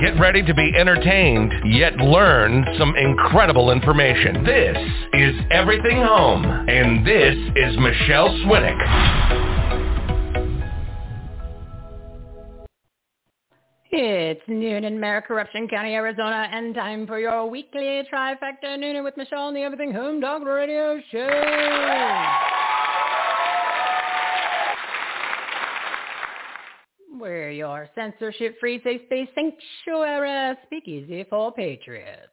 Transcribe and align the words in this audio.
Get 0.00 0.18
ready 0.18 0.42
to 0.42 0.54
be 0.54 0.72
entertained, 0.76 1.52
yet 1.66 1.96
learn 1.96 2.66
some 2.78 2.96
incredible 2.96 3.70
information. 3.70 4.44
This 4.44 4.76
is 5.14 5.34
Everything 5.50 6.02
Home, 6.02 6.44
and 6.44 7.06
this 7.06 7.36
is 7.56 7.78
Michele 7.78 8.28
Swinick. 8.44 9.44
It's 13.92 14.42
noon 14.48 14.84
in 14.84 14.98
Maricorruption 14.98 15.70
County, 15.70 15.94
Arizona, 15.94 16.48
and 16.50 16.74
time 16.74 17.06
for 17.06 17.20
your 17.20 17.48
weekly 17.48 18.02
trifecta 18.12 18.76
nooner 18.76 19.04
with 19.04 19.16
Michele 19.16 19.42
on 19.42 19.54
the 19.54 19.60
Everything 19.60 19.92
Home 19.92 20.18
Dog 20.18 20.42
Radio 20.42 21.00
Show. 21.12 21.28
We're 27.20 27.50
your 27.50 27.88
censorship-free 27.94 28.80
safe 28.82 29.02
space 29.06 29.28
sanctuary 29.36 30.56
speakeasy 30.66 31.24
for 31.30 31.52
patriots. 31.52 32.32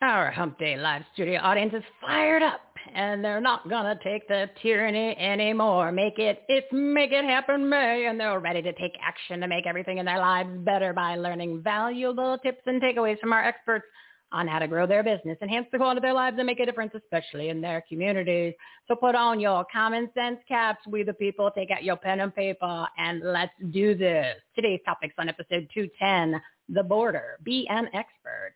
Our 0.00 0.30
Hump 0.30 0.58
Day 0.58 0.76
Live 0.78 1.02
studio 1.12 1.40
audience 1.42 1.74
is 1.74 1.82
fired 2.00 2.42
up, 2.42 2.60
and 2.94 3.22
they're 3.22 3.40
not 3.40 3.68
gonna 3.68 3.98
take 4.02 4.26
the 4.28 4.48
tyranny 4.62 5.14
anymore. 5.18 5.92
Make 5.92 6.18
it, 6.18 6.42
it's 6.48 6.66
make 6.72 7.12
it 7.12 7.24
happen, 7.24 7.68
May, 7.68 8.06
and 8.06 8.18
they're 8.18 8.40
ready 8.40 8.62
to 8.62 8.72
take 8.72 8.92
action 9.02 9.40
to 9.40 9.46
make 9.46 9.66
everything 9.66 9.98
in 9.98 10.06
their 10.06 10.18
lives 10.18 10.50
better 10.60 10.94
by 10.94 11.16
learning 11.16 11.62
valuable 11.62 12.38
tips 12.38 12.62
and 12.64 12.80
takeaways 12.80 13.18
from 13.18 13.34
our 13.34 13.44
experts 13.44 13.84
on 14.32 14.48
how 14.48 14.58
to 14.58 14.66
grow 14.66 14.86
their 14.86 15.02
business, 15.02 15.38
enhance 15.42 15.66
the 15.70 15.78
quality 15.78 15.98
of 15.98 16.02
their 16.02 16.12
lives, 16.12 16.36
and 16.38 16.46
make 16.46 16.60
a 16.60 16.66
difference, 16.66 16.92
especially 16.94 17.50
in 17.50 17.60
their 17.60 17.84
communities. 17.88 18.54
So 18.88 18.96
put 18.96 19.14
on 19.14 19.38
your 19.40 19.64
common 19.72 20.10
sense 20.14 20.38
caps, 20.48 20.86
we 20.86 21.02
the 21.02 21.14
people, 21.14 21.50
take 21.50 21.70
out 21.70 21.84
your 21.84 21.96
pen 21.96 22.20
and 22.20 22.34
paper, 22.34 22.86
and 22.98 23.22
let's 23.22 23.52
do 23.70 23.94
this. 23.94 24.36
Today's 24.54 24.80
topics 24.84 25.14
on 25.18 25.28
episode 25.28 25.68
210, 25.72 26.40
the 26.68 26.82
border. 26.82 27.38
Be 27.44 27.66
an 27.68 27.86
expert. 27.94 28.54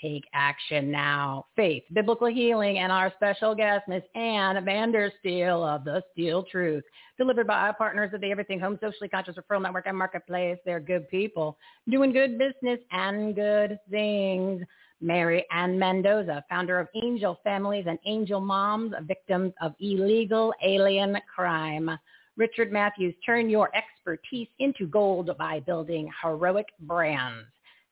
Take 0.00 0.24
action 0.34 0.90
now. 0.90 1.46
Faith, 1.56 1.84
biblical 1.90 2.26
healing, 2.26 2.78
and 2.78 2.92
our 2.92 3.10
special 3.16 3.54
guest, 3.54 3.88
Miss 3.88 4.02
Ann 4.14 4.56
Vandersteel 4.62 5.66
of 5.66 5.84
The 5.84 6.02
Steel 6.12 6.42
Truth, 6.42 6.84
delivered 7.16 7.46
by 7.46 7.54
our 7.54 7.72
partners 7.72 8.10
at 8.12 8.20
the 8.20 8.30
Everything 8.30 8.60
Home 8.60 8.78
Socially 8.82 9.08
Conscious 9.08 9.36
Referral 9.36 9.62
Network 9.62 9.86
and 9.86 9.96
Marketplace. 9.96 10.58
They're 10.66 10.80
good 10.80 11.08
people 11.08 11.56
doing 11.88 12.12
good 12.12 12.38
business 12.38 12.78
and 12.90 13.34
good 13.34 13.78
things. 13.90 14.62
Mary 15.00 15.44
Ann 15.52 15.78
Mendoza, 15.78 16.44
founder 16.48 16.78
of 16.78 16.88
Angel 16.94 17.38
Families 17.44 17.84
and 17.88 17.98
Angel 18.06 18.40
Moms, 18.40 18.94
victims 19.02 19.52
of 19.60 19.74
illegal 19.80 20.52
alien 20.62 21.16
crime. 21.34 21.90
Richard 22.36 22.70
Matthews, 22.72 23.14
turn 23.24 23.48
your 23.48 23.70
expertise 23.74 24.48
into 24.58 24.86
gold 24.86 25.30
by 25.38 25.60
building 25.60 26.10
heroic 26.22 26.66
brands 26.80 27.46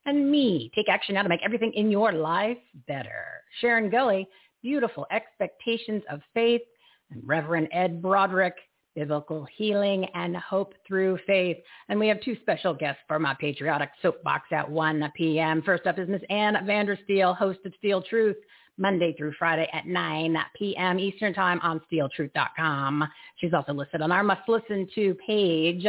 and 0.07 0.31
me. 0.31 0.71
Take 0.75 0.89
action 0.89 1.15
now 1.15 1.23
to 1.23 1.29
make 1.29 1.43
everything 1.45 1.73
in 1.73 1.91
your 1.91 2.13
life 2.13 2.59
better. 2.87 3.25
Sharon 3.61 3.91
Gulley, 3.91 4.29
Beautiful 4.63 5.07
Expectations 5.11 6.03
of 6.11 6.21
Faith, 6.35 6.63
and 7.11 7.23
Reverend 7.27 7.69
Ed 7.73 8.03
Brodrick, 8.03 8.53
Biblical 8.95 9.47
Healing 9.57 10.07
and 10.15 10.37
Hope 10.37 10.75
Through 10.87 11.19
Faith. 11.27 11.59
And 11.89 11.99
we 11.99 12.09
have 12.09 12.21
two 12.23 12.37
special 12.43 12.75
guests 12.75 13.03
for 13.09 13.19
my 13.19 13.35
patriotic 13.39 13.91
soapbox 14.03 14.49
at 14.53 14.71
1 14.71 15.13
p.m. 15.17 15.63
First 15.63 15.87
up 15.87 15.99
is 15.99 16.09
Miss 16.09 16.23
Ann 16.31 16.55
Vandersteel, 16.65 17.37
host 17.37 17.61
of 17.65 17.73
Steel 17.79 18.03
Truth. 18.03 18.37
Monday 18.77 19.15
through 19.17 19.33
Friday 19.39 19.69
at 19.73 19.87
9 19.87 20.37
p.m. 20.57 20.99
Eastern 20.99 21.33
Time 21.33 21.61
on 21.63 21.81
steeltruth.com. 21.93 23.05
She's 23.37 23.53
also 23.55 23.73
listed 23.73 24.03
on 24.03 24.11
our 24.11 24.25
must 24.25 24.49
listen 24.49 24.89
to 24.97 25.15
page 25.25 25.87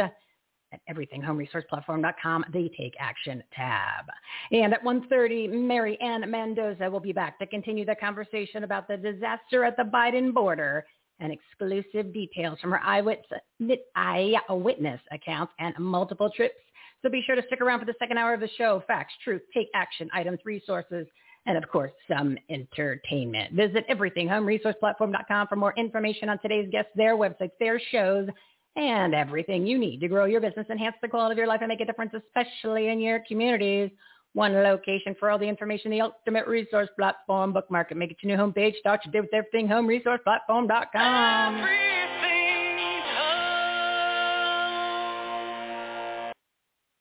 at 0.72 0.80
everythinghomeresourceplatform.com, 0.90 2.44
the 2.52 2.70
Take 2.76 2.94
Action 2.98 3.42
tab. 3.54 4.04
And 4.52 4.72
at 4.74 4.84
1.30, 4.84 5.50
Mary 5.52 5.98
Ann 6.00 6.30
Mendoza 6.30 6.90
will 6.90 7.00
be 7.00 7.12
back 7.12 7.38
to 7.38 7.46
continue 7.46 7.84
the 7.84 7.94
conversation 7.96 8.64
about 8.64 8.88
the 8.88 8.96
disaster 8.96 9.64
at 9.64 9.76
the 9.76 9.84
Biden 9.84 10.32
border 10.32 10.86
and 11.20 11.32
exclusive 11.32 12.12
details 12.12 12.58
from 12.60 12.70
her 12.70 12.80
eyewitness, 12.82 15.00
accounts 15.10 15.52
and 15.58 15.74
multiple 15.78 16.30
trips. 16.34 16.54
So 17.02 17.10
be 17.10 17.22
sure 17.26 17.36
to 17.36 17.42
stick 17.46 17.60
around 17.60 17.80
for 17.80 17.86
the 17.86 17.94
second 17.98 18.18
hour 18.18 18.34
of 18.34 18.40
the 18.40 18.48
show. 18.56 18.82
Facts, 18.86 19.14
truth, 19.22 19.42
take 19.54 19.68
action, 19.74 20.08
items, 20.12 20.40
resources, 20.44 21.06
and 21.46 21.56
of 21.56 21.68
course, 21.70 21.92
some 22.08 22.36
entertainment. 22.50 23.52
Visit 23.52 23.86
everythinghomeresourceplatform.com 23.88 25.46
for 25.46 25.56
more 25.56 25.74
information 25.76 26.28
on 26.28 26.38
today's 26.40 26.68
guests, 26.70 26.90
their 26.96 27.16
websites, 27.16 27.52
their 27.60 27.80
shows, 27.92 28.28
and 28.74 29.14
everything 29.14 29.66
you 29.66 29.78
need 29.78 30.00
to 30.00 30.08
grow 30.08 30.26
your 30.26 30.40
business, 30.40 30.66
enhance 30.70 30.96
the 31.00 31.08
quality 31.08 31.32
of 31.32 31.38
your 31.38 31.46
life, 31.46 31.60
and 31.62 31.68
make 31.68 31.80
a 31.80 31.84
difference, 31.84 32.12
especially 32.14 32.88
in 32.88 33.00
your 33.00 33.20
communities. 33.26 33.90
One 34.36 34.52
location 34.52 35.16
for 35.18 35.30
all 35.30 35.38
the 35.38 35.48
information, 35.48 35.90
the 35.90 36.02
ultimate 36.02 36.46
resource 36.46 36.90
platform. 36.94 37.54
Bookmark 37.54 37.90
it. 37.90 37.96
Make 37.96 38.10
it 38.10 38.18
your 38.20 38.36
new 38.36 38.42
homepage. 38.42 38.74
Start 38.76 39.00
your 39.06 39.12
day 39.12 39.20
with 39.22 39.32
everything 39.32 39.66
home 39.66 39.86
resource. 39.86 40.20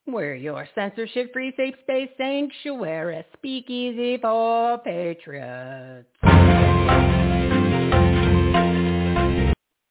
We're 0.08 0.36
your 0.36 0.66
censorship-free 0.76 1.56
safe 1.58 1.76
space 1.82 2.10
sanctuary, 2.16 3.26
speakeasy 3.34 4.18
for 4.20 4.78
patriots. 4.78 6.08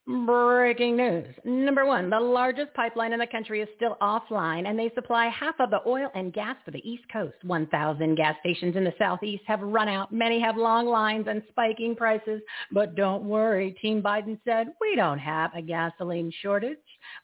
Breaking 0.06 0.98
news. 0.98 1.34
Number 1.46 1.86
one, 1.86 2.10
the 2.10 2.20
largest 2.20 2.74
pipeline 2.74 3.14
in 3.14 3.20
the 3.20 3.26
country 3.26 3.62
is 3.62 3.68
still 3.74 3.96
offline 4.02 4.68
and 4.68 4.78
they 4.78 4.90
supply 4.94 5.28
half 5.28 5.54
of 5.60 5.70
the 5.70 5.80
oil 5.86 6.10
and 6.14 6.30
gas 6.30 6.56
for 6.62 6.72
the 6.72 6.86
East 6.86 7.04
Coast. 7.10 7.36
1,000 7.42 8.14
gas 8.14 8.36
stations 8.40 8.76
in 8.76 8.84
the 8.84 8.92
Southeast 8.98 9.44
have 9.46 9.62
run 9.62 9.88
out. 9.88 10.12
Many 10.12 10.38
have 10.42 10.58
long 10.58 10.86
lines 10.86 11.26
and 11.26 11.42
spiking 11.48 11.96
prices. 11.96 12.42
But 12.70 12.96
don't 12.96 13.24
worry, 13.24 13.72
Team 13.80 14.02
Biden 14.02 14.38
said, 14.44 14.74
we 14.78 14.94
don't 14.94 15.18
have 15.18 15.52
a 15.54 15.62
gasoline 15.62 16.30
shortage, 16.42 16.76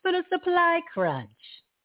but 0.03 0.15
a 0.15 0.23
supply 0.33 0.81
crunch. 0.95 1.29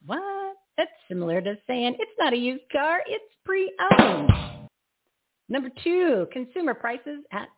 What? 0.05 0.55
That's 0.77 0.91
similar 1.09 1.41
to 1.41 1.57
saying 1.67 1.97
it's 1.99 2.11
not 2.17 2.31
a 2.31 2.37
used 2.37 2.69
car, 2.71 3.01
it's 3.05 3.33
pre-owned. 3.43 4.31
Number 5.49 5.69
two, 5.83 6.27
consumer 6.31 6.73
prices 6.73 7.19
at 7.31 7.49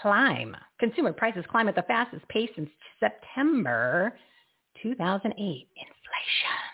climb. 0.00 0.56
Consumer 0.78 1.12
prices 1.12 1.44
climb 1.50 1.68
at 1.68 1.74
the 1.74 1.82
fastest 1.82 2.26
pace 2.28 2.50
since 2.54 2.70
September 3.00 4.16
2008. 4.82 5.34
Inflation. 5.36 6.68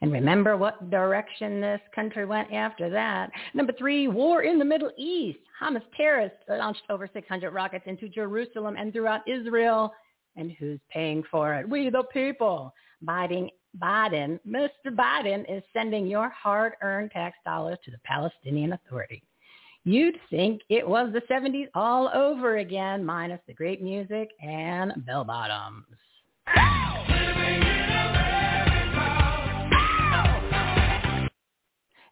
And 0.00 0.12
remember 0.12 0.56
what 0.56 0.90
direction 0.90 1.60
this 1.60 1.80
country 1.94 2.24
went 2.24 2.52
after 2.52 2.90
that. 2.90 3.30
Number 3.54 3.72
three, 3.72 4.08
war 4.08 4.42
in 4.42 4.58
the 4.58 4.64
Middle 4.64 4.92
East. 4.96 5.38
Hamas 5.60 5.82
terrorists 5.96 6.38
launched 6.48 6.82
over 6.90 7.08
600 7.12 7.50
rockets 7.50 7.84
into 7.86 8.08
Jerusalem 8.08 8.76
and 8.78 8.92
throughout 8.92 9.26
Israel. 9.28 9.92
And 10.36 10.52
who's 10.52 10.80
paying 10.90 11.24
for 11.30 11.54
it? 11.54 11.68
We 11.68 11.90
the 11.90 12.04
people. 12.12 12.72
Biden, 13.04 13.48
Biden, 13.80 14.38
Mr. 14.46 14.90
Biden 14.90 15.44
is 15.48 15.62
sending 15.72 16.06
your 16.06 16.28
hard-earned 16.30 17.10
tax 17.10 17.36
dollars 17.44 17.78
to 17.84 17.90
the 17.90 17.98
Palestinian 18.04 18.72
Authority. 18.72 19.22
You'd 19.84 20.16
think 20.30 20.62
it 20.68 20.86
was 20.86 21.12
the 21.12 21.22
70s 21.32 21.68
all 21.74 22.10
over 22.14 22.58
again, 22.58 23.04
minus 23.04 23.40
the 23.46 23.54
great 23.54 23.82
music 23.82 24.30
and 24.42 24.92
bell 25.06 25.24
bottoms. 25.24 25.86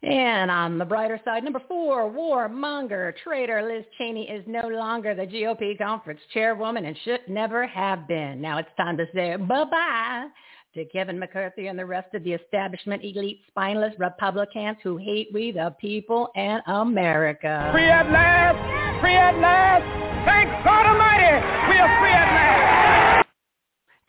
And 0.03 0.51
on 0.53 0.79
the 0.79 0.85
brighter 0.85 1.21
side, 1.25 1.43
number 1.43 1.61
four, 1.67 2.09
warmonger, 2.09 3.13
traitor 3.25 3.61
Liz 3.63 3.85
Cheney 3.99 4.31
is 4.31 4.45
no 4.47 4.69
longer 4.69 5.17
the 5.17 5.27
GOP 5.27 5.77
conference 5.77 6.21
chairwoman 6.33 6.85
and 6.85 6.97
should 7.05 7.21
never 7.29 7.67
have 7.67 8.07
been. 8.07 8.41
Now 8.41 8.59
it's 8.59 8.69
time 8.77 8.97
to 8.99 9.07
say 9.13 9.35
bye-bye 9.35 10.29
to 10.77 10.85
Kevin 10.85 11.19
McCarthy 11.19 11.67
and 11.67 11.79
the 11.79 11.87
rest 11.87 12.15
of 12.15 12.23
the 12.23 12.35
establishment 12.35 13.03
elite 13.03 13.41
spineless 13.49 13.95
Republicans 13.99 14.77
who 14.83 14.99
hate 14.99 15.29
we 15.33 15.51
the 15.51 15.75
people 15.81 16.29
and 16.37 16.63
America. 16.67 17.71
Free 17.73 17.89
at 17.89 18.11
last! 18.11 19.01
Free 19.01 19.17
at 19.17 19.39
last! 19.39 19.83
Thank 20.27 20.65
God 20.65 20.87
Almighty! 20.87 21.45
We 21.69 21.79
are 21.79 21.99
free 21.99 22.11
at 22.11 22.27
last! 22.35 22.47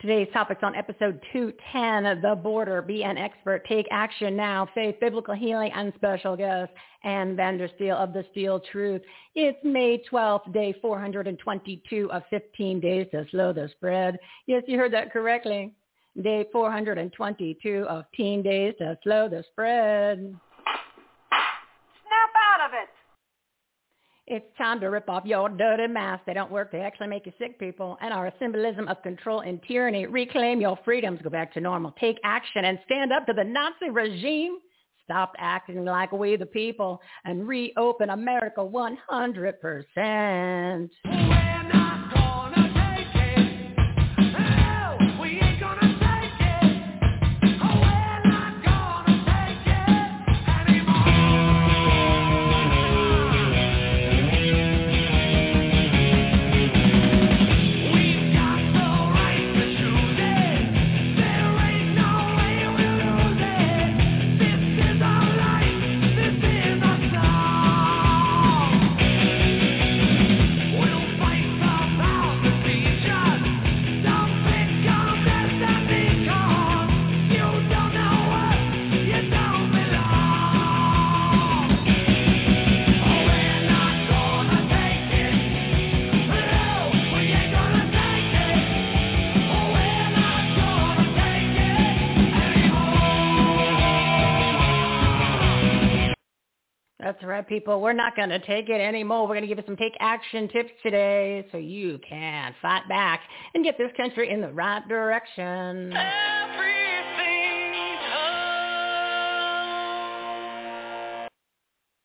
Today's 0.00 0.28
topics 0.32 0.60
on 0.62 0.76
episode 0.76 1.20
210, 1.32 2.20
The 2.20 2.36
Border, 2.36 2.82
Be 2.82 3.02
an 3.02 3.16
Expert, 3.16 3.66
Take 3.66 3.86
Action 3.90 4.36
Now, 4.36 4.68
Faith, 4.74 4.94
Biblical 5.00 5.34
Healing, 5.34 5.72
and 5.74 5.92
Special 5.96 6.36
Guest, 6.36 6.70
Ann 7.02 7.34
Vandersteel 7.34 7.96
of 7.96 8.12
the 8.12 8.24
Steel 8.30 8.60
Truth. 8.70 9.02
It's 9.34 9.58
May 9.64 10.02
12th, 10.12 10.52
day 10.52 10.74
422 10.82 12.12
of 12.12 12.22
15 12.30 12.78
days 12.78 13.06
to 13.10 13.26
slow 13.30 13.52
the 13.52 13.70
spread. 13.72 14.18
Yes, 14.46 14.62
you 14.66 14.78
heard 14.78 14.92
that 14.92 15.12
correctly. 15.12 15.72
Day 16.22 16.46
422 16.50 17.86
of 17.88 18.04
teen 18.14 18.42
days 18.42 18.74
to 18.78 18.98
slow 19.04 19.28
the 19.28 19.44
spread. 19.52 20.18
Snap 20.18 20.40
out 22.34 22.66
of 22.66 22.72
it. 22.74 22.88
It's 24.26 24.44
time 24.58 24.80
to 24.80 24.88
rip 24.88 25.08
off 25.08 25.24
your 25.24 25.48
dirty 25.48 25.86
masks. 25.86 26.24
They 26.26 26.34
don't 26.34 26.50
work. 26.50 26.72
They 26.72 26.80
actually 26.80 27.06
make 27.06 27.24
you 27.24 27.32
sick, 27.38 27.58
people, 27.58 27.96
and 28.02 28.12
are 28.12 28.26
a 28.26 28.34
symbolism 28.38 28.86
of 28.88 29.02
control 29.02 29.40
and 29.40 29.58
tyranny. 29.66 30.04
Reclaim 30.06 30.60
your 30.60 30.78
freedoms. 30.84 31.22
Go 31.22 31.30
back 31.30 31.54
to 31.54 31.60
normal. 31.60 31.94
Take 32.00 32.18
action 32.24 32.64
and 32.64 32.78
stand 32.84 33.12
up 33.12 33.24
to 33.26 33.32
the 33.32 33.44
Nazi 33.44 33.90
regime. 33.90 34.58
Stop 35.04 35.32
acting 35.38 35.84
like 35.84 36.10
we 36.12 36.36
the 36.36 36.44
people 36.44 37.00
and 37.24 37.48
reopen 37.48 38.10
America 38.10 38.60
100%. 38.60 40.90
Right, 97.38 97.48
people. 97.48 97.80
We're 97.80 97.92
not 97.92 98.16
going 98.16 98.30
to 98.30 98.38
take 98.40 98.68
it 98.68 98.80
anymore. 98.80 99.22
We're 99.22 99.34
going 99.34 99.42
to 99.42 99.46
give 99.46 99.58
you 99.58 99.64
some 99.66 99.76
take 99.76 99.94
action 100.00 100.48
tips 100.48 100.70
today 100.82 101.46
so 101.52 101.58
you 101.58 102.00
can 102.08 102.54
fight 102.60 102.88
back 102.88 103.20
and 103.54 103.64
get 103.64 103.78
this 103.78 103.90
country 103.96 104.30
in 104.30 104.40
the 104.40 104.50
right 104.50 104.86
direction. 104.88 105.94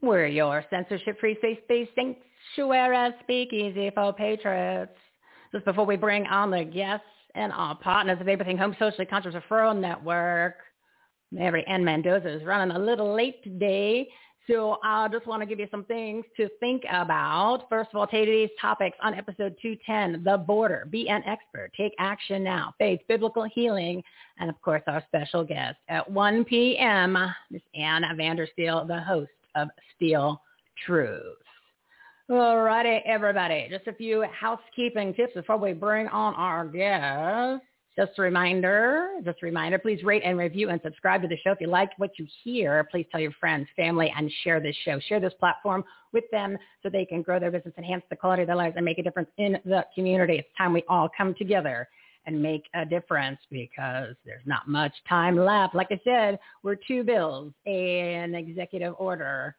We're 0.02 0.28
your 0.28 0.66
censorship-free, 0.70 1.38
faith-based 1.42 1.92
sanctuary 1.96 3.14
speakeasy 3.22 3.90
for 3.96 4.14
patriots. 4.14 4.92
Just 5.52 5.66
before 5.66 5.86
we 5.86 5.96
bring 5.96 6.26
on 6.28 6.52
the 6.52 6.64
guests 6.64 7.06
and 7.36 7.52
our 7.54 7.76
partners 7.76 8.20
of 8.20 8.28
Everything 8.28 8.58
Home 8.58 8.76
Socially 8.78 9.06
Conscious 9.06 9.34
Referral 9.34 9.80
Network, 9.80 10.56
Mary 11.32 11.64
Ann 11.68 11.84
Mendoza 11.84 12.28
is 12.28 12.44
running 12.44 12.76
a 12.76 12.80
little 12.80 13.16
late 13.16 13.44
today. 13.44 14.08
So 14.48 14.78
I 14.84 15.08
just 15.08 15.26
want 15.26 15.42
to 15.42 15.46
give 15.46 15.60
you 15.60 15.68
some 15.72 15.86
things 15.86 16.26
to 16.36 16.50
think 16.60 16.84
about. 16.90 17.66
First 17.70 17.92
of 17.94 17.98
all, 17.98 18.08
today's 18.08 18.50
topics 18.60 18.98
on 19.02 19.14
episode 19.14 19.56
210, 19.62 20.24
The 20.24 20.38
Border, 20.38 20.86
Be 20.90 21.08
an 21.08 21.24
Expert, 21.26 21.72
Take 21.78 21.94
Action 21.98 22.44
Now, 22.44 22.76
Faith, 22.78 23.00
Biblical 23.08 23.46
Healing, 23.46 24.04
and 24.40 24.50
of 24.50 24.62
course 24.62 24.82
our 24.88 25.02
special 25.08 25.46
guest 25.46 25.78
at 25.88 26.10
1 26.10 26.44
p.m., 26.44 27.18
Miss 27.52 27.62
Ann 27.74 28.04
Vandersteel, 28.18 28.86
the 28.86 29.00
host 29.00 29.32
of 29.56 29.70
Steel 29.96 30.42
Truth. 30.86 31.38
All 32.30 32.62
righty, 32.62 33.02
everybody. 33.06 33.68
Just 33.70 33.88
a 33.88 33.94
few 33.94 34.24
housekeeping 34.24 35.14
tips 35.14 35.34
before 35.36 35.58
we 35.58 35.72
bring 35.72 36.08
on 36.08 36.34
our 36.36 36.66
guest. 36.68 37.64
Just 37.96 38.18
a 38.18 38.24
reminder, 38.24 39.10
just 39.24 39.38
a 39.44 39.46
reminder, 39.46 39.78
please 39.78 40.04
rate 40.04 40.24
and 40.26 40.36
review 40.36 40.70
and 40.70 40.82
subscribe 40.82 41.22
to 41.22 41.28
the 41.28 41.38
show. 41.44 41.52
If 41.52 41.62
you 41.62 41.68
like 41.68 41.92
what 41.98 42.18
you 42.18 42.26
hear, 42.44 42.88
please 42.90 43.06
tell 43.12 43.22
your 43.22 43.34
friends, 43.40 43.68
family, 43.76 44.12
and 44.18 44.32
share 44.44 44.60
this 44.60 44.76
show. 44.84 45.00
Share 45.00 45.20
this 45.20 45.34
platform 45.40 45.84
with 46.12 46.24
them 46.32 46.58
so 46.82 46.90
they 46.90 47.06
can 47.06 47.22
grow 47.22 47.40
their 47.40 47.52
business, 47.52 47.76
enhance 47.78 48.04
the 48.10 48.16
quality 48.16 48.42
of 48.42 48.48
their 48.48 48.56
lives, 48.56 48.74
and 48.78 48.84
make 48.84 48.98
a 48.98 49.04
difference 49.04 49.30
in 49.38 49.60
the 49.66 49.86
community. 49.94 50.38
It's 50.38 50.48
time 50.58 50.74
we 50.74 50.84
all 50.90 51.08
come 51.16 51.36
together 51.36 51.88
and 52.26 52.42
make 52.42 52.64
a 52.74 52.84
difference 52.84 53.40
because 53.52 54.16
there's 54.26 54.46
not 54.46 54.68
much 54.68 54.94
time 55.08 55.38
left. 55.38 55.76
Like 55.76 55.90
I 55.92 56.00
said, 56.04 56.40
we're 56.64 56.76
two 56.76 57.04
bills, 57.04 57.54
an 57.68 58.34
executive 58.34 58.96
order, 58.98 59.56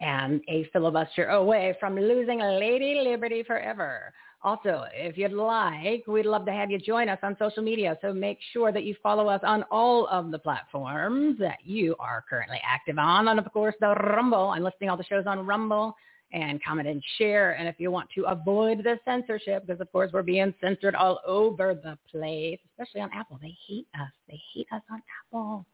and 0.00 0.40
a 0.48 0.64
filibuster 0.72 1.28
away 1.28 1.76
from 1.80 1.96
losing 1.96 2.40
Lady 2.40 3.00
Liberty 3.02 3.42
forever. 3.42 4.12
Also, 4.42 4.84
if 4.92 5.16
you'd 5.16 5.32
like, 5.32 6.06
we'd 6.06 6.26
love 6.26 6.44
to 6.46 6.52
have 6.52 6.70
you 6.70 6.78
join 6.78 7.08
us 7.08 7.18
on 7.22 7.36
social 7.38 7.62
media. 7.62 7.98
So 8.00 8.12
make 8.12 8.38
sure 8.52 8.70
that 8.70 8.84
you 8.84 8.94
follow 9.02 9.28
us 9.28 9.40
on 9.42 9.64
all 9.70 10.06
of 10.08 10.30
the 10.30 10.38
platforms 10.38 11.38
that 11.40 11.58
you 11.64 11.96
are 11.98 12.24
currently 12.28 12.60
active 12.64 12.98
on. 12.98 13.28
And 13.28 13.40
of 13.40 13.52
course, 13.52 13.74
the 13.80 13.94
Rumble. 13.94 14.48
I'm 14.48 14.62
listing 14.62 14.88
all 14.88 14.96
the 14.96 15.04
shows 15.04 15.24
on 15.26 15.44
Rumble 15.44 15.96
and 16.32 16.62
comment 16.62 16.86
and 16.86 17.02
share. 17.18 17.52
And 17.52 17.66
if 17.66 17.76
you 17.78 17.90
want 17.90 18.08
to 18.14 18.24
avoid 18.24 18.84
the 18.84 18.98
censorship, 19.04 19.66
because 19.66 19.80
of 19.80 19.90
course 19.90 20.10
we're 20.12 20.22
being 20.22 20.52
censored 20.60 20.94
all 20.94 21.20
over 21.26 21.74
the 21.74 21.98
place, 22.10 22.58
especially 22.70 23.00
on 23.00 23.10
Apple. 23.14 23.38
They 23.40 23.56
hate 23.66 23.86
us. 23.94 24.12
They 24.28 24.40
hate 24.54 24.66
us 24.72 24.82
on 24.90 25.02
Apple. 25.24 25.66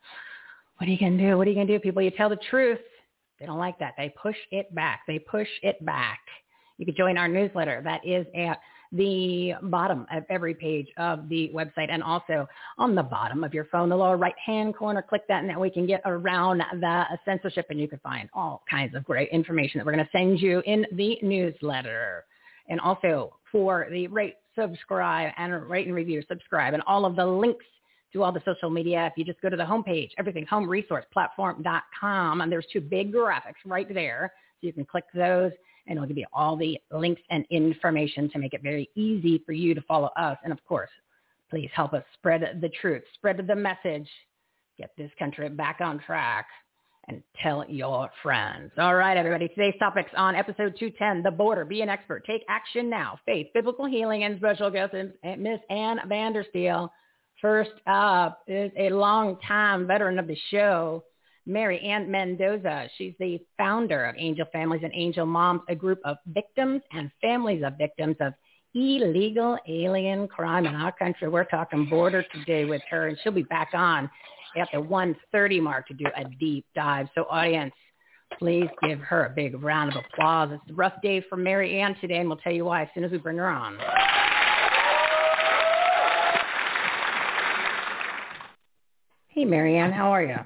What 0.79 0.89
are 0.89 0.91
you 0.91 0.99
going 0.99 1.19
to 1.19 1.31
do? 1.31 1.37
What 1.37 1.47
are 1.47 1.51
you 1.51 1.57
going 1.57 1.67
to 1.67 1.73
do, 1.75 1.81
people? 1.81 2.01
You 2.01 2.11
tell 2.11 2.29
the 2.29 2.39
truth. 2.49 2.79
They 3.43 3.47
don't 3.47 3.59
like 3.59 3.79
that. 3.81 3.95
They 3.99 4.15
push 4.23 4.37
it 4.53 4.75
back. 4.75 5.01
They 5.07 5.19
push 5.19 5.49
it 5.63 5.85
back 5.85 6.21
you 6.83 6.87
can 6.87 6.97
join 6.97 7.17
our 7.17 7.29
newsletter. 7.29 7.81
That 7.85 8.05
is 8.05 8.27
at 8.35 8.59
the 8.91 9.55
bottom 9.63 10.05
of 10.13 10.25
every 10.29 10.53
page 10.53 10.89
of 10.97 11.29
the 11.29 11.49
website 11.55 11.91
and 11.91 12.03
also 12.03 12.47
on 12.77 12.97
the 12.97 13.05
bottom 13.05 13.45
of 13.45 13.55
your 13.55 13.67
phone, 13.67 13.89
the 13.89 13.97
lower 13.97 14.17
right-hand 14.17 14.75
corner. 14.77 15.01
Click 15.01 15.23
that 15.29 15.41
and 15.41 15.49
then 15.49 15.61
we 15.61 15.71
can 15.71 15.87
get 15.87 16.03
around 16.05 16.59
the 16.59 17.05
censorship 17.25 17.67
and 17.71 17.81
you 17.81 17.87
can 17.87 18.01
find 18.01 18.29
all 18.35 18.65
kinds 18.69 18.97
of 18.97 19.05
great 19.05 19.29
information 19.31 19.79
that 19.79 19.87
we're 19.87 19.93
going 19.93 20.05
to 20.05 20.11
send 20.11 20.41
you 20.41 20.61
in 20.67 20.85
the 20.93 21.19
newsletter. 21.23 22.25
And 22.69 22.81
also 22.81 23.37
for 23.53 23.87
the 23.91 24.09
rate, 24.09 24.35
subscribe, 24.59 25.33
and 25.39 25.53
rate 25.71 25.87
and 25.87 25.95
review, 25.95 26.23
subscribe, 26.29 26.75
and 26.75 26.83
all 26.87 27.05
of 27.05 27.15
the 27.15 27.25
links 27.25 27.65
to 28.13 28.23
all 28.23 28.33
the 28.33 28.43
social 28.45 28.71
media. 28.71 29.07
If 29.07 29.15
you 29.17 29.25
just 29.25 29.41
go 29.41 29.49
to 29.49 29.57
the 29.57 29.65
homepage, 29.65 30.11
everything 30.19 30.47
homeresourceplatform.com, 30.47 32.41
and 32.41 32.53
there's 32.53 32.67
two 32.73 32.81
big 32.81 33.13
graphics 33.13 33.55
right 33.65 33.93
there. 33.93 34.33
So 34.61 34.67
you 34.67 34.73
can 34.73 34.85
click 34.85 35.05
those 35.15 35.53
and 35.87 35.97
it'll 35.97 36.07
give 36.07 36.19
you 36.19 36.27
all 36.33 36.57
the 36.57 36.79
links 36.93 37.23
and 37.31 37.45
information 37.51 38.31
to 38.31 38.39
make 38.39 38.55
it 38.55 38.63
very 38.63 38.89
easy 38.95 39.43
for 39.45 39.53
you 39.53 39.75
to 39.75 39.83
follow 39.83 40.11
us. 40.17 40.39
And 40.45 40.53
of 40.53 40.65
course, 40.65 40.91
please 41.51 41.71
help 41.75 41.93
us 41.93 42.05
spread 42.15 42.61
the 42.61 42.69
truth, 42.69 43.03
spread 43.15 43.45
the 43.47 43.57
message, 43.57 44.09
get 44.79 44.91
this 44.97 45.11
country 45.19 45.49
back 45.49 45.81
on 45.81 45.99
track. 45.99 46.47
and 47.09 47.23
tell 47.43 47.65
your 47.69 48.11
friends. 48.23 48.71
All 48.79 48.95
right, 48.95 49.17
everybody. 49.17 49.49
Today's 49.49 49.75
topics 49.79 50.11
on 50.17 50.37
episode 50.37 50.77
210, 50.79 51.23
The 51.25 51.31
Border. 51.37 51.65
Be 51.65 51.83
an 51.83 51.89
expert. 51.89 52.25
Take 52.25 52.45
action 52.49 52.89
now. 52.89 53.19
Faith, 53.27 53.49
biblical 53.55 53.87
healing, 53.87 54.23
and 54.25 54.39
special 54.39 54.71
guest 54.71 54.95
Miss 55.39 55.59
Ann 55.71 55.99
Vandersteel. 56.09 56.89
First 57.43 57.73
up 57.89 58.45
is 58.47 58.71
a 58.79 58.91
long-time 58.91 59.89
veteran 59.89 60.21
of 60.21 60.29
the 60.29 60.39
show, 60.53 61.03
Mary 61.45 61.81
Ann 61.81 62.09
Mendoza. 62.09 62.89
She's 62.97 63.15
the 63.19 63.41
founder 63.59 64.05
of 64.05 64.15
Angel 64.17 64.47
Families 64.53 64.83
and 64.85 64.93
Angel 64.95 65.27
Moms, 65.27 65.63
a 65.69 65.75
group 65.75 65.99
of 66.05 66.19
victims 66.29 66.83
and 66.93 67.11
families 67.21 67.65
of 67.67 67.73
victims 67.77 68.15
of 68.21 68.33
illegal 68.77 69.59
alien 69.69 70.29
crime 70.29 70.67
in 70.67 70.75
our 70.77 70.93
country. 70.93 71.29
We're 71.29 71.43
talking 71.43 71.87
border 71.87 72.25
today 72.33 72.65
with 72.65 72.83
her, 72.89 73.09
and 73.09 73.19
she'll 73.25 73.33
be 73.33 73.43
back 73.43 73.71
on 73.75 74.09
at 74.57 74.69
the 74.73 74.81
130 74.81 75.61
mark 75.61 75.89
to 75.89 75.95
do 75.95 76.07
a 76.17 76.25
deep 76.39 76.65
dive. 76.77 77.09
So 77.13 77.25
audience, 77.25 77.75
please 78.39 78.69
give 78.85 79.01
her 79.01 79.27
a 79.27 79.31
big 79.31 79.61
round 79.61 79.97
of 79.97 80.05
applause. 80.13 80.51
It's 80.53 80.71
a 80.71 80.75
rough 80.75 81.03
day 81.03 81.21
for 81.29 81.35
Mary 81.35 81.81
Ann 81.81 81.97
today, 82.01 82.19
and 82.19 82.29
we'll 82.29 82.39
tell 82.39 82.53
you 82.53 82.67
why 82.67 82.83
as 82.83 82.89
soon 82.95 83.03
as 83.03 83.11
we 83.11 83.19
bring 83.19 83.39
her 83.39 83.49
on. 83.49 83.79
Hey, 89.35 89.47
Mary 89.47 89.79
Ann, 89.79 89.93
how 89.93 90.11
are 90.11 90.23
you? 90.23 90.37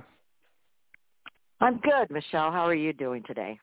I'm 1.60 1.78
good, 1.78 2.08
Michele. 2.08 2.52
How 2.52 2.64
are 2.64 2.74
you 2.74 2.92
doing 2.92 3.24
today? 3.26 3.58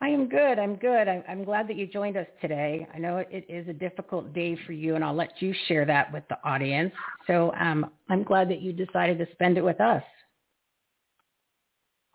I 0.00 0.10
am 0.10 0.28
good. 0.28 0.60
I'm 0.60 0.76
good. 0.76 1.08
I'm, 1.08 1.24
I'm 1.28 1.42
glad 1.42 1.66
that 1.66 1.74
you 1.74 1.88
joined 1.88 2.16
us 2.16 2.26
today. 2.40 2.86
I 2.94 2.98
know 2.98 3.16
it 3.16 3.44
is 3.48 3.66
a 3.66 3.72
difficult 3.72 4.32
day 4.32 4.56
for 4.64 4.70
you, 4.70 4.94
and 4.94 5.04
I'll 5.04 5.14
let 5.14 5.42
you 5.42 5.52
share 5.66 5.84
that 5.86 6.12
with 6.12 6.22
the 6.28 6.38
audience. 6.44 6.92
So 7.26 7.52
um, 7.58 7.90
I'm 8.10 8.22
glad 8.22 8.48
that 8.50 8.60
you 8.62 8.72
decided 8.72 9.18
to 9.18 9.26
spend 9.32 9.58
it 9.58 9.64
with 9.64 9.80
us. 9.80 10.04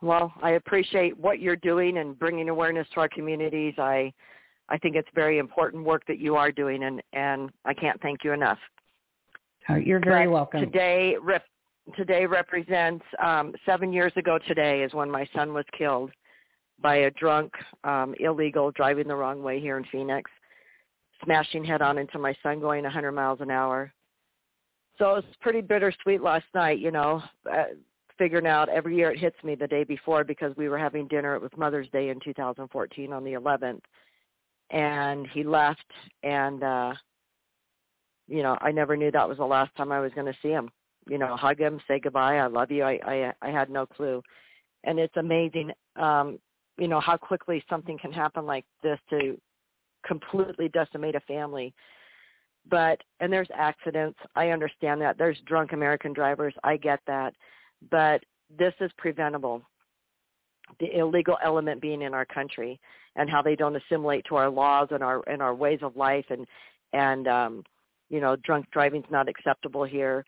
Well, 0.02 0.34
I 0.42 0.52
appreciate 0.52 1.18
what 1.18 1.42
you're 1.42 1.58
doing 1.58 1.98
and 1.98 2.18
bringing 2.18 2.48
awareness 2.48 2.88
to 2.94 3.02
our 3.02 3.10
communities. 3.10 3.74
I, 3.78 4.14
I 4.70 4.78
think 4.78 4.96
it's 4.96 5.10
very 5.14 5.40
important 5.40 5.84
work 5.84 6.04
that 6.08 6.20
you 6.20 6.38
are 6.38 6.54
doing, 6.54 6.86
and, 6.86 7.04
and 7.12 7.50
I 7.66 7.74
can't 7.74 8.02
thank 8.02 8.24
you 8.24 8.32
enough. 8.32 8.60
Oh, 9.68 9.76
you're 9.76 10.00
very 10.00 10.26
but 10.26 10.32
welcome. 10.32 10.60
Today, 10.62 11.18
today 11.96 12.26
represents 12.26 13.06
um, 13.24 13.54
seven 13.66 13.92
years 13.92 14.14
ago. 14.16 14.40
Today 14.48 14.84
is 14.84 14.94
when 14.94 15.12
my 15.12 15.28
son 15.36 15.54
was 15.54 15.66
killed 15.78 16.12
by 16.82 16.96
a 16.96 17.12
drunk 17.12 17.54
um, 17.84 18.16
illegal 18.20 18.72
driving 18.72 19.08
the 19.08 19.16
wrong 19.16 19.44
way 19.44 19.60
here 19.60 19.78
in 19.78 19.86
Phoenix, 19.92 20.30
smashing 21.24 21.64
head 21.64 21.82
on 21.82 21.98
into 21.98 22.20
my 22.20 22.36
son 22.44 22.60
going 22.60 22.84
100 22.84 23.12
miles 23.12 23.40
an 23.42 23.52
hour. 23.52 23.94
So 24.98 25.12
it 25.12 25.26
was 25.26 25.36
pretty 25.42 25.62
bittersweet 25.62 26.22
last 26.22 26.46
night, 26.54 26.80
you 26.80 26.92
know, 26.92 27.22
uh, 27.52 27.64
figuring 28.18 28.46
out 28.46 28.70
every 28.70 28.96
year 28.96 29.12
it 29.12 29.20
hits 29.20 29.38
me 29.44 29.56
the 29.56 29.68
day 29.68 29.84
before 29.84 30.24
because 30.24 30.56
we 30.56 30.70
were 30.70 30.78
having 30.78 31.08
dinner. 31.08 31.36
It 31.36 31.42
was 31.42 31.52
Mother's 31.58 31.90
Day 31.90 32.10
in 32.10 32.20
2014 32.20 33.12
on 33.12 33.24
the 33.24 33.34
11th. 33.34 33.82
And 34.70 35.28
he 35.34 35.44
left 35.44 35.86
and, 36.22 36.64
uh, 36.64 36.94
you 38.28 38.44
know, 38.44 38.58
I 38.62 38.72
never 38.72 38.96
knew 38.96 39.12
that 39.12 39.28
was 39.28 39.38
the 39.38 39.46
last 39.46 39.76
time 39.76 39.92
I 39.92 40.00
was 40.00 40.14
going 40.14 40.32
to 40.32 40.38
see 40.42 40.50
him. 40.50 40.70
You 41.08 41.18
know, 41.18 41.36
hug 41.36 41.60
him, 41.60 41.80
say 41.88 42.00
goodbye, 42.00 42.38
I 42.38 42.48
love 42.48 42.72
you. 42.72 42.84
I, 42.84 43.00
I, 43.06 43.34
I 43.42 43.50
had 43.50 43.70
no 43.70 43.86
clue. 43.86 44.22
And 44.86 45.00
it's 45.00 45.16
amazing 45.18 45.72
um, 45.96 46.40
you 46.78 46.88
know 46.88 47.00
how 47.00 47.18
quickly 47.18 47.64
something 47.70 47.98
can 47.98 48.12
happen 48.12 48.46
like 48.46 48.66
this 48.82 49.00
to 49.10 49.40
completely 50.06 50.70
decimate 50.70 51.16
a 51.16 51.20
family 51.22 51.74
but 52.70 53.00
and 53.20 53.32
there's 53.32 53.48
accidents 53.56 54.18
i 54.36 54.50
understand 54.50 55.02
that 55.02 55.18
there's 55.18 55.38
drunk 55.46 55.72
american 55.74 56.14
drivers 56.14 56.54
i 56.64 56.76
get 56.76 57.00
that 57.08 57.34
but 57.90 58.24
this 58.58 58.74
is 58.82 58.92
preventable 58.98 59.62
the 60.80 60.98
illegal 60.98 61.38
element 61.44 61.82
being 61.82 62.02
in 62.02 62.14
our 62.14 62.26
country 62.26 62.80
and 63.16 63.30
how 63.30 63.42
they 63.42 63.56
don't 63.56 63.76
assimilate 63.76 64.26
to 64.26 64.36
our 64.36 64.50
laws 64.50 64.88
and 64.92 65.04
our 65.04 65.22
and 65.30 65.42
our 65.42 65.54
ways 65.54 65.80
of 65.82 65.96
life 65.96 66.26
and 66.30 66.46
and 66.94 67.28
um 67.28 67.64
you 68.10 68.20
know 68.20 68.36
drunk 68.38 68.66
driving's 68.72 69.06
not 69.10 69.30
acceptable 69.30 69.84
here 69.84 70.26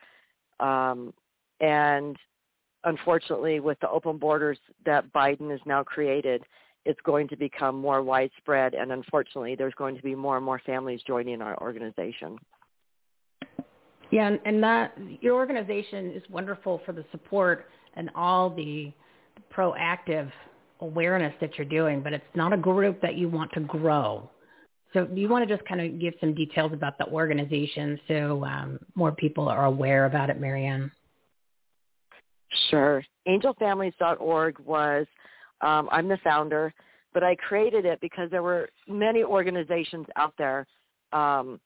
um 0.59 1.13
and 1.59 2.17
unfortunately, 2.85 3.59
with 3.59 3.79
the 3.79 3.89
open 3.89 4.17
borders 4.17 4.57
that 4.85 5.12
Biden 5.13 5.50
has 5.51 5.59
now 5.65 5.83
created, 5.83 6.43
it's 6.85 7.00
going 7.03 7.27
to 7.29 7.35
become 7.35 7.75
more 7.75 8.01
widespread. 8.01 8.74
And 8.75 8.91
unfortunately, 8.91 9.55
there's 9.55 9.74
going 9.74 9.95
to 9.95 10.03
be 10.03 10.15
more 10.15 10.38
and 10.38 10.45
more 10.45 10.62
families 10.65 11.01
joining 11.05 11.41
our 11.41 11.59
organization. 11.62 12.38
Yeah, 14.12 14.35
and, 14.45 14.63
that 14.63 14.95
your 15.19 15.35
organization 15.35 16.12
is 16.12 16.24
wonderful 16.29 16.81
for 16.85 16.91
the 16.91 17.03
support 17.12 17.65
and 17.95 18.12
all 18.13 18.50
the 18.50 18.93
proactive 19.51 20.31
awareness 20.79 21.33
that 21.41 21.57
you're 21.57 21.65
doing, 21.65 22.01
but 22.01 22.13
it's 22.13 22.24
not 22.35 22.53
a 22.53 22.57
group 22.57 23.01
that 23.01 23.15
you 23.15 23.27
want 23.27 23.51
to 23.53 23.62
grow. 23.62 24.29
So 24.96 25.04
do 25.04 25.20
you 25.20 25.28
want 25.28 25.48
to 25.48 25.54
just 25.54 25.68
kind 25.68 25.82
of 25.82 26.00
give 26.00 26.14
some 26.22 26.34
details 26.34 26.72
about 26.72 26.98
the 26.98 27.06
organization 27.08 28.00
so 28.08 28.46
um, 28.46 28.80
more 28.96 29.12
people 29.12 29.50
are 29.50 29.66
aware 29.66 30.06
about 30.06 30.30
it, 30.30 30.40
Mary 30.40 30.66
Ann? 30.66 30.90
Sure. 32.70 33.04
Angelfamilies.org 33.28 34.58
was, 34.60 35.06
um, 35.60 35.90
I'm 35.92 36.08
the 36.08 36.18
founder, 36.24 36.74
but 37.14 37.24
I 37.24 37.36
created 37.36 37.84
it 37.86 38.00
because 38.00 38.32
there 38.32 38.42
were 38.42 38.70
many 38.88 39.22
organizations 39.22 40.08
out 40.16 40.34
there, 40.38 40.66
um, 41.12 41.60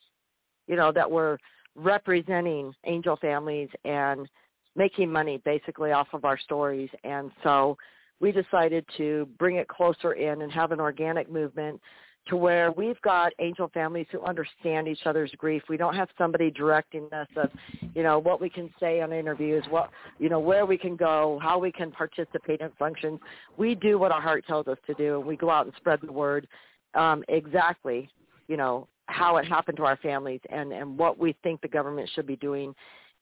you 0.68 0.76
know, 0.76 0.92
that 0.92 1.10
were 1.10 1.38
representing 1.76 2.74
angel 2.86 3.16
families 3.18 3.70
and 3.86 4.28
making 4.76 5.12
money 5.12 5.40
basically 5.46 5.92
off 5.92 6.08
of 6.14 6.26
our 6.26 6.40
stories. 6.40 6.90
And 7.04 7.30
so 7.44 7.78
we 8.20 8.32
decided 8.32 8.86
to 8.98 9.28
bring 9.38 9.58
it 9.58 9.68
closer 9.68 10.14
in 10.14 10.42
and 10.42 10.52
have 10.52 10.72
an 10.72 10.80
organic 10.80 11.32
movement 11.32 11.80
to 12.28 12.36
where 12.36 12.72
we've 12.72 13.02
got 13.02 13.34
angel 13.40 13.70
families 13.74 14.06
who 14.12 14.22
understand 14.22 14.88
each 14.88 15.06
other's 15.06 15.32
grief. 15.38 15.64
We 15.68 15.78
don't 15.78 15.96
have 15.96 16.10
somebody 16.18 16.52
directing 16.52 17.10
us 17.12 17.28
of, 17.36 17.50
you 17.96 18.04
know, 18.04 18.20
what 18.20 18.40
we 18.40 18.50
can 18.50 18.70
say 18.80 19.02
on 19.02 19.12
interviews, 19.12 19.64
what, 19.70 19.90
you 20.20 20.30
know, 20.30 20.40
where 20.40 20.66
we 20.66 20.78
can 20.78 20.96
go, 20.96 21.40
how 21.42 21.58
we 21.58 21.72
can 21.72 21.92
participate 21.92 22.62
in 22.62 22.70
functions. 22.78 23.20
We 23.58 23.74
do 23.74 23.98
what 23.98 24.12
our 24.12 24.22
heart 24.22 24.46
tells 24.46 24.68
us 24.68 24.78
to 24.86 24.94
do, 24.94 25.18
and 25.18 25.26
we 25.28 25.38
go 25.38 25.50
out 25.50 25.66
and 25.66 25.74
spread 25.78 26.00
the 26.02 26.12
word 26.12 26.48
um, 26.94 27.24
exactly, 27.30 28.10
you 28.48 28.58
know, 28.58 28.88
how 29.08 29.38
it 29.38 29.46
happened 29.46 29.78
to 29.78 29.84
our 29.84 29.98
families 29.98 30.42
and, 30.52 30.72
and 30.72 30.98
what 30.98 31.18
we 31.18 31.36
think 31.42 31.62
the 31.62 31.68
government 31.68 32.10
should 32.14 32.28
be 32.28 32.36
doing. 32.36 32.76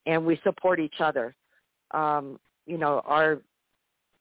And 0.06 0.24
we 0.24 0.38
support 0.44 0.80
each 0.80 1.00
other. 1.00 1.34
Um, 1.92 2.38
you 2.66 2.76
know, 2.76 3.00
our 3.06 3.38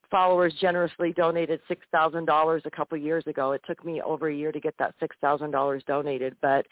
followers 0.10 0.54
generously 0.60 1.14
donated 1.14 1.60
$6,000 1.70 2.66
a 2.66 2.72
couple 2.72 2.98
years 2.98 3.24
ago. 3.28 3.52
It 3.52 3.62
took 3.68 3.84
me 3.86 4.02
over 4.02 4.30
a 4.30 4.36
year 4.36 4.52
to 4.52 4.60
get 4.60 4.76
that 4.80 4.96
$6,000 5.02 5.86
donated, 5.86 6.36
but 6.42 6.66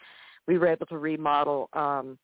we 0.48 0.58
were 0.58 0.68
able 0.68 0.86
to 0.88 0.98
remodel 0.98 1.70
um, 1.74 2.18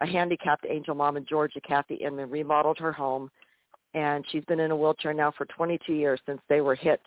a 0.00 0.06
handicapped 0.06 0.66
angel 0.68 0.94
mom 0.94 1.16
in 1.16 1.24
Georgia, 1.24 1.60
Kathy 1.60 1.96
Inman, 1.96 2.30
remodeled 2.30 2.78
her 2.78 2.92
home, 2.92 3.30
and 3.94 4.24
she's 4.30 4.44
been 4.44 4.60
in 4.60 4.70
a 4.70 4.76
wheelchair 4.76 5.14
now 5.14 5.32
for 5.36 5.46
22 5.46 5.92
years 5.92 6.20
since 6.26 6.40
they 6.48 6.60
were 6.60 6.74
hit 6.74 7.00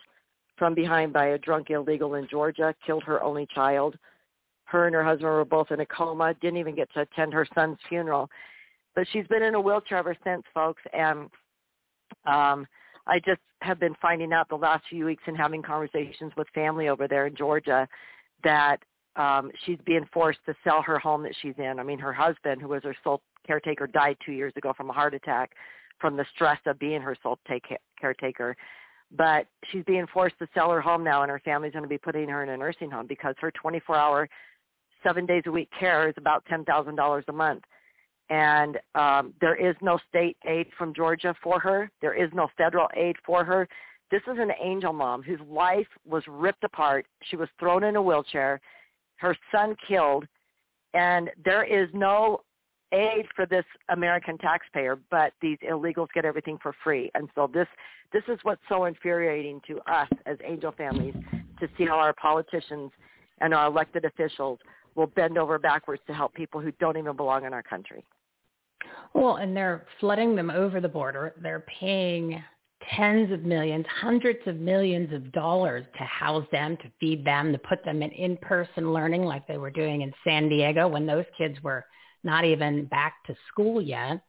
from 0.57 0.73
behind 0.73 1.13
by 1.13 1.27
a 1.27 1.37
drunk 1.37 1.69
illegal 1.69 2.15
in 2.15 2.27
Georgia, 2.27 2.73
killed 2.85 3.03
her 3.03 3.21
only 3.21 3.47
child. 3.53 3.95
Her 4.65 4.87
and 4.87 4.95
her 4.95 5.03
husband 5.03 5.29
were 5.29 5.45
both 5.45 5.71
in 5.71 5.79
a 5.79 5.85
coma, 5.85 6.33
didn't 6.41 6.57
even 6.57 6.75
get 6.75 6.91
to 6.93 7.01
attend 7.01 7.33
her 7.33 7.47
son's 7.53 7.77
funeral. 7.87 8.29
But 8.95 9.07
she's 9.13 9.27
been 9.27 9.43
in 9.43 9.55
a 9.55 9.61
wheelchair 9.61 9.99
ever 9.99 10.17
since, 10.23 10.43
folks, 10.53 10.81
and 10.93 11.29
um, 12.25 12.65
I 13.07 13.19
just 13.19 13.41
have 13.61 13.79
been 13.79 13.95
finding 14.01 14.33
out 14.33 14.49
the 14.49 14.55
last 14.55 14.83
few 14.89 15.05
weeks 15.05 15.23
and 15.27 15.37
having 15.37 15.61
conversations 15.61 16.33
with 16.35 16.47
family 16.53 16.89
over 16.89 17.07
there 17.07 17.27
in 17.27 17.35
Georgia 17.35 17.87
that 18.43 18.77
um, 19.15 19.51
she's 19.65 19.79
being 19.85 20.05
forced 20.13 20.39
to 20.45 20.53
sell 20.63 20.81
her 20.81 20.99
home 20.99 21.23
that 21.23 21.33
she's 21.41 21.55
in. 21.57 21.79
I 21.79 21.83
mean, 21.83 21.99
her 21.99 22.13
husband, 22.13 22.61
who 22.61 22.67
was 22.67 22.83
her 22.83 22.95
sole 23.03 23.21
caretaker, 23.45 23.87
died 23.87 24.17
two 24.23 24.33
years 24.33 24.53
ago 24.55 24.73
from 24.75 24.89
a 24.89 24.93
heart 24.93 25.13
attack 25.13 25.51
from 25.99 26.15
the 26.15 26.25
stress 26.35 26.59
of 26.67 26.77
being 26.77 27.01
her 27.01 27.15
sole 27.23 27.39
take 27.47 27.65
caretaker. 27.99 28.55
But 29.15 29.47
she's 29.71 29.83
being 29.85 30.05
forced 30.13 30.37
to 30.39 30.47
sell 30.53 30.69
her 30.69 30.81
home 30.81 31.03
now, 31.03 31.23
and 31.23 31.31
her 31.31 31.41
family's 31.43 31.71
going 31.71 31.83
to 31.83 31.89
be 31.89 31.97
putting 31.97 32.29
her 32.29 32.43
in 32.43 32.49
a 32.49 32.57
nursing 32.57 32.91
home 32.91 33.07
because 33.07 33.35
her 33.39 33.51
24-hour, 33.51 34.29
seven 35.01 35.25
days 35.25 35.43
a 35.47 35.51
week 35.51 35.69
care 35.79 36.09
is 36.09 36.13
about 36.17 36.43
$10,000 36.45 37.23
a 37.27 37.31
month 37.31 37.63
and 38.29 38.77
um, 38.95 39.33
there 39.39 39.55
is 39.55 39.75
no 39.81 39.99
state 40.09 40.37
aid 40.47 40.67
from 40.77 40.93
Georgia 40.93 41.33
for 41.41 41.59
her. 41.59 41.89
There 42.01 42.13
is 42.13 42.29
no 42.33 42.47
federal 42.57 42.87
aid 42.95 43.15
for 43.25 43.43
her. 43.45 43.67
This 44.11 44.21
is 44.31 44.37
an 44.39 44.51
angel 44.61 44.93
mom 44.93 45.21
whose 45.21 45.39
life 45.49 45.87
was 46.05 46.23
ripped 46.27 46.63
apart. 46.63 47.05
She 47.29 47.35
was 47.35 47.49
thrown 47.59 47.83
in 47.83 47.95
a 47.95 48.01
wheelchair, 48.01 48.59
her 49.17 49.35
son 49.51 49.75
killed, 49.87 50.25
and 50.93 51.29
there 51.43 51.63
is 51.63 51.89
no 51.93 52.41
aid 52.93 53.25
for 53.35 53.45
this 53.45 53.65
American 53.89 54.37
taxpayer, 54.37 54.97
but 55.11 55.33
these 55.41 55.57
illegals 55.69 56.07
get 56.13 56.23
everything 56.23 56.57
for 56.61 56.73
free. 56.83 57.11
And 57.15 57.29
so 57.35 57.49
this 57.53 57.67
this 58.13 58.23
is 58.29 58.39
what's 58.43 58.61
so 58.69 58.85
infuriating 58.85 59.59
to 59.67 59.79
us 59.91 60.07
as 60.25 60.37
angel 60.45 60.71
families 60.71 61.13
to 61.59 61.67
see 61.77 61.85
how 61.85 61.97
our 61.97 62.13
politicians 62.13 62.91
and 63.41 63.53
our 63.53 63.67
elected 63.67 64.05
officials 64.05 64.59
will 64.97 65.07
bend 65.07 65.37
over 65.37 65.57
backwards 65.57 66.01
to 66.07 66.13
help 66.13 66.33
people 66.33 66.59
who 66.59 66.71
don't 66.73 66.97
even 66.97 67.15
belong 67.15 67.45
in 67.45 67.53
our 67.53 67.63
country. 67.63 68.03
Well, 69.13 69.37
and 69.37 69.55
they're 69.55 69.85
flooding 69.99 70.35
them 70.35 70.49
over 70.49 70.81
the 70.81 70.89
border. 70.89 71.33
They're 71.41 71.65
paying 71.79 72.43
tens 72.95 73.31
of 73.31 73.43
millions, 73.43 73.85
hundreds 73.89 74.39
of 74.45 74.57
millions 74.57 75.13
of 75.13 75.31
dollars 75.31 75.85
to 75.97 76.03
house 76.03 76.45
them, 76.51 76.77
to 76.77 76.91
feed 76.99 77.25
them, 77.25 77.51
to 77.51 77.57
put 77.57 77.83
them 77.85 78.01
in 78.01 78.11
in-person 78.11 78.91
learning 78.91 79.23
like 79.23 79.47
they 79.47 79.57
were 79.57 79.71
doing 79.71 80.01
in 80.01 80.13
San 80.23 80.49
Diego 80.49 80.87
when 80.87 81.05
those 81.05 81.25
kids 81.37 81.61
were 81.63 81.85
not 82.23 82.43
even 82.43 82.85
back 82.85 83.15
to 83.25 83.35
school 83.47 83.81
yet. 83.81 84.21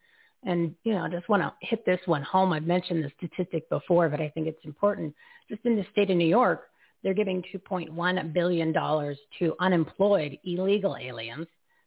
And, 0.44 0.75
you 0.84 0.92
know, 0.92 1.02
I 1.02 1.08
just 1.08 1.28
want 1.28 1.42
to 1.42 1.52
hit 1.60 1.84
this 1.84 2.00
one 2.06 2.22
home. 2.22 2.52
I've 2.52 2.66
mentioned 2.66 3.04
the 3.04 3.10
statistic 3.16 3.68
before, 3.68 4.08
but 4.08 4.20
I 4.20 4.28
think 4.30 4.46
it's 4.46 4.64
important. 4.64 5.14
Just 5.48 5.64
in 5.64 5.76
the 5.76 5.87
state 5.92 6.10
of 6.10 6.16
New 6.16 6.28
York, 6.28 6.68
they're 7.02 7.14
giving 7.14 7.43
$2.1 7.55 8.33
billion 8.33 8.73
to 8.73 9.55
unemployed 9.61 10.38
illegal 10.45 10.97
aliens. 11.00 11.47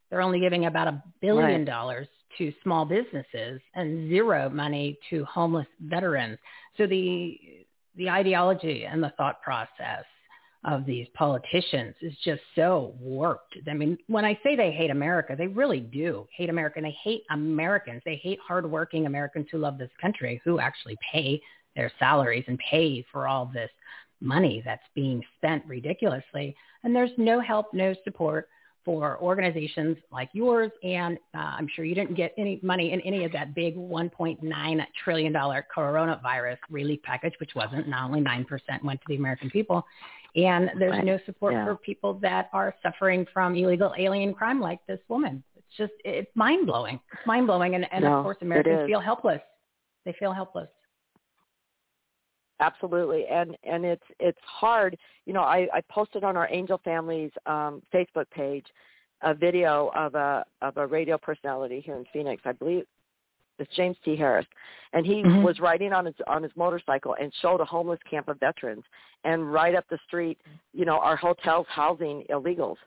They're 0.09 0.21
only 0.21 0.39
giving 0.39 0.65
about 0.65 0.87
a 0.87 1.03
billion 1.21 1.65
dollars 1.65 2.07
to 2.37 2.53
small 2.63 2.85
businesses 2.85 3.61
and 3.75 4.09
zero 4.09 4.49
money 4.49 4.97
to 5.09 5.25
homeless 5.25 5.67
veterans. 5.81 6.37
So 6.77 6.87
the 6.87 7.39
the 7.97 8.09
ideology 8.09 8.85
and 8.85 9.03
the 9.03 9.11
thought 9.17 9.41
process 9.41 10.05
of 10.63 10.85
these 10.85 11.07
politicians 11.13 11.95
is 12.01 12.13
just 12.23 12.41
so 12.55 12.93
warped. 12.99 13.57
I 13.69 13.73
mean, 13.73 13.97
when 14.07 14.25
I 14.25 14.39
say 14.43 14.55
they 14.55 14.71
hate 14.71 14.91
America, 14.91 15.35
they 15.37 15.47
really 15.47 15.79
do 15.79 16.27
hate 16.35 16.49
America. 16.49 16.77
And 16.77 16.85
they 16.85 16.97
hate 17.03 17.23
Americans. 17.31 18.01
They 18.05 18.15
hate 18.17 18.39
hardworking 18.45 19.07
Americans 19.07 19.47
who 19.51 19.57
love 19.57 19.77
this 19.77 19.89
country, 19.99 20.39
who 20.45 20.59
actually 20.59 20.97
pay 21.11 21.41
their 21.75 21.91
salaries 21.99 22.45
and 22.47 22.59
pay 22.59 23.03
for 23.11 23.27
all 23.27 23.49
this 23.51 23.71
money 24.21 24.61
that's 24.63 24.83
being 24.95 25.23
spent 25.37 25.65
ridiculously. 25.65 26.55
And 26.83 26.95
there's 26.95 27.11
no 27.17 27.39
help, 27.39 27.73
no 27.73 27.93
support 28.03 28.47
for 28.83 29.19
organizations 29.21 29.97
like 30.11 30.29
yours. 30.33 30.71
And 30.83 31.17
uh, 31.35 31.37
I'm 31.57 31.67
sure 31.75 31.85
you 31.85 31.95
didn't 31.95 32.15
get 32.15 32.33
any 32.37 32.59
money 32.63 32.93
in 32.93 33.01
any 33.01 33.25
of 33.25 33.31
that 33.33 33.53
big 33.53 33.75
$1.9 33.75 34.85
trillion 35.03 35.33
coronavirus 35.33 36.57
relief 36.69 37.01
package, 37.03 37.33
which 37.39 37.51
wasn't. 37.55 37.87
Not 37.87 38.05
only 38.05 38.21
9% 38.21 38.45
went 38.83 38.99
to 39.01 39.05
the 39.07 39.15
American 39.15 39.49
people. 39.49 39.85
And 40.35 40.71
there's 40.79 40.91
right. 40.91 41.05
no 41.05 41.19
support 41.25 41.53
yeah. 41.53 41.65
for 41.65 41.75
people 41.75 42.13
that 42.21 42.49
are 42.53 42.73
suffering 42.81 43.25
from 43.33 43.55
illegal 43.55 43.93
alien 43.97 44.33
crime 44.33 44.61
like 44.61 44.79
this 44.87 44.99
woman. 45.09 45.43
It's 45.57 45.77
just, 45.77 45.93
it's 46.05 46.31
mind 46.35 46.65
blowing. 46.67 46.99
It's 47.11 47.27
mind 47.27 47.47
blowing. 47.47 47.75
And, 47.75 47.85
and 47.91 48.05
no, 48.05 48.17
of 48.17 48.23
course, 48.23 48.37
Americans 48.41 48.87
feel 48.87 49.01
helpless. 49.01 49.41
They 50.05 50.15
feel 50.17 50.33
helpless 50.33 50.69
absolutely. 52.61 53.25
And 53.27 53.57
and 53.63 53.83
it's 53.83 54.03
it's 54.19 54.39
hard. 54.43 54.97
You 55.25 55.33
know 55.33 55.41
i 55.41 55.67
i 55.73 55.81
posted 55.89 56.23
on 56.23 56.37
our 56.37 56.47
angel 56.51 56.79
families 56.83 57.31
um 57.45 57.81
facebook 57.93 58.29
page 58.31 58.65
a 59.23 59.33
video 59.33 59.91
of 59.95 60.15
a 60.15 60.45
of 60.61 60.77
a 60.77 60.87
radio 60.87 61.17
personality 61.17 61.81
here 61.83 61.95
in 61.95 62.05
phoenix. 62.13 62.41
I 62.45 62.53
believe 62.53 62.85
it's 63.59 63.75
james 63.75 63.97
t. 64.03 64.15
Harris. 64.15 64.47
And 64.93 65.05
he 65.05 65.23
mm-hmm. 65.23 65.43
was 65.43 65.59
riding 65.59 65.93
on 65.93 66.05
his 66.05 66.15
on 66.27 66.43
his 66.43 66.51
motorcycle 66.55 67.15
and 67.19 67.31
showed 67.41 67.61
a 67.61 67.65
homeless 67.65 67.99
camp 68.09 68.27
of 68.27 68.39
veterans. 68.39 68.83
And 69.23 69.51
right 69.53 69.75
up 69.75 69.85
the 69.89 69.99
street 70.07 70.39
you 70.73 70.85
know 70.85 70.97
our 70.97 71.15
hotels 71.15 71.67
housing 71.69 72.23
illegals 72.29 72.77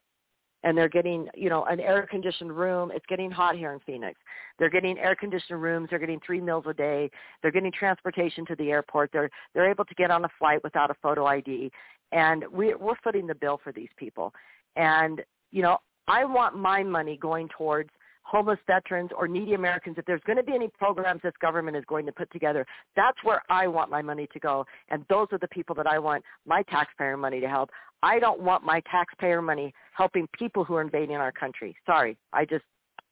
and 0.64 0.76
they're 0.76 0.88
getting, 0.88 1.28
you 1.34 1.50
know, 1.50 1.64
an 1.66 1.78
air 1.78 2.06
conditioned 2.10 2.56
room. 2.56 2.90
It's 2.92 3.04
getting 3.06 3.30
hot 3.30 3.54
here 3.54 3.72
in 3.72 3.80
Phoenix. 3.80 4.18
They're 4.58 4.70
getting 4.70 4.98
air 4.98 5.14
conditioned 5.14 5.62
rooms. 5.62 5.88
They're 5.90 5.98
getting 5.98 6.20
three 6.24 6.40
meals 6.40 6.64
a 6.66 6.72
day. 6.72 7.10
They're 7.42 7.52
getting 7.52 7.70
transportation 7.70 8.44
to 8.46 8.56
the 8.56 8.70
airport. 8.70 9.10
They're 9.12 9.30
they're 9.52 9.70
able 9.70 9.84
to 9.84 9.94
get 9.94 10.10
on 10.10 10.24
a 10.24 10.28
flight 10.38 10.64
without 10.64 10.90
a 10.90 10.94
photo 11.02 11.26
ID, 11.26 11.70
and 12.12 12.44
we 12.50 12.74
we're 12.74 12.96
footing 13.04 13.26
the 13.26 13.34
bill 13.34 13.60
for 13.62 13.72
these 13.72 13.90
people. 13.96 14.32
And 14.74 15.22
you 15.52 15.62
know, 15.62 15.78
I 16.08 16.24
want 16.24 16.56
my 16.56 16.82
money 16.82 17.18
going 17.20 17.48
towards 17.56 17.90
homeless 18.24 18.58
veterans 18.66 19.10
or 19.16 19.28
needy 19.28 19.54
Americans, 19.54 19.96
if 19.98 20.04
there's 20.06 20.22
going 20.26 20.36
to 20.36 20.42
be 20.42 20.54
any 20.54 20.68
programs 20.68 21.20
this 21.22 21.32
government 21.40 21.76
is 21.76 21.84
going 21.86 22.06
to 22.06 22.12
put 22.12 22.30
together, 22.32 22.66
that's 22.96 23.18
where 23.22 23.42
I 23.48 23.66
want 23.68 23.90
my 23.90 24.02
money 24.02 24.26
to 24.32 24.40
go. 24.40 24.66
And 24.88 25.04
those 25.08 25.28
are 25.30 25.38
the 25.38 25.48
people 25.48 25.74
that 25.76 25.86
I 25.86 25.98
want 25.98 26.24
my 26.46 26.62
taxpayer 26.64 27.16
money 27.16 27.40
to 27.40 27.48
help. 27.48 27.70
I 28.02 28.18
don't 28.18 28.40
want 28.40 28.64
my 28.64 28.82
taxpayer 28.90 29.40
money 29.40 29.72
helping 29.92 30.28
people 30.38 30.64
who 30.64 30.74
are 30.74 30.82
invading 30.82 31.16
our 31.16 31.32
country. 31.32 31.76
Sorry, 31.86 32.16
I 32.32 32.44
just, 32.44 32.64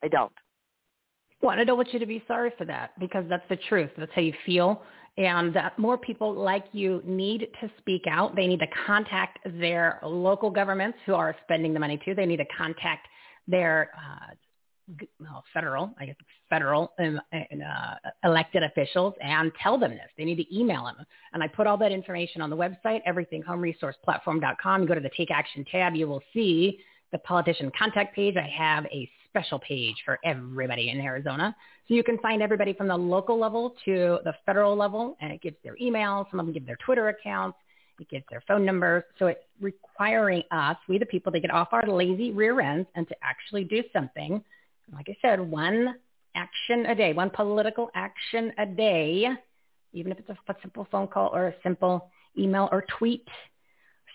I 0.02 0.08
don't. 0.08 0.32
Well, 1.40 1.58
I 1.58 1.64
don't 1.64 1.76
want 1.76 1.92
you 1.92 1.98
to 1.98 2.06
be 2.06 2.22
sorry 2.28 2.52
for 2.56 2.64
that 2.66 2.98
because 3.00 3.24
that's 3.28 3.46
the 3.48 3.56
truth. 3.68 3.90
That's 3.96 4.12
how 4.14 4.20
you 4.22 4.34
feel. 4.46 4.82
And 5.18 5.54
that 5.54 5.78
more 5.78 5.98
people 5.98 6.32
like 6.32 6.64
you 6.72 7.02
need 7.04 7.48
to 7.60 7.70
speak 7.78 8.02
out. 8.08 8.34
They 8.34 8.46
need 8.46 8.60
to 8.60 8.66
contact 8.86 9.40
their 9.44 9.98
local 10.02 10.50
governments 10.50 10.98
who 11.04 11.14
are 11.14 11.36
spending 11.42 11.74
the 11.74 11.80
money 11.80 12.00
too. 12.04 12.14
They 12.14 12.26
need 12.26 12.38
to 12.38 12.46
contact 12.56 13.08
their 13.46 13.90
uh, 13.96 14.34
well, 15.20 15.44
federal, 15.52 15.94
I 15.98 16.06
guess 16.06 16.16
federal 16.48 16.92
um, 16.98 17.20
and, 17.32 17.62
uh, 17.62 17.94
elected 18.24 18.62
officials 18.62 19.14
and 19.20 19.52
tell 19.62 19.78
them 19.78 19.92
this. 19.92 20.08
They 20.16 20.24
need 20.24 20.36
to 20.36 20.56
email 20.56 20.84
them. 20.84 21.04
And 21.32 21.42
I 21.42 21.48
put 21.48 21.66
all 21.66 21.76
that 21.78 21.92
information 21.92 22.42
on 22.42 22.50
the 22.50 22.56
website, 22.56 23.00
everythinghomeresourceplatform.com. 23.06 24.82
You 24.82 24.88
go 24.88 24.94
to 24.94 25.00
the 25.00 25.10
Take 25.16 25.30
Action 25.30 25.64
tab, 25.70 25.94
you 25.94 26.06
will 26.06 26.22
see 26.32 26.78
the 27.10 27.18
politician 27.18 27.70
contact 27.78 28.14
page. 28.14 28.36
I 28.36 28.48
have 28.48 28.86
a 28.86 29.08
special 29.28 29.58
page 29.58 29.96
for 30.04 30.18
everybody 30.24 30.90
in 30.90 31.00
Arizona. 31.00 31.54
So 31.88 31.94
you 31.94 32.04
can 32.04 32.18
find 32.18 32.42
everybody 32.42 32.72
from 32.74 32.88
the 32.88 32.96
local 32.96 33.38
level 33.38 33.74
to 33.84 34.18
the 34.24 34.34
federal 34.44 34.76
level, 34.76 35.16
and 35.20 35.32
it 35.32 35.40
gives 35.40 35.56
their 35.64 35.76
email. 35.80 36.26
Some 36.30 36.40
of 36.40 36.46
them 36.46 36.52
give 36.52 36.66
their 36.66 36.78
Twitter 36.84 37.08
accounts. 37.08 37.58
It 37.98 38.08
gives 38.08 38.24
their 38.30 38.42
phone 38.46 38.64
numbers. 38.64 39.04
So 39.18 39.26
it's 39.26 39.40
requiring 39.60 40.42
us, 40.50 40.76
we 40.88 40.98
the 40.98 41.06
people, 41.06 41.32
to 41.32 41.40
get 41.40 41.50
off 41.50 41.68
our 41.72 41.86
lazy 41.86 42.32
rear 42.32 42.60
ends 42.60 42.88
and 42.94 43.06
to 43.08 43.14
actually 43.22 43.64
do 43.64 43.82
something 43.92 44.42
like 44.92 45.08
I 45.08 45.16
said, 45.22 45.40
one 45.40 45.94
action 46.34 46.86
a 46.86 46.94
day, 46.94 47.12
one 47.12 47.30
political 47.30 47.90
action 47.94 48.52
a 48.58 48.66
day, 48.66 49.28
even 49.92 50.12
if 50.12 50.18
it's 50.18 50.30
a 50.30 50.36
simple 50.62 50.86
phone 50.90 51.06
call 51.06 51.30
or 51.34 51.48
a 51.48 51.54
simple 51.62 52.10
email 52.38 52.68
or 52.72 52.84
tweet, 52.98 53.28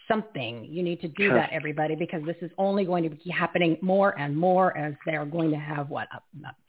something. 0.07 0.65
You 0.65 0.83
need 0.83 1.01
to 1.01 1.07
do 1.07 1.27
sure. 1.27 1.35
that, 1.35 1.51
everybody, 1.51 1.95
because 1.95 2.23
this 2.25 2.37
is 2.41 2.51
only 2.57 2.85
going 2.85 3.03
to 3.03 3.09
be 3.09 3.29
happening 3.29 3.77
more 3.81 4.17
and 4.19 4.35
more 4.35 4.75
as 4.77 4.93
they're 5.05 5.25
going 5.25 5.51
to 5.51 5.57
have, 5.57 5.89
what, 5.89 6.07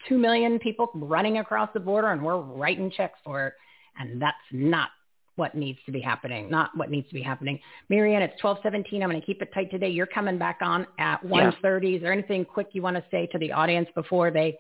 2 0.09 0.19
million 0.19 0.59
people 0.59 0.91
running 0.95 1.39
across 1.39 1.71
the 1.73 1.81
border 1.81 2.09
and 2.09 2.23
we're 2.23 2.39
writing 2.39 2.91
checks 2.91 3.19
for 3.25 3.47
it. 3.47 3.55
And 3.99 4.21
that's 4.21 4.37
not 4.53 4.91
what 5.39 5.55
needs 5.55 5.79
to 5.87 5.93
be 5.93 6.01
happening, 6.01 6.51
not 6.51 6.77
what 6.77 6.91
needs 6.91 7.09
to 7.09 7.15
be 7.15 7.23
happening. 7.23 7.59
Mary 7.89 8.15
Ann, 8.15 8.23
it's 8.23 8.43
1217. 8.43 9.03
I'm 9.03 9.09
going 9.09 9.21
to 9.21 9.27
keep 9.27 9.41
it 9.41 9.53
tight 9.55 9.71
today. 9.71 9.89
You're 9.89 10.07
coming 10.07 10.37
back 10.37 10.59
on 10.61 10.87
at 10.99 11.23
1.30. 11.25 11.63
Yeah. 11.63 11.97
Is 11.97 12.03
there 12.03 12.13
anything 12.13 12.45
quick 12.45 12.69
you 12.73 12.83
want 12.83 12.97
to 12.97 13.05
say 13.11 13.27
to 13.33 13.39
the 13.39 13.53
audience 13.53 13.89
before 13.95 14.31
they 14.31 14.59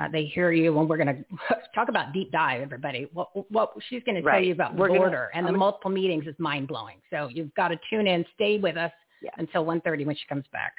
uh, 0.00 0.06
they 0.12 0.24
hear 0.24 0.52
you 0.52 0.72
when 0.72 0.86
we're 0.86 0.96
going 0.96 1.08
to 1.48 1.56
talk 1.74 1.88
about 1.88 2.12
deep 2.12 2.30
dive, 2.30 2.62
everybody. 2.62 3.08
What, 3.12 3.30
what 3.50 3.72
she's 3.88 4.04
going 4.04 4.14
to 4.14 4.22
right. 4.22 4.34
tell 4.34 4.44
you 4.44 4.52
about 4.52 4.76
we're 4.76 4.86
border 4.88 5.30
gonna, 5.32 5.46
and 5.46 5.52
the 5.52 5.58
multiple 5.58 5.90
meetings 5.90 6.28
is 6.28 6.34
mind 6.38 6.68
blowing. 6.68 6.98
So 7.10 7.28
you've 7.28 7.52
got 7.54 7.68
to 7.68 7.76
tune 7.90 8.06
in, 8.06 8.24
stay 8.36 8.58
with 8.58 8.76
us 8.76 8.92
yeah. 9.20 9.30
until 9.38 9.64
1.30 9.64 10.06
when 10.06 10.14
she 10.14 10.26
comes 10.28 10.44
back 10.52 10.74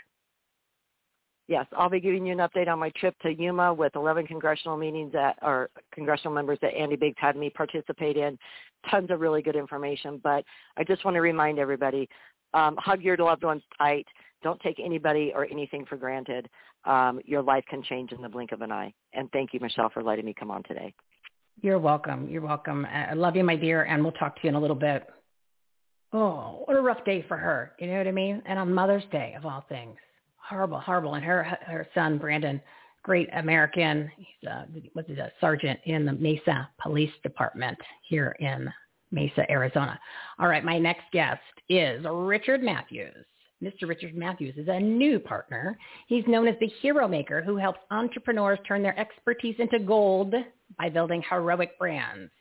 yes, 1.51 1.65
I'll 1.77 1.89
be 1.89 1.99
giving 1.99 2.25
you 2.25 2.31
an 2.31 2.39
update 2.39 2.69
on 2.69 2.79
my 2.79 2.91
trip 2.91 3.13
to 3.19 3.33
Yuma 3.33 3.73
with 3.73 3.95
11 3.95 4.25
congressional 4.25 4.77
meetings 4.77 5.11
that 5.11 5.37
or 5.41 5.69
congressional 5.93 6.33
members 6.33 6.57
that 6.61 6.73
Andy 6.73 6.95
Biggs 6.95 7.17
had 7.19 7.35
me 7.35 7.49
participate 7.49 8.15
in. 8.15 8.39
Tons 8.89 9.11
of 9.11 9.19
really 9.19 9.41
good 9.41 9.57
information. 9.57 10.19
But 10.23 10.45
I 10.77 10.85
just 10.85 11.03
want 11.03 11.15
to 11.15 11.21
remind 11.21 11.59
everybody, 11.59 12.07
um, 12.53 12.77
hug 12.79 13.01
your 13.01 13.17
loved 13.17 13.43
ones 13.43 13.61
tight. 13.77 14.07
Don't 14.41 14.61
take 14.61 14.79
anybody 14.83 15.33
or 15.35 15.45
anything 15.45 15.85
for 15.85 15.97
granted. 15.97 16.49
Um, 16.85 17.19
your 17.25 17.43
life 17.43 17.65
can 17.69 17.83
change 17.83 18.13
in 18.13 18.21
the 18.21 18.29
blink 18.29 18.53
of 18.53 18.61
an 18.61 18.71
eye. 18.71 18.93
And 19.13 19.29
thank 19.33 19.53
you, 19.53 19.59
Michele, 19.59 19.91
for 19.93 20.01
letting 20.01 20.25
me 20.25 20.33
come 20.33 20.49
on 20.49 20.63
today. 20.63 20.93
You're 21.61 21.79
welcome. 21.79 22.29
You're 22.29 22.41
welcome. 22.41 22.85
I 22.85 23.13
love 23.13 23.35
you, 23.35 23.43
my 23.43 23.57
dear, 23.57 23.83
and 23.83 24.01
we'll 24.01 24.13
talk 24.13 24.35
to 24.35 24.41
you 24.43 24.49
in 24.49 24.55
a 24.55 24.59
little 24.59 24.75
bit. 24.75 25.05
Oh, 26.13 26.63
what 26.65 26.77
a 26.77 26.81
rough 26.81 27.03
day 27.03 27.25
for 27.27 27.37
her. 27.37 27.73
You 27.77 27.87
know 27.87 27.97
what 27.97 28.07
I 28.07 28.11
mean? 28.11 28.41
And 28.45 28.57
on 28.57 28.73
Mother's 28.73 29.03
Day, 29.11 29.35
of 29.37 29.45
all 29.45 29.65
things 29.69 29.97
horrible, 30.51 30.79
horrible. 30.79 31.15
And 31.15 31.23
her 31.23 31.43
her 31.65 31.87
son 31.95 32.17
Brandon, 32.17 32.61
great 33.03 33.29
American, 33.33 34.11
he's 34.17 34.49
a, 34.49 34.67
was 34.93 35.05
a 35.09 35.31
sergeant 35.39 35.79
in 35.85 36.05
the 36.05 36.13
Mesa 36.13 36.69
Police 36.81 37.13
Department 37.23 37.77
here 38.03 38.35
in 38.39 38.69
Mesa, 39.11 39.49
Arizona. 39.49 39.99
All 40.39 40.47
right, 40.47 40.63
my 40.63 40.77
next 40.77 41.03
guest 41.11 41.41
is 41.69 42.05
Richard 42.09 42.61
Matthews. 42.61 43.25
Mr. 43.63 43.87
Richard 43.87 44.15
Matthews 44.15 44.55
is 44.57 44.67
a 44.67 44.79
new 44.79 45.19
partner. 45.19 45.77
He's 46.07 46.25
known 46.27 46.47
as 46.47 46.55
the 46.59 46.71
hero 46.81 47.07
maker 47.07 47.41
who 47.41 47.57
helps 47.57 47.79
entrepreneurs 47.91 48.57
turn 48.67 48.81
their 48.81 48.97
expertise 48.99 49.55
into 49.59 49.79
gold 49.79 50.33
by 50.79 50.89
building 50.89 51.23
heroic 51.29 51.77
brands. 51.77 52.31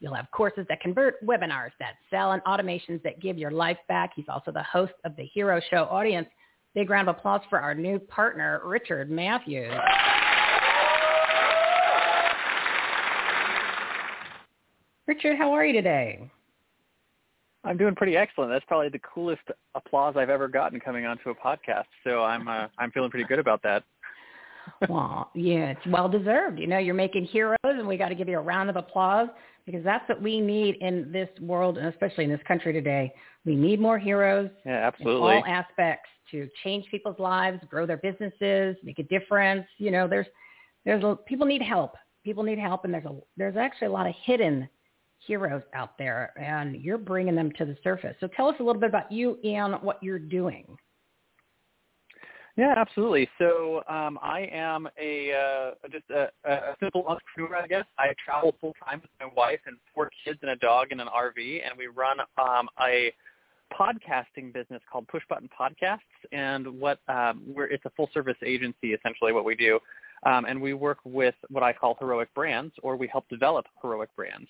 You'll 0.00 0.14
have 0.14 0.30
courses 0.32 0.64
that 0.68 0.80
convert, 0.80 1.24
webinars 1.24 1.70
that 1.78 1.94
sell, 2.10 2.32
and 2.32 2.42
automations 2.44 3.02
that 3.02 3.20
give 3.20 3.38
your 3.38 3.50
life 3.50 3.76
back. 3.86 4.12
He's 4.16 4.24
also 4.28 4.50
the 4.50 4.62
host 4.62 4.94
of 5.04 5.14
the 5.16 5.24
Hero 5.24 5.60
Show 5.70 5.84
audience 5.90 6.26
Big 6.74 6.88
round 6.88 7.08
of 7.08 7.16
applause 7.16 7.42
for 7.50 7.60
our 7.60 7.74
new 7.74 7.98
partner, 7.98 8.60
Richard 8.64 9.10
Matthews. 9.10 9.72
Richard, 15.06 15.36
how 15.36 15.52
are 15.52 15.66
you 15.66 15.74
today? 15.74 16.30
I'm 17.64 17.76
doing 17.76 17.94
pretty 17.94 18.16
excellent. 18.16 18.50
That's 18.50 18.64
probably 18.64 18.88
the 18.88 19.00
coolest 19.00 19.42
applause 19.74 20.14
I've 20.16 20.30
ever 20.30 20.48
gotten 20.48 20.80
coming 20.80 21.04
onto 21.06 21.30
a 21.30 21.34
podcast. 21.34 21.84
So 22.04 22.22
I'm 22.22 22.48
uh, 22.48 22.68
I'm 22.78 22.90
feeling 22.90 23.10
pretty 23.10 23.26
good 23.26 23.38
about 23.38 23.62
that. 23.62 23.84
Well, 24.88 25.30
yeah, 25.34 25.70
it's 25.70 25.86
well 25.86 26.08
deserved. 26.08 26.58
You 26.58 26.66
know, 26.66 26.78
you're 26.78 26.94
making 26.94 27.24
heroes, 27.24 27.56
and 27.64 27.86
we 27.86 27.96
got 27.96 28.08
to 28.08 28.14
give 28.14 28.28
you 28.28 28.38
a 28.38 28.42
round 28.42 28.70
of 28.70 28.76
applause 28.76 29.28
because 29.66 29.84
that's 29.84 30.08
what 30.08 30.20
we 30.20 30.40
need 30.40 30.76
in 30.80 31.10
this 31.12 31.28
world, 31.40 31.78
and 31.78 31.86
especially 31.88 32.24
in 32.24 32.30
this 32.30 32.40
country 32.46 32.72
today. 32.72 33.12
We 33.44 33.54
need 33.54 33.80
more 33.80 33.98
heroes. 33.98 34.50
Yeah, 34.64 34.86
absolutely. 34.86 35.36
In 35.36 35.36
all 35.38 35.44
aspects 35.46 36.08
to 36.30 36.48
change 36.64 36.86
people's 36.90 37.18
lives, 37.18 37.60
grow 37.68 37.86
their 37.86 37.96
businesses, 37.96 38.76
make 38.82 38.98
a 38.98 39.04
difference. 39.04 39.66
You 39.78 39.90
know, 39.90 40.08
there's 40.08 40.26
there's 40.84 41.02
a, 41.04 41.16
people 41.26 41.46
need 41.46 41.62
help. 41.62 41.94
People 42.24 42.42
need 42.42 42.58
help, 42.58 42.84
and 42.84 42.94
there's 42.94 43.04
a 43.04 43.16
there's 43.36 43.56
actually 43.56 43.88
a 43.88 43.92
lot 43.92 44.06
of 44.06 44.14
hidden 44.24 44.68
heroes 45.26 45.62
out 45.74 45.96
there, 45.98 46.32
and 46.40 46.76
you're 46.76 46.98
bringing 46.98 47.34
them 47.34 47.52
to 47.58 47.64
the 47.64 47.76
surface. 47.84 48.16
So 48.20 48.28
tell 48.28 48.48
us 48.48 48.56
a 48.60 48.62
little 48.62 48.80
bit 48.80 48.90
about 48.90 49.10
you 49.10 49.38
and 49.44 49.74
what 49.82 50.02
you're 50.02 50.18
doing. 50.18 50.76
Yeah, 52.56 52.74
absolutely. 52.76 53.28
So 53.38 53.82
um, 53.88 54.18
I 54.22 54.48
am 54.52 54.86
a 55.00 55.32
uh, 55.32 55.88
just 55.90 56.04
a, 56.10 56.28
a 56.44 56.76
simple 56.80 57.04
entrepreneur, 57.06 57.56
I 57.56 57.66
guess. 57.66 57.84
I 57.98 58.14
travel 58.22 58.54
full 58.60 58.74
time 58.84 59.00
with 59.00 59.10
my 59.20 59.28
wife 59.34 59.60
and 59.64 59.76
four 59.94 60.10
kids 60.24 60.38
and 60.42 60.50
a 60.50 60.56
dog 60.56 60.88
in 60.90 61.00
an 61.00 61.08
RV, 61.08 61.62
and 61.64 61.78
we 61.78 61.86
run 61.86 62.18
um, 62.38 62.68
a 62.80 63.12
podcasting 63.72 64.52
business 64.52 64.82
called 64.90 65.08
Push 65.08 65.22
Button 65.30 65.48
Podcasts. 65.58 65.98
And 66.30 66.78
what 66.78 66.98
um, 67.08 67.42
we're 67.46 67.66
it's 67.66 67.86
a 67.86 67.90
full 67.96 68.10
service 68.12 68.36
agency, 68.44 68.92
essentially 68.92 69.32
what 69.32 69.46
we 69.46 69.54
do, 69.54 69.78
um, 70.26 70.44
and 70.44 70.60
we 70.60 70.74
work 70.74 70.98
with 71.04 71.34
what 71.48 71.62
I 71.62 71.72
call 71.72 71.96
heroic 71.98 72.32
brands, 72.34 72.74
or 72.82 72.96
we 72.96 73.08
help 73.08 73.26
develop 73.30 73.64
heroic 73.80 74.10
brands. 74.14 74.48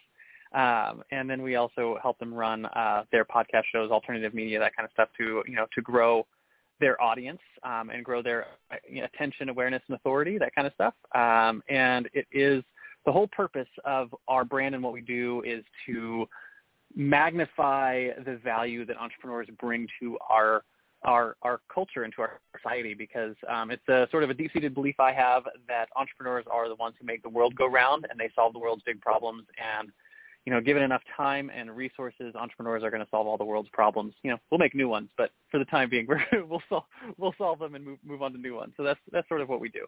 Um, 0.55 1.03
and 1.13 1.31
then 1.31 1.41
we 1.41 1.55
also 1.55 1.99
help 2.03 2.19
them 2.19 2.35
run 2.35 2.67
uh, 2.67 3.05
their 3.13 3.25
podcast 3.25 3.63
shows, 3.73 3.93
alternative 3.93 4.35
media, 4.35 4.59
that 4.59 4.75
kind 4.75 4.85
of 4.85 4.93
stuff 4.93 5.09
to 5.19 5.45
you 5.47 5.55
know 5.55 5.67
to 5.73 5.81
grow 5.83 6.27
their 6.81 7.01
audience 7.01 7.41
um, 7.63 7.91
and 7.91 8.05
grow 8.05 8.23
their 8.23 8.47
you 8.89 9.01
know, 9.01 9.09
attention, 9.13 9.49
awareness, 9.49 9.83
and 9.89 9.97
authority, 9.97 10.39
that 10.39 10.55
kind 10.55 10.67
of 10.67 10.73
stuff. 10.75 10.95
Um, 11.15 11.63
and 11.69 12.09
it 12.13 12.27
is 12.33 12.63
the 13.07 13.13
whole 13.13 13.29
purpose 13.29 13.69
of 13.85 14.15
our 14.29 14.45
brand 14.45 14.75
and 14.75 14.83
what 14.83 14.93
we 14.93 15.01
do 15.01 15.43
is 15.47 15.65
to 15.87 16.27
magnify 16.95 18.09
the 18.25 18.39
value 18.45 18.85
that 18.87 18.97
entrepreneurs 18.97 19.49
bring 19.59 19.87
to 20.01 20.19
our 20.29 20.63
our 21.05 21.37
our 21.43 21.61
culture 21.73 22.05
and 22.05 22.13
to 22.15 22.23
our 22.23 22.41
society 22.57 22.95
because 22.95 23.35
um, 23.49 23.71
it's 23.71 23.87
a 23.89 24.07
sort 24.11 24.23
of 24.23 24.31
a 24.31 24.35
deep-seated 24.35 24.73
belief 24.73 24.95
I 25.01 25.13
have 25.13 25.45
that 25.67 25.89
entrepreneurs 25.97 26.45
are 26.51 26.69
the 26.69 26.77
ones 26.77 26.95
who 27.01 27.07
make 27.07 27.23
the 27.23 27.29
world 27.29 27.57
go 27.57 27.67
round 27.67 28.07
and 28.09 28.21
they 28.21 28.31
solve 28.35 28.53
the 28.53 28.61
world's 28.61 28.83
big 28.85 29.01
problems 29.01 29.45
and 29.59 29.91
you 30.45 30.53
know, 30.53 30.61
given 30.61 30.83
enough 30.83 31.03
time 31.17 31.51
and 31.55 31.71
resources, 31.71 32.35
entrepreneurs 32.35 32.83
are 32.83 32.91
going 32.91 33.03
to 33.03 33.09
solve 33.11 33.27
all 33.27 33.39
the 33.39 33.45
world's 33.45 33.69
problems. 33.73 34.15
You 34.23 34.33
know, 34.33 34.39
we'll 34.51 34.59
make 34.59 34.75
new 34.75 34.89
ones, 34.89 35.09
but 35.17 35.31
for 35.51 35.59
the 35.59 35.65
time 35.67 35.89
being, 35.89 36.07
we're, 36.09 36.25
we'll 36.45 36.63
solve 36.69 36.85
we'll 37.17 37.35
solve 37.39 37.59
them 37.59 37.75
and 37.75 37.85
move 37.85 37.99
move 38.05 38.23
on 38.23 38.33
to 38.33 38.39
new 38.39 38.57
ones. 38.57 38.73
So 38.77 38.83
that's 38.83 39.01
that's 39.13 39.29
sort 39.29 39.41
of 39.41 39.49
what 39.49 39.61
we 39.61 39.69
do. 39.69 39.87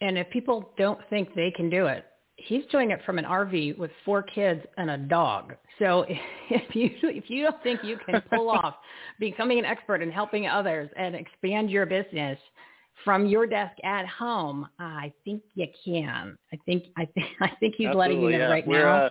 And 0.00 0.18
if 0.18 0.28
people 0.30 0.72
don't 0.76 1.00
think 1.08 1.34
they 1.34 1.50
can 1.50 1.70
do 1.70 1.86
it, 1.86 2.04
he's 2.36 2.64
doing 2.70 2.90
it 2.90 3.00
from 3.04 3.18
an 3.18 3.24
RV 3.24 3.78
with 3.78 3.90
four 4.04 4.22
kids 4.22 4.62
and 4.76 4.90
a 4.90 4.98
dog. 4.98 5.54
So 5.78 6.04
if 6.50 6.74
you 6.74 6.90
if 7.02 7.30
you 7.30 7.44
don't 7.44 7.62
think 7.62 7.80
you 7.82 7.98
can 8.04 8.22
pull 8.32 8.50
off 8.62 8.74
becoming 9.18 9.58
an 9.58 9.64
expert 9.64 10.02
and 10.02 10.12
helping 10.12 10.46
others 10.46 10.90
and 10.96 11.14
expand 11.14 11.70
your 11.70 11.86
business 11.86 12.38
from 13.04 13.26
your 13.26 13.46
desk 13.46 13.74
at 13.84 14.06
home, 14.06 14.66
I 14.78 15.12
think 15.24 15.42
you 15.54 15.66
can. 15.84 16.36
I 16.52 16.58
think 16.66 16.84
I 16.96 17.04
think 17.04 17.26
I 17.40 17.50
think 17.60 17.74
he's 17.76 17.88
Absolutely, 17.88 18.14
letting 18.16 18.20
you 18.22 18.30
know 18.32 18.38
yeah. 18.38 18.50
right 18.50 18.66
we're, 18.66 18.84
now. 18.84 19.06
Uh, 19.06 19.10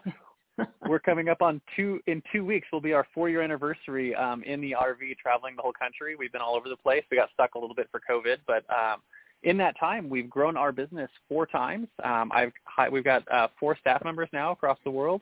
we're 0.87 0.99
coming 0.99 1.29
up 1.29 1.41
on 1.41 1.61
two 1.75 1.99
in 2.07 2.21
two 2.31 2.45
weeks. 2.45 2.67
Will 2.71 2.81
be 2.81 2.93
our 2.93 3.07
four 3.13 3.29
year 3.29 3.41
anniversary 3.41 4.15
um, 4.15 4.43
in 4.43 4.61
the 4.61 4.71
RV, 4.71 5.17
traveling 5.17 5.55
the 5.55 5.61
whole 5.61 5.73
country. 5.73 6.15
We've 6.15 6.31
been 6.31 6.41
all 6.41 6.55
over 6.55 6.69
the 6.69 6.77
place. 6.77 7.03
We 7.11 7.17
got 7.17 7.29
stuck 7.33 7.55
a 7.55 7.59
little 7.59 7.75
bit 7.75 7.89
for 7.91 8.01
COVID, 8.09 8.37
but 8.47 8.63
um, 8.69 9.01
in 9.43 9.57
that 9.57 9.77
time, 9.79 10.09
we've 10.09 10.29
grown 10.29 10.57
our 10.57 10.71
business 10.71 11.09
four 11.29 11.45
times. 11.45 11.87
Um, 12.03 12.31
I've 12.33 12.51
we've 12.91 13.03
got 13.03 13.29
uh, 13.31 13.47
four 13.59 13.77
staff 13.79 14.03
members 14.03 14.29
now 14.33 14.51
across 14.51 14.77
the 14.83 14.91
world, 14.91 15.21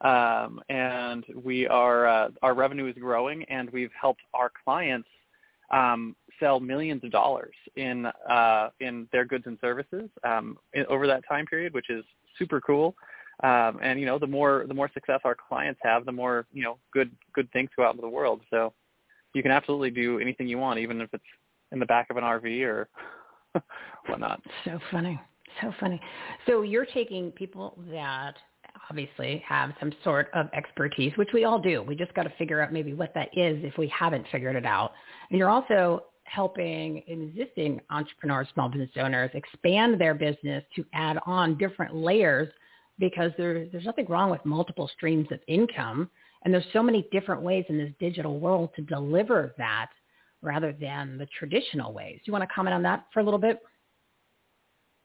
um, 0.00 0.60
and 0.68 1.24
we 1.42 1.66
are 1.66 2.06
uh, 2.06 2.28
our 2.42 2.54
revenue 2.54 2.86
is 2.86 2.94
growing, 2.94 3.44
and 3.44 3.70
we've 3.70 3.92
helped 4.00 4.22
our 4.34 4.50
clients 4.64 5.08
um, 5.70 6.16
sell 6.40 6.58
millions 6.58 7.04
of 7.04 7.10
dollars 7.10 7.54
in 7.76 8.06
uh, 8.28 8.70
in 8.80 9.06
their 9.12 9.24
goods 9.24 9.44
and 9.46 9.58
services 9.60 10.08
um, 10.24 10.58
in, 10.72 10.84
over 10.86 11.06
that 11.06 11.22
time 11.28 11.46
period, 11.46 11.74
which 11.74 11.90
is 11.90 12.04
super 12.38 12.60
cool. 12.60 12.94
Um, 13.42 13.78
and 13.82 13.98
you 13.98 14.06
know, 14.06 14.18
the 14.18 14.26
more 14.26 14.64
the 14.68 14.74
more 14.74 14.90
success 14.92 15.20
our 15.24 15.34
clients 15.34 15.80
have, 15.82 16.04
the 16.04 16.12
more 16.12 16.46
you 16.52 16.62
know 16.62 16.78
good 16.92 17.10
good 17.34 17.50
things 17.52 17.70
go 17.76 17.84
out 17.84 17.92
into 17.94 18.02
the 18.02 18.08
world. 18.08 18.40
So 18.50 18.72
you 19.34 19.42
can 19.42 19.50
absolutely 19.50 19.90
do 19.90 20.18
anything 20.18 20.46
you 20.46 20.58
want, 20.58 20.78
even 20.78 21.00
if 21.00 21.08
it's 21.12 21.24
in 21.72 21.78
the 21.78 21.86
back 21.86 22.08
of 22.10 22.16
an 22.16 22.24
RV 22.24 22.62
or 22.62 22.88
whatnot. 24.06 24.42
So 24.64 24.78
funny, 24.90 25.18
so 25.62 25.72
funny. 25.80 26.00
So 26.46 26.62
you're 26.62 26.86
taking 26.86 27.30
people 27.30 27.78
that 27.90 28.34
obviously 28.90 29.42
have 29.46 29.72
some 29.78 29.92
sort 30.04 30.30
of 30.34 30.48
expertise, 30.52 31.12
which 31.16 31.30
we 31.32 31.44
all 31.44 31.58
do. 31.58 31.82
We 31.82 31.94
just 31.94 32.12
got 32.14 32.24
to 32.24 32.32
figure 32.38 32.60
out 32.60 32.72
maybe 32.72 32.92
what 32.92 33.14
that 33.14 33.28
is 33.36 33.62
if 33.64 33.78
we 33.78 33.88
haven't 33.88 34.26
figured 34.30 34.56
it 34.56 34.66
out. 34.66 34.92
And 35.30 35.38
you're 35.38 35.50
also 35.50 36.04
helping 36.24 37.02
existing 37.08 37.80
entrepreneurs, 37.90 38.48
small 38.54 38.68
business 38.68 38.90
owners 38.96 39.30
expand 39.34 40.00
their 40.00 40.14
business 40.14 40.62
to 40.76 40.84
add 40.92 41.18
on 41.26 41.58
different 41.58 41.94
layers 41.94 42.48
because 43.00 43.32
there, 43.36 43.66
there's 43.72 43.84
nothing 43.84 44.06
wrong 44.06 44.30
with 44.30 44.44
multiple 44.44 44.88
streams 44.94 45.26
of 45.32 45.40
income. 45.48 46.08
And 46.44 46.54
there's 46.54 46.64
so 46.72 46.82
many 46.82 47.08
different 47.10 47.42
ways 47.42 47.64
in 47.68 47.76
this 47.76 47.90
digital 47.98 48.38
world 48.38 48.70
to 48.76 48.82
deliver 48.82 49.52
that 49.58 49.88
rather 50.42 50.72
than 50.72 51.18
the 51.18 51.26
traditional 51.38 51.92
ways. 51.92 52.16
Do 52.16 52.22
you 52.26 52.32
want 52.32 52.48
to 52.48 52.54
comment 52.54 52.74
on 52.74 52.82
that 52.84 53.06
for 53.12 53.20
a 53.20 53.22
little 53.22 53.38
bit? 53.38 53.60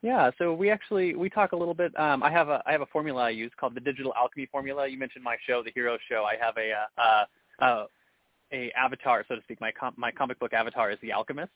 Yeah, 0.02 0.30
so 0.38 0.54
we 0.54 0.70
actually 0.70 1.14
we 1.16 1.28
talk 1.28 1.52
a 1.52 1.56
little 1.56 1.74
bit. 1.74 1.98
Um, 1.98 2.22
I 2.22 2.30
have 2.30 2.48
a 2.48 2.62
I 2.64 2.72
have 2.72 2.82
a 2.82 2.86
formula 2.86 3.24
I 3.24 3.30
use 3.30 3.50
called 3.58 3.74
the 3.74 3.80
Digital 3.80 4.14
Alchemy 4.14 4.46
Formula. 4.52 4.86
You 4.86 4.98
mentioned 4.98 5.24
my 5.24 5.36
show, 5.46 5.62
the 5.64 5.72
Hero 5.74 5.98
Show. 6.08 6.24
I 6.24 6.36
have 6.40 6.54
a 6.58 7.00
uh, 7.02 7.64
uh, 7.64 7.86
a 8.52 8.70
avatar, 8.72 9.24
so 9.26 9.34
to 9.34 9.42
speak. 9.42 9.60
My 9.60 9.72
com- 9.72 9.94
my 9.96 10.12
comic 10.12 10.38
book 10.38 10.52
avatar 10.52 10.90
is 10.90 10.98
the 11.02 11.12
alchemist, 11.12 11.50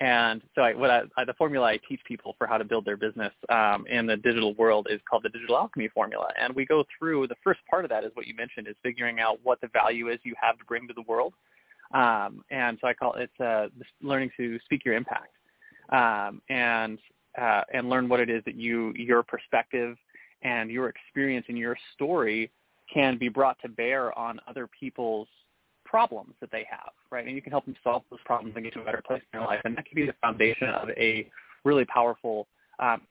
and 0.00 0.42
so 0.54 0.62
I, 0.62 0.74
what 0.74 0.90
I, 0.90 1.02
I, 1.16 1.24
the 1.24 1.34
formula 1.34 1.66
I 1.66 1.78
teach 1.88 2.00
people 2.06 2.34
for 2.38 2.46
how 2.46 2.56
to 2.56 2.64
build 2.64 2.84
their 2.84 2.96
business 2.96 3.32
um, 3.48 3.84
in 3.88 4.06
the 4.06 4.16
digital 4.16 4.54
world 4.54 4.86
is 4.90 5.00
called 5.08 5.24
the 5.24 5.28
digital 5.28 5.56
alchemy 5.56 5.88
formula. 5.88 6.28
And 6.40 6.54
we 6.54 6.64
go 6.64 6.84
through 6.96 7.26
the 7.26 7.34
first 7.42 7.60
part 7.68 7.84
of 7.84 7.90
that 7.90 8.04
is 8.04 8.10
what 8.14 8.26
you 8.26 8.34
mentioned 8.34 8.68
is 8.68 8.76
figuring 8.82 9.18
out 9.18 9.40
what 9.42 9.60
the 9.60 9.68
value 9.68 10.08
is 10.08 10.18
you 10.22 10.34
have 10.40 10.56
to 10.58 10.64
bring 10.64 10.86
to 10.86 10.94
the 10.94 11.02
world. 11.02 11.34
Um, 11.92 12.44
and 12.50 12.78
so 12.80 12.86
I 12.86 12.94
call 12.94 13.14
it 13.14 13.30
uh, 13.40 13.68
learning 14.02 14.30
to 14.36 14.58
speak 14.64 14.84
your 14.84 14.94
impact 14.94 15.32
um, 15.90 16.42
and 16.48 16.98
uh, 17.40 17.62
and 17.72 17.88
learn 17.88 18.08
what 18.08 18.20
it 18.20 18.28
is 18.28 18.42
that 18.44 18.56
you 18.56 18.92
your 18.94 19.22
perspective 19.22 19.96
and 20.42 20.70
your 20.70 20.88
experience 20.88 21.46
and 21.48 21.58
your 21.58 21.76
story 21.94 22.50
can 22.92 23.18
be 23.18 23.28
brought 23.28 23.58
to 23.62 23.68
bear 23.68 24.16
on 24.18 24.38
other 24.46 24.68
people's 24.78 25.28
problems 25.88 26.34
that 26.40 26.50
they 26.50 26.66
have, 26.70 26.92
right? 27.10 27.26
And 27.26 27.34
you 27.34 27.42
can 27.42 27.50
help 27.50 27.64
them 27.64 27.74
solve 27.82 28.02
those 28.10 28.20
problems 28.24 28.54
and 28.54 28.64
get 28.64 28.74
to 28.74 28.80
a 28.80 28.84
better 28.84 29.02
place 29.06 29.22
in 29.32 29.38
their 29.38 29.48
life. 29.48 29.60
And 29.64 29.76
that 29.76 29.86
can 29.86 29.96
be 29.96 30.06
the 30.06 30.14
foundation 30.20 30.68
of 30.68 30.90
a 30.90 31.30
really 31.64 31.84
powerful 31.86 32.46
um, 32.78 33.02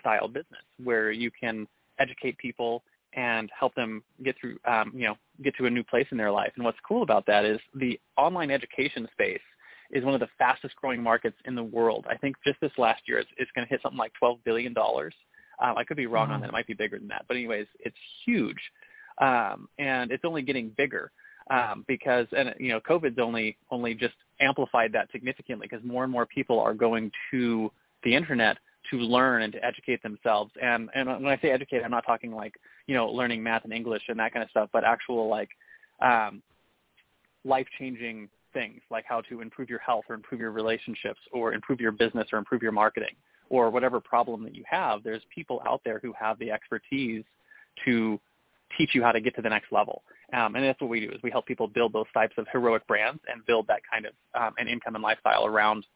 style 0.00 0.28
business 0.28 0.62
where 0.82 1.10
you 1.10 1.30
can 1.30 1.66
educate 1.98 2.36
people 2.38 2.82
and 3.14 3.50
help 3.58 3.74
them 3.74 4.02
get 4.24 4.36
through, 4.40 4.58
um, 4.66 4.92
you 4.94 5.06
know, 5.06 5.16
get 5.42 5.54
to 5.56 5.66
a 5.66 5.70
new 5.70 5.84
place 5.84 6.06
in 6.10 6.18
their 6.18 6.30
life. 6.30 6.52
And 6.56 6.64
what's 6.64 6.78
cool 6.86 7.02
about 7.02 7.26
that 7.26 7.44
is 7.44 7.58
the 7.74 7.98
online 8.16 8.50
education 8.50 9.08
space 9.12 9.40
is 9.90 10.04
one 10.04 10.14
of 10.14 10.20
the 10.20 10.28
fastest 10.38 10.74
growing 10.76 11.02
markets 11.02 11.36
in 11.44 11.54
the 11.54 11.62
world. 11.62 12.06
I 12.10 12.16
think 12.16 12.36
just 12.44 12.60
this 12.60 12.72
last 12.76 13.02
year, 13.06 13.18
it's, 13.18 13.30
it's 13.36 13.50
going 13.54 13.66
to 13.66 13.70
hit 13.70 13.80
something 13.82 13.98
like 13.98 14.12
$12 14.22 14.38
billion. 14.44 14.74
Um, 14.78 15.78
I 15.78 15.84
could 15.84 15.96
be 15.96 16.06
wrong 16.06 16.30
on 16.30 16.40
that. 16.40 16.48
It 16.48 16.52
might 16.52 16.66
be 16.66 16.74
bigger 16.74 16.98
than 16.98 17.08
that. 17.08 17.24
But 17.28 17.36
anyways, 17.36 17.66
it's 17.78 17.96
huge. 18.24 18.58
Um, 19.18 19.68
and 19.78 20.10
it's 20.10 20.24
only 20.24 20.42
getting 20.42 20.70
bigger 20.76 21.10
um, 21.50 21.84
because 21.86 22.26
and 22.36 22.54
you 22.58 22.68
know 22.68 22.80
COVID's 22.80 23.18
only 23.18 23.56
only 23.70 23.94
just 23.94 24.14
amplified 24.40 24.92
that 24.92 25.08
significantly 25.12 25.68
because 25.70 25.84
more 25.84 26.04
and 26.04 26.12
more 26.12 26.26
people 26.26 26.58
are 26.60 26.74
going 26.74 27.10
to 27.30 27.70
the 28.04 28.14
internet 28.14 28.58
to 28.90 28.98
learn 28.98 29.42
and 29.42 29.52
to 29.52 29.64
educate 29.64 30.02
themselves. 30.02 30.52
And 30.62 30.90
and 30.94 31.08
when 31.08 31.26
I 31.26 31.38
say 31.40 31.50
educate, 31.50 31.82
I'm 31.82 31.90
not 31.90 32.04
talking 32.06 32.32
like 32.32 32.54
you 32.86 32.94
know 32.94 33.08
learning 33.08 33.42
math 33.42 33.64
and 33.64 33.72
English 33.72 34.02
and 34.08 34.18
that 34.18 34.32
kind 34.32 34.42
of 34.42 34.50
stuff, 34.50 34.70
but 34.72 34.84
actual 34.84 35.28
like 35.28 35.50
um, 36.00 36.42
life 37.44 37.66
changing 37.78 38.28
things 38.52 38.80
like 38.90 39.04
how 39.06 39.20
to 39.20 39.40
improve 39.40 39.68
your 39.68 39.78
health 39.78 40.04
or 40.08 40.14
improve 40.14 40.40
your 40.40 40.50
relationships 40.50 41.20
or 41.32 41.52
improve 41.52 41.80
your 41.80 41.92
business 41.92 42.26
or 42.32 42.38
improve 42.38 42.62
your 42.62 42.72
marketing 42.72 43.14
or 43.50 43.70
whatever 43.70 44.00
problem 44.00 44.42
that 44.42 44.54
you 44.54 44.64
have. 44.68 45.02
There's 45.02 45.22
people 45.32 45.62
out 45.66 45.80
there 45.84 46.00
who 46.02 46.12
have 46.18 46.38
the 46.38 46.50
expertise 46.50 47.22
to 47.84 48.18
teach 48.76 48.94
you 48.94 49.02
how 49.02 49.12
to 49.12 49.20
get 49.20 49.36
to 49.36 49.42
the 49.42 49.48
next 49.48 49.70
level. 49.72 50.02
Um, 50.32 50.56
and 50.56 50.64
that's 50.64 50.80
what 50.80 50.90
we 50.90 51.00
do 51.00 51.10
is 51.10 51.18
we 51.22 51.30
help 51.30 51.46
people 51.46 51.68
build 51.68 51.92
those 51.92 52.06
types 52.12 52.34
of 52.36 52.46
heroic 52.52 52.86
brands 52.86 53.20
and 53.32 53.46
build 53.46 53.66
that 53.68 53.80
kind 53.90 54.06
of 54.06 54.12
um, 54.40 54.54
an 54.58 54.66
income 54.68 54.96
and 54.96 55.02
lifestyle 55.02 55.46
around 55.46 55.86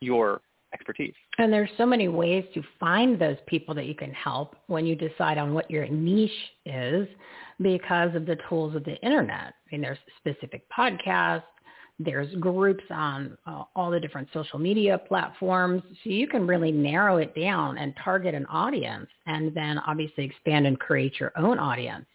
your 0.00 0.42
expertise. 0.72 1.14
And 1.38 1.52
there's 1.52 1.70
so 1.76 1.84
many 1.84 2.06
ways 2.06 2.44
to 2.54 2.62
find 2.78 3.18
those 3.18 3.36
people 3.48 3.74
that 3.74 3.86
you 3.86 3.94
can 3.96 4.12
help 4.12 4.54
when 4.68 4.86
you 4.86 4.94
decide 4.94 5.38
on 5.38 5.52
what 5.52 5.68
your 5.68 5.88
niche 5.88 6.30
is 6.64 7.08
because 7.60 8.14
of 8.14 8.26
the 8.26 8.36
tools 8.48 8.76
of 8.76 8.84
the 8.84 8.94
internet. 9.02 9.54
I 9.66 9.72
mean, 9.72 9.80
there's 9.80 9.98
specific 10.20 10.62
podcasts, 10.70 11.42
There's 12.02 12.34
groups 12.36 12.84
on 12.90 13.36
uh, 13.46 13.64
all 13.76 13.90
the 13.90 14.00
different 14.00 14.28
social 14.32 14.58
media 14.58 14.96
platforms. 14.96 15.82
So 16.02 16.10
you 16.10 16.26
can 16.26 16.46
really 16.46 16.72
narrow 16.72 17.18
it 17.18 17.34
down 17.38 17.76
and 17.76 17.92
target 18.02 18.34
an 18.34 18.46
audience 18.46 19.08
and 19.26 19.54
then 19.54 19.78
obviously 19.80 20.24
expand 20.24 20.66
and 20.66 20.80
create 20.80 21.20
your 21.20 21.32
own 21.36 21.58
audience 21.58 22.06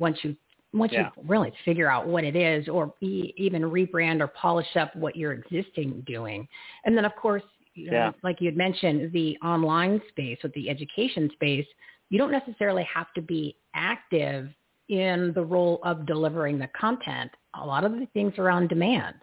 once 0.00 0.18
you 0.22 0.36
once 0.72 0.92
yeah. 0.92 1.10
you 1.16 1.22
really 1.28 1.52
figure 1.64 1.90
out 1.90 2.06
what 2.06 2.24
it 2.24 2.36
is 2.36 2.68
or 2.68 2.94
e- 3.00 3.32
even 3.36 3.62
rebrand 3.62 4.20
or 4.20 4.28
polish 4.28 4.76
up 4.76 4.94
what 4.96 5.16
you're 5.16 5.32
existing 5.32 6.02
doing. 6.06 6.48
And 6.84 6.96
then 6.96 7.04
of 7.04 7.14
course, 7.16 7.42
you 7.74 7.90
know, 7.90 7.96
yeah. 7.96 8.12
like 8.22 8.40
you 8.40 8.46
had 8.46 8.56
mentioned, 8.56 9.12
the 9.12 9.36
online 9.44 10.00
space 10.08 10.38
with 10.42 10.52
the 10.54 10.68
education 10.68 11.30
space, 11.32 11.66
you 12.10 12.18
don't 12.18 12.32
necessarily 12.32 12.86
have 12.92 13.06
to 13.14 13.22
be 13.22 13.56
active 13.74 14.48
in 14.88 15.32
the 15.34 15.42
role 15.42 15.80
of 15.84 16.06
delivering 16.06 16.58
the 16.58 16.68
content. 16.78 17.30
A 17.54 17.64
lot 17.64 17.84
of 17.84 17.92
the 17.92 18.06
things 18.12 18.34
are 18.38 18.50
on 18.50 18.68
demand. 18.68 19.14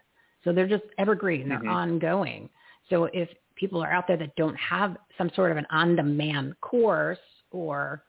So 0.43 0.53
they're 0.53 0.67
just 0.67 0.85
evergreen, 0.97 1.49
they're 1.49 1.59
mm-hmm. 1.59 1.69
ongoing. 1.69 2.49
So 2.89 3.05
if 3.13 3.29
people 3.55 3.83
are 3.83 3.91
out 3.91 4.05
there 4.07 4.17
that 4.17 4.35
don't 4.35 4.55
have 4.55 4.97
some 5.17 5.29
sort 5.35 5.51
of 5.51 5.57
an 5.57 5.67
on-demand 5.69 6.59
course 6.61 7.19
or, 7.51 8.03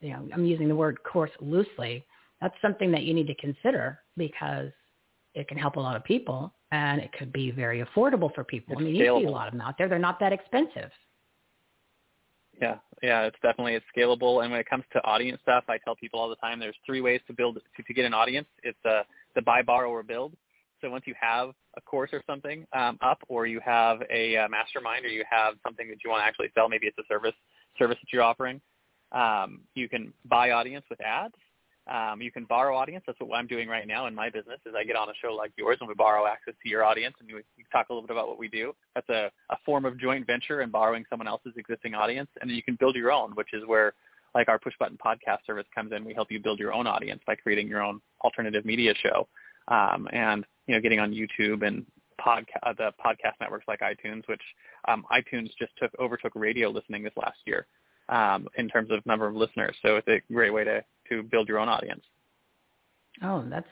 you 0.00 0.10
know, 0.10 0.26
I'm 0.32 0.44
using 0.44 0.66
the 0.66 0.74
word 0.74 0.98
course 1.04 1.30
loosely, 1.40 2.04
that's 2.40 2.54
something 2.60 2.90
that 2.92 3.02
you 3.02 3.14
need 3.14 3.26
to 3.26 3.34
consider 3.36 4.00
because 4.16 4.70
it 5.34 5.48
can 5.48 5.58
help 5.58 5.76
a 5.76 5.80
lot 5.80 5.96
of 5.96 6.04
people 6.04 6.54
and 6.70 7.00
it 7.00 7.12
could 7.12 7.32
be 7.32 7.50
very 7.50 7.84
affordable 7.84 8.34
for 8.34 8.44
people. 8.44 8.74
It's 8.74 8.80
I 8.80 8.84
mean, 8.84 8.94
scalable. 8.94 9.20
you 9.20 9.26
see 9.26 9.28
a 9.28 9.30
lot 9.30 9.46
of 9.48 9.52
them 9.52 9.60
out 9.60 9.76
there. 9.78 9.88
They're 9.88 9.98
not 9.98 10.18
that 10.20 10.32
expensive. 10.32 10.90
Yeah, 12.60 12.76
yeah, 13.02 13.22
it's 13.22 13.36
definitely 13.42 13.74
it's 13.74 13.84
scalable. 13.96 14.42
And 14.42 14.50
when 14.50 14.60
it 14.60 14.68
comes 14.68 14.84
to 14.92 15.04
audience 15.04 15.40
stuff, 15.42 15.64
I 15.68 15.78
tell 15.78 15.96
people 15.96 16.20
all 16.20 16.28
the 16.28 16.36
time 16.36 16.60
there's 16.60 16.76
three 16.86 17.00
ways 17.00 17.20
to 17.26 17.32
build 17.32 17.56
to, 17.56 17.82
to 17.82 17.94
get 17.94 18.04
an 18.04 18.14
audience. 18.14 18.46
It's 18.62 18.78
uh, 18.84 19.02
the 19.34 19.42
buy, 19.42 19.62
borrow, 19.62 19.90
or 19.90 20.02
build. 20.02 20.34
So 20.80 20.90
once 20.90 21.04
you 21.06 21.14
have 21.20 21.50
a 21.76 21.80
course 21.80 22.10
or 22.12 22.22
something 22.26 22.66
um, 22.72 22.98
up, 23.00 23.18
or 23.28 23.46
you 23.46 23.60
have 23.64 24.02
a 24.10 24.36
uh, 24.36 24.48
mastermind, 24.48 25.04
or 25.04 25.08
you 25.08 25.24
have 25.28 25.54
something 25.64 25.88
that 25.88 25.98
you 26.04 26.10
want 26.10 26.22
to 26.22 26.26
actually 26.26 26.50
sell, 26.54 26.68
maybe 26.68 26.86
it's 26.86 26.98
a 26.98 27.06
service 27.08 27.34
service 27.78 27.96
that 28.00 28.12
you're 28.12 28.22
offering, 28.22 28.60
um, 29.12 29.60
you 29.74 29.88
can 29.88 30.12
buy 30.26 30.50
audience 30.50 30.84
with 30.90 31.00
ads, 31.00 31.34
um, 31.86 32.22
you 32.22 32.32
can 32.32 32.44
borrow 32.44 32.76
audience. 32.76 33.04
That's 33.06 33.18
what 33.20 33.36
I'm 33.36 33.46
doing 33.46 33.68
right 33.68 33.86
now 33.86 34.06
in 34.06 34.14
my 34.14 34.30
business. 34.30 34.58
Is 34.64 34.74
I 34.76 34.84
get 34.84 34.96
on 34.96 35.08
a 35.08 35.12
show 35.20 35.34
like 35.34 35.52
yours 35.56 35.76
and 35.80 35.88
we 35.88 35.94
borrow 35.94 36.26
access 36.26 36.54
to 36.62 36.68
your 36.68 36.82
audience 36.82 37.14
and 37.20 37.28
we, 37.30 37.42
talk 37.70 37.88
a 37.90 37.92
little 37.92 38.06
bit 38.06 38.14
about 38.16 38.28
what 38.28 38.38
we 38.38 38.48
do. 38.48 38.72
That's 38.94 39.08
a, 39.08 39.30
a 39.50 39.56
form 39.66 39.84
of 39.84 39.98
joint 39.98 40.26
venture 40.26 40.60
and 40.60 40.70
borrowing 40.70 41.04
someone 41.10 41.26
else's 41.26 41.52
existing 41.56 41.94
audience, 41.94 42.30
and 42.40 42.48
then 42.48 42.56
you 42.56 42.62
can 42.62 42.76
build 42.76 42.94
your 42.94 43.10
own, 43.10 43.32
which 43.32 43.52
is 43.52 43.62
where 43.66 43.94
like 44.34 44.48
our 44.48 44.58
push 44.58 44.74
button 44.78 44.98
podcast 45.04 45.38
service 45.46 45.66
comes 45.74 45.92
in. 45.92 46.04
We 46.04 46.14
help 46.14 46.30
you 46.30 46.40
build 46.40 46.58
your 46.58 46.72
own 46.72 46.86
audience 46.86 47.20
by 47.26 47.34
creating 47.34 47.68
your 47.68 47.82
own 47.82 48.00
alternative 48.22 48.64
media 48.64 48.94
show, 49.02 49.28
um, 49.68 50.08
and 50.12 50.44
you 50.66 50.74
know 50.74 50.80
getting 50.80 51.00
on 51.00 51.12
YouTube 51.12 51.66
and 51.66 51.84
uh, 52.24 52.72
the 52.78 52.92
podcast 53.04 53.34
networks 53.40 53.66
like 53.68 53.80
iTunes, 53.80 54.26
which 54.28 54.40
um, 54.88 55.04
iTunes 55.12 55.50
just 55.58 55.72
took 55.78 55.90
overtook 55.98 56.32
radio 56.34 56.70
listening 56.70 57.02
this 57.02 57.12
last 57.16 57.38
year 57.44 57.66
um, 58.08 58.48
in 58.56 58.68
terms 58.68 58.90
of 58.90 59.04
number 59.06 59.26
of 59.26 59.34
listeners. 59.34 59.76
So 59.82 59.96
it's 59.96 60.08
a 60.08 60.20
great 60.32 60.52
way 60.52 60.64
to 60.64 60.84
to 61.08 61.22
build 61.22 61.48
your 61.48 61.58
own 61.58 61.68
audience. 61.68 62.02
Oh, 63.22 63.44
that's 63.48 63.66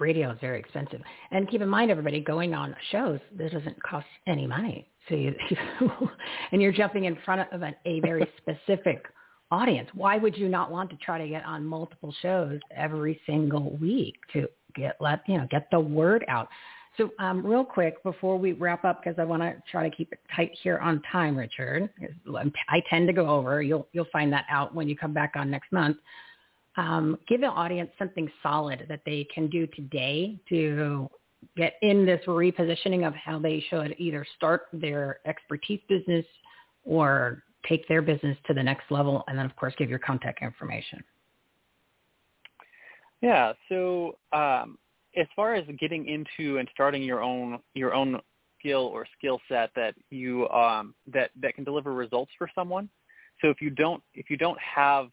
radio 0.00 0.30
is 0.30 0.38
very 0.40 0.58
expensive. 0.58 1.02
And 1.30 1.48
keep 1.50 1.60
in 1.60 1.68
mind, 1.68 1.90
everybody, 1.90 2.20
going 2.20 2.54
on 2.54 2.74
shows 2.90 3.20
this 3.36 3.52
doesn't 3.52 3.82
cost 3.82 4.06
any 4.26 4.46
money. 4.46 4.88
So 5.08 5.14
you, 5.14 5.34
and 6.52 6.62
you're 6.62 6.72
jumping 6.72 7.04
in 7.04 7.16
front 7.24 7.52
of 7.52 7.62
an, 7.62 7.74
a 7.84 8.00
very 8.00 8.26
specific 8.38 9.04
audience. 9.50 9.88
Why 9.94 10.16
would 10.16 10.36
you 10.36 10.48
not 10.48 10.70
want 10.70 10.90
to 10.90 10.96
try 10.96 11.18
to 11.18 11.28
get 11.28 11.44
on 11.44 11.64
multiple 11.64 12.14
shows 12.22 12.58
every 12.74 13.20
single 13.26 13.76
week 13.76 14.16
to 14.32 14.48
get 14.74 14.96
let 15.00 15.20
you 15.28 15.38
know 15.38 15.46
get 15.50 15.68
the 15.70 15.80
word 15.80 16.24
out? 16.28 16.48
So 16.96 17.10
um, 17.18 17.44
real 17.44 17.64
quick 17.64 18.02
before 18.02 18.38
we 18.38 18.52
wrap 18.52 18.86
up, 18.86 19.02
because 19.04 19.18
I 19.18 19.24
want 19.24 19.42
to 19.42 19.54
try 19.70 19.86
to 19.86 19.94
keep 19.94 20.10
it 20.12 20.20
tight 20.34 20.52
here 20.62 20.78
on 20.78 21.02
time, 21.12 21.36
Richard. 21.36 21.90
I 22.26 22.82
tend 22.88 23.06
to 23.08 23.12
go 23.12 23.28
over. 23.28 23.60
You'll 23.60 23.86
you'll 23.92 24.06
find 24.10 24.32
that 24.32 24.46
out 24.50 24.74
when 24.74 24.88
you 24.88 24.96
come 24.96 25.12
back 25.12 25.34
on 25.36 25.50
next 25.50 25.70
month 25.70 25.98
um, 26.76 27.18
give 27.26 27.40
the 27.40 27.46
audience 27.46 27.90
something 27.98 28.30
solid 28.42 28.86
that 28.88 29.00
they 29.06 29.26
can 29.34 29.48
do 29.48 29.66
today 29.68 30.38
to 30.48 31.08
get 31.56 31.74
in 31.82 32.04
this 32.04 32.20
repositioning 32.26 33.06
of 33.06 33.14
how 33.14 33.38
they 33.38 33.64
should 33.70 33.94
either 33.98 34.26
start 34.36 34.62
their 34.72 35.20
expertise 35.26 35.80
business 35.88 36.24
or 36.84 37.42
take 37.68 37.86
their 37.88 38.02
business 38.02 38.36
to 38.46 38.54
the 38.54 38.62
next 38.62 38.90
level 38.90 39.24
and 39.28 39.38
then 39.38 39.46
of 39.46 39.54
course 39.56 39.74
give 39.78 39.90
your 39.90 39.98
contact 39.98 40.42
information. 40.42 41.02
Yeah 43.22 43.52
so 43.68 44.18
um, 44.32 44.78
as 45.16 45.26
far 45.34 45.54
as 45.54 45.64
getting 45.78 46.06
into 46.06 46.58
and 46.58 46.68
starting 46.72 47.02
your 47.02 47.22
own 47.22 47.58
your 47.74 47.94
own 47.94 48.20
skill 48.58 48.90
or 48.92 49.06
skill 49.18 49.40
set 49.48 49.70
that 49.76 49.94
you 50.10 50.48
um, 50.50 50.94
that 51.12 51.30
that 51.40 51.54
can 51.54 51.64
deliver 51.64 51.94
results 51.94 52.32
for 52.38 52.50
someone 52.54 52.88
so 53.40 53.48
if 53.48 53.60
you 53.60 53.70
don't 53.70 54.02
if 54.14 54.30
you 54.30 54.36
don't 54.36 54.58
have 54.60 55.08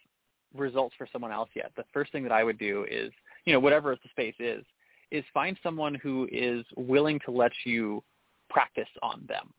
results 0.53 0.95
for 0.97 1.07
someone 1.11 1.31
else 1.31 1.49
yet, 1.55 1.71
the 1.75 1.85
first 1.93 2.11
thing 2.11 2.23
that 2.23 2.31
I 2.31 2.43
would 2.43 2.57
do 2.57 2.85
is, 2.89 3.11
you 3.45 3.53
know, 3.53 3.59
whatever 3.59 3.95
the 3.95 4.09
space 4.09 4.35
is, 4.39 4.63
is 5.11 5.23
find 5.33 5.57
someone 5.61 5.95
who 5.95 6.27
is 6.31 6.65
willing 6.75 7.19
to 7.25 7.31
let 7.31 7.51
you 7.65 8.03
practice 8.49 8.87
on 9.01 9.23
them, 9.27 9.53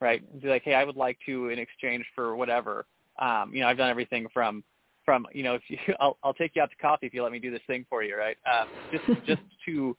right? 0.00 0.22
Be 0.40 0.48
like, 0.48 0.62
hey, 0.64 0.74
I 0.74 0.84
would 0.84 0.96
like 0.96 1.18
to 1.26 1.48
in 1.48 1.58
exchange 1.58 2.04
for 2.14 2.36
whatever. 2.36 2.86
Um, 3.18 3.52
you 3.52 3.60
know, 3.60 3.68
I've 3.68 3.76
done 3.76 3.90
everything 3.90 4.26
from 4.32 4.64
from 5.04 5.26
you 5.32 5.42
know, 5.42 5.54
if 5.54 5.62
you, 5.68 5.78
I'll 6.00 6.18
I'll 6.22 6.34
take 6.34 6.52
you 6.54 6.62
out 6.62 6.70
to 6.70 6.76
coffee 6.76 7.06
if 7.06 7.14
you 7.14 7.22
let 7.22 7.32
me 7.32 7.38
do 7.38 7.50
this 7.50 7.62
thing 7.66 7.86
for 7.88 8.02
you, 8.02 8.16
right? 8.16 8.36
Um, 8.50 8.68
just 8.92 9.04
just 9.26 9.42
to 9.66 9.96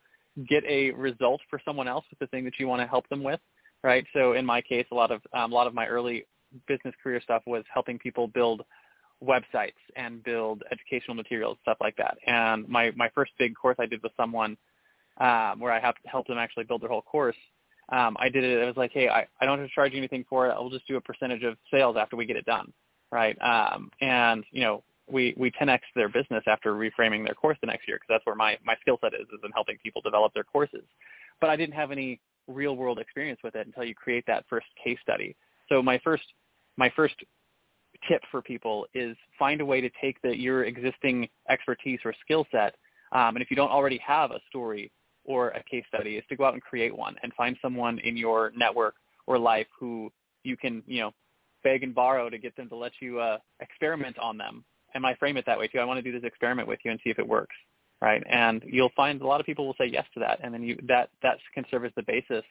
get 0.47 0.63
a 0.65 0.91
result 0.91 1.41
for 1.49 1.59
someone 1.65 1.87
else 1.87 2.05
with 2.09 2.19
the 2.19 2.27
thing 2.27 2.45
that 2.45 2.59
you 2.59 2.67
want 2.67 2.81
to 2.81 2.87
help 2.87 3.07
them 3.09 3.23
with, 3.23 3.39
right? 3.83 4.05
So 4.13 4.33
in 4.33 4.45
my 4.45 4.61
case, 4.61 4.85
a 4.91 4.95
lot 4.95 5.11
of 5.11 5.21
um, 5.33 5.51
a 5.51 5.55
lot 5.55 5.67
of 5.67 5.73
my 5.73 5.87
early 5.87 6.25
business 6.67 6.93
career 7.01 7.21
stuff 7.21 7.43
was 7.45 7.63
helping 7.73 7.99
people 7.99 8.27
build 8.27 8.61
websites 9.23 9.73
and 9.95 10.23
build 10.23 10.63
educational 10.71 11.15
materials, 11.15 11.57
stuff 11.61 11.77
like 11.81 11.95
that. 11.97 12.17
And 12.25 12.67
my, 12.67 12.91
my 12.95 13.09
first 13.13 13.31
big 13.37 13.55
course 13.55 13.75
I 13.79 13.85
did 13.85 14.01
with 14.01 14.11
someone 14.15 14.57
um, 15.19 15.59
where 15.59 15.71
I 15.71 15.79
helped, 15.79 15.99
helped 16.05 16.29
them 16.29 16.37
actually 16.37 16.63
build 16.63 16.81
their 16.81 16.89
whole 16.89 17.01
course. 17.01 17.35
Um, 17.89 18.15
I 18.19 18.29
did 18.29 18.43
it. 18.43 18.61
I 18.61 18.65
was 18.65 18.77
like, 18.77 18.91
hey, 18.93 19.09
I, 19.09 19.27
I 19.41 19.45
don't 19.45 19.59
have 19.59 19.67
to 19.67 19.73
charge 19.73 19.93
anything 19.95 20.25
for 20.29 20.47
it. 20.47 20.51
I'll 20.51 20.69
just 20.69 20.87
do 20.87 20.97
a 20.97 21.01
percentage 21.01 21.43
of 21.43 21.57
sales 21.71 21.97
after 21.99 22.15
we 22.15 22.25
get 22.25 22.37
it 22.37 22.45
done, 22.45 22.71
right? 23.11 23.35
Um, 23.41 23.89
and 23.99 24.45
you 24.51 24.61
know, 24.61 24.83
we 25.11 25.33
we 25.37 25.51
10x 25.51 25.79
their 25.95 26.07
business 26.07 26.43
after 26.47 26.73
reframing 26.73 27.25
their 27.25 27.33
course 27.33 27.57
the 27.61 27.67
next 27.67 27.87
year 27.87 27.97
because 27.97 28.07
that's 28.09 28.25
where 28.25 28.35
my 28.35 28.57
my 28.63 28.75
skill 28.81 28.99
set 29.01 29.15
is 29.15 29.21
is 29.21 29.39
in 29.43 29.51
helping 29.51 29.77
people 29.83 30.01
develop 30.01 30.33
their 30.33 30.43
courses. 30.43 30.83
But 31.41 31.49
I 31.49 31.55
didn't 31.55 31.73
have 31.73 31.91
any 31.91 32.19
real 32.47 32.75
world 32.75 32.99
experience 32.99 33.39
with 33.43 33.55
it 33.55 33.65
until 33.65 33.83
you 33.83 33.95
create 33.95 34.23
that 34.27 34.45
first 34.49 34.67
case 34.83 34.97
study. 35.01 35.35
So 35.67 35.81
my 35.81 35.99
first 36.03 36.25
my 36.77 36.91
first 36.95 37.15
tip 38.07 38.21
for 38.31 38.41
people 38.41 38.85
is 38.93 39.15
find 39.37 39.61
a 39.61 39.65
way 39.65 39.81
to 39.81 39.89
take 40.01 40.21
the, 40.21 40.35
your 40.35 40.63
existing 40.63 41.27
expertise 41.49 41.99
or 42.05 42.13
skill 42.23 42.45
set, 42.51 42.75
um, 43.11 43.35
and 43.35 43.41
if 43.41 43.49
you 43.49 43.55
don't 43.55 43.71
already 43.71 43.99
have 44.05 44.31
a 44.31 44.39
story 44.49 44.91
or 45.23 45.49
a 45.49 45.63
case 45.63 45.83
study, 45.87 46.15
is 46.17 46.23
to 46.29 46.35
go 46.35 46.45
out 46.45 46.53
and 46.53 46.61
create 46.61 46.95
one 46.95 47.15
and 47.23 47.33
find 47.33 47.57
someone 47.61 47.99
in 47.99 48.15
your 48.15 48.51
network 48.55 48.95
or 49.27 49.37
life 49.37 49.67
who 49.79 50.11
you 50.43 50.57
can, 50.57 50.81
you 50.87 51.01
know, 51.01 51.11
beg 51.63 51.83
and 51.83 51.93
borrow 51.93 52.29
to 52.29 52.37
get 52.37 52.55
them 52.55 52.69
to 52.69 52.75
let 52.75 52.91
you 53.01 53.19
uh, 53.19 53.37
experiment 53.59 54.17
on 54.19 54.37
them. 54.37 54.63
And 54.93 55.05
I 55.05 55.13
frame 55.15 55.37
it 55.37 55.45
that 55.45 55.59
way 55.59 55.67
too. 55.67 55.79
I 55.79 55.85
want 55.85 55.97
to 55.97 56.01
do 56.01 56.17
this 56.17 56.25
experiment 56.25 56.67
with 56.67 56.79
you 56.83 56.91
and 56.91 56.99
see 57.03 57.09
if 57.09 57.19
it 57.19 57.27
works, 57.27 57.55
right? 58.01 58.23
And 58.29 58.63
you'll 58.65 58.91
find 58.95 59.21
a 59.21 59.27
lot 59.27 59.39
of 59.39 59.45
people 59.45 59.67
will 59.67 59.75
say 59.77 59.85
yes 59.85 60.05
to 60.15 60.19
that, 60.21 60.39
and 60.41 60.53
then 60.53 60.63
you 60.63 60.77
that 60.87 61.09
that 61.21 61.37
can 61.53 61.65
serve 61.69 61.85
as 61.85 61.91
the 61.95 62.03
basis 62.03 62.43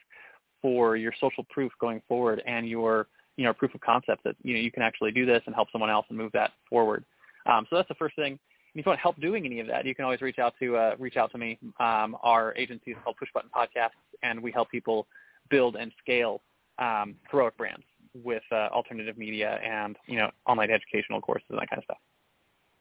for 0.61 0.95
your 0.95 1.13
social 1.19 1.45
proof 1.49 1.71
going 1.79 2.01
forward 2.07 2.41
and 2.45 2.67
your 2.67 3.07
you 3.39 3.45
know, 3.45 3.53
proof 3.53 3.73
of 3.73 3.79
concept 3.79 4.25
that, 4.25 4.35
you 4.43 4.53
know, 4.53 4.59
you 4.59 4.69
can 4.69 4.83
actually 4.83 5.11
do 5.11 5.25
this 5.25 5.41
and 5.45 5.55
help 5.55 5.69
someone 5.71 5.89
else 5.89 6.05
and 6.09 6.17
move 6.17 6.29
that 6.33 6.51
forward. 6.69 7.05
Um, 7.49 7.65
so 7.69 7.77
that's 7.77 7.87
the 7.87 7.95
first 7.95 8.17
thing. 8.17 8.33
if 8.33 8.75
you 8.75 8.83
want 8.85 8.99
help 8.99 9.17
doing 9.21 9.45
any 9.45 9.61
of 9.61 9.67
that, 9.67 9.85
you 9.85 9.95
can 9.95 10.03
always 10.03 10.19
reach 10.19 10.39
out 10.39 10.55
to 10.59 10.75
uh, 10.75 10.95
reach 10.99 11.15
out 11.15 11.31
to 11.31 11.37
me. 11.37 11.57
Um, 11.79 12.17
our 12.21 12.53
agency 12.57 12.91
is 12.91 12.97
called 13.01 13.15
Push 13.17 13.29
Button 13.33 13.49
Podcasts, 13.55 13.91
and 14.23 14.43
we 14.43 14.51
help 14.51 14.69
people 14.69 15.07
build 15.49 15.77
and 15.77 15.93
scale 16.01 16.41
um, 16.79 17.15
heroic 17.31 17.55
brands 17.55 17.85
with 18.25 18.43
uh, 18.51 18.67
alternative 18.73 19.17
media 19.17 19.57
and 19.63 19.95
you 20.05 20.17
know 20.17 20.29
online 20.45 20.69
educational 20.69 21.21
courses 21.21 21.47
and 21.49 21.59
that 21.59 21.69
kind 21.69 21.77
of 21.77 21.85
stuff. 21.85 21.97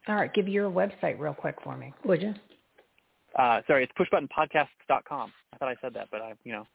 All 0.08 0.16
right, 0.16 0.34
give 0.34 0.48
your 0.48 0.68
website 0.68 1.20
real 1.20 1.34
quick 1.34 1.54
for 1.62 1.76
me, 1.76 1.94
would 2.04 2.20
you? 2.20 2.34
Uh, 3.38 3.60
sorry, 3.68 3.84
it's 3.84 3.92
pushbuttonpodcasts.com. 3.92 5.32
I 5.52 5.56
thought 5.56 5.68
I 5.68 5.76
said 5.80 5.94
that, 5.94 6.08
but 6.10 6.20
I, 6.20 6.32
you 6.42 6.52
know, 6.52 6.66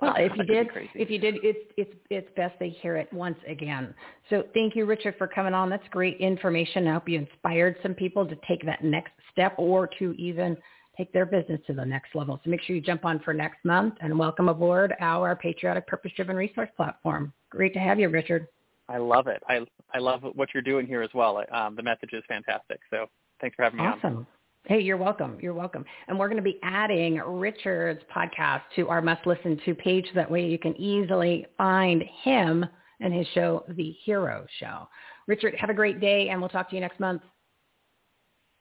well, 0.00 0.14
if 0.16 0.36
you 0.36 0.44
did, 0.44 0.68
if 0.94 1.10
you 1.10 1.18
did, 1.18 1.36
it's 1.42 1.72
it's 1.76 1.94
it's 2.10 2.28
best 2.36 2.54
they 2.58 2.70
hear 2.70 2.96
it 2.96 3.12
once 3.12 3.38
again. 3.46 3.94
So 4.30 4.44
thank 4.54 4.76
you, 4.76 4.84
Richard, 4.84 5.14
for 5.18 5.26
coming 5.26 5.54
on. 5.54 5.70
That's 5.70 5.86
great 5.90 6.18
information. 6.18 6.86
I 6.88 6.94
hope 6.94 7.08
you 7.08 7.18
inspired 7.18 7.76
some 7.82 7.94
people 7.94 8.26
to 8.26 8.36
take 8.46 8.64
that 8.66 8.84
next 8.84 9.12
step 9.32 9.54
or 9.56 9.88
to 9.98 10.12
even 10.12 10.56
take 10.96 11.12
their 11.12 11.26
business 11.26 11.60
to 11.66 11.72
the 11.72 11.84
next 11.84 12.14
level. 12.14 12.40
So 12.44 12.50
make 12.50 12.60
sure 12.62 12.74
you 12.74 12.82
jump 12.82 13.04
on 13.04 13.20
for 13.20 13.32
next 13.32 13.64
month 13.64 13.94
and 14.00 14.18
welcome 14.18 14.48
aboard 14.48 14.94
our 15.00 15.36
patriotic 15.36 15.86
purpose-driven 15.86 16.34
resource 16.34 16.70
platform. 16.76 17.32
Great 17.50 17.72
to 17.74 17.78
have 17.78 18.00
you, 18.00 18.08
Richard. 18.08 18.48
I 18.88 18.96
love 18.96 19.26
it. 19.26 19.42
I 19.48 19.60
I 19.94 19.98
love 19.98 20.22
what 20.34 20.48
you're 20.52 20.62
doing 20.62 20.86
here 20.86 21.02
as 21.02 21.10
well. 21.14 21.42
Um, 21.52 21.76
the 21.76 21.82
message 21.82 22.10
is 22.12 22.22
fantastic. 22.26 22.80
So 22.90 23.06
thanks 23.40 23.54
for 23.54 23.64
having 23.64 23.80
me 23.80 23.86
awesome. 23.86 24.16
on. 24.18 24.26
Hey, 24.68 24.80
you're 24.80 24.98
welcome. 24.98 25.38
You're 25.40 25.54
welcome. 25.54 25.82
And 26.08 26.18
we're 26.18 26.28
going 26.28 26.36
to 26.36 26.42
be 26.42 26.58
adding 26.62 27.14
Richard's 27.14 28.02
podcast 28.14 28.60
to 28.76 28.86
our 28.90 29.00
must 29.00 29.26
listen 29.26 29.58
to 29.64 29.74
page. 29.74 30.04
That 30.14 30.30
way 30.30 30.44
you 30.44 30.58
can 30.58 30.78
easily 30.78 31.46
find 31.56 32.04
him 32.22 32.66
and 33.00 33.14
his 33.14 33.26
show, 33.32 33.64
The 33.70 33.96
Hero 34.04 34.44
Show. 34.60 34.86
Richard, 35.26 35.54
have 35.54 35.70
a 35.70 35.74
great 35.74 36.02
day 36.02 36.28
and 36.28 36.38
we'll 36.38 36.50
talk 36.50 36.68
to 36.68 36.74
you 36.74 36.82
next 36.82 37.00
month. 37.00 37.22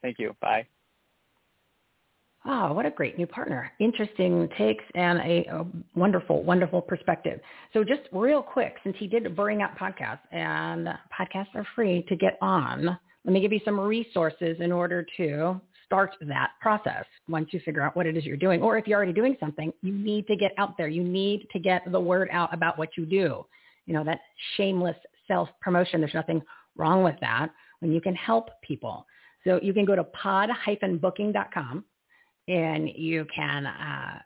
Thank 0.02 0.18
you. 0.18 0.34
Bye. 0.40 0.66
Oh, 2.46 2.72
what 2.72 2.86
a 2.86 2.92
great 2.92 3.18
new 3.18 3.28
partner. 3.28 3.70
Interesting 3.82 4.48
takes 4.58 4.86
and 4.96 5.20
a, 5.20 5.46
a, 5.52 5.66
wonderful, 5.94 6.42
wonderful 6.42 6.82
perspective. 6.82 7.42
So 7.74 7.84
just 7.84 8.04
real 8.14 8.42
quick, 8.42 8.76
since 8.86 8.96
he 8.98 9.08
did 9.08 9.36
bring 9.36 9.62
up 9.62 9.78
podcasts 9.78 10.20
and 10.32 10.88
podcasts 11.12 11.54
are 11.54 11.68
free 11.76 12.06
to 12.08 12.16
get 12.16 12.38
on, 12.42 12.98
let 13.26 13.34
me 13.34 13.42
give 13.42 13.52
you 13.52 13.60
some 13.66 13.78
resources 13.78 14.56
in 14.62 14.72
order 14.72 15.06
to 15.18 15.60
start 15.88 16.16
that 16.22 16.52
process 16.62 17.06
once 17.28 17.50
you 17.52 17.60
figure 17.62 17.82
out 17.82 17.96
what 17.96 18.06
it 18.06 18.16
is 18.16 18.26
you're 18.26 18.38
doing. 18.38 18.62
Or 18.62 18.78
if 18.78 18.86
you're 18.86 18.98
already 18.98 19.14
doing 19.14 19.36
something, 19.40 19.74
you 19.82 19.94
need 19.94 20.28
to 20.28 20.36
get 20.36 20.52
out 20.58 20.78
there. 20.78 20.88
You 20.88 21.04
need 21.04 21.48
to 21.54 21.60
get 21.60 21.90
the 21.92 22.00
word 22.00 22.30
out 22.32 22.54
about 22.54 22.78
what 22.78 22.90
you 22.96 23.06
do. 23.06 23.46
You 23.86 23.94
know, 23.94 24.04
that 24.04 24.20
shameless 24.56 24.98
self-promotion. 25.28 26.02
There's 26.02 26.14
nothing 26.14 26.42
wrong 26.76 27.04
with 27.04 27.16
that 27.22 27.50
when 27.80 27.92
you 27.92 28.02
can 28.02 28.14
help 28.16 28.50
people. 28.62 29.08
So 29.44 29.60
you 29.64 29.74
can 29.74 29.86
go 29.86 29.96
to 29.96 30.04
pod-booking.com 30.04 31.86
and 32.50 32.90
you 32.90 33.26
can, 33.34 33.66
uh, 33.66 34.20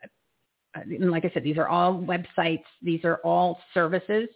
like 1.00 1.26
I 1.26 1.32
said, 1.34 1.44
these 1.44 1.58
are 1.58 1.68
all 1.68 1.94
websites. 1.94 2.64
These 2.82 3.06
are 3.06 3.18
all 3.24 3.60
services. 3.74 4.28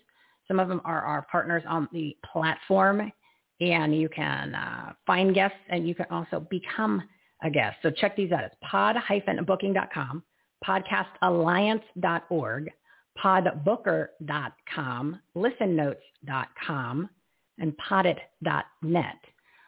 Some 0.47 0.59
of 0.59 0.67
them 0.67 0.81
are 0.85 1.01
our 1.01 1.23
partners 1.31 1.63
on 1.67 1.89
the 1.91 2.15
platform 2.31 3.11
and 3.61 3.95
you 3.95 4.09
can 4.09 4.53
uh, 4.53 4.93
find 5.07 5.33
guests 5.33 5.57
and 5.69 5.88
you 5.88 5.95
can 5.95 6.05
also 6.11 6.45
become 6.49 7.01
a 7.45 7.49
guest. 7.49 7.77
So 7.81 7.91
check 7.91 8.15
these 8.15 8.31
out. 8.31 8.43
It's 8.43 8.55
pod-booking.com, 8.62 10.23
podcastalliance.org, 10.65 12.71
podbooker.com, 13.23 15.19
listennotes.com, 15.38 17.10
and 17.60 17.73
podit.net. 17.77 19.15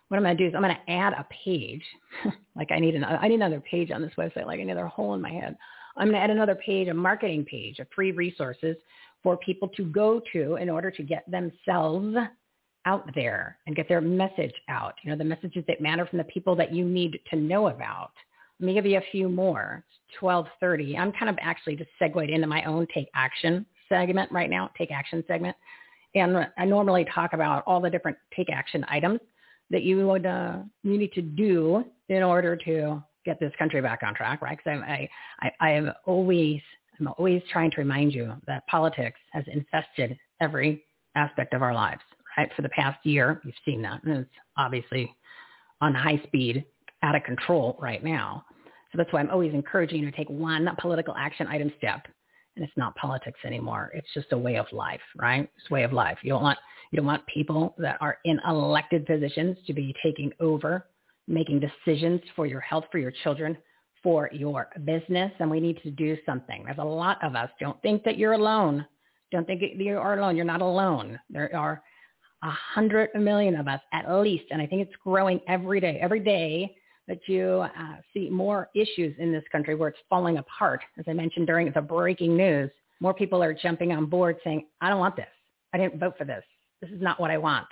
What 0.07 0.17
I'm 0.17 0.23
going 0.23 0.37
to 0.37 0.43
do 0.43 0.47
is 0.47 0.55
I'm 0.55 0.61
going 0.61 0.75
to 0.75 0.91
add 0.91 1.13
a 1.13 1.25
page. 1.45 1.83
like 2.55 2.71
I 2.71 2.79
need 2.79 2.95
another, 2.95 3.17
I 3.17 3.27
need 3.27 3.35
another 3.35 3.61
page 3.61 3.91
on 3.91 4.01
this 4.01 4.13
website. 4.17 4.45
Like 4.45 4.59
another 4.59 4.87
hole 4.87 5.13
in 5.13 5.21
my 5.21 5.31
head. 5.31 5.57
I'm 5.97 6.07
going 6.07 6.15
to 6.15 6.21
add 6.21 6.29
another 6.29 6.55
page, 6.55 6.87
a 6.87 6.93
marketing 6.93 7.45
page 7.45 7.79
of 7.79 7.87
free 7.93 8.11
resources 8.11 8.77
for 9.23 9.37
people 9.37 9.67
to 9.69 9.83
go 9.83 10.21
to 10.31 10.55
in 10.55 10.69
order 10.69 10.91
to 10.91 11.03
get 11.03 11.29
themselves 11.29 12.15
out 12.87 13.13
there 13.13 13.57
and 13.67 13.75
get 13.75 13.89
their 13.89 13.99
message 13.99 14.53
out. 14.69 14.95
You 15.03 15.11
know, 15.11 15.17
the 15.17 15.25
messages 15.25 15.63
that 15.67 15.81
matter 15.81 16.05
from 16.05 16.17
the 16.17 16.23
people 16.23 16.55
that 16.55 16.73
you 16.73 16.85
need 16.85 17.19
to 17.29 17.35
know 17.35 17.67
about. 17.67 18.11
Let 18.59 18.65
me 18.65 18.73
give 18.73 18.85
you 18.85 18.97
a 18.97 19.11
few 19.11 19.27
more. 19.27 19.83
It's 20.09 20.21
1230. 20.21 20.97
I'm 20.97 21.11
kind 21.11 21.29
of 21.29 21.35
actually 21.41 21.75
just 21.75 21.89
segued 21.99 22.29
into 22.29 22.47
my 22.47 22.63
own 22.63 22.87
take 22.93 23.09
action 23.13 23.65
segment 23.89 24.31
right 24.31 24.49
now, 24.49 24.69
take 24.77 24.89
action 24.89 25.21
segment. 25.27 25.55
And 26.15 26.47
I 26.57 26.63
normally 26.63 27.05
talk 27.13 27.33
about 27.33 27.63
all 27.67 27.81
the 27.81 27.89
different 27.89 28.17
take 28.35 28.49
action 28.49 28.85
items 28.87 29.19
that 29.69 29.83
you 29.83 30.07
would 30.07 30.25
uh, 30.25 30.59
you 30.83 30.97
need 30.97 31.11
to 31.11 31.21
do 31.21 31.83
in 32.07 32.23
order 32.23 32.55
to 32.55 33.03
get 33.25 33.37
this 33.37 33.51
country 33.59 33.81
back 33.81 33.99
on 34.01 34.15
track, 34.15 34.41
right? 34.41 34.57
Because 34.57 34.81
I, 34.87 35.09
I 35.41 35.51
I 35.59 35.71
am 35.71 35.91
always 36.05 36.61
I'm 36.99 37.09
always 37.17 37.41
trying 37.51 37.69
to 37.71 37.77
remind 37.77 38.13
you 38.13 38.33
that 38.47 38.65
politics 38.67 39.19
has 39.33 39.43
infested 39.47 40.17
every 40.39 40.85
aspect 41.15 41.53
of 41.53 41.61
our 41.61 41.73
lives 41.73 42.01
for 42.55 42.61
the 42.61 42.69
past 42.69 43.05
year. 43.05 43.41
You've 43.43 43.55
seen 43.65 43.81
that. 43.83 44.03
And 44.03 44.17
it's 44.17 44.29
obviously 44.57 45.13
on 45.81 45.93
high 45.93 46.21
speed, 46.25 46.65
out 47.03 47.15
of 47.15 47.23
control 47.23 47.77
right 47.79 48.03
now. 48.03 48.43
So 48.91 48.97
that's 48.97 49.11
why 49.11 49.19
I'm 49.19 49.29
always 49.29 49.53
encouraging 49.53 50.01
you 50.01 50.09
to 50.09 50.15
take 50.15 50.29
one 50.29 50.67
political 50.79 51.15
action 51.15 51.47
item 51.47 51.71
step. 51.77 52.07
And 52.55 52.63
it's 52.65 52.77
not 52.77 52.95
politics 52.95 53.39
anymore. 53.45 53.91
It's 53.93 54.07
just 54.13 54.31
a 54.31 54.37
way 54.37 54.57
of 54.57 54.65
life, 54.71 55.01
right? 55.15 55.47
It's 55.57 55.69
a 55.69 55.73
way 55.73 55.83
of 55.83 55.93
life. 55.93 56.17
You 56.23 56.31
don't 56.31 56.41
want 56.41 56.57
you 56.91 56.97
don't 56.97 57.05
want 57.05 57.25
people 57.27 57.75
that 57.79 57.97
are 57.99 58.17
in 58.23 58.39
elected 58.47 59.05
positions 59.05 59.57
to 59.67 59.73
be 59.73 59.93
taking 60.01 60.31
over, 60.39 60.87
making 61.27 61.59
decisions 61.59 62.21
for 62.35 62.45
your 62.45 62.61
health, 62.61 62.85
for 62.91 62.97
your 62.97 63.11
children, 63.23 63.57
for 64.01 64.29
your 64.31 64.69
business. 64.85 65.31
And 65.39 65.51
we 65.51 65.59
need 65.59 65.81
to 65.83 65.91
do 65.91 66.17
something. 66.25 66.63
There's 66.63 66.77
a 66.77 66.83
lot 66.83 67.21
of 67.23 67.35
us. 67.35 67.49
Don't 67.59 67.79
think 67.81 68.03
that 68.05 68.17
you're 68.17 68.33
alone. 68.33 68.85
Don't 69.31 69.45
think 69.45 69.61
you 69.75 69.97
are 69.97 70.17
alone. 70.17 70.37
You're 70.37 70.45
not 70.45 70.61
alone. 70.61 71.19
There 71.29 71.53
are 71.53 71.83
a 72.43 72.49
hundred 72.49 73.09
million 73.15 73.55
of 73.55 73.67
us 73.67 73.81
at 73.93 74.11
least, 74.11 74.45
and 74.51 74.61
I 74.61 74.67
think 74.67 74.81
it's 74.81 74.95
growing 75.03 75.39
every 75.47 75.79
day. 75.79 75.99
Every 76.01 76.19
day 76.19 76.75
that 77.07 77.19
you 77.27 77.65
uh, 77.77 77.95
see 78.13 78.29
more 78.29 78.69
issues 78.75 79.15
in 79.17 79.31
this 79.31 79.43
country 79.51 79.75
where 79.75 79.89
it's 79.89 79.99
falling 80.09 80.37
apart. 80.37 80.81
As 80.97 81.05
I 81.07 81.13
mentioned 81.13 81.47
during 81.47 81.71
the 81.71 81.81
breaking 81.81 82.35
news, 82.35 82.69
more 82.99 83.13
people 83.13 83.41
are 83.41 83.53
jumping 83.53 83.93
on 83.93 84.05
board 84.05 84.37
saying, 84.43 84.65
I 84.81 84.89
don't 84.89 84.99
want 84.99 85.15
this. 85.15 85.25
I 85.73 85.77
didn't 85.77 85.99
vote 85.99 86.15
for 86.17 86.25
this. 86.25 86.43
This 86.81 86.91
is 86.91 87.01
not 87.01 87.19
what 87.19 87.31
I 87.31 87.37
want. 87.37 87.67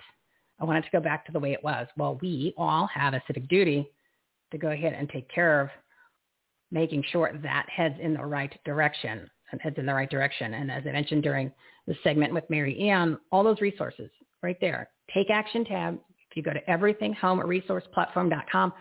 I 0.59 0.63
want 0.63 0.79
it 0.79 0.83
to 0.83 0.91
go 0.91 1.01
back 1.01 1.25
to 1.25 1.31
the 1.31 1.39
way 1.39 1.51
it 1.51 1.63
was. 1.63 1.87
Well, 1.97 2.17
we 2.21 2.53
all 2.57 2.87
have 2.87 3.13
a 3.13 3.21
civic 3.27 3.47
duty 3.49 3.89
to 4.51 4.57
go 4.57 4.69
ahead 4.69 4.93
and 4.93 5.09
take 5.09 5.29
care 5.29 5.61
of 5.61 5.69
making 6.71 7.03
sure 7.11 7.31
that 7.43 7.67
heads 7.69 7.95
in 7.99 8.13
the 8.13 8.25
right 8.25 8.57
direction 8.63 9.29
and 9.51 9.61
heads 9.61 9.77
in 9.77 9.85
the 9.85 9.93
right 9.93 10.09
direction. 10.09 10.53
And 10.53 10.71
as 10.71 10.83
I 10.87 10.91
mentioned 10.91 11.23
during 11.23 11.51
the 11.87 11.95
segment 12.03 12.33
with 12.33 12.49
Mary 12.49 12.89
Ann, 12.89 13.17
all 13.31 13.43
those 13.43 13.61
resources 13.61 14.09
right 14.45 14.57
there. 14.61 14.89
Take 15.13 15.29
action 15.29 15.65
tab. 15.65 15.99
If 16.29 16.37
you 16.37 16.43
go 16.43 16.53
to 16.53 16.61
everythinghomeresourceplatform.com, 16.65 18.73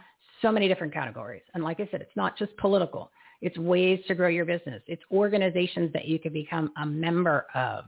so 0.42 0.52
many 0.52 0.68
different 0.68 0.92
categories. 0.92 1.42
And 1.54 1.64
like 1.64 1.80
I 1.80 1.88
said, 1.90 2.02
it's 2.02 2.14
not 2.14 2.38
just 2.38 2.56
political. 2.58 3.10
It's 3.40 3.58
ways 3.58 3.98
to 4.08 4.14
grow 4.14 4.28
your 4.28 4.44
business. 4.44 4.82
It's 4.86 5.02
organizations 5.10 5.92
that 5.92 6.06
you 6.06 6.20
can 6.20 6.32
become 6.32 6.70
a 6.80 6.86
member 6.86 7.46
of. 7.54 7.84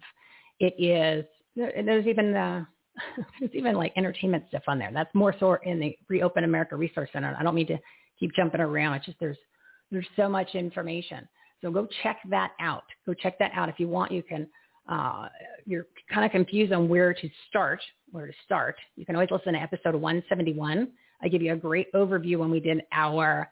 It 0.58 0.74
is, 0.78 1.24
there's 1.54 2.06
even, 2.06 2.34
uh, 2.34 2.64
there's 3.40 3.54
even 3.54 3.76
like 3.76 3.92
entertainment 3.96 4.44
stuff 4.48 4.62
on 4.68 4.78
there. 4.78 4.90
That's 4.92 5.14
more 5.14 5.34
so 5.38 5.56
in 5.64 5.78
the 5.78 5.96
Reopen 6.08 6.44
America 6.44 6.76
Resource 6.76 7.10
Center. 7.12 7.36
I 7.38 7.42
don't 7.42 7.54
mean 7.54 7.66
to 7.68 7.78
keep 8.18 8.34
jumping 8.34 8.60
around. 8.60 8.94
It's 8.94 9.06
just 9.06 9.20
there's, 9.20 9.38
there's 9.90 10.08
so 10.16 10.28
much 10.28 10.54
information. 10.54 11.28
So 11.62 11.70
go 11.70 11.88
check 12.02 12.18
that 12.30 12.52
out. 12.60 12.84
Go 13.06 13.14
check 13.14 13.38
that 13.38 13.52
out. 13.54 13.68
If 13.68 13.78
you 13.78 13.88
want, 13.88 14.12
you 14.12 14.22
can 14.22 14.46
uh, 14.88 15.28
you're 15.64 15.86
kind 16.12 16.24
of 16.24 16.30
confused 16.30 16.72
on 16.72 16.88
where 16.88 17.12
to 17.12 17.28
start, 17.48 17.80
where 18.10 18.26
to 18.26 18.32
start, 18.44 18.76
you 18.96 19.04
can 19.04 19.16
always 19.16 19.30
listen 19.30 19.54
to 19.54 19.60
episode 19.60 19.94
171. 19.94 20.88
I 21.22 21.28
give 21.28 21.42
you 21.42 21.52
a 21.52 21.56
great 21.56 21.92
overview 21.92 22.38
when 22.38 22.50
we 22.50 22.60
did 22.60 22.82
our 22.92 23.50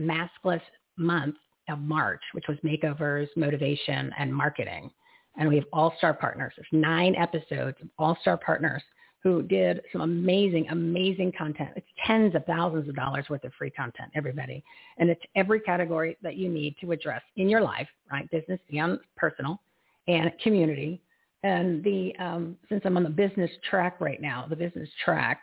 maskless 0.00 0.60
month 0.96 1.36
of 1.68 1.78
March, 1.78 2.22
which 2.32 2.46
was 2.48 2.58
makeovers, 2.64 3.28
motivation, 3.36 4.12
and 4.18 4.34
marketing. 4.34 4.90
And 5.38 5.48
we 5.48 5.56
have 5.56 5.66
all-star 5.72 6.14
partners. 6.14 6.54
There's 6.56 6.66
nine 6.72 7.14
episodes 7.14 7.76
of 7.82 7.88
all-star 7.98 8.38
partners 8.38 8.82
who 9.22 9.42
did 9.42 9.82
some 9.92 10.02
amazing, 10.02 10.68
amazing 10.70 11.32
content. 11.36 11.70
It's 11.76 11.86
tens 12.06 12.34
of 12.34 12.44
thousands 12.46 12.88
of 12.88 12.94
dollars 12.94 13.26
worth 13.28 13.44
of 13.44 13.52
free 13.58 13.70
content, 13.70 14.10
everybody. 14.14 14.62
And 14.98 15.10
it's 15.10 15.20
every 15.34 15.60
category 15.60 16.16
that 16.22 16.36
you 16.36 16.48
need 16.48 16.76
to 16.80 16.92
address 16.92 17.22
in 17.36 17.48
your 17.48 17.60
life, 17.60 17.88
right? 18.10 18.30
Business 18.30 18.60
and 18.72 18.98
personal 19.16 19.60
and 20.08 20.30
community. 20.42 21.00
And 21.42 21.82
the 21.84 22.14
um, 22.18 22.56
since 22.68 22.82
I'm 22.84 22.96
on 22.96 23.02
the 23.02 23.10
business 23.10 23.50
track 23.68 24.00
right 24.00 24.20
now, 24.20 24.46
the 24.48 24.56
business 24.56 24.88
track, 25.04 25.40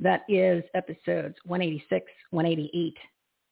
that 0.00 0.22
is 0.28 0.62
episodes 0.74 1.36
186, 1.44 2.06
188, 2.30 2.96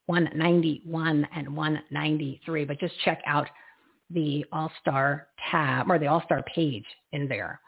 191, 0.06 1.28
and 1.34 1.56
193. 1.56 2.64
But 2.64 2.80
just 2.80 2.94
check 3.04 3.20
out 3.26 3.46
the 4.10 4.44
All-Star 4.52 5.28
tab 5.50 5.88
or 5.90 5.98
the 5.98 6.06
All-Star 6.06 6.44
page 6.54 6.84
in 7.12 7.28
there 7.28 7.60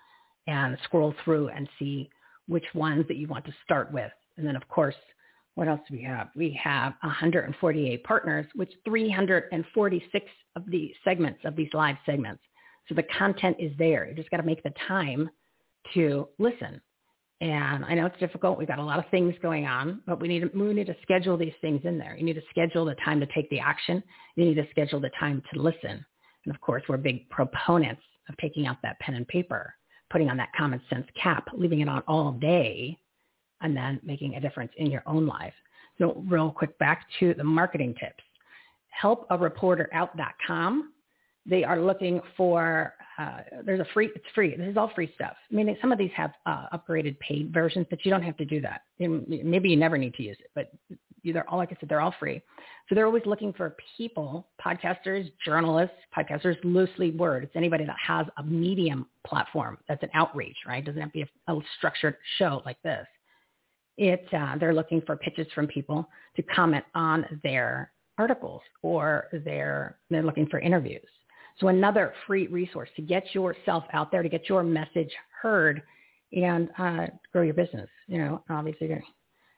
and 0.47 0.77
scroll 0.85 1.14
through 1.25 1.49
and 1.49 1.68
see 1.79 2.11
which 2.49 2.64
ones 2.75 3.07
that 3.09 3.16
you 3.16 3.29
want 3.29 3.45
to 3.45 3.55
start 3.64 3.92
with. 3.92 4.11
And 4.37 4.47
then, 4.47 4.57
of 4.57 4.68
course, 4.68 4.97
what 5.55 5.68
else 5.68 5.81
do 5.88 5.97
we 5.97 6.03
have? 6.03 6.29
We 6.35 6.59
have 6.62 6.95
148 7.03 8.05
partners, 8.05 8.47
which 8.55 8.73
346 8.85 10.27
of 10.57 10.62
the 10.71 10.92
segments 11.05 11.40
of 11.45 11.55
these 11.55 11.68
live 11.73 11.97
segments 12.07 12.42
so 12.88 12.95
the 12.95 13.05
content 13.18 13.57
is 13.59 13.73
there. 13.79 14.07
You 14.07 14.14
just 14.14 14.31
got 14.31 14.38
to 14.38 14.42
make 14.42 14.62
the 14.62 14.73
time 14.88 15.31
to 15.95 16.29
listen. 16.38 16.81
And 17.40 17.85
I 17.85 17.95
know 17.95 18.07
it's 18.07 18.18
difficult. 18.21 18.57
We've 18.57 18.68
got 18.68 18.79
a 18.79 18.85
lot 18.85 19.01
of 19.01 19.11
things 19.11 19.35
going 19.42 19.66
on, 19.66 20.01
but 20.07 20.21
we 20.21 20.29
need 20.29 20.40
to, 20.40 20.51
we 20.55 20.73
need 20.73 20.87
to 20.87 20.97
schedule 21.03 21.37
these 21.37 21.55
things 21.61 21.81
in 21.85 21.99
there. 21.99 22.14
You 22.16 22.25
need 22.25 22.35
to 22.35 22.42
schedule 22.51 22.85
the 22.85 22.95
time 23.05 23.18
to 23.18 23.27
take 23.35 23.51
the 23.51 23.59
action. 23.59 24.03
You 24.37 24.45
need 24.45 24.55
to 24.55 24.66
schedule 24.71 25.01
the 25.01 25.11
time 25.18 25.42
to 25.53 25.61
listen. 25.61 26.05
And 26.45 26.55
of 26.55 26.61
course, 26.61 26.85
we're 26.88 26.99
big 26.99 27.28
proponents 27.30 28.03
of 28.28 28.37
taking 28.37 28.68
out 28.68 28.76
that 28.83 28.99
pen 29.01 29.16
and 29.16 29.26
paper, 29.26 29.74
putting 30.11 30.30
on 30.30 30.37
that 30.37 30.53
common 30.57 30.80
sense 30.89 31.07
cap, 31.20 31.49
leaving 31.53 31.80
it 31.80 31.89
on 31.89 32.05
all 32.07 32.33
day, 32.33 32.97
and 33.61 33.76
then 33.76 34.01
making 34.05 34.37
a 34.37 34.41
difference 34.41 34.72
in 34.76 34.89
your 34.91 35.03
own 35.07 35.26
life. 35.26 35.55
So 35.99 36.22
real 36.28 36.51
quick, 36.51 36.78
back 36.78 37.07
to 37.18 37.35
the 37.35 37.45
marketing 37.45 37.97
tips. 37.99 38.22
Helpareporterout.com 39.03 40.91
they 41.47 41.64
are 41.64 41.80
looking 41.80 42.20
for 42.36 42.95
uh, 43.18 43.38
there's 43.64 43.80
a 43.80 43.86
free 43.93 44.11
it's 44.14 44.24
free 44.34 44.57
this 44.57 44.68
is 44.68 44.76
all 44.76 44.90
free 44.95 45.11
stuff 45.14 45.34
i 45.51 45.55
mean 45.55 45.76
some 45.80 45.93
of 45.93 45.99
these 45.99 46.11
have 46.16 46.32
uh, 46.47 46.66
upgraded 46.72 47.18
paid 47.20 47.53
versions 47.53 47.86
but 47.90 48.05
you 48.05 48.11
don't 48.11 48.22
have 48.22 48.36
to 48.36 48.45
do 48.45 48.61
that 48.61 48.82
maybe 48.99 49.68
you 49.68 49.76
never 49.76 49.99
need 49.99 50.14
to 50.14 50.22
use 50.22 50.36
it 50.40 50.51
but 50.55 50.72
They're 51.24 51.49
all, 51.49 51.59
like 51.59 51.70
I 51.70 51.76
said, 51.78 51.88
they're 51.88 52.01
all 52.01 52.14
free. 52.18 52.43
So 52.88 52.95
they're 52.95 53.07
always 53.07 53.24
looking 53.26 53.53
for 53.53 53.76
people, 53.97 54.49
podcasters, 54.64 55.30
journalists, 55.45 55.95
podcasters, 56.16 56.57
loosely 56.64 57.12
word. 57.12 57.45
It's 57.45 57.55
anybody 57.55 57.84
that 57.84 57.97
has 58.05 58.26
a 58.38 58.43
medium 58.43 59.07
platform 59.24 59.78
that's 59.88 60.03
an 60.03 60.11
outreach, 60.14 60.57
right? 60.66 60.84
Doesn't 60.84 61.01
have 61.01 61.12
to 61.12 61.18
be 61.20 61.24
a, 61.47 61.53
a 61.53 61.61
structured 61.78 62.16
show 62.38 62.61
like 62.64 62.82
this. 62.82 63.07
It, 63.99 64.26
uh, 64.32 64.57
they're 64.59 64.74
looking 64.74 65.01
for 65.03 65.16
pitches 65.16 65.47
from 65.55 65.68
people 65.68 66.09
to 66.34 66.43
comment 66.43 66.84
on 66.95 67.24
their 67.45 67.93
articles 68.18 68.62
or 68.82 69.28
they're, 69.45 69.99
they're 70.11 70.24
looking 70.24 70.49
for 70.49 70.59
interviews. 70.59 71.07
So 71.61 71.68
another 71.68 72.14
free 72.26 72.46
resource 72.46 72.88
to 72.96 73.03
get 73.03 73.34
yourself 73.34 73.84
out 73.92 74.11
there, 74.11 74.22
to 74.22 74.28
get 74.28 74.48
your 74.48 74.62
message 74.62 75.11
heard 75.40 75.82
and 76.32 76.68
uh, 76.78 77.07
grow 77.32 77.42
your 77.42 77.55
business. 77.55 77.88
You 78.07 78.18
know, 78.18 78.44
obviously 78.48 78.88
you're 78.88 79.03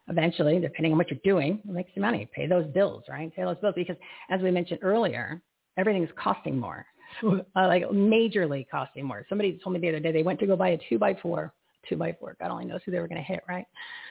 eventually, 0.08 0.58
depending 0.58 0.92
on 0.92 0.98
what 0.98 1.10
you're 1.10 1.20
doing, 1.24 1.60
make 1.64 1.86
some 1.94 2.02
money. 2.02 2.28
Pay 2.34 2.46
those 2.46 2.66
bills, 2.72 3.04
right? 3.08 3.34
Pay 3.34 3.42
those 3.42 3.56
bills 3.58 3.74
because, 3.76 3.96
as 4.30 4.40
we 4.40 4.50
mentioned 4.50 4.80
earlier, 4.82 5.40
everything's 5.76 6.10
costing 6.16 6.58
more, 6.58 6.84
uh, 7.26 7.38
like 7.56 7.84
majorly 7.84 8.66
costing 8.70 9.04
more. 9.04 9.24
Somebody 9.28 9.58
told 9.62 9.74
me 9.74 9.80
the 9.80 9.88
other 9.88 10.00
day 10.00 10.12
they 10.12 10.22
went 10.22 10.38
to 10.40 10.46
go 10.46 10.56
buy 10.56 10.70
a 10.70 10.78
two 10.88 10.98
by 10.98 11.14
four, 11.22 11.52
two 11.88 11.96
by 11.96 12.12
four. 12.18 12.36
God 12.40 12.50
only 12.50 12.64
knows 12.64 12.80
who 12.84 12.90
they 12.90 13.00
were 13.00 13.08
going 13.08 13.20
to 13.20 13.26
hit, 13.26 13.42
right? 13.48 13.66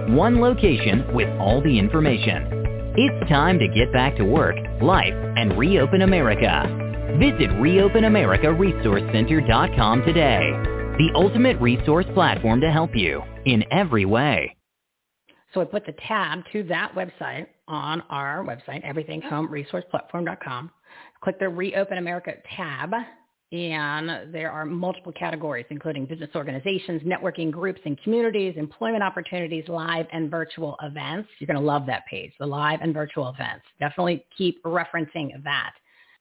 One 0.09 0.41
location 0.41 1.13
with 1.13 1.29
all 1.39 1.61
the 1.61 1.77
information. 1.77 2.95
It's 2.97 3.29
time 3.29 3.59
to 3.59 3.67
get 3.67 3.93
back 3.93 4.15
to 4.15 4.25
work, 4.25 4.55
life, 4.81 5.13
and 5.13 5.59
reopen 5.59 6.01
America. 6.01 6.63
Visit 7.19 7.51
ReopenAmericaResourceCenter.com 7.61 10.01
today. 10.01 10.51
The 10.97 11.11
ultimate 11.13 11.61
resource 11.61 12.07
platform 12.15 12.61
to 12.61 12.71
help 12.71 12.95
you 12.95 13.21
in 13.45 13.63
every 13.71 14.05
way. 14.05 14.56
So 15.57 15.61
I 15.61 15.65
put 15.65 15.87
the 15.87 15.95
tab 16.07 16.43
to 16.53 16.61
that 16.65 16.93
website 16.93 17.47
on 17.67 18.01
our 18.11 18.45
website, 18.45 18.85
everythinghomeresourceplatform.com. 18.85 20.69
Click 21.23 21.39
the 21.39 21.49
Reopen 21.49 21.97
America 21.97 22.33
tab, 22.55 22.93
and 23.51 24.31
there 24.31 24.51
are 24.51 24.65
multiple 24.65 25.11
categories, 25.13 25.65
including 25.71 26.05
business 26.05 26.29
organizations, 26.35 27.01
networking 27.01 27.49
groups 27.49 27.81
and 27.85 27.99
communities, 28.03 28.53
employment 28.55 29.01
opportunities, 29.01 29.67
live 29.67 30.05
and 30.13 30.29
virtual 30.29 30.77
events. 30.83 31.27
You're 31.39 31.47
going 31.47 31.59
to 31.59 31.65
love 31.65 31.87
that 31.87 32.05
page, 32.05 32.33
the 32.39 32.45
live 32.45 32.81
and 32.83 32.93
virtual 32.93 33.27
events. 33.27 33.65
Definitely 33.79 34.27
keep 34.37 34.61
referencing 34.61 35.43
that. 35.43 35.71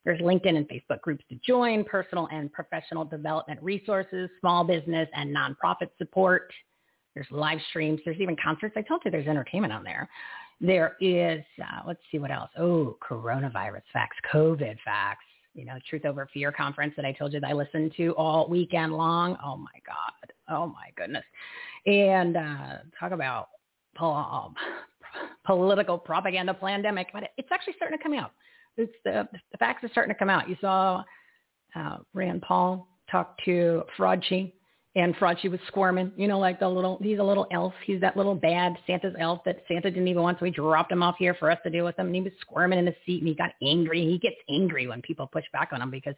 There's 0.06 0.20
LinkedIn 0.20 0.56
and 0.56 0.66
Facebook 0.66 1.02
groups 1.02 1.24
to 1.28 1.38
join, 1.46 1.84
personal 1.84 2.26
and 2.32 2.50
professional 2.50 3.04
development 3.04 3.62
resources, 3.62 4.30
small 4.40 4.64
business 4.64 5.10
and 5.14 5.36
nonprofit 5.36 5.90
support. 5.98 6.50
There's 7.16 7.26
live 7.30 7.58
streams. 7.70 7.98
There's 8.04 8.20
even 8.20 8.36
concerts. 8.36 8.74
I 8.76 8.82
told 8.82 9.00
you 9.02 9.10
there's 9.10 9.26
entertainment 9.26 9.72
on 9.72 9.82
there. 9.82 10.06
There 10.60 10.96
is, 11.00 11.42
uh, 11.62 11.80
let's 11.86 12.00
see 12.12 12.18
what 12.18 12.30
else. 12.30 12.50
Oh, 12.58 12.98
coronavirus 13.02 13.80
facts, 13.90 14.18
COVID 14.32 14.76
facts. 14.84 15.24
You 15.54 15.64
know, 15.64 15.78
Truth 15.88 16.04
Over 16.04 16.28
Fear 16.34 16.52
conference 16.52 16.92
that 16.96 17.06
I 17.06 17.12
told 17.12 17.32
you 17.32 17.40
that 17.40 17.48
I 17.48 17.54
listened 17.54 17.94
to 17.96 18.14
all 18.16 18.46
weekend 18.50 18.92
long. 18.92 19.38
Oh 19.42 19.56
my 19.56 19.80
God. 19.86 20.32
Oh 20.50 20.66
my 20.66 20.90
goodness. 20.94 21.24
And 21.86 22.36
uh, 22.36 22.76
talk 23.00 23.12
about 23.12 23.48
um, 23.98 24.54
political 25.46 25.96
propaganda 25.96 26.52
pandemic, 26.52 27.08
but 27.14 27.30
it's 27.38 27.48
actually 27.50 27.72
starting 27.76 27.96
to 27.96 28.02
come 28.02 28.12
out. 28.12 28.32
It's 28.76 28.92
the, 29.06 29.26
the 29.32 29.58
facts 29.58 29.82
are 29.84 29.88
starting 29.88 30.12
to 30.12 30.18
come 30.18 30.28
out. 30.28 30.50
You 30.50 30.56
saw 30.60 31.02
uh, 31.74 31.96
Rand 32.12 32.42
Paul 32.42 32.86
talk 33.10 33.38
to 33.46 33.84
Fauci 33.98 34.52
and 34.96 35.14
Fauci 35.16 35.50
was 35.50 35.60
squirming, 35.66 36.10
you 36.16 36.26
know, 36.26 36.38
like 36.38 36.58
the 36.58 36.68
little, 36.68 36.98
he's 37.02 37.18
a 37.18 37.22
little 37.22 37.46
elf. 37.52 37.74
He's 37.84 38.00
that 38.00 38.16
little 38.16 38.34
bad 38.34 38.78
Santa's 38.86 39.14
elf 39.20 39.40
that 39.44 39.62
Santa 39.68 39.90
didn't 39.90 40.08
even 40.08 40.22
want, 40.22 40.38
so 40.38 40.46
he 40.46 40.50
dropped 40.50 40.90
him 40.90 41.02
off 41.02 41.16
here 41.18 41.34
for 41.34 41.50
us 41.50 41.58
to 41.64 41.70
deal 41.70 41.84
with 41.84 41.98
him. 41.98 42.06
And 42.06 42.14
he 42.14 42.22
was 42.22 42.32
squirming 42.40 42.78
in 42.78 42.86
the 42.86 42.94
seat 43.04 43.20
and 43.20 43.28
he 43.28 43.34
got 43.34 43.50
angry. 43.62 44.00
He 44.06 44.18
gets 44.18 44.36
angry 44.48 44.86
when 44.86 45.02
people 45.02 45.26
push 45.26 45.44
back 45.52 45.68
on 45.72 45.82
him 45.82 45.90
because 45.90 46.14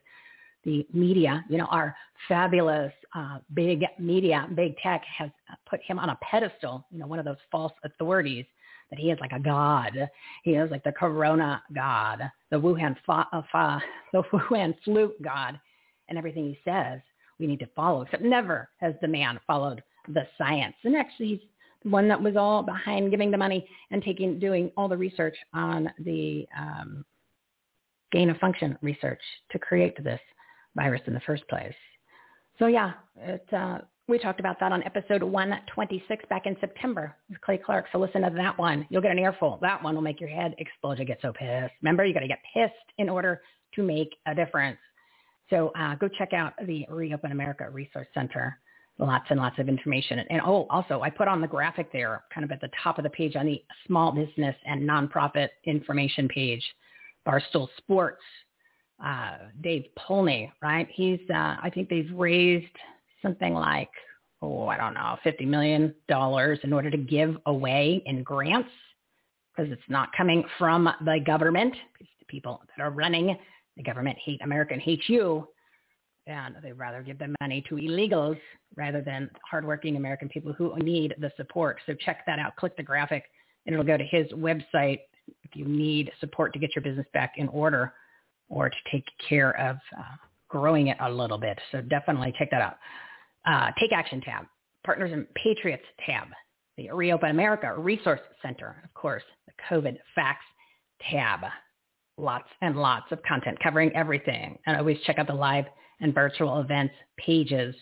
the 0.65 0.87
media, 0.95 1.45
you 1.49 1.59
know, 1.59 1.67
our 1.67 1.95
fabulous 2.29 2.93
uh, 3.17 3.39
big 3.53 3.85
media, 3.99 4.49
big 4.55 4.77
tech 4.79 5.03
has 5.19 5.31
put 5.69 5.83
him 5.83 5.99
on 5.99 6.11
a 6.11 6.19
pedestal, 6.23 6.87
you 6.93 7.01
know, 7.01 7.07
one 7.09 7.19
of 7.19 7.25
those 7.25 7.37
false 7.51 7.73
authorities 7.85 8.45
that 8.91 9.01
he 9.01 9.11
is 9.11 9.19
like 9.19 9.33
a 9.33 9.41
god. 9.41 10.09
He 10.45 10.53
is 10.53 10.71
like 10.71 10.85
the 10.85 10.93
corona 10.93 11.65
god, 11.75 12.21
the 12.53 12.61
Wuhan, 12.61 12.95
fa, 13.05 13.27
uh, 13.33 13.43
fa, 13.51 13.83
the 14.13 14.23
Wuhan 14.33 14.77
flu 14.85 15.13
god, 15.21 15.59
and 16.09 16.17
everything 16.17 16.45
he 16.45 16.59
says 16.65 17.01
we 17.39 17.47
need 17.47 17.61
to 17.61 17.69
follow, 17.75 18.03
except 18.03 18.23
never 18.23 18.69
has 18.79 18.95
the 19.01 19.09
man 19.09 19.39
followed 19.47 19.83
the 20.09 20.27
science. 20.37 20.75
And 20.85 20.97
actually, 20.97 21.29
he's 21.29 21.41
the 21.83 21.91
one 21.91 22.09
that 22.09 22.23
was 22.23 22.37
all 22.37 22.63
behind 22.63 23.11
giving 23.11 23.31
the 23.31 23.39
money 23.39 23.69
and 23.91 24.03
taking, 24.03 24.39
doing 24.39 24.71
all 24.77 24.89
the 24.89 24.97
research 24.97 25.37
on 25.55 25.91
the 26.01 26.47
um, 26.59 27.05
gain 28.11 28.31
of 28.31 28.37
function 28.39 28.77
research 28.83 29.21
to 29.51 29.59
create 29.59 30.03
this 30.03 30.21
virus 30.75 31.03
in 31.07 31.15
the 31.15 31.21
first 31.21 31.47
place. 31.49 31.75
So 32.59 32.67
yeah, 32.67 32.93
it, 33.17 33.47
uh, 33.53 33.79
we 34.09 34.19
talked 34.19 34.41
about 34.41 34.59
that 34.61 34.73
on 34.73 34.83
episode 34.85 35.23
126 35.23 36.25
back 36.31 36.47
in 36.47 36.57
September 36.61 37.15
with 37.29 37.41
Clay 37.43 37.59
Clark. 37.59 37.87
So 37.93 37.99
listen 37.99 38.23
to 38.23 38.31
that 38.37 38.59
one. 38.59 38.87
You'll 38.89 39.03
get 39.03 39.13
an 39.13 39.19
earful. 39.19 39.59
That 39.61 39.83
one 39.83 39.95
will 39.95 40.03
make 40.03 40.19
your 40.19 40.31
head 40.31 40.55
explode. 40.59 40.99
You 40.99 41.05
get 41.05 41.19
so 41.21 41.33
pissed. 41.33 41.75
Remember, 41.83 42.05
you 42.05 42.15
got 42.15 42.21
to 42.21 42.29
get 42.29 42.41
pissed 42.55 42.73
in 42.97 43.09
order 43.09 43.43
to 43.75 43.83
make 43.83 44.17
a 44.27 44.35
difference. 44.35 44.79
So 45.51 45.73
uh, 45.79 45.95
go 45.97 46.09
check 46.09 46.33
out 46.33 46.55
the 46.67 46.87
Reopen 46.89 47.33
America 47.33 47.69
Resource 47.71 48.09
Center. 48.15 48.59
Lots 49.01 49.27
and 49.31 49.39
lots 49.39 49.59
of 49.61 49.69
information. 49.69 50.19
And 50.19 50.41
oh, 50.45 50.67
also, 50.71 51.03
I 51.03 51.11
put 51.11 51.29
on 51.29 51.41
the 51.41 51.47
graphic 51.47 51.93
there, 51.93 52.25
kind 52.35 52.45
of 52.45 52.51
at 52.51 52.61
the 52.61 52.71
top 52.83 52.99
of 52.99 53.05
the 53.05 53.11
page 53.11 53.37
on 53.37 53.47
the 53.47 53.63
small 53.87 54.11
business 54.11 54.57
and 54.67 54.83
nonprofit 54.83 55.51
information 55.65 56.27
page, 56.29 56.63
Barstool 57.27 57.69
Sports. 57.79 58.23
Uh, 59.05 59.37
Dave 59.61 59.85
Portnoy, 59.97 60.51
right? 60.61 60.89
He's, 60.93 61.21
uh, 61.31 61.55
I 61.63 61.71
think 61.73 61.89
they've 61.89 62.11
raised 62.13 62.67
something 63.23 63.55
like, 63.55 63.91
oh, 64.43 64.67
I 64.67 64.77
don't 64.77 64.95
know, 64.95 65.17
$50 65.25 65.47
million 65.47 65.95
in 66.09 66.73
order 66.73 66.91
to 66.91 66.97
give 66.97 67.37
away 67.47 68.03
in 68.07 68.25
grants 68.25 68.71
because 69.55 69.71
it's 69.71 69.89
not 69.89 70.09
coming 70.17 70.43
from 70.59 70.89
the 71.05 71.21
government. 71.25 71.75
The 72.01 72.25
people 72.27 72.61
that 72.77 72.83
are 72.83 72.91
running 72.91 73.37
the 73.79 73.83
government 73.83 74.19
hate 74.23 74.43
America 74.43 74.75
and 74.75 74.83
hate 74.83 75.03
you. 75.07 75.49
And 76.27 76.57
they'd 76.63 76.73
rather 76.73 77.03
give 77.03 77.19
the 77.19 77.35
money 77.41 77.65
to 77.71 77.77
illegals 77.77 78.39
rather 78.77 79.01
than 79.01 79.31
hardworking 79.51 79.97
American 79.97 80.29
people 80.29 80.53
who 80.53 80.77
need 80.79 81.15
the 81.19 81.33
support. 81.39 81.79
So 81.87 81.95
check 81.95 82.27
that 82.27 82.39
out. 82.39 82.55
Click 82.57 82.77
the 82.77 82.83
graphic 82.83 83.25
and 83.65 83.73
it'll 83.73 83.87
go 83.87 83.97
to 83.97 84.05
his 84.05 84.31
website 84.33 85.01
if 85.43 85.55
you 85.55 85.65
need 85.65 86.11
support 86.21 86.53
to 86.53 86.59
get 86.59 86.75
your 86.77 86.83
business 86.83 87.07
back 87.15 87.35
in 87.37 87.49
order 87.49 87.95
or 88.51 88.69
to 88.69 88.77
take 88.93 89.05
care 89.27 89.59
of 89.59 89.77
uh, 89.99 90.17
growing 90.49 90.89
it 90.89 90.99
a 91.01 91.11
little 91.11 91.39
bit. 91.39 91.59
So 91.73 91.81
definitely 91.81 92.35
check 92.39 92.51
that 92.51 92.63
out. 92.63 92.77
Uh, 93.47 93.71
Take 93.79 93.93
Action 93.93 94.21
tab, 94.21 94.47
Partners 94.85 95.13
and 95.13 95.27
Patriots 95.35 95.85
tab, 96.05 96.29
the 96.77 96.91
Reopen 96.91 97.31
America 97.31 97.75
Resource 97.79 98.21
Center, 98.43 98.83
of 98.85 98.93
course, 98.95 99.23
the 99.47 99.53
COVID 99.71 99.97
Facts 100.15 100.45
tab. 101.11 101.41
Lots 102.19 102.49
and 102.61 102.77
lots 102.77 103.11
of 103.13 103.23
content 103.23 103.59
covering 103.63 103.95
everything. 103.95 104.59
And 104.67 104.77
always 104.77 104.99
check 105.07 105.19
out 105.19 105.29
the 105.29 105.35
live 105.35 105.67
and 106.01 106.13
virtual 106.13 106.61
events 106.61 106.95
pages 107.17 107.75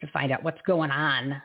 to 0.00 0.06
find 0.08 0.32
out 0.32 0.42
what's 0.42 0.60
going 0.66 0.90
on 0.90 1.40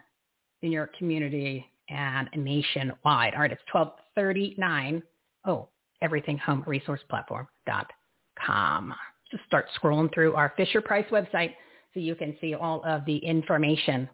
in 0.62 0.72
your 0.72 0.89
community 0.97 1.66
and 1.89 2.30
nationwide. 2.36 3.34
All 3.34 3.41
right, 3.41 3.51
it's 3.51 3.62
1239. 3.72 5.04
Oh, 5.45 5.68
everythinghomeresourceplatform.com. 6.04 8.93
Just 9.32 9.45
start 9.45 9.68
scrolling 9.82 10.14
through 10.14 10.36
our 10.36 10.54
Fisher 10.56 10.82
Price 10.82 11.08
website 11.10 11.56
so 11.93 11.99
you 11.99 12.16
can 12.16 12.38
see 12.41 12.54
all 12.54 12.84
of 12.86 13.06
the 13.06 13.18
information. 13.18 14.10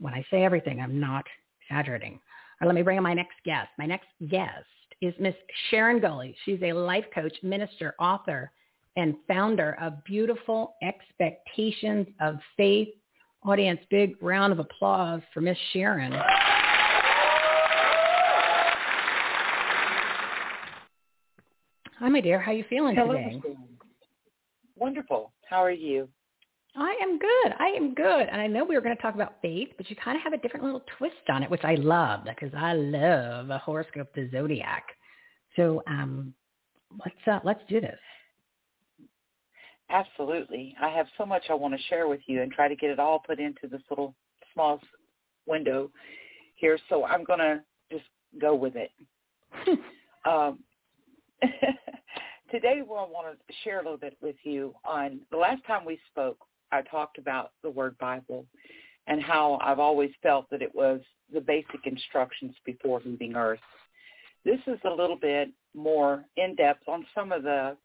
When 0.00 0.14
I 0.14 0.24
say 0.30 0.44
everything, 0.44 0.80
I'm 0.80 0.98
not 0.98 1.24
exaggerating. 1.62 2.14
All 2.14 2.20
right, 2.62 2.68
let 2.68 2.74
me 2.74 2.82
bring 2.82 2.96
in 2.96 3.02
my 3.02 3.12
next 3.14 3.36
guest. 3.44 3.68
My 3.78 3.86
next 3.86 4.08
guest 4.28 4.64
is 5.00 5.14
Miss 5.20 5.34
Sharon 5.70 6.00
Gulley. 6.00 6.34
She's 6.44 6.58
a 6.62 6.72
life 6.72 7.04
coach, 7.14 7.36
minister, 7.42 7.94
author, 7.98 8.50
and 8.96 9.14
founder 9.28 9.76
of 9.80 10.02
Beautiful 10.04 10.74
Expectations 10.82 12.08
of 12.20 12.38
Faith. 12.56 12.88
Audience, 13.44 13.80
big 13.90 14.20
round 14.20 14.52
of 14.52 14.58
applause 14.58 15.20
for 15.32 15.40
Miss 15.40 15.56
Sharon. 15.72 16.12
Hi, 22.00 22.08
my 22.08 22.20
dear. 22.20 22.40
How 22.40 22.50
are 22.50 22.54
you 22.54 22.64
feeling 22.68 22.96
Hello, 22.96 23.12
today? 23.12 23.40
Wonderful. 24.76 25.32
How 25.48 25.62
are 25.62 25.70
you? 25.70 26.08
I 26.80 26.96
am 27.02 27.18
good. 27.18 27.54
I 27.58 27.68
am 27.76 27.94
good. 27.94 28.28
And 28.30 28.40
I 28.40 28.46
know 28.46 28.64
we 28.64 28.76
were 28.76 28.80
going 28.80 28.94
to 28.94 29.02
talk 29.02 29.14
about 29.14 29.34
faith, 29.42 29.68
but 29.76 29.90
you 29.90 29.96
kind 29.96 30.16
of 30.16 30.22
have 30.22 30.32
a 30.32 30.38
different 30.38 30.64
little 30.64 30.84
twist 30.96 31.14
on 31.28 31.42
it, 31.42 31.50
which 31.50 31.64
I 31.64 31.74
love 31.74 32.20
because 32.24 32.52
I 32.56 32.74
love 32.74 33.50
a 33.50 33.58
horoscope, 33.58 34.08
the 34.14 34.28
zodiac. 34.30 34.84
So 35.56 35.82
um, 35.88 36.32
let's 37.04 37.16
uh, 37.26 37.40
let's 37.42 37.60
do 37.68 37.80
this. 37.80 37.98
Absolutely. 39.90 40.76
I 40.80 40.88
have 40.90 41.06
so 41.16 41.26
much 41.26 41.44
I 41.50 41.54
want 41.54 41.74
to 41.74 41.82
share 41.88 42.06
with 42.06 42.20
you 42.26 42.42
and 42.42 42.52
try 42.52 42.68
to 42.68 42.76
get 42.76 42.90
it 42.90 43.00
all 43.00 43.18
put 43.18 43.40
into 43.40 43.66
this 43.68 43.80
little 43.90 44.14
small 44.52 44.80
window 45.46 45.90
here. 46.54 46.78
So 46.88 47.04
I'm 47.04 47.24
going 47.24 47.38
to 47.38 47.60
just 47.90 48.04
go 48.40 48.54
with 48.54 48.74
it. 48.76 48.90
um, 50.26 50.58
today, 52.50 52.82
well, 52.86 53.06
I 53.08 53.10
want 53.10 53.38
to 53.38 53.54
share 53.64 53.80
a 53.80 53.82
little 53.82 53.98
bit 53.98 54.16
with 54.20 54.36
you 54.44 54.74
on 54.84 55.20
the 55.30 55.38
last 55.38 55.64
time 55.66 55.84
we 55.84 55.98
spoke. 56.10 56.38
I 56.72 56.82
talked 56.82 57.18
about 57.18 57.52
the 57.62 57.70
word 57.70 57.96
Bible 57.98 58.46
and 59.06 59.22
how 59.22 59.58
I've 59.62 59.78
always 59.78 60.10
felt 60.22 60.48
that 60.50 60.62
it 60.62 60.74
was 60.74 61.00
the 61.32 61.40
basic 61.40 61.86
instructions 61.86 62.54
before 62.64 63.00
leaving 63.04 63.34
Earth. 63.36 63.60
This 64.44 64.60
is 64.66 64.78
a 64.84 64.90
little 64.90 65.16
bit 65.16 65.50
more 65.74 66.24
in 66.36 66.54
depth 66.54 66.88
on 66.88 67.06
some 67.14 67.32
of 67.32 67.42
the 67.42 67.76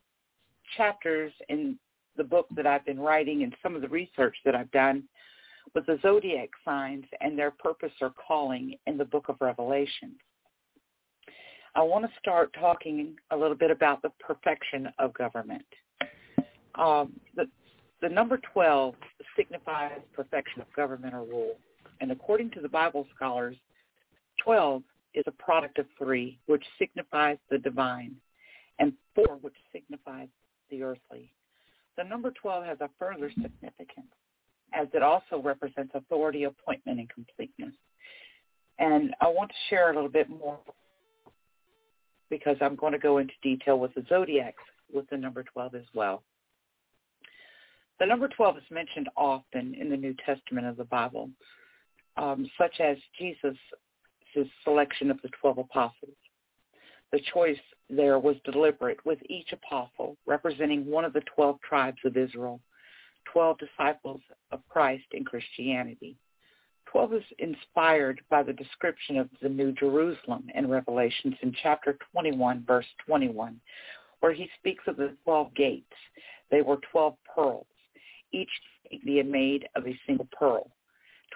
chapters 0.77 1.31
in 1.49 1.77
the 2.15 2.23
book 2.23 2.47
that 2.55 2.67
I've 2.67 2.85
been 2.85 2.99
writing 2.99 3.43
and 3.43 3.55
some 3.63 3.75
of 3.75 3.81
the 3.81 3.89
research 3.89 4.35
that 4.45 4.55
I've 4.55 4.71
done 4.71 5.03
with 5.73 5.85
the 5.85 5.97
zodiac 6.01 6.49
signs 6.63 7.05
and 7.21 7.37
their 7.37 7.51
purpose 7.51 7.91
or 8.01 8.13
calling 8.27 8.75
in 8.85 8.97
the 8.97 9.05
book 9.05 9.29
of 9.29 9.37
Revelation. 9.39 10.15
I 11.75 11.81
want 11.81 12.05
to 12.05 12.11
start 12.19 12.53
talking 12.59 13.15
a 13.31 13.37
little 13.37 13.55
bit 13.55 13.71
about 13.71 14.01
the 14.01 14.11
perfection 14.19 14.89
of 14.99 15.13
government. 15.15 15.65
Um, 16.75 17.13
the, 17.35 17.45
the 18.03 18.09
number 18.09 18.37
12 18.51 18.95
signifies 19.37 20.01
perfection 20.13 20.61
of 20.61 20.71
government 20.75 21.13
or 21.13 21.23
rule. 21.23 21.55
And 22.01 22.11
according 22.11 22.51
to 22.51 22.59
the 22.59 22.67
Bible 22.67 23.07
scholars, 23.15 23.55
12 24.43 24.83
is 25.13 25.23
a 25.25 25.31
product 25.31 25.79
of 25.79 25.85
three, 25.97 26.37
which 26.47 26.63
signifies 26.77 27.37
the 27.49 27.57
divine, 27.57 28.15
and 28.77 28.91
four, 29.15 29.37
which 29.39 29.55
signifies 29.71 30.27
the 30.69 30.83
earthly. 30.83 31.31
The 31.97 32.03
number 32.03 32.31
12 32.31 32.65
has 32.65 32.81
a 32.81 32.89
further 32.99 33.29
significance, 33.29 34.11
as 34.73 34.89
it 34.93 35.01
also 35.01 35.41
represents 35.41 35.91
authority, 35.93 36.43
appointment, 36.43 36.99
and 36.99 37.09
completeness. 37.09 37.73
And 38.79 39.15
I 39.21 39.27
want 39.27 39.49
to 39.49 39.55
share 39.69 39.91
a 39.91 39.95
little 39.95 40.09
bit 40.09 40.29
more 40.29 40.59
because 42.29 42.57
I'm 42.59 42.75
going 42.75 42.93
to 42.93 42.99
go 42.99 43.19
into 43.19 43.33
detail 43.41 43.79
with 43.79 43.93
the 43.93 44.03
zodiacs 44.09 44.63
with 44.93 45.09
the 45.09 45.15
number 45.15 45.43
12 45.43 45.75
as 45.75 45.85
well. 45.93 46.21
The 47.99 48.05
number 48.05 48.27
12 48.27 48.57
is 48.57 48.63
mentioned 48.71 49.09
often 49.15 49.75
in 49.75 49.89
the 49.89 49.97
New 49.97 50.15
Testament 50.25 50.67
of 50.67 50.77
the 50.77 50.85
Bible, 50.85 51.29
um, 52.17 52.49
such 52.57 52.79
as 52.79 52.97
Jesus' 53.17 53.57
selection 54.63 55.11
of 55.11 55.21
the 55.21 55.29
12 55.39 55.59
apostles. 55.59 56.15
The 57.11 57.21
choice 57.33 57.59
there 57.89 58.17
was 58.17 58.35
deliberate, 58.43 59.05
with 59.05 59.19
each 59.29 59.53
apostle 59.53 60.17
representing 60.25 60.85
one 60.85 61.05
of 61.05 61.13
the 61.13 61.21
12 61.35 61.59
tribes 61.61 61.99
of 62.05 62.17
Israel, 62.17 62.59
12 63.31 63.57
disciples 63.59 64.21
of 64.51 64.67
Christ 64.67 65.05
in 65.11 65.23
Christianity. 65.23 66.17
12 66.87 67.13
is 67.13 67.23
inspired 67.39 68.21
by 68.29 68.43
the 68.43 68.53
description 68.53 69.17
of 69.17 69.29
the 69.41 69.49
New 69.49 69.71
Jerusalem 69.73 70.47
in 70.53 70.69
Revelations 70.69 71.35
in 71.41 71.55
chapter 71.61 71.97
21, 72.11 72.63
verse 72.67 72.85
21, 73.05 73.59
where 74.19 74.33
he 74.33 74.49
speaks 74.59 74.83
of 74.87 74.97
the 74.97 75.15
12 75.23 75.53
gates. 75.55 75.93
They 76.51 76.61
were 76.61 76.77
12 76.91 77.15
pearls, 77.35 77.65
each 78.33 78.49
being 79.05 79.31
made 79.31 79.67
of 79.75 79.87
a 79.87 79.99
single 80.05 80.27
pearl. 80.37 80.69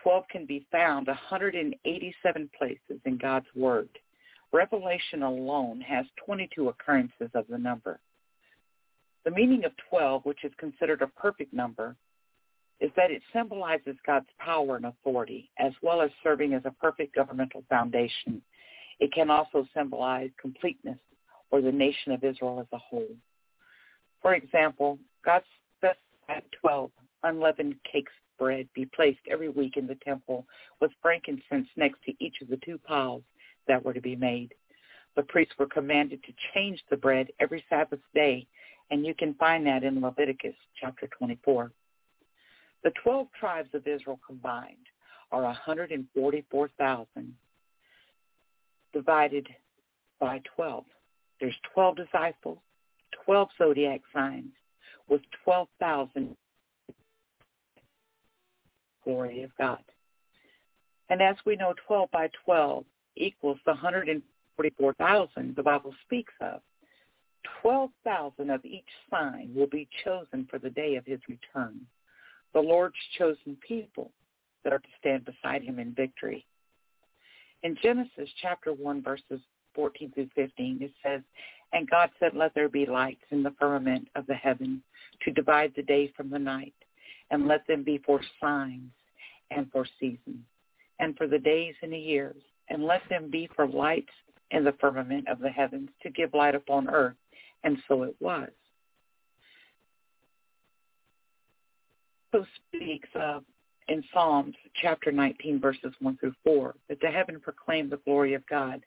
12 0.03 0.23
can 0.29 0.45
be 0.45 0.65
found 0.71 1.07
187 1.07 2.49
places 2.57 3.01
in 3.05 3.17
God's 3.17 3.47
Word. 3.55 3.89
Revelation 4.53 5.23
alone 5.23 5.81
has 5.81 6.05
22 6.25 6.69
occurrences 6.69 7.29
of 7.33 7.45
the 7.49 7.57
number. 7.57 7.99
The 9.25 9.31
meaning 9.31 9.65
of 9.65 9.71
12, 9.89 10.23
which 10.23 10.43
is 10.43 10.51
considered 10.57 11.01
a 11.01 11.07
perfect 11.07 11.53
number, 11.53 11.95
is 12.79 12.91
that 12.95 13.11
it 13.11 13.21
symbolizes 13.33 13.95
God's 14.05 14.27
power 14.39 14.75
and 14.75 14.85
authority, 14.85 15.49
as 15.57 15.73
well 15.81 16.01
as 16.01 16.11
serving 16.23 16.53
as 16.53 16.61
a 16.65 16.71
perfect 16.71 17.15
governmental 17.15 17.63
foundation. 17.67 18.41
It 18.99 19.11
can 19.11 19.29
also 19.29 19.67
symbolize 19.75 20.29
completeness 20.39 20.99
or 21.49 21.61
the 21.61 21.71
nation 21.71 22.11
of 22.11 22.23
Israel 22.23 22.59
as 22.59 22.67
a 22.71 22.77
whole. 22.77 23.15
For 24.21 24.35
example, 24.35 24.99
God 25.25 25.41
specified 26.27 26.43
12 26.61 26.91
unleavened 27.23 27.75
cakes 27.91 28.11
of 28.11 28.37
bread 28.37 28.67
be 28.73 28.85
placed 28.85 29.19
every 29.29 29.49
week 29.49 29.77
in 29.77 29.87
the 29.87 29.97
temple 30.03 30.45
with 30.79 30.91
frankincense 31.01 31.67
next 31.75 32.03
to 32.05 32.13
each 32.23 32.41
of 32.41 32.47
the 32.49 32.57
two 32.57 32.77
piles 32.79 33.23
that 33.67 33.83
were 33.83 33.93
to 33.93 34.01
be 34.01 34.15
made. 34.15 34.53
The 35.15 35.23
priests 35.23 35.55
were 35.57 35.65
commanded 35.67 36.23
to 36.23 36.33
change 36.53 36.83
the 36.89 36.97
bread 36.97 37.27
every 37.39 37.63
Sabbath 37.69 37.99
day, 38.13 38.45
and 38.91 39.05
you 39.05 39.15
can 39.15 39.33
find 39.35 39.65
that 39.65 39.83
in 39.83 40.01
Leviticus 40.01 40.55
chapter 40.79 41.07
24. 41.17 41.71
The 42.83 42.91
12 43.03 43.27
tribes 43.39 43.69
of 43.73 43.87
Israel 43.87 44.19
combined 44.25 44.75
are 45.31 45.41
144,000 45.43 47.33
divided 48.93 49.47
by 50.19 50.41
12. 50.55 50.85
There's 51.39 51.55
12 51.73 51.95
disciples, 51.97 52.59
12 53.25 53.49
zodiac 53.57 54.01
signs 54.13 54.51
with 55.09 55.21
12,000 55.43 56.35
glory 59.03 59.43
of 59.43 59.51
God. 59.57 59.83
And 61.09 61.21
as 61.21 61.35
we 61.45 61.55
know, 61.55 61.73
12 61.87 62.11
by 62.11 62.29
12 62.45 62.83
equals 63.15 63.57
the 63.65 63.71
144,000 63.71 65.55
the 65.55 65.63
Bible 65.63 65.93
speaks 66.05 66.33
of. 66.41 66.61
12,000 67.61 68.49
of 68.49 68.65
each 68.65 68.83
sign 69.09 69.51
will 69.55 69.67
be 69.67 69.87
chosen 70.03 70.47
for 70.49 70.59
the 70.59 70.69
day 70.69 70.95
of 70.95 71.05
his 71.05 71.19
return 71.29 71.87
the 72.53 72.59
Lord's 72.59 72.95
chosen 73.17 73.57
people 73.67 74.11
that 74.63 74.73
are 74.73 74.79
to 74.79 74.87
stand 74.99 75.25
beside 75.25 75.61
him 75.61 75.79
in 75.79 75.93
victory. 75.93 76.45
In 77.63 77.77
Genesis 77.83 78.29
chapter 78.41 78.73
1, 78.73 79.03
verses 79.03 79.41
14 79.75 80.11
through 80.11 80.29
15, 80.35 80.79
it 80.81 80.91
says, 81.03 81.21
And 81.73 81.89
God 81.89 82.09
said, 82.19 82.33
Let 82.33 82.53
there 82.55 82.69
be 82.69 82.85
lights 82.85 83.23
in 83.31 83.43
the 83.43 83.53
firmament 83.59 84.07
of 84.15 84.25
the 84.27 84.35
heaven 84.35 84.81
to 85.23 85.31
divide 85.31 85.73
the 85.75 85.83
day 85.83 86.11
from 86.15 86.29
the 86.29 86.39
night, 86.39 86.73
and 87.31 87.47
let 87.47 87.67
them 87.67 87.83
be 87.83 87.99
for 88.05 88.21
signs 88.41 88.91
and 89.51 89.69
for 89.71 89.85
seasons, 89.99 90.43
and 90.99 91.17
for 91.17 91.27
the 91.27 91.39
days 91.39 91.75
and 91.81 91.91
the 91.91 91.97
years, 91.97 92.41
and 92.69 92.83
let 92.83 93.01
them 93.09 93.29
be 93.29 93.49
for 93.55 93.67
lights 93.67 94.13
in 94.51 94.63
the 94.63 94.75
firmament 94.79 95.27
of 95.27 95.39
the 95.39 95.49
heavens 95.49 95.89
to 96.03 96.09
give 96.09 96.33
light 96.33 96.55
upon 96.55 96.89
earth, 96.89 97.15
and 97.63 97.77
so 97.87 98.03
it 98.03 98.15
was. 98.19 98.49
So 102.31 102.45
speaks 102.73 103.09
of 103.15 103.43
in 103.87 104.03
Psalms 104.13 104.55
chapter 104.81 105.11
19 105.11 105.59
verses 105.59 105.93
1 106.01 106.17
through 106.17 106.35
4 106.43 106.75
that 106.89 106.99
the 107.01 107.07
heaven 107.07 107.39
proclaim 107.39 107.89
the 107.89 107.97
glory 107.97 108.33
of 108.33 108.45
God, 108.47 108.85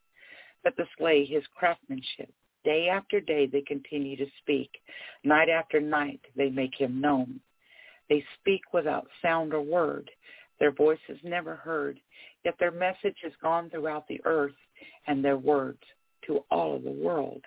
that 0.62 0.76
display 0.76 1.24
his 1.24 1.42
craftsmanship. 1.56 2.32
Day 2.64 2.88
after 2.88 3.20
day 3.20 3.46
they 3.46 3.62
continue 3.62 4.16
to 4.16 4.26
speak. 4.42 4.70
Night 5.24 5.48
after 5.48 5.80
night 5.80 6.20
they 6.36 6.50
make 6.50 6.74
him 6.74 7.00
known. 7.00 7.40
They 8.08 8.24
speak 8.40 8.62
without 8.72 9.06
sound 9.22 9.54
or 9.54 9.62
word. 9.62 10.10
Their 10.58 10.72
voice 10.72 10.98
is 11.08 11.18
never 11.24 11.56
heard, 11.56 11.98
yet 12.44 12.54
their 12.58 12.70
message 12.70 13.16
has 13.22 13.32
gone 13.40 13.70
throughout 13.70 14.06
the 14.08 14.20
earth 14.24 14.54
and 15.06 15.24
their 15.24 15.38
words 15.38 15.80
to 16.26 16.44
all 16.50 16.76
of 16.76 16.82
the 16.82 16.90
world. 16.90 17.42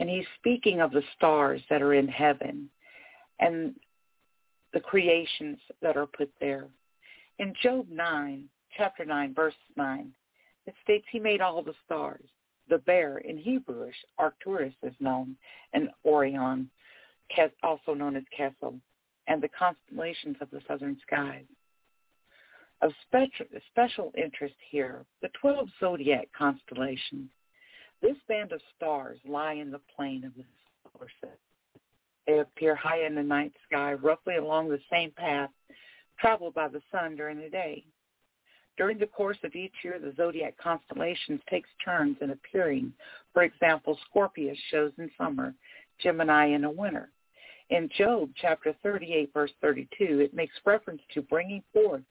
And 0.00 0.08
he's 0.08 0.26
speaking 0.38 0.80
of 0.80 0.90
the 0.90 1.02
stars 1.16 1.60
that 1.70 1.82
are 1.82 1.94
in 1.94 2.08
heaven 2.08 2.68
and 3.40 3.74
the 4.72 4.80
creations 4.80 5.58
that 5.80 5.96
are 5.96 6.06
put 6.06 6.30
there. 6.40 6.66
In 7.38 7.54
Job 7.62 7.86
9, 7.88 8.44
chapter 8.76 9.04
9, 9.04 9.34
verse 9.34 9.54
9, 9.76 10.12
it 10.66 10.74
states 10.82 11.06
he 11.10 11.20
made 11.20 11.40
all 11.40 11.62
the 11.62 11.74
stars. 11.84 12.28
The 12.68 12.78
bear 12.78 13.18
in 13.18 13.38
Hebrewish, 13.38 13.94
Arcturus 14.18 14.74
is 14.82 14.94
known, 15.00 15.36
and 15.72 15.88
Orion, 16.04 16.70
also 17.62 17.94
known 17.94 18.16
as 18.16 18.24
Kesel, 18.36 18.78
and 19.26 19.42
the 19.42 19.48
constellations 19.48 20.36
of 20.40 20.50
the 20.50 20.60
southern 20.66 20.98
skies. 21.06 21.44
Of 22.80 22.92
special, 23.06 23.46
special 23.70 24.12
interest 24.16 24.54
here, 24.70 25.04
the 25.22 25.28
12 25.40 25.68
zodiac 25.80 26.28
constellations. 26.36 27.28
This 28.00 28.16
band 28.28 28.52
of 28.52 28.60
stars 28.76 29.18
lie 29.26 29.54
in 29.54 29.70
the 29.70 29.80
plane 29.96 30.24
of 30.24 30.34
the 30.36 30.44
solar 30.92 31.08
system. 31.10 31.38
They 32.26 32.38
appear 32.38 32.74
high 32.74 33.04
in 33.04 33.14
the 33.14 33.22
night 33.22 33.52
sky, 33.66 33.94
roughly 33.94 34.36
along 34.36 34.68
the 34.68 34.80
same 34.90 35.10
path 35.12 35.50
traveled 36.18 36.54
by 36.54 36.68
the 36.68 36.82
sun 36.92 37.16
during 37.16 37.40
the 37.40 37.48
day. 37.48 37.84
During 38.78 38.98
the 38.98 39.06
course 39.06 39.38
of 39.42 39.56
each 39.56 39.74
year, 39.82 39.98
the 39.98 40.14
zodiac 40.16 40.56
constellations 40.56 41.40
takes 41.50 41.68
turns 41.84 42.16
in 42.20 42.30
appearing. 42.30 42.92
For 43.34 43.42
example, 43.42 43.98
Scorpius 44.08 44.56
shows 44.70 44.92
in 44.98 45.10
summer, 45.18 45.52
Gemini 46.00 46.54
in 46.54 46.62
the 46.62 46.70
winter. 46.70 47.10
In 47.70 47.90
Job 47.98 48.30
chapter 48.40 48.74
38, 48.84 49.32
verse 49.34 49.50
32, 49.60 50.20
it 50.20 50.32
makes 50.32 50.54
reference 50.64 51.02
to 51.12 51.22
bringing 51.22 51.62
forth 51.72 52.04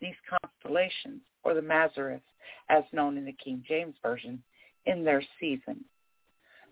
these 0.00 0.14
constellations, 0.42 1.20
or 1.42 1.52
the 1.52 1.60
Mazzaroth, 1.60 2.22
as 2.70 2.84
known 2.90 3.18
in 3.18 3.26
the 3.26 3.36
King 3.44 3.62
James 3.68 3.94
Version, 4.02 4.42
in 4.86 5.04
their 5.04 5.22
season. 5.38 5.84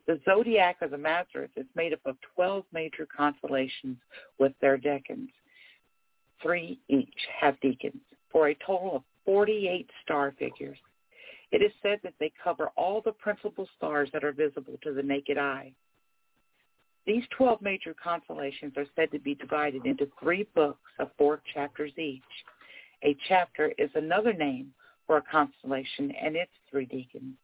The 0.07 0.19
zodiac 0.25 0.81
of 0.81 0.93
the 0.93 0.97
Mazzaroth 0.97 1.57
is 1.57 1.67
made 1.77 1.93
up 1.93 2.01
of 2.07 2.17
12 2.35 2.65
major 2.73 3.07
constellations 3.15 3.99
with 4.39 4.53
their 4.63 4.79
decans. 4.79 5.29
Three 6.43 6.81
each 6.89 7.29
have 7.39 7.61
deacons, 7.61 8.01
for 8.33 8.49
a 8.49 8.57
total 8.67 8.97
of 8.97 9.03
48 9.25 9.89
star 10.03 10.35
figures. 10.39 10.79
It 11.51 11.63
is 11.63 11.73
said 11.83 12.01
that 12.03 12.15
they 12.19 12.33
cover 12.43 12.71
all 12.77 13.03
the 13.03 13.13
principal 13.13 13.69
stars 13.77 14.09
that 14.13 14.25
are 14.25 14.33
visible 14.33 14.79
to 14.83 14.93
the 14.93 15.03
naked 15.03 15.37
eye. 15.37 15.73
These 17.05 17.25
12 17.37 17.61
major 17.61 17.95
constellations 18.03 18.75
are 18.77 18.87
said 18.97 19.11
to 19.11 19.19
be 19.19 19.35
divided 19.35 19.87
into 19.87 20.09
three 20.21 20.47
books 20.55 20.91
of 20.99 21.11
four 21.19 21.43
chapters 21.53 21.93
each. 21.99 22.23
A 23.05 23.17
chapter 23.29 23.73
is 23.77 23.91
another 23.95 24.33
name 24.33 24.73
for 25.07 25.17
a 25.17 25.23
constellation 25.23 26.13
and 26.13 26.37
its 26.37 26.53
three 26.71 26.87
deacons. 26.87 27.35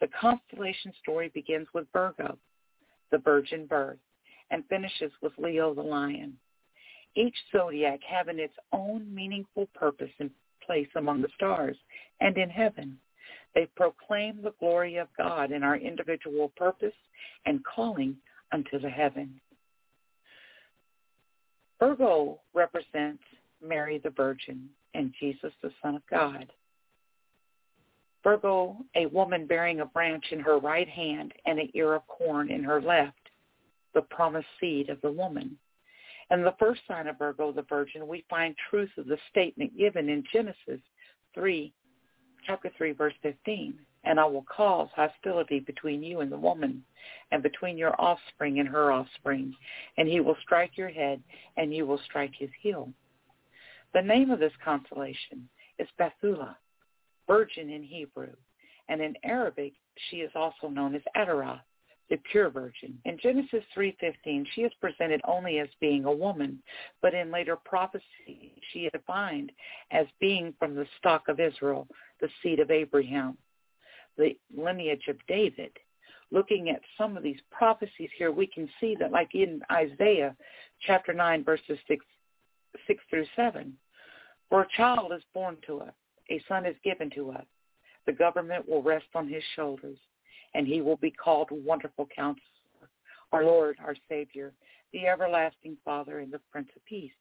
The 0.00 0.08
constellation 0.20 0.92
story 1.00 1.30
begins 1.32 1.68
with 1.72 1.86
Virgo, 1.92 2.36
the 3.12 3.18
virgin 3.18 3.66
birth, 3.66 3.98
and 4.50 4.64
finishes 4.68 5.12
with 5.22 5.32
Leo 5.38 5.72
the 5.72 5.82
lion. 5.82 6.36
Each 7.14 7.36
zodiac 7.52 8.00
having 8.02 8.40
its 8.40 8.54
own 8.72 9.14
meaningful 9.14 9.68
purpose 9.72 10.10
and 10.18 10.30
place 10.66 10.88
among 10.96 11.22
the 11.22 11.28
stars 11.34 11.76
and 12.20 12.36
in 12.36 12.50
heaven. 12.50 12.98
They 13.54 13.68
proclaim 13.76 14.42
the 14.42 14.54
glory 14.58 14.96
of 14.96 15.08
God 15.16 15.52
in 15.52 15.62
our 15.62 15.76
individual 15.76 16.52
purpose 16.56 16.92
and 17.46 17.64
calling 17.64 18.16
unto 18.52 18.78
the 18.78 18.90
heaven. 18.90 19.40
Virgo 21.78 22.40
represents 22.54 23.22
Mary 23.62 23.98
the 24.02 24.10
Virgin 24.10 24.68
and 24.94 25.12
Jesus 25.20 25.52
the 25.62 25.70
Son 25.82 25.96
of 25.96 26.02
God. 26.10 26.46
Virgo, 28.22 28.76
a 28.96 29.06
woman 29.06 29.46
bearing 29.46 29.80
a 29.80 29.86
branch 29.86 30.24
in 30.30 30.40
her 30.40 30.58
right 30.58 30.88
hand 30.88 31.32
and 31.44 31.58
an 31.58 31.68
ear 31.74 31.94
of 31.94 32.06
corn 32.06 32.50
in 32.50 32.64
her 32.64 32.80
left, 32.80 33.18
the 33.92 34.00
promised 34.00 34.46
seed 34.58 34.88
of 34.88 35.00
the 35.02 35.12
woman. 35.12 35.58
And 36.34 36.44
the 36.44 36.56
first 36.58 36.80
sign 36.88 37.06
of 37.06 37.16
Virgo, 37.16 37.52
the 37.52 37.62
Virgin, 37.62 38.08
we 38.08 38.24
find 38.28 38.56
truth 38.68 38.90
of 38.98 39.06
the 39.06 39.18
statement 39.30 39.78
given 39.78 40.08
in 40.08 40.24
Genesis 40.32 40.80
3, 41.32 41.72
chapter 42.44 42.72
3, 42.76 42.90
verse 42.90 43.14
15 43.22 43.78
and 44.02 44.18
I 44.18 44.24
will 44.24 44.44
cause 44.54 44.88
hostility 44.96 45.60
between 45.60 46.02
you 46.02 46.22
and 46.22 46.32
the 46.32 46.36
woman, 46.36 46.84
and 47.30 47.40
between 47.40 47.78
your 47.78 47.94
offspring 48.00 48.58
and 48.58 48.68
her 48.68 48.90
offspring, 48.90 49.54
and 49.96 50.08
he 50.08 50.18
will 50.18 50.36
strike 50.42 50.76
your 50.76 50.90
head, 50.90 51.22
and 51.56 51.72
you 51.72 51.86
will 51.86 52.00
strike 52.04 52.32
his 52.36 52.50
heel. 52.60 52.90
The 53.94 54.02
name 54.02 54.32
of 54.32 54.40
this 54.40 54.52
constellation 54.62 55.48
is 55.78 55.88
Bethula, 56.00 56.56
virgin 57.28 57.70
in 57.70 57.84
Hebrew, 57.84 58.34
and 58.88 59.00
in 59.00 59.14
Arabic 59.22 59.72
she 60.10 60.16
is 60.16 60.32
also 60.34 60.68
known 60.68 60.96
as 60.96 61.02
Adarah, 61.16 61.60
the 62.10 62.18
pure 62.30 62.50
virgin. 62.50 62.98
In 63.04 63.18
Genesis 63.18 63.64
3.15, 63.76 64.46
she 64.54 64.60
is 64.62 64.72
presented 64.80 65.20
only 65.26 65.58
as 65.58 65.68
being 65.80 66.04
a 66.04 66.12
woman, 66.12 66.62
but 67.00 67.14
in 67.14 67.30
later 67.30 67.56
prophecy 67.56 68.52
she 68.72 68.80
is 68.80 68.92
defined 68.92 69.50
as 69.90 70.06
being 70.20 70.54
from 70.58 70.74
the 70.74 70.86
stock 70.98 71.28
of 71.28 71.40
Israel, 71.40 71.88
the 72.20 72.28
seed 72.42 72.60
of 72.60 72.70
Abraham 72.70 73.38
the 74.16 74.36
lineage 74.56 75.08
of 75.08 75.16
David, 75.26 75.72
looking 76.30 76.70
at 76.70 76.80
some 76.98 77.16
of 77.16 77.22
these 77.22 77.40
prophecies 77.50 78.10
here, 78.16 78.30
we 78.30 78.46
can 78.46 78.68
see 78.80 78.96
that 78.98 79.12
like 79.12 79.34
in 79.34 79.60
Isaiah 79.70 80.36
chapter 80.86 81.12
9, 81.12 81.44
verses 81.44 81.78
6, 81.88 82.04
6 82.86 83.04
through 83.10 83.26
7, 83.36 83.72
for 84.48 84.62
a 84.62 84.68
child 84.76 85.12
is 85.14 85.22
born 85.32 85.56
to 85.66 85.80
us, 85.80 85.92
a 86.30 86.40
son 86.48 86.66
is 86.66 86.76
given 86.84 87.10
to 87.10 87.30
us. 87.30 87.44
The 88.06 88.12
government 88.12 88.68
will 88.68 88.82
rest 88.82 89.06
on 89.14 89.28
his 89.28 89.42
shoulders, 89.56 89.98
and 90.54 90.66
he 90.66 90.80
will 90.80 90.96
be 90.96 91.10
called 91.10 91.48
Wonderful 91.50 92.08
Counselor, 92.14 92.40
our 93.32 93.44
Lord, 93.44 93.76
our 93.84 93.96
Savior, 94.08 94.52
the 94.92 95.06
everlasting 95.06 95.76
Father, 95.84 96.20
and 96.20 96.32
the 96.32 96.40
Prince 96.50 96.68
of 96.76 96.84
Peace. 96.84 97.12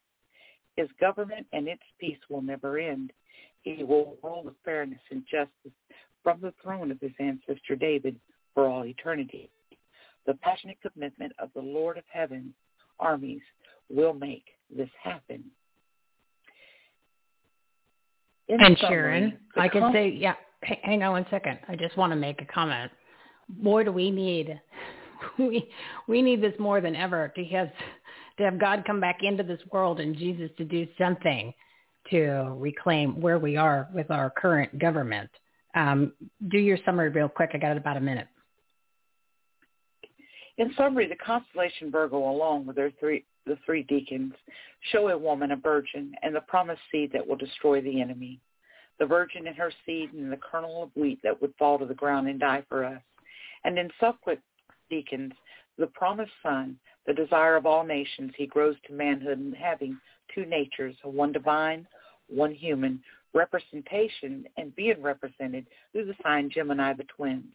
His 0.75 0.88
government 0.99 1.47
and 1.53 1.67
its 1.67 1.84
peace 1.99 2.19
will 2.29 2.41
never 2.41 2.77
end. 2.77 3.11
He 3.61 3.84
will 3.84 4.17
rule 4.23 4.43
with 4.43 4.55
fairness 4.65 4.99
and 5.11 5.23
justice 5.29 5.77
from 6.23 6.39
the 6.41 6.53
throne 6.61 6.91
of 6.91 6.99
his 6.99 7.11
ancestor 7.19 7.75
David 7.75 8.19
for 8.53 8.67
all 8.67 8.86
eternity. 8.86 9.49
The 10.25 10.36
passionate 10.36 10.77
commitment 10.81 11.34
of 11.39 11.49
the 11.53 11.61
Lord 11.61 11.97
of 11.97 12.03
Heaven's 12.11 12.53
armies 12.99 13.41
will 13.89 14.13
make 14.13 14.45
this 14.75 14.89
happen. 15.01 15.43
In 18.47 18.61
and 18.61 18.77
summary, 18.79 18.89
Sharon, 18.89 19.39
I 19.55 19.67
could 19.67 19.91
say, 19.93 20.09
yeah, 20.09 20.36
hang 20.61 21.03
on 21.03 21.11
one 21.11 21.25
second. 21.29 21.59
I 21.67 21.75
just 21.75 21.97
want 21.97 22.11
to 22.11 22.15
make 22.15 22.41
a 22.41 22.45
comment. 22.45 22.91
Boy, 23.49 23.83
do 23.83 23.91
we 23.91 24.11
need 24.11 24.59
we 25.37 25.69
we 26.07 26.21
need 26.21 26.41
this 26.41 26.53
more 26.59 26.81
than 26.81 26.95
ever 26.95 27.31
to 27.35 27.45
have 27.45 27.71
to 28.37 28.43
have 28.43 28.59
God 28.59 28.83
come 28.85 28.99
back 28.99 29.19
into 29.21 29.43
this 29.43 29.59
world 29.71 29.99
and 29.99 30.15
Jesus 30.15 30.49
to 30.57 30.65
do 30.65 30.87
something 30.97 31.53
to 32.09 32.55
reclaim 32.57 33.21
where 33.21 33.39
we 33.39 33.55
are 33.55 33.87
with 33.93 34.11
our 34.11 34.29
current 34.29 34.77
government. 34.79 35.29
Um, 35.75 36.13
do 36.49 36.57
your 36.57 36.77
summary 36.85 37.09
real 37.09 37.29
quick. 37.29 37.51
I 37.53 37.57
got 37.57 37.77
about 37.77 37.97
a 37.97 38.01
minute. 38.01 38.27
In 40.57 40.71
summary, 40.77 41.07
the 41.07 41.15
constellation 41.15 41.89
Virgo, 41.89 42.17
along 42.17 42.67
with 42.67 42.75
their 42.75 42.91
three, 42.99 43.25
the 43.45 43.57
three 43.65 43.83
deacons, 43.83 44.33
show 44.91 45.09
a 45.09 45.17
woman, 45.17 45.51
a 45.51 45.55
virgin, 45.55 46.13
and 46.21 46.35
the 46.35 46.41
promised 46.41 46.81
seed 46.91 47.11
that 47.13 47.25
will 47.25 47.35
destroy 47.35 47.81
the 47.81 48.01
enemy. 48.01 48.39
The 48.99 49.05
virgin 49.05 49.47
and 49.47 49.55
her 49.55 49.71
seed 49.85 50.13
and 50.13 50.31
the 50.31 50.37
kernel 50.37 50.83
of 50.83 50.91
wheat 50.95 51.19
that 51.23 51.41
would 51.41 51.53
fall 51.57 51.79
to 51.79 51.85
the 51.85 51.95
ground 51.95 52.27
and 52.27 52.39
die 52.39 52.63
for 52.69 52.85
us. 52.85 53.01
And 53.64 53.78
in 53.78 53.89
deacons, 54.89 55.34
the 55.78 55.88
promised 55.88 56.32
son, 56.41 56.78
the 57.07 57.14
desire 57.14 57.55
of 57.55 57.66
all 57.66 57.84
nations, 57.84 58.32
he 58.38 58.45
grows 58.45 58.76
to 58.88 58.93
manhood 58.93 59.55
having 59.59 59.99
two 60.34 60.45
natures, 60.45 60.95
one 61.03 61.32
divine, 61.32 61.88
one 62.28 62.53
human, 62.53 63.01
representation 63.34 64.45
and 64.57 64.76
being 64.76 65.01
represented 65.01 65.66
through 65.91 66.05
the 66.05 66.16
sign 66.22 66.49
Gemini 66.53 66.93
the 66.93 67.05
twins. 67.16 67.45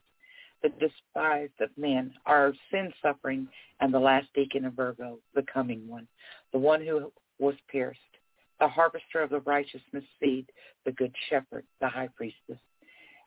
The 0.63 0.71
despised 0.71 1.61
of 1.61 1.71
men 1.77 2.13
our 2.27 2.53
sin 2.71 2.93
suffering 3.01 3.47
and 3.81 3.95
the 3.95 4.01
last 4.01 4.27
deacon 4.35 4.65
of 4.65 4.75
Virgo, 4.75 5.19
the 5.35 5.45
coming 5.53 5.87
one, 5.87 6.09
the 6.53 6.59
one 6.59 6.85
who 6.85 7.13
was 7.39 7.55
pierced, 7.71 8.01
the 8.59 8.67
harvester 8.67 9.23
of 9.23 9.31
the 9.31 9.41
righteousness 9.41 10.05
seed, 10.19 10.51
the 10.85 10.91
good 10.91 11.15
shepherd, 11.31 11.65
the 11.81 11.89
high 11.89 12.09
priestess. 12.17 12.59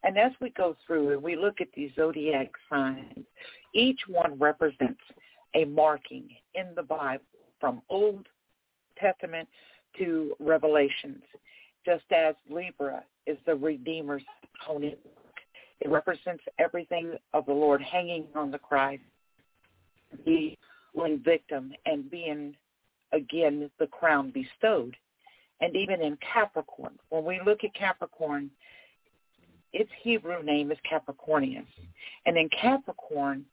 And 0.03 0.17
as 0.17 0.31
we 0.41 0.49
go 0.51 0.75
through 0.85 1.13
and 1.13 1.21
we 1.21 1.35
look 1.35 1.61
at 1.61 1.67
these 1.75 1.91
zodiac 1.95 2.49
signs, 2.69 3.25
each 3.73 4.01
one 4.07 4.37
represents 4.39 5.01
a 5.53 5.65
marking 5.65 6.29
in 6.55 6.67
the 6.75 6.83
Bible 6.83 7.23
from 7.59 7.81
Old 7.89 8.27
Testament 8.97 9.47
to 9.97 10.33
Revelations, 10.39 11.23
just 11.85 12.05
as 12.11 12.35
Libra 12.49 13.03
is 13.27 13.37
the 13.45 13.55
Redeemer's 13.55 14.23
atoning. 14.63 14.95
It 15.81 15.89
represents 15.89 16.43
everything 16.59 17.15
of 17.33 17.45
the 17.45 17.53
Lord 17.53 17.81
hanging 17.81 18.25
on 18.35 18.51
the 18.51 18.59
cross, 18.59 18.97
the 20.25 20.57
victim, 21.23 21.73
and 21.85 22.09
being 22.09 22.55
again 23.11 23.69
the 23.79 23.87
crown 23.87 24.31
bestowed. 24.31 24.95
And 25.59 25.75
even 25.75 26.01
in 26.01 26.17
Capricorn, 26.33 26.97
when 27.09 27.23
we 27.23 27.39
look 27.45 27.63
at 27.63 27.73
Capricorn, 27.75 28.49
its 29.73 29.89
Hebrew 30.01 30.43
name 30.43 30.71
is 30.71 30.77
Capricornius. 30.89 31.65
And 32.25 32.37
in 32.37 32.49
Capricorn, 32.49 33.45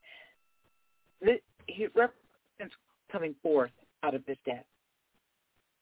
he 1.67 1.87
represents 1.95 2.75
coming 3.11 3.35
forth 3.43 3.71
out 4.03 4.15
of 4.15 4.25
his 4.27 4.37
death. 4.45 4.65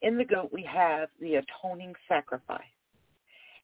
In 0.02 0.18
the 0.18 0.24
goat, 0.24 0.50
we 0.52 0.62
have 0.62 1.08
the 1.20 1.36
atoning 1.36 1.94
sacrifice. 2.08 2.62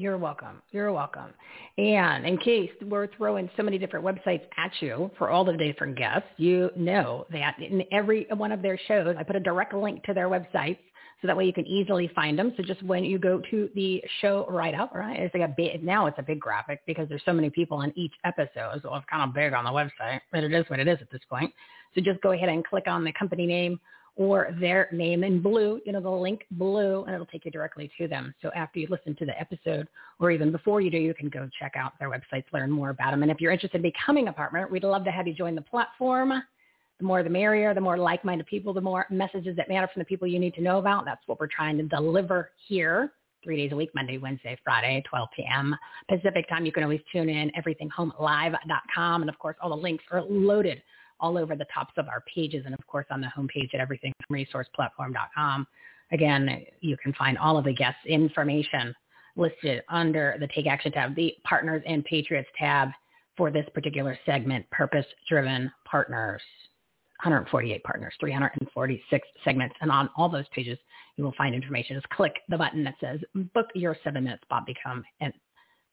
You're 0.00 0.16
welcome. 0.16 0.62
You're 0.70 0.94
welcome. 0.94 1.34
And 1.76 2.24
in 2.24 2.38
case 2.38 2.70
we're 2.80 3.08
throwing 3.18 3.50
so 3.54 3.62
many 3.62 3.76
different 3.76 4.02
websites 4.02 4.40
at 4.56 4.72
you 4.80 5.10
for 5.18 5.28
all 5.28 5.44
the 5.44 5.54
different 5.54 5.98
guests, 5.98 6.26
you 6.38 6.70
know 6.74 7.26
that 7.30 7.58
in 7.58 7.84
every 7.92 8.26
one 8.34 8.50
of 8.50 8.62
their 8.62 8.80
shows, 8.88 9.14
I 9.18 9.22
put 9.22 9.36
a 9.36 9.40
direct 9.40 9.74
link 9.74 10.02
to 10.04 10.14
their 10.14 10.30
websites 10.30 10.78
so 11.20 11.26
that 11.26 11.36
way 11.36 11.44
you 11.44 11.52
can 11.52 11.66
easily 11.66 12.10
find 12.14 12.38
them. 12.38 12.54
So 12.56 12.62
just 12.62 12.82
when 12.82 13.04
you 13.04 13.18
go 13.18 13.42
to 13.50 13.68
the 13.74 14.02
show 14.22 14.46
write 14.48 14.74
up, 14.74 14.94
right? 14.94 15.20
It's 15.20 15.34
like 15.34 15.46
a 15.46 15.52
big, 15.54 15.84
now 15.84 16.06
it's 16.06 16.18
a 16.18 16.22
big 16.22 16.40
graphic 16.40 16.80
because 16.86 17.06
there's 17.10 17.20
so 17.26 17.34
many 17.34 17.50
people 17.50 17.82
in 17.82 17.92
each 17.94 18.14
episode. 18.24 18.80
So 18.82 18.94
it's 18.94 19.04
kind 19.10 19.28
of 19.28 19.34
big 19.34 19.52
on 19.52 19.64
the 19.64 19.70
website, 19.70 20.22
but 20.32 20.42
it 20.44 20.54
is 20.54 20.64
what 20.68 20.80
it 20.80 20.88
is 20.88 20.96
at 21.02 21.10
this 21.10 21.20
point. 21.28 21.52
So 21.94 22.00
just 22.00 22.22
go 22.22 22.32
ahead 22.32 22.48
and 22.48 22.64
click 22.64 22.84
on 22.86 23.04
the 23.04 23.12
company 23.12 23.44
name 23.44 23.78
or 24.20 24.54
their 24.60 24.86
name 24.92 25.24
in 25.24 25.40
blue, 25.40 25.80
you 25.86 25.92
know, 25.92 26.00
the 26.00 26.10
link 26.10 26.44
blue, 26.50 27.04
and 27.04 27.14
it'll 27.14 27.24
take 27.24 27.46
you 27.46 27.50
directly 27.50 27.90
to 27.96 28.06
them. 28.06 28.34
So 28.42 28.50
after 28.54 28.78
you 28.78 28.86
listen 28.90 29.16
to 29.16 29.24
the 29.24 29.32
episode, 29.40 29.88
or 30.18 30.30
even 30.30 30.52
before 30.52 30.82
you 30.82 30.90
do, 30.90 30.98
you 30.98 31.14
can 31.14 31.30
go 31.30 31.48
check 31.58 31.72
out 31.74 31.94
their 31.98 32.10
websites, 32.10 32.44
learn 32.52 32.70
more 32.70 32.90
about 32.90 33.12
them. 33.12 33.22
And 33.22 33.32
if 33.32 33.40
you're 33.40 33.50
interested 33.50 33.78
in 33.78 33.82
becoming 33.82 34.28
a 34.28 34.32
partner, 34.34 34.68
we'd 34.70 34.84
love 34.84 35.04
to 35.04 35.10
have 35.10 35.26
you 35.26 35.32
join 35.32 35.54
the 35.54 35.62
platform. 35.62 36.34
The 36.98 37.04
more 37.06 37.22
the 37.22 37.30
merrier, 37.30 37.72
the 37.72 37.80
more 37.80 37.96
like-minded 37.96 38.46
people, 38.46 38.74
the 38.74 38.82
more 38.82 39.06
messages 39.08 39.56
that 39.56 39.70
matter 39.70 39.88
from 39.90 40.00
the 40.00 40.04
people 40.04 40.28
you 40.28 40.38
need 40.38 40.52
to 40.56 40.60
know 40.60 40.76
about. 40.76 41.06
That's 41.06 41.22
what 41.24 41.40
we're 41.40 41.46
trying 41.46 41.78
to 41.78 41.84
deliver 41.84 42.50
here 42.68 43.12
three 43.42 43.56
days 43.56 43.72
a 43.72 43.76
week, 43.76 43.88
Monday, 43.94 44.18
Wednesday, 44.18 44.54
Friday, 44.62 45.02
12 45.08 45.28
p.m. 45.34 45.74
Pacific 46.10 46.46
time. 46.46 46.66
You 46.66 46.72
can 46.72 46.82
always 46.82 47.00
tune 47.10 47.30
in, 47.30 47.50
everythinghomelive.com. 47.58 49.22
And 49.22 49.30
of 49.30 49.38
course, 49.38 49.56
all 49.62 49.70
the 49.70 49.76
links 49.76 50.04
are 50.10 50.20
loaded 50.28 50.82
all 51.20 51.38
over 51.38 51.54
the 51.56 51.66
tops 51.72 51.94
of 51.96 52.08
our 52.08 52.22
pages 52.32 52.64
and 52.64 52.74
of 52.74 52.86
course 52.86 53.06
on 53.10 53.20
the 53.20 53.28
homepage 53.36 53.74
at 53.74 53.86
everythingresourceplatform.com. 53.86 55.66
Again, 56.12 56.64
you 56.80 56.96
can 56.96 57.12
find 57.14 57.38
all 57.38 57.56
of 57.56 57.64
the 57.64 57.72
guests 57.72 58.00
information 58.06 58.94
listed 59.36 59.82
under 59.88 60.36
the 60.40 60.48
Take 60.48 60.66
Action 60.66 60.92
tab, 60.92 61.14
the 61.14 61.34
Partners 61.44 61.82
and 61.86 62.04
Patriots 62.04 62.48
tab 62.58 62.90
for 63.36 63.50
this 63.50 63.66
particular 63.72 64.18
segment, 64.26 64.68
Purpose 64.70 65.06
Driven 65.28 65.70
Partners. 65.84 66.42
148 67.22 67.84
partners, 67.84 68.14
346 68.18 69.28
segments. 69.44 69.74
And 69.82 69.90
on 69.90 70.08
all 70.16 70.30
those 70.30 70.46
pages, 70.54 70.78
you 71.16 71.24
will 71.24 71.34
find 71.36 71.54
information. 71.54 71.96
Just 71.96 72.08
click 72.08 72.36
the 72.48 72.56
button 72.56 72.82
that 72.84 72.94
says 72.98 73.20
book 73.52 73.66
your 73.74 73.94
seven 74.02 74.24
minutes, 74.24 74.42
Bob, 74.48 74.64
become 74.64 75.04
an 75.20 75.32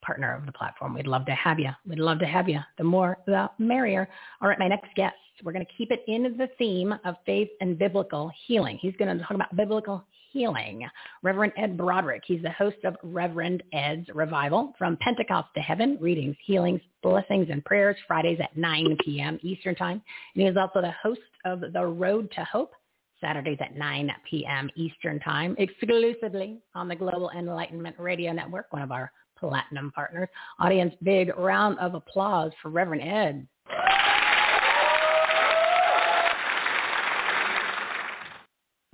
partner 0.01 0.35
of 0.35 0.45
the 0.45 0.51
platform. 0.51 0.93
We'd 0.93 1.07
love 1.07 1.25
to 1.25 1.33
have 1.33 1.59
you. 1.59 1.69
We'd 1.87 1.99
love 1.99 2.19
to 2.19 2.25
have 2.25 2.47
you. 2.49 2.59
The 2.77 2.83
more, 2.83 3.17
the 3.25 3.49
merrier. 3.57 4.07
All 4.41 4.47
right, 4.47 4.59
my 4.59 4.67
next 4.67 4.93
guest, 4.95 5.15
we're 5.43 5.51
going 5.51 5.65
to 5.65 5.71
keep 5.77 5.91
it 5.91 6.03
in 6.07 6.23
the 6.37 6.49
theme 6.57 6.93
of 7.05 7.15
faith 7.25 7.49
and 7.61 7.77
biblical 7.77 8.31
healing. 8.47 8.77
He's 8.81 8.95
going 8.97 9.15
to 9.15 9.23
talk 9.23 9.35
about 9.35 9.55
biblical 9.55 10.05
healing. 10.31 10.87
Reverend 11.23 11.53
Ed 11.57 11.77
Brodrick. 11.77 12.21
He's 12.25 12.41
the 12.41 12.51
host 12.51 12.77
of 12.83 12.95
Reverend 13.03 13.63
Ed's 13.73 14.07
Revival 14.13 14.73
from 14.77 14.97
Pentecost 14.97 15.49
to 15.55 15.61
Heaven, 15.61 15.97
readings, 16.01 16.35
healings, 16.45 16.81
blessings, 17.03 17.47
and 17.49 17.63
prayers, 17.65 17.95
Fridays 18.07 18.39
at 18.41 18.55
9 18.57 18.97
p.m. 19.03 19.39
Eastern 19.41 19.75
Time. 19.75 20.01
And 20.35 20.43
he 20.43 20.47
is 20.47 20.57
also 20.57 20.81
the 20.81 20.93
host 21.01 21.21
of 21.45 21.61
The 21.73 21.85
Road 21.85 22.31
to 22.35 22.43
Hope, 22.43 22.73
Saturdays 23.21 23.57
at 23.61 23.75
9 23.75 24.11
p.m. 24.29 24.69
Eastern 24.75 25.19
Time, 25.19 25.55
exclusively 25.57 26.59
on 26.75 26.87
the 26.87 26.95
Global 26.95 27.31
Enlightenment 27.35 27.95
Radio 27.97 28.31
Network, 28.31 28.67
one 28.71 28.81
of 28.81 28.91
our 28.91 29.11
platinum 29.39 29.91
partners. 29.91 30.29
Audience, 30.59 30.93
big 31.03 31.31
round 31.37 31.77
of 31.79 31.95
applause 31.95 32.51
for 32.61 32.69
Reverend 32.69 33.03
Ed. 33.03 33.47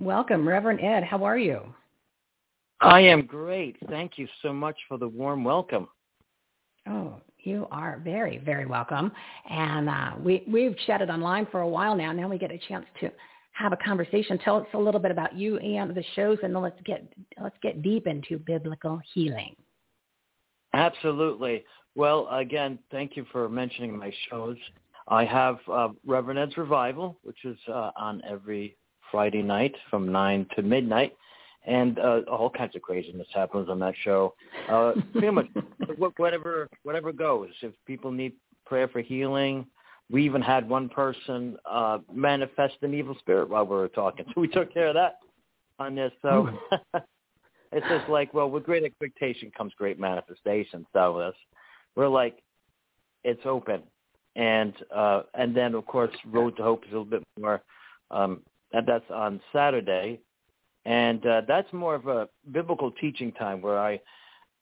Welcome, 0.00 0.46
Reverend 0.46 0.80
Ed. 0.80 1.04
How 1.04 1.24
are 1.24 1.38
you? 1.38 1.62
I 2.80 3.00
am 3.00 3.24
great. 3.24 3.76
Thank 3.88 4.18
you 4.18 4.28
so 4.42 4.52
much 4.52 4.76
for 4.88 4.98
the 4.98 5.08
warm 5.08 5.44
welcome. 5.44 5.88
Oh, 6.86 7.20
you 7.38 7.66
are 7.70 8.00
very, 8.04 8.38
very 8.38 8.66
welcome. 8.66 9.10
And 9.48 9.88
uh, 9.88 10.10
we, 10.18 10.44
we've 10.46 10.76
chatted 10.86 11.08
online 11.08 11.46
for 11.50 11.60
a 11.60 11.68
while 11.68 11.94
now. 11.94 12.12
Now 12.12 12.28
we 12.28 12.36
get 12.36 12.50
a 12.50 12.58
chance 12.58 12.84
to 13.00 13.10
have 13.52 13.72
a 13.72 13.76
conversation. 13.76 14.38
Tell 14.38 14.56
us 14.56 14.66
a 14.74 14.78
little 14.78 15.00
bit 15.00 15.10
about 15.10 15.34
you 15.34 15.58
and 15.58 15.94
the 15.94 16.04
shows, 16.14 16.38
and 16.42 16.54
then 16.54 16.62
let's 16.62 16.80
get 16.84 17.10
let's 17.40 17.56
get 17.62 17.82
deep 17.82 18.06
into 18.06 18.38
biblical 18.38 19.00
healing. 19.14 19.54
Absolutely. 20.74 21.64
Well, 21.94 22.28
again, 22.30 22.78
thank 22.90 23.16
you 23.16 23.24
for 23.30 23.48
mentioning 23.48 23.96
my 23.96 24.12
shows. 24.28 24.56
I 25.08 25.24
have 25.24 25.58
uh, 25.70 25.88
Reverend 26.04 26.38
Ed's 26.38 26.56
Revival, 26.56 27.16
which 27.22 27.44
is 27.44 27.56
uh, 27.68 27.90
on 27.96 28.22
every 28.28 28.76
Friday 29.10 29.42
night 29.42 29.74
from 29.90 30.10
9 30.10 30.46
to 30.56 30.62
midnight. 30.62 31.16
And 31.66 31.98
uh, 31.98 32.20
all 32.30 32.50
kinds 32.50 32.76
of 32.76 32.82
craziness 32.82 33.28
happens 33.32 33.70
on 33.70 33.78
that 33.78 33.94
show. 34.02 34.34
Uh, 34.68 34.92
pretty 35.12 35.30
much 35.30 35.46
whatever 36.18 36.68
whatever 36.82 37.10
goes. 37.10 37.48
If 37.62 37.72
people 37.86 38.10
need 38.10 38.34
prayer 38.66 38.86
for 38.88 39.00
healing, 39.00 39.66
we 40.10 40.24
even 40.26 40.42
had 40.42 40.68
one 40.68 40.90
person 40.90 41.56
uh, 41.64 41.98
manifest 42.12 42.74
an 42.82 42.92
evil 42.92 43.16
spirit 43.18 43.48
while 43.48 43.64
we 43.64 43.76
were 43.76 43.88
talking. 43.88 44.26
So 44.34 44.40
we 44.40 44.48
took 44.48 44.74
care 44.74 44.88
of 44.88 44.94
that 44.94 45.20
on 45.78 45.94
this. 45.94 46.12
So 46.20 46.50
it's 47.74 47.86
just 47.88 48.08
like, 48.08 48.32
well, 48.32 48.48
with 48.48 48.64
great 48.64 48.84
expectation 48.84 49.50
comes 49.56 49.72
great 49.76 49.98
manifestation. 49.98 50.86
So 50.92 51.18
this, 51.18 51.34
we're 51.96 52.08
like, 52.08 52.38
it's 53.24 53.42
open, 53.44 53.82
and 54.36 54.74
uh, 54.94 55.22
and 55.34 55.56
then 55.56 55.74
of 55.74 55.84
course, 55.86 56.14
Road 56.26 56.56
to 56.56 56.62
Hope 56.62 56.84
is 56.84 56.92
a 56.92 56.98
little 56.98 57.04
bit 57.04 57.22
more. 57.38 57.62
Um, 58.10 58.40
and 58.72 58.86
that's 58.86 59.10
on 59.10 59.40
Saturday, 59.52 60.20
and 60.84 61.24
uh, 61.26 61.42
that's 61.48 61.72
more 61.72 61.94
of 61.94 62.06
a 62.06 62.28
biblical 62.52 62.90
teaching 62.92 63.32
time 63.32 63.60
where 63.60 63.78
I 63.78 64.00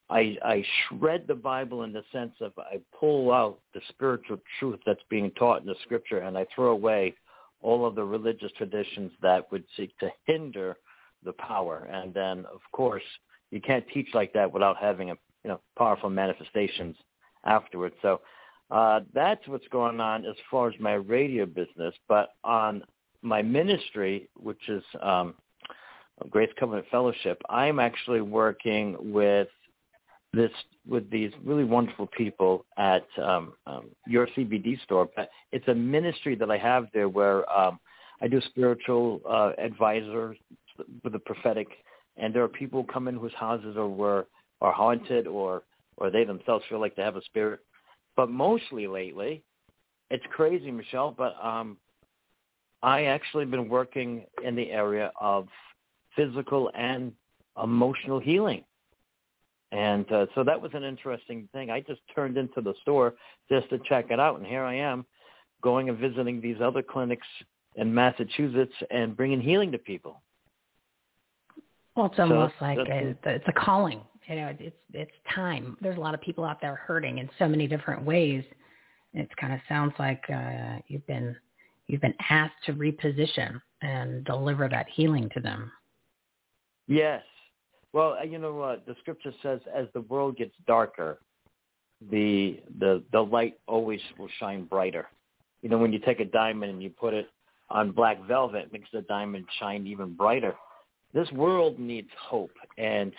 I, 0.09 0.37
I 0.45 0.65
shred 0.89 1.25
the 1.27 1.35
Bible 1.35 1.83
in 1.83 1.93
the 1.93 2.05
sense 2.13 2.35
of 2.41 2.53
I 2.59 2.81
pull 2.99 3.33
out 3.33 3.59
the 3.75 3.81
spiritual 3.89 4.39
truth 4.59 4.81
that's 4.87 5.01
being 5.09 5.31
taught 5.33 5.61
in 5.61 5.67
the 5.67 5.75
Scripture, 5.83 6.19
and 6.19 6.37
I 6.39 6.47
throw 6.55 6.71
away 6.71 7.15
all 7.63 7.87
of 7.87 7.95
the 7.95 8.05
religious 8.05 8.53
traditions 8.59 9.13
that 9.23 9.51
would 9.51 9.65
seek 9.77 9.97
to 9.99 10.11
hinder 10.27 10.77
the 11.25 11.33
power. 11.35 11.89
And 11.91 12.12
then, 12.12 12.45
of 12.53 12.61
course, 12.73 13.03
you 13.51 13.61
can't 13.61 13.85
teach 13.93 14.09
like 14.14 14.33
that 14.33 14.53
without 14.53 14.77
having 14.79 15.11
a 15.11 15.14
you 15.45 15.51
know 15.51 15.61
powerful 15.77 16.11
manifestations 16.11 16.97
afterwards. 17.45 17.95
So 18.03 18.20
uh, 18.70 19.01
that's 19.14 19.47
what's 19.47 19.68
going 19.68 20.01
on 20.01 20.25
as 20.25 20.37
far 20.51 20.68
as 20.68 20.75
my 20.81 20.95
radio 20.95 21.47
business. 21.47 21.95
But 22.09 22.31
on 22.45 22.83
my 23.20 23.43
ministry, 23.43 24.29
which 24.37 24.68
is 24.68 24.83
um, 25.01 25.35
Grace 26.31 26.51
Covenant 26.59 26.87
Fellowship, 26.91 27.41
I'm 27.51 27.79
actually 27.79 28.20
working 28.20 28.97
with 29.12 29.49
this 30.33 30.51
with 30.89 31.11
these 31.11 31.31
really 31.45 31.64
wonderful 31.64 32.07
people 32.07 32.64
at 32.79 33.07
um, 33.23 33.53
um, 33.66 33.91
your 34.07 34.27
CBD 34.29 34.83
store. 34.83 35.09
But 35.14 35.29
it's 35.53 35.68
a 35.68 35.75
ministry 35.75 36.35
that 36.37 36.51
I 36.51 36.59
have 36.59 36.87
there 36.95 37.09
where 37.09 37.51
um, 37.53 37.79
I 38.23 38.29
do 38.29 38.41
spiritual 38.41 39.20
uh, 39.29 39.53
advisor 39.59 40.35
the 41.05 41.18
prophetic, 41.18 41.68
and 42.16 42.35
there 42.35 42.43
are 42.43 42.49
people 42.49 42.83
who 42.83 42.93
come 42.93 43.09
in 43.09 43.16
whose 43.16 43.35
houses 43.35 43.76
are 43.76 43.89
were 43.89 44.26
are 44.61 44.72
haunted 44.72 45.26
or 45.26 45.62
or 45.97 46.11
they 46.11 46.24
themselves 46.24 46.64
feel 46.68 46.80
like 46.80 46.97
they 46.97 47.03
have 47.03 47.16
a 47.16 47.22
spirit. 47.22 47.61
But 48.16 48.30
mostly 48.30 48.87
lately, 48.87 49.43
it's 50.11 50.24
crazy, 50.30 50.70
Michele. 50.70 51.14
But 51.16 51.35
um, 51.43 51.76
I 52.83 53.05
actually 53.05 53.45
been 53.45 53.68
working 53.68 54.24
in 54.45 54.55
the 54.55 54.70
area 54.70 55.12
of 55.20 55.49
physical 56.16 56.70
and 56.74 57.12
emotional 57.57 58.18
healing 58.18 58.64
and 59.72 60.11
uh, 60.12 60.26
so 60.35 60.45
that 60.45 60.61
was 60.61 60.70
an 60.74 60.85
interesting 60.85 61.49
thing. 61.53 61.70
I 61.70 61.80
just 61.80 62.01
turned 62.14 62.37
into 62.37 62.61
the 62.61 62.74
store 62.83 63.14
just 63.51 63.70
to 63.70 63.78
check 63.89 64.11
it 64.11 64.20
out, 64.20 64.39
and 64.39 64.47
here 64.47 64.62
I 64.62 64.74
am 64.74 65.07
going 65.62 65.89
and 65.89 65.99
visiting 65.99 66.41
these 66.41 66.59
other 66.62 66.83
clinics 66.83 67.26
in 67.76 67.93
Massachusetts 67.93 68.74
and 68.91 69.16
bringing 69.16 69.41
healing 69.41 69.72
to 69.72 69.78
people. 69.78 70.20
Well, 71.97 72.07
it's 72.07 72.18
almost 72.18 72.55
so 72.59 72.64
like 72.64 72.78
a, 72.78 73.14
it's 73.24 73.45
a 73.47 73.53
calling. 73.53 74.01
You 74.26 74.36
know, 74.36 74.55
it's 74.59 74.76
it's 74.93 75.12
time. 75.34 75.76
There's 75.80 75.97
a 75.97 76.01
lot 76.01 76.14
of 76.14 76.20
people 76.20 76.45
out 76.45 76.61
there 76.61 76.76
hurting 76.76 77.18
in 77.18 77.28
so 77.38 77.49
many 77.49 77.66
different 77.66 78.05
ways. 78.05 78.45
It 79.14 79.28
kind 79.36 79.53
of 79.53 79.61
sounds 79.68 79.93
like 79.99 80.22
uh, 80.32 80.78
you've 80.86 81.07
been 81.07 81.36
you've 81.88 82.01
been 82.01 82.14
asked 82.30 82.55
to 82.66 82.72
reposition 82.72 83.61
and 83.82 84.24
deliver 84.24 84.68
that 84.68 84.86
healing 84.95 85.28
to 85.34 85.40
them. 85.40 85.70
Yes, 86.86 87.22
well, 87.93 88.16
uh, 88.18 88.24
you 88.24 88.38
know 88.38 88.55
what 88.55 88.86
the 88.86 88.95
scripture 89.01 89.32
says: 89.43 89.61
as 89.74 89.86
the 89.93 90.01
world 90.03 90.36
gets 90.36 90.55
darker, 90.66 91.18
the 92.11 92.61
the 92.78 93.03
the 93.12 93.20
light 93.20 93.59
always 93.66 94.01
will 94.18 94.30
shine 94.38 94.64
brighter. 94.64 95.07
You 95.62 95.68
know, 95.68 95.78
when 95.78 95.93
you 95.93 95.99
take 95.99 96.20
a 96.20 96.24
diamond 96.24 96.72
and 96.72 96.82
you 96.82 96.90
put 96.90 97.14
it 97.14 97.28
on 97.70 97.93
black 97.93 98.22
velvet, 98.26 98.66
it 98.66 98.72
makes 98.72 98.88
the 98.93 99.03
diamond 99.03 99.47
shine 99.59 99.86
even 99.86 100.14
brighter. 100.14 100.55
This 101.15 101.31
world 101.33 101.79
needs 101.79 102.09
hope, 102.19 102.53
and 102.79 103.13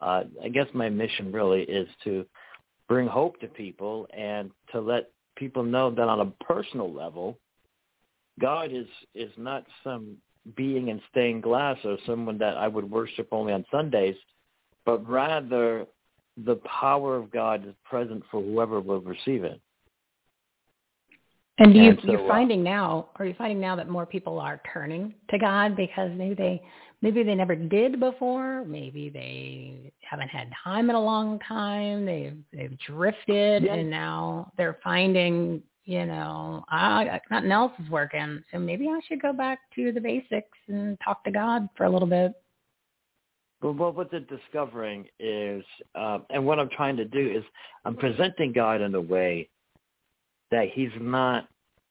uh, 0.00 0.24
I 0.42 0.48
guess 0.48 0.66
my 0.74 0.88
mission 0.88 1.32
really 1.32 1.62
is 1.62 1.88
to 2.04 2.24
bring 2.88 3.06
hope 3.08 3.40
to 3.40 3.48
people 3.48 4.06
and 4.16 4.50
to 4.72 4.80
let 4.80 5.10
people 5.36 5.62
know 5.62 5.90
that 5.90 6.08
on 6.08 6.20
a 6.20 6.44
personal 6.44 6.92
level, 6.92 7.38
God 8.40 8.72
is 8.72 8.86
is 9.14 9.30
not 9.36 9.64
some 9.82 10.16
being 10.56 10.88
in 10.88 11.00
stained 11.10 11.42
glass 11.42 11.76
or 11.84 11.96
someone 12.06 12.38
that 12.38 12.56
I 12.56 12.68
would 12.68 12.90
worship 12.90 13.28
only 13.32 13.52
on 13.52 13.64
Sundays, 13.70 14.16
but 14.84 15.08
rather 15.08 15.86
the 16.36 16.56
power 16.56 17.16
of 17.16 17.30
God 17.30 17.66
is 17.66 17.74
present 17.84 18.22
for 18.30 18.42
whoever 18.42 18.80
will 18.80 19.00
receive 19.00 19.44
it. 19.44 19.60
And, 21.58 21.74
you, 21.76 21.90
and 21.90 21.98
so, 22.02 22.10
you're 22.10 22.24
uh, 22.24 22.28
finding 22.28 22.62
now, 22.62 23.10
are 23.16 23.26
you 23.26 23.34
finding 23.36 23.60
now 23.60 23.76
that 23.76 23.88
more 23.88 24.06
people 24.06 24.40
are 24.40 24.60
turning 24.72 25.14
to 25.30 25.38
God 25.38 25.76
because 25.76 26.10
maybe 26.16 26.34
they 26.34 26.62
maybe 27.02 27.22
they 27.22 27.34
never 27.34 27.54
did 27.54 28.00
before, 28.00 28.64
maybe 28.64 29.10
they 29.10 29.92
haven't 30.00 30.28
had 30.28 30.50
time 30.64 30.88
in 30.88 30.96
a 30.96 31.00
long 31.02 31.38
time, 31.40 32.06
they've 32.06 32.38
they've 32.52 32.78
drifted, 32.78 33.64
and 33.64 33.90
now 33.90 34.50
they're 34.56 34.78
finding 34.82 35.62
you 35.84 36.06
know, 36.06 36.64
I, 36.68 37.20
nothing 37.30 37.50
else 37.50 37.72
is 37.82 37.90
working. 37.90 38.42
So 38.52 38.58
maybe 38.58 38.88
I 38.88 39.00
should 39.08 39.20
go 39.20 39.32
back 39.32 39.58
to 39.74 39.90
the 39.92 40.00
basics 40.00 40.58
and 40.68 40.96
talk 41.04 41.24
to 41.24 41.30
God 41.30 41.68
for 41.76 41.84
a 41.84 41.90
little 41.90 42.08
bit. 42.08 42.32
Well, 43.62 43.92
what 43.92 44.10
they're 44.10 44.20
discovering 44.20 45.06
is, 45.20 45.64
uh, 45.94 46.18
and 46.30 46.44
what 46.44 46.58
I'm 46.58 46.68
trying 46.70 46.96
to 46.96 47.04
do 47.04 47.30
is, 47.36 47.44
I'm 47.84 47.96
presenting 47.96 48.52
God 48.52 48.80
in 48.80 48.94
a 48.94 49.00
way 49.00 49.48
that 50.50 50.68
He's 50.72 50.90
not. 51.00 51.48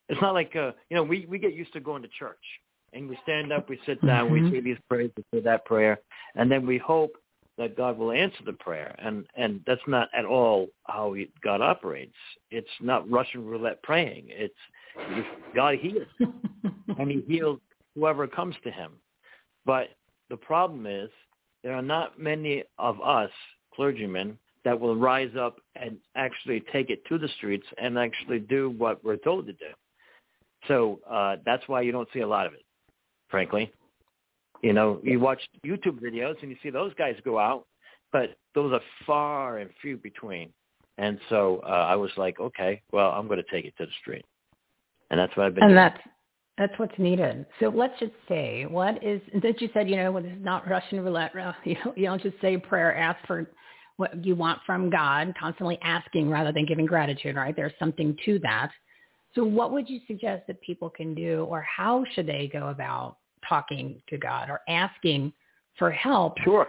It's 0.09 0.21
not 0.21 0.33
like 0.33 0.53
uh, 0.55 0.71
you 0.89 0.97
know 0.97 1.03
we 1.03 1.25
we 1.29 1.39
get 1.39 1.53
used 1.53 1.71
to 1.73 1.79
going 1.79 2.01
to 2.01 2.09
church 2.19 2.37
and 2.93 3.09
we 3.09 3.17
stand 3.23 3.51
up, 3.51 3.69
we 3.69 3.79
sit 3.85 4.05
down, 4.05 4.29
mm-hmm. 4.29 4.45
we 4.45 4.51
say 4.51 4.59
these 4.61 4.77
prayers, 4.89 5.11
we 5.17 5.23
say 5.33 5.43
that 5.43 5.65
prayer, 5.65 5.99
and 6.35 6.51
then 6.51 6.65
we 6.65 6.77
hope 6.77 7.11
that 7.57 7.77
God 7.77 7.97
will 7.97 8.11
answer 8.11 8.43
the 8.45 8.53
prayer. 8.53 8.95
And 8.99 9.25
and 9.35 9.61
that's 9.67 9.81
not 9.87 10.09
at 10.17 10.25
all 10.25 10.67
how 10.85 11.15
God 11.43 11.61
operates. 11.61 12.15
It's 12.49 12.67
not 12.81 13.09
Russian 13.09 13.45
roulette 13.45 13.81
praying. 13.83 14.25
It's 14.27 14.53
God 15.55 15.75
heals, 15.75 16.07
and 16.97 17.11
He 17.11 17.21
heals 17.27 17.59
whoever 17.95 18.27
comes 18.27 18.55
to 18.63 18.71
Him. 18.71 18.93
But 19.65 19.89
the 20.29 20.37
problem 20.37 20.85
is 20.85 21.09
there 21.63 21.75
are 21.75 21.81
not 21.81 22.19
many 22.19 22.63
of 22.79 23.01
us 23.01 23.29
clergymen 23.73 24.37
that 24.63 24.79
will 24.79 24.95
rise 24.95 25.31
up 25.39 25.57
and 25.75 25.97
actually 26.15 26.63
take 26.71 26.89
it 26.89 27.03
to 27.05 27.17
the 27.17 27.27
streets 27.37 27.65
and 27.77 27.97
actually 27.97 28.39
do 28.39 28.69
what 28.77 29.03
we're 29.03 29.17
told 29.17 29.47
to 29.47 29.53
do. 29.53 29.65
So 30.67 30.99
uh, 31.09 31.37
that's 31.45 31.67
why 31.67 31.81
you 31.81 31.91
don't 31.91 32.07
see 32.13 32.19
a 32.19 32.27
lot 32.27 32.45
of 32.45 32.53
it, 32.53 32.63
frankly. 33.31 33.71
You 34.61 34.73
know, 34.73 34.99
you 35.01 35.19
watch 35.19 35.41
YouTube 35.65 35.99
videos 35.99 36.35
and 36.43 36.51
you 36.51 36.57
see 36.61 36.69
those 36.69 36.93
guys 36.93 37.15
go 37.25 37.39
out, 37.39 37.65
but 38.11 38.35
those 38.53 38.71
are 38.73 38.81
far 39.07 39.57
and 39.57 39.71
few 39.81 39.97
between. 39.97 40.53
And 40.97 41.19
so 41.29 41.61
uh, 41.65 41.69
I 41.69 41.95
was 41.95 42.11
like, 42.17 42.39
okay, 42.39 42.81
well, 42.91 43.11
I'm 43.11 43.27
going 43.27 43.41
to 43.43 43.51
take 43.51 43.65
it 43.65 43.73
to 43.77 43.85
the 43.85 43.91
street, 44.01 44.25
and 45.09 45.19
that's 45.19 45.35
what 45.35 45.47
I've 45.47 45.55
been. 45.55 45.63
And 45.63 45.71
doing. 45.71 45.75
that's 45.77 45.99
that's 46.57 46.77
what's 46.77 46.97
needed. 46.99 47.45
So 47.59 47.69
let's 47.69 47.97
just 47.99 48.11
say, 48.29 48.65
what 48.67 49.03
is 49.03 49.19
that 49.41 49.59
you 49.61 49.69
said? 49.73 49.89
You 49.89 49.95
know, 49.95 50.11
when 50.11 50.25
it's 50.25 50.43
not 50.43 50.69
Russian 50.69 51.01
roulette. 51.01 51.31
You 51.65 51.75
don't, 51.83 51.97
you 51.97 52.05
don't 52.05 52.21
just 52.21 52.39
say 52.39 52.57
prayer. 52.57 52.95
Ask 52.95 53.25
for 53.25 53.49
what 53.97 54.23
you 54.23 54.35
want 54.35 54.59
from 54.65 54.91
God. 54.91 55.33
Constantly 55.39 55.79
asking 55.81 56.29
rather 56.29 56.51
than 56.51 56.65
giving 56.67 56.85
gratitude. 56.85 57.35
Right? 57.35 57.55
There's 57.55 57.73
something 57.79 58.15
to 58.25 58.37
that. 58.39 58.69
So 59.33 59.43
what 59.43 59.71
would 59.71 59.89
you 59.89 60.01
suggest 60.05 60.45
that 60.47 60.61
people 60.61 60.89
can 60.89 61.15
do, 61.15 61.45
or 61.49 61.61
how 61.61 62.03
should 62.13 62.27
they 62.27 62.49
go 62.51 62.67
about 62.67 63.17
talking 63.47 64.01
to 64.09 64.17
God 64.17 64.49
or 64.49 64.61
asking 64.67 65.33
for 65.77 65.91
help. 65.91 66.37
Sure. 66.43 66.67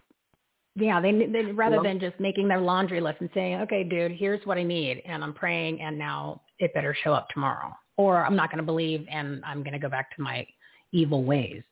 Yeah, 0.74 1.00
they, 1.00 1.26
they 1.26 1.44
rather 1.52 1.76
yeah. 1.76 1.82
than 1.82 2.00
just 2.00 2.18
making 2.18 2.48
their 2.48 2.60
laundry 2.60 3.00
list 3.00 3.20
and 3.20 3.28
saying, 3.34 3.60
"Okay, 3.62 3.84
dude, 3.84 4.12
here's 4.12 4.44
what 4.46 4.56
I 4.56 4.62
need, 4.62 5.02
and 5.04 5.22
I'm 5.22 5.34
praying, 5.34 5.82
and 5.82 5.98
now 5.98 6.40
it 6.58 6.72
better 6.72 6.96
show 7.04 7.12
up 7.12 7.28
tomorrow, 7.28 7.72
or 7.98 8.24
I'm 8.24 8.36
not 8.36 8.50
going 8.50 8.58
to 8.58 8.64
believe, 8.64 9.06
and 9.10 9.44
I'm 9.44 9.62
going 9.62 9.74
to 9.74 9.78
go 9.78 9.90
back 9.90 10.16
to 10.16 10.22
my 10.22 10.46
evil 10.92 11.24
ways." 11.24 11.62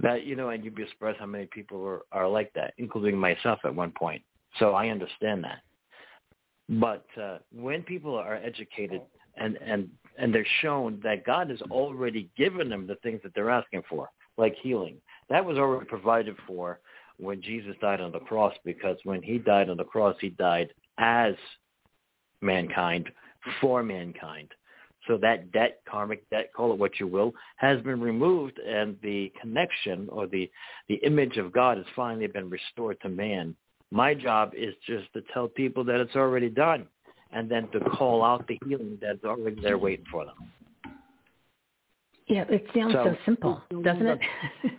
That 0.00 0.24
you 0.24 0.34
know, 0.34 0.48
and 0.48 0.64
you'd 0.64 0.76
be 0.76 0.86
surprised 0.90 1.18
how 1.18 1.26
many 1.26 1.46
people 1.46 1.84
are, 1.84 2.02
are 2.10 2.28
like 2.28 2.52
that, 2.54 2.72
including 2.78 3.18
myself 3.18 3.58
at 3.64 3.74
one 3.74 3.92
point. 3.98 4.22
So 4.58 4.70
I 4.72 4.88
understand 4.88 5.44
that. 5.44 5.58
But 6.70 7.04
uh, 7.20 7.38
when 7.52 7.82
people 7.82 8.14
are 8.14 8.36
educated 8.36 9.02
and 9.36 9.56
and 9.56 9.90
and 10.18 10.34
they're 10.34 10.46
shown 10.60 11.00
that 11.02 11.24
God 11.24 11.48
has 11.48 11.62
already 11.70 12.28
given 12.36 12.68
them 12.68 12.86
the 12.86 12.96
things 12.96 13.20
that 13.22 13.32
they're 13.34 13.50
asking 13.50 13.82
for, 13.88 14.10
like 14.36 14.54
healing. 14.60 14.96
That 15.30 15.44
was 15.44 15.56
already 15.56 15.86
provided 15.86 16.36
for 16.46 16.80
when 17.18 17.40
Jesus 17.40 17.76
died 17.80 18.00
on 18.00 18.12
the 18.12 18.20
cross 18.20 18.54
because 18.64 18.96
when 19.04 19.22
he 19.22 19.38
died 19.38 19.70
on 19.70 19.76
the 19.76 19.84
cross, 19.84 20.16
he 20.20 20.30
died 20.30 20.68
as 20.98 21.34
mankind 22.40 23.08
for 23.60 23.82
mankind. 23.82 24.52
So 25.06 25.16
that 25.18 25.52
debt, 25.52 25.80
karmic 25.88 26.28
debt, 26.30 26.50
call 26.54 26.72
it 26.72 26.78
what 26.78 27.00
you 27.00 27.06
will, 27.06 27.32
has 27.56 27.80
been 27.82 28.00
removed 28.00 28.58
and 28.58 28.96
the 29.02 29.32
connection 29.40 30.08
or 30.10 30.26
the, 30.26 30.50
the 30.88 30.96
image 30.96 31.38
of 31.38 31.52
God 31.52 31.78
has 31.78 31.86
finally 31.96 32.26
been 32.26 32.50
restored 32.50 33.00
to 33.02 33.08
man. 33.08 33.56
My 33.90 34.12
job 34.12 34.52
is 34.54 34.74
just 34.86 35.10
to 35.14 35.22
tell 35.32 35.48
people 35.48 35.82
that 35.84 36.00
it's 36.00 36.16
already 36.16 36.50
done 36.50 36.86
and 37.32 37.50
then 37.50 37.68
to 37.68 37.80
call 37.80 38.24
out 38.24 38.46
the 38.46 38.58
healing 38.66 38.98
that's 39.00 39.24
already 39.24 39.60
there 39.60 39.78
waiting 39.78 40.06
for 40.10 40.24
them. 40.24 40.34
Yeah, 42.26 42.44
it 42.48 42.66
sounds 42.74 42.92
so, 42.92 43.04
so 43.04 43.16
simple, 43.24 43.62
doesn't 43.82 44.06
it? 44.06 44.20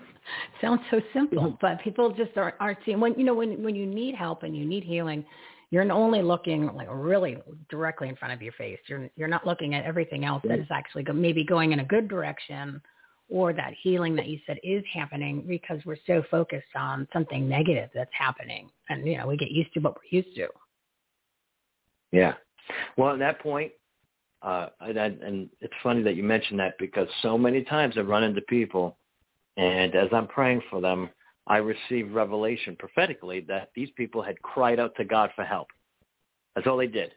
Sounds 0.62 0.82
so 0.92 1.02
simple, 1.12 1.58
but 1.60 1.82
people 1.82 2.14
just 2.14 2.38
aren't, 2.38 2.56
aren't 2.60 2.78
seeing 2.86 3.00
when 3.00 3.16
you 3.18 3.24
know 3.24 3.34
when 3.34 3.64
when 3.64 3.74
you 3.76 3.88
need 3.88 4.14
help 4.14 4.44
and 4.44 4.56
you 4.56 4.64
need 4.64 4.84
healing, 4.84 5.26
you're 5.72 5.90
only 5.92 6.22
looking 6.22 6.68
like 6.76 6.88
really 6.92 7.38
directly 7.70 8.10
in 8.10 8.16
front 8.16 8.34
of 8.34 8.42
your 8.42 8.54
face. 8.54 8.78
You're 8.88 9.10
you're 9.16 9.28
not 9.28 9.48
looking 9.48 9.74
at 9.74 9.86
everything 9.86 10.26
else 10.26 10.44
that 10.48 10.60
is 10.60 10.68
actually 10.72 11.04
go, 11.04 11.14
maybe 11.14 11.44
going 11.44 11.72
in 11.72 11.80
a 11.80 11.86
good 11.86 12.08
direction, 12.08 12.80
or 13.30 13.54
that 13.54 13.74
healing 13.82 14.16
that 14.18 14.28
you 14.28 14.40
said 14.46 14.60
is 14.64 14.84
happening 14.94 15.46
because 15.48 15.80
we're 15.86 15.98
so 16.06 16.22
focused 16.30 16.76
on 16.76 17.08
something 17.12 17.50
negative 17.50 17.90
that's 17.94 18.12
happening, 18.14 18.70
and 18.90 19.08
you 19.08 19.18
know 19.18 19.26
we 19.26 19.38
get 19.38 19.50
used 19.50 19.74
to 19.74 19.80
what 19.80 19.96
we're 19.96 20.20
used 20.20 20.36
to. 20.36 20.48
Yeah. 22.12 22.34
Well, 22.98 23.14
at 23.14 23.20
that 23.20 23.40
point, 23.40 23.72
uh, 24.42 24.68
and, 24.80 24.98
and 24.98 25.50
it's 25.60 25.74
funny 25.84 26.02
that 26.04 26.16
you 26.16 26.24
mentioned 26.24 26.60
that 26.60 26.76
because 26.80 27.08
so 27.22 27.38
many 27.38 27.64
times 27.64 27.96
I 27.98 28.02
run 28.02 28.24
into 28.24 28.42
people, 28.42 28.98
and 29.58 29.96
as 29.96 30.08
I'm 30.14 30.28
praying 30.28 30.62
for 30.70 30.80
them, 30.80 31.10
I 31.48 31.58
receive 31.58 32.14
revelation 32.14 32.76
prophetically 32.78 33.42
that 33.48 33.72
these 33.76 33.90
people 33.98 34.22
had 34.22 34.42
cried 34.42 34.80
out 34.80 34.96
to 34.98 35.04
God 35.04 35.32
for 35.36 35.44
help. 35.44 35.68
That's 36.56 36.68
all 36.68 36.78
they 36.78 36.88
did. 36.88 37.12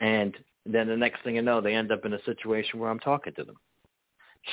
And 0.00 0.36
then 0.66 0.88
the 0.88 0.96
next 0.96 1.22
thing 1.22 1.36
you 1.36 1.42
know, 1.42 1.60
they 1.60 1.74
end 1.74 1.92
up 1.92 2.04
in 2.04 2.12
a 2.12 2.22
situation 2.24 2.78
where 2.78 2.90
I'm 2.90 2.98
talking 2.98 3.32
to 3.34 3.44
them. 3.44 3.56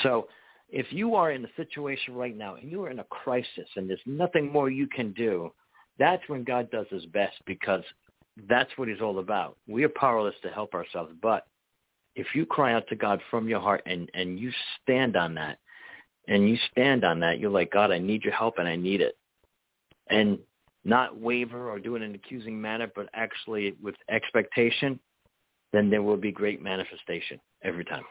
So 0.04 0.28
if 0.70 0.88
you 0.92 1.16
are 1.16 1.32
in 1.32 1.46
a 1.46 1.50
situation 1.56 2.16
right 2.16 2.36
now 2.36 2.56
and 2.56 2.72
you 2.72 2.84
are 2.84 2.92
in 2.92 3.00
a 3.00 3.06
crisis 3.06 3.68
and 3.76 3.90
there's 3.90 4.00
nothing 4.06 4.52
more 4.52 4.70
you 4.70 4.88
can 4.88 5.14
do, 5.14 5.52
that's 6.00 6.24
when 6.28 6.44
God 6.44 6.70
does 6.72 6.88
his 6.90 7.06
best 7.08 7.36
because 7.46 7.84
that's 8.48 8.72
what 8.78 8.88
he's 8.88 9.02
all 9.02 9.20
about. 9.20 9.58
We 9.68 9.84
are 9.84 9.90
powerless 9.90 10.36
to 10.44 10.50
help 10.50 10.74
ourselves, 10.74 11.14
but 11.22 11.48
if 12.16 12.28
you 12.34 12.46
cry 12.46 12.74
out 12.74 12.88
to 12.88 12.96
God 12.96 13.22
from 13.30 13.48
your 13.48 13.60
heart 13.60 13.84
and, 13.86 14.10
and 14.14 14.40
you 14.40 14.52
stand 14.82 15.16
on 15.16 15.36
that, 15.36 15.60
and 16.28 16.50
you 16.50 16.58
stand 16.72 17.04
on 17.04 17.20
that, 17.20 17.40
you're 17.40 17.52
like, 17.52 17.72
God, 17.72 17.92
I 17.92 18.00
need 18.00 18.24
your 18.24 18.34
help 18.34 18.58
and 18.58 18.68
I 18.68 18.76
need 18.76 19.02
it. 19.02 19.18
And 20.10 20.40
not 20.84 21.20
waver 21.20 21.70
or 21.70 21.80
do 21.80 21.96
it 21.96 22.02
in 22.02 22.10
an 22.10 22.16
accusing 22.16 22.60
manner, 22.60 22.92
but 22.96 23.10
actually 23.14 23.76
with 23.82 23.96
expectation, 24.10 25.00
then 25.74 25.90
there 25.90 26.04
will 26.04 26.18
be 26.18 26.32
great 26.32 26.62
manifestation 26.62 27.40
every 27.64 27.84
time. 27.84 28.04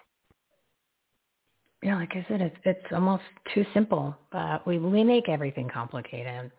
Yeah, 1.83 1.97
like 1.97 2.13
I 2.13 2.25
said, 2.29 2.41
it's 2.41 2.57
it's 2.65 2.93
almost 2.93 3.25
too 3.55 3.65
simple. 3.75 4.17
But 4.33 4.67
we 4.67 4.79
we 4.79 5.05
make 5.05 5.29
everything 5.29 5.69
complicated, 5.69 6.51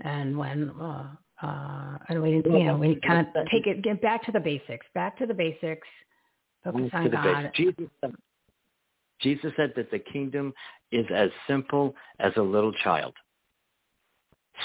and 0.00 0.36
when 0.36 0.70
uh, 0.70 1.10
uh, 1.44 1.98
and 2.08 2.22
we 2.22 2.42
you 2.44 2.64
know 2.64 2.76
we 2.76 2.98
kind 3.06 3.26
of 3.26 3.46
take 3.50 3.66
it 3.66 3.82
get 3.82 4.00
back 4.00 4.24
to 4.24 4.32
the 4.32 4.40
basics, 4.40 4.86
back 4.94 5.18
to 5.18 5.26
the 5.26 5.34
basics, 5.34 5.86
focus 6.62 6.90
on 6.92 7.10
God. 7.10 7.50
Jesus, 7.54 7.88
Jesus 9.20 9.52
said 9.56 9.72
that 9.76 9.90
the 9.90 9.98
kingdom 9.98 10.52
is 10.92 11.06
as 11.14 11.30
simple 11.46 11.94
as 12.20 12.32
a 12.36 12.42
little 12.42 12.72
child. 12.84 13.14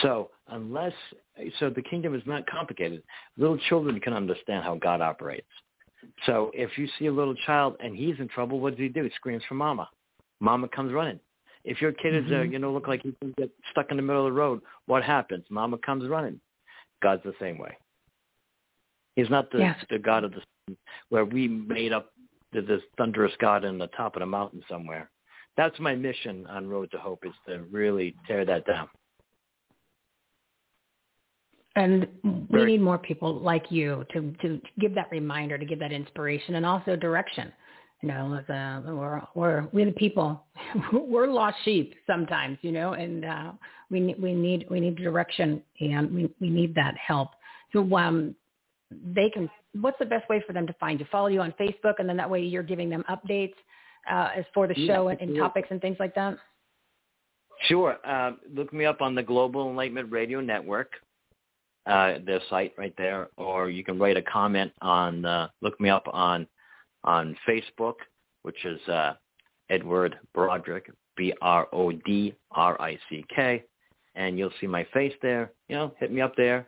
So 0.02 0.30
unless 0.48 0.94
so 1.60 1.70
the 1.70 1.82
kingdom 1.82 2.16
is 2.16 2.24
not 2.26 2.46
complicated. 2.48 3.04
Little 3.38 3.58
children 3.70 4.00
can 4.00 4.14
understand 4.14 4.64
how 4.64 4.76
God 4.76 5.02
operates. 5.02 5.48
So 6.26 6.52
if 6.54 6.78
you 6.78 6.88
see 6.98 7.08
a 7.08 7.12
little 7.12 7.36
child 7.46 7.76
and 7.80 7.96
he's 7.96 8.16
in 8.20 8.28
trouble, 8.30 8.60
what 8.60 8.72
does 8.72 8.80
he 8.80 8.88
do? 8.88 9.04
He 9.04 9.10
screams 9.16 9.44
for 9.48 9.56
mama. 9.56 9.90
Mama 10.40 10.70
comes 10.70 10.94
running. 10.94 11.20
If 11.66 11.82
your 11.82 11.92
kid 11.92 12.16
is, 12.16 12.32
uh, 12.32 12.42
you 12.42 12.58
know, 12.58 12.72
look 12.72 12.88
like 12.88 13.02
he 13.04 13.14
can 13.20 13.34
get 13.38 13.50
stuck 13.72 13.88
in 13.92 13.98
the 13.98 14.04
middle 14.04 14.26
of 14.26 14.34
the 14.34 14.40
road, 14.40 14.62
what 14.86 15.04
happens? 15.04 15.44
Mama 15.50 15.78
comes 15.80 16.08
running. 16.08 16.40
God's 17.02 17.24
the 17.24 17.34
same 17.40 17.58
way. 17.58 17.78
He's 19.16 19.30
not 19.30 19.52
the, 19.52 19.60
yes. 19.60 19.78
the 19.90 20.00
God 20.00 20.24
of 20.24 20.32
the 20.32 20.42
where 21.10 21.26
we 21.26 21.48
made 21.48 21.92
up 21.92 22.14
the, 22.54 22.62
this 22.62 22.82
thunderous 22.98 23.34
God 23.40 23.64
in 23.64 23.78
the 23.78 23.88
top 23.88 24.16
of 24.16 24.22
the 24.22 24.26
mountain 24.26 24.64
somewhere. 24.70 25.10
That's 25.58 25.80
my 25.80 25.96
mission 25.96 26.46
on 26.48 26.68
Road 26.68 26.92
to 26.92 26.98
Hope 26.98 27.26
is 27.26 27.34
to 27.48 27.64
really 27.72 28.16
tear 28.28 28.46
that 28.46 28.66
down. 28.66 28.88
And 31.76 32.08
we 32.50 32.66
need 32.66 32.82
more 32.82 32.98
people 32.98 33.40
like 33.40 33.72
you 33.72 34.06
to 34.12 34.34
to 34.42 34.60
give 34.80 34.96
that 34.96 35.10
reminder, 35.12 35.58
to 35.58 35.66
give 35.66 35.80
that 35.80 35.92
inspiration, 35.92 36.56
and 36.56 36.66
also 36.66 36.96
direction. 36.96 37.54
You 38.02 38.10
know, 38.10 38.42
we're 38.88 39.22
we're 39.36 39.68
we're 39.74 39.86
the 39.86 39.92
people. 39.92 40.42
we're 40.94 41.28
lost 41.28 41.58
sheep 41.66 41.96
sometimes, 42.08 42.58
you 42.62 42.72
know, 42.72 42.94
and 42.94 43.26
uh, 43.26 43.52
we 43.90 44.16
we 44.18 44.34
need 44.34 44.66
we 44.70 44.80
need 44.80 44.96
direction 44.96 45.62
and 45.82 46.14
we 46.14 46.30
we 46.40 46.50
need 46.50 46.74
that 46.76 46.96
help. 46.96 47.30
So 47.74 47.98
um, 47.98 48.36
they 48.90 49.30
can. 49.30 49.50
What's 49.82 50.00
the 50.00 50.06
best 50.06 50.30
way 50.30 50.42
for 50.48 50.54
them 50.54 50.66
to 50.66 50.74
find 50.80 51.00
you? 51.00 51.06
Follow 51.12 51.28
you 51.28 51.42
on 51.42 51.54
Facebook, 51.60 51.96
and 52.00 52.08
then 52.08 52.16
that 52.18 52.30
way 52.30 52.42
you're 52.42 52.64
giving 52.64 52.90
them 52.90 53.04
updates 53.10 53.54
uh, 54.10 54.30
as 54.36 54.46
for 54.54 54.66
the 54.66 54.76
show 54.88 55.10
yeah, 55.10 55.18
and, 55.20 55.32
and 55.32 55.38
topics 55.38 55.68
and 55.70 55.82
things 55.82 55.98
like 56.00 56.16
that. 56.16 56.38
Sure. 57.68 57.98
Uh, 58.08 58.32
look 58.54 58.72
me 58.72 58.86
up 58.86 59.02
on 59.02 59.14
the 59.14 59.24
Global 59.24 59.70
Enlightenment 59.70 60.10
Radio 60.10 60.40
Network, 60.40 60.94
uh, 61.86 62.14
their 62.26 62.40
site 62.50 62.74
right 62.78 62.94
there, 62.98 63.28
or 63.36 63.70
you 63.70 63.84
can 63.84 64.00
write 64.00 64.16
a 64.16 64.22
comment 64.22 64.72
on. 64.82 65.26
Uh, 65.26 65.50
look 65.62 65.80
me 65.82 65.90
up 65.90 66.08
on 66.14 66.48
on 67.04 67.36
Facebook, 67.48 67.96
which 68.44 68.66
is 68.66 68.80
uh, 68.88 69.14
Edward 69.70 70.18
Brodrick, 70.36 70.84
B 71.16 71.34
R 71.42 71.68
O 71.74 71.92
D 71.92 72.34
R 72.52 72.80
I 72.82 72.98
C 73.10 73.26
K, 73.34 73.64
and 74.16 74.38
you'll 74.38 74.52
see 74.60 74.68
my 74.68 74.86
face 74.94 75.14
there. 75.22 75.52
You 75.68 75.76
know, 75.76 75.94
hit 76.00 76.12
me 76.12 76.22
up 76.22 76.36
there. 76.36 76.68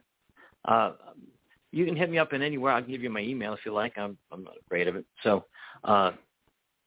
Uh, 0.65 0.93
you 1.71 1.85
can 1.85 1.95
hit 1.95 2.09
me 2.09 2.17
up 2.17 2.33
in 2.33 2.41
anywhere. 2.41 2.73
I'll 2.73 2.81
give 2.81 3.01
you 3.01 3.09
my 3.09 3.21
email 3.21 3.53
if 3.53 3.61
you 3.65 3.73
like. 3.73 3.97
I'm 3.97 4.17
I'm 4.31 4.43
not 4.43 4.55
afraid 4.65 4.87
of 4.87 4.95
it. 4.95 5.05
So, 5.23 5.45
uh, 5.83 6.11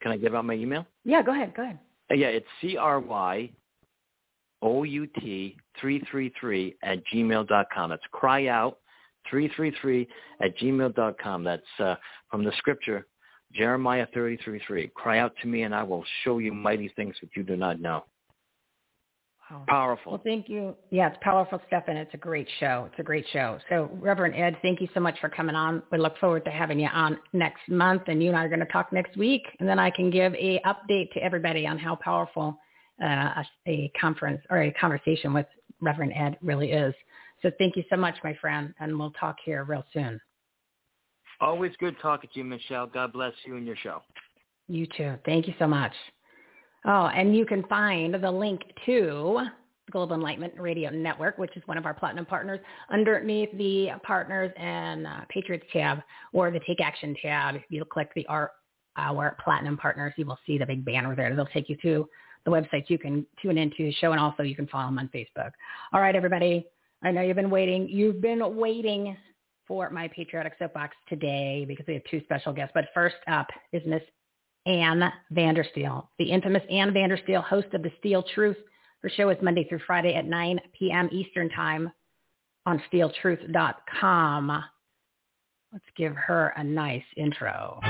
can 0.02 0.12
I 0.12 0.16
give 0.16 0.34
out 0.34 0.44
my 0.44 0.54
email? 0.54 0.86
Yeah, 1.04 1.22
go 1.22 1.32
ahead. 1.32 1.54
Go 1.56 1.62
ahead. 1.62 1.78
Uh, 2.10 2.14
yeah, 2.14 2.28
it's 2.28 2.46
c 2.60 2.76
r 2.76 3.00
y 3.00 3.50
o 4.62 4.82
u 4.82 5.06
t 5.06 5.56
three 5.80 6.00
three 6.10 6.32
three 6.38 6.76
at 6.82 7.02
gmail 7.12 7.48
dot 7.48 7.66
com. 7.74 7.92
It's 7.92 8.04
cry 8.12 8.48
out 8.48 8.78
three 9.28 9.48
three 9.56 9.72
three 9.80 10.06
at 10.42 10.56
gmail 10.58 10.94
dot 10.94 11.18
com. 11.18 11.42
That's 11.44 11.62
uh, 11.78 11.94
from 12.30 12.44
the 12.44 12.52
scripture 12.58 13.06
Jeremiah 13.54 14.06
thirty 14.12 14.36
three 14.44 14.60
three. 14.66 14.88
Cry 14.94 15.18
out 15.18 15.32
to 15.42 15.48
me, 15.48 15.62
and 15.62 15.74
I 15.74 15.82
will 15.82 16.04
show 16.22 16.38
you 16.38 16.52
mighty 16.52 16.88
things 16.96 17.14
that 17.20 17.30
you 17.36 17.42
do 17.42 17.56
not 17.56 17.80
know. 17.80 18.04
Wow. 19.50 19.64
Powerful. 19.68 20.12
Well, 20.12 20.22
thank 20.24 20.48
you. 20.48 20.74
Yeah, 20.90 21.08
it's 21.08 21.18
powerful 21.20 21.60
stuff, 21.66 21.84
and 21.86 21.98
it's 21.98 22.12
a 22.14 22.18
great 22.18 22.48
show. 22.58 22.88
It's 22.90 22.98
a 22.98 23.02
great 23.02 23.26
show. 23.32 23.58
So, 23.68 23.90
Reverend 24.00 24.34
Ed, 24.34 24.56
thank 24.62 24.80
you 24.80 24.88
so 24.94 25.00
much 25.00 25.18
for 25.20 25.28
coming 25.28 25.54
on. 25.54 25.82
We 25.92 25.98
look 25.98 26.18
forward 26.18 26.44
to 26.46 26.50
having 26.50 26.80
you 26.80 26.88
on 26.92 27.18
next 27.32 27.60
month, 27.68 28.02
and 28.06 28.22
you 28.22 28.30
and 28.30 28.38
I 28.38 28.44
are 28.44 28.48
going 28.48 28.60
to 28.60 28.72
talk 28.72 28.92
next 28.92 29.16
week, 29.16 29.42
and 29.60 29.68
then 29.68 29.78
I 29.78 29.90
can 29.90 30.10
give 30.10 30.34
a 30.34 30.60
update 30.66 31.12
to 31.12 31.22
everybody 31.22 31.66
on 31.66 31.78
how 31.78 31.94
powerful 31.96 32.58
uh, 33.02 33.06
a, 33.06 33.44
a 33.66 33.92
conference 34.00 34.40
or 34.50 34.62
a 34.62 34.72
conversation 34.72 35.32
with 35.34 35.46
Reverend 35.80 36.14
Ed 36.16 36.38
really 36.40 36.72
is. 36.72 36.94
So, 37.42 37.50
thank 37.58 37.76
you 37.76 37.84
so 37.90 37.96
much, 37.96 38.16
my 38.24 38.34
friend, 38.40 38.74
and 38.80 38.98
we'll 38.98 39.12
talk 39.12 39.36
here 39.44 39.64
real 39.64 39.84
soon. 39.92 40.20
Always 41.40 41.72
good 41.78 41.96
talking 42.00 42.30
to 42.32 42.38
you, 42.38 42.44
Michele. 42.44 42.86
God 42.86 43.12
bless 43.12 43.32
you 43.44 43.56
and 43.56 43.66
your 43.66 43.76
show. 43.76 44.02
You 44.68 44.86
too. 44.96 45.14
Thank 45.24 45.46
you 45.46 45.54
so 45.58 45.66
much. 45.66 45.92
Oh, 46.86 47.06
and 47.06 47.36
you 47.36 47.46
can 47.46 47.62
find 47.64 48.14
the 48.14 48.30
link 48.30 48.62
to 48.86 49.40
Global 49.90 50.16
Enlightenment 50.16 50.54
Radio 50.58 50.90
Network, 50.90 51.38
which 51.38 51.56
is 51.56 51.62
one 51.66 51.78
of 51.78 51.86
our 51.86 51.94
platinum 51.94 52.26
partners, 52.26 52.60
underneath 52.90 53.50
the 53.56 53.90
partners 54.02 54.50
and 54.56 55.06
uh, 55.06 55.20
Patriots 55.28 55.64
tab 55.72 56.00
or 56.32 56.50
the 56.50 56.60
Take 56.66 56.80
Action 56.80 57.14
tab. 57.20 57.54
If 57.54 57.62
you 57.68 57.84
click 57.84 58.10
the 58.14 58.26
our, 58.26 58.52
our 58.96 59.36
platinum 59.42 59.76
partners, 59.76 60.14
you 60.16 60.26
will 60.26 60.38
see 60.46 60.58
the 60.58 60.66
big 60.66 60.84
banner 60.84 61.14
there. 61.14 61.34
They'll 61.34 61.46
take 61.46 61.68
you 61.68 61.76
to 61.82 62.08
the 62.44 62.50
websites 62.50 62.88
you 62.88 62.98
can 62.98 63.26
tune 63.40 63.58
into 63.58 63.84
the 63.84 63.92
show, 63.92 64.12
and 64.12 64.20
also 64.20 64.42
you 64.42 64.54
can 64.54 64.66
follow 64.66 64.86
them 64.86 64.98
on 64.98 65.08
Facebook. 65.14 65.50
All 65.92 66.00
right, 66.00 66.14
everybody. 66.14 66.66
I 67.02 67.10
know 67.10 67.20
you've 67.20 67.36
been 67.36 67.50
waiting. 67.50 67.88
You've 67.88 68.20
been 68.20 68.56
waiting 68.56 69.16
for 69.66 69.90
my 69.90 70.08
patriotic 70.08 70.54
soapbox 70.58 70.96
today 71.08 71.64
because 71.66 71.86
we 71.86 71.94
have 71.94 72.04
two 72.10 72.20
special 72.24 72.52
guests. 72.52 72.72
But 72.74 72.86
first 72.94 73.16
up 73.26 73.48
is 73.72 73.82
Miss 73.86 74.02
Ann 74.66 75.12
Vandersteel, 75.32 76.06
the 76.18 76.30
infamous 76.30 76.62
Ann 76.70 76.92
Vandersteel, 76.92 77.44
host 77.44 77.68
of 77.74 77.82
The 77.82 77.92
Steel 77.98 78.22
Truth. 78.34 78.56
Her 79.02 79.10
show 79.10 79.28
is 79.28 79.38
Monday 79.42 79.66
through 79.68 79.80
Friday 79.86 80.14
at 80.14 80.26
9 80.26 80.58
p.m. 80.78 81.08
Eastern 81.12 81.50
Time 81.50 81.92
on 82.66 82.82
steeltruth.com. 82.90 84.64
Let's 85.72 85.84
give 85.96 86.14
her 86.14 86.54
a 86.56 86.64
nice 86.64 87.02
intro. 87.16 87.80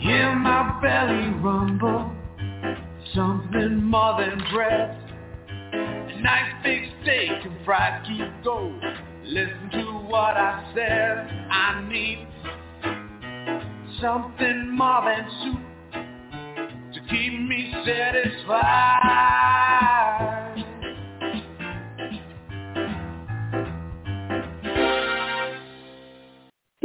Hear 0.00 0.34
my 0.34 0.78
belly 0.80 1.28
rumble, 1.40 2.10
something 3.14 3.84
more 3.84 4.18
than 4.20 4.42
breath. 4.52 5.07
Nice 6.16 6.52
big 6.64 6.82
steak 7.02 7.30
and 7.44 7.64
fried 7.64 8.04
keep 8.06 8.44
gold. 8.44 8.82
Listen 9.24 9.70
to 9.72 9.84
what 10.08 10.36
I 10.36 10.72
said. 10.74 11.28
I 11.50 11.86
need 11.88 12.26
something 14.00 14.76
more 14.76 15.02
than 15.04 15.28
soup 15.42 15.60
to 16.94 17.00
keep 17.10 17.32
me 17.40 17.74
satisfied. 17.84 19.48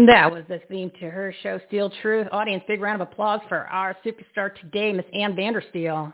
That 0.05 0.31
was 0.31 0.43
the 0.49 0.59
theme 0.69 0.91
to 0.99 1.09
her 1.09 1.33
show, 1.43 1.59
Steel 1.67 1.89
Truth. 2.01 2.27
Audience, 2.31 2.63
big 2.67 2.81
round 2.81 3.01
of 3.01 3.07
applause 3.07 3.39
for 3.47 3.67
our 3.67 3.95
superstar 4.05 4.53
today, 4.59 4.91
Miss 4.91 5.05
Ann 5.13 5.33
Vandersteel. 5.33 6.11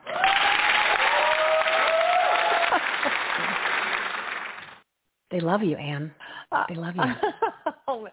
They 5.31 5.39
love 5.39 5.63
you, 5.63 5.75
Ann. 5.77 6.11
Uh, 6.51 6.63
they 6.67 6.75
love 6.75 6.95
you. 6.97 7.03
oh, 7.87 8.07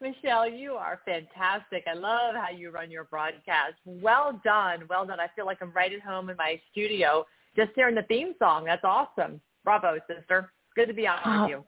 Michele, 0.00 0.48
you 0.48 0.72
are 0.74 1.00
fantastic. 1.04 1.84
I 1.86 1.94
love 1.94 2.34
how 2.34 2.50
you 2.54 2.70
run 2.70 2.90
your 2.90 3.04
broadcast. 3.04 3.74
Well 3.84 4.40
done. 4.44 4.84
Well 4.88 5.06
done. 5.06 5.20
I 5.20 5.28
feel 5.36 5.46
like 5.46 5.58
I'm 5.60 5.72
right 5.72 5.92
at 5.92 6.00
home 6.00 6.30
in 6.30 6.36
my 6.36 6.60
studio 6.72 7.26
just 7.56 7.70
hearing 7.74 7.94
the 7.94 8.02
theme 8.02 8.34
song. 8.38 8.64
That's 8.64 8.84
awesome. 8.84 9.40
Bravo, 9.64 9.98
sister. 10.08 10.52
Good 10.74 10.86
to 10.86 10.94
be 10.94 11.06
on 11.06 11.18
Oh, 11.24 11.42
with 11.42 11.50
you. 11.50 11.64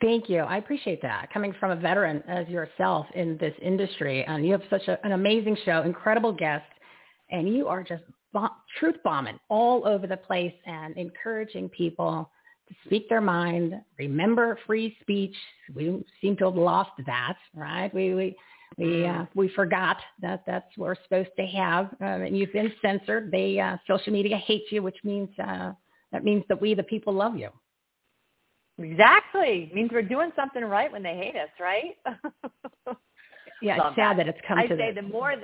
Thank 0.00 0.28
you. 0.30 0.38
I 0.40 0.58
appreciate 0.58 1.02
that. 1.02 1.30
Coming 1.32 1.52
from 1.58 1.72
a 1.72 1.76
veteran 1.76 2.22
as 2.28 2.46
yourself 2.48 3.06
in 3.14 3.36
this 3.38 3.54
industry, 3.60 4.24
and 4.24 4.46
you 4.46 4.52
have 4.52 4.62
such 4.70 4.86
a, 4.88 5.04
an 5.04 5.12
amazing 5.12 5.56
show, 5.64 5.82
incredible 5.82 6.32
guests, 6.32 6.68
and 7.30 7.48
you 7.48 7.66
are 7.66 7.82
just 7.82 8.04
bomb, 8.32 8.50
truth 8.78 8.94
bombing 9.02 9.38
all 9.48 9.86
over 9.86 10.06
the 10.06 10.16
place 10.16 10.54
and 10.66 10.96
encouraging 10.96 11.68
people 11.70 12.30
to 12.68 12.74
speak 12.84 13.08
their 13.08 13.20
mind. 13.20 13.74
Remember 13.98 14.58
free 14.66 14.96
speech. 15.00 15.34
We 15.74 16.04
seem 16.20 16.36
to 16.38 16.46
have 16.46 16.54
lost 16.56 16.90
that, 17.06 17.36
right? 17.54 17.92
We 17.94 18.14
we 18.14 18.36
we 18.76 19.06
uh, 19.06 19.24
we 19.34 19.48
forgot 19.48 19.96
that 20.20 20.42
that's 20.46 20.66
what 20.76 20.86
we're 20.86 21.02
supposed 21.04 21.30
to 21.38 21.46
have. 21.46 21.94
And 22.00 22.36
you've 22.36 22.52
been 22.52 22.72
censored. 22.82 23.30
They 23.30 23.58
uh, 23.58 23.76
social 23.86 24.12
media 24.12 24.36
hates 24.36 24.70
you, 24.70 24.82
which 24.82 24.98
means 25.04 25.28
uh, 25.38 25.72
that 26.12 26.24
means 26.24 26.44
that 26.48 26.60
we 26.60 26.74
the 26.74 26.82
people 26.82 27.12
love 27.12 27.36
you. 27.36 27.50
Exactly. 28.80 29.70
means 29.74 29.90
we're 29.92 30.02
doing 30.02 30.30
something 30.36 30.62
right 30.64 30.90
when 30.92 31.02
they 31.02 31.16
hate 31.16 31.34
us, 31.34 31.48
right? 31.60 31.96
Yeah, 33.60 33.76
Love 33.76 33.86
it's 33.88 33.96
sad 33.96 34.18
that. 34.18 34.28
it's 34.28 34.38
come 34.46 34.58
I 34.58 34.66
to 34.66 34.76
say 34.76 34.92
this. 34.92 35.02
the 35.02 35.08
more, 35.08 35.34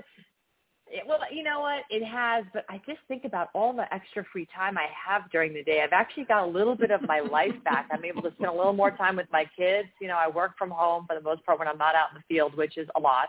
it, 0.94 1.02
well, 1.06 1.18
you 1.32 1.42
know 1.42 1.60
what, 1.60 1.82
it 1.90 2.04
has, 2.04 2.44
but 2.54 2.64
I 2.68 2.80
just 2.86 3.00
think 3.08 3.24
about 3.24 3.48
all 3.52 3.72
the 3.72 3.92
extra 3.92 4.24
free 4.32 4.46
time 4.54 4.78
I 4.78 4.86
have 5.06 5.28
during 5.32 5.52
the 5.52 5.64
day. 5.64 5.82
I've 5.82 5.92
actually 5.92 6.24
got 6.24 6.44
a 6.44 6.46
little 6.46 6.76
bit 6.76 6.92
of 6.92 7.02
my 7.02 7.18
life 7.18 7.52
back. 7.64 7.88
I'm 7.92 8.04
able 8.04 8.22
to 8.22 8.30
spend 8.34 8.48
a 8.48 8.54
little 8.54 8.72
more 8.72 8.92
time 8.92 9.16
with 9.16 9.26
my 9.32 9.44
kids. 9.58 9.88
You 10.00 10.06
know, 10.06 10.16
I 10.16 10.28
work 10.28 10.52
from 10.56 10.70
home 10.70 11.06
for 11.08 11.16
the 11.16 11.22
most 11.22 11.44
part 11.44 11.58
when 11.58 11.66
I'm 11.66 11.78
not 11.78 11.96
out 11.96 12.10
in 12.14 12.18
the 12.18 12.34
field, 12.34 12.56
which 12.56 12.78
is 12.78 12.88
a 12.96 13.00
lot. 13.00 13.28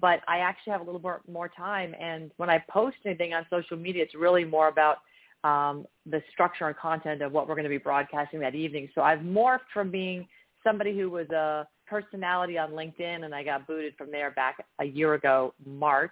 But 0.00 0.20
I 0.28 0.38
actually 0.38 0.72
have 0.72 0.82
a 0.82 0.84
little 0.84 1.00
more 1.00 1.22
more 1.28 1.48
time, 1.48 1.92
and 1.98 2.30
when 2.36 2.48
I 2.48 2.62
post 2.70 2.98
anything 3.04 3.34
on 3.34 3.44
social 3.50 3.76
media, 3.76 4.04
it's 4.04 4.14
really 4.14 4.44
more 4.44 4.68
about 4.68 4.98
um, 5.42 5.86
the 6.06 6.22
structure 6.30 6.68
and 6.68 6.76
content 6.76 7.20
of 7.22 7.32
what 7.32 7.48
we're 7.48 7.54
going 7.54 7.64
to 7.64 7.70
be 7.70 7.78
broadcasting 7.78 8.38
that 8.40 8.54
evening. 8.54 8.88
So 8.94 9.00
I've 9.00 9.20
morphed 9.20 9.70
from 9.74 9.90
being 9.90 10.28
somebody 10.62 10.96
who 10.96 11.10
was 11.10 11.28
a 11.30 11.66
personality 11.88 12.58
on 12.58 12.70
LinkedIn, 12.70 13.24
and 13.24 13.34
I 13.34 13.42
got 13.42 13.66
booted 13.66 13.94
from 13.96 14.12
there 14.12 14.30
back 14.32 14.64
a 14.78 14.84
year 14.84 15.14
ago, 15.14 15.54
March. 15.66 16.10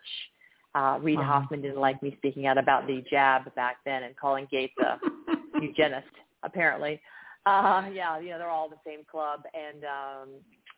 Uh, 0.77 0.99
Reid 1.01 1.19
Wow. 1.19 1.25
Hoffman 1.25 1.63
didn't 1.63 1.81
like 1.81 2.03
me 2.03 2.15
speaking 2.19 2.47
out 2.47 2.59
about 2.59 2.87
the 2.87 3.03
jab 3.09 3.53
back 3.55 3.79
then 3.87 4.03
and 4.03 4.15
calling 4.15 4.47
Gates 4.51 4.75
a 4.85 4.99
eugenist, 5.61 6.07
apparently. 6.43 7.01
Uh, 7.47 7.85
yeah, 7.95 8.19
you 8.19 8.31
know, 8.31 8.39
they're 8.39 8.51
all 8.51 8.69
the 8.69 8.77
same 8.85 9.01
club. 9.11 9.45
And 9.55 9.85
um, 9.85 10.29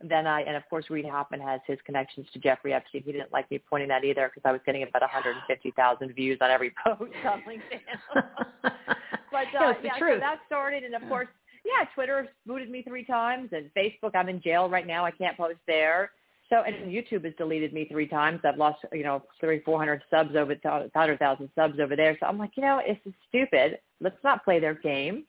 then 0.09 0.27
I, 0.29 0.43
and 0.43 0.55
of 0.57 0.63
course, 0.71 0.85
Reid 0.89 1.05
Hoffman 1.05 1.41
has 1.41 1.61
his 1.67 1.79
connections 1.85 2.27
to 2.33 2.39
Jeffrey 2.39 2.73
Epstein. 2.75 3.03
He 3.05 3.11
didn't 3.11 3.33
like 3.33 3.51
me 3.51 3.61
pointing 3.69 3.89
that 3.89 4.05
either 4.05 4.31
because 4.33 4.49
I 4.49 4.53
was 4.53 4.61
getting 4.65 4.85
about 4.85 5.03
150,000 5.03 6.15
views 6.15 6.39
on 6.41 6.51
every 6.51 6.73
post 6.85 7.13
on 7.25 7.43
LinkedIn. 7.43 8.15
but 8.63 8.73
uh, 8.73 9.61
No, 9.61 9.75
yeah, 9.83 9.99
so 9.99 10.21
that 10.21 10.39
started, 10.47 10.85
and 10.85 10.95
of 10.95 11.03
course, 11.09 11.29
yeah, 11.65 11.87
Twitter 11.95 12.29
booted 12.47 12.71
me 12.71 12.83
three 12.87 13.05
times, 13.05 13.51
and 13.51 13.69
Facebook, 13.77 14.15
I'm 14.15 14.29
in 14.29 14.41
jail 14.41 14.69
right 14.71 14.87
now. 14.87 15.05
I 15.05 15.11
can't 15.11 15.37
post 15.37 15.59
there. 15.67 16.13
So, 16.51 16.63
and 16.63 16.91
YouTube 16.91 17.25
has 17.25 17.35
deleted 17.37 17.75
me 17.75 17.87
three 17.91 18.07
times. 18.07 18.41
I've 18.43 18.57
lost, 18.57 18.79
you 18.93 19.03
know, 19.03 19.23
three, 19.39 19.61
four 19.61 19.79
hundred 19.79 20.03
subs 20.11 20.35
over, 20.35 20.57
hundred 20.95 21.19
thousand 21.19 21.51
subs 21.55 21.79
over 21.79 21.95
there. 21.95 22.17
So 22.21 22.27
I'm 22.27 22.39
like, 22.39 22.53
you 22.57 22.63
know, 22.63 22.81
this 22.87 22.97
is 23.05 23.13
stupid. 23.29 23.79
Let's 24.01 24.17
not 24.25 24.45
play 24.45 24.59
their 24.59 24.75
game. 24.75 25.25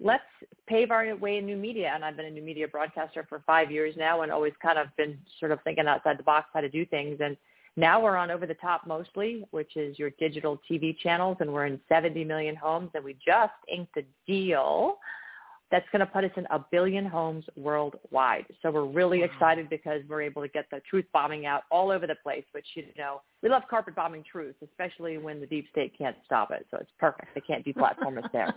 Let's 0.00 0.22
pave 0.66 0.90
our 0.90 1.16
way 1.16 1.38
in 1.38 1.46
new 1.46 1.56
media. 1.56 1.90
And 1.94 2.04
I've 2.04 2.16
been 2.16 2.26
a 2.26 2.30
new 2.30 2.42
media 2.42 2.68
broadcaster 2.68 3.26
for 3.28 3.42
five 3.46 3.70
years 3.70 3.94
now, 3.96 4.22
and 4.22 4.30
always 4.30 4.52
kind 4.62 4.78
of 4.78 4.88
been 4.96 5.18
sort 5.40 5.52
of 5.52 5.58
thinking 5.64 5.86
outside 5.86 6.18
the 6.18 6.22
box 6.22 6.48
how 6.52 6.60
to 6.60 6.68
do 6.68 6.84
things. 6.84 7.18
And 7.20 7.36
now 7.76 8.02
we're 8.02 8.16
on 8.16 8.30
over 8.30 8.44
the 8.44 8.54
top 8.54 8.86
mostly, 8.86 9.46
which 9.50 9.76
is 9.76 9.98
your 9.98 10.10
digital 10.10 10.60
TV 10.70 10.96
channels, 10.98 11.38
and 11.40 11.50
we're 11.50 11.66
in 11.66 11.80
70 11.88 12.24
million 12.24 12.54
homes. 12.54 12.90
And 12.94 13.02
we 13.04 13.16
just 13.24 13.52
inked 13.72 13.96
a 13.96 14.02
deal 14.26 14.98
that's 15.70 15.86
going 15.92 16.00
to 16.00 16.06
put 16.06 16.24
us 16.24 16.30
in 16.36 16.46
a 16.50 16.64
billion 16.70 17.04
homes 17.04 17.44
worldwide. 17.56 18.46
So 18.62 18.70
we're 18.70 18.86
really 18.86 19.22
excited 19.22 19.68
because 19.68 20.00
we're 20.08 20.22
able 20.22 20.42
to 20.42 20.48
get 20.48 20.66
the 20.70 20.80
truth 20.88 21.04
bombing 21.12 21.46
out 21.46 21.62
all 21.70 21.90
over 21.90 22.06
the 22.06 22.14
place, 22.22 22.44
which, 22.52 22.66
you 22.74 22.84
know, 22.96 23.20
we 23.42 23.48
love 23.48 23.62
carpet 23.68 23.94
bombing 23.94 24.24
truth, 24.30 24.54
especially 24.64 25.18
when 25.18 25.40
the 25.40 25.46
deep 25.46 25.66
state 25.70 25.92
can't 25.96 26.16
stop 26.24 26.50
it. 26.50 26.66
So 26.70 26.78
it's 26.80 26.90
perfect. 26.98 27.34
They 27.34 27.42
can't 27.42 27.64
deplatform 27.64 28.22
us 28.22 28.30
there. 28.32 28.54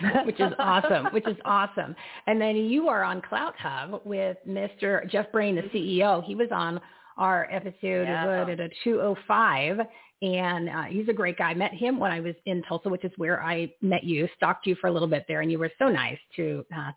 which 0.24 0.38
is 0.40 0.52
awesome, 0.58 1.06
which 1.06 1.26
is 1.26 1.36
awesome. 1.44 1.94
And 2.26 2.40
then 2.40 2.56
you 2.56 2.88
are 2.88 3.02
on 3.02 3.22
CloutHub 3.22 4.04
with 4.04 4.36
Mr. 4.46 5.08
Jeff 5.10 5.30
Brain, 5.32 5.56
the 5.56 5.62
CEO. 5.62 6.22
He 6.24 6.34
was 6.34 6.48
on 6.50 6.80
our 7.16 7.48
episode 7.50 8.06
Yeah. 8.06 8.40
what, 8.40 8.50
at 8.50 8.60
a 8.60 8.68
205, 8.84 9.80
and 10.22 10.68
uh, 10.68 10.82
he's 10.84 11.08
a 11.08 11.12
great 11.12 11.38
guy. 11.38 11.50
I 11.50 11.54
Met 11.54 11.72
him 11.72 11.98
when 11.98 12.10
I 12.10 12.20
was 12.20 12.34
in 12.46 12.62
Tulsa, 12.62 12.88
which 12.88 13.04
is 13.04 13.12
where 13.16 13.42
I 13.42 13.72
met 13.80 14.04
you. 14.04 14.28
Stalked 14.36 14.66
you 14.66 14.74
for 14.76 14.88
a 14.88 14.92
little 14.92 15.08
bit 15.08 15.24
there, 15.28 15.40
and 15.40 15.50
you 15.50 15.58
were 15.58 15.70
so 15.78 15.88
nice 15.88 16.18
to. 16.36 16.64
Uh, 16.76 16.92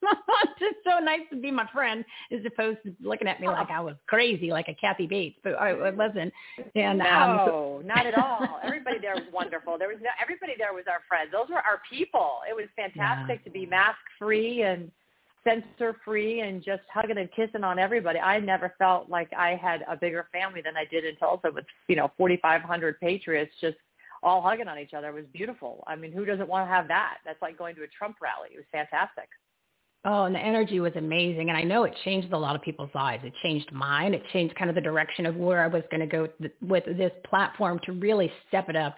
just 0.60 0.76
so 0.84 1.00
nice 1.00 1.22
to 1.28 1.36
be 1.36 1.50
my 1.50 1.66
friend 1.72 2.04
as 2.30 2.38
opposed 2.46 2.78
to 2.84 2.94
looking 3.02 3.26
at 3.26 3.40
me 3.40 3.48
like 3.48 3.68
I 3.68 3.80
was 3.80 3.96
crazy, 4.06 4.50
like 4.50 4.68
a 4.68 4.74
Kathy 4.74 5.08
Bates, 5.08 5.36
but 5.42 5.54
I, 5.54 5.70
I 5.70 5.90
wasn't. 5.90 6.32
And 6.76 7.02
um, 7.02 7.40
so- 7.46 7.82
no, 7.84 7.94
not 7.94 8.06
at 8.06 8.16
all. 8.16 8.60
Everybody 8.62 8.98
there 9.00 9.14
was 9.14 9.24
wonderful. 9.32 9.76
There 9.76 9.88
was 9.88 9.98
no, 10.00 10.10
everybody 10.22 10.52
there 10.56 10.72
was 10.72 10.84
our 10.88 11.00
friends. 11.08 11.30
Those 11.32 11.48
were 11.48 11.56
our 11.56 11.80
people. 11.90 12.38
It 12.48 12.54
was 12.54 12.66
fantastic 12.76 13.42
to 13.44 13.50
be 13.50 13.66
mask 13.66 13.98
free 14.18 14.62
and 14.62 14.90
censor 15.44 15.96
free 16.04 16.40
and 16.40 16.62
just 16.62 16.82
hugging 16.92 17.18
and 17.18 17.28
kissing 17.32 17.64
on 17.64 17.78
everybody. 17.78 18.18
I 18.18 18.40
never 18.40 18.74
felt 18.78 19.08
like 19.08 19.30
I 19.36 19.54
had 19.60 19.84
a 19.88 19.96
bigger 19.96 20.28
family 20.32 20.60
than 20.62 20.76
I 20.76 20.84
did 20.90 21.04
in 21.04 21.16
Tulsa 21.16 21.50
with 21.54 21.64
you 21.88 21.96
know 21.96 22.10
4,500 22.16 23.00
patriots 23.00 23.52
just 23.60 23.76
all 24.22 24.42
hugging 24.42 24.68
on 24.68 24.78
each 24.78 24.94
other. 24.94 25.08
It 25.08 25.14
was 25.14 25.24
beautiful. 25.32 25.84
I 25.86 25.96
mean, 25.96 26.12
who 26.12 26.24
doesn't 26.24 26.48
want 26.48 26.68
to 26.68 26.74
have 26.74 26.88
that? 26.88 27.18
That's 27.24 27.40
like 27.40 27.56
going 27.58 27.74
to 27.76 27.82
a 27.82 27.86
Trump 27.86 28.16
rally. 28.20 28.50
It 28.52 28.56
was 28.56 28.66
fantastic. 28.72 29.28
Oh, 30.04 30.24
and 30.24 30.34
the 30.34 30.40
energy 30.40 30.80
was 30.80 30.92
amazing. 30.96 31.48
And 31.48 31.58
I 31.58 31.62
know 31.62 31.84
it 31.84 31.94
changed 32.04 32.32
a 32.32 32.38
lot 32.38 32.54
of 32.54 32.62
people's 32.62 32.90
lives. 32.94 33.24
It 33.24 33.32
changed 33.42 33.72
mine. 33.72 34.14
It 34.14 34.22
changed 34.32 34.54
kind 34.54 34.70
of 34.70 34.74
the 34.74 34.80
direction 34.80 35.26
of 35.26 35.36
where 35.36 35.62
I 35.62 35.66
was 35.66 35.82
going 35.90 36.00
to 36.00 36.06
go 36.06 36.26
th- 36.40 36.52
with 36.62 36.84
this 36.84 37.12
platform 37.28 37.80
to 37.84 37.92
really 37.92 38.30
step 38.48 38.68
it 38.68 38.76
up 38.76 38.96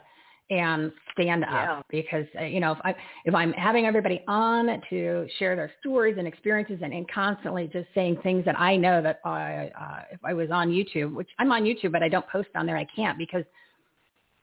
and 0.50 0.92
stand 1.12 1.44
Yeah. 1.48 1.78
up 1.78 1.86
because 1.90 2.26
uh, 2.40 2.44
you 2.44 2.60
know 2.60 2.72
if 2.72 2.78
I 2.84 2.94
if 3.24 3.34
I'm 3.34 3.52
having 3.52 3.86
everybody 3.86 4.22
on 4.28 4.82
to 4.90 5.26
share 5.38 5.54
their 5.56 5.70
stories 5.80 6.16
and 6.18 6.26
experiences 6.26 6.78
and, 6.82 6.92
and 6.92 7.08
constantly 7.10 7.68
just 7.72 7.88
saying 7.94 8.18
things 8.22 8.44
that 8.44 8.58
I 8.58 8.76
know 8.76 9.00
that 9.00 9.20
I 9.24 9.70
uh, 9.80 10.02
if 10.12 10.20
I 10.24 10.34
was 10.34 10.50
on 10.50 10.68
YouTube, 10.70 11.14
which 11.14 11.28
I'm 11.38 11.52
on 11.52 11.62
YouTube 11.62 11.92
but 11.92 12.02
I 12.02 12.08
don't 12.08 12.26
post 12.28 12.48
on 12.56 12.66
there, 12.66 12.76
I 12.76 12.86
can't 12.96 13.16
because 13.16 13.44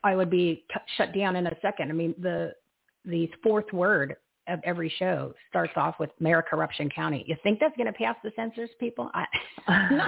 I 0.03 0.15
would 0.15 0.29
be 0.29 0.63
cut, 0.71 0.83
shut 0.97 1.13
down 1.13 1.35
in 1.35 1.45
a 1.47 1.55
second. 1.61 1.89
I 1.91 1.93
mean 1.93 2.15
the 2.21 2.53
the 3.05 3.29
fourth 3.43 3.71
word 3.73 4.15
of 4.49 4.61
every 4.63 4.91
show 4.97 5.33
starts 5.49 5.73
off 5.75 5.95
with 5.99 6.09
Mayor 6.21 6.41
Corruption 6.41 6.89
County. 6.89 7.25
You 7.27 7.35
think 7.43 7.59
that's 7.59 7.75
going 7.75 7.87
to 7.87 7.91
pass 7.93 8.15
the 8.23 8.31
censors, 8.33 8.69
people? 8.79 9.11
I, 9.13 9.25
no, 9.91 10.05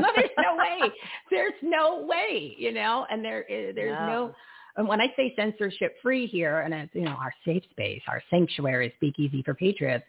no, 0.00 0.08
there's 0.16 0.30
no 0.38 0.56
way. 0.56 0.90
There's 1.30 1.52
no 1.62 2.06
way, 2.06 2.54
you 2.56 2.72
know. 2.72 3.04
And 3.10 3.22
there, 3.22 3.44
there's 3.48 3.76
Yeah. 3.76 4.06
no. 4.06 4.34
And 4.76 4.88
when 4.88 5.00
I 5.00 5.08
say 5.16 5.34
censorship 5.36 5.96
free 6.02 6.26
here, 6.26 6.60
and 6.60 6.72
it's 6.72 6.94
you 6.94 7.02
know 7.02 7.10
our 7.12 7.32
safe 7.44 7.62
space, 7.70 8.02
our 8.08 8.22
sanctuary, 8.30 8.92
speakeasy 8.96 9.42
for 9.42 9.54
patriots, 9.54 10.04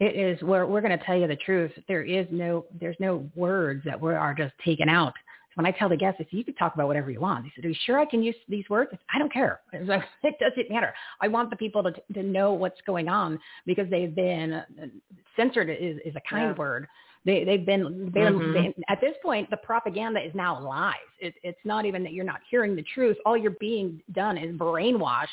it 0.00 0.14
is 0.16 0.42
where 0.42 0.66
we're 0.66 0.80
going 0.82 0.96
to 0.96 1.04
tell 1.04 1.16
you 1.16 1.26
the 1.26 1.36
truth. 1.36 1.72
There 1.88 2.02
is 2.02 2.26
no, 2.30 2.66
there's 2.78 2.96
no 3.00 3.28
words 3.34 3.82
that 3.84 4.00
we 4.00 4.12
are 4.14 4.34
just 4.34 4.52
taken 4.64 4.88
out. 4.88 5.14
When 5.54 5.64
I 5.64 5.70
tell 5.70 5.88
the 5.88 5.96
guests, 5.96 6.20
if 6.20 6.34
you 6.34 6.44
could 6.44 6.58
talk 6.58 6.74
about 6.74 6.86
whatever 6.86 7.10
you 7.10 7.18
want, 7.18 7.44
they 7.44 7.52
said, 7.56 7.64
"Are 7.64 7.68
you 7.70 7.74
sure 7.86 7.98
I 7.98 8.04
can 8.04 8.22
use 8.22 8.34
these 8.46 8.68
words?" 8.68 8.90
I 9.14 9.18
don't 9.18 9.32
care. 9.32 9.60
Like, 9.72 10.02
It 10.22 10.34
doesn't 10.38 10.70
matter. 10.70 10.92
I 11.22 11.28
want 11.28 11.48
the 11.48 11.56
people 11.56 11.82
to 11.82 11.92
to 12.12 12.22
know 12.22 12.52
what's 12.52 12.80
going 12.86 13.08
on 13.08 13.38
because 13.64 13.88
they've 13.88 14.14
been 14.14 14.52
uh, 14.52 14.64
censored 15.34 15.70
is 15.70 15.98
is 16.04 16.14
a 16.14 16.20
kind 16.28 16.48
Yeah. 16.48 16.52
word. 16.58 16.86
They 17.26 17.42
they've 17.44 17.66
been 17.66 18.10
they're, 18.14 18.30
Mhm. 18.30 18.52
they, 18.54 18.74
at 18.88 19.00
this 19.00 19.16
point 19.22 19.50
the 19.50 19.56
propaganda 19.58 20.24
is 20.24 20.34
now 20.34 20.60
lies. 20.60 20.94
It, 21.18 21.34
it's 21.42 21.58
not 21.64 21.84
even 21.84 22.02
that 22.04 22.12
you're 22.12 22.24
not 22.24 22.40
hearing 22.48 22.76
the 22.76 22.84
truth. 22.94 23.16
All 23.26 23.36
you're 23.36 23.56
being 23.60 24.00
done 24.12 24.38
is 24.38 24.56
brainwashed 24.56 25.26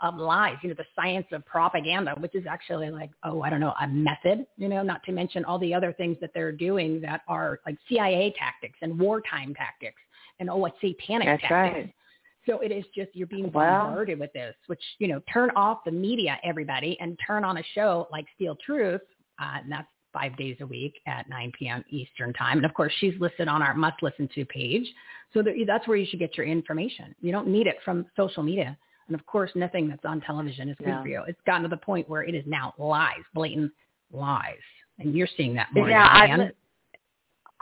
of 0.00 0.16
lies. 0.16 0.56
You 0.62 0.68
know 0.68 0.74
the 0.76 0.86
science 0.94 1.26
of 1.32 1.44
propaganda, 1.46 2.14
which 2.18 2.34
is 2.34 2.44
actually 2.46 2.90
like 2.90 3.10
oh 3.24 3.40
I 3.40 3.48
don't 3.50 3.60
know 3.60 3.72
a 3.80 3.88
method. 3.88 4.46
You 4.58 4.68
know 4.68 4.82
not 4.82 5.02
to 5.04 5.12
mention 5.12 5.44
all 5.46 5.58
the 5.58 5.72
other 5.72 5.94
things 5.94 6.18
that 6.20 6.30
they're 6.34 6.52
doing 6.52 7.00
that 7.00 7.22
are 7.26 7.60
like 7.64 7.76
CIA 7.88 8.34
tactics 8.38 8.78
and 8.82 8.98
wartime 9.00 9.54
tactics 9.54 10.00
and 10.40 10.50
oh 10.50 10.56
what 10.56 10.74
satanic 10.82 11.26
That's 11.26 11.42
tactics. 11.42 11.74
right. 11.86 11.94
So 12.46 12.60
it 12.60 12.70
is 12.72 12.84
just 12.94 13.10
you're 13.14 13.26
being 13.26 13.48
bombarded 13.50 14.18
with 14.18 14.32
this, 14.34 14.54
which 14.66 14.82
you 14.98 15.08
know, 15.08 15.20
turn 15.32 15.50
off 15.56 15.84
the 15.84 15.90
media, 15.90 16.38
everybody, 16.42 16.98
and 17.00 17.18
turn 17.26 17.44
on 17.44 17.58
a 17.58 17.62
show 17.74 18.08
like 18.12 18.26
Steel 18.34 18.56
Truth, 18.64 19.02
uh, 19.38 19.58
and 19.62 19.70
that's 19.72 19.88
five 20.12 20.36
days 20.36 20.56
a 20.60 20.66
week 20.66 21.00
at 21.06 21.28
9 21.28 21.52
p.m. 21.58 21.84
Eastern 21.90 22.32
time. 22.32 22.58
And 22.58 22.66
of 22.66 22.74
course, 22.74 22.92
she's 22.98 23.14
listed 23.20 23.48
on 23.48 23.62
our 23.62 23.74
must 23.74 24.02
listen 24.02 24.28
to 24.34 24.44
page, 24.44 24.86
so 25.32 25.42
that's 25.66 25.86
where 25.86 25.96
you 25.96 26.06
should 26.06 26.18
get 26.18 26.36
your 26.36 26.46
information. 26.46 27.14
You 27.20 27.32
don't 27.32 27.48
need 27.48 27.66
it 27.66 27.76
from 27.84 28.06
social 28.16 28.42
media, 28.42 28.76
and 29.08 29.18
of 29.18 29.26
course, 29.26 29.50
nothing 29.54 29.88
that's 29.88 30.04
on 30.04 30.20
television 30.20 30.68
is 30.68 30.76
good 30.78 30.88
No. 30.88 31.02
for 31.02 31.08
you. 31.08 31.22
It's 31.26 31.40
gotten 31.46 31.62
to 31.62 31.68
the 31.68 31.76
point 31.76 32.08
where 32.08 32.22
it 32.22 32.34
is 32.34 32.44
now 32.46 32.74
lies, 32.78 33.22
blatant 33.34 33.72
lies, 34.12 34.54
and 34.98 35.14
you're 35.14 35.28
seeing 35.36 35.54
that 35.54 35.68
more 35.72 35.88
yeah, 35.88 36.04
than 36.04 36.30
I 36.30 36.44
am. 36.44 36.52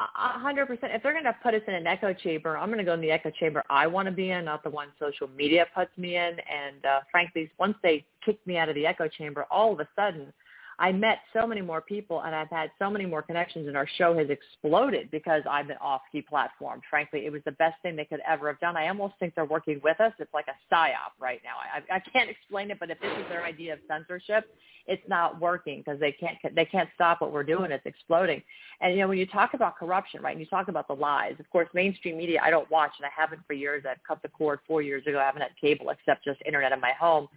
A 0.01 0.39
hundred 0.39 0.67
percent. 0.67 0.93
If 0.95 1.03
they're 1.03 1.13
going 1.13 1.25
to 1.25 1.35
put 1.43 1.55
us 1.55 1.63
in 1.67 1.75
an 1.75 1.87
echo 1.89 2.13
chamber, 2.13 2.57
I'm 2.57 2.69
going 2.69 2.79
to 2.79 2.85
go 2.85 2.95
in 2.95 3.01
the 3.01 3.11
echo 3.11 3.31
chamber 3.31 3.65
I 3.69 3.89
want 3.89 4.07
to 4.07 4.13
be 4.13 4.31
in, 4.31 4.45
not 4.45 4.63
the 4.63 4.71
one 4.71 4.89
social 5.01 5.27
media 5.27 5.67
puts 5.75 5.91
me 5.97 6.15
in. 6.15 6.37
And 6.39 6.85
uh, 6.85 7.01
frankly, 7.11 7.51
once 7.59 7.75
they 7.83 8.05
kicked 8.25 8.47
me 8.47 8.59
out 8.59 8.69
of 8.69 8.77
the 8.77 8.87
echo 8.87 9.09
chamber, 9.09 9.47
all 9.51 9.73
of 9.73 9.81
a 9.81 9.89
sudden, 9.97 10.33
I 10.81 10.93
met 10.93 11.19
so 11.33 11.45
many 11.47 11.61
more 11.61 11.81
people, 11.81 12.23
and 12.23 12.35
I've 12.35 12.51
had 12.51 12.71
so 12.79 12.89
many 12.89 13.05
more 13.05 13.21
connections, 13.21 13.67
and 13.67 13.77
our 13.77 13.89
show 13.97 14.17
has 14.17 14.29
exploded 14.31 15.11
because 15.11 15.43
I've 15.51 15.67
been 15.67 15.77
off-key 15.79 16.25
platformed. 16.33 16.83
Frankly, 16.89 17.27
it 17.27 17.33
was 17.33 17.43
the 17.45 17.53
best 17.53 17.75
thing 17.83 17.97
they 17.97 18.05
could 18.05 18.21
ever 18.27 18.47
have 18.47 18.61
done. 18.61 18.77
I 18.77 18.89
almost 18.89 19.15
think 19.19 19.35
they're 19.35 19.45
working 19.45 19.81
with 19.83 20.01
us. 20.01 20.13
It's 20.21 20.33
like 20.33 20.47
a 20.47 20.75
psyop 20.75 21.19
right 21.19 21.41
now. 21.43 21.57
I, 21.59 21.97
I 21.97 22.01
can't 22.01 22.31
explain 22.31 22.71
it, 22.71 22.79
but 22.79 22.91
if 22.91 23.01
this 23.01 23.11
is 23.11 23.29
their 23.29 23.45
idea 23.45 23.73
of 23.73 23.81
censorship, 23.89 24.45
it's 24.87 25.03
not 25.09 25.41
working 25.41 25.83
because 25.85 26.01
they 26.01 26.13
can't 26.13 26.37
they 26.55 26.65
can't 26.65 26.89
stop 26.95 27.21
what 27.21 27.33
we're 27.33 27.43
doing. 27.45 27.71
It's 27.73 27.85
exploding. 27.85 28.43
And 28.81 28.95
you 28.95 29.01
know, 29.01 29.09
when 29.09 29.19
you 29.19 29.27
talk 29.27 29.55
about 29.55 29.77
corruption, 29.77 30.23
right, 30.23 30.31
and 30.31 30.41
you 30.41 30.47
talk 30.47 30.69
about 30.69 30.89
the 30.89 30.95
lies, 30.95 31.35
of 31.39 31.51
course, 31.51 31.69
mainstream 31.75 32.17
media 32.17 32.41
I 32.43 32.51
don't 32.51 32.71
watch, 32.71 32.93
and 32.99 33.05
I 33.05 33.11
haven't 33.15 33.43
for 33.47 33.53
years. 33.53 33.85
I've 33.89 34.03
cut 34.07 34.23
the 34.23 34.29
cord 34.29 34.61
four 34.67 34.81
years 34.81 35.07
ago. 35.07 35.19
I 35.19 35.25
haven't 35.25 35.43
had 35.43 35.51
cable 35.61 35.91
except 35.91 36.25
just 36.25 36.41
internet 36.47 36.73
in 36.73 36.81
my 36.81 36.93
home. 36.99 37.29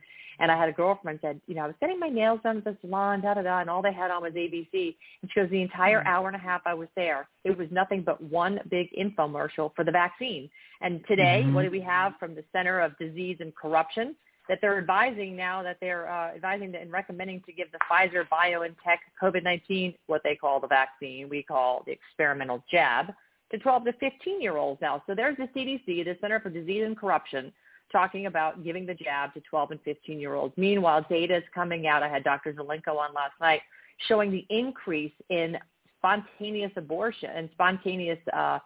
And 0.41 0.51
I 0.51 0.57
had 0.57 0.67
a 0.67 0.73
girlfriend 0.73 1.19
said, 1.21 1.39
you 1.45 1.53
know, 1.53 1.61
I 1.61 1.67
was 1.67 1.75
getting 1.79 1.99
my 1.99 2.09
nails 2.09 2.39
done 2.43 2.57
at 2.57 2.63
the 2.63 2.75
salon, 2.81 3.21
da 3.21 3.35
da 3.35 3.43
da, 3.43 3.59
and 3.59 3.69
all 3.69 3.83
they 3.83 3.93
had 3.93 4.09
on 4.09 4.23
was 4.23 4.33
ABC. 4.33 4.95
And 5.21 5.29
she 5.31 5.39
goes, 5.39 5.51
the 5.51 5.61
entire 5.61 6.03
hour 6.03 6.25
and 6.27 6.35
a 6.35 6.39
half 6.39 6.61
I 6.65 6.73
was 6.73 6.87
there, 6.95 7.27
it 7.43 7.55
was 7.55 7.67
nothing 7.69 8.01
but 8.03 8.21
one 8.23 8.59
big 8.71 8.89
infomercial 8.99 9.71
for 9.75 9.85
the 9.85 9.91
vaccine. 9.91 10.49
And 10.81 11.05
today, 11.07 11.43
Mhm. 11.45 11.53
what 11.53 11.61
do 11.61 11.69
we 11.69 11.79
have 11.81 12.17
from 12.17 12.33
the 12.33 12.43
Center 12.51 12.79
of 12.79 12.97
Disease 12.97 13.37
and 13.39 13.55
Corruption? 13.55 14.15
That 14.49 14.59
they're 14.61 14.79
advising 14.79 15.35
now 15.35 15.61
that 15.61 15.77
they're 15.79 16.09
uh, 16.09 16.33
advising 16.33 16.73
and 16.73 16.91
recommending 16.91 17.41
to 17.41 17.53
give 17.53 17.71
the 17.71 17.77
Pfizer 17.87 18.27
BioNTech 18.27 18.97
COVID-19, 19.21 19.95
what 20.07 20.23
they 20.23 20.35
call 20.35 20.59
the 20.59 20.67
vaccine, 20.67 21.29
we 21.29 21.43
call 21.43 21.83
the 21.85 21.91
experimental 21.91 22.63
jab, 22.69 23.13
to 23.51 23.59
12 23.59 23.85
to 23.85 23.93
15 23.93 24.41
year 24.41 24.57
olds 24.57 24.81
now. 24.81 25.03
So 25.05 25.13
there's 25.13 25.37
the 25.37 25.47
CDC, 25.53 26.03
the 26.03 26.17
Center 26.19 26.39
for 26.39 26.49
Disease 26.49 26.83
and 26.83 26.97
Corruption, 26.97 27.53
talking 27.91 28.25
about 28.25 28.63
giving 28.63 28.85
the 28.85 28.93
jab 28.93 29.33
to 29.33 29.41
12 29.41 29.71
and 29.71 29.79
15 29.81 30.19
year 30.19 30.35
olds. 30.35 30.53
Meanwhile, 30.57 31.05
data 31.09 31.37
is 31.37 31.43
coming 31.53 31.87
out. 31.87 32.03
I 32.03 32.09
had 32.09 32.23
Dr. 32.23 32.53
Zelenko 32.53 32.97
on 32.97 33.13
last 33.13 33.33
night 33.39 33.61
showing 34.07 34.31
the 34.31 34.45
increase 34.49 35.13
in 35.29 35.57
spontaneous 35.97 36.71
abortion 36.75 37.29
and 37.35 37.49
spontaneous 37.53 38.19
uh, 38.33 38.59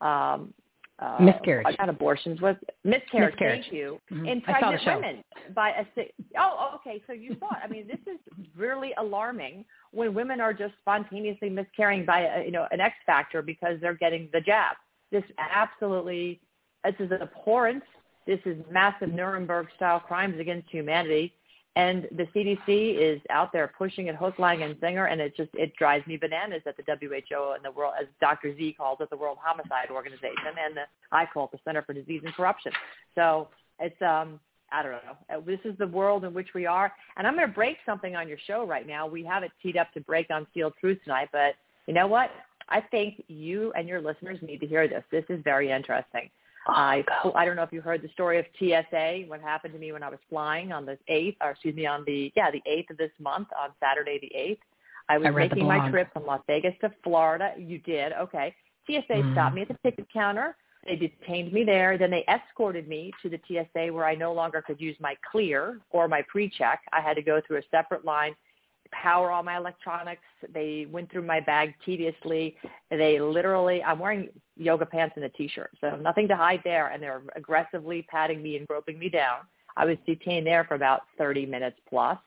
um, 0.00 0.52
uh, 0.98 1.16
Miscarriage. 1.20 1.76
Not 1.78 1.88
abortions, 1.88 2.40
was 2.40 2.54
miscarriage. 2.84 3.32
Miscarriage. 3.32 3.62
Thank 3.64 3.72
you. 3.72 4.00
Mhm. 4.10 4.28
In 4.28 4.42
I 4.46 4.60
saw 4.60 4.70
the 4.70 4.78
pregnant 4.78 5.24
women 5.36 5.54
by 5.54 5.70
a 5.70 5.86
oh 6.38 6.70
okay 6.76 7.02
so 7.06 7.12
you 7.12 7.36
saw 7.40 7.46
it. 7.56 7.58
I 7.64 7.66
mean 7.66 7.88
this 7.88 7.98
is 8.06 8.20
really 8.56 8.92
alarming 8.98 9.64
when 9.90 10.14
women 10.14 10.40
are 10.40 10.52
just 10.52 10.74
spontaneously 10.80 11.50
miscarrying 11.50 12.04
by 12.04 12.20
a, 12.20 12.44
you 12.44 12.52
know 12.52 12.68
an 12.70 12.80
X 12.80 12.94
factor 13.04 13.42
because 13.42 13.80
they're 13.80 13.94
getting 13.94 14.28
the 14.32 14.40
jab. 14.40 14.76
This 15.10 15.24
absolutely 15.38 16.40
this 16.84 16.94
is 17.00 17.10
an 17.10 17.22
abhorrence. 17.22 17.84
This 18.26 18.40
is 18.44 18.56
massive 18.70 19.12
Nuremberg 19.12 19.68
style 19.76 20.00
crimes 20.00 20.38
against 20.38 20.70
humanity. 20.70 21.32
And 21.74 22.06
the 22.12 22.24
CDC 22.34 22.98
is 22.98 23.20
out 23.30 23.50
there 23.50 23.72
pushing 23.78 24.08
it 24.08 24.14
hook, 24.14 24.38
line, 24.38 24.60
and 24.60 24.76
singer, 24.78 25.06
and 25.06 25.22
it 25.22 25.34
just 25.34 25.48
it 25.54 25.74
drives 25.76 26.06
me 26.06 26.18
bananas 26.18 26.60
that 26.66 26.76
the 26.76 26.82
WHO 26.84 27.52
and 27.54 27.64
the 27.64 27.70
world, 27.70 27.94
as 27.98 28.06
Dr. 28.20 28.54
Z 28.54 28.74
calls 28.76 28.98
it, 29.00 29.08
the 29.08 29.16
World 29.16 29.38
Homicide 29.40 29.90
Organization, 29.90 30.52
and 30.62 30.76
the, 30.76 30.82
I 31.12 31.24
call 31.24 31.46
it 31.46 31.52
the 31.52 31.58
Center 31.64 31.80
for 31.82 31.94
Disease 31.94 32.20
and 32.26 32.34
Corruption. 32.34 32.72
So 33.14 33.48
it's 33.78 34.00
um 34.02 34.38
I 34.70 34.82
don't 34.82 34.92
know. 34.92 35.16
Uh, 35.34 35.40
This 35.40 35.60
is 35.64 35.76
the 35.78 35.86
world 35.86 36.24
in 36.24 36.34
which 36.34 36.48
we 36.54 36.66
are, 36.66 36.92
and 37.16 37.26
I'm 37.26 37.34
going 37.36 37.46
to 37.46 37.54
break 37.54 37.78
something 37.86 38.16
on 38.16 38.28
your 38.28 38.38
show 38.46 38.66
right 38.66 38.86
now. 38.86 39.06
We 39.06 39.24
have 39.24 39.42
it 39.42 39.52
teed 39.62 39.78
up 39.78 39.92
to 39.94 40.00
break 40.00 40.30
on 40.30 40.46
Steel 40.50 40.72
Truth 40.78 40.98
tonight, 41.04 41.28
but 41.32 41.54
you 41.86 41.94
know 41.94 42.06
what? 42.06 42.30
I 42.68 42.80
think 42.80 43.22
you 43.28 43.72
and 43.76 43.88
your 43.88 44.00
listeners 44.00 44.38
need 44.42 44.60
to 44.60 44.66
hear 44.66 44.88
this. 44.88 45.04
This 45.10 45.24
is 45.28 45.40
very 45.42 45.70
interesting. 45.70 46.30
I 46.66 47.04
I 47.34 47.44
don't 47.44 47.56
know 47.56 47.62
if 47.62 47.72
you 47.72 47.80
heard 47.80 48.02
the 48.02 48.08
story 48.08 48.38
of 48.38 48.46
TSA. 48.58 49.24
What 49.26 49.40
happened 49.40 49.74
to 49.74 49.80
me 49.80 49.92
when 49.92 50.02
I 50.02 50.08
was 50.08 50.20
flying 50.28 50.72
on 50.72 50.86
the 50.86 50.98
eighth, 51.08 51.38
or 51.40 51.50
excuse 51.50 51.74
me, 51.74 51.86
on 51.86 52.04
the 52.06 52.32
yeah 52.36 52.50
the 52.50 52.62
eighth 52.66 52.90
of 52.90 52.96
this 52.96 53.10
month 53.18 53.48
on 53.58 53.70
Saturday 53.80 54.18
the 54.20 54.34
eighth. 54.36 54.62
I 55.08 55.18
was 55.18 55.28
I 55.28 55.30
making 55.30 55.66
my 55.66 55.90
trip 55.90 56.12
from 56.12 56.26
Las 56.26 56.40
Vegas 56.46 56.74
to 56.80 56.92
Florida. 57.02 57.54
You 57.58 57.78
did 57.78 58.12
okay. 58.12 58.54
TSA 58.86 59.12
Mhm. 59.12 59.32
stopped 59.32 59.54
me 59.54 59.62
at 59.62 59.68
the 59.68 59.78
ticket 59.82 60.06
counter. 60.12 60.56
They 60.84 60.96
detained 60.96 61.52
me 61.52 61.64
there. 61.64 61.96
Then 61.96 62.10
they 62.10 62.24
escorted 62.26 62.88
me 62.88 63.12
to 63.22 63.28
the 63.28 63.40
TSA 63.46 63.92
where 63.92 64.04
I 64.04 64.14
no 64.14 64.32
longer 64.32 64.62
could 64.62 64.80
use 64.80 64.98
my 65.00 65.16
clear 65.30 65.80
or 65.90 66.08
my 66.08 66.22
pre-check. 66.22 66.80
I 66.92 67.00
had 67.00 67.14
to 67.14 67.22
go 67.22 67.40
through 67.40 67.58
a 67.58 67.62
separate 67.70 68.04
line, 68.04 68.34
power 68.92 69.30
all 69.30 69.42
my 69.42 69.56
electronics. 69.56 70.22
They 70.52 70.86
went 70.90 71.10
through 71.10 71.26
my 71.26 71.40
bag 71.40 71.74
tediously. 71.84 72.56
They 72.90 73.20
literally, 73.20 73.82
I'm 73.82 73.98
wearing 73.98 74.28
yoga 74.56 74.86
pants 74.86 75.14
and 75.16 75.24
a 75.24 75.28
t-shirt, 75.30 75.70
so 75.80 75.96
nothing 75.96 76.28
to 76.28 76.36
hide 76.36 76.60
there. 76.64 76.88
And 76.88 77.02
they're 77.02 77.22
aggressively 77.34 78.06
patting 78.10 78.42
me 78.42 78.56
and 78.56 78.66
groping 78.66 78.98
me 78.98 79.08
down. 79.08 79.40
I 79.76 79.84
was 79.84 79.96
detained 80.06 80.46
there 80.46 80.64
for 80.64 80.74
about 80.74 81.02
30 81.18 81.46
minutes 81.46 81.78
plus. 81.88 82.18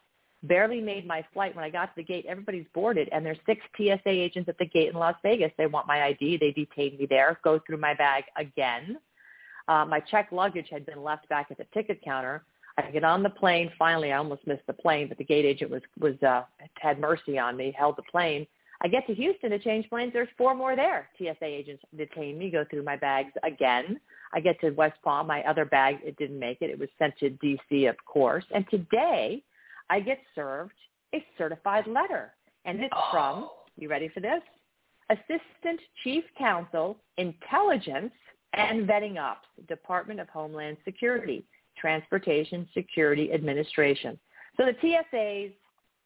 Barely 0.44 0.82
made 0.82 1.08
my 1.08 1.26
flight. 1.34 1.56
When 1.56 1.66
I 1.66 1.70
got 1.70 1.86
to 1.86 1.92
the 1.96 2.04
gate, 2.04 2.26
everybody's 2.28 2.66
boarded, 2.74 3.10
and 3.12 3.26
there's 3.26 3.38
six 3.46 3.62
TSA 3.78 4.10
agents 4.10 4.50
at 4.50 4.58
the 4.58 4.66
gate 4.66 4.90
in 4.90 4.96
Las 4.96 5.16
Vegas. 5.24 5.52
They 5.58 5.66
want 5.66 5.88
my 5.88 6.04
ID. 6.04 6.38
They 6.38 6.52
detained 6.52 7.00
me 7.00 7.08
there. 7.10 7.40
Go 7.44 7.60
through 7.66 7.78
my 7.78 7.94
bag 7.94 8.26
again. 8.38 8.98
Uh, 9.68 9.86
my 9.86 10.00
checked 10.00 10.32
luggage 10.32 10.68
had 10.70 10.86
been 10.86 11.02
left 11.02 11.28
back 11.30 11.48
at 11.50 11.58
the 11.58 11.66
ticket 11.74 12.00
counter. 12.04 12.44
I 12.78 12.92
get 12.92 13.04
on 13.04 13.24
the 13.24 13.30
plane. 13.30 13.72
Finally, 13.80 14.12
I 14.12 14.18
almost 14.18 14.46
missed 14.46 14.68
the 14.68 14.74
plane, 14.74 15.08
but 15.08 15.18
the 15.18 15.24
gate 15.24 15.46
agent 15.46 15.72
was 15.72 15.82
was 16.00 16.22
uh, 16.24 16.44
had 16.80 17.00
mercy 17.00 17.38
on 17.38 17.56
me, 17.56 17.74
held 17.78 17.96
the 17.98 18.04
plane. 18.04 18.46
I 18.84 18.88
get 18.88 19.08
to 19.08 19.16
Houston 19.16 19.52
to 19.52 19.60
change 19.60 19.90
planes. 19.90 20.12
There's 20.12 20.28
four 20.38 20.54
more 20.54 20.76
there. 20.76 21.10
TSA 21.18 21.46
agents 21.46 21.82
detain 21.98 22.38
me, 22.38 22.50
go 22.52 22.66
through 22.70 22.84
my 22.84 22.98
bags 22.98 23.32
again. 23.44 24.00
I 24.34 24.42
get 24.42 24.60
to 24.62 24.72
West 24.72 24.98
Palm. 25.04 25.28
My 25.28 25.42
other 25.44 25.64
bag, 25.64 26.00
it 26.04 26.18
didn't 26.18 26.40
make 26.40 26.62
it. 26.62 26.70
It 26.70 26.78
was 26.78 26.90
sent 27.00 27.18
to 27.20 27.30
D.C., 27.30 27.86
of 27.86 27.96
course. 28.06 28.44
And 28.54 28.66
today, 28.70 29.42
I 29.90 30.02
get 30.02 30.20
served 30.36 30.74
a 31.14 31.24
certified 31.38 31.88
letter, 31.88 32.34
and 32.66 32.82
it's 32.82 32.94
from. 33.12 33.50
You 33.78 33.90
ready 33.90 34.10
for 34.10 34.20
this? 34.20 34.42
Assistant 35.10 35.80
Chief 36.04 36.24
Counsel, 36.38 36.98
Intelligence 37.18 38.12
and 38.54 38.88
Vetting 38.88 39.20
Ops, 39.20 39.48
Department 39.68 40.20
of 40.20 40.28
Homeland 40.30 40.78
Security, 40.84 41.46
Transportation 41.78 42.68
Security 42.74 43.32
Administration. 43.34 44.18
So 44.58 44.66
the 44.66 44.76
TSA's 44.82 45.52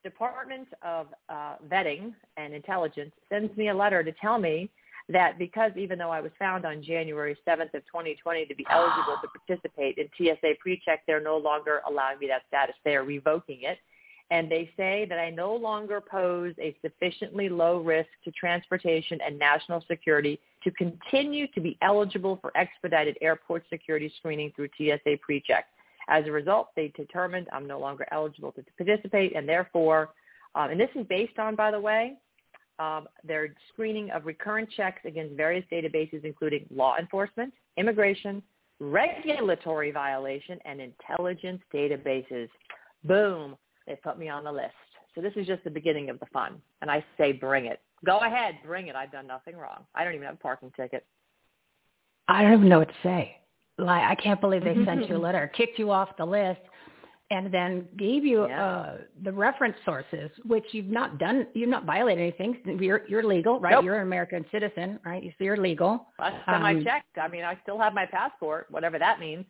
Department 0.03 0.67
of 0.81 1.07
uh, 1.27 1.55
Vetting 1.69 2.13
and 2.37 2.53
Intelligence 2.53 3.11
sends 3.29 3.55
me 3.57 3.69
a 3.69 3.75
letter 3.75 4.03
to 4.03 4.11
tell 4.13 4.39
me 4.39 4.69
that 5.09 5.39
because 5.39 5.71
even 5.75 5.97
though 5.97 6.11
I 6.11 6.21
was 6.21 6.31
found 6.37 6.65
on 6.65 6.83
January 6.83 7.35
7th 7.47 7.73
of 7.73 7.85
2020 7.87 8.45
to 8.45 8.55
be 8.55 8.65
eligible 8.69 9.17
to 9.21 9.27
participate 9.27 9.97
in 9.97 10.07
TSA 10.17 10.53
PreCheck, 10.65 10.99
they're 11.07 11.21
no 11.21 11.37
longer 11.37 11.81
allowing 11.87 12.19
me 12.19 12.27
that 12.27 12.43
status. 12.47 12.75
They 12.85 12.95
are 12.95 13.03
revoking 13.03 13.63
it. 13.63 13.79
And 14.31 14.51
they 14.51 14.69
say 14.77 15.07
that 15.09 15.17
I 15.17 15.31
no 15.31 15.55
longer 15.55 15.99
pose 15.99 16.53
a 16.61 16.75
sufficiently 16.83 17.49
low 17.49 17.79
risk 17.79 18.09
to 18.23 18.31
transportation 18.31 19.19
and 19.25 19.39
national 19.39 19.83
security 19.87 20.39
to 20.63 20.71
continue 20.71 21.47
to 21.47 21.61
be 21.61 21.77
eligible 21.81 22.37
for 22.41 22.55
expedited 22.55 23.17
airport 23.21 23.63
security 23.69 24.11
screening 24.17 24.51
through 24.55 24.69
TSA 24.77 25.17
PreCheck. 25.29 25.63
As 26.09 26.25
a 26.25 26.31
result, 26.31 26.69
they 26.75 26.91
determined 26.97 27.47
I'm 27.53 27.67
no 27.67 27.79
longer 27.79 28.07
eligible 28.11 28.51
to 28.53 28.63
participate, 28.77 29.35
and 29.35 29.47
therefore, 29.47 30.09
um, 30.55 30.71
and 30.71 30.79
this 30.79 30.89
is 30.95 31.05
based 31.07 31.37
on, 31.37 31.55
by 31.55 31.71
the 31.71 31.79
way, 31.79 32.17
um, 32.79 33.07
their 33.23 33.53
screening 33.71 34.09
of 34.11 34.25
recurrent 34.25 34.69
checks 34.75 35.01
against 35.05 35.35
various 35.35 35.65
databases, 35.71 36.23
including 36.23 36.65
law 36.73 36.95
enforcement, 36.97 37.53
immigration, 37.77 38.41
regulatory 38.79 39.91
violation, 39.91 40.57
and 40.65 40.79
intelligence 40.81 41.61
databases. 41.73 42.47
Boom, 43.03 43.55
they 43.85 43.95
put 44.01 44.17
me 44.17 44.29
on 44.29 44.43
the 44.43 44.51
list. 44.51 44.73
So 45.13 45.21
this 45.21 45.33
is 45.35 45.45
just 45.45 45.63
the 45.63 45.69
beginning 45.69 46.09
of 46.09 46.19
the 46.19 46.25
fun, 46.27 46.61
and 46.81 46.89
I 46.89 47.03
say 47.17 47.33
bring 47.33 47.65
it. 47.65 47.81
Go 48.05 48.19
ahead, 48.19 48.55
bring 48.65 48.87
it. 48.87 48.95
I've 48.95 49.11
done 49.11 49.27
nothing 49.27 49.55
wrong. 49.57 49.85
I 49.95 50.03
don't 50.03 50.13
even 50.13 50.25
have 50.25 50.35
a 50.35 50.37
parking 50.37 50.71
ticket. 50.75 51.05
I 52.27 52.43
don't 52.43 52.53
even 52.53 52.69
know 52.69 52.79
what 52.79 52.89
to 52.89 52.93
say. 53.03 53.35
Like 53.77 54.03
I 54.03 54.15
can't 54.15 54.39
believe 54.41 54.63
they 54.63 54.75
sent 54.85 55.09
you 55.09 55.17
a 55.17 55.17
letter, 55.27 55.51
kicked 55.55 55.79
you 55.79 55.89
off 55.91 56.09
the 56.17 56.25
list, 56.25 56.59
and 57.31 57.53
then 57.53 57.87
gave 57.97 58.25
you 58.25 58.43
uh, 58.43 58.97
the 59.23 59.31
reference 59.31 59.75
sources, 59.85 60.29
which 60.45 60.65
you've 60.71 60.87
not 60.87 61.17
done. 61.17 61.47
You've 61.53 61.69
not 61.69 61.85
violated 61.85 62.33
anything. 62.37 62.79
You're 62.81 63.01
you're 63.07 63.23
legal, 63.23 63.59
right? 63.59 63.73
Nope. 63.75 63.85
You're 63.85 63.95
an 63.95 64.03
American 64.07 64.45
citizen, 64.51 64.99
right? 65.05 65.23
So 65.37 65.43
you're 65.43 65.57
legal. 65.57 66.07
Last 66.19 66.43
time 66.45 66.65
I 66.65 66.73
Um, 66.73 66.83
checked, 66.83 67.17
I 67.21 67.27
mean, 67.27 67.43
I 67.43 67.57
still 67.63 67.79
have 67.79 67.93
my 67.93 68.05
passport, 68.05 68.67
whatever 68.69 68.99
that 68.99 69.19
means. 69.19 69.45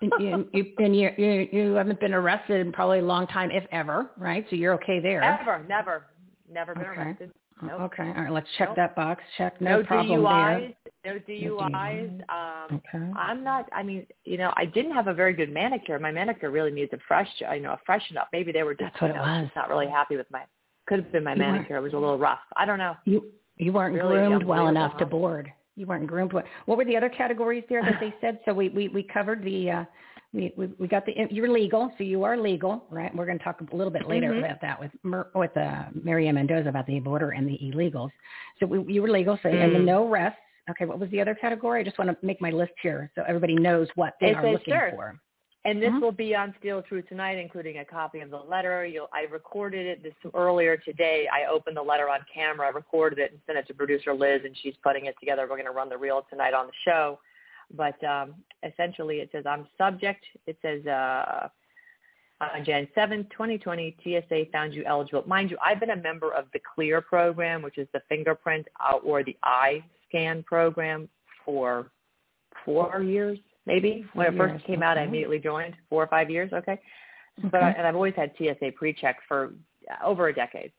and, 0.00 0.12
you, 0.20 0.48
you, 0.52 0.72
and 0.78 0.96
you, 0.96 1.10
you 1.16 1.48
you 1.52 1.72
haven't 1.74 2.00
been 2.00 2.14
arrested 2.14 2.60
in 2.60 2.72
probably 2.72 2.98
a 2.98 3.04
long 3.04 3.26
time, 3.28 3.50
if 3.50 3.64
ever, 3.72 4.10
right? 4.16 4.44
So 4.50 4.56
you're 4.56 4.74
okay 4.74 5.00
there. 5.00 5.22
Ever, 5.22 5.64
never, 5.68 6.06
never 6.50 6.74
been 6.74 6.84
Okay. 6.86 7.00
arrested. 7.00 7.30
Nope. 7.62 7.80
Okay, 7.92 8.02
all 8.08 8.22
right. 8.24 8.32
Let's 8.32 8.48
check 8.58 8.68
Nope. 8.70 8.76
that 8.76 8.96
box. 8.96 9.22
Check. 9.38 9.60
No, 9.60 9.78
No, 9.78 9.84
problem 9.84 10.20
DUIs, 10.20 10.74
there. 11.04 11.14
no 11.14 11.20
DUIs. 11.20 12.20
Um, 12.28 12.80
Okay. 12.94 13.10
I'm 13.16 13.42
not. 13.44 13.68
I 13.72 13.82
mean, 13.82 14.06
you 14.24 14.36
know, 14.38 14.52
I 14.56 14.64
didn't 14.64 14.92
have 14.92 15.06
a 15.06 15.14
very 15.14 15.32
good 15.32 15.52
manicure. 15.52 15.98
My 15.98 16.10
manicure 16.10 16.50
really 16.50 16.70
needs 16.70 16.92
a 16.92 16.98
fresh, 17.06 17.28
you 17.40 17.60
know, 17.60 17.72
a 17.72 17.80
freshen 17.86 18.16
up. 18.16 18.28
Maybe 18.32 18.52
they 18.52 18.62
were 18.62 18.74
just, 18.74 18.92
That's 18.92 19.02
what 19.02 19.08
you 19.14 19.20
it 19.20 19.24
was. 19.42 19.48
not 19.56 19.68
really 19.68 19.88
happy 19.88 20.16
with 20.16 20.30
my 20.30 20.42
Could 20.86 21.00
have 21.00 21.12
been 21.12 21.24
my 21.24 21.32
You 21.34 21.38
manicure. 21.40 21.76
It 21.76 21.82
was 21.82 21.92
a 21.92 21.98
little 21.98 22.18
rough. 22.18 22.40
I 22.56 22.64
don't 22.66 22.78
know. 22.78 22.96
You 23.04 23.26
you 23.58 23.72
weren't 23.72 23.94
Really 23.94 24.16
groomed 24.16 24.44
well 24.44 24.68
enough 24.68 24.96
to 24.98 25.06
board. 25.06 25.52
You 25.76 25.86
weren't 25.86 26.06
groomed. 26.06 26.32
well- 26.32 26.44
What 26.66 26.78
were 26.78 26.84
the 26.84 26.96
other 26.96 27.08
categories 27.08 27.64
there 27.68 27.82
that 27.82 28.00
they 28.00 28.12
said? 28.20 28.40
So 28.44 28.52
we 28.54 28.68
we 28.70 28.88
we 28.88 29.02
covered 29.02 29.42
the. 29.44 29.70
uh 29.70 29.84
we, 30.32 30.52
we 30.56 30.66
we 30.78 30.88
got 30.88 31.04
the 31.04 31.12
you're 31.30 31.48
legal, 31.50 31.92
so 31.98 32.04
you 32.04 32.24
are 32.24 32.36
legal, 32.36 32.84
right? 32.90 33.14
We're 33.14 33.26
going 33.26 33.38
to 33.38 33.44
talk 33.44 33.60
a 33.60 33.76
little 33.76 33.92
bit 33.92 34.08
later 34.08 34.30
Mhm. 34.32 34.38
about 34.38 34.60
that 34.62 34.80
with 34.80 34.90
Mer, 35.02 35.28
with 35.34 35.54
uh, 35.56 35.84
Mary 36.02 36.26
Ann 36.28 36.36
Mendoza 36.36 36.68
about 36.68 36.86
the 36.86 36.98
border 37.00 37.30
and 37.30 37.46
the 37.46 37.58
illegals. 37.58 38.10
So 38.58 38.66
we, 38.66 38.94
you 38.94 39.02
were 39.02 39.10
legal, 39.10 39.38
so 39.42 39.48
and 39.50 39.74
the 39.74 39.78
Mm. 39.78 39.84
no 39.84 40.08
rests. 40.08 40.38
Okay, 40.70 40.84
what 40.86 40.98
was 40.98 41.10
the 41.10 41.20
other 41.20 41.34
category? 41.34 41.80
I 41.80 41.84
just 41.84 41.98
want 41.98 42.08
to 42.10 42.26
make 42.26 42.40
my 42.40 42.50
list 42.50 42.72
here 42.82 43.10
so 43.14 43.24
everybody 43.26 43.54
knows 43.56 43.88
what 43.96 44.14
they 44.20 44.28
It 44.30 44.36
are 44.36 44.52
looking 44.52 44.72
sure. 44.74 44.90
for. 44.90 45.20
And 45.64 45.80
this 45.82 45.90
Mhm. 45.90 46.00
will 46.00 46.12
be 46.12 46.34
on 46.34 46.54
Steel 46.58 46.82
Truth 46.82 47.08
tonight, 47.08 47.38
including 47.38 47.78
a 47.78 47.84
copy 47.84 48.20
of 48.20 48.30
the 48.30 48.38
letter. 48.38 48.84
You'll, 48.84 49.08
I 49.12 49.22
recorded 49.24 49.86
it 49.86 50.02
this 50.02 50.14
earlier 50.34 50.76
today. 50.76 51.28
I 51.32 51.44
opened 51.46 51.76
the 51.76 51.82
letter 51.82 52.08
on 52.08 52.24
camera, 52.32 52.72
recorded 52.72 53.18
it, 53.18 53.32
and 53.32 53.40
sent 53.46 53.58
it 53.58 53.66
to 53.68 53.74
producer 53.74 54.14
Liz, 54.14 54.44
and 54.44 54.56
she's 54.56 54.76
putting 54.78 55.06
it 55.06 55.14
together. 55.20 55.42
We're 55.42 55.56
going 55.56 55.66
to 55.66 55.72
run 55.72 55.88
the 55.88 55.98
reel 55.98 56.26
tonight 56.30 56.54
on 56.54 56.66
the 56.66 56.72
show. 56.84 57.20
But 57.74 58.02
um, 58.04 58.34
essentially, 58.62 59.16
it 59.18 59.30
says 59.32 59.44
I'm 59.46 59.66
subject. 59.78 60.24
It 60.46 60.58
says 60.62 60.84
uh, 60.86 61.48
on 62.40 62.64
Jan 62.64 62.88
7, 62.94 63.24
2020, 63.30 63.96
TSA 64.02 64.44
found 64.52 64.74
you 64.74 64.84
eligible. 64.84 65.24
Mind 65.26 65.50
you, 65.50 65.56
I've 65.64 65.80
been 65.80 65.90
a 65.90 65.96
member 65.96 66.32
of 66.32 66.46
the 66.52 66.60
CLEAR 66.74 67.00
program, 67.00 67.62
which 67.62 67.78
is 67.78 67.88
the 67.92 68.00
fingerprint 68.08 68.66
uh, 68.80 68.96
or 68.96 69.22
the 69.22 69.36
eye 69.42 69.82
scan 70.08 70.42
program, 70.42 71.08
for 71.44 71.90
four 72.64 73.02
years, 73.02 73.38
maybe. 73.66 74.04
When 74.14 74.26
it 74.26 74.36
first 74.36 74.64
came 74.64 74.82
out, 74.82 74.98
I 74.98 75.02
immediately 75.02 75.38
joined. 75.38 75.74
Four 75.88 76.04
or 76.04 76.06
five 76.06 76.30
years, 76.30 76.52
okay. 76.52 76.80
But 77.50 77.62
I, 77.62 77.70
and 77.70 77.86
I've 77.86 77.94
always 77.94 78.14
had 78.14 78.32
TSA 78.36 78.72
pre-check 78.76 79.16
for 79.26 79.52
uh, 79.90 80.06
over 80.06 80.28
a 80.28 80.34
decade. 80.34 80.72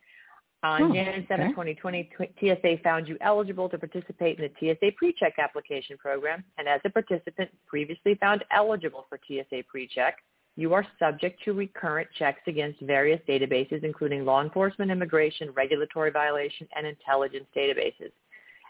On 0.64 0.80
Hmm, 0.80 0.94
January 0.94 1.26
7, 1.28 1.44
okay. 1.44 1.52
2020, 1.52 2.10
TSA 2.40 2.78
found 2.82 3.06
you 3.06 3.18
eligible 3.20 3.68
to 3.68 3.76
participate 3.76 4.38
in 4.38 4.48
the 4.48 4.52
TSA 4.58 4.92
PreCheck 5.00 5.32
application 5.38 5.98
program, 5.98 6.42
and 6.56 6.66
as 6.66 6.80
a 6.86 6.90
participant 6.90 7.50
previously 7.66 8.14
found 8.14 8.42
eligible 8.50 9.04
for 9.10 9.20
TSA 9.28 9.64
PreCheck, 9.72 10.14
you 10.56 10.72
are 10.72 10.86
subject 10.98 11.42
to 11.44 11.52
recurrent 11.52 12.08
checks 12.18 12.40
against 12.46 12.80
various 12.80 13.20
databases, 13.28 13.84
including 13.84 14.24
law 14.24 14.40
enforcement, 14.42 14.90
immigration, 14.90 15.50
regulatory 15.50 16.10
violation, 16.10 16.66
and 16.74 16.86
intelligence 16.86 17.46
databases. 17.54 18.12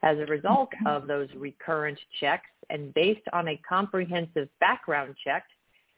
As 0.03 0.19
a 0.19 0.27
result 0.27 0.71
of 0.87 1.07
those 1.07 1.29
recurrent 1.37 1.99
checks, 2.19 2.51
and 2.71 2.93
based 2.95 3.27
on 3.33 3.49
a 3.49 3.57
comprehensive 3.69 4.49
background 4.59 5.15
check, 5.23 5.45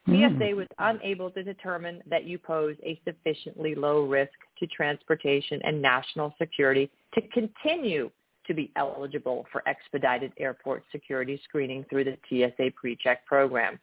TSA 0.07 0.55
was 0.55 0.69
unable 0.79 1.31
to 1.33 1.43
determine 1.43 2.03
that 2.09 2.25
you 2.25 2.39
pose 2.39 2.77
a 2.85 3.01
sufficiently 3.05 3.75
low 3.75 4.05
risk 4.05 4.33
to 4.59 4.67
transportation 4.69 5.61
and 5.65 5.83
national 5.83 6.35
security 6.39 6.91
to 7.15 7.23
continue 7.29 8.11
to 8.47 8.55
be 8.55 8.71
eligible 8.77 9.47
for 9.51 9.67
expedited 9.69 10.33
airport 10.39 10.85
security 10.93 11.41
screening 11.45 11.85
through 11.91 12.05
the 12.05 12.17
TSA 12.29 12.71
PreCheck 12.83 13.17
program. 13.27 13.79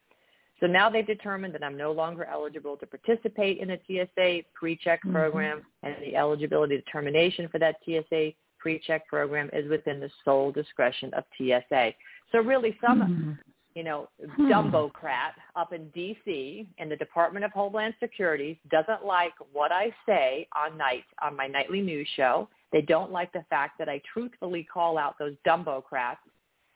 So 0.59 0.67
now 0.67 0.89
they've 0.89 1.05
determined 1.05 1.53
that 1.55 1.63
I'm 1.63 1.75
no 1.75 1.91
longer 1.91 2.23
eligible 2.23 2.77
to 2.77 2.87
participate 2.87 3.57
in 3.57 3.67
the 3.67 3.79
TSA 3.85 4.43
PreCheck 4.57 4.99
Mhm. 5.03 5.11
program, 5.11 5.65
and 5.81 5.95
the 6.01 6.15
eligibility 6.15 6.77
determination 6.77 7.49
for 7.49 7.59
that 7.59 7.83
TSA 7.83 8.33
PreCheck 8.63 9.05
program 9.07 9.49
is 9.51 9.67
within 9.67 9.99
the 9.99 10.09
sole 10.23 10.53
discretion 10.53 11.13
of 11.15 11.25
TSA. 11.37 11.93
So 12.31 12.39
really, 12.39 12.77
some 12.79 13.01
Mhm. 13.01 13.37
You 13.75 13.83
know, 13.83 14.09
Hmm. 14.35 14.51
dumbocrat 14.51 15.33
up 15.55 15.73
in 15.73 15.89
D.C. 15.89 16.67
in 16.77 16.89
the 16.89 16.95
Department 16.95 17.43
of 17.45 17.51
Homeland 17.51 17.95
Security 17.99 18.59
doesn't 18.69 19.05
like 19.05 19.33
what 19.51 19.71
I 19.71 19.93
say 20.05 20.47
on 20.55 20.77
night 20.77 21.05
on 21.21 21.35
my 21.35 21.47
nightly 21.47 21.81
news 21.81 22.07
show. 22.15 22.47
They 22.71 22.81
don't 22.81 23.11
like 23.11 23.31
the 23.33 23.45
fact 23.49 23.77
that 23.79 23.89
I 23.89 24.01
truthfully 24.11 24.63
call 24.63 24.97
out 24.97 25.17
those 25.19 25.35
dumbocrats 25.45 26.17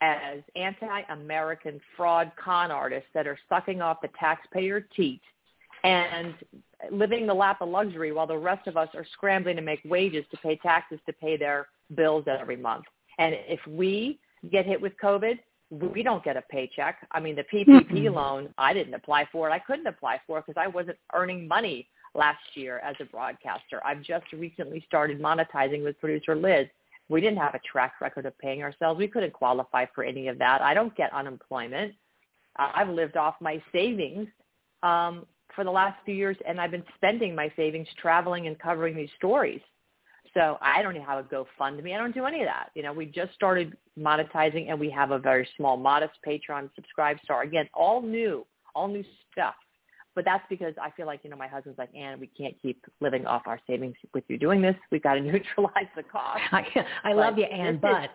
as 0.01 0.39
anti-American 0.55 1.81
fraud 1.95 2.31
con 2.43 2.69
artists 2.71 3.09
that 3.13 3.25
are 3.25 3.37
sucking 3.49 3.81
off 3.81 4.01
the 4.01 4.09
taxpayer 4.19 4.81
teat 4.95 5.21
and 5.83 6.35
living 6.91 7.25
the 7.25 7.33
lap 7.33 7.61
of 7.61 7.69
luxury 7.69 8.11
while 8.11 8.27
the 8.27 8.37
rest 8.37 8.67
of 8.67 8.77
us 8.77 8.89
are 8.93 9.05
scrambling 9.13 9.55
to 9.55 9.61
make 9.61 9.79
wages 9.85 10.25
to 10.31 10.37
pay 10.37 10.55
taxes 10.57 10.99
to 11.05 11.13
pay 11.13 11.37
their 11.37 11.67
bills 11.95 12.25
every 12.27 12.57
month. 12.57 12.85
And 13.17 13.35
if 13.47 13.59
we 13.67 14.19
get 14.51 14.65
hit 14.65 14.79
with 14.79 14.93
COVID, 15.01 15.39
we 15.69 16.01
don't 16.01 16.23
get 16.23 16.37
a 16.37 16.41
paycheck. 16.43 17.07
I 17.11 17.19
mean, 17.19 17.35
the 17.35 17.43
PPP 17.43 17.91
Mm-mm. 17.91 18.13
loan, 18.13 18.53
I 18.57 18.73
didn't 18.73 18.93
apply 18.93 19.27
for 19.31 19.49
it. 19.49 19.51
I 19.51 19.59
couldn't 19.59 19.87
apply 19.87 20.21
for 20.25 20.39
it 20.39 20.45
because 20.47 20.61
I 20.61 20.67
wasn't 20.67 20.97
earning 21.13 21.47
money 21.47 21.89
last 22.15 22.39
year 22.55 22.79
as 22.79 22.95
a 22.99 23.05
broadcaster. 23.05 23.81
I've 23.85 24.01
just 24.01 24.25
recently 24.31 24.83
started 24.87 25.21
monetizing 25.21 25.83
with 25.83 25.99
producer 25.99 26.35
Liz. 26.35 26.67
We 27.09 27.21
didn't 27.21 27.37
have 27.37 27.55
a 27.55 27.59
track 27.59 27.95
record 28.01 28.25
of 28.25 28.37
paying 28.37 28.63
ourselves. 28.63 28.97
We 28.97 29.07
couldn't 29.07 29.33
qualify 29.33 29.85
for 29.93 30.03
any 30.03 30.27
of 30.27 30.37
that. 30.39 30.61
I 30.61 30.73
don't 30.73 30.95
get 30.95 31.13
unemployment. 31.13 31.93
I've 32.57 32.89
lived 32.89 33.17
off 33.17 33.35
my 33.39 33.61
savings 33.71 34.27
um, 34.83 35.25
for 35.55 35.63
the 35.63 35.71
last 35.71 35.97
few 36.05 36.15
years, 36.15 36.37
and 36.47 36.59
I've 36.59 36.71
been 36.71 36.83
spending 36.95 37.35
my 37.35 37.51
savings 37.55 37.87
traveling 38.01 38.47
and 38.47 38.57
covering 38.57 38.95
these 38.95 39.09
stories. 39.17 39.61
So 40.33 40.57
I 40.61 40.81
don't 40.81 40.95
have 40.95 41.19
a 41.19 41.27
GoFundMe. 41.27 41.93
I 41.93 41.97
don't 41.97 42.13
do 42.13 42.25
any 42.25 42.41
of 42.41 42.47
that. 42.47 42.69
You 42.75 42.83
know, 42.83 42.93
we 42.93 43.05
just 43.05 43.33
started 43.33 43.75
monetizing, 43.97 44.69
and 44.69 44.79
we 44.79 44.89
have 44.91 45.11
a 45.11 45.19
very 45.19 45.47
small, 45.57 45.77
modest 45.77 46.13
Patreon 46.25 46.69
subscribe 46.75 47.17
star. 47.23 47.43
Again, 47.43 47.67
all 47.73 48.01
new, 48.01 48.45
all 48.75 48.87
new 48.87 49.03
stuff. 49.31 49.55
But 50.15 50.25
that's 50.25 50.43
because 50.49 50.73
I 50.81 50.89
feel 50.91 51.05
like, 51.05 51.19
you 51.23 51.29
know, 51.29 51.35
my 51.35 51.47
husband's 51.47 51.77
like, 51.77 51.93
Ann, 51.95 52.19
we 52.19 52.25
can't 52.25 52.55
keep 52.59 52.83
living 53.01 53.27
off 53.27 53.43
our 53.45 53.59
savings 53.67 53.95
with 54.15 54.23
you 54.27 54.39
doing 54.39 54.63
this. 54.63 54.75
We've 54.91 55.03
got 55.03 55.13
to 55.13 55.21
neutralize 55.21 55.85
the 55.95 56.01
cost. 56.01 56.41
I, 56.51 56.65
I 57.03 57.13
But 57.13 57.17
love 57.17 57.37
you, 57.37 57.43
Ann, 57.45 57.77
but 57.81 58.09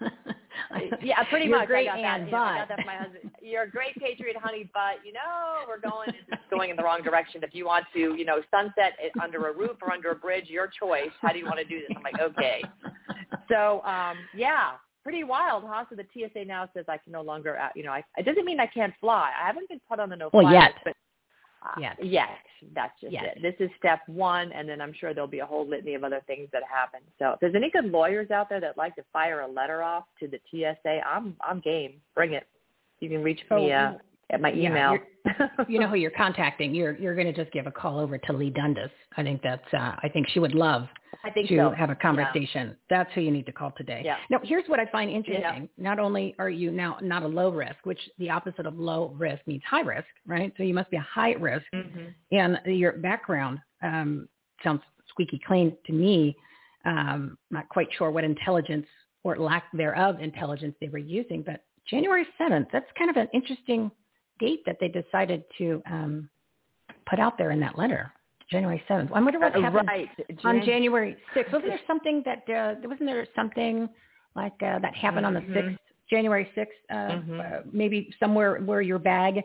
yeah, 1.02 1.22
pretty 1.24 1.46
You're 1.46 1.58
much. 1.58 1.68
great, 1.68 1.88
I 1.88 1.96
got 1.96 2.02
that. 2.02 2.26
You 2.26 2.32
know, 2.32 2.38
I 2.38 2.58
got 2.58 2.68
that 2.68 2.76
from 2.78 2.86
my 2.86 2.96
husband. 2.96 3.30
You're 3.40 3.62
a 3.64 3.70
great 3.70 3.94
patriot, 3.96 4.36
honey, 4.42 4.70
but 4.74 5.04
you 5.04 5.12
know 5.12 5.64
we're 5.66 5.80
going 5.80 6.10
it's 6.28 6.42
going 6.50 6.70
in 6.70 6.76
the 6.76 6.82
wrong 6.82 7.02
direction. 7.02 7.42
If 7.42 7.54
you 7.54 7.66
want 7.66 7.86
to, 7.94 8.14
you 8.16 8.24
know, 8.24 8.40
sunset 8.50 8.94
it 9.00 9.12
under 9.22 9.48
a 9.48 9.52
roof 9.56 9.76
or 9.82 9.92
under 9.92 10.10
a 10.10 10.14
bridge, 10.16 10.48
your 10.48 10.68
choice. 10.68 11.10
How 11.20 11.32
do 11.32 11.38
you 11.38 11.44
want 11.46 11.58
to 11.58 11.64
do 11.64 11.80
this? 11.80 11.96
I'm 11.96 12.02
like, 12.02 12.20
okay. 12.20 12.62
So, 13.48 13.82
um, 13.84 14.16
yeah, 14.34 14.72
pretty 15.02 15.24
wild, 15.24 15.64
huh? 15.66 15.84
So 15.88 15.96
the 15.96 16.04
TSA 16.12 16.44
now 16.44 16.68
says 16.74 16.84
I 16.88 16.98
can 16.98 17.12
no 17.12 17.22
longer, 17.22 17.58
uh, 17.58 17.68
you 17.74 17.82
know, 17.82 17.92
I, 17.92 18.04
it 18.16 18.24
doesn't 18.24 18.44
mean 18.44 18.60
I 18.60 18.66
can't 18.66 18.92
fly. 19.00 19.30
I 19.42 19.46
haven't 19.46 19.68
been 19.68 19.80
put 19.88 20.00
on 20.00 20.10
the 20.10 20.16
no-fly 20.16 20.42
Well, 20.42 20.52
yet. 20.52 20.72
list, 20.74 20.78
but 20.84 20.94
uh, 21.62 21.80
Yet. 21.80 21.96
Yes, 22.02 22.30
that's 22.74 22.98
just 23.00 23.12
Yet. 23.12 23.36
it. 23.36 23.42
This 23.42 23.54
is 23.58 23.70
step 23.78 24.00
one, 24.06 24.52
and 24.52 24.68
then 24.68 24.80
I'm 24.80 24.92
sure 24.92 25.14
there'll 25.14 25.28
be 25.28 25.40
a 25.40 25.46
whole 25.46 25.66
litany 25.68 25.94
of 25.94 26.04
other 26.04 26.22
things 26.26 26.48
that 26.52 26.62
happen. 26.70 27.00
So 27.18 27.32
if 27.32 27.40
there's 27.40 27.54
any 27.54 27.70
good 27.70 27.86
lawyers 27.86 28.30
out 28.30 28.48
there 28.48 28.60
that 28.60 28.76
like 28.76 28.94
to 28.96 29.04
fire 29.12 29.40
a 29.40 29.48
letter 29.48 29.82
off 29.82 30.04
to 30.20 30.28
the 30.28 30.38
TSA, 30.50 31.00
I'm 31.06 31.36
I'm 31.40 31.60
game. 31.60 31.94
Bring 32.14 32.34
it. 32.34 32.46
You 33.00 33.08
can 33.08 33.22
reach 33.22 33.40
me 33.50 33.72
Oh, 33.72 33.76
uh, 33.76 33.98
at 34.30 34.40
my 34.40 34.50
yeah, 34.50 34.68
email. 34.70 34.98
you 35.68 35.78
know 35.80 35.88
who 35.88 35.96
you're 36.02 36.10
contacting. 36.10 36.74
You're 36.74 36.96
you're 36.96 37.14
going 37.14 37.26
to 37.26 37.32
just 37.32 37.52
give 37.52 37.66
a 37.66 37.70
call 37.70 37.98
over 37.98 38.18
to 38.18 38.32
Lee 38.32 38.50
Dundas. 38.50 38.90
I 39.16 39.22
think 39.22 39.42
that's 39.42 39.62
uh, 39.72 39.94
I 40.02 40.08
think 40.12 40.28
she 40.28 40.38
would 40.38 40.54
love 40.54 40.86
I 41.24 41.30
think 41.30 41.48
to 41.48 41.56
so. 41.56 41.70
have 41.70 41.90
a 41.90 41.94
conversation. 41.94 42.76
That's 42.90 43.10
who 43.14 43.20
you 43.22 43.30
need 43.30 43.46
to 43.46 43.52
call 43.52 43.72
today. 43.76 44.02
Yeah. 44.04 44.16
Now, 44.30 44.40
here's 44.42 44.68
what 44.68 44.78
I 44.78 44.86
find 44.86 45.10
interesting. 45.10 45.68
Not 45.78 45.98
only 45.98 46.34
are 46.38 46.50
you 46.50 46.70
now 46.70 46.98
not 47.02 47.22
a 47.22 47.26
low 47.28 47.50
risk, 47.50 47.76
which 47.84 48.00
the 48.18 48.30
opposite 48.30 48.66
of 48.66 48.78
low 48.78 49.14
risk 49.18 49.40
means 49.46 49.62
high 49.68 49.80
risk, 49.80 50.06
right? 50.26 50.52
So 50.56 50.62
you 50.62 50.74
must 50.74 50.90
be 50.90 50.96
a 50.96 51.06
high 51.08 51.32
risk, 51.32 51.64
Mhm. 51.74 52.14
and 52.32 52.58
your 52.66 52.92
background 52.92 53.58
um, 53.82 54.28
sounds 54.62 54.82
squeaky 55.08 55.40
clean 55.46 55.76
to 55.86 55.92
me. 55.92 56.36
Um, 56.84 57.36
not 57.50 57.68
quite 57.68 57.88
sure 57.96 58.10
what 58.10 58.24
intelligence 58.24 58.86
or 59.24 59.36
lack 59.36 59.64
thereof 59.72 60.20
intelligence 60.20 60.74
they 60.80 60.88
were 60.88 60.98
using, 60.98 61.42
but 61.42 61.64
January 61.90 62.26
7th, 62.40 62.66
that's 62.72 62.86
kind 62.96 63.10
of 63.10 63.16
an 63.16 63.28
interesting 63.34 63.90
date 64.38 64.62
that 64.66 64.76
they 64.80 64.88
decided 64.88 65.44
to 65.58 65.82
um, 65.90 66.28
put 67.08 67.18
out 67.18 67.38
there 67.38 67.50
in 67.50 67.60
that 67.60 67.78
letter. 67.78 68.12
January 68.50 68.82
7th. 68.88 69.10
I 69.12 69.20
wonder 69.20 69.38
what 69.38 69.54
Uh, 69.54 69.60
happened 69.60 69.88
right. 69.88 70.08
on 70.44 70.56
Jan- 70.56 70.64
January 70.64 71.16
6th. 71.34 71.52
Wasn't 71.52 71.68
there 71.70 71.80
something 71.86 72.22
that, 72.24 72.48
uh, 72.48 72.74
wasn't 72.88 73.06
there 73.06 73.26
something 73.36 73.88
like 74.34 74.54
uh, 74.62 74.78
that 74.78 74.94
happened 74.94 75.26
on 75.26 75.34
the 75.34 75.40
Mhm. 75.40 75.52
6th, 75.54 75.78
January 76.08 76.50
6th, 76.54 76.72
uh, 76.88 76.94
Mhm. 77.18 77.40
uh, 77.40 77.62
maybe 77.72 78.10
somewhere 78.18 78.56
where 78.60 78.80
your 78.80 78.98
bag 78.98 79.42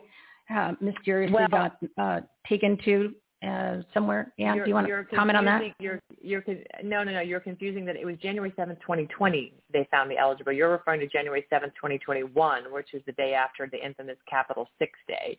uh, 0.50 0.74
mysteriously 0.80 1.34
Well- 1.34 1.48
got 1.48 1.78
uh, 1.96 2.20
taken 2.46 2.76
to 2.78 3.14
uh, 3.46 3.82
somewhere? 3.92 4.32
Yeah, 4.36 4.54
You're- 4.54 4.64
do 4.64 4.68
you 4.70 4.74
want 4.74 4.86
to 4.86 5.04
comment 5.16 5.36
on 5.36 5.44
that? 5.44 5.62
You're, 5.78 6.00
you're, 6.22 6.44
no, 6.82 7.02
no, 7.04 7.12
no. 7.12 7.20
You're 7.20 7.40
confusing 7.40 7.84
that 7.86 7.96
it 7.96 8.04
was 8.04 8.16
January 8.18 8.52
seventh, 8.56 8.80
2020 8.80 9.52
they 9.72 9.86
found 9.90 10.08
me 10.08 10.16
eligible. 10.16 10.52
You're 10.52 10.70
referring 10.70 11.00
to 11.00 11.06
January 11.06 11.44
seventh, 11.50 11.74
2021, 11.74 12.72
which 12.72 12.94
is 12.94 13.02
the 13.06 13.12
day 13.12 13.34
after 13.34 13.68
the 13.70 13.84
infamous 13.84 14.16
Capitol 14.28 14.68
Six 14.78 14.92
Day. 15.08 15.38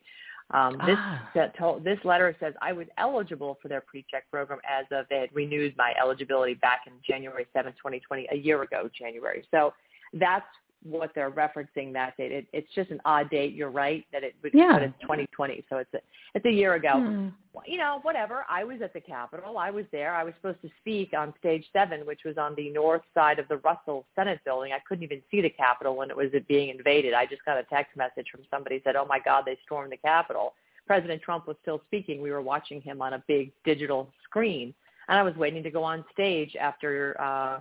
Um, 0.51 0.73
this 0.85 0.97
Ah. 0.99 1.51
told, 1.57 1.83
this 1.83 1.97
letter 2.03 2.35
says 2.39 2.53
I 2.61 2.71
was 2.71 2.85
eligible 2.97 3.57
for 3.61 3.67
their 3.67 3.81
pre-check 3.81 4.29
program 4.29 4.59
as 4.69 4.85
of 4.91 5.07
they 5.09 5.19
had 5.19 5.33
renewed 5.33 5.75
my 5.75 5.93
eligibility 5.99 6.53
back 6.53 6.81
in 6.85 6.93
January 7.01 7.47
seventh, 7.53 7.75
2020, 7.77 8.27
a 8.31 8.35
year 8.35 8.61
ago, 8.61 8.87
January. 8.95 9.43
So 9.49 9.73
that's 10.13 10.45
what 10.83 11.11
they're 11.15 11.31
referencing 11.31 11.91
that 11.93 12.15
date. 12.17 12.31
It, 12.31 12.47
it's 12.53 12.67
just 12.75 12.91
an 12.91 13.01
odd 13.05 13.29
date. 13.29 13.53
You're 13.53 13.71
right 13.71 14.05
that 14.11 14.23
it, 14.23 14.35
yeah. 14.53 14.73
but 14.73 14.83
it's 14.83 14.93
2020, 15.01 15.65
so 15.69 15.77
it's 15.77 15.93
a, 15.93 15.99
it's 16.35 16.45
a 16.45 16.51
year 16.51 16.75
ago. 16.75 16.93
Hmm. 16.93 17.27
You 17.65 17.77
know, 17.77 17.99
whatever. 18.03 18.45
I 18.49 18.63
was 18.63 18.81
at 18.83 18.93
the 18.93 18.99
Capitol. 18.99 19.57
I 19.57 19.71
was 19.71 19.85
there. 19.91 20.13
I 20.13 20.23
was 20.23 20.33
supposed 20.35 20.61
to 20.61 20.69
speak 20.81 21.13
on 21.17 21.33
stage 21.39 21.65
seven, 21.73 22.05
which 22.05 22.21
was 22.25 22.37
on 22.37 22.53
the 22.55 22.69
north 22.69 23.01
side 23.13 23.39
of 23.39 23.47
the 23.47 23.57
Russell 23.57 24.05
Senate 24.15 24.39
building. 24.45 24.73
I 24.73 24.79
couldn't 24.87 25.03
even 25.03 25.21
see 25.31 25.41
the 25.41 25.49
Capitol 25.49 25.95
when 25.95 26.09
it 26.09 26.17
was 26.17 26.29
being 26.47 26.69
invaded. 26.69 27.13
I 27.13 27.25
just 27.25 27.45
got 27.45 27.57
a 27.57 27.63
text 27.63 27.95
message 27.95 28.27
from 28.31 28.41
somebody 28.51 28.81
said, 28.83 28.95
"Oh 28.95 29.05
my 29.05 29.19
God, 29.19 29.43
they 29.45 29.57
stormed 29.65 29.91
the 29.91 29.97
Capitol." 29.97 30.53
President 30.85 31.21
Trump 31.21 31.47
was 31.47 31.55
still 31.61 31.81
speaking. 31.87 32.21
We 32.21 32.31
were 32.31 32.41
watching 32.41 32.81
him 32.81 33.01
on 33.01 33.13
a 33.13 33.23
big 33.27 33.51
digital 33.63 34.11
screen, 34.23 34.73
and 35.07 35.17
I 35.17 35.23
was 35.23 35.35
waiting 35.35 35.63
to 35.63 35.71
go 35.71 35.83
on 35.83 36.05
stage 36.13 36.55
after. 36.59 37.19
uh 37.19 37.59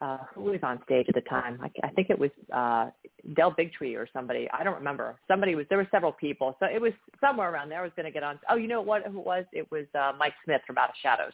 uh, 0.00 0.18
who 0.34 0.42
was 0.42 0.60
on 0.62 0.80
stage 0.84 1.06
at 1.08 1.14
the 1.14 1.22
time? 1.22 1.58
I, 1.62 1.70
I 1.86 1.90
think 1.90 2.08
it 2.10 2.18
was 2.18 2.30
uh, 2.52 2.90
Del 3.34 3.52
Bigtree 3.52 3.96
or 3.96 4.08
somebody. 4.12 4.48
I 4.52 4.62
don't 4.62 4.76
remember. 4.76 5.18
Somebody 5.26 5.54
was. 5.54 5.66
There 5.68 5.78
were 5.78 5.88
several 5.90 6.12
people, 6.12 6.56
so 6.60 6.66
it 6.66 6.80
was 6.80 6.92
somewhere 7.20 7.52
around 7.52 7.68
there. 7.68 7.80
I 7.80 7.82
was 7.82 7.92
going 7.96 8.06
to 8.06 8.12
get 8.12 8.22
on. 8.22 8.38
Oh, 8.48 8.56
you 8.56 8.68
know 8.68 8.80
what? 8.80 9.02
Who 9.04 9.18
it 9.18 9.26
was? 9.26 9.44
It 9.52 9.70
was 9.70 9.86
uh, 9.94 10.12
Mike 10.18 10.34
Smith 10.44 10.60
from 10.66 10.78
Out 10.78 10.90
of 10.90 10.94
Shadows. 11.02 11.32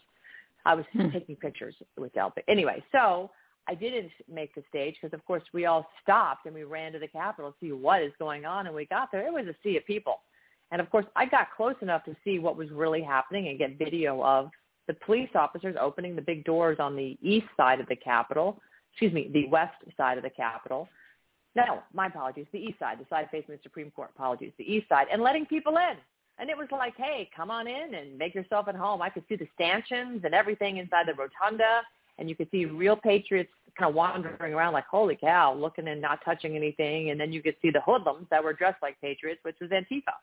I 0.66 0.74
was 0.74 0.86
Hmm. 0.92 1.10
taking 1.10 1.36
pictures 1.36 1.74
with 1.98 2.12
Del. 2.14 2.32
But 2.34 2.44
anyway, 2.48 2.82
so 2.90 3.30
I 3.68 3.74
didn't 3.74 4.10
make 4.32 4.54
the 4.54 4.62
stage 4.68 4.96
because, 5.00 5.14
of 5.14 5.24
course, 5.26 5.42
we 5.52 5.66
all 5.66 5.86
stopped 6.02 6.46
and 6.46 6.54
we 6.54 6.64
ran 6.64 6.92
to 6.92 6.98
the 6.98 7.08
Capitol 7.08 7.52
to 7.52 7.56
see 7.60 7.72
what 7.72 8.02
is 8.02 8.12
going 8.18 8.46
on. 8.46 8.66
And 8.66 8.74
we 8.74 8.86
got 8.86 9.12
there. 9.12 9.26
It 9.26 9.32
was 9.32 9.46
a 9.46 9.54
sea 9.62 9.76
of 9.76 9.84
people. 9.84 10.20
And 10.70 10.80
of 10.80 10.90
course, 10.90 11.04
I 11.14 11.26
got 11.26 11.48
close 11.54 11.74
enough 11.82 12.04
to 12.04 12.16
see 12.24 12.38
what 12.38 12.56
was 12.56 12.70
really 12.70 13.02
happening 13.02 13.48
and 13.48 13.58
get 13.58 13.78
video 13.78 14.22
of 14.24 14.50
the 14.86 14.94
police 14.94 15.30
officers 15.34 15.76
opening 15.80 16.14
the 16.14 16.22
big 16.22 16.44
doors 16.44 16.78
on 16.78 16.96
the 16.96 17.16
east 17.22 17.46
side 17.56 17.80
of 17.80 17.88
the 17.88 17.96
Capitol, 17.96 18.60
excuse 18.92 19.12
me, 19.12 19.30
the 19.32 19.46
west 19.48 19.76
side 19.96 20.18
of 20.18 20.24
the 20.24 20.30
Capitol. 20.30 20.88
No, 21.56 21.82
my 21.92 22.06
apologies, 22.06 22.46
the 22.52 22.58
east 22.58 22.78
side, 22.78 22.98
the 22.98 23.06
side 23.08 23.28
facing 23.30 23.54
the 23.54 23.60
Supreme 23.62 23.90
Court, 23.92 24.10
apologies, 24.14 24.52
the 24.58 24.70
east 24.70 24.88
side, 24.88 25.06
and 25.12 25.22
letting 25.22 25.46
people 25.46 25.76
in. 25.76 25.96
And 26.38 26.50
it 26.50 26.56
was 26.56 26.66
like, 26.72 26.94
hey, 26.96 27.30
come 27.34 27.50
on 27.50 27.68
in 27.68 27.94
and 27.94 28.18
make 28.18 28.34
yourself 28.34 28.66
at 28.66 28.74
home. 28.74 29.00
I 29.00 29.08
could 29.08 29.22
see 29.28 29.36
the 29.36 29.46
stanchions 29.54 30.22
and 30.24 30.34
everything 30.34 30.78
inside 30.78 31.06
the 31.06 31.14
rotunda, 31.14 31.82
and 32.18 32.28
you 32.28 32.34
could 32.34 32.50
see 32.50 32.64
real 32.64 32.96
patriots 32.96 33.50
kind 33.78 33.88
of 33.88 33.94
wandering 33.94 34.52
around 34.52 34.72
like, 34.72 34.86
holy 34.86 35.16
cow, 35.16 35.54
looking 35.54 35.88
and 35.88 36.00
not 36.00 36.24
touching 36.24 36.56
anything. 36.56 37.10
And 37.10 37.20
then 37.20 37.32
you 37.32 37.42
could 37.42 37.56
see 37.62 37.70
the 37.70 37.80
hoodlums 37.80 38.26
that 38.30 38.42
were 38.42 38.52
dressed 38.52 38.82
like 38.82 39.00
patriots, 39.00 39.40
which 39.42 39.56
was 39.60 39.70
Antifa. 39.70 40.14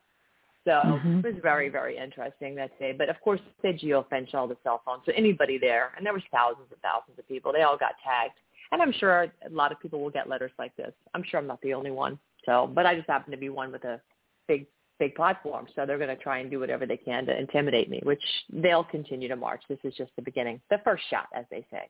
So 0.63 1.01
Mhm. 1.03 1.25
it 1.25 1.33
was 1.33 1.41
very, 1.41 1.69
very 1.69 1.97
interesting 1.97 2.55
that 2.55 2.77
day. 2.77 2.91
But 2.91 3.09
of 3.09 3.19
course, 3.21 3.41
they 3.61 3.73
geofenced 3.73 4.35
all 4.35 4.47
the 4.47 4.57
cell 4.63 4.79
phones. 4.85 5.03
So 5.05 5.11
anybody 5.15 5.57
there, 5.57 5.93
and 5.97 6.05
there 6.05 6.13
was 6.13 6.23
thousands 6.31 6.71
and 6.71 6.81
thousands 6.81 7.17
of 7.17 7.27
people, 7.27 7.51
they 7.51 7.63
all 7.63 7.77
got 7.77 7.95
tagged. 8.03 8.39
And 8.71 8.81
I'm 8.81 8.91
sure 8.91 9.23
a 9.23 9.49
lot 9.49 9.71
of 9.71 9.79
people 9.79 9.99
will 9.99 10.11
get 10.11 10.29
letters 10.29 10.51
like 10.57 10.75
this. 10.75 10.93
I'm 11.13 11.23
sure 11.23 11.39
I'm 11.39 11.47
not 11.47 11.61
the 11.61 11.73
only 11.73 11.91
one. 11.91 12.19
So, 12.45 12.67
but 12.67 12.85
I 12.85 12.95
just 12.95 13.07
happen 13.07 13.31
to 13.31 13.37
be 13.37 13.49
one 13.49 13.71
with 13.71 13.83
a 13.85 13.99
big, 14.47 14.67
big 14.99 15.15
platform. 15.15 15.67
So 15.75 15.85
they're 15.85 15.97
going 15.97 16.15
to 16.15 16.23
try 16.23 16.39
and 16.39 16.49
do 16.49 16.59
whatever 16.59 16.85
they 16.85 16.97
can 16.97 17.25
to 17.25 17.37
intimidate 17.37 17.89
me, 17.89 17.99
which 18.03 18.23
they'll 18.49 18.83
continue 18.83 19.27
to 19.27 19.35
march. 19.35 19.63
This 19.67 19.79
is 19.83 19.95
just 19.95 20.15
the 20.15 20.21
beginning, 20.21 20.61
the 20.69 20.79
first 20.83 21.03
shot, 21.09 21.27
as 21.33 21.45
they 21.49 21.65
say. 21.71 21.89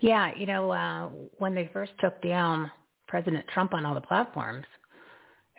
Yeah, 0.00 0.34
you 0.34 0.46
know, 0.46 0.70
uh, 0.70 1.08
when 1.38 1.54
they 1.54 1.70
first 1.72 1.92
took 2.00 2.20
down 2.22 2.70
President 3.06 3.46
Trump 3.48 3.74
on 3.74 3.84
all 3.84 3.94
the 3.94 4.00
platforms, 4.00 4.66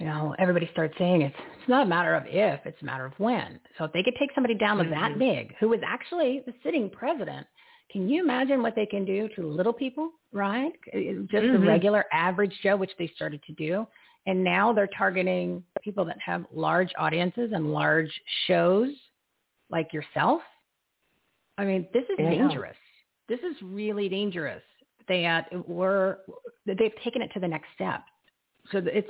you 0.03 0.09
know, 0.09 0.35
everybody 0.37 0.69
starts 0.73 0.93
saying 0.97 1.21
it's 1.21 1.35
it's 1.37 1.69
not 1.69 1.85
a 1.85 1.89
matter 1.89 2.13
of 2.13 2.23
if, 2.27 2.59
it's 2.65 2.81
a 2.81 2.85
matter 2.85 3.05
of 3.05 3.13
when. 3.19 3.57
So 3.77 3.85
if 3.85 3.93
they 3.93 4.03
could 4.03 4.15
take 4.19 4.31
somebody 4.35 4.53
down 4.53 4.77
with 4.77 4.89
that 4.89 5.13
Mhm. 5.13 5.17
big, 5.19 5.55
who 5.61 5.69
was 5.69 5.79
actually 5.81 6.41
the 6.41 6.53
sitting 6.61 6.89
president, 6.89 7.47
can 7.89 8.09
you 8.09 8.21
imagine 8.21 8.61
what 8.61 8.75
they 8.75 8.85
can 8.85 9.05
do 9.05 9.29
to 9.29 9.47
little 9.47 9.71
people, 9.71 10.11
right? 10.33 10.73
Just 10.91 11.31
the 11.31 11.57
Mhm. 11.57 11.65
regular 11.65 12.05
average 12.11 12.59
Joe, 12.61 12.75
which 12.75 12.93
they 12.97 13.07
started 13.07 13.41
to 13.43 13.53
do. 13.53 13.87
And 14.25 14.43
now 14.43 14.73
they're 14.73 14.87
targeting 14.87 15.63
people 15.81 16.03
that 16.03 16.19
have 16.19 16.45
large 16.51 16.91
audiences 16.97 17.53
and 17.53 17.71
large 17.71 18.11
shows 18.45 18.93
like 19.69 19.93
yourself. 19.93 20.43
I 21.57 21.63
mean, 21.63 21.87
this 21.93 22.09
is 22.09 22.19
Yeah. 22.19 22.29
dangerous. 22.29 22.77
This 23.29 23.41
is 23.41 23.61
really 23.61 24.09
dangerous. 24.09 24.63
They 25.07 25.25
uh, 25.25 25.43
were 25.65 26.25
they've 26.65 26.95
taken 26.97 27.21
it 27.21 27.31
to 27.31 27.39
the 27.39 27.47
next 27.47 27.71
step. 27.73 28.03
So 28.71 28.81
it's 28.83 29.09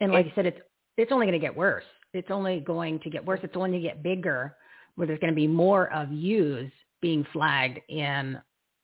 and 0.00 0.12
like 0.12 0.26
I 0.26 0.32
said, 0.34 0.46
it's 0.46 0.60
it's 0.96 1.12
only 1.12 1.26
going 1.26 1.38
to 1.38 1.44
get 1.44 1.54
worse. 1.54 1.84
It's 2.12 2.30
only 2.30 2.60
going 2.60 2.98
to 3.00 3.10
get 3.10 3.24
worse. 3.24 3.40
It's 3.42 3.56
only 3.56 3.70
going 3.70 3.82
to 3.82 3.88
get 3.88 4.02
bigger, 4.02 4.56
where 4.94 5.06
there's 5.06 5.18
going 5.18 5.32
to 5.32 5.36
be 5.36 5.46
more 5.46 5.92
of 5.92 6.10
yous 6.10 6.70
being 7.02 7.26
flagged 7.32 7.80
in 7.88 8.38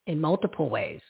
in 0.07 0.21
multiple 0.21 0.69
ways. 0.69 1.01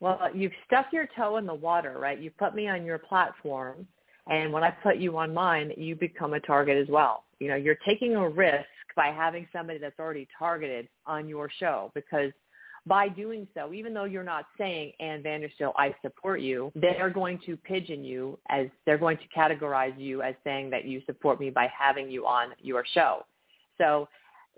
Well, 0.00 0.28
you've 0.34 0.52
stuck 0.66 0.86
your 0.92 1.08
toe 1.16 1.38
in 1.38 1.46
the 1.46 1.54
water, 1.54 1.98
right? 1.98 2.20
You 2.20 2.30
put 2.30 2.54
me 2.54 2.68
on 2.68 2.84
your 2.84 2.98
platform, 2.98 3.86
and 4.28 4.52
when 4.52 4.62
I 4.62 4.70
put 4.70 4.98
you 4.98 5.16
on 5.16 5.32
mine, 5.32 5.72
you 5.76 5.96
become 5.96 6.34
a 6.34 6.40
target 6.40 6.76
as 6.76 6.88
well. 6.88 7.24
You 7.38 7.48
know, 7.48 7.56
you're 7.56 7.78
taking 7.86 8.14
a 8.14 8.28
risk 8.28 8.66
by 8.94 9.06
having 9.06 9.46
somebody 9.52 9.78
that's 9.78 9.98
already 9.98 10.28
targeted 10.38 10.88
on 11.06 11.28
your 11.28 11.48
show 11.58 11.90
because 11.94 12.32
by 12.86 13.08
doing 13.08 13.48
so, 13.54 13.72
even 13.72 13.92
though 13.92 14.04
you're 14.04 14.22
not 14.22 14.46
saying, 14.56 14.92
Ann 15.00 15.22
Vandersteel, 15.22 15.72
I 15.76 15.94
support 16.02 16.40
you, 16.40 16.70
they're 16.74 17.10
going 17.10 17.40
to 17.46 17.56
pigeon 17.56 18.04
you 18.04 18.38
as 18.48 18.68
they're 18.84 18.98
going 18.98 19.18
to 19.18 19.24
categorize 19.36 19.98
you 19.98 20.22
as 20.22 20.34
saying 20.44 20.70
that 20.70 20.84
you 20.84 21.02
support 21.04 21.40
me 21.40 21.50
by 21.50 21.68
having 21.76 22.08
you 22.08 22.26
on 22.26 22.50
your 22.60 22.84
show. 22.94 23.24
So 23.78 24.08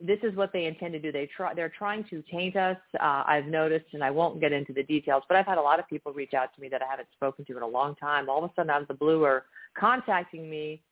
this 0.00 0.18
is 0.22 0.36
what 0.36 0.52
they 0.52 0.66
intend 0.66 0.92
to 0.92 1.00
do. 1.00 1.10
They 1.10 1.28
try, 1.34 1.55
they're 1.55 1.72
trying 1.76 2.05
to 2.10 2.22
taint 2.30 2.55
us. 2.55 2.76
Uh, 3.00 3.24
I've 3.26 3.46
noticed, 3.46 3.86
and 3.94 4.05
I 4.05 4.10
won't 4.10 4.40
get 4.40 4.52
into 4.52 4.72
the 4.72 4.82
details, 4.82 5.22
but 5.26 5.36
I've 5.36 5.46
had 5.46 5.59
a 5.59 5.62
lot 5.62 5.78
of 5.78 5.88
people 5.88 6.12
reach 6.12 6.34
out 6.34 6.55
to 6.55 6.60
me 6.60 6.68
that 6.68 6.82
I 6.82 6.86
haven't 6.88 7.09
spoken 7.14 7.44
to 7.46 7.56
in 7.56 7.62
a 7.62 7.66
long 7.66 7.96
time. 7.96 8.28
All 8.28 8.44
of 8.44 8.50
a 8.50 8.52
sudden, 8.55 8.70
out 8.70 8.82
of 8.82 8.88
the 8.88 8.94
blue, 8.94 9.24
are 9.24 9.44
contacting 9.76 10.48
me, 10.48 10.82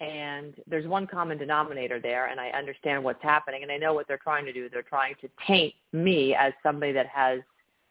and 0.00 0.54
there's 0.66 0.86
one 0.86 1.06
common 1.06 1.38
denominator 1.38 1.98
there, 1.98 2.26
and 2.26 2.38
I 2.38 2.50
understand 2.50 3.02
what's 3.02 3.22
happening, 3.22 3.62
and 3.62 3.72
I 3.72 3.78
know 3.78 3.94
what 3.94 4.06
they're 4.06 4.18
trying 4.18 4.44
to 4.44 4.52
do. 4.52 4.68
They're 4.68 4.82
trying 4.82 5.14
to 5.22 5.28
taint 5.46 5.74
me 5.92 6.34
as 6.34 6.52
somebody 6.62 6.92
that 6.92 7.06
has 7.06 7.40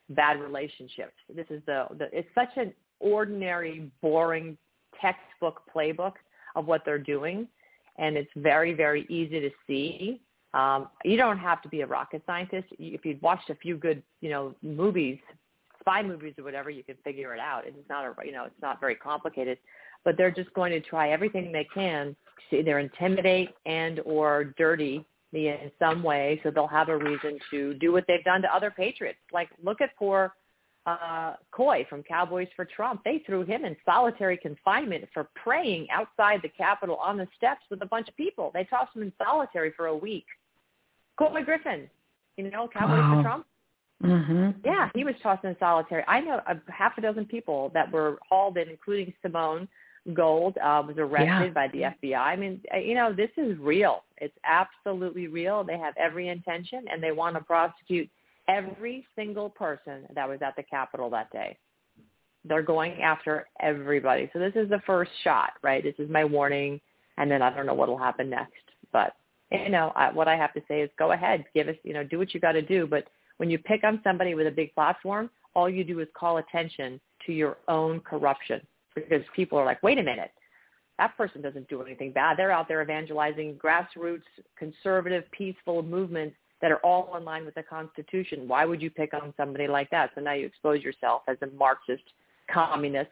bad 0.10 0.40
relationships. 0.40 1.14
This 1.34 1.48
is 1.50 1.62
the, 1.66 1.88
the 1.98 2.10
it's 2.12 2.30
such 2.36 2.50
an 2.58 2.74
ordinary, 3.00 3.90
boring 4.02 4.58
textbook 5.02 5.62
playbook 5.76 6.14
of 6.56 6.68
what 6.68 6.84
they're 6.86 7.00
doing, 7.00 7.48
and 7.98 8.18
it's 8.18 8.32
very, 8.36 8.74
very 8.74 9.06
easy 9.10 9.40
to 9.40 9.50
see. 9.66 10.22
Um, 10.54 10.90
you 11.04 11.18
don't 11.18 11.40
have 11.40 11.62
to 11.64 11.70
be 11.70 11.82
a 11.82 11.88
rocket 11.88 12.22
scientist. 12.26 12.68
If 12.80 13.04
you've 13.04 13.22
watched 13.22 13.50
a 13.50 13.56
few 13.56 13.78
good, 13.78 14.04
you 14.22 14.30
know, 14.30 14.56
movies, 14.62 15.18
spy 15.80 16.02
movies 16.02 16.34
or 16.38 16.44
whatever, 16.44 16.70
you 16.70 16.84
can 16.84 16.96
figure 17.04 17.34
it 17.34 17.40
out. 17.40 17.64
It's 17.66 17.78
not 17.90 18.06
a, 18.06 18.14
you 18.26 18.32
know, 18.32 18.46
it's 18.46 18.62
not 18.62 18.80
very 18.80 18.96
complicated. 18.96 19.58
But 20.06 20.18
they're 20.18 20.32
just 20.32 20.54
going 20.54 20.72
to 20.72 20.80
try 20.80 21.10
everything 21.10 21.52
they 21.52 21.68
can 21.74 22.16
to 22.50 22.60
either 22.60 22.80
intimidate 22.80 23.50
and 23.66 24.00
or 24.06 24.54
dirty 24.58 25.04
me 25.34 25.50
in 25.50 25.72
some 25.80 26.02
way, 26.04 26.40
so 26.44 26.52
they'll 26.52 26.68
have 26.68 26.90
a 26.90 26.98
reason 26.98 27.38
to 27.52 27.74
do 27.76 27.92
what 27.92 28.06
they've 28.08 28.24
done 28.24 28.42
to 28.44 28.56
other 28.56 28.72
patriots. 28.72 29.20
Like 29.34 29.50
look 29.64 29.82
at 29.82 29.96
poor 29.98 30.34
uh, 30.86 31.34
Couy 31.52 31.88
from 31.90 32.04
Cowboys 32.04 32.48
for 32.56 32.66
Trump. 32.66 33.02
They 33.04 33.24
threw 33.26 33.44
him 33.44 33.66
in 33.66 33.76
solitary 33.86 34.38
confinement 34.38 35.06
for 35.14 35.28
praying 35.36 35.88
outside 35.92 36.42
the 36.44 36.50
Capitol 36.50 36.98
on 36.98 37.18
the 37.18 37.28
steps 37.36 37.62
with 37.70 37.82
a 37.82 37.86
bunch 37.88 38.08
of 38.08 38.16
people. 38.16 38.52
They 38.54 38.64
tossed 38.66 38.96
him 38.96 39.02
in 39.02 39.12
solitary 39.24 39.74
for 39.76 39.88
a 39.88 39.98
week. 39.98 40.26
Couy 41.20 41.44
Griffin, 41.44 41.90
you 42.38 42.50
know, 42.50 42.68
Cowboys 42.72 43.00
Wow. 43.00 43.16
for 43.16 43.24
Trump. 43.24 43.46
Mm-hmm. 44.04 44.60
Yeah, 44.66 44.90
he 44.94 45.04
was 45.04 45.16
tossed 45.24 45.46
in 45.46 45.56
solitary. 45.58 46.04
I 46.08 46.20
know 46.20 46.42
a 46.48 46.58
half 46.72 46.98
a 46.98 47.02
dozen 47.02 47.26
people 47.26 47.72
that 47.74 47.92
were 47.92 48.20
hauled 48.30 48.58
in, 48.58 48.68
including 48.70 49.14
Simone 49.22 49.68
Gold, 50.14 50.58
uh, 50.60 50.84
was 50.86 50.98
arrested 51.00 51.48
Yeah. 51.48 51.48
by 51.50 51.68
the 51.70 51.84
FBI. 51.86 52.20
I 52.20 52.36
mean, 52.36 52.62
uh, 52.74 52.78
you 52.78 52.94
know, 52.94 53.12
this 53.12 53.32
is 53.38 53.58
real. 53.58 54.04
It's 54.18 54.38
absolutely 54.44 55.28
real. 55.28 55.64
They 55.64 55.78
have 55.80 55.96
every 55.98 56.30
intention, 56.30 56.86
and 56.92 57.02
they 57.02 57.12
want 57.12 57.36
to 57.36 57.44
prosecute 57.44 58.10
every 58.48 59.08
single 59.16 59.50
person 59.50 60.06
that 60.14 60.30
was 60.30 60.42
at 60.44 60.56
the 60.56 60.64
Capitol 60.64 61.10
that 61.10 61.32
day. 61.32 61.58
They're 62.44 62.62
going 62.62 63.02
after 63.02 63.48
everybody. 63.60 64.30
So 64.32 64.38
this 64.38 64.56
is 64.56 64.70
the 64.70 64.82
first 64.86 65.12
shot, 65.24 65.54
right? 65.64 65.82
This 65.82 65.96
is 65.98 66.08
my 66.08 66.24
warning, 66.24 66.80
and 67.18 67.30
then 67.32 67.42
I 67.42 67.50
don't 67.50 67.66
know 67.66 67.74
what 67.74 67.90
will 67.90 67.98
happen 67.98 68.30
next. 68.30 68.54
But 68.94 69.16
you 69.52 69.70
know, 69.70 69.92
I, 69.96 70.12
what 70.12 70.28
I 70.28 70.36
have 70.36 70.54
to 70.54 70.62
say 70.68 70.82
is, 70.82 70.90
go 70.98 71.14
ahead, 71.14 71.46
give 71.54 71.68
us, 71.68 71.76
you 71.84 71.94
know, 71.94 72.04
do 72.04 72.20
what 72.20 72.34
you 72.34 72.40
got 72.40 72.54
to 72.54 72.62
do. 72.62 72.86
But 72.86 73.08
when 73.38 73.50
you 73.50 73.58
pick 73.58 73.84
on 73.84 74.02
somebody 74.04 74.36
with 74.36 74.48
a 74.48 74.52
big 74.52 74.74
platform, 74.76 75.30
all 75.56 75.70
you 75.70 75.84
do 75.84 76.00
is 76.00 76.08
call 76.16 76.38
attention 76.38 77.00
to 77.26 77.34
your 77.34 77.58
own 77.68 78.00
corruption 78.02 78.62
because 78.96 79.22
people 79.36 79.58
are 79.58 79.66
like, 79.66 79.84
wait 79.84 80.00
a 80.00 80.04
minute, 80.04 80.32
that 80.98 81.16
person 81.18 81.42
doesn't 81.42 81.68
do 81.68 81.82
anything 81.82 82.12
bad. 82.12 82.38
They're 82.38 82.52
out 82.52 82.68
there 82.68 82.82
evangelizing 82.82 83.60
grassroots, 83.64 84.24
conservative, 84.58 85.24
peaceful 85.32 85.84
movements 85.84 86.36
that 86.62 86.72
are 86.72 86.80
all 86.80 87.16
in 87.18 87.26
line 87.26 87.46
with 87.46 87.56
the 87.56 87.64
Constitution. 87.64 88.48
Why 88.48 88.66
would 88.66 88.82
you 88.82 88.90
pick 88.90 89.14
on 89.14 89.34
somebody 89.38 89.68
like 89.68 89.90
that? 89.90 90.12
So 90.16 90.22
now 90.22 90.34
you 90.34 90.46
expose 90.46 90.82
yourself 90.82 91.24
as 91.28 91.38
a 91.42 91.48
Marxist, 91.48 92.04
communist, 92.52 93.12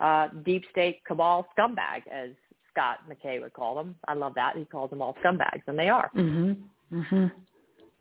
uh, 0.00 0.28
deep 0.44 0.64
state 0.70 1.04
cabal 1.06 1.46
scumbag, 1.56 2.06
as 2.10 2.30
Scott 2.72 2.98
McKay 3.08 3.40
would 3.40 3.52
call 3.52 3.76
them. 3.76 3.94
I 4.08 4.14
love 4.14 4.32
that. 4.34 4.56
He 4.56 4.64
calls 4.64 4.90
them 4.90 5.02
all 5.02 5.14
scumbags, 5.22 5.62
and 5.66 5.78
they 5.78 5.88
are. 5.88 6.10
Mhm. 6.14 6.56
Mhm. 6.92 7.32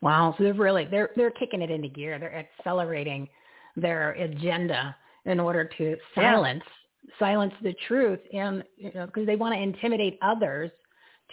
Wow. 0.02 0.34
So 0.38 0.44
they're 0.44 0.54
really 0.54 0.86
they're 0.86 1.12
they're 1.16 1.32
kicking 1.32 1.62
it 1.62 1.70
into 1.70 1.90
gear. 1.90 2.18
They're 2.18 2.34
accelerating 2.34 3.30
their 3.76 4.12
agenda 4.14 4.96
in 5.26 5.40
order 5.40 5.66
to 5.66 5.98
silence 6.16 6.64
yeah. 6.66 6.83
Silence 7.20 7.54
the 7.62 7.74
truth 7.88 8.20
and 8.34 8.64
you 8.78 8.92
know 8.96 9.06
because 9.06 9.26
they 9.26 9.36
want 9.36 9.54
to 9.54 9.62
intimidate 9.62 10.18
others 10.22 10.72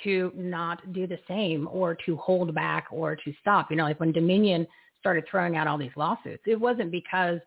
to 0.04 0.32
not 0.34 0.92
do 0.92 1.06
the 1.06 1.18
same 1.28 1.68
or 1.70 1.96
to 2.06 2.16
hold 2.16 2.54
back 2.54 2.86
or 2.90 3.16
to 3.16 3.32
stop. 3.40 3.70
You 3.70 3.76
know, 3.76 3.84
like 3.84 4.00
when 4.00 4.12
Dominion 4.12 4.66
started 4.98 5.24
throwing 5.30 5.56
out 5.56 5.66
all 5.66 5.78
these 5.78 5.90
lawsuits, 5.96 6.42
it 6.46 6.58
wasn't 6.58 6.90
because 6.90 7.40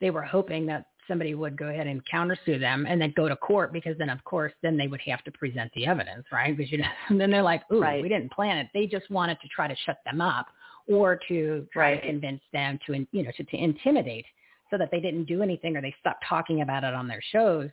they 0.00 0.10
were 0.10 0.22
hoping 0.22 0.66
that 0.66 0.86
somebody 1.06 1.34
would 1.34 1.56
go 1.56 1.66
ahead 1.66 1.86
and 1.86 2.02
countersue 2.06 2.58
them 2.58 2.86
and 2.88 3.00
then 3.00 3.12
go 3.14 3.28
to 3.28 3.36
court 3.36 3.72
because 3.72 3.96
then 3.98 4.08
of 4.08 4.22
course 4.24 4.52
then 4.62 4.76
they 4.76 4.86
would 4.86 5.00
have 5.02 5.22
to 5.24 5.30
present 5.30 5.70
the 5.74 5.86
evidence, 5.86 6.24
right? 6.32 6.56
Because 6.56 6.72
you 6.72 6.78
know 6.78 6.84
and 7.08 7.20
then 7.20 7.30
they're 7.30 7.42
like, 7.42 7.62
ooh, 7.72 7.80
right. 7.80 8.02
we 8.02 8.08
didn't 8.08 8.32
plan 8.32 8.58
it. 8.58 8.68
They 8.74 8.86
just 8.86 9.10
wanted 9.10 9.38
to 9.40 9.48
try 9.48 9.68
to 9.68 9.76
shut 9.84 9.98
them 10.04 10.20
up 10.20 10.46
or 10.86 11.18
to 11.28 11.66
try 11.72 11.92
right. 11.92 12.02
to 12.02 12.06
convince 12.06 12.40
them 12.52 12.78
to 12.86 13.06
you 13.12 13.22
know 13.22 13.30
to, 13.36 13.44
to 13.44 13.56
intimidate 13.56 14.26
so 14.74 14.78
that 14.78 14.90
they 14.90 14.98
didn't 14.98 15.26
do 15.26 15.40
anything 15.40 15.76
or 15.76 15.80
they 15.80 15.94
stopped 16.00 16.24
talking 16.28 16.62
about 16.62 16.82
it 16.82 16.94
on 16.94 17.06
their 17.06 17.22
shows. 17.30 17.70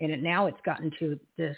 And 0.00 0.12
it, 0.12 0.22
now 0.22 0.46
it's 0.46 0.60
gotten 0.66 0.92
to 0.98 1.18
this 1.38 1.56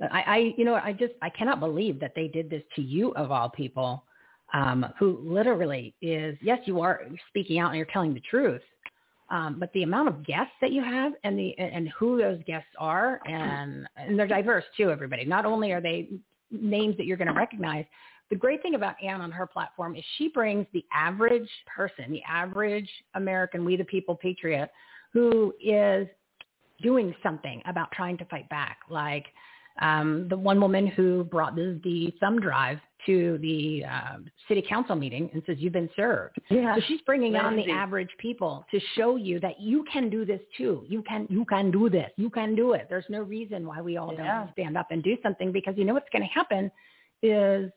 I, 0.00 0.22
I 0.26 0.54
you 0.56 0.64
know 0.64 0.74
I 0.74 0.92
just 0.92 1.14
I 1.22 1.30
cannot 1.30 1.60
believe 1.60 2.00
that 2.00 2.12
they 2.14 2.28
did 2.28 2.50
this 2.50 2.62
to 2.74 2.82
you 2.82 3.12
of 3.14 3.30
all 3.30 3.48
people 3.48 4.04
um, 4.52 4.84
who 4.98 5.20
literally 5.22 5.94
is 6.02 6.36
yes 6.42 6.58
you 6.64 6.80
are 6.80 7.02
speaking 7.28 7.58
out 7.60 7.68
and 7.68 7.76
you're 7.76 7.86
telling 7.86 8.12
the 8.12 8.20
truth 8.28 8.62
um, 9.30 9.56
but 9.58 9.72
the 9.72 9.84
amount 9.84 10.08
of 10.08 10.24
guests 10.26 10.52
that 10.60 10.70
you 10.70 10.82
have 10.82 11.12
and 11.24 11.38
the 11.38 11.56
and 11.58 11.88
who 11.98 12.18
those 12.18 12.38
guests 12.46 12.68
are 12.78 13.20
and 13.26 13.88
and 13.96 14.18
they're 14.18 14.26
diverse 14.26 14.64
too 14.76 14.90
everybody 14.90 15.24
not 15.24 15.46
only 15.46 15.72
are 15.72 15.80
they 15.80 16.08
names 16.50 16.94
that 16.98 17.06
you're 17.06 17.16
going 17.16 17.28
to 17.28 17.34
recognize 17.34 17.86
the 18.30 18.36
great 18.36 18.62
thing 18.62 18.74
about 18.74 18.94
Ann 19.02 19.20
on 19.20 19.30
her 19.30 19.46
platform 19.46 19.96
is 19.96 20.04
she 20.18 20.28
brings 20.28 20.66
the 20.72 20.84
average 20.92 21.48
person 21.74 22.10
the 22.10 22.22
average 22.28 22.90
American 23.14 23.64
we 23.64 23.76
the 23.76 23.84
people 23.84 24.16
patriot 24.16 24.70
who 25.12 25.54
is 25.62 26.06
doing 26.82 27.14
something 27.22 27.62
about 27.66 27.90
trying 27.92 28.18
to 28.18 28.24
fight 28.26 28.48
back 28.48 28.78
like 28.90 29.26
um, 29.80 30.26
the 30.28 30.36
one 30.36 30.60
woman 30.60 30.86
who 30.86 31.24
brought 31.24 31.54
the, 31.54 31.80
the 31.84 32.12
thumb 32.18 32.40
drive 32.40 32.78
to 33.04 33.38
the 33.42 33.84
uh, 33.84 34.16
city 34.48 34.64
council 34.66 34.96
meeting 34.96 35.28
and 35.32 35.42
says, 35.46 35.56
you've 35.58 35.72
been 35.72 35.90
served. 35.94 36.36
Yeah. 36.50 36.74
So 36.76 36.82
she's 36.88 37.00
bringing 37.02 37.36
on 37.36 37.56
the 37.56 37.70
average 37.70 38.08
people 38.18 38.64
to 38.70 38.80
show 38.96 39.16
you 39.16 39.38
that 39.40 39.60
you 39.60 39.84
can 39.92 40.08
do 40.08 40.24
this 40.24 40.40
too. 40.56 40.84
You 40.88 41.02
can, 41.02 41.26
you 41.28 41.44
can 41.44 41.70
do 41.70 41.90
this. 41.90 42.10
You 42.16 42.30
can 42.30 42.54
do 42.54 42.72
it. 42.72 42.86
There's 42.88 43.04
no 43.08 43.20
reason 43.20 43.66
why 43.66 43.80
we 43.82 43.96
all 43.96 44.12
yeah. 44.14 44.38
don't 44.38 44.52
stand 44.52 44.76
up 44.76 44.88
and 44.90 45.02
do 45.02 45.16
something 45.22 45.52
because 45.52 45.74
you 45.76 45.84
know 45.84 45.94
what's 45.94 46.08
going 46.10 46.22
to 46.22 46.28
happen 46.28 46.70
is 47.22 47.70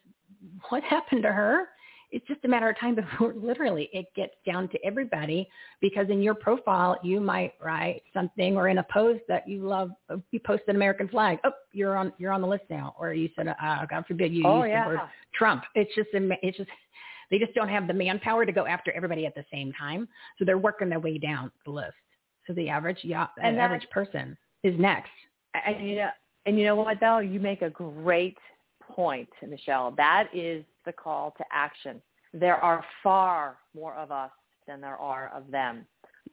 what 0.70 0.84
happened 0.84 1.24
to 1.24 1.32
her. 1.32 1.68
It's 2.12 2.26
just 2.28 2.44
a 2.44 2.48
matter 2.48 2.68
of 2.70 2.80
time 2.80 2.96
before 3.20 3.34
literally 3.36 3.90
it 3.94 4.08
gets 4.16 4.34
down 4.46 4.68
to 4.70 4.84
everybody 4.84 5.48
because 5.82 6.10
in 6.10 6.22
your 6.22 6.34
profile 6.34 6.98
you 7.04 7.20
might 7.20 7.54
write 7.62 8.02
something 8.14 8.58
or 8.58 8.68
in 8.68 8.80
a 8.80 8.86
post 8.92 9.22
that 9.28 9.48
you 9.48 9.68
love 9.68 9.92
you 10.32 10.40
post 10.40 10.64
an 10.68 10.76
American 10.76 11.08
flag. 11.08 11.40
Oh 11.44 11.52
you're 11.72 11.96
on 11.96 12.12
you're 12.18 12.32
on 12.32 12.42
the 12.42 12.48
list 12.48 12.64
now. 12.70 12.96
Or 13.00 13.14
you 13.14 13.30
said 13.36 13.48
uh, 13.48 13.86
God 13.86 14.06
forbid 14.08 14.34
you 14.34 14.46
oh, 14.46 14.64
used 14.64 14.72
yeah. 14.72 14.84
the 14.84 14.90
word 14.90 15.00
Trump. 15.36 15.64
It's 15.76 15.94
just 15.96 16.10
it's 16.14 16.58
just 16.58 16.70
they 17.30 17.38
just 17.38 17.54
don't 17.54 17.70
have 17.70 17.86
the 17.86 17.94
manpower 17.94 18.46
to 18.46 18.52
go 18.52 18.66
after 18.66 18.92
everybody 18.92 19.28
at 19.28 19.36
the 19.36 19.46
same 19.52 19.72
time. 19.74 20.08
So 20.40 20.46
they're 20.46 20.58
working 20.58 20.90
their 20.90 21.00
way 21.00 21.20
down 21.20 21.52
the 21.64 21.72
list. 21.72 21.94
So 22.48 22.54
the 22.54 22.70
average 22.70 23.00
yeah 23.04 23.28
and 23.42 23.58
the 23.58 23.62
average 23.62 23.88
person 23.92 24.36
is 24.64 24.74
next. 24.80 25.12
And 25.54 25.88
you 25.88 25.98
know 25.98 26.10
and 26.46 26.58
you 26.58 26.66
know 26.66 26.76
what 26.76 27.00
though? 27.00 27.20
You 27.20 27.40
make 27.40 27.62
a 27.62 27.70
great 27.70 28.38
point 28.96 29.30
Michele 29.48 29.94
that 29.98 30.30
is 30.34 30.64
the 30.86 30.92
call 30.92 31.34
to 31.38 31.44
action. 31.52 32.02
There 32.34 32.58
are 32.58 32.84
far 33.04 33.58
more 33.76 33.96
of 33.96 34.12
us 34.12 34.32
than 34.68 34.82
there 34.82 34.98
are 34.98 35.32
of 35.36 35.50
them. 35.52 35.86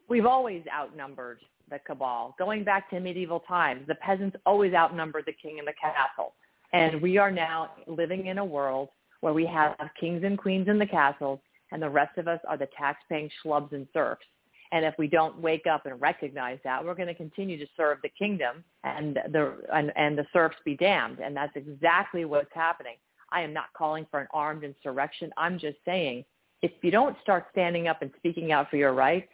We've 0.08 0.26
always 0.26 0.62
outnumbered 0.72 1.38
the 1.70 1.78
cabal. 1.86 2.34
Going 2.38 2.64
back 2.64 2.90
to 2.90 3.00
medieval 3.00 3.40
times, 3.40 3.86
the 3.88 3.94
peasants 3.96 4.36
always 4.46 4.74
outnumbered 4.74 5.24
the 5.26 5.32
king 5.32 5.58
in 5.58 5.64
the 5.64 5.72
castle. 5.80 6.34
And 6.72 7.00
we 7.00 7.18
are 7.18 7.30
now 7.30 7.70
living 7.86 8.26
in 8.26 8.38
a 8.38 8.44
world 8.44 8.88
where 9.20 9.32
we 9.32 9.46
have 9.46 9.76
kings 9.98 10.22
and 10.24 10.36
queens 10.36 10.68
in 10.68 10.78
the 10.78 10.86
castles 10.86 11.40
and 11.72 11.82
the 11.82 11.88
rest 11.88 12.16
of 12.18 12.28
us 12.28 12.40
are 12.46 12.56
the 12.56 12.68
tax-paying 12.78 13.30
schlubs 13.42 13.72
and 13.72 13.86
serfs. 13.92 14.24
And 14.72 14.84
if 14.84 14.94
we 14.98 15.06
don't 15.06 15.38
wake 15.40 15.66
up 15.66 15.86
and 15.86 16.01
recognize 16.01 16.59
that, 16.64 16.84
we're 16.84 16.94
going 16.94 17.09
to 17.09 17.14
continue 17.14 17.59
to 17.59 17.66
serve 17.76 17.98
the 18.02 18.09
kingdom 18.18 18.64
and 18.84 19.18
the 19.30 19.56
and, 19.72 19.93
and 19.97 20.18
the 20.18 20.26
serfs 20.32 20.56
be 20.64 20.76
damned. 20.76 21.20
And 21.20 21.36
that's 21.36 21.55
exactly 21.56 22.24
what's 22.24 22.52
happening. 22.52 22.97
I 23.32 23.43
am 23.43 23.52
not 23.52 23.66
calling 23.76 24.06
for 24.10 24.20
an 24.20 24.28
armed 24.32 24.64
insurrection. 24.64 25.30
I'm 25.36 25.59
just 25.59 25.78
saying 25.84 26.24
if 26.62 26.72
you 26.82 26.90
don't 26.90 27.16
start 27.22 27.47
standing 27.52 27.88
up 27.88 28.02
and 28.02 28.10
speaking 28.16 28.52
out 28.52 28.70
for 28.70 28.76
your 28.76 28.93
rights, 28.93 29.32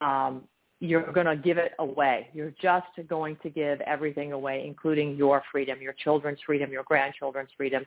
um, 0.00 0.42
you're 0.80 1.12
going 1.12 1.26
to 1.26 1.36
give 1.36 1.58
it 1.58 1.72
away. 1.78 2.28
You're 2.32 2.54
just 2.60 2.86
going 3.08 3.36
to 3.42 3.50
give 3.50 3.80
everything 3.82 4.32
away, 4.32 4.64
including 4.66 5.16
your 5.16 5.42
freedom, 5.52 5.80
your 5.80 5.92
children's 5.92 6.40
freedom, 6.44 6.72
your 6.72 6.82
grandchildren's 6.84 7.50
freedom. 7.56 7.84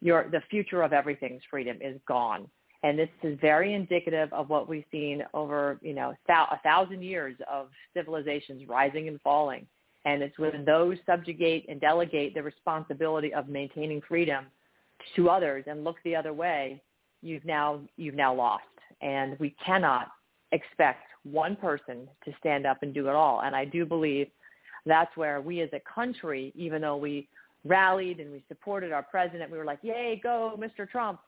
Your, 0.00 0.28
the 0.30 0.42
future 0.50 0.82
of 0.82 0.92
everything's 0.92 1.42
freedom 1.50 1.78
is 1.80 1.98
gone. 2.06 2.46
And 2.86 2.96
this 2.96 3.08
is 3.24 3.36
very 3.40 3.74
indicative 3.74 4.32
of 4.32 4.48
what 4.48 4.68
we've 4.68 4.84
seen 4.92 5.24
over, 5.34 5.76
you 5.82 5.92
know, 5.92 6.14
a 6.28 6.58
thousand 6.62 7.02
years 7.02 7.34
of 7.50 7.66
civilizations 7.94 8.62
rising 8.68 9.08
and 9.08 9.20
falling. 9.22 9.66
And 10.04 10.22
it's 10.22 10.38
when 10.38 10.64
those 10.64 10.96
subjugate 11.04 11.66
and 11.68 11.80
delegate 11.80 12.34
the 12.34 12.44
responsibility 12.44 13.34
of 13.34 13.48
maintaining 13.48 14.02
freedom 14.02 14.44
to 15.16 15.28
others 15.28 15.64
and 15.66 15.82
look 15.82 15.96
the 16.04 16.14
other 16.14 16.32
way, 16.32 16.80
you've 17.22 17.44
now 17.44 17.80
you've 17.96 18.14
now 18.14 18.32
lost. 18.32 18.62
And 19.00 19.36
we 19.40 19.56
cannot 19.64 20.12
expect 20.52 21.06
one 21.24 21.56
person 21.56 22.08
to 22.24 22.32
stand 22.38 22.66
up 22.66 22.84
and 22.84 22.94
do 22.94 23.08
it 23.08 23.16
all. 23.16 23.40
And 23.40 23.56
I 23.56 23.64
do 23.64 23.84
believe 23.84 24.28
that's 24.84 25.16
where 25.16 25.40
we 25.40 25.60
as 25.60 25.70
a 25.72 25.80
country, 25.92 26.52
even 26.54 26.82
though 26.82 26.96
we 26.96 27.26
rallied 27.64 28.20
and 28.20 28.30
we 28.30 28.44
supported 28.46 28.92
our 28.92 29.02
president, 29.02 29.50
we 29.50 29.58
were 29.58 29.64
like, 29.64 29.80
yay, 29.82 30.20
go, 30.22 30.56
Mr. 30.56 30.88
Trump. 30.88 31.18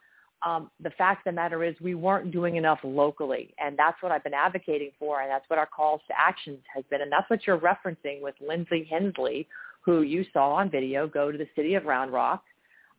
Um, 0.46 0.70
the 0.80 0.90
fact 0.90 1.26
of 1.26 1.32
the 1.32 1.36
matter 1.36 1.64
is 1.64 1.74
we 1.80 1.94
weren't 1.94 2.30
doing 2.30 2.56
enough 2.56 2.78
locally. 2.84 3.54
And 3.58 3.78
that's 3.78 4.00
what 4.02 4.12
I've 4.12 4.22
been 4.22 4.34
advocating 4.34 4.90
for. 4.98 5.22
And 5.22 5.30
that's 5.30 5.48
what 5.48 5.58
our 5.58 5.66
calls 5.66 6.00
to 6.08 6.14
actions 6.18 6.60
has 6.74 6.84
been. 6.90 7.02
And 7.02 7.10
that's 7.10 7.28
what 7.28 7.46
you're 7.46 7.58
referencing 7.58 8.22
with 8.22 8.34
Lindsay 8.40 8.86
Hensley, 8.88 9.48
who 9.80 10.02
you 10.02 10.24
saw 10.32 10.52
on 10.52 10.70
video 10.70 11.08
go 11.08 11.32
to 11.32 11.38
the 11.38 11.48
city 11.56 11.74
of 11.74 11.84
Round 11.84 12.12
Rock 12.12 12.44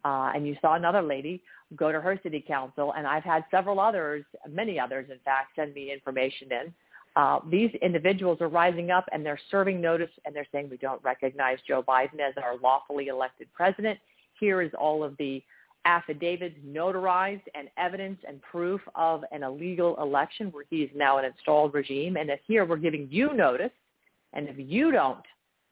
uh, 0.05 0.31
and 0.33 0.47
you 0.47 0.55
saw 0.61 0.75
another 0.75 1.01
lady 1.01 1.41
go 1.75 1.91
to 1.91 2.01
her 2.01 2.19
city 2.23 2.43
council, 2.45 2.93
and 2.97 3.05
I've 3.05 3.23
had 3.23 3.43
several 3.51 3.79
others, 3.79 4.25
many 4.49 4.79
others, 4.79 5.07
in 5.11 5.19
fact, 5.19 5.51
send 5.55 5.73
me 5.73 5.91
information 5.93 6.51
in. 6.51 6.73
Uh, 7.15 7.39
these 7.49 7.69
individuals 7.81 8.39
are 8.39 8.47
rising 8.47 8.91
up 8.91 9.05
and 9.11 9.25
they're 9.25 9.39
serving 9.51 9.81
notice 9.81 10.09
and 10.25 10.35
they're 10.35 10.47
saying 10.51 10.69
we 10.69 10.77
don't 10.77 11.03
recognize 11.03 11.57
Joe 11.67 11.83
Biden 11.83 12.19
as 12.19 12.33
our 12.37 12.57
lawfully 12.57 13.07
elected 13.07 13.47
president. 13.53 13.99
Here 14.39 14.61
is 14.61 14.71
all 14.79 15.03
of 15.03 15.17
the 15.17 15.43
affidavits 15.85 16.55
notarized 16.65 17.43
and 17.55 17.69
evidence 17.77 18.19
and 18.27 18.41
proof 18.41 18.81
of 18.95 19.23
an 19.31 19.43
illegal 19.43 19.95
election 20.01 20.47
where 20.51 20.65
he 20.69 20.77
is 20.77 20.89
now 20.95 21.17
an 21.17 21.25
installed 21.25 21.73
regime. 21.73 22.17
And 22.17 22.29
that 22.29 22.39
here 22.45 22.65
we're 22.65 22.77
giving 22.77 23.07
you 23.09 23.33
notice, 23.33 23.71
and 24.33 24.47
if 24.47 24.55
you 24.57 24.91
don't 24.91 25.25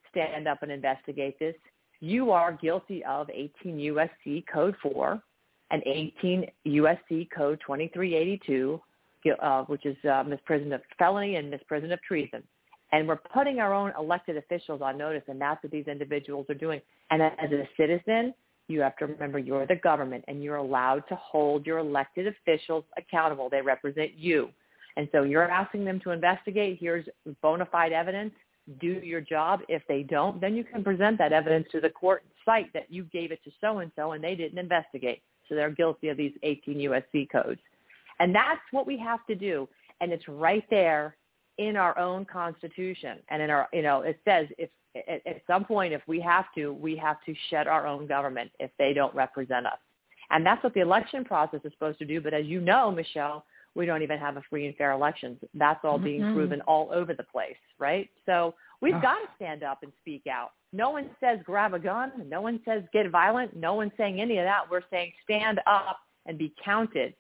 stand 0.10 0.48
up 0.48 0.64
and 0.64 0.72
investigate 0.72 1.38
this, 1.40 1.56
you 2.00 2.32
are 2.32 2.54
guilty 2.54 3.04
of 3.06 3.30
18 3.30 3.80
U.S.C. 3.80 4.46
Code 4.52 4.76
4 4.82 5.22
and 5.72 5.84
18 5.86 6.46
U.S.C. 6.64 7.28
Code 7.36 7.60
2382, 7.66 8.82
uh, 9.42 9.64
which 9.64 9.86
is 9.86 9.98
uh, 10.06 10.24
misprision 10.24 10.74
of 10.74 10.82
felony 10.98 11.36
and 11.36 11.52
misprision 11.52 11.92
of 11.92 12.02
treason. 12.02 12.44
And 12.92 13.08
we're 13.08 13.18
putting 13.18 13.60
our 13.60 13.74
own 13.74 13.92
elected 14.00 14.38
officials 14.38 14.82
on 14.82 14.98
notice, 14.98 15.24
and 15.28 15.42
that's 15.42 15.62
what 15.62 15.72
these 15.72 15.88
individuals 15.88 16.46
are 16.50 16.56
doing. 16.56 16.80
And 17.10 17.22
as 17.22 17.52
a 17.52 17.68
citizen, 17.76 18.34
you 18.68 18.82
have 18.82 18.98
to 18.98 19.06
remember 19.06 19.40
you're 19.40 19.66
the 19.66 19.76
government, 19.76 20.26
and 20.28 20.44
you're 20.44 20.58
allowed 20.58 21.04
to 21.10 21.16
hold 21.16 21.66
your 21.66 21.78
elected 21.80 22.28
officials 22.28 22.84
accountable. 22.98 23.50
They 23.50 23.62
represent 23.62 24.14
you. 24.16 24.50
And 24.98 25.08
so 25.12 25.24
you're 25.24 25.50
asking 25.50 25.86
them 25.86 26.00
to 26.02 26.12
investigate. 26.12 26.78
Here's 26.80 27.06
bona 27.42 27.68
fide 27.72 27.94
evidence 27.94 28.34
do 28.80 29.00
your 29.04 29.22
job. 29.22 29.62
If 29.70 29.82
they 29.88 30.04
don't, 30.04 30.42
then 30.42 30.56
you 30.56 30.64
can 30.64 30.84
present 30.84 31.18
that 31.20 31.32
evidence 31.32 31.68
to 31.72 31.80
the 31.80 31.90
court 31.90 32.24
cite 32.46 32.72
that 32.74 32.92
you 32.92 33.06
gave 33.06 33.32
it 33.32 33.44
to 33.46 33.52
so-and-so 33.62 34.12
and 34.12 34.24
they 34.24 34.36
didn't 34.36 34.60
investigate. 34.60 35.22
So 35.48 35.56
they're 35.56 35.72
guilty 35.72 36.10
of 36.10 36.18
these 36.18 36.34
18 36.44 36.78
USC 36.78 37.30
codes. 37.32 37.62
And 38.20 38.36
that's 38.36 38.60
what 38.72 38.86
we 38.86 38.98
have 38.98 39.26
to 39.28 39.36
do. 39.36 39.70
And 40.02 40.12
it's 40.12 40.28
right 40.28 40.66
there 40.70 41.16
in 41.58 41.76
our 41.76 41.98
own 41.98 42.26
constitution. 42.26 43.20
And 43.30 43.42
in 43.42 43.50
our, 43.50 43.68
you 43.72 43.82
know, 43.82 44.02
it 44.02 44.20
says 44.26 44.48
if 44.58 44.70
at, 45.08 45.28
at 45.28 45.42
some 45.48 45.66
point, 45.66 45.94
if 45.94 46.02
we 46.08 46.20
have 46.22 46.46
to, 46.56 46.74
we 46.74 46.96
have 46.98 47.18
to 47.26 47.34
shed 47.50 47.68
our 47.68 47.88
own 47.88 48.08
government 48.08 48.52
if 48.60 48.72
they 48.78 48.94
don't 48.94 49.14
represent 49.16 49.66
us. 49.66 49.80
And 50.30 50.46
that's 50.46 50.64
what 50.64 50.74
the 50.74 50.82
election 50.82 51.24
process 51.24 51.62
is 51.64 51.72
supposed 51.74 52.00
to 52.00 52.06
do. 52.06 52.22
But 52.22 52.34
as 52.34 52.46
you 52.46 52.60
know, 52.60 52.92
Michele, 52.92 53.46
we 53.76 53.86
don't 53.86 54.02
even 54.02 54.18
have 54.20 54.38
a 54.38 54.42
free 54.50 54.66
and 54.66 54.76
fair 54.76 54.92
elections. 54.92 55.38
That's 55.54 55.80
all 55.84 56.00
being 56.00 56.22
mm-hmm. 56.22 56.36
proven 56.36 56.62
all 56.62 56.90
over 56.92 57.14
the 57.14 57.24
place, 57.24 57.56
right? 57.80 58.10
So 58.26 58.56
we've 58.82 58.96
oh. 58.96 59.02
got 59.02 59.16
to 59.16 59.28
stand 59.36 59.64
up 59.64 59.80
and 59.84 59.92
speak 60.02 60.24
out. 60.28 60.52
No 60.74 60.90
one 60.90 61.10
says 61.20 61.40
grab 61.46 61.74
a 61.74 61.80
gun. 61.80 62.12
No 62.28 62.42
one 62.42 62.60
says 62.66 62.84
get 62.92 63.10
violent. 63.10 63.56
No 63.56 63.76
one's 63.76 63.94
saying 63.98 64.20
any 64.20 64.40
of 64.40 64.46
that. 64.46 64.64
We're 64.70 64.82
saying 64.92 65.14
stand 65.24 65.62
up 65.68 66.00
and 66.26 66.38
be 66.38 66.54
counted. 66.64 67.14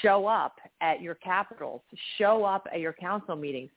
Show 0.00 0.26
up 0.26 0.56
at 0.80 1.00
your 1.00 1.14
capitals. 1.16 1.82
Show 2.18 2.44
up 2.44 2.66
at 2.72 2.80
your 2.80 2.92
council 2.94 3.36
meetings. 3.36 3.70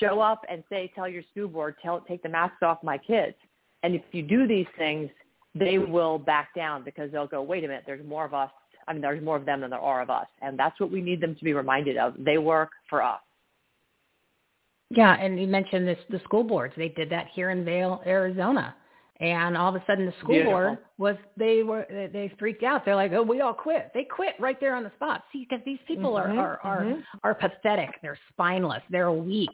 Show 0.00 0.20
up 0.20 0.44
and 0.48 0.62
say, 0.68 0.90
tell 0.94 1.08
your 1.08 1.22
school 1.30 1.48
board, 1.48 1.76
tell, 1.82 2.00
take 2.00 2.22
the 2.22 2.28
masks 2.28 2.62
off 2.62 2.78
my 2.82 2.98
kids. 2.98 3.34
And 3.82 3.94
if 3.94 4.02
you 4.12 4.22
do 4.22 4.46
these 4.46 4.66
things, 4.78 5.10
they 5.54 5.78
will 5.78 6.18
back 6.18 6.54
down 6.54 6.84
because 6.84 7.10
they'll 7.12 7.26
go, 7.26 7.42
wait 7.42 7.64
a 7.64 7.68
minute, 7.68 7.84
there's 7.86 8.06
more 8.06 8.24
of 8.24 8.34
us. 8.34 8.50
I 8.88 8.92
mean, 8.92 9.02
there's 9.02 9.22
more 9.22 9.36
of 9.36 9.44
them 9.44 9.60
than 9.60 9.70
there 9.70 9.78
are 9.78 10.02
of 10.02 10.10
us. 10.10 10.26
And 10.40 10.58
that's 10.58 10.78
what 10.80 10.90
we 10.90 11.00
need 11.00 11.20
them 11.20 11.34
to 11.34 11.44
be 11.44 11.52
reminded 11.52 11.96
of. 11.96 12.14
They 12.18 12.38
work 12.38 12.70
for 12.88 13.02
us. 13.02 13.20
Yeah, 14.90 15.14
and 15.14 15.40
you 15.40 15.46
mentioned 15.46 15.88
this 15.88 15.98
the 16.10 16.20
school 16.24 16.44
boards. 16.44 16.74
They 16.76 16.88
did 16.90 17.08
that 17.10 17.28
here 17.32 17.50
in 17.50 17.64
Vail, 17.64 18.02
Arizona 18.06 18.74
and 19.22 19.56
all 19.56 19.74
of 19.74 19.80
a 19.80 19.84
sudden 19.86 20.04
the 20.04 20.12
school 20.18 20.34
Beautiful. 20.34 20.52
board 20.52 20.78
was 20.98 21.16
they 21.36 21.62
were 21.62 21.86
they 21.88 22.30
freaked 22.38 22.64
out. 22.64 22.84
They're 22.84 22.96
like 22.96 23.12
oh 23.12 23.22
we 23.22 23.40
all 23.40 23.54
quit. 23.54 23.92
They 23.94 24.04
quit 24.04 24.34
right 24.40 24.58
there 24.60 24.74
on 24.74 24.82
the 24.82 24.90
spot. 24.96 25.22
See 25.32 25.46
because 25.48 25.64
these 25.64 25.78
people 25.86 26.14
mm-hmm, 26.14 26.38
are 26.38 26.58
are 26.64 26.82
mm-hmm. 26.82 27.00
are 27.22 27.30
are 27.30 27.34
pathetic. 27.34 27.90
They're 28.02 28.18
spineless. 28.32 28.82
They're 28.90 29.12
weak. 29.12 29.48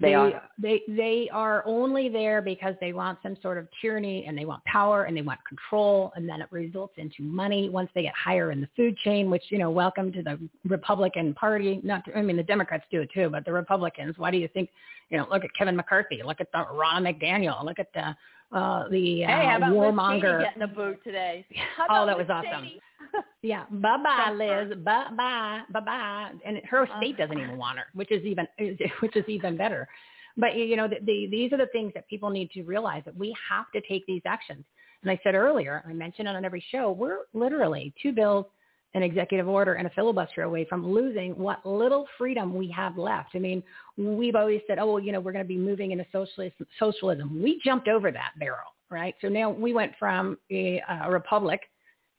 They, 0.00 0.08
they 0.08 0.14
are. 0.14 0.42
they 0.58 0.82
they 0.88 1.28
are 1.32 1.62
only 1.66 2.08
there 2.08 2.42
because 2.42 2.74
they 2.80 2.92
want 2.92 3.20
some 3.22 3.36
sort 3.40 3.58
of 3.58 3.68
tyranny 3.80 4.24
and 4.26 4.36
they 4.36 4.44
want 4.44 4.64
power 4.64 5.04
and 5.04 5.16
they 5.16 5.22
want 5.22 5.38
control. 5.48 6.12
And 6.16 6.28
then 6.28 6.40
it 6.40 6.48
results 6.50 6.94
into 6.96 7.22
money 7.22 7.68
once 7.68 7.90
they 7.94 8.02
get 8.02 8.14
higher 8.14 8.50
in 8.50 8.60
the 8.60 8.68
food 8.76 8.96
chain 8.98 9.30
which 9.30 9.44
you 9.50 9.58
know 9.58 9.70
welcome 9.70 10.10
to 10.12 10.22
the 10.22 10.38
republican 10.68 11.32
party. 11.34 11.80
Not 11.84 12.04
to, 12.06 12.18
i 12.18 12.22
mean 12.22 12.36
the 12.36 12.42
democrats 12.42 12.84
do 12.90 13.02
it 13.02 13.10
too 13.14 13.28
but 13.30 13.44
the 13.44 13.52
republicans 13.52 14.14
why 14.18 14.32
do 14.32 14.38
you 14.38 14.48
think 14.48 14.68
you 15.10 15.18
know 15.18 15.26
look 15.30 15.44
at 15.44 15.50
kevin 15.56 15.76
mccarthy 15.76 16.22
look 16.24 16.40
at 16.40 16.50
the 16.52 16.64
ron 16.72 17.04
mcdaniel 17.04 17.64
look 17.64 17.78
at 17.78 17.92
the 17.92 18.16
uh, 18.52 18.88
the 18.88 19.24
uh, 19.24 19.28
hey, 19.28 19.56
about 19.56 19.72
warmonger. 19.72 20.38
Liz 20.38 20.46
getting 20.46 20.62
a 20.62 20.66
boot 20.66 20.98
today? 21.04 21.46
oh, 21.90 22.06
that 22.06 22.16
was 22.16 22.26
awesome. 22.28 22.70
yeah, 23.42 23.64
bye 23.70 23.96
bye, 24.02 24.30
Liz. 24.32 24.76
Bye 24.78 25.08
bye, 25.16 25.62
bye 25.70 25.80
bye. 25.80 26.30
And 26.44 26.58
her 26.68 26.82
Uh-huh. 26.82 26.98
state 26.98 27.16
doesn't 27.16 27.38
even 27.38 27.56
want 27.56 27.78
her, 27.78 27.86
which 27.94 28.10
is 28.10 28.24
even 28.24 28.46
which 29.00 29.16
is 29.16 29.24
even 29.28 29.56
better. 29.56 29.88
But 30.36 30.56
you 30.56 30.76
know, 30.76 30.88
the, 30.88 30.96
the, 31.04 31.28
these 31.30 31.52
are 31.52 31.58
the 31.58 31.66
things 31.72 31.92
that 31.94 32.08
people 32.08 32.30
need 32.30 32.50
to 32.52 32.62
realize 32.62 33.02
that 33.04 33.16
we 33.16 33.34
have 33.48 33.70
to 33.72 33.80
take 33.86 34.06
these 34.06 34.22
actions. 34.24 34.64
And 35.02 35.10
I 35.10 35.18
said 35.22 35.34
earlier, 35.34 35.82
I 35.86 35.92
mentioned 35.92 36.28
it 36.28 36.36
on 36.36 36.44
every 36.44 36.64
show, 36.70 36.92
we're 36.92 37.20
literally 37.34 37.92
two 38.00 38.12
bills, 38.12 38.46
an 38.94 39.02
executive 39.02 39.48
order, 39.48 39.74
and 39.74 39.86
a 39.86 39.90
filibuster 39.90 40.42
away 40.42 40.66
from 40.68 40.86
losing 40.86 41.32
what 41.38 41.64
little 41.64 42.06
freedom 42.18 42.54
we 42.54 42.70
have 42.70 42.98
left. 42.98 43.30
I 43.34 43.38
mean, 43.38 43.62
we've 43.96 44.34
always 44.34 44.60
said, 44.66 44.78
oh, 44.78 44.94
well, 44.94 45.00
you 45.00 45.12
know, 45.12 45.20
we're 45.20 45.32
going 45.32 45.44
to 45.44 45.48
be 45.48 45.56
moving 45.56 45.92
into 45.92 46.04
socialism. 46.12 46.66
Socialism. 46.78 47.42
We 47.42 47.60
jumped 47.64 47.88
over 47.88 48.10
that 48.10 48.32
barrel, 48.38 48.76
right? 48.90 49.14
So 49.20 49.28
now 49.28 49.50
we 49.50 49.72
went 49.72 49.92
from 49.98 50.36
a, 50.50 50.82
a 51.04 51.10
republic, 51.10 51.60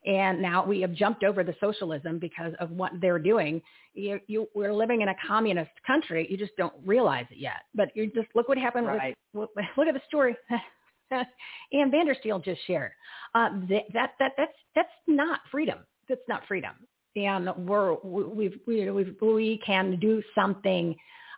and 0.06 0.42
now 0.42 0.66
we 0.66 0.82
have 0.82 0.94
jumped 0.94 1.24
over 1.24 1.44
the 1.44 1.56
socialism 1.62 2.18
because 2.18 2.54
of 2.60 2.72
what 2.72 2.92
they're 3.00 3.20
doing. 3.20 3.62
You, 3.94 4.20
you, 4.28 4.48
we're 4.56 4.74
living 4.74 5.02
in 5.02 5.10
a 5.10 5.16
communist 5.28 5.72
country. 5.86 6.28
You 6.30 6.38
just 6.38 6.56
don't 6.58 6.74
realize 6.86 7.26
it 7.30 7.38
yet. 7.38 7.66
But 7.76 7.90
you 7.96 8.08
just 8.08 8.28
look 8.36 8.50
what 8.50 8.58
happened. 8.58 8.88
Right. 8.88 9.16
With, 9.34 9.50
look 9.78 9.88
at 9.88 9.94
the 9.94 10.02
story. 10.08 10.36
Ann 11.12 11.92
Vandersteel 11.92 12.44
just 12.44 12.62
shared. 12.66 12.92
Uh, 13.36 13.50
that, 13.70 13.84
that 13.94 14.12
that 14.20 14.32
that's 14.38 14.52
that's 14.76 14.90
not 15.08 15.42
freedom. 15.52 15.80
That's 16.10 16.22
not 16.28 16.44
freedom. 16.48 16.74
And 17.16 17.50
we're 17.58 17.96
we've 18.04 18.60
we 18.66 18.90
we've, 18.90 19.16
we 19.22 19.62
can 19.66 20.00
do 20.00 20.22
something 20.34 20.96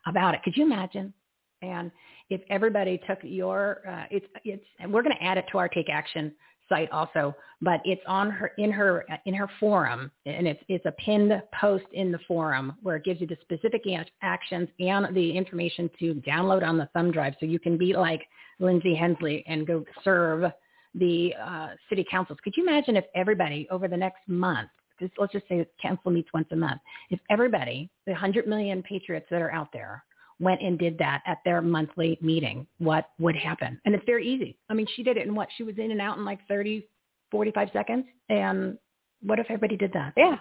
about 0.07 0.33
it. 0.33 0.43
Could 0.43 0.55
you 0.55 0.63
imagine? 0.65 1.13
And 1.61 1.91
if 2.29 2.41
everybody 2.49 2.99
took 3.07 3.19
your 3.23 3.81
uh, 3.87 4.05
it's 4.09 4.25
it's 4.43 4.65
and 4.79 4.91
we're 4.93 5.03
going 5.03 5.15
to 5.15 5.23
add 5.23 5.37
it 5.37 5.45
to 5.51 5.57
our 5.57 5.67
take 5.67 5.89
action 5.89 6.33
site 6.69 6.89
also, 6.91 7.35
but 7.61 7.79
it's 7.85 8.01
on 8.07 8.31
her 8.31 8.51
in 8.57 8.71
her 8.71 9.05
in 9.25 9.33
her 9.33 9.49
forum, 9.59 10.11
and 10.25 10.47
it's 10.47 10.61
it's 10.67 10.85
a 10.85 10.91
pinned 10.93 11.41
post 11.59 11.85
in 11.93 12.11
the 12.11 12.19
forum 12.27 12.73
where 12.81 12.95
it 12.95 13.03
gives 13.03 13.21
you 13.21 13.27
the 13.27 13.37
specific 13.41 13.83
actions 14.21 14.69
and 14.79 15.15
the 15.15 15.37
information 15.37 15.89
to 15.99 16.15
download 16.27 16.63
on 16.63 16.77
the 16.77 16.89
thumb 16.93 17.11
drive, 17.11 17.35
so 17.39 17.45
you 17.45 17.59
can 17.59 17.77
be 17.77 17.93
like 17.93 18.21
Lindsay 18.59 18.95
Hensley 18.95 19.43
and 19.47 19.67
go 19.67 19.83
serve 20.03 20.51
the 20.97 21.33
uh, 21.41 21.69
city 21.89 22.05
councils. 22.09 22.39
Could 22.43 22.55
you 22.55 22.63
imagine 22.63 22.95
if 22.95 23.05
everybody 23.15 23.67
over 23.69 23.87
the 23.87 23.97
next 23.97 24.21
month, 24.27 24.69
because 24.97 25.13
let's 25.17 25.33
just 25.33 25.47
say 25.47 25.65
council 25.81 26.11
meets 26.11 26.29
once 26.33 26.47
a 26.51 26.55
month, 26.55 26.81
if 27.09 27.19
everybody, 27.29 27.89
the 28.05 28.13
100 28.13 28.47
million 28.47 28.81
patriots 28.83 29.27
that 29.29 29.41
are 29.41 29.51
out 29.51 29.69
there, 29.73 30.03
went 30.39 30.61
and 30.61 30.77
did 30.77 30.97
that 30.97 31.21
at 31.25 31.39
their 31.45 31.61
monthly 31.61 32.17
meeting, 32.21 32.67
what 32.79 33.09
would 33.19 33.35
happen? 33.35 33.79
And 33.85 33.95
it's 33.95 34.03
very 34.05 34.27
easy. 34.27 34.57
I 34.69 34.73
mean, 34.73 34.87
she 34.95 35.03
did 35.03 35.17
it 35.17 35.27
in 35.27 35.35
what? 35.35 35.47
She 35.57 35.63
was 35.63 35.75
in 35.77 35.91
and 35.91 36.01
out 36.01 36.17
in 36.17 36.25
like 36.25 36.39
30, 36.47 36.87
45 37.31 37.69
seconds. 37.71 38.05
And 38.29 38.77
what 39.21 39.39
if 39.39 39.45
everybody 39.49 39.77
did 39.77 39.93
that? 39.93 40.13
Yeah. 40.17 40.37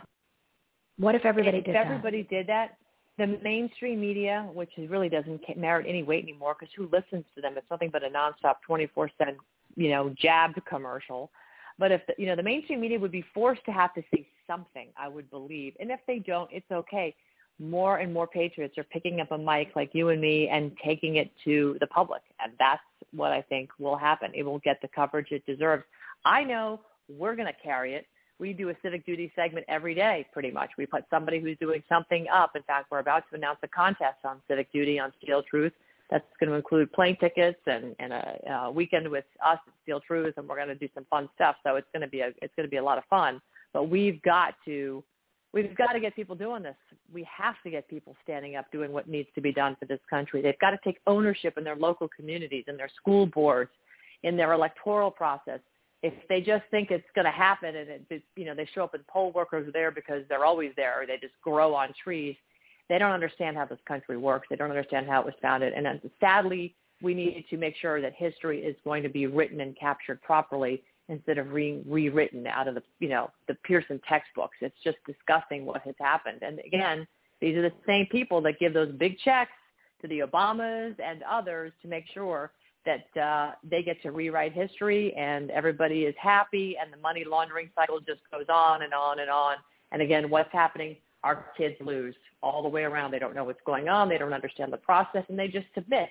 What 0.99 1.15
if 1.15 1.25
everybody 1.25 1.61
did 1.61 1.75
that? 1.75 1.83
if 1.83 1.89
did 1.89 1.93
everybody 1.93 2.23
did 2.25 2.47
that, 2.49 2.77
the 3.19 3.39
mainstream 3.43 4.01
media, 4.01 4.49
which 4.53 4.71
really 4.89 5.09
doesn't 5.09 5.41
merit 5.57 5.87
any 5.89 6.03
weight 6.03 6.25
anymore, 6.25 6.57
because 6.59 6.73
who 6.77 6.89
listens 6.93 7.25
to 7.35 7.41
them? 7.41 7.55
It's 7.57 7.67
nothing 7.71 7.91
but 7.93 8.03
a 8.03 8.09
nonstop, 8.09 8.57
twenty-four 8.67 9.11
seven, 9.19 9.37
you 9.77 9.91
know, 9.91 10.15
jabbed 10.19 10.61
commercial. 10.67 11.31
But 11.79 11.93
if 11.93 12.03
the, 12.07 12.15
you 12.19 12.27
know 12.27 12.37
the 12.37 12.43
mainstream 12.43 12.81
media 12.81 12.99
would 12.99 13.13
be 13.13 13.25
forced 13.35 13.65
to 13.67 13.73
have 13.73 13.95
to 13.95 14.03
say 14.15 14.27
something, 14.47 14.89
I 14.97 15.09
would 15.09 15.31
believe. 15.31 15.75
And 15.81 15.91
if 15.91 16.01
they 16.07 16.19
don't, 16.19 16.51
it's 16.53 16.71
okay. 16.71 17.15
More 17.61 17.99
and 17.99 18.13
more 18.13 18.27
patriots 18.27 18.77
are 18.79 18.85
picking 18.85 19.21
up 19.21 19.31
a 19.31 19.39
mic 19.39 19.71
like 19.77 19.91
you 19.93 20.09
and 20.09 20.21
me 20.21 20.49
and 20.49 20.73
taking 20.85 21.17
it 21.17 21.31
to 21.45 21.77
the 21.81 21.87
public, 21.87 22.23
and 22.43 22.53
that's 22.59 22.83
what 23.13 23.33
I 23.33 23.43
think 23.43 23.71
will 23.79 23.97
happen. 23.97 24.33
It 24.35 24.43
will 24.43 24.59
get 24.61 24.81
the 24.83 24.89
coverage 24.89 25.29
it 25.31 25.47
deserves. 25.47 25.85
I 26.25 26.43
know 26.43 26.81
we're 27.09 27.37
going 27.37 27.47
to 27.47 27.63
carry 27.63 27.95
it 27.95 28.07
we 28.39 28.53
do 28.53 28.71
a 28.71 28.75
civic 28.83 29.07
duty 29.07 29.33
segment 29.37 29.65
every 29.69 29.95
day 29.95 30.27
pretty 30.33 30.51
much. 30.51 30.71
We 30.77 30.87
put 30.87 31.05
somebody 31.11 31.41
who's 31.41 31.57
doing 31.59 31.83
something 31.89 32.27
up. 32.33 32.53
In 32.57 32.63
fact, 32.63 32.91
we're 32.91 32.99
about 32.99 33.25
to 33.31 33.37
announce 33.37 33.59
a 33.63 33.69
contest 33.69 34.19
on 34.25 34.41
civic 34.49 34.73
duty 34.73 34.99
on 34.99 35.13
Steel 35.23 35.43
Truth. 35.43 35.73
That's 36.11 36.25
going 36.39 36.51
to 36.51 36.57
include 36.57 36.93
plane 36.93 37.17
tickets 37.19 37.59
and, 37.67 37.97
and 37.99 38.13
a, 38.13 38.39
a 38.67 38.71
weekend 38.71 39.09
with 39.09 39.25
us 39.45 39.59
at 39.67 39.73
Steel 39.83 40.01
Truth, 40.01 40.35
and 40.37 40.49
we're 40.49 40.57
going 40.57 40.69
to 40.69 40.75
do 40.75 40.89
some 40.95 41.07
fun 41.09 41.29
stuff. 41.35 41.57
So 41.65 41.77
it's 41.77 41.89
going 41.93 42.03
to 42.03 42.09
be 42.09 42.21
a 42.21 42.29
it's 42.43 42.55
going 42.57 42.67
to 42.67 42.71
be 42.71 42.77
a 42.77 42.85
lot 42.85 42.99
of 42.99 43.05
fun. 43.09 43.41
But 43.73 43.89
we've 43.89 44.21
got 44.23 44.55
to 44.67 45.03
we've 45.53 45.75
got 45.77 45.93
to 45.93 46.01
get 46.01 46.15
people 46.15 46.37
doing 46.37 46.63
this. 46.63 46.77
We 47.13 47.27
have 47.37 47.55
to 47.65 47.71
get 47.71 47.89
people 47.89 48.15
standing 48.23 48.57
up, 48.57 48.67
doing 48.71 48.93
what 48.93 49.09
needs 49.09 49.29
to 49.35 49.41
be 49.41 49.53
done 49.53 49.77
for 49.81 49.87
this 49.87 50.01
country. 50.11 50.43
They've 50.43 50.59
got 50.59 50.71
to 50.71 50.79
take 50.85 50.99
ownership 51.07 51.57
in 51.57 51.65
their 51.65 51.77
local 51.77 52.09
communities, 52.15 52.65
in 52.69 52.77
their 52.77 52.91
school 52.97 53.27
boards, 53.27 53.71
in 54.23 54.37
their 54.37 54.53
electoral 54.53 55.11
process 55.11 55.61
if 56.05 56.13
they 56.29 56.43
just 56.43 56.65
think 56.71 56.91
it's 56.91 57.09
going 57.15 57.25
to 57.25 57.31
happen 57.31 57.75
and 57.75 57.89
it, 58.11 58.23
you 58.37 58.45
know 58.45 58.55
they 58.55 58.69
show 58.75 58.85
up 58.85 58.93
and 58.93 59.07
poll 59.07 59.33
workers 59.33 59.71
there 59.73 59.91
because 59.91 60.23
they're 60.29 60.45
always 60.45 60.71
there 60.77 61.01
or 61.01 61.07
they 61.07 61.17
just 61.17 61.33
grow 61.43 61.75
on 61.75 61.89
trees 62.05 62.37
they 62.89 62.99
don't 62.99 63.13
understand 63.13 63.57
how 63.57 63.65
this 63.65 63.79
country 63.87 64.17
works 64.17 64.47
they 64.51 64.57
don't 64.57 64.71
understand 64.71 65.07
how 65.07 65.21
it 65.21 65.27
was 65.27 65.35
founded 65.41 65.73
and 65.73 65.87
uh, 65.87 65.93
sadly 66.21 66.75
we 67.03 67.15
need 67.15 67.45
to 67.51 67.57
make 67.57 67.75
sure 67.77 68.01
that 68.01 68.15
history 68.15 68.61
is 68.61 68.77
going 68.85 69.03
to 69.03 69.09
be 69.09 69.27
written 69.27 69.61
and 69.61 69.77
captured 69.79 70.21
properly 70.23 70.83
instead 71.09 71.37
of 71.37 71.53
re- 71.53 71.83
rewritten 71.87 72.47
out 72.47 72.69
of 72.69 72.75
the 72.75 72.83
you 73.01 73.09
know 73.09 73.31
the 73.49 73.55
Pearson 73.65 74.01
textbooks 74.09 74.57
it's 74.61 74.77
just 74.83 74.97
disgusting 75.07 75.67
what 75.67 75.83
has 75.83 75.95
happened 76.01 76.43
and 76.43 76.61
again 76.61 77.07
these 77.41 77.57
are 77.57 77.63
the 77.63 77.73
same 77.87 78.07
people 78.07 78.41
that 78.41 78.59
give 78.59 78.73
those 78.73 78.93
big 78.93 79.19
checks 79.19 79.53
to 80.01 80.09
the 80.09 80.21
Obamas 80.21 80.95
and 81.03 81.23
others 81.23 81.73
to 81.83 81.89
make 81.89 82.05
sure 82.13 82.53
that 82.85 83.21
uh, 83.21 83.53
they 83.69 83.83
get 83.83 84.01
to 84.03 84.11
rewrite 84.11 84.53
history 84.53 85.15
and 85.15 85.51
everybody 85.51 86.03
is 86.03 86.15
happy 86.19 86.77
and 86.81 86.93
the 86.93 86.97
money 86.99 87.25
laundering 87.25 87.71
cycle 87.75 87.99
just 88.01 88.21
goes 88.31 88.47
on 88.49 88.83
and 88.83 88.93
on 88.93 89.21
and 89.21 89.31
on. 89.31 89.57
And 89.93 90.03
again, 90.03 90.29
what's 90.29 90.53
happening? 90.53 90.97
Our 91.25 91.47
kids 91.57 91.75
lose 91.81 92.15
all 92.43 92.63
the 92.63 92.69
way 92.69 92.85
around. 92.85 93.11
They 93.11 93.19
don't 93.19 93.35
know 93.35 93.45
what's 93.45 93.61
going 93.67 93.89
on. 93.89 94.09
They 94.09 94.19
don't 94.19 94.33
understand 94.33 94.73
the 94.73 94.77
process 94.77 95.25
and 95.29 95.39
they 95.39 95.49
just 95.49 95.67
submit. 95.75 96.11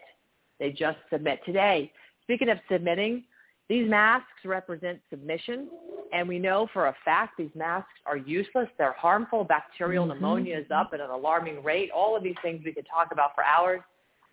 They 0.60 0.72
just 0.72 0.98
submit. 1.12 1.40
Today, 1.46 1.92
speaking 2.24 2.50
of 2.50 2.58
submitting, 2.70 3.24
these 3.70 3.90
masks 3.90 4.44
represent 4.44 5.00
submission. 5.10 5.70
And 6.12 6.28
we 6.28 6.38
know 6.38 6.68
for 6.74 6.88
a 6.88 6.96
fact 7.06 7.38
these 7.38 7.56
masks 7.56 7.90
are 8.06 8.18
useless. 8.18 8.68
They're 8.78 8.94
harmful. 8.94 9.46
Bacterial 9.46 10.06
Mm-hmm. 10.06 10.16
pneumonia 10.16 10.58
is 10.58 10.66
up 10.70 10.92
at 10.94 11.00
an 11.00 11.10
alarming 11.10 11.64
rate. 11.64 11.90
All 11.96 12.18
of 12.18 12.24
these 12.24 12.36
things 12.42 12.62
we 12.66 12.74
could 12.74 12.88
talk 12.94 13.12
about 13.12 13.34
for 13.34 13.44
hours. 13.44 13.82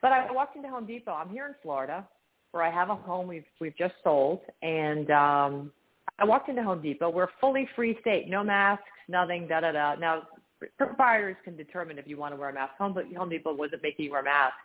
But 0.02 0.12
I 0.12 0.30
walked 0.32 0.56
into 0.56 0.68
Home 0.68 0.86
Depot. 0.86 1.12
I'm 1.12 1.30
here 1.30 1.46
in 1.46 1.54
Florida 1.62 2.06
where 2.52 2.62
I 2.64 2.70
have 2.70 2.90
a 2.90 2.96
home 2.96 3.28
we've 3.28 3.44
we've 3.60 3.76
just 3.76 3.94
sold, 4.02 4.40
and 4.62 5.10
um, 5.10 5.72
I 6.18 6.24
walked 6.24 6.48
into 6.48 6.62
Home 6.62 6.82
Depot. 6.82 7.08
We're 7.10 7.24
a 7.24 7.30
fully 7.40 7.68
free 7.76 7.96
state, 8.00 8.28
no 8.28 8.42
masks, 8.42 8.84
nothing, 9.08 9.46
da 9.46 9.60
da 9.60 9.72
da. 9.72 9.94
Now, 9.94 10.22
proprietors 10.76 11.36
can 11.44 11.56
determine 11.56 11.98
if 11.98 12.06
you 12.06 12.16
want 12.16 12.34
to 12.34 12.40
wear 12.40 12.50
a 12.50 12.52
mask. 12.52 12.72
Home, 12.78 12.94
but 12.94 13.04
Home 13.16 13.28
Depot 13.28 13.54
wasn't 13.54 13.82
making 13.82 14.06
you 14.06 14.12
wear 14.12 14.22
masks, 14.22 14.56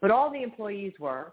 but 0.00 0.10
all 0.10 0.30
the 0.30 0.42
employees 0.42 0.92
were, 0.98 1.32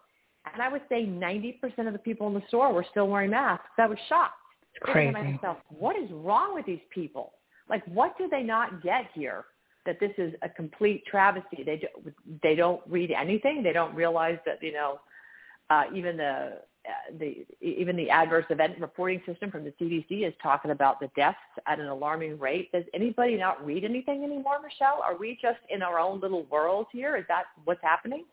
and 0.52 0.62
I 0.62 0.70
would 0.70 0.82
say 0.90 1.06
90% 1.06 1.88
of 1.88 1.94
the 1.94 2.00
people 2.00 2.28
in 2.28 2.34
the 2.34 2.44
store 2.48 2.74
were 2.74 2.86
still 2.92 3.08
wearing 3.08 3.32
masks. 3.32 3.66
I 3.78 3.88
was 3.88 3.98
shocked. 4.08 4.34
Crazy. 4.82 5.14
Thinking 5.14 5.34
myself, 5.36 5.58
what 5.70 5.96
is 5.96 6.10
wrong 6.12 6.54
with 6.54 6.66
these 6.66 6.82
people? 6.94 7.34
Like, 7.70 7.84
what 7.86 8.18
do 8.18 8.28
they 8.30 8.44
not 8.44 8.84
get 8.84 9.06
here? 9.14 9.46
That 9.86 10.00
this 10.00 10.12
is 10.18 10.34
a 10.42 10.50
complete 10.50 11.04
travesty. 11.06 11.64
They 11.64 11.78
do, 11.78 11.88
they 12.42 12.56
don't 12.56 12.82
read 12.88 13.12
anything. 13.12 13.64
They 13.64 13.72
don't 13.72 13.96
realize 13.96 14.38
that 14.46 14.62
you 14.62 14.74
know 14.74 15.00
uh, 15.70 15.84
even 15.94 16.18
the 16.18 16.60
the 17.20 17.46
even 17.62 17.96
the 17.96 18.10
adverse 18.10 18.46
event 18.50 18.80
reporting 18.80 19.22
system 19.26 19.52
from 19.52 19.64
the 19.64 19.74
CDC 19.82 20.28
is 20.28 20.34
talking 20.42 20.72
about 20.72 21.00
the 21.00 21.10
deaths 21.16 21.38
at 21.68 21.80
an 21.80 21.88
alarming 21.88 22.40
rate. 22.40 22.72
Does 22.72 22.84
anybody 22.94 23.38
not 23.38 23.66
read 23.66 23.84
anything 23.84 24.24
anymore, 24.24 24.60
Michelle? 24.62 25.02
Are 25.04 25.18
we 25.18 25.38
just 25.42 25.60
in 25.70 25.82
our 25.82 26.00
own 26.00 26.20
little 26.20 26.46
world 26.46 26.88
here? 26.92 27.16
Is 27.16 27.26
that 27.28 27.46
what's 27.64 27.82
happening? 27.82 28.26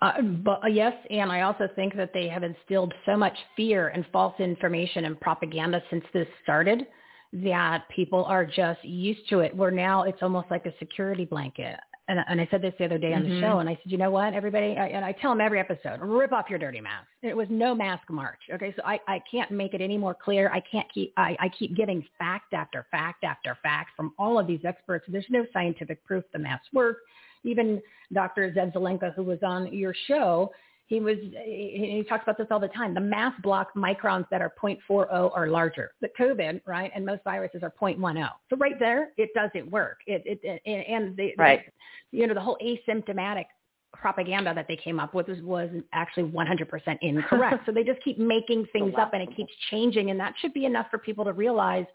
Uh, 0.00 0.20
but 0.20 0.64
uh, 0.64 0.66
yes, 0.66 0.94
and 1.10 1.30
I 1.30 1.42
also 1.42 1.68
think 1.76 1.96
that 1.96 2.12
they 2.12 2.28
have 2.28 2.42
instilled 2.42 2.92
so 3.06 3.16
much 3.16 3.36
fear 3.56 3.88
and 3.88 4.04
false 4.12 4.34
information 4.40 5.04
and 5.04 5.20
propaganda 5.20 5.80
since 5.90 6.04
this 6.12 6.26
started 6.42 6.86
that 7.32 7.84
people 7.94 8.24
are 8.24 8.44
just 8.44 8.84
used 8.84 9.28
to 9.30 9.40
it. 9.40 9.54
Where 9.56 9.70
now 9.70 10.02
it's 10.02 10.22
almost 10.22 10.50
like 10.50 10.66
a 10.66 10.72
security 10.78 11.24
blanket. 11.24 11.78
And, 12.08 12.18
and 12.28 12.40
I 12.40 12.48
said 12.50 12.62
this 12.62 12.74
the 12.78 12.84
other 12.84 12.98
day 12.98 13.14
on 13.14 13.22
the 13.22 13.28
Mhm. 13.30 13.40
show, 13.40 13.58
and 13.60 13.68
I 13.68 13.74
said, 13.76 13.92
you 13.92 13.96
know 13.96 14.10
what, 14.10 14.34
everybody, 14.34 14.76
I, 14.76 14.88
and 14.88 15.04
I 15.04 15.12
tell 15.12 15.30
them 15.30 15.40
every 15.40 15.60
episode, 15.60 16.00
rip 16.00 16.32
off 16.32 16.50
your 16.50 16.58
dirty 16.58 16.80
mask. 16.80 17.06
It 17.22 17.36
was 17.36 17.46
no 17.48 17.76
mask 17.76 18.10
march. 18.10 18.40
Okay, 18.52 18.72
so 18.76 18.82
I, 18.84 18.98
I 19.06 19.20
can't 19.30 19.50
make 19.52 19.72
it 19.72 19.80
any 19.80 19.96
more 19.96 20.12
clear. 20.14 20.50
I 20.52 20.60
can't 20.60 20.92
keep, 20.92 21.12
I, 21.16 21.36
I 21.38 21.48
keep 21.48 21.76
getting 21.76 22.04
fact 22.18 22.54
after 22.54 22.86
fact 22.90 23.22
after 23.22 23.56
fact 23.62 23.90
from 23.96 24.14
all 24.18 24.36
of 24.36 24.48
these 24.48 24.64
experts. 24.64 25.04
There's 25.08 25.30
no 25.30 25.46
scientific 25.52 26.04
proof 26.04 26.24
the 26.32 26.40
masks 26.40 26.68
work. 26.72 26.98
Even 27.44 27.80
Dr. 28.12 28.50
Zev 28.52 28.72
Zelenko, 28.74 29.14
who 29.14 29.22
was 29.22 29.38
on 29.44 29.72
your 29.72 29.94
show, 30.08 30.52
he 30.92 31.00
was 31.00 31.16
he, 31.44 31.94
he 31.96 32.04
talks 32.06 32.22
about 32.22 32.36
this 32.36 32.48
all 32.50 32.60
the 32.60 32.68
time. 32.68 32.92
The 32.92 33.00
mass 33.00 33.32
block 33.42 33.68
microns 33.74 34.26
that 34.30 34.42
are 34.42 34.52
0.40 34.62 35.32
or 35.34 35.48
larger. 35.48 35.92
The 36.02 36.10
COVID, 36.20 36.60
right, 36.66 36.90
and 36.94 37.06
most 37.06 37.24
viruses 37.24 37.62
are 37.62 37.72
0.10. 37.80 38.28
So 38.50 38.56
right 38.56 38.78
there, 38.78 39.12
it 39.16 39.30
doesn't 39.34 39.70
work. 39.70 40.00
It, 40.06 40.22
it, 40.26 40.60
it 40.66 40.86
and 40.86 41.16
the, 41.16 41.32
Right. 41.38 41.62
the 42.10 42.18
you 42.18 42.26
know 42.26 42.34
the 42.34 42.42
whole 42.42 42.58
asymptomatic 42.62 43.46
propaganda 43.94 44.52
that 44.54 44.66
they 44.68 44.76
came 44.76 45.00
up 45.00 45.14
with 45.14 45.28
was, 45.28 45.40
was 45.40 45.70
actually 45.94 46.24
100% 46.24 46.98
incorrect. 47.00 47.62
so 47.66 47.72
they 47.72 47.84
just 47.84 48.02
keep 48.02 48.18
making 48.18 48.66
things 48.70 48.92
up 48.98 49.14
and 49.14 49.22
it 49.22 49.34
keeps 49.34 49.52
changing, 49.70 50.10
and 50.10 50.20
that 50.20 50.34
should 50.40 50.52
be 50.52 50.66
enough 50.66 50.88
for 50.90 50.98
people 50.98 51.24
to 51.24 51.32
realize 51.32 51.86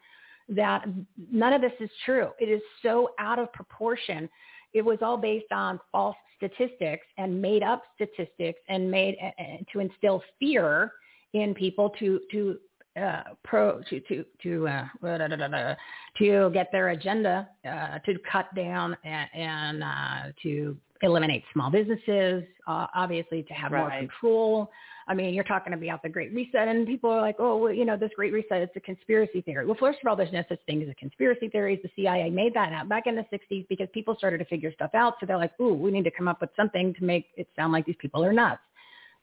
that 0.49 0.85
none 1.31 1.53
of 1.53 1.61
this 1.61 1.73
is 1.79 1.89
true. 2.03 2.29
It 2.39 2.45
is 2.45 2.61
so 2.81 3.11
out 3.19 3.37
of 3.37 3.53
proportion. 3.53 4.27
It 4.73 4.83
was 4.83 4.97
all 5.03 5.17
based 5.17 5.51
on 5.51 5.79
false 5.91 6.15
statistics 6.37 7.05
and 7.17 7.41
made 7.41 7.63
up 7.63 7.83
statistics 7.95 8.59
and 8.69 8.89
made 8.89 9.17
uh, 9.21 9.43
to 9.71 9.79
instill 9.79 10.23
fear 10.39 10.93
in 11.33 11.53
people 11.53 11.89
to 11.99 12.21
to 12.31 12.57
uh, 12.97 13.23
pro 13.43 13.81
to 13.89 13.99
to 14.01 14.25
to 14.43 14.67
uh, 14.67 15.75
to 16.19 16.49
get 16.53 16.71
their 16.71 16.89
agenda 16.89 17.47
uh, 17.65 17.99
to 18.05 18.15
cut 18.31 18.53
down 18.55 18.97
and, 19.03 19.29
and 19.33 19.83
uh, 19.83 20.31
to 20.43 20.75
eliminate 21.03 21.43
small 21.53 21.69
businesses, 21.69 22.43
uh, 22.67 22.87
obviously 22.95 23.43
to 23.43 23.53
have 23.53 23.71
more 23.71 23.91
control. 23.91 24.71
I 25.09 25.13
mean, 25.13 25.33
you're 25.33 25.45
talking 25.45 25.71
about 25.73 26.03
the 26.03 26.09
Great 26.09 26.33
Reset, 26.33 26.67
and 26.67 26.85
people 26.85 27.09
are 27.09 27.21
like, 27.21 27.37
oh, 27.39 27.55
well, 27.57 27.71
you 27.71 27.85
know, 27.85 27.95
this 27.95 28.11
Great 28.15 28.33
Reset, 28.33 28.61
it's 28.61 28.75
a 28.75 28.81
conspiracy 28.81 29.41
theory. 29.41 29.65
Well, 29.65 29.77
first 29.79 29.99
of 30.03 30.07
all, 30.07 30.17
there's 30.17 30.33
no 30.33 30.43
such 30.49 30.59
thing 30.65 30.81
as 30.81 30.89
a 30.89 30.95
conspiracy 30.95 31.47
theory. 31.47 31.79
The 31.81 31.89
CIA 31.95 32.29
made 32.29 32.53
that 32.55 32.73
out 32.73 32.89
back 32.89 33.07
in 33.07 33.15
the 33.15 33.25
60s 33.31 33.65
because 33.69 33.87
people 33.93 34.15
started 34.17 34.39
to 34.39 34.45
figure 34.45 34.71
stuff 34.73 34.91
out. 34.93 35.13
So 35.19 35.25
they're 35.25 35.37
like, 35.37 35.57
ooh, 35.61 35.73
we 35.73 35.91
need 35.91 36.03
to 36.03 36.11
come 36.11 36.27
up 36.27 36.41
with 36.41 36.49
something 36.57 36.93
to 36.95 37.03
make 37.05 37.27
it 37.37 37.47
sound 37.55 37.71
like 37.71 37.85
these 37.85 37.95
people 37.99 38.23
are 38.23 38.33
nuts. 38.33 38.59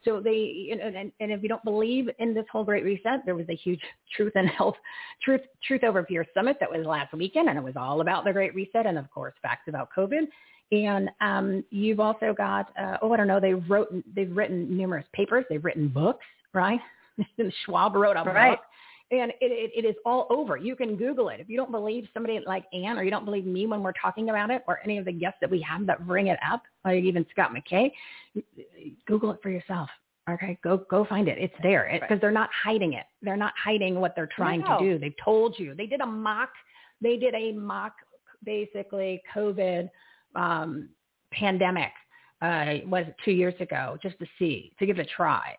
So 0.04 0.20
they, 0.20 0.68
and, 0.70 0.80
and, 0.80 1.12
and 1.20 1.32
if 1.32 1.42
you 1.42 1.48
don't 1.48 1.64
believe 1.64 2.08
in 2.18 2.34
this 2.34 2.44
whole 2.50 2.64
Great 2.64 2.84
Reset, 2.84 3.24
there 3.24 3.34
was 3.34 3.48
a 3.48 3.54
huge 3.56 3.80
Truth 4.16 4.32
and 4.36 4.48
Health, 4.48 4.76
Truth, 5.22 5.42
Truth 5.66 5.84
Over 5.84 6.04
Fear 6.04 6.26
Summit 6.34 6.56
that 6.60 6.70
was 6.70 6.84
last 6.86 7.12
weekend, 7.14 7.48
and 7.48 7.58
it 7.58 7.64
was 7.64 7.74
all 7.76 8.00
about 8.00 8.24
the 8.24 8.32
Great 8.32 8.54
Reset 8.54 8.86
and, 8.86 8.98
of 8.98 9.10
course, 9.10 9.34
facts 9.42 9.68
about 9.68 9.88
COVID. 9.96 10.26
And 10.72 11.10
um, 11.20 11.64
you've 11.70 12.00
also 12.00 12.34
got, 12.36 12.72
uh, 12.78 12.96
oh, 13.02 13.12
I 13.12 13.16
don't 13.16 13.26
know, 13.28 13.40
they 13.40 13.54
wrote, 13.54 13.94
they've 14.14 14.34
written 14.34 14.76
numerous 14.76 15.06
papers, 15.12 15.44
they've 15.48 15.64
written 15.64 15.88
books, 15.88 16.24
right? 16.52 16.80
Schwab 17.64 17.94
wrote 17.94 18.16
a 18.16 18.22
Right. 18.22 18.52
book. 18.52 18.60
And 19.10 19.30
it, 19.32 19.36
it, 19.40 19.84
it 19.84 19.88
is 19.88 19.94
all 20.06 20.26
over. 20.30 20.56
You 20.56 20.74
can 20.74 20.96
Google 20.96 21.28
it. 21.28 21.38
If 21.38 21.48
you 21.48 21.56
don't 21.56 21.70
believe 21.70 22.08
somebody 22.14 22.40
like 22.46 22.64
Ann 22.72 22.98
or 22.98 23.04
you 23.04 23.10
don't 23.10 23.24
believe 23.24 23.44
me 23.44 23.66
when 23.66 23.82
we're 23.82 23.92
talking 24.00 24.30
about 24.30 24.50
it 24.50 24.62
or 24.66 24.80
any 24.82 24.98
of 24.98 25.04
the 25.04 25.12
guests 25.12 25.38
that 25.40 25.50
we 25.50 25.60
have 25.60 25.86
that 25.86 26.06
bring 26.06 26.28
it 26.28 26.38
up, 26.50 26.62
like 26.84 27.02
even 27.04 27.26
Scott 27.30 27.52
McKay, 27.54 27.92
Google 29.06 29.30
it 29.32 29.40
for 29.42 29.50
yourself. 29.50 29.90
Okay, 30.28 30.58
go 30.64 30.78
go 30.88 31.04
find 31.04 31.28
it. 31.28 31.36
It's 31.38 31.54
there 31.62 31.86
because 31.92 32.10
Right. 32.12 32.20
they're 32.20 32.30
not 32.30 32.48
hiding 32.52 32.94
it. 32.94 33.04
They're 33.20 33.36
not 33.36 33.52
hiding 33.62 34.00
what 34.00 34.16
they're 34.16 34.26
trying 34.34 34.60
No. 34.60 34.78
to 34.78 34.84
do. 34.84 34.98
They've 34.98 35.16
told 35.22 35.58
you. 35.58 35.74
They 35.74 35.86
did 35.86 36.00
a 36.00 36.06
mock. 36.06 36.50
They 37.02 37.18
did 37.18 37.34
a 37.34 37.52
mock, 37.52 37.92
basically 38.42 39.22
COVID 39.34 39.90
um, 40.34 40.88
pandemic. 41.30 41.92
Uh, 42.40 42.76
was 42.86 43.04
it 43.06 43.14
two 43.24 43.32
years 43.32 43.54
ago 43.60 43.98
just 44.02 44.18
to 44.18 44.26
see 44.38 44.72
to 44.78 44.86
give 44.86 44.98
it 44.98 45.02
a 45.06 45.10
try. 45.10 45.56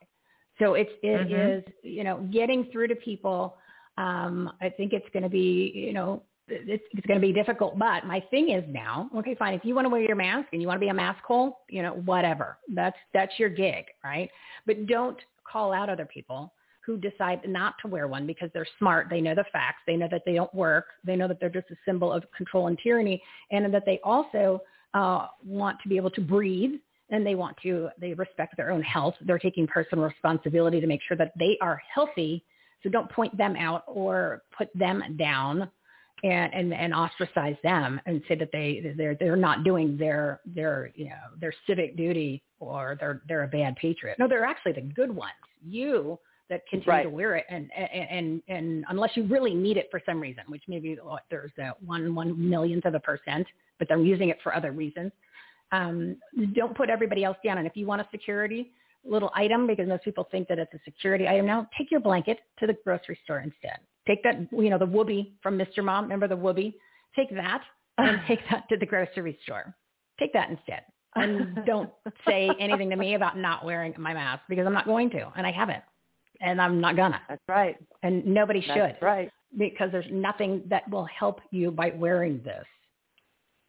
So 0.59 0.73
it's 0.73 0.91
it 1.01 1.31
is 1.31 1.63
Mhm. 1.63 1.73
you 1.83 2.03
know 2.03 2.17
getting 2.31 2.65
through 2.71 2.87
to 2.87 2.95
people. 2.95 3.57
Um, 3.97 4.51
I 4.61 4.69
think 4.69 4.93
it's 4.93 5.07
going 5.13 5.23
to 5.23 5.29
be 5.29 5.71
you 5.73 5.93
know 5.93 6.23
it's, 6.47 6.83
it's 6.91 7.07
going 7.07 7.19
to 7.19 7.25
be 7.25 7.33
difficult. 7.33 7.77
But 7.77 8.05
my 8.05 8.19
thing 8.31 8.49
is 8.49 8.63
now, 8.67 9.09
okay, 9.15 9.35
fine. 9.35 9.53
If 9.53 9.65
you 9.65 9.73
want 9.73 9.85
to 9.85 9.89
wear 9.89 10.01
your 10.01 10.15
mask 10.15 10.49
and 10.53 10.61
you 10.61 10.67
want 10.67 10.77
to 10.77 10.85
be 10.85 10.89
a 10.89 10.93
mask 10.93 11.23
hole, 11.23 11.61
you 11.69 11.81
know, 11.81 11.93
whatever. 12.05 12.57
That's 12.73 12.97
that's 13.13 13.33
your 13.39 13.49
gig, 13.49 13.85
right? 14.03 14.29
But 14.65 14.85
don't 14.87 15.17
call 15.49 15.73
out 15.73 15.89
other 15.89 16.05
people 16.05 16.53
who 16.85 16.97
decide 16.97 17.41
not 17.47 17.73
to 17.81 17.87
wear 17.87 18.07
one 18.07 18.27
because 18.27 18.49
they're 18.53 18.67
smart. 18.77 19.07
They 19.09 19.19
know 19.19 19.33
the 19.33 19.45
facts. 19.51 19.81
They 19.87 19.95
know 19.95 20.07
that 20.11 20.21
they 20.23 20.33
don't 20.33 20.53
work. 20.53 20.85
They 21.03 21.15
know 21.15 21.27
that 21.27 21.39
they're 21.39 21.49
just 21.49 21.71
a 21.71 21.75
symbol 21.83 22.13
of 22.13 22.23
control 22.37 22.67
and 22.67 22.77
tyranny, 22.77 23.21
and 23.49 23.73
that 23.73 23.85
they 23.85 23.99
also 24.03 24.61
uh, 24.93 25.27
want 25.43 25.79
to 25.81 25.89
be 25.89 25.97
able 25.97 26.11
to 26.11 26.21
breathe 26.21 26.73
and 27.15 27.25
they 27.25 27.35
want 27.35 27.55
to 27.63 27.89
they 27.99 28.13
respect 28.13 28.57
their 28.57 28.71
own 28.71 28.83
health. 28.83 29.15
They're 29.21 29.39
taking 29.39 29.65
personal 29.67 30.03
responsibility 30.05 30.81
to 30.81 30.87
make 30.87 31.01
sure 31.07 31.17
that 31.17 31.31
they 31.39 31.57
are 31.61 31.81
healthy. 31.93 32.43
So 32.83 32.89
don't 32.89 33.09
point 33.09 33.35
them 33.37 33.55
out 33.55 33.83
or 33.87 34.43
put 34.55 34.67
them 34.75 35.01
down 35.17 35.69
and 36.23 36.53
and, 36.53 36.73
and 36.73 36.93
ostracize 36.93 37.55
them 37.63 37.99
and 38.05 38.21
say 38.27 38.35
that 38.35 38.49
they 38.51 38.93
they're 38.97 39.15
they're 39.15 39.35
not 39.35 39.63
doing 39.63 39.97
their 39.97 40.41
their 40.45 40.91
you 40.95 41.05
know 41.05 41.23
their 41.39 41.53
civic 41.65 41.95
duty 41.95 42.43
or 42.59 42.97
they're 42.99 43.21
they're 43.27 43.43
a 43.43 43.47
bad 43.47 43.75
patriot. 43.77 44.17
No 44.19 44.27
they're 44.27 44.45
actually 44.45 44.73
the 44.73 44.81
good 44.81 45.11
ones. 45.11 45.33
You 45.63 46.19
that 46.49 46.61
continue 46.69 46.91
Right. 46.91 47.03
to 47.03 47.09
wear 47.09 47.35
it 47.35 47.45
and, 47.49 47.71
and 47.75 48.09
and 48.09 48.41
and 48.47 48.85
unless 48.89 49.11
you 49.15 49.23
really 49.23 49.55
need 49.55 49.77
it 49.77 49.87
for 49.89 49.99
some 50.05 50.19
reason 50.19 50.43
which 50.47 50.61
maybe 50.67 50.97
oh, 51.03 51.17
there's 51.31 51.51
that 51.57 51.81
one 51.81 52.13
one 52.13 52.49
millionth 52.49 52.85
of 52.85 52.93
a 52.93 52.99
percent 52.99 53.47
but 53.79 53.87
they're 53.87 53.97
using 53.99 54.29
it 54.29 54.37
for 54.43 54.53
other 54.53 54.71
reasons 54.71 55.11
um, 55.75 56.17
don't 56.53 56.75
put 56.75 56.89
everybody 56.89 57.23
else 57.23 57.37
down. 57.43 57.57
And 57.57 57.67
if 57.67 57.75
you 57.75 57.85
want 57.85 58.01
a 58.01 58.07
security 58.11 58.71
little 59.03 59.31
item, 59.35 59.67
because 59.67 59.87
most 59.87 60.03
people 60.03 60.27
think 60.31 60.47
that 60.47 60.59
it's 60.59 60.73
a 60.73 60.79
security 60.83 61.27
item 61.27 61.45
now, 61.45 61.67
take 61.77 61.91
your 61.91 61.99
blanket 61.99 62.39
to 62.59 62.67
the 62.67 62.75
grocery 62.83 63.19
store 63.23 63.39
instead. 63.39 63.79
Take 64.07 64.23
that, 64.23 64.47
you 64.51 64.69
know, 64.69 64.77
the 64.77 64.87
woobie 64.87 65.33
from 65.41 65.57
Mr. 65.57 65.83
Mom. 65.83 66.05
Remember 66.05 66.27
the 66.27 66.37
woobie? 66.37 66.73
Take 67.15 67.29
that 67.35 67.61
and 67.97 68.19
take 68.27 68.39
that 68.49 68.67
to 68.69 68.77
the 68.77 68.85
grocery 68.85 69.37
store. 69.43 69.75
Take 70.19 70.33
that 70.33 70.49
instead. 70.49 70.81
And 71.15 71.59
don't 71.65 71.89
say 72.27 72.49
anything 72.59 72.89
to 72.89 72.95
me 72.95 73.15
about 73.15 73.37
not 73.37 73.65
wearing 73.65 73.93
my 73.97 74.13
mask 74.13 74.43
because 74.49 74.65
I'm 74.65 74.73
not 74.73 74.85
going 74.85 75.09
to, 75.11 75.31
and 75.35 75.45
I 75.47 75.51
haven't, 75.51 75.83
and 76.41 76.61
I'm 76.61 76.81
not 76.81 76.95
gonna. 76.95 77.21
That's 77.29 77.41
right. 77.47 77.77
And 78.03 78.25
nobody 78.25 78.61
should 78.61 78.75
That's 78.75 79.01
right. 79.01 79.31
because 79.57 79.91
there's 79.91 80.05
nothing 80.11 80.63
that 80.69 80.89
will 80.89 81.05
help 81.05 81.39
you 81.51 81.71
by 81.71 81.91
wearing 81.95 82.41
this. 82.43 82.65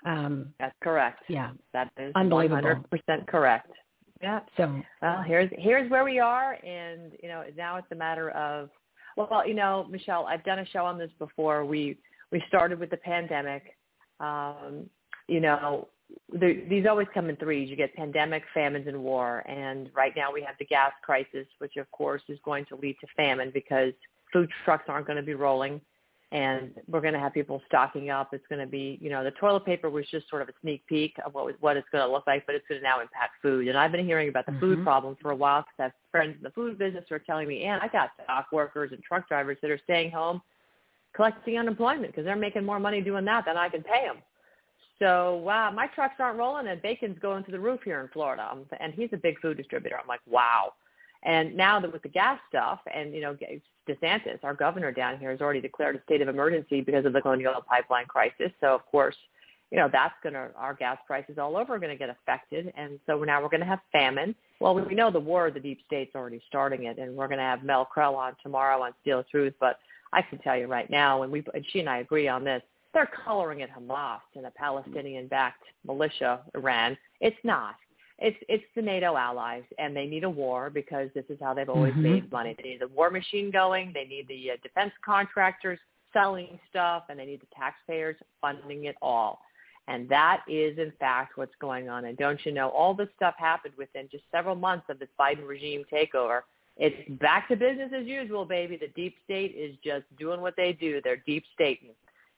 Um, 0.07 0.55
That's 0.59 0.74
correct. 0.83 1.24
Yeah. 1.28 1.51
That 1.73 1.91
is 1.99 2.12
Unbelievable. 2.15 2.85
100% 3.09 3.27
correct. 3.27 3.70
Yeah. 4.23 4.41
So 4.57 4.83
Well, 5.03 5.23
here's 5.27 5.51
here's 5.59 5.91
where 5.91 6.05
we 6.05 6.19
are, 6.19 6.55
and 6.65 7.12
you 7.23 7.28
know 7.28 7.45
now 7.55 7.77
it's 7.77 7.89
a 7.93 7.95
matter 7.95 8.31
of 8.31 8.70
well, 9.16 9.47
you 9.47 9.55
know, 9.55 9.87
Michelle, 9.91 10.27
I've 10.27 10.45
done 10.45 10.59
a 10.59 10.66
show 10.66 10.85
on 10.85 10.99
this 10.99 11.11
before. 11.19 11.65
We 11.65 11.99
we 12.33 12.43
started 12.49 12.78
with 12.78 12.91
the 12.91 12.97
pandemic. 12.99 13.77
Um, 14.20 14.89
you 15.28 15.41
know, 15.41 15.89
the, 16.33 16.65
these 16.69 16.87
always 16.89 17.09
come 17.12 17.28
in 17.28 17.37
threes. 17.37 17.69
You 17.69 17.77
get 17.77 17.95
pandemic, 17.95 18.43
famines, 18.55 18.87
and 18.87 19.03
war. 19.03 19.43
And 19.49 19.91
right 19.95 20.12
now 20.16 20.33
we 20.33 20.43
have 20.43 20.55
the 20.59 20.65
gas 20.65 20.93
crisis, 21.03 21.47
which 21.59 21.77
of 21.77 21.91
course 21.91 22.23
is 22.28 22.39
going 22.45 22.65
to 22.66 22.77
lead 22.77 22.97
to 23.01 23.07
famine 23.16 23.51
because 23.53 23.93
food 24.33 24.49
trucks 24.65 24.85
aren't 24.89 25.07
going 25.07 25.16
to 25.16 25.23
be 25.23 25.35
rolling 25.35 25.81
and 26.32 26.73
we're 26.89 27.01
going 27.01 27.15
to 27.15 27.20
have 27.20 27.32
people 27.32 27.62
stocking 27.69 28.11
up. 28.11 28.31
It's 28.32 28.47
going 28.48 28.61
to 28.61 28.66
be, 28.66 28.98
you 29.01 29.11
know, 29.11 29.23
the 29.23 29.31
toilet 29.32 29.65
paper 29.65 29.89
was 29.89 30.05
just 30.11 30.28
sort 30.28 30.43
of 30.43 30.48
a 30.48 30.53
sneak 30.61 30.85
peek 30.86 31.15
of 31.24 31.35
what 31.35 31.47
was, 31.47 31.55
what 31.61 31.77
it's 31.77 31.86
going 31.93 32.05
to 32.05 32.12
look 32.12 32.27
like, 32.27 32.44
but 32.47 32.57
it's 32.57 32.66
going 32.69 32.81
to 32.81 32.85
now 32.85 33.01
impact 33.01 33.35
food. 33.40 33.69
And 33.69 33.78
I've 33.78 33.93
been 33.93 34.05
hearing 34.05 34.28
about 34.28 34.47
the 34.47 34.53
food 34.59 34.81
Mhm. 34.81 34.85
problem 34.85 35.16
for 35.23 35.31
a 35.31 35.36
while 35.36 35.62
because 35.62 35.74
I 35.78 35.82
have 35.85 35.93
friends 36.11 36.36
in 36.36 36.43
the 36.43 36.51
food 36.51 36.78
business 36.78 37.05
who 37.09 37.15
are 37.15 37.20
telling 37.20 37.47
me, 37.47 37.65
and 37.65 37.81
I 37.81 37.89
got 37.89 38.11
dock 38.27 38.48
workers 38.51 38.90
and 38.93 39.03
truck 39.05 39.28
drivers 39.28 39.59
that 39.62 39.70
are 39.70 39.78
staying 39.78 40.11
home 40.11 40.43
collecting 41.15 41.59
unemployment 41.59 42.09
because 42.09 42.24
they're 42.24 42.36
making 42.36 42.65
more 42.65 42.78
money 42.78 43.01
doing 43.01 43.24
that 43.24 43.47
than 43.47 43.57
I 43.57 43.69
can 43.69 43.82
pay 43.82 44.07
them. 44.07 44.19
So 44.98 45.36
wow, 45.36 45.70
my 45.70 45.86
trucks 45.89 46.15
aren't 46.19 46.39
rolling 46.39 46.69
and 46.69 46.81
bacon's 46.82 47.19
going 47.20 47.44
to 47.44 47.51
the 47.51 47.61
roof 47.61 47.81
here 47.85 48.01
in 48.01 48.09
Florida. 48.09 48.57
And 48.81 48.93
he's 48.94 49.11
a 49.12 49.16
big 49.16 49.39
food 49.40 49.57
distributor. 49.57 49.98
I'm 49.98 50.07
like, 50.07 50.20
wow. 50.27 50.73
And 51.27 51.57
now 51.57 51.81
that 51.81 51.93
with 51.93 52.03
the 52.03 52.09
gas 52.09 52.39
stuff 52.48 52.78
and, 52.94 53.12
you 53.12 53.20
know, 53.20 53.36
DeSantis, 53.89 54.39
our 54.44 54.55
governor 54.55 54.93
down 54.93 55.19
here, 55.19 55.32
has 55.32 55.40
already 55.40 55.61
declared 55.61 55.97
a 55.97 56.03
state 56.05 56.23
of 56.23 56.28
emergency 56.28 56.81
because 56.81 57.05
of 57.05 57.12
the 57.12 57.20
Colonial 57.20 57.55
Pipeline 57.69 58.07
crisis. 58.07 58.53
So, 58.61 58.69
of 58.69 58.86
course, 58.86 59.16
you 59.73 59.78
know, 59.78 59.89
that's 59.93 60.15
going 60.23 60.35
to, 60.35 60.51
our 60.57 60.73
gas 60.74 60.98
prices 61.05 61.36
all 61.36 61.57
over 61.57 61.74
are 61.74 61.78
going 61.81 61.90
to 61.90 61.98
get 61.98 62.11
affected. 62.11 62.73
And 62.77 63.01
so 63.07 63.19
now 63.24 63.43
we're 63.43 63.48
going 63.48 63.61
to 63.61 63.66
have 63.66 63.81
famine. 63.90 64.36
Well, 64.61 64.77
we 64.77 64.94
know 64.94 65.11
the 65.11 65.19
war 65.19 65.51
the 65.51 65.59
deep 65.59 65.81
state's 65.85 66.15
already 66.15 66.40
starting 66.47 66.85
it. 66.85 66.98
And 66.98 67.16
we're 67.16 67.27
going 67.27 67.39
to 67.39 67.44
have 67.44 67.65
Mel 67.65 67.89
Krell 67.94 68.15
on 68.15 68.36
tomorrow 68.40 68.81
on 68.82 68.93
Steel 69.03 69.24
Truth. 69.28 69.55
But 69.59 69.81
I 70.12 70.23
can 70.23 70.39
tell 70.39 70.57
you 70.57 70.69
right 70.69 70.89
now, 70.89 71.23
and 71.23 71.32
we, 71.32 71.44
and 71.53 71.66
she 71.73 71.81
and 71.81 71.89
I 71.89 71.98
agree 71.98 72.28
on 72.28 72.44
this, 72.44 72.62
they're 72.94 73.11
coloring 73.24 73.61
it 73.61 73.70
Hamas 73.77 74.20
and 74.36 74.47
a 74.47 74.51
Palestinian-backed 74.53 75.65
militia, 75.85 76.43
Iran. 76.55 76.97
It's 77.20 77.36
not. 77.43 77.74
It's 78.19 78.37
it's 78.49 78.65
the 78.75 78.83
NATO 78.83 79.17
allies, 79.17 79.65
and 79.79 79.95
they 79.95 80.07
need 80.07 80.25
a 80.25 80.31
war 80.31 80.71
because 80.71 81.11
this 81.15 81.25
is 81.29 81.39
how 81.41 81.53
they've 81.53 81.69
always 81.69 81.95
Mhm. 81.95 82.03
made 82.03 82.33
money. 82.33 82.55
They 82.55 82.71
need 82.71 82.81
the 82.81 82.89
war 82.89 83.11
machine 83.11 83.51
going. 83.51 83.93
They 83.93 84.05
need 84.05 84.27
the 84.29 84.53
uh, 84.53 84.57
defense 84.63 84.93
contractors 85.05 85.79
selling 86.13 86.59
stuff, 86.71 87.05
and 87.09 87.19
they 87.19 87.27
need 87.27 87.41
the 87.41 87.55
taxpayers 87.55 88.17
funding 88.41 88.85
it 88.85 88.97
all. 89.03 89.43
And 89.89 90.09
that 90.09 90.43
is, 90.49 90.79
in 90.79 90.93
fact, 90.93 91.37
what's 91.37 91.55
going 91.57 91.89
on. 91.89 92.07
And 92.07 92.17
don't 92.17 92.45
you 92.45 92.53
know, 92.53 92.71
all 92.71 92.95
this 92.95 93.09
stuff 93.15 93.35
happened 93.39 93.75
within 93.77 94.09
just 94.09 94.25
several 94.31 94.57
months 94.57 94.89
of 94.89 94.99
this 94.99 95.11
Biden 95.21 95.47
regime 95.47 95.85
takeover. 95.93 96.43
It's 96.77 97.09
back 97.21 97.49
to 97.49 97.57
business 97.57 97.93
as 97.93 98.07
usual, 98.07 98.45
baby. 98.45 98.77
The 98.77 98.89
deep 98.89 99.17
state 99.25 99.55
is 99.55 99.77
just 99.85 100.05
doing 100.19 100.41
what 100.41 100.57
they 100.57 100.73
do. 100.73 101.01
They're 101.03 101.23
deep 101.27 101.45
stating. 101.55 101.95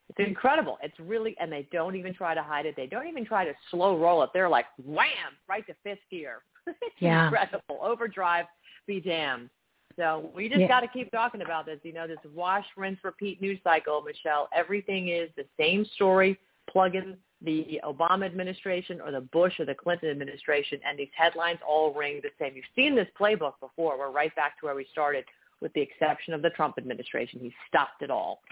It's 0.09 0.27
incredible. 0.27 0.79
It's 0.83 0.99
really, 0.99 1.37
and 1.39 1.53
they 1.53 1.69
don't 1.71 1.95
even 1.95 2.15
try 2.15 2.35
to 2.35 2.43
hide 2.43 2.67
it. 2.67 2.75
They 2.77 2.87
don't 2.87 3.07
even 3.07 3.25
try 3.25 3.45
to 3.45 3.53
slow 3.71 3.99
roll 3.99 4.23
it. 4.23 4.31
They're 4.33 4.49
like, 4.49 4.67
wham, 4.85 5.07
right 5.49 5.67
to 5.67 5.75
fifth 5.85 5.99
gear. 6.11 6.43
it's 6.67 6.79
Yeah. 6.99 7.25
incredible. 7.25 7.79
Overdrive, 7.81 8.47
be 8.87 9.01
damned. 9.01 9.51
So 9.97 10.31
we 10.35 10.49
just 10.49 10.61
Yeah. 10.61 10.69
got 10.69 10.81
to 10.81 10.89
keep 10.89 11.11
talking 11.11 11.43
about 11.43 11.67
this. 11.67 11.79
You 11.83 11.93
know, 11.93 12.07
this 12.07 12.19
wash, 12.33 12.67
rinse, 12.77 13.03
repeat 13.05 13.41
news 13.43 13.61
cycle, 13.63 14.01
Michelle. 14.01 14.49
Everything 14.53 15.09
is 15.09 15.31
the 15.37 15.45
same 15.59 15.85
story. 15.85 16.39
Plug 16.69 16.95
in 16.95 17.19
the 17.43 17.81
Obama 17.85 18.25
administration 18.27 19.01
or 19.01 19.11
the 19.11 19.21
Bush 19.21 19.59
or 19.61 19.65
the 19.65 19.75
Clinton 19.75 20.11
administration, 20.11 20.81
and 20.85 20.99
these 20.99 21.09
headlines 21.17 21.59
all 21.67 21.93
ring 21.93 22.21
the 22.23 22.31
same. 22.39 22.55
You've 22.57 22.65
seen 22.75 22.95
this 22.95 23.09
playbook 23.19 23.55
before. 23.61 23.99
We're 23.99 24.11
right 24.11 24.35
back 24.35 24.59
to 24.61 24.67
where 24.67 24.75
we 24.75 24.87
started, 24.91 25.25
with 25.61 25.73
the 25.75 25.81
exception 25.81 26.35
of 26.35 26.43
the 26.43 26.51
Trump 26.51 26.79
administration. 26.79 27.41
He 27.41 27.55
stopped 27.69 28.03
it 28.03 28.11
all. 28.11 28.43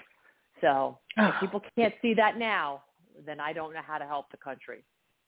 So 0.60 0.98
if 1.16 1.34
people 1.40 1.60
can't 1.76 1.94
see 2.02 2.14
that 2.14 2.38
now, 2.38 2.82
then 3.24 3.40
I 3.40 3.52
don't 3.52 3.72
know 3.72 3.80
how 3.86 3.98
to 3.98 4.04
help 4.04 4.30
the 4.30 4.36
country. 4.36 4.84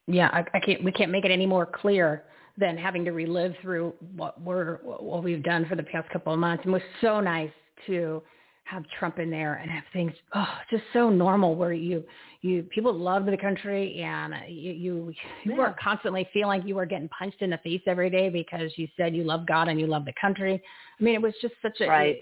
Yeah, 0.07 0.29
I, 0.33 0.45
I 0.55 0.61
can't. 0.61 0.83
We 0.83 0.93
can't 0.93 1.11
make 1.11 1.25
it 1.25 1.31
any 1.31 1.47
more 1.47 1.67
clear 1.67 2.25
than 2.57 2.77
having 2.77 3.05
to 3.05 3.13
relive 3.13 3.55
through 3.63 3.95
what 4.17 4.41
we're 4.41 4.77
what 4.77 5.23
we've 5.23 5.43
done 5.43 5.67
for 5.67 5.77
the 5.77 5.83
past 5.83 6.09
couple 6.11 6.33
of 6.33 6.39
months. 6.39 6.65
And 6.65 6.73
it 6.73 6.75
was 6.75 6.83
so 7.01 7.21
nice 7.21 7.51
to 7.87 8.23
have 8.69 8.85
Trump 8.99 9.19
in 9.19 9.31
there 9.31 9.55
and 9.55 9.71
have 9.71 9.85
things 9.93 10.13
oh 10.35 10.47
just 10.71 10.83
so 10.93 11.09
normal 11.09 11.55
where 11.57 11.73
you 11.73 12.05
you 12.43 12.63
people 12.65 12.93
loved 12.93 13.27
the 13.27 13.37
country 13.37 14.01
and 14.03 14.35
you 14.49 14.73
you, 14.73 15.15
you 15.45 15.53
Yeah. 15.53 15.57
weren't 15.57 15.81
constantly 15.81 16.29
feeling 16.33 16.59
like 16.59 16.69
you 16.69 16.75
were 16.75 16.87
getting 16.87 17.09
punched 17.09 17.41
in 17.41 17.51
the 17.51 17.59
face 17.59 17.81
every 17.87 18.11
day 18.11 18.29
because 18.29 18.71
you 18.77 18.87
said 18.97 19.17
you 19.17 19.25
love 19.25 19.47
God 19.47 19.69
and 19.69 19.81
you 19.81 19.87
love 19.87 20.05
the 20.05 20.13
country. 20.21 20.61
I 21.01 21.03
mean, 21.03 21.15
it 21.15 21.23
was 21.23 21.35
just 21.41 21.55
such 21.63 21.81
a 21.81 21.89
Right. 21.89 22.17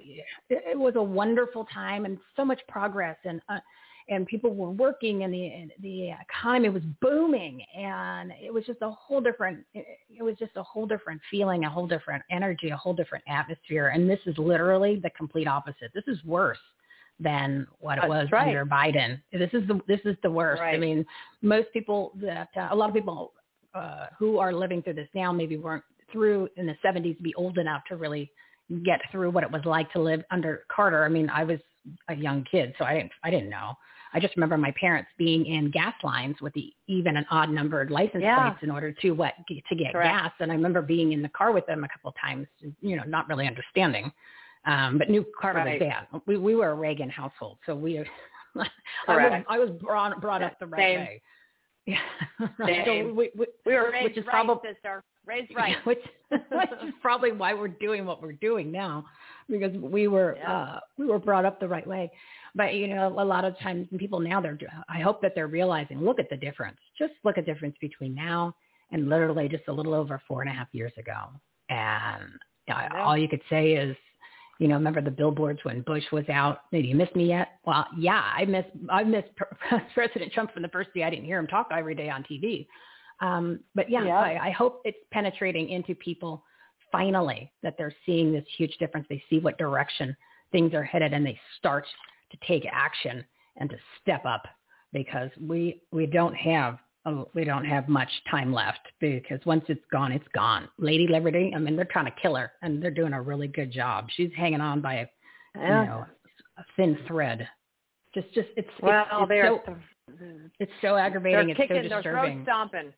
it, 0.49 0.63
it 0.73 0.79
was 0.79 0.95
a 0.97 1.03
wonderful 1.03 1.67
time 1.73 2.05
and 2.05 2.19
so 2.37 2.45
much 2.45 2.61
progress 2.69 3.17
and 3.25 3.41
uh, 3.49 3.59
and 4.09 4.27
people 4.27 4.55
were 4.55 4.71
working 4.71 5.25
and 5.25 5.33
the 5.33 5.47
and 5.47 5.73
the 5.81 6.11
economy 6.11 6.69
was 6.69 6.83
booming 7.01 7.61
and 7.77 8.33
it 8.43 8.53
was 8.53 8.65
just 8.65 8.79
a 8.83 8.91
whole 8.91 9.21
different 9.21 9.65
it, 9.75 10.23
was 10.23 10.37
just 10.39 10.53
a 10.57 10.63
whole 10.63 10.87
different 10.87 11.21
feeling 11.31 11.65
a 11.65 11.71
whole 11.71 11.87
different 11.87 12.23
energy 12.31 12.71
a 12.71 12.77
whole 12.77 12.95
different 12.95 13.25
atmosphere 13.29 13.89
and 13.89 14.09
this 14.09 14.21
is 14.27 14.37
literally 14.39 15.01
the 15.03 15.11
complete 15.11 15.49
opposite 15.49 15.91
this 15.95 16.05
is 16.07 16.23
worse 16.25 16.59
than 17.19 17.67
what 17.79 17.99
it 17.99 18.03
That's 18.03 18.09
was 18.11 18.29
right. 18.31 18.49
under 18.49 18.67
Biden 18.67 19.21
this 19.33 19.51
is 19.53 19.67
the 19.67 19.81
this 19.89 20.01
is 20.05 20.17
the 20.23 20.31
worst 20.31 20.63
I 20.63 20.77
mean 20.77 21.05
most 21.43 21.69
people 21.73 22.13
that 22.21 22.49
uh, 22.57 22.69
a 22.71 22.77
lot 22.77 22.89
of 22.89 22.95
people 22.95 23.33
uh, 23.75 24.07
who 24.19 24.39
are 24.39 24.53
living 24.53 24.83
through 24.83 24.95
this 24.95 25.09
now 25.15 25.33
maybe 25.33 25.57
weren't 25.57 25.85
through 26.13 26.49
in 26.57 26.67
the 26.67 26.77
70s 26.85 27.17
to 27.17 27.23
be 27.23 27.35
old 27.35 27.59
enough 27.59 27.83
to 27.89 27.97
really 27.97 28.31
get 28.85 29.01
through 29.11 29.31
what 29.31 29.45
it 29.45 29.51
was 29.51 29.63
like 29.65 29.91
to 29.93 30.01
live 30.01 30.23
under 30.31 30.65
Carter. 30.75 31.05
I 31.05 31.09
mean, 31.09 31.29
I 31.31 31.45
was 31.45 31.59
a 32.09 32.15
young 32.15 32.45
kid, 32.51 32.75
so 32.79 32.85
I 32.85 32.95
didn't 32.95 33.13
I 33.23 33.31
didn't 33.31 33.51
know. 33.51 33.75
I 34.17 34.19
just 34.19 34.35
remember 34.35 34.57
my 34.57 34.73
parents 34.81 35.11
being 35.19 35.45
in 35.45 35.71
gas 35.71 35.93
lines 36.03 36.37
with 36.41 36.55
the 36.55 36.73
even 36.87 37.19
and 37.19 37.27
odd 37.31 37.51
numbered 37.51 37.91
license 37.91 38.23
Yeah. 38.23 38.49
plates 38.49 38.63
in 38.63 38.71
order 38.71 38.91
to 38.91 39.11
what 39.11 39.35
to 39.47 39.75
get 39.75 39.93
Correct. 39.93 40.09
gas. 40.11 40.33
And 40.41 40.51
I 40.51 40.55
remember 40.55 40.81
being 40.81 41.13
in 41.13 41.21
the 41.21 41.29
car 41.29 41.53
with 41.53 41.67
them 41.67 41.85
a 41.85 41.89
couple 41.89 42.09
of 42.09 42.17
times, 42.19 42.47
you 42.81 42.97
know, 42.97 43.03
not 43.07 43.29
really 43.29 43.47
understanding, 43.47 44.11
um, 44.65 44.97
but 44.97 45.11
knew 45.11 45.23
Carter 45.39 45.59
Right. 45.59 45.79
was 45.79 45.89
bad. 45.89 46.21
We 46.27 46.39
we 46.39 46.55
were 46.55 46.71
a 46.71 46.75
Reagan 46.75 47.11
household, 47.11 47.59
so 47.67 47.75
we. 47.75 47.99
I 49.07 49.17
was 49.17 49.45
I 49.51 49.59
was 49.59 49.71
brought 49.71 50.19
brought 50.23 50.43
up 50.43 50.59
the 50.59 50.67
right 50.67 50.81
Same. 50.81 51.01
way. 51.01 51.23
Yeah, 51.89 52.01
Same. 52.67 52.83
So 52.85 53.05
we, 53.13 53.31
we, 53.37 53.47
We 53.65 53.75
were 53.75 53.85
which 53.87 53.93
raised 53.93 54.19
is 54.19 54.27
right, 54.27 54.45
probably 54.45 54.71
sister. 54.73 55.05
Raised 55.25 55.55
right. 55.55 55.77
which, 55.85 56.01
which 56.31 56.71
is 56.85 56.95
probably 57.01 57.31
why 57.31 57.55
we're 57.55 57.69
doing 57.69 58.05
what 58.05 58.21
we're 58.21 58.33
doing 58.33 58.73
now, 58.73 59.05
because 59.49 59.73
we 59.77 60.09
were 60.09 60.37
Yeah. 60.37 60.53
uh, 60.53 60.81
we 60.99 61.07
were 61.07 61.21
brought 61.21 61.45
up 61.45 61.61
the 61.61 61.69
right 61.69 61.87
way. 61.87 62.11
But 62.57 62.75
you 62.75 62.89
know, 62.89 63.09
a 63.09 63.25
lot 63.25 63.45
of 63.45 63.57
times 63.59 63.87
people 63.99 64.19
now 64.19 64.41
they're. 64.41 64.59
I 64.89 65.01
hope 65.01 65.21
that 65.23 65.35
they're 65.35 65.47
realizing. 65.47 66.01
Look 66.01 66.19
at 66.19 66.31
the 66.31 66.37
difference. 66.37 66.79
Just 66.99 67.13
look 67.23 67.37
at 67.39 67.45
the 67.47 67.53
difference 67.53 67.77
between 67.81 68.15
now 68.15 68.57
and 68.91 69.09
literally 69.09 69.49
just 69.49 69.65
a 69.69 69.73
little 69.73 69.95
over 69.95 70.21
four 70.27 70.41
and 70.41 70.51
a 70.51 70.55
half 70.55 70.69
years 70.73 70.93
ago. 70.99 71.29
And 71.69 72.25
all 72.97 73.17
you 73.19 73.29
could 73.29 73.43
say 73.51 73.73
is, 73.73 73.95
you 74.59 74.69
know, 74.69 74.75
remember 74.75 75.03
the 75.03 75.11
billboards 75.11 75.61
when 75.65 75.83
Bush 75.83 76.05
was 76.13 76.27
out? 76.31 76.61
Did 76.73 76.87
you 76.87 76.97
miss 76.97 77.15
me 77.15 77.29
yet? 77.29 77.59
Well, 77.67 77.87
yeah, 77.97 78.23
I 78.35 78.47
miss 78.47 78.65
I 78.89 79.05
miss 79.05 79.25
President 79.95 80.33
Trump 80.33 80.53
from 80.55 80.63
the 80.63 80.69
first 80.69 80.91
day 80.95 81.03
I 81.03 81.11
didn't 81.11 81.27
hear 81.27 81.39
him 81.39 81.47
talk 81.47 81.69
every 81.71 81.95
day 81.95 82.09
on 82.09 82.25
TV. 82.25 82.67
Um, 83.21 83.61
but 83.75 83.91
yeah, 83.91 84.05
Yeah. 84.05 84.19
I, 84.19 84.47
I 84.47 84.51
hope 84.51 84.81
it's 84.85 84.99
penetrating 85.11 85.69
into 85.69 85.95
people 85.95 86.43
finally 86.91 87.53
that 87.63 87.75
they're 87.77 87.95
seeing 88.07 88.33
this 88.33 88.45
huge 88.57 88.77
difference. 88.79 89.07
They 89.11 89.23
see 89.29 89.41
what 89.41 89.59
direction 89.59 90.17
things 90.53 90.73
are 90.73 90.85
headed, 90.85 91.13
and 91.13 91.27
they 91.27 91.39
start 91.59 91.85
to 92.31 92.37
take 92.47 92.67
action 92.71 93.25
and 93.57 93.71
to 93.71 93.77
step 94.03 94.25
up 94.27 94.47
because 94.93 95.31
we 95.41 95.83
we 95.93 96.07
don't 96.07 96.35
have 96.35 96.79
we 97.35 97.45
don't 97.45 97.65
have 97.65 97.89
much 97.89 98.09
time 98.29 98.53
left 98.53 98.81
because 99.01 99.39
once 99.47 99.65
it's 99.69 99.85
gone, 99.93 100.11
it's 100.11 100.27
gone. 100.35 100.69
Lady 100.79 101.07
Liberty, 101.07 101.53
I 101.55 101.59
mean, 101.61 101.77
they're 101.77 101.85
trying 101.85 102.07
to 102.07 102.15
kill 102.21 102.35
her, 102.35 102.51
and 102.63 102.83
they're 102.83 102.91
doing 102.91 103.13
a 103.13 103.23
really 103.23 103.47
good 103.47 103.71
job. 103.71 104.09
She's 104.17 104.31
hanging 104.37 104.61
on 104.61 104.81
by 104.81 104.95
a 104.95 105.07
Yeah. 105.57 105.83
you 105.83 105.89
know 105.89 106.07
a 106.59 106.65
thin 106.77 106.99
thread. 107.07 107.49
Just 108.15 108.33
just 108.35 108.49
it's 108.57 108.69
Well, 108.83 109.03
it's, 109.03 109.11
it's 109.21 109.29
they're 109.29 109.61
so 109.65 109.77
it's 110.59 110.73
so 110.83 110.97
aggravating. 110.97 111.39
they're 111.39 111.49
It's 111.51 111.59
so 111.59 111.63
kicking, 111.63 111.89
they're 111.89 112.03
throat 112.03 112.23
disturbing. 112.27 112.43
stomping. 112.45 112.93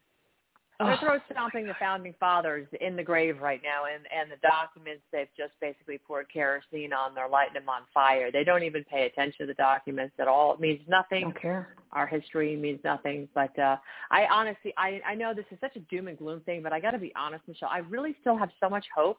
They're 0.78 0.96
throat 0.98 1.22
stomping 1.32 1.66
the 1.66 1.74
founding 1.80 2.14
fathers 2.20 2.68
in 2.80 2.94
the 2.94 3.02
grave 3.02 3.40
right 3.40 3.60
now, 3.64 3.84
and 3.92 4.04
and 4.14 4.30
the 4.30 4.36
documents 4.46 5.02
they've 5.12 5.28
just 5.36 5.52
basically 5.60 5.98
poured 5.98 6.32
kerosene 6.32 6.92
on. 6.92 7.14
They're 7.14 7.28
lighting 7.28 7.54
them 7.54 7.68
on 7.68 7.82
fire. 7.92 8.30
They 8.30 8.44
don't 8.44 8.62
even 8.62 8.84
pay 8.84 9.06
attention 9.06 9.38
to 9.40 9.46
the 9.46 9.54
documents 9.54 10.14
at 10.20 10.28
all. 10.28 10.54
It 10.54 10.60
means 10.60 10.80
nothing. 10.88 11.22
Don't 11.22 11.40
care. 11.40 11.74
Our 11.92 12.06
history 12.06 12.54
means 12.54 12.78
nothing. 12.84 13.28
But 13.34 13.58
uh, 13.58 13.76
I 14.12 14.26
honestly, 14.26 14.72
I 14.76 15.00
I 15.04 15.14
know 15.16 15.34
this 15.34 15.46
is 15.50 15.58
such 15.60 15.74
a 15.74 15.80
doom 15.80 16.06
and 16.06 16.16
gloom 16.16 16.40
thing, 16.42 16.62
but 16.62 16.72
I 16.72 16.78
got 16.78 16.92
to 16.92 16.98
be 16.98 17.12
honest, 17.16 17.42
Michelle. 17.48 17.70
I 17.72 17.78
really 17.78 18.14
still 18.20 18.36
have 18.36 18.50
so 18.62 18.70
much 18.70 18.86
hope 18.94 19.18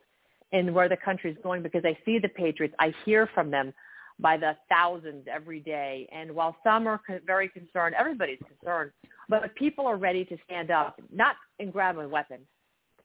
in 0.52 0.74
where 0.74 0.88
the 0.88 0.98
country's 0.98 1.38
going 1.44 1.62
because 1.62 1.84
I 1.86 1.98
see 2.06 2.20
the 2.20 2.30
patriots. 2.30 2.74
I 2.80 2.94
hear 3.06 3.28
from 3.34 3.52
them 3.52 3.74
by 4.20 4.38
the 4.38 4.56
thousands 4.70 5.26
every 5.32 5.60
day. 5.60 6.08
And 6.12 6.32
while 6.34 6.56
some 6.64 6.88
are 6.88 7.00
co- 7.06 7.20
very 7.26 7.50
concerned, 7.50 7.96
everybody's 7.98 8.40
concerned, 8.48 8.92
but 9.30 9.54
people 9.56 9.86
are 9.86 9.98
ready 9.98 10.26
to 10.26 10.38
stand 10.46 10.72
up, 10.72 11.00
not 11.14 11.36
and 11.60 11.72
grab 11.72 11.98
a 11.98 12.08
weapon. 12.08 12.40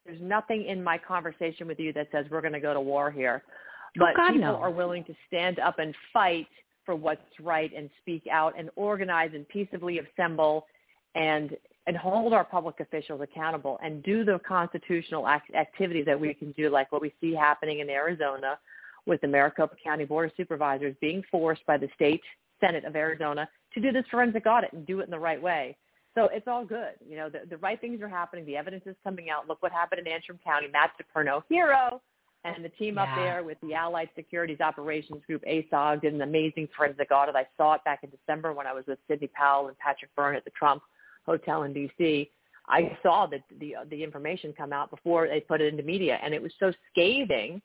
There's 0.05 0.21
nothing 0.21 0.67
in 0.67 0.83
my 0.83 0.99
conversation 0.99 1.67
with 1.67 1.79
you 1.79 1.93
that 1.93 2.09
says 2.13 2.27
we're 2.31 2.41
going 2.41 2.53
to 2.55 2.61
go 2.61 2.75
to 2.75 2.81
war 2.81 3.11
here. 3.11 3.43
Oh, 3.47 3.51
but 3.97 4.09
Oh, 4.11 4.17
God, 4.17 4.33
people 4.33 4.53
no. 4.53 4.57
are 4.57 4.71
willing 4.71 5.05
to 5.05 5.15
stand 5.29 5.59
up 5.59 5.79
and 5.79 5.95
fight 6.13 6.49
for 6.85 6.95
what's 6.95 7.23
right 7.41 7.71
and 7.75 7.89
speak 8.01 8.25
out 8.31 8.55
and 8.59 8.71
organize 8.77 9.31
and 9.35 9.49
peaceably 9.49 10.01
assemble 10.01 10.67
and 11.15 11.57
and 11.87 11.97
hold 11.99 12.33
our 12.33 12.45
public 12.45 12.81
officials 12.81 13.21
accountable 13.21 13.79
and 13.83 14.03
do 14.03 14.25
the 14.25 14.41
constitutional 14.49 15.29
act- 15.29 15.55
activities 15.55 16.07
that 16.07 16.19
we 16.19 16.33
can 16.33 16.51
do, 16.53 16.71
like 16.71 16.91
what 16.91 17.03
we 17.03 17.13
see 17.21 17.35
happening 17.35 17.81
in 17.81 17.91
Arizona 17.91 18.59
with 19.05 19.21
the 19.21 19.29
Maricopa 19.29 19.77
County 19.85 20.07
Board 20.07 20.31
of 20.31 20.33
Supervisors 20.35 20.97
being 21.03 21.23
forced 21.31 21.65
by 21.67 21.77
the 21.77 21.89
state 21.95 22.23
Senate 22.59 22.87
of 22.87 22.97
Arizona 22.97 23.47
to 23.75 23.81
do 23.81 23.93
this 23.93 24.05
forensic 24.11 24.47
audit 24.47 24.73
and 24.73 24.87
do 24.87 25.01
it 25.01 25.05
in 25.05 25.11
the 25.11 25.19
right 25.19 25.41
way. 25.43 25.77
So 26.15 26.28
it's 26.32 26.47
all 26.47 26.65
good. 26.65 26.93
You 27.07 27.16
know, 27.16 27.28
the, 27.28 27.41
the 27.49 27.57
right 27.57 27.81
things 27.81 28.01
are 28.01 28.09
happening. 28.09 28.47
The 28.47 28.57
evidence 28.57 28.85
is 28.86 28.95
coming 29.03 29.31
out. 29.31 29.49
Look 29.49 29.62
what 29.62 29.73
happened 29.73 30.07
in 30.07 30.12
Antrim 30.12 30.39
County. 30.45 30.69
Matt 30.73 30.93
DePerno, 31.01 31.43
hero, 31.49 32.01
and 32.45 32.65
the 32.65 32.69
team 32.69 32.99
up 32.99 33.09
there 33.16 33.43
with 33.43 33.59
the 33.62 33.74
Allied 33.74 34.11
Securities 34.15 34.61
Operations 34.61 35.23
Group, 35.27 35.43
ASOG, 35.49 36.03
did 36.03 36.12
an 36.12 36.23
amazing 36.23 36.69
forensic 36.77 37.11
audit. 37.11 37.35
I 37.35 37.47
saw 37.57 37.74
it 37.74 37.85
back 37.85 38.01
in 38.05 38.11
December 38.11 38.53
when 38.53 38.66
I 38.66 38.73
was 38.73 38.85
with 38.86 38.99
Sidney 39.09 39.28
Powell 39.28 39.69
and 39.69 39.78
Patrick 39.78 40.15
Byrne 40.15 40.36
at 40.36 40.45
the 40.45 40.51
Trump 40.51 40.82
Hotel 41.24 41.62
in 41.62 41.73
D.C. 41.73 42.31
I 42.69 42.97
saw 43.03 43.27
the, 43.27 43.39
the, 43.59 43.74
the 43.91 44.03
information 44.03 44.53
come 44.57 44.73
out 44.73 44.91
before 44.91 45.27
they 45.27 45.41
put 45.41 45.61
it 45.61 45.73
into 45.73 45.82
media, 45.82 46.19
and 46.23 46.35
it 46.35 46.43
was 46.43 46.53
so 46.61 46.73
scathing 46.93 47.61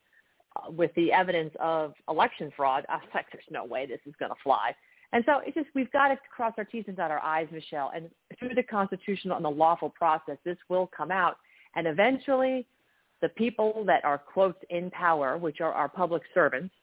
uh, 0.56 0.72
with 0.72 0.92
the 0.96 1.12
evidence 1.12 1.54
of 1.60 1.94
election 2.10 2.52
fraud. 2.56 2.86
I 2.90 2.96
was 2.96 3.08
like, 3.14 3.26
there's 3.32 3.44
no 3.52 3.66
way 3.66 3.86
this 3.86 4.00
is 4.06 4.14
going 4.18 4.32
to 4.32 4.38
fly. 4.44 4.74
And 5.12 5.24
so 5.26 5.40
it's 5.46 5.56
just 5.56 5.68
we've 5.74 5.92
got 5.92 6.10
to 6.10 6.18
cross 6.36 6.54
our 6.58 6.64
T's 6.66 6.86
and 6.88 6.96
dot 6.96 7.12
our 7.12 7.24
I's, 7.24 7.48
Michelle. 7.52 7.92
And 7.96 8.10
through 8.38 8.56
the 8.56 8.64
constitutional 8.64 9.36
and 9.36 9.46
the 9.46 9.50
lawful 9.50 9.90
process, 9.90 10.38
this 10.46 10.58
will 10.70 10.90
come 10.96 11.12
out. 11.12 11.38
And 11.76 11.88
eventually, 11.88 12.66
the 13.22 13.30
people 13.30 13.84
that 13.86 14.06
are 14.06 14.18
quote 14.18 14.58
in 14.70 14.92
power, 14.92 15.38
which 15.38 15.62
are 15.62 15.74
our 15.74 15.90
public 15.90 16.22
servants, 16.34 16.74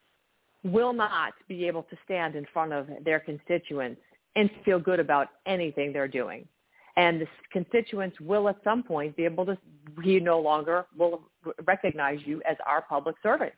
will 0.65 0.93
not 0.93 1.35
be 1.49 1.67
able 1.67 1.85
to 1.85 1.97
stand 2.05 2.35
in 2.35 2.47
front 2.53 2.73
of 2.73 2.89
their 3.05 3.21
constituents 3.21 4.01
and 4.35 4.51
feel 4.65 4.79
good 4.81 5.01
about 5.01 5.29
anything 5.47 5.93
they're 5.93 6.09
doing. 6.09 6.47
and 6.97 7.21
the 7.21 7.27
constituents 7.53 8.19
will 8.21 8.49
at 8.49 8.57
some 8.65 8.83
point 8.83 9.17
be 9.17 9.25
able 9.25 9.45
to 9.47 9.57
we 9.97 10.19
no 10.19 10.41
longer 10.41 10.87
will 10.97 11.23
recognize 11.67 12.19
you 12.25 12.43
as 12.49 12.57
our 12.67 12.83
public 12.83 13.17
servant 13.23 13.53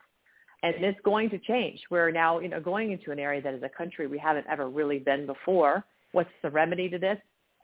and 0.63 0.75
it's 0.83 0.99
going 1.03 1.29
to 1.29 1.39
change. 1.39 1.79
We're 1.89 2.11
now 2.11 2.39
you 2.39 2.49
know 2.49 2.59
going 2.59 2.91
into 2.91 3.11
an 3.11 3.19
area 3.19 3.41
that 3.41 3.53
is 3.53 3.63
a 3.63 3.69
country 3.69 4.07
we 4.07 4.17
haven't 4.17 4.45
ever 4.49 4.69
really 4.69 4.99
been 4.99 5.25
before. 5.25 5.83
What's 6.11 6.29
the 6.41 6.49
remedy 6.49 6.89
to 6.89 6.97
this? 6.97 7.17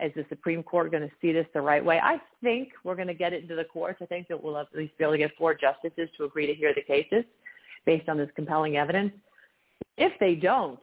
Is 0.04 0.12
the 0.14 0.26
supreme 0.28 0.62
court 0.62 0.92
going 0.92 1.04
to 1.04 1.16
see 1.22 1.32
this 1.32 1.46
the 1.54 1.62
right 1.62 1.84
way? 1.84 2.00
I 2.04 2.20
think 2.44 2.70
we're 2.84 2.96
going 2.96 3.08
to 3.08 3.14
get 3.14 3.32
it 3.32 3.44
into 3.44 3.56
the 3.56 3.64
courts. 3.64 4.00
I 4.02 4.06
think 4.06 4.28
that 4.28 4.44
we'll 4.44 4.58
at 4.58 4.68
least 4.76 4.98
be 4.98 5.06
able 5.06 5.14
to 5.14 5.18
get 5.18 5.32
four 5.38 5.56
justices 5.56 6.10
to 6.18 6.26
agree 6.26 6.46
to 6.48 6.54
hear 6.54 6.74
the 6.74 6.82
cases 6.82 7.24
based 7.86 8.10
on 8.10 8.18
this 8.18 8.30
compelling 8.36 8.76
evidence. 8.76 9.14
If 9.98 10.12
they 10.20 10.36
don't 10.36 10.80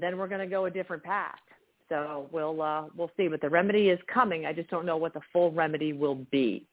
then 0.00 0.18
we're 0.18 0.28
going 0.28 0.40
to 0.40 0.46
go 0.46 0.66
a 0.66 0.70
different 0.70 1.02
path. 1.02 1.38
So 1.88 2.28
we'll 2.32 2.62
uh, 2.62 2.84
we'll 2.96 3.10
see. 3.16 3.28
But 3.28 3.40
the 3.40 3.50
remedy 3.50 3.88
is 3.88 3.98
coming. 4.12 4.46
I 4.46 4.52
just 4.52 4.70
don't 4.70 4.86
know 4.86 4.96
what 4.96 5.14
the 5.14 5.20
full 5.32 5.52
remedy 5.52 5.92
will 5.92 6.26
be. 6.30 6.66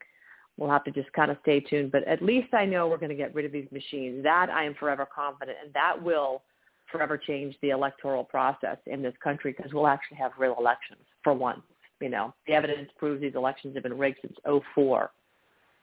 We'll 0.61 0.69
have 0.69 0.83
to 0.83 0.91
just 0.91 1.11
kind 1.13 1.31
of 1.31 1.37
stay 1.41 1.59
tuned. 1.59 1.91
But 1.91 2.07
at 2.07 2.21
least 2.21 2.53
I 2.53 2.65
know 2.65 2.87
we're 2.87 2.99
going 2.99 3.09
to 3.09 3.15
get 3.15 3.33
rid 3.33 3.45
of 3.45 3.51
these 3.51 3.65
machines. 3.71 4.23
That 4.23 4.51
I 4.51 4.63
am 4.63 4.75
forever 4.75 5.07
confident, 5.11 5.57
and 5.63 5.73
that 5.73 5.99
will 5.99 6.43
forever 6.91 7.17
change 7.17 7.55
the 7.63 7.71
electoral 7.71 8.23
process 8.23 8.77
in 8.85 9.01
this 9.01 9.15
country 9.23 9.55
because 9.57 9.73
we'll 9.73 9.87
actually 9.87 10.17
have 10.17 10.33
real 10.37 10.55
elections 10.59 11.01
for 11.23 11.33
once. 11.33 11.63
You 11.99 12.09
know, 12.09 12.35
the 12.45 12.53
evidence 12.53 12.91
proves 12.99 13.21
these 13.21 13.33
elections 13.33 13.73
have 13.73 13.81
been 13.81 13.97
rigged 13.97 14.19
since 14.21 14.37
'04. 14.75 15.09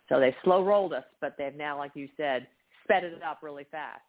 So 0.08 0.20
they 0.20 0.32
slow 0.44 0.64
rolled 0.64 0.92
us, 0.92 1.04
but 1.20 1.34
they've 1.36 1.56
now, 1.56 1.76
like 1.76 1.90
you 1.94 2.08
said, 2.16 2.46
sped 2.84 3.02
it 3.02 3.20
up 3.20 3.40
really 3.42 3.66
fast. 3.72 4.00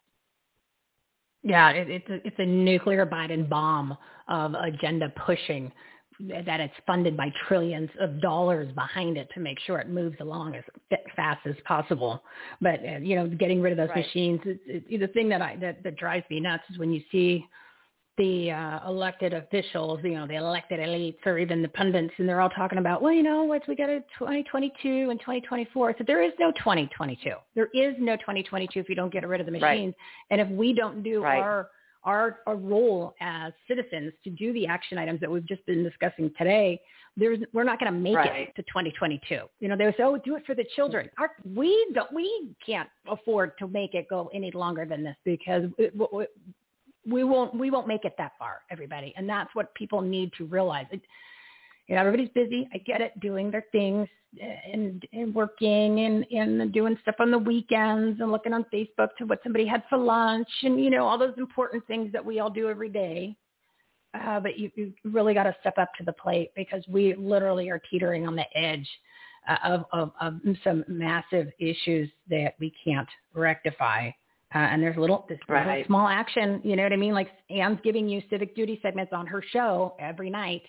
Yeah, 1.42 1.70
it, 1.70 1.90
it's 1.90 2.10
a, 2.10 2.24
it's 2.24 2.36
a 2.38 2.46
nuclear 2.46 3.04
Biden 3.04 3.48
bomb 3.48 3.98
of 4.28 4.54
agenda 4.54 5.12
pushing 5.26 5.72
that 6.28 6.60
it's 6.60 6.74
funded 6.86 7.16
by 7.16 7.32
trillions 7.48 7.90
of 8.00 8.20
dollars 8.20 8.72
behind 8.74 9.16
it 9.16 9.28
to 9.34 9.40
make 9.40 9.58
sure 9.60 9.78
it 9.78 9.88
moves 9.88 10.16
along 10.20 10.54
as 10.54 10.64
fast 11.16 11.46
as 11.46 11.54
possible. 11.64 12.22
But 12.60 12.80
uh, 12.86 12.98
you 12.98 13.16
know, 13.16 13.26
getting 13.26 13.60
rid 13.60 13.72
of 13.72 13.78
those 13.78 13.94
right. 13.94 14.04
machines, 14.04 14.40
it, 14.44 14.84
it, 14.88 15.00
the 15.00 15.08
thing 15.08 15.28
that 15.30 15.42
I 15.42 15.56
that, 15.56 15.82
that 15.82 15.96
drives 15.96 16.24
me 16.30 16.40
nuts 16.40 16.64
is 16.70 16.78
when 16.78 16.92
you 16.92 17.02
see 17.10 17.46
the 18.18 18.50
uh, 18.50 18.80
elected 18.86 19.32
officials, 19.32 20.00
you 20.02 20.10
know, 20.10 20.26
the 20.26 20.34
elected 20.34 20.78
elites 20.78 21.24
or 21.24 21.38
even 21.38 21.62
the 21.62 21.68
pundits, 21.68 22.12
and 22.18 22.28
they're 22.28 22.42
all 22.42 22.50
talking 22.50 22.76
about, 22.76 23.00
well, 23.00 23.12
you 23.12 23.22
know, 23.22 23.44
what 23.44 23.66
we 23.66 23.74
got 23.74 23.88
a 23.88 24.00
2022 24.18 25.08
and 25.10 25.18
2024. 25.20 25.94
So 25.96 26.04
there 26.06 26.22
is 26.22 26.32
no 26.38 26.52
2022. 26.52 27.30
There 27.54 27.68
is 27.72 27.94
no 27.98 28.16
2022 28.16 28.78
if 28.78 28.88
you 28.90 28.94
don't 28.94 29.12
get 29.12 29.26
rid 29.26 29.40
of 29.40 29.46
the 29.46 29.52
machines. 29.52 29.94
Right. 30.30 30.38
And 30.38 30.40
if 30.40 30.48
we 30.48 30.74
don't 30.74 31.02
do 31.02 31.22
right. 31.22 31.40
our 31.40 31.70
our, 32.04 32.40
our 32.46 32.56
role 32.56 33.14
as 33.20 33.52
citizens 33.68 34.12
to 34.24 34.30
do 34.30 34.52
the 34.52 34.66
action 34.66 34.98
items 34.98 35.20
that 35.20 35.30
we've 35.30 35.46
just 35.46 35.64
been 35.66 35.82
discussing 35.82 36.32
today, 36.38 36.80
there's, 37.16 37.38
we're 37.52 37.64
not 37.64 37.78
going 37.78 37.92
to 37.92 37.98
make 37.98 38.16
right. 38.16 38.48
it 38.48 38.56
to 38.56 38.62
2022. 38.62 39.40
You 39.58 39.68
know, 39.68 39.76
they 39.76 39.84
say, 39.96 40.04
oh, 40.04 40.16
do 40.16 40.36
it 40.36 40.44
for 40.46 40.54
the 40.54 40.64
children. 40.76 41.06
Mm-hmm. 41.06 41.22
Our, 41.22 41.30
we 41.54 41.90
don't, 41.94 42.12
we 42.12 42.50
can't 42.64 42.88
afford 43.08 43.52
to 43.58 43.68
make 43.68 43.94
it 43.94 44.06
go 44.08 44.30
any 44.32 44.50
longer 44.52 44.86
than 44.86 45.04
this 45.04 45.16
because 45.24 45.64
it, 45.78 45.94
we 47.06 47.24
won't 47.24 47.54
we 47.54 47.70
won't 47.70 47.88
make 47.88 48.04
it 48.04 48.14
that 48.18 48.32
far, 48.38 48.60
everybody, 48.70 49.14
and 49.16 49.28
that's 49.28 49.48
what 49.54 49.74
people 49.74 50.00
need 50.02 50.30
to 50.36 50.44
realize. 50.44 50.86
It, 50.90 51.00
you 51.86 51.94
know, 51.94 52.02
everybody's 52.02 52.28
busy. 52.34 52.68
I 52.74 52.78
get 52.78 53.00
it, 53.00 53.18
doing 53.20 53.50
their 53.50 53.64
things 53.72 54.06
and, 54.72 55.04
and 55.12 55.34
working 55.34 56.00
and, 56.00 56.24
and 56.30 56.72
doing 56.72 56.96
stuff 57.02 57.16
on 57.18 57.30
the 57.30 57.38
weekends 57.38 58.20
and 58.20 58.30
looking 58.30 58.52
on 58.52 58.64
Facebook 58.72 59.08
to 59.18 59.24
what 59.24 59.40
somebody 59.42 59.66
had 59.66 59.82
for 59.88 59.98
lunch 59.98 60.48
and 60.62 60.82
you 60.82 60.90
know 60.90 61.06
all 61.06 61.18
those 61.18 61.34
important 61.36 61.86
things 61.86 62.12
that 62.12 62.24
we 62.24 62.38
all 62.40 62.50
do 62.50 62.68
every 62.68 62.88
day. 62.88 63.36
Uh, 64.12 64.40
but 64.40 64.58
you, 64.58 64.70
you 64.74 64.92
really 65.04 65.34
got 65.34 65.44
to 65.44 65.54
step 65.60 65.78
up 65.78 65.88
to 65.96 66.04
the 66.04 66.12
plate 66.12 66.50
because 66.56 66.82
we 66.88 67.14
literally 67.14 67.70
are 67.70 67.80
teetering 67.90 68.26
on 68.26 68.34
the 68.34 68.58
edge 68.58 68.88
uh, 69.48 69.56
of, 69.64 69.84
of, 69.92 70.12
of 70.20 70.34
some 70.64 70.84
massive 70.88 71.48
issues 71.60 72.10
that 72.28 72.54
we 72.58 72.72
can't 72.84 73.08
rectify 73.34 74.10
uh, 74.52 74.58
and 74.58 74.82
there's 74.82 74.96
little, 74.96 75.26
this 75.28 75.38
right. 75.48 75.66
little 75.66 75.84
small 75.86 76.08
action, 76.08 76.60
you 76.64 76.74
know 76.74 76.82
what 76.82 76.92
I 76.92 76.96
mean? 76.96 77.14
Like 77.14 77.28
Ann's 77.50 77.78
giving 77.84 78.08
you 78.08 78.20
civic 78.28 78.56
duty 78.56 78.80
segments 78.82 79.12
on 79.12 79.26
her 79.26 79.42
show 79.52 79.94
every 80.00 80.28
night. 80.28 80.62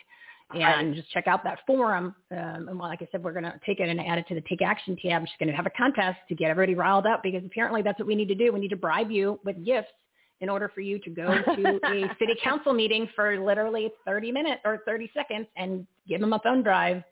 And 0.80 0.96
just 0.96 1.10
check 1.12 1.28
out 1.28 1.44
that 1.44 1.60
forum. 1.66 2.16
Um, 2.32 2.68
and 2.70 2.80
well, 2.80 2.90
like 2.90 3.02
I 3.02 3.08
said, 3.12 3.24
we're 3.24 3.34
going 3.34 3.44
to 3.44 3.60
take 3.66 3.80
it 3.80 3.90
and 3.90 4.00
add 4.00 4.18
it 4.18 4.28
to 4.28 4.36
the 4.36 4.44
Take 4.50 4.62
Action 4.62 4.98
tab. 5.02 5.24
Just 5.24 5.38
going 5.40 5.50
to 5.50 5.56
have 5.56 5.66
a 5.66 5.72
contest 5.72 6.18
to 6.30 6.36
get 6.36 6.50
everybody 6.50 6.76
riled 6.76 7.06
up 7.06 7.24
because 7.24 7.44
apparently 7.46 7.82
that's 7.82 8.00
what 8.00 8.08
we 8.08 8.16
need 8.16 8.28
to 8.28 8.36
do. 8.36 8.52
We 8.52 8.60
need 8.60 8.70
to 8.70 8.76
bribe 8.76 9.12
you 9.12 9.40
with 9.44 9.64
gifts 9.66 9.92
in 10.42 10.50
order 10.50 10.72
for 10.74 10.82
you 10.82 11.00
to 11.00 11.10
go 11.10 11.28
to 11.28 11.80
a 11.86 12.16
city 12.20 12.36
council 12.44 12.74
meeting 12.74 13.08
for 13.16 13.40
literally 13.40 13.92
30 14.06 14.32
minutes 14.32 14.62
or 14.66 14.80
30 14.86 15.12
seconds 15.14 15.48
and 15.56 15.86
give 16.08 16.20
them 16.20 16.34
a 16.34 16.40
phone 16.40 16.64
drive. 16.64 17.04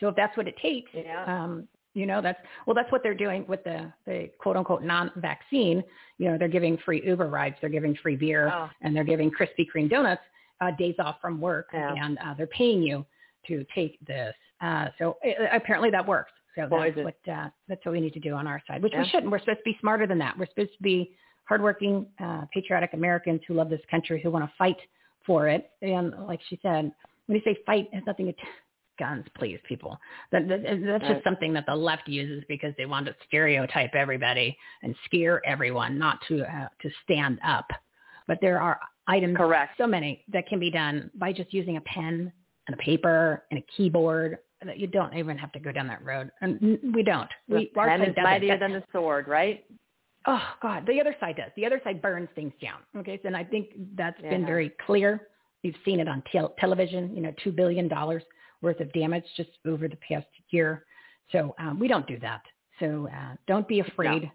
So 0.00 0.08
if 0.08 0.16
that's 0.16 0.36
what 0.36 0.48
it 0.48 0.54
takes, 0.62 0.90
yeah. 0.94 1.24
um, 1.26 1.68
you 1.94 2.06
know, 2.06 2.22
that's 2.22 2.38
well, 2.66 2.74
that's 2.74 2.90
what 2.92 3.02
they're 3.02 3.14
doing 3.14 3.44
with 3.48 3.64
the 3.64 3.92
the 4.06 4.30
quote 4.38 4.56
unquote 4.56 4.82
non-vaccine. 4.82 5.82
You 6.18 6.30
know, 6.30 6.38
they're 6.38 6.48
giving 6.48 6.78
free 6.84 7.02
Uber 7.04 7.28
rides, 7.28 7.56
they're 7.60 7.70
giving 7.70 7.96
free 7.96 8.16
beer, 8.16 8.50
oh. 8.54 8.70
and 8.82 8.94
they're 8.94 9.04
giving 9.04 9.30
Krispy 9.30 9.66
Kreme 9.74 9.90
donuts 9.90 10.22
uh, 10.60 10.70
days 10.72 10.94
off 10.98 11.16
from 11.20 11.40
work, 11.40 11.68
yeah. 11.72 11.94
and 11.96 12.18
uh, 12.18 12.34
they're 12.36 12.46
paying 12.48 12.82
you 12.82 13.04
to 13.46 13.64
take 13.74 13.98
this. 14.06 14.34
Uh, 14.60 14.86
so 14.98 15.16
it, 15.22 15.36
apparently 15.52 15.90
that 15.90 16.06
works. 16.06 16.32
So 16.56 16.68
that's 16.70 16.96
what 16.96 17.32
uh, 17.32 17.48
that's 17.68 17.84
what 17.84 17.92
we 17.92 18.00
need 18.00 18.14
to 18.14 18.20
do 18.20 18.34
on 18.34 18.46
our 18.46 18.60
side, 18.66 18.82
which 18.82 18.92
yeah. 18.92 19.02
we 19.02 19.08
shouldn't. 19.08 19.30
We're 19.30 19.38
supposed 19.38 19.58
to 19.58 19.64
be 19.64 19.76
smarter 19.80 20.06
than 20.06 20.18
that. 20.18 20.36
We're 20.36 20.48
supposed 20.48 20.72
to 20.76 20.82
be 20.82 21.14
hardworking, 21.44 22.06
uh, 22.22 22.42
patriotic 22.52 22.92
Americans 22.92 23.40
who 23.46 23.54
love 23.54 23.70
this 23.70 23.80
country, 23.90 24.20
who 24.20 24.30
want 24.30 24.44
to 24.44 24.52
fight 24.58 24.76
for 25.24 25.48
it. 25.48 25.70
And 25.82 26.12
like 26.26 26.40
she 26.48 26.58
said, 26.62 26.92
when 27.26 27.36
you 27.36 27.42
say 27.44 27.56
fight, 27.64 27.88
it 27.92 27.96
has 27.96 28.04
nothing 28.06 28.26
to 28.26 28.32
guns, 28.98 29.24
please, 29.36 29.58
people. 29.68 29.98
That, 30.32 30.48
that, 30.48 30.62
that's 30.84 31.06
just 31.06 31.24
something 31.24 31.52
that 31.52 31.64
the 31.66 31.74
left 31.74 32.08
uses 32.08 32.42
because 32.48 32.74
they 32.76 32.86
want 32.86 33.06
to 33.06 33.14
stereotype 33.28 33.94
everybody 33.94 34.56
and 34.82 34.94
scare 35.04 35.44
everyone, 35.46 35.98
not 35.98 36.18
to 36.28 36.42
uh, 36.42 36.68
to 36.82 36.90
stand 37.04 37.38
up. 37.46 37.66
But 38.26 38.38
there 38.42 38.60
are 38.60 38.78
items, 39.08 39.36
correct, 39.36 39.72
so 39.78 39.86
many 39.86 40.24
that 40.32 40.46
can 40.46 40.60
be 40.60 40.70
done 40.70 41.10
by 41.14 41.32
just 41.32 41.52
using 41.52 41.76
a 41.76 41.80
pen 41.82 42.32
and 42.66 42.74
a 42.74 42.82
paper 42.82 43.44
and 43.50 43.58
a 43.58 43.64
keyboard. 43.76 44.38
That 44.64 44.78
you 44.78 44.88
don't 44.88 45.16
even 45.16 45.38
have 45.38 45.52
to 45.52 45.60
go 45.60 45.70
down 45.70 45.86
that 45.86 46.04
road, 46.04 46.30
and 46.40 46.78
we 46.94 47.02
don't. 47.02 47.30
The 47.48 47.56
we 47.56 47.72
pen 47.74 48.02
is 48.02 48.14
mightier 48.16 48.58
than 48.58 48.72
the 48.72 48.82
sword, 48.92 49.28
right? 49.28 49.64
Oh 50.26 50.42
God, 50.60 50.84
the 50.86 51.00
other 51.00 51.14
side 51.20 51.36
does. 51.36 51.50
The 51.56 51.64
other 51.64 51.80
side 51.84 52.02
burns 52.02 52.28
things 52.34 52.52
down. 52.60 52.80
Okay, 52.96 53.18
so 53.22 53.28
and 53.28 53.36
I 53.36 53.44
think 53.44 53.68
that's 53.96 54.18
yeah. 54.22 54.30
been 54.30 54.44
very 54.44 54.72
clear. 54.84 55.28
You've 55.62 55.76
seen 55.84 56.00
it 56.00 56.08
on 56.08 56.22
te- 56.32 56.54
television. 56.58 57.14
You 57.14 57.22
know, 57.22 57.32
two 57.42 57.52
billion 57.52 57.88
dollars 57.88 58.22
worth 58.60 58.80
of 58.80 58.92
damage 58.92 59.24
just 59.36 59.50
over 59.66 59.86
the 59.86 59.98
past 60.08 60.26
year. 60.50 60.84
So 61.30 61.54
um, 61.58 61.78
we 61.78 61.88
don't 61.88 62.06
do 62.06 62.18
that. 62.20 62.42
So 62.80 63.08
uh, 63.14 63.34
don't 63.46 63.68
be 63.68 63.80
afraid. 63.80 64.24
No. 64.24 64.30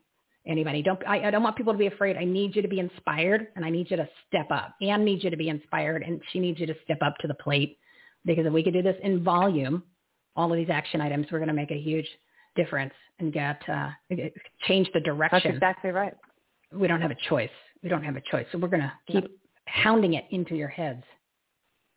Anybody, 0.45 0.81
don't. 0.81 1.01
I, 1.07 1.27
I 1.27 1.31
don't 1.31 1.43
want 1.43 1.55
people 1.55 1.73
to 1.73 1.79
be 1.79 1.87
afraid. 1.87 2.17
I 2.17 2.25
need 2.25 2.55
you 2.55 2.61
to 2.61 2.67
be 2.67 2.79
inspired, 2.79 3.47
and 3.55 3.63
I 3.63 3.69
need 3.69 3.89
you 3.89 3.97
to 3.97 4.07
step 4.27 4.47
up. 4.51 4.75
Ann 4.81 5.05
needs 5.05 5.23
you 5.23 5.29
to 5.29 5.37
be 5.37 5.49
inspired, 5.49 6.03
and 6.03 6.21
she 6.31 6.39
needs 6.39 6.59
you 6.59 6.67
to 6.67 6.75
step 6.83 6.97
up 7.01 7.15
to 7.19 7.27
the 7.27 7.33
plate. 7.35 7.77
Because 8.25 8.45
if 8.45 8.51
we 8.51 8.63
could 8.63 8.73
do 8.73 8.81
this 8.81 8.97
in 9.03 9.23
volume, 9.23 9.83
all 10.35 10.51
of 10.51 10.57
these 10.57 10.69
action 10.69 10.99
items, 10.99 11.27
we're 11.31 11.39
going 11.39 11.47
to 11.47 11.53
make 11.53 11.71
a 11.71 11.79
huge 11.79 12.07
difference 12.55 12.93
and 13.19 13.31
get 13.31 13.61
uh, 13.69 13.89
change 14.67 14.89
the 14.93 14.99
direction. 14.99 15.41
That's 15.43 15.55
exactly 15.55 15.91
right. 15.91 16.13
We 16.73 16.87
don't 16.87 17.01
have 17.01 17.11
a 17.11 17.17
choice. 17.29 17.49
We 17.81 17.89
don't 17.89 18.03
have 18.03 18.15
a 18.15 18.21
choice. 18.29 18.45
So 18.51 18.57
we're 18.57 18.67
going 18.67 18.81
to 18.81 18.93
keep 19.07 19.23
no. 19.23 19.29
hounding 19.65 20.15
it 20.15 20.25
into 20.31 20.55
your 20.55 20.67
heads 20.67 21.03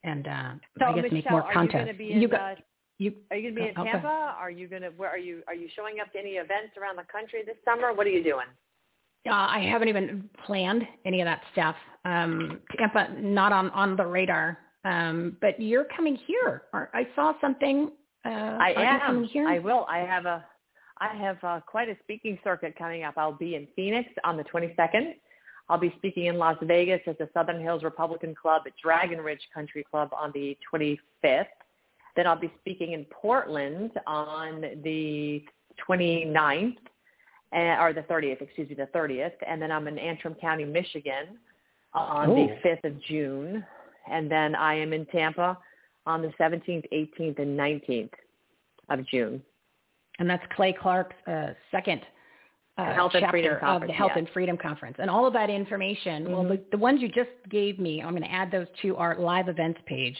and 0.06 0.28
uh, 0.28 0.52
so, 0.78 0.86
I 0.86 0.92
guess 0.94 1.04
Michelle, 1.04 1.12
make 1.12 1.30
more 1.30 1.52
content. 1.52 1.90
Are 1.90 2.02
you, 2.02 2.14
in, 2.14 2.22
you 2.22 2.28
got, 2.28 2.52
uh, 2.52 2.54
you, 2.98 3.12
are 3.30 3.36
you 3.36 3.42
going 3.50 3.54
to 3.54 3.60
be 3.60 3.68
in 3.68 3.74
Tampa? 3.74 3.98
Okay. 3.98 4.06
Are 4.06 4.50
you 4.50 4.68
going 4.68 4.82
to 4.82 4.88
where 4.90 5.10
are 5.10 5.18
you 5.18 5.42
are 5.46 5.54
you 5.54 5.68
showing 5.76 6.00
up 6.00 6.12
to 6.12 6.18
any 6.18 6.32
events 6.32 6.76
around 6.80 6.96
the 6.96 7.04
country 7.10 7.42
this 7.44 7.56
summer? 7.64 7.92
What 7.92 8.06
are 8.06 8.10
you 8.10 8.22
doing? 8.22 8.46
Uh, 9.28 9.32
I 9.32 9.60
haven't 9.70 9.88
even 9.88 10.28
planned 10.46 10.82
any 11.04 11.20
of 11.20 11.26
that 11.26 11.42
stuff. 11.52 11.76
Um, 12.04 12.60
Tampa, 12.78 13.08
not 13.20 13.52
on 13.52 13.70
on 13.70 13.96
the 13.96 14.06
radar. 14.06 14.58
Um, 14.84 15.36
but 15.40 15.60
you're 15.60 15.86
coming 15.96 16.16
here. 16.26 16.62
I 16.72 17.08
saw 17.16 17.32
something. 17.40 17.90
Uh, 18.24 18.28
I 18.28 18.72
am. 18.76 19.24
Here? 19.24 19.48
I 19.48 19.58
will. 19.58 19.84
I 19.90 19.98
have 19.98 20.26
a 20.26 20.44
I 20.98 21.14
have 21.16 21.36
uh, 21.42 21.60
quite 21.66 21.88
a 21.88 21.96
speaking 22.02 22.38
circuit 22.42 22.76
coming 22.78 23.02
up. 23.02 23.14
I'll 23.16 23.32
be 23.32 23.54
in 23.54 23.66
Phoenix 23.76 24.08
on 24.24 24.36
the 24.36 24.44
22nd. 24.44 25.14
I'll 25.68 25.78
be 25.78 25.92
speaking 25.98 26.26
in 26.26 26.38
Las 26.38 26.56
Vegas 26.62 27.00
at 27.06 27.18
the 27.18 27.28
Southern 27.34 27.60
Hills 27.60 27.82
Republican 27.82 28.34
Club 28.34 28.62
at 28.66 28.72
Dragon 28.82 29.20
Ridge 29.20 29.40
Country 29.52 29.84
Club 29.90 30.10
on 30.12 30.30
the 30.32 30.56
25th. 30.72 31.46
Then 32.16 32.26
I'll 32.26 32.40
be 32.40 32.52
speaking 32.60 32.92
in 32.92 33.04
Portland 33.06 33.92
on 34.06 34.62
the 34.82 35.44
29th, 35.88 36.76
uh, 37.52 37.56
or 37.80 37.92
the 37.92 38.02
30th, 38.02 38.42
excuse 38.42 38.68
me, 38.68 38.74
the 38.74 38.88
30th. 38.98 39.32
And 39.46 39.60
then 39.60 39.70
I'm 39.70 39.86
in 39.88 39.98
Antrim 39.98 40.34
County, 40.34 40.64
Michigan 40.64 41.38
on 41.94 42.28
the 42.30 42.56
5th 42.64 42.84
of 42.84 43.02
June. 43.04 43.64
And 44.10 44.30
then 44.30 44.54
I 44.54 44.74
am 44.74 44.92
in 44.92 45.06
Tampa 45.06 45.58
on 46.06 46.22
the 46.22 46.32
17th, 46.40 46.84
18th, 46.92 47.38
and 47.38 47.58
19th 47.58 48.10
of 48.88 49.06
June. 49.08 49.42
And 50.18 50.30
that's 50.30 50.44
Clay 50.54 50.72
Clark's 50.72 51.16
uh, 51.26 51.48
second 51.70 52.02
uh, 52.78 52.94
Health 52.94 53.12
and 53.14 53.26
Freedom 53.30 53.56
of 53.62 53.82
the 53.82 53.92
Health 53.92 54.12
yeah. 54.14 54.18
and 54.20 54.28
Freedom 54.30 54.56
Conference. 54.56 54.96
And 54.98 55.10
all 55.10 55.26
of 55.26 55.32
that 55.32 55.50
information, 55.50 56.24
mm-hmm. 56.24 56.32
well, 56.32 56.44
the, 56.44 56.60
the, 56.70 56.78
ones 56.78 57.00
you 57.00 57.08
just 57.08 57.30
gave 57.50 57.78
me, 57.78 58.02
I'm 58.02 58.10
going 58.10 58.22
to 58.22 58.32
add 58.32 58.50
those 58.50 58.66
to 58.82 58.96
our 58.96 59.18
live 59.18 59.48
events 59.48 59.80
page. 59.86 60.16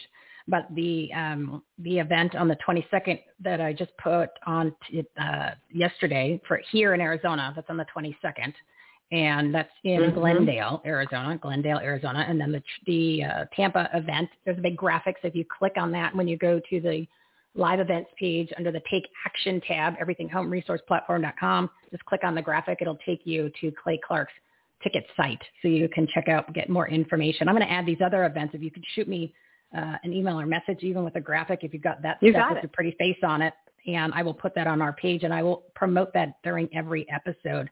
But 0.47 0.67
the 0.75 1.11
um, 1.13 1.61
the 1.79 1.99
event 1.99 2.35
on 2.35 2.47
the 2.47 2.55
22nd 2.67 3.19
that 3.41 3.59
I 3.59 3.73
just 3.73 3.91
put 4.01 4.29
on 4.45 4.73
t- 4.89 5.03
uh, 5.19 5.51
yesterday 5.73 6.39
for 6.47 6.61
here 6.71 6.93
in 6.93 7.01
Arizona, 7.01 7.51
that's 7.55 7.69
on 7.69 7.75
the 7.77 7.85
22nd, 7.93 8.53
and 9.11 9.53
that's 9.53 9.71
in 9.83 10.01
Mhm. 10.01 10.13
Glendale, 10.13 10.81
Arizona, 10.85 11.37
Glendale, 11.37 11.79
Arizona, 11.79 12.25
and 12.27 12.39
then 12.39 12.51
the 12.53 12.63
the 12.85 13.23
uh, 13.25 13.45
Tampa 13.55 13.89
event. 13.93 14.29
There's 14.45 14.57
a 14.57 14.61
big 14.61 14.77
graphics. 14.77 15.15
If 15.23 15.35
you 15.35 15.43
click 15.45 15.73
on 15.77 15.91
that, 15.91 16.15
when 16.15 16.27
you 16.29 16.37
go 16.37 16.61
to 16.69 16.79
the 16.79 17.05
live 17.55 17.79
events 17.79 18.11
page 18.17 18.49
under 18.57 18.71
the 18.71 18.81
Take 18.89 19.07
Action 19.25 19.59
tab, 19.67 19.95
everythinghomeresourceplatform.com, 19.97 21.69
just 21.91 22.05
click 22.05 22.23
on 22.23 22.35
the 22.35 22.41
graphic. 22.41 22.77
It'll 22.81 22.99
take 23.05 23.25
you 23.25 23.51
to 23.61 23.71
Clay 23.71 23.99
Clark's 24.05 24.33
ticket 24.83 25.05
site, 25.17 25.41
so 25.61 25.67
you 25.67 25.89
can 25.89 26.07
check 26.07 26.27
out 26.29 26.53
get 26.53 26.69
more 26.69 26.87
information. 26.87 27.49
I'm 27.49 27.55
going 27.55 27.67
to 27.67 27.73
add 27.73 27.85
these 27.85 28.01
other 28.05 28.25
events. 28.25 28.53
If 28.53 28.61
you 28.61 28.71
could 28.71 28.85
shoot 28.93 29.07
me 29.07 29.33
uh, 29.75 29.95
an 30.03 30.13
email 30.13 30.39
or 30.39 30.45
message, 30.45 30.79
even 30.81 31.03
with 31.03 31.15
a 31.15 31.21
graphic, 31.21 31.59
if 31.63 31.73
you've 31.73 31.83
got 31.83 32.01
that 32.01 32.17
You 32.21 32.31
stuff 32.31 32.49
got 32.49 32.55
with 32.55 32.65
a 32.65 32.67
pretty 32.67 32.95
face 32.97 33.17
on 33.23 33.41
it, 33.41 33.53
and 33.85 34.13
I 34.13 34.21
will 34.21 34.33
put 34.33 34.53
that 34.55 34.67
on 34.67 34.81
our 34.81 34.93
page, 34.93 35.23
and 35.23 35.33
I 35.33 35.43
will 35.43 35.63
promote 35.75 36.13
that 36.13 36.37
during 36.43 36.69
every 36.73 37.07
episode 37.09 37.69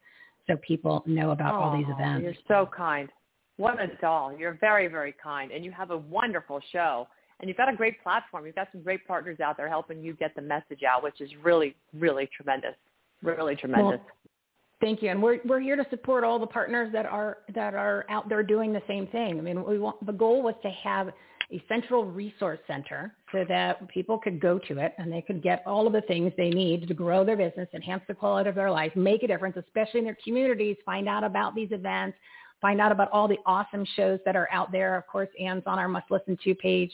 so 0.47 0.57
people 0.57 1.03
know 1.05 1.31
about 1.31 1.55
all 1.55 1.75
these 1.77 1.87
events. 1.89 2.23
You're 2.23 2.33
so 2.47 2.69
kind. 2.75 3.09
What 3.57 3.81
a 3.81 3.87
doll. 4.01 4.35
You're 4.37 4.57
very, 4.59 4.87
very 4.87 5.13
kind. 5.21 5.51
And 5.51 5.63
you 5.63 5.71
have 5.71 5.91
a 5.91 5.97
wonderful 5.97 6.59
show. 6.71 7.07
And 7.39 7.49
you've 7.49 7.57
got 7.57 7.71
a 7.71 7.75
great 7.75 8.01
platform. 8.01 8.45
You've 8.45 8.55
got 8.55 8.69
some 8.71 8.81
great 8.81 9.05
partners 9.07 9.39
out 9.39 9.57
there 9.57 9.67
helping 9.67 10.01
you 10.01 10.13
get 10.13 10.33
the 10.35 10.41
message 10.41 10.83
out, 10.87 11.03
which 11.03 11.19
is 11.19 11.29
really, 11.43 11.75
really 11.93 12.29
tremendous. 12.35 12.75
Really 13.21 13.55
tremendous. 13.55 13.99
Thank 14.81 15.01
you, 15.01 15.09
and 15.09 15.23
we're 15.23 15.39
we're 15.45 15.61
here 15.61 15.77
to 15.77 15.85
support 15.89 16.23
all 16.23 16.37
the 16.37 16.45
partners 16.45 16.91
that 16.91 17.05
are 17.05 17.37
that 17.55 17.73
are 17.73 18.05
out 18.09 18.27
there 18.27 18.43
doing 18.43 18.73
the 18.73 18.81
same 18.87 19.07
thing. 19.07 19.39
I 19.39 19.41
mean, 19.41 19.63
we 19.63 19.79
want 19.79 20.05
the 20.05 20.11
goal 20.11 20.43
was 20.43 20.53
to 20.63 20.69
have 20.69 21.11
a 21.51 21.63
central 21.67 22.05
resource 22.05 22.59
center 22.65 23.15
so 23.31 23.45
that 23.47 23.87
people 23.89 24.17
could 24.17 24.39
go 24.39 24.57
to 24.57 24.79
it 24.79 24.93
and 24.97 25.11
they 25.11 25.21
could 25.21 25.43
get 25.43 25.61
all 25.65 25.85
of 25.85 25.93
the 25.93 26.01
things 26.01 26.31
they 26.37 26.49
need 26.49 26.87
to 26.87 26.93
grow 26.93 27.23
their 27.23 27.37
business, 27.37 27.67
enhance 27.73 28.03
the 28.07 28.13
quality 28.13 28.49
of 28.49 28.55
their 28.55 28.71
life, 28.71 28.95
make 28.95 29.23
a 29.23 29.27
difference, 29.27 29.55
especially 29.57 29.99
in 29.99 30.05
their 30.05 30.17
communities. 30.23 30.75
Find 30.85 31.07
out 31.07 31.23
about 31.23 31.53
these 31.53 31.71
events, 31.71 32.17
find 32.61 32.81
out 32.81 32.91
about 32.91 33.11
all 33.11 33.27
the 33.27 33.37
awesome 33.45 33.85
shows 33.95 34.19
that 34.25 34.35
are 34.35 34.49
out 34.51 34.71
there. 34.71 34.97
Of 34.97 35.05
course, 35.07 35.29
Ann's 35.39 35.63
on 35.65 35.77
our 35.77 35.87
must 35.87 36.09
listen 36.09 36.37
to 36.43 36.55
page, 36.55 36.91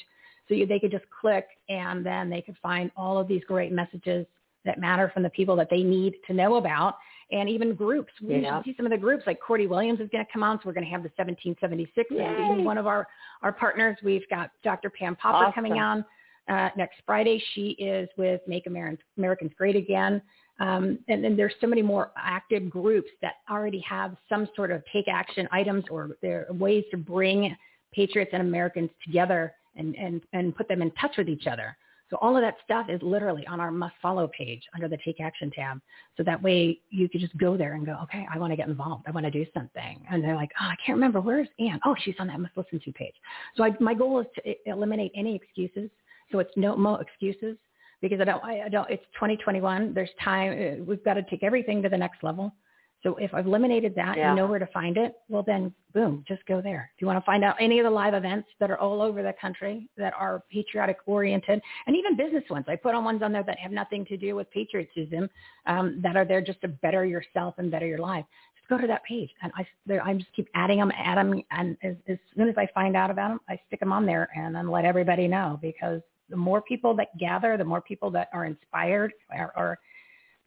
so 0.48 0.54
you, 0.54 0.66
they 0.66 0.80
could 0.80 0.92
just 0.92 1.06
click 1.10 1.48
and 1.70 2.06
then 2.06 2.30
they 2.30 2.42
could 2.42 2.58
find 2.62 2.92
all 2.98 3.18
of 3.18 3.28
these 3.28 3.44
great 3.48 3.72
messages 3.72 4.26
that 4.66 4.80
matter 4.80 5.10
from 5.14 5.24
the 5.24 5.30
people 5.30 5.56
that 5.56 5.70
they 5.70 5.82
need 5.82 6.16
to 6.28 6.34
know 6.34 6.56
about 6.56 6.98
and 7.32 7.50
even 7.50 7.74
groups. 7.74 8.12
We 8.22 8.40
Yeah. 8.42 8.62
see 8.64 8.74
some 8.76 8.86
of 8.86 8.92
the 8.92 8.98
groups 8.98 9.26
like 9.26 9.40
Cordy 9.40 9.68
Williams 9.68 10.00
is 10.00 10.10
going 10.10 10.26
to 10.26 10.32
come 10.32 10.44
on. 10.44 10.58
So 10.58 10.64
we're 10.66 10.74
going 10.74 10.86
to 10.86 10.92
have 10.92 11.04
the 11.04 11.12
1776 11.16 12.12
and 12.12 12.66
one 12.66 12.78
of 12.78 12.88
our, 12.88 13.08
our 13.42 13.52
partners. 13.52 13.98
We've 14.04 14.28
got 14.30 14.52
Dr. 14.64 14.90
Pam 14.90 15.16
Popper 15.16 15.52
coming 15.54 15.80
on 15.80 16.06
uh, 16.50 16.70
next 16.76 16.98
Friday. 17.06 17.42
She 17.54 17.72
is 17.72 18.10
with 18.18 18.42
Make 18.48 18.68
Americans, 18.68 19.00
Americans 19.18 19.52
Great 19.58 19.76
Again. 19.76 20.22
Um, 20.60 21.00
and 21.08 21.24
then 21.24 21.36
there's 21.36 21.56
so 21.60 21.68
many 21.68 21.82
more 21.82 22.12
active 22.18 22.70
groups 22.70 23.10
that 23.22 23.36
already 23.50 23.80
have 23.80 24.16
some 24.30 24.48
sort 24.56 24.70
of 24.70 24.84
take 24.92 25.08
action 25.08 25.48
items 25.52 25.86
or 25.90 26.12
there 26.22 26.46
are 26.50 26.54
ways 26.54 26.84
to 26.92 26.98
bring 26.98 27.56
patriots 27.94 28.32
and 28.34 28.42
Americans 28.42 28.90
together 29.04 29.54
and, 29.76 29.96
and, 29.96 30.22
and 30.34 30.56
put 30.56 30.68
them 30.68 30.82
in 30.82 30.92
touch 30.92 31.18
with 31.18 31.30
each 31.30 31.48
other. 31.48 31.76
So 32.12 32.18
all 32.18 32.36
of 32.36 32.44
that 32.44 32.58
stuff 32.64 32.88
is 32.90 33.02
literally 33.02 33.48
on 33.48 33.62
our 33.62 33.72
must 33.72 33.96
follow 34.02 34.28
page 34.38 34.62
under 34.76 34.90
the 34.90 34.98
take 35.04 35.22
action 35.22 35.50
tab. 35.50 35.80
So 36.18 36.24
that 36.24 36.44
way 36.44 36.80
you 36.90 37.08
could 37.08 37.22
just 37.22 37.36
go 37.38 37.56
there 37.56 37.74
and 37.74 37.86
go, 37.86 37.98
okay, 38.04 38.28
I 38.32 38.38
want 38.38 38.52
to 38.52 38.58
get 38.58 38.68
involved. 38.68 39.06
I 39.08 39.12
want 39.12 39.26
to 39.26 39.32
do 39.32 39.46
something. 39.54 40.06
And 40.12 40.22
they're 40.22 40.36
like, 40.36 40.52
oh, 40.62 40.66
I 40.66 40.76
can't 40.86 40.98
remember. 40.98 41.22
Where's 41.22 41.48
Ann? 41.60 41.80
Oh, 41.86 41.96
she's 42.04 42.16
on 42.20 42.28
that 42.28 42.40
must 42.40 42.58
listen 42.58 42.82
to 42.84 42.92
page. 42.92 43.16
So 43.56 43.64
I, 43.64 43.72
my 43.80 43.94
goal 43.94 44.20
is 44.20 44.28
to 44.36 44.54
eliminate 44.70 45.14
any 45.16 45.36
excuses. 45.36 45.90
So 46.34 46.40
it's 46.40 46.52
no 46.58 46.76
more 46.76 47.02
excuses 47.02 47.56
because 48.02 48.20
I 48.20 48.26
don't, 48.26 48.44
I, 48.44 48.64
I 48.64 48.70
don't, 48.70 48.90
it's 48.90 49.06
2021. 49.14 49.94
There's 49.94 50.10
time. 50.22 50.52
uh, 50.52 50.84
We've 50.84 51.04
got 51.06 51.14
to 51.14 51.24
take 51.24 51.44
everything 51.44 51.82
to 51.82 51.90
the 51.90 51.98
next 51.98 52.24
level. 52.24 52.54
So 53.04 53.16
if 53.16 53.34
I've 53.34 53.48
eliminated 53.48 53.96
that, 53.96 54.18
Yeah. 54.18 54.30
you 54.30 54.36
know 54.36 54.46
where 54.48 54.60
to 54.60 54.68
find 54.68 54.96
it. 54.98 55.16
Well, 55.28 55.42
then 55.44 55.74
boom, 55.94 56.24
just 56.28 56.46
go 56.46 56.62
there. 56.62 56.92
If 56.96 57.02
you 57.02 57.08
want 57.08 57.18
to 57.18 57.26
find 57.26 57.44
out 57.44 57.56
any 57.60 57.80
of 57.80 57.84
the 57.84 57.90
live 57.90 58.14
events 58.14 58.48
that 58.60 58.70
are 58.70 58.78
all 58.78 59.02
over 59.02 59.24
the 59.24 59.34
country 59.34 59.90
that 59.98 60.14
are 60.14 60.44
patriotic 60.50 60.98
oriented 61.06 61.62
and 61.88 61.96
even 61.96 62.16
business 62.16 62.44
ones, 62.50 62.66
I 62.68 62.76
put 62.76 62.94
on 62.94 63.04
ones 63.04 63.24
on 63.24 63.32
there 63.32 63.44
that 63.44 63.58
have 63.60 63.72
nothing 63.72 64.06
to 64.06 64.18
do 64.18 64.36
with 64.36 64.50
patriotism, 64.52 65.30
um, 65.66 66.00
that 66.02 66.16
are 66.16 66.26
there 66.26 66.42
just 66.42 66.62
to 66.62 66.68
better 66.68 67.04
yourself 67.06 67.56
and 67.58 67.72
better 67.72 67.88
your 67.88 67.98
life. 68.00 68.26
Just 68.56 68.70
go 68.70 68.78
to 68.78 68.88
that 68.88 69.04
page 69.04 69.32
and 69.42 69.52
I, 69.56 69.66
there, 69.86 70.04
I 70.06 70.14
just 70.14 70.32
keep 70.34 70.48
adding 70.54 70.78
them, 70.78 70.92
add 70.96 71.18
them. 71.18 71.42
And 71.52 71.78
as, 71.84 71.96
as 72.08 72.18
soon 72.36 72.50
as 72.50 72.58
I 72.58 72.68
find 72.68 72.96
out 72.96 73.10
about 73.10 73.30
them, 73.30 73.40
I 73.50 73.60
stick 73.68 73.80
them 73.80 73.92
on 73.92 74.06
there 74.06 74.30
and 74.36 74.56
then 74.56 74.70
let 74.70 74.86
everybody 74.86 75.28
know 75.28 75.58
because 75.62 76.02
the 76.30 76.38
more 76.38 76.62
people 76.62 76.96
that 76.96 77.18
gather, 77.18 77.58
the 77.58 77.66
more 77.66 77.82
people 77.82 78.12
that 78.12 78.30
are 78.32 78.46
inspired 78.46 79.14
or, 79.38 79.52
or 79.58 79.80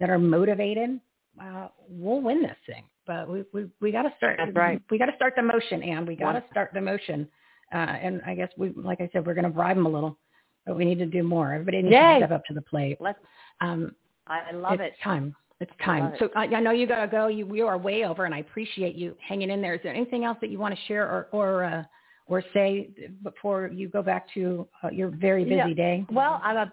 that 0.01 0.09
are 0.09 0.18
motivated, 0.18 1.01
uh, 1.40 1.69
we'll 1.89 2.20
win 2.20 2.43
this 2.43 2.56
thing. 2.66 2.85
But 3.06 3.28
we 3.28 3.44
we, 3.52 3.66
we 3.81 3.93
got 3.93 4.02
to 4.02 4.12
start. 4.16 4.36
That's 4.39 4.55
right. 4.56 4.81
We 4.90 4.98
got 4.98 5.06
to 5.06 5.16
start 5.16 5.35
the 5.36 5.43
motion, 5.43 5.82
and 5.82 6.06
we 6.06 6.16
got 6.16 6.32
to 6.32 6.44
start 6.51 6.70
the 6.73 6.81
motion. 6.81 7.28
Uh, 7.73 7.77
and 7.77 8.23
I 8.27 8.35
guess 8.35 8.51
we, 8.56 8.73
like 8.77 9.01
I 9.01 9.09
said, 9.12 9.27
we're 9.27 9.35
going 9.35 9.44
to 9.44 9.51
bribe 9.51 9.77
them 9.77 9.86
a 9.86 9.90
little, 9.90 10.16
but 10.65 10.77
we 10.77 10.85
need 10.85 10.98
to 11.01 11.06
do 11.06 11.23
more. 11.23 11.52
Everybody 11.52 11.82
needs 11.82 11.93
Yay. 11.93 12.15
to 12.20 12.27
step 12.27 12.31
up 12.31 12.44
to 12.47 12.55
the 12.55 12.62
plate. 12.62 12.98
Let's, 13.01 13.19
Um, 13.61 13.94
I 14.27 14.52
love 14.52 14.81
it. 14.81 14.81
it's 14.81 14.97
it. 14.98 15.02
time. 15.02 15.35
It's 15.61 15.70
I 15.81 15.85
time. 15.85 16.05
it. 16.12 16.19
So 16.19 16.28
I, 16.35 16.44
I 16.44 16.61
know 16.61 16.70
you 16.70 16.86
got 16.86 17.01
to 17.02 17.09
go. 17.09 17.27
You 17.28 17.47
we 17.47 17.61
are 17.61 17.77
way 17.77 18.05
over, 18.05 18.24
and 18.24 18.35
I 18.35 18.39
appreciate 18.39 18.94
you 18.94 19.16
hanging 19.27 19.51
in 19.51 19.61
there. 19.61 19.74
Is 19.74 19.81
there 19.82 19.94
anything 19.94 20.24
else 20.24 20.39
that 20.40 20.51
you 20.51 20.59
want 20.59 20.74
to 20.74 20.81
share 20.86 21.05
or 21.06 21.28
or 21.32 21.65
uh, 21.65 21.85
or 22.27 22.43
say 22.55 22.90
before 23.23 23.69
you 23.69 23.89
go 23.89 24.02
back 24.02 24.27
to 24.35 24.66
uh, 24.82 24.89
your 24.90 25.09
very 25.09 25.44
busy 25.44 25.56
Yeah. 25.56 25.74
day? 25.74 26.06
Well, 26.11 26.40
I'm 26.43 26.56
a, 26.56 26.73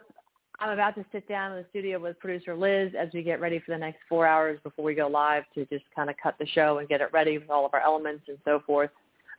I'm 0.61 0.69
about 0.69 0.93
to 0.93 1.05
sit 1.11 1.27
down 1.27 1.53
in 1.53 1.57
the 1.57 1.65
studio 1.71 1.99
with 1.99 2.19
producer 2.19 2.55
Liz 2.55 2.91
as 2.97 3.09
we 3.15 3.23
get 3.23 3.41
ready 3.41 3.57
for 3.57 3.71
the 3.71 3.79
next 3.79 3.97
four 4.07 4.27
hours 4.27 4.59
before 4.61 4.85
we 4.85 4.93
go 4.93 5.07
live 5.07 5.43
to 5.55 5.65
just 5.65 5.83
kind 5.95 6.07
of 6.07 6.15
cut 6.21 6.35
the 6.39 6.45
show 6.45 6.77
and 6.77 6.87
get 6.87 7.01
it 7.01 7.09
ready 7.11 7.39
with 7.39 7.49
all 7.49 7.65
of 7.65 7.73
our 7.73 7.81
elements 7.81 8.25
and 8.27 8.37
so 8.45 8.61
forth. 8.67 8.91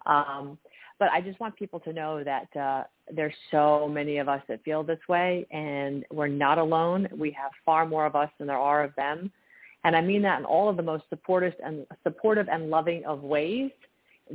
Um, 0.05 0.59
but 0.99 1.11
I 1.13 1.21
just 1.21 1.39
want 1.39 1.55
people 1.55 1.79
to 1.79 1.93
know 1.93 2.25
that 2.25 2.57
uh, 2.61 2.83
there's 3.15 3.35
so 3.53 3.89
many 3.89 4.19
of 4.19 4.29
us 4.29 4.43
that 4.49 4.65
feel 4.65 4.83
this 4.83 4.99
way, 5.09 5.47
and 5.53 6.05
we're 6.11 6.27
not 6.27 6.59
alone. 6.59 7.07
We 7.17 7.31
have 7.41 7.53
far 7.65 7.87
more 7.87 8.05
of 8.05 8.17
us 8.17 8.31
than 8.39 8.49
there 8.49 8.59
are 8.59 8.83
of 8.83 8.93
them, 8.97 9.31
and 9.85 9.95
I 9.95 10.01
mean 10.01 10.23
that 10.23 10.41
in 10.41 10.45
all 10.45 10.69
of 10.69 10.77
the 10.77 10.83
most 10.83 11.05
supportive 11.09 11.55
and 11.65 11.87
supportive 12.03 12.49
and 12.51 12.69
loving 12.69 13.05
of 13.05 13.23
ways 13.23 13.71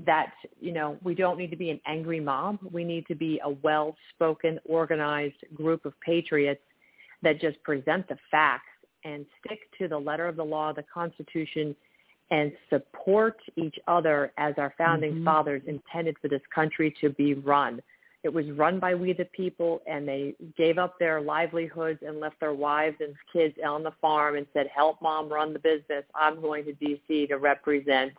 that 0.06 0.32
you 0.62 0.72
know 0.72 0.98
we 1.04 1.16
don't 1.16 1.38
need 1.38 1.50
to 1.52 1.58
be 1.58 1.70
an 1.70 1.80
angry 1.88 2.20
mob 2.20 2.60
we 2.72 2.84
need 2.84 3.08
to 3.08 3.16
be 3.16 3.40
a 3.44 3.50
well 3.64 3.96
spoken 4.14 4.60
organized 4.66 5.38
group 5.56 5.86
of 5.86 5.94
patriots 6.02 6.62
that 7.24 7.42
just 7.42 7.62
present 7.64 8.08
the 8.08 8.18
facts 8.30 8.70
and 9.04 9.26
stick 9.40 9.60
to 9.78 9.88
the 9.88 9.98
letter 9.98 10.28
of 10.28 10.36
the 10.36 10.44
law 10.44 10.74
the 10.74 10.84
constitution 10.84 11.76
and 12.30 12.52
support 12.70 13.40
each 13.56 13.76
other 13.88 14.34
as 14.38 14.54
our 14.58 14.74
founding 14.78 15.14
Mhm. 15.14 15.24
fathers 15.24 15.64
intended 15.66 16.18
for 16.20 16.28
this 16.28 16.46
country 16.48 16.92
to 17.00 17.10
be 17.10 17.34
run 17.34 17.82
it 18.24 18.34
was 18.34 18.50
run 18.52 18.80
by 18.80 18.94
we 18.96 19.14
the 19.14 19.26
people 19.26 19.82
and 19.88 20.08
they 20.08 20.36
gave 20.58 20.78
up 20.78 21.00
their 21.00 21.22
livelihoods 21.22 22.02
and 22.02 22.20
left 22.20 22.40
their 22.40 22.54
wives 22.54 23.00
and 23.00 23.16
kids 23.32 23.58
on 23.64 23.84
the 23.84 23.92
farm 24.02 24.36
and 24.36 24.48
said 24.54 24.68
help 24.68 25.02
mom 25.02 25.30
run 25.30 25.54
the 25.54 25.60
business 25.60 26.04
i'm 26.16 26.42
going 26.42 26.66
to 26.66 26.74
dc 26.74 27.28
to 27.28 27.38
represent 27.38 28.14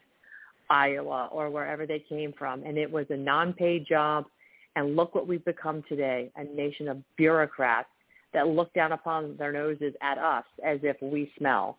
Iowa 0.70 1.28
or 1.32 1.50
wherever 1.50 1.86
they 1.86 2.00
came 2.00 2.32
from. 2.32 2.62
And 2.64 2.76
it 2.78 2.90
was 2.90 3.06
a 3.10 3.16
non-paid 3.16 3.86
job. 3.86 4.26
And 4.76 4.96
look 4.96 5.14
what 5.14 5.26
we've 5.26 5.44
become 5.44 5.82
today, 5.88 6.30
a 6.36 6.44
nation 6.44 6.88
of 6.88 7.02
bureaucrats 7.16 7.88
that 8.32 8.48
look 8.48 8.72
down 8.74 8.92
upon 8.92 9.36
their 9.36 9.52
noses 9.52 9.94
at 10.02 10.18
us 10.18 10.44
as 10.64 10.78
if 10.82 10.96
we 11.00 11.32
smell. 11.38 11.78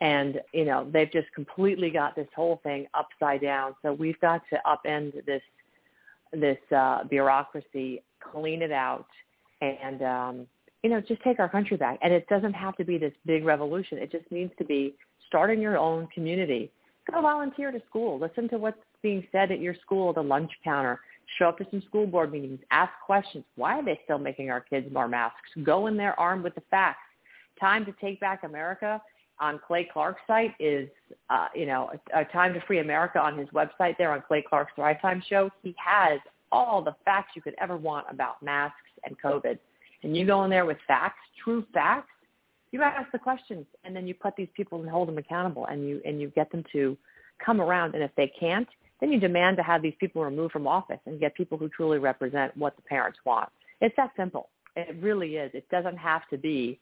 And, 0.00 0.40
you 0.54 0.64
know, 0.64 0.88
they've 0.90 1.12
just 1.12 1.26
completely 1.34 1.90
got 1.90 2.16
this 2.16 2.28
whole 2.34 2.60
thing 2.62 2.86
upside 2.94 3.42
down. 3.42 3.74
So 3.82 3.92
we've 3.92 4.18
got 4.20 4.42
to 4.50 4.60
upend 4.66 5.24
this, 5.26 5.42
this 6.32 6.58
uh, 6.74 7.04
bureaucracy, 7.04 8.02
clean 8.32 8.62
it 8.62 8.72
out, 8.72 9.06
and, 9.60 10.02
um, 10.02 10.46
you 10.82 10.88
know, 10.88 11.02
just 11.02 11.22
take 11.22 11.38
our 11.38 11.50
country 11.50 11.76
back. 11.76 11.98
And 12.00 12.14
it 12.14 12.26
doesn't 12.28 12.54
have 12.54 12.76
to 12.76 12.84
be 12.84 12.96
this 12.96 13.12
big 13.26 13.44
revolution. 13.44 13.98
It 13.98 14.10
just 14.10 14.30
needs 14.30 14.52
to 14.58 14.64
be 14.64 14.94
start 15.26 15.50
in 15.50 15.60
your 15.60 15.76
own 15.76 16.06
community 16.14 16.70
go 17.10 17.20
volunteer 17.20 17.70
to 17.70 17.80
school. 17.88 18.18
Listen 18.18 18.48
to 18.50 18.58
what's 18.58 18.78
being 19.02 19.26
said 19.32 19.50
at 19.50 19.60
your 19.60 19.74
school, 19.82 20.12
the 20.12 20.22
lunch 20.22 20.50
counter. 20.64 21.00
Show 21.38 21.48
up 21.48 21.58
to 21.58 21.66
some 21.70 21.82
school 21.82 22.06
board 22.06 22.32
meetings. 22.32 22.58
Ask 22.70 22.92
questions. 23.04 23.44
Why 23.54 23.78
are 23.78 23.84
they 23.84 24.00
still 24.04 24.18
making 24.18 24.50
our 24.50 24.60
kids 24.60 24.92
wear 24.92 25.06
masks? 25.06 25.38
Go 25.62 25.86
in 25.86 25.96
there 25.96 26.18
armed 26.18 26.42
with 26.42 26.54
the 26.54 26.62
facts. 26.70 26.98
Time 27.60 27.84
to 27.84 27.92
Take 28.00 28.18
Back 28.20 28.42
America 28.42 29.00
on 29.38 29.60
Clay 29.64 29.88
Clark's 29.90 30.20
site 30.26 30.54
is, 30.58 30.88
uh, 31.30 31.46
you 31.54 31.66
know, 31.66 31.90
a, 32.12 32.20
a 32.20 32.24
Time 32.26 32.52
to 32.54 32.60
Free 32.66 32.80
America 32.80 33.20
on 33.20 33.38
his 33.38 33.48
website 33.50 33.96
there 33.96 34.12
on 34.12 34.22
Clay 34.26 34.42
Clark's 34.46 34.72
ThriveTime 34.76 35.22
Show. 35.28 35.50
He 35.62 35.74
has 35.78 36.18
all 36.50 36.82
the 36.82 36.96
facts 37.04 37.32
you 37.36 37.42
could 37.42 37.54
ever 37.60 37.76
want 37.76 38.06
about 38.10 38.42
masks 38.42 38.76
and 39.04 39.16
COVID. 39.20 39.58
And 40.02 40.16
you 40.16 40.26
go 40.26 40.42
in 40.44 40.50
there 40.50 40.66
with 40.66 40.78
facts, 40.88 41.20
true 41.44 41.64
facts, 41.72 42.08
you 42.72 42.82
ask 42.82 43.10
the 43.10 43.18
questions 43.18 43.66
and 43.84 43.94
then 43.94 44.06
you 44.06 44.14
put 44.14 44.36
these 44.36 44.48
people 44.56 44.80
and 44.80 44.88
hold 44.88 45.08
them 45.08 45.18
accountable 45.18 45.66
and 45.66 45.88
you 45.88 46.00
and 46.04 46.20
you 46.20 46.28
get 46.30 46.50
them 46.52 46.64
to 46.72 46.96
come 47.44 47.60
around 47.60 47.94
and 47.94 48.02
if 48.02 48.10
they 48.16 48.30
can't 48.38 48.68
then 49.00 49.12
you 49.12 49.18
demand 49.18 49.56
to 49.56 49.62
have 49.62 49.82
these 49.82 49.94
people 49.98 50.22
removed 50.22 50.52
from 50.52 50.66
office 50.66 51.00
and 51.06 51.20
get 51.20 51.34
people 51.34 51.58
who 51.58 51.68
truly 51.68 51.98
represent 51.98 52.56
what 52.56 52.76
the 52.76 52.82
parents 52.82 53.18
want 53.24 53.48
It's 53.80 53.94
that 53.96 54.10
simple. 54.16 54.50
It 54.76 54.96
really 55.00 55.36
is. 55.36 55.50
It 55.54 55.68
doesn't 55.70 55.96
have 55.96 56.22
to 56.30 56.38
be 56.38 56.78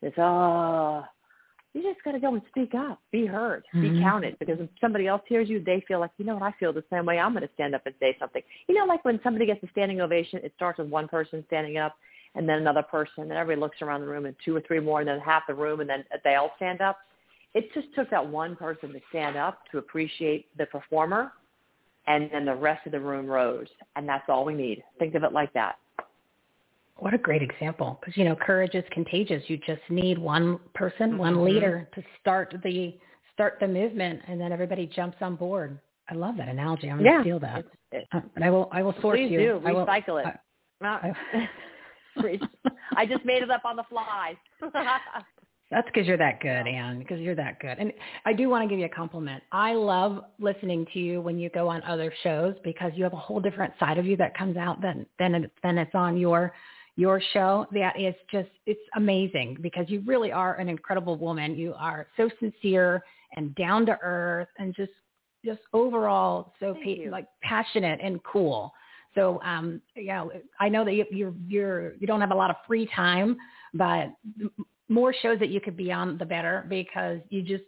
this, 0.00 0.12
oh, 0.18 1.04
you 1.74 1.82
just 1.82 2.02
got 2.04 2.12
to 2.12 2.18
go 2.20 2.32
and 2.32 2.42
speak 2.48 2.74
up, 2.74 3.00
be 3.12 3.26
heard, 3.26 3.64
Mm-hmm. 3.74 3.96
be 3.96 4.02
counted. 4.02 4.38
Because 4.38 4.58
if 4.60 4.68
somebody 4.80 5.06
else 5.06 5.22
hears 5.28 5.48
you, 5.48 5.62
they 5.62 5.84
feel 5.86 6.00
like, 6.00 6.10
you 6.16 6.24
know 6.24 6.34
what, 6.34 6.42
I 6.42 6.52
feel 6.58 6.72
the 6.72 6.84
same 6.90 7.04
way. 7.04 7.18
I'm 7.18 7.32
going 7.32 7.46
to 7.46 7.52
stand 7.54 7.74
up 7.74 7.84
and 7.84 7.94
say 8.00 8.16
something. 8.18 8.42
You 8.68 8.74
know, 8.74 8.86
like 8.86 9.04
when 9.04 9.20
somebody 9.22 9.44
gets 9.46 9.62
a 9.62 9.68
standing 9.72 10.00
ovation, 10.00 10.40
it 10.42 10.52
starts 10.56 10.78
with 10.78 10.88
one 10.88 11.08
person 11.08 11.44
standing 11.48 11.76
up 11.76 11.94
and 12.34 12.48
then 12.48 12.58
another 12.58 12.82
person, 12.82 13.24
and 13.24 13.32
everybody 13.32 13.60
looks 13.60 13.80
around 13.82 14.02
the 14.02 14.06
room 14.06 14.26
and 14.26 14.36
two 14.44 14.54
or 14.54 14.60
three 14.66 14.78
more, 14.80 15.00
and 15.00 15.08
then 15.08 15.18
half 15.20 15.44
the 15.46 15.54
room, 15.54 15.80
and 15.80 15.88
then 15.88 16.04
they 16.22 16.34
all 16.34 16.52
stand 16.56 16.80
up. 16.82 16.98
It 17.54 17.72
just 17.72 17.88
took 17.94 18.10
that 18.10 18.26
one 18.26 18.56
person 18.56 18.92
to 18.92 19.00
stand 19.08 19.36
up 19.36 19.60
to 19.72 19.78
appreciate 19.78 20.46
the 20.58 20.66
performer, 20.66 21.32
and 22.06 22.30
then 22.32 22.44
the 22.44 22.54
rest 22.54 22.86
of 22.86 22.92
the 22.92 23.00
room 23.00 23.26
rose. 23.26 23.68
And 23.96 24.08
that's 24.08 24.24
all 24.28 24.44
we 24.44 24.54
need. 24.54 24.82
Think 24.98 25.14
of 25.14 25.24
it 25.24 25.32
like 25.32 25.52
that. 25.54 25.76
What 26.98 27.12
a 27.12 27.18
great 27.18 27.42
example. 27.42 27.98
Because, 28.00 28.16
you 28.16 28.24
know, 28.24 28.36
courage 28.36 28.74
is 28.74 28.84
contagious. 28.90 29.42
You 29.48 29.58
just 29.58 29.82
need 29.90 30.18
one 30.18 30.58
person, 30.74 31.18
one 31.18 31.34
Mhm. 31.36 31.44
leader 31.44 31.88
to 31.94 32.02
start 32.20 32.54
the 32.62 32.98
start 33.34 33.58
the 33.60 33.68
movement 33.68 34.22
and 34.28 34.40
then 34.40 34.50
everybody 34.50 34.86
jumps 34.86 35.20
on 35.20 35.36
board. 35.36 35.78
I 36.08 36.14
love 36.14 36.38
that 36.38 36.48
analogy. 36.48 36.88
I'm 36.90 36.96
going 36.98 37.10
to 37.10 37.16
Yeah. 37.16 37.20
steal 37.20 37.38
that. 37.40 37.66
It's- 37.92 38.08
Uh, 38.12 38.22
I 38.42 38.48
will 38.48 38.68
I 38.72 38.82
will 38.82 38.94
source 38.94 39.18
Please 39.18 39.30
you. 39.30 39.38
do. 39.40 39.62
I 39.66 39.72
will- 39.72 39.84
Recycle 39.86 40.20
it. 40.20 40.26
I- 40.26 40.38
Not- 40.80 41.02
I 42.96 43.04
just 43.04 43.24
made 43.26 43.42
it 43.42 43.50
up 43.50 43.64
on 43.66 43.76
the 43.76 43.84
fly. 43.84 44.36
That's 45.70 45.86
because 45.92 46.06
you're 46.06 46.16
that 46.18 46.40
good, 46.40 46.68
Ann. 46.68 47.00
Because 47.00 47.18
you're 47.18 47.34
that 47.34 47.58
good. 47.58 47.76
And 47.78 47.92
I 48.24 48.32
do 48.32 48.48
want 48.48 48.62
to 48.62 48.68
give 48.68 48.78
you 48.78 48.86
a 48.86 48.90
compliment. 48.90 49.42
I 49.50 49.74
love 49.74 50.24
listening 50.38 50.86
to 50.92 51.00
you 51.00 51.20
when 51.20 51.38
you 51.38 51.50
go 51.50 51.68
on 51.68 51.82
other 51.82 52.12
shows 52.22 52.54
because 52.62 52.92
you 52.94 53.02
have 53.02 53.12
a 53.12 53.18
whole 53.18 53.40
different 53.40 53.74
side 53.80 53.98
of 53.98 54.06
you 54.06 54.16
that 54.18 54.36
comes 54.36 54.56
out 54.56 54.80
than 54.80 55.06
than 55.18 55.34
it, 55.34 55.52
than 55.64 55.78
it's 55.78 55.94
on 55.94 56.16
your 56.16 56.52
your 56.94 57.20
show. 57.32 57.66
That 57.72 57.98
is 57.98 58.14
just 58.30 58.48
it's 58.66 58.80
amazing 58.94 59.58
because 59.60 59.86
you 59.88 60.02
really 60.06 60.30
are 60.30 60.54
an 60.54 60.68
incredible 60.68 61.16
woman. 61.16 61.56
You 61.56 61.74
are 61.76 62.06
so 62.16 62.30
sincere 62.38 63.02
and 63.34 63.52
down 63.56 63.86
to 63.86 63.98
earth 64.02 64.48
and 64.58 64.72
just 64.74 64.92
just 65.44 65.60
overall 65.72 66.54
so 66.60 66.74
pa- 66.74 67.10
like 67.10 67.26
passionate 67.42 67.98
and 68.00 68.22
cool. 68.22 68.72
So 69.16 69.40
um, 69.42 69.80
you 69.96 70.08
know, 70.08 70.30
I 70.60 70.68
know 70.68 70.84
that 70.84 70.92
you, 70.92 71.06
you're 71.10 71.34
you're 71.48 71.94
you 71.94 72.06
don't 72.06 72.20
have 72.20 72.30
a 72.30 72.36
lot 72.36 72.50
of 72.50 72.56
free 72.68 72.88
time, 72.94 73.36
but 73.74 74.12
more 74.88 75.12
shows 75.22 75.38
that 75.40 75.48
you 75.48 75.60
could 75.60 75.76
be 75.76 75.90
on, 75.92 76.18
the 76.18 76.24
better, 76.24 76.64
because 76.68 77.18
you 77.28 77.42
just 77.42 77.64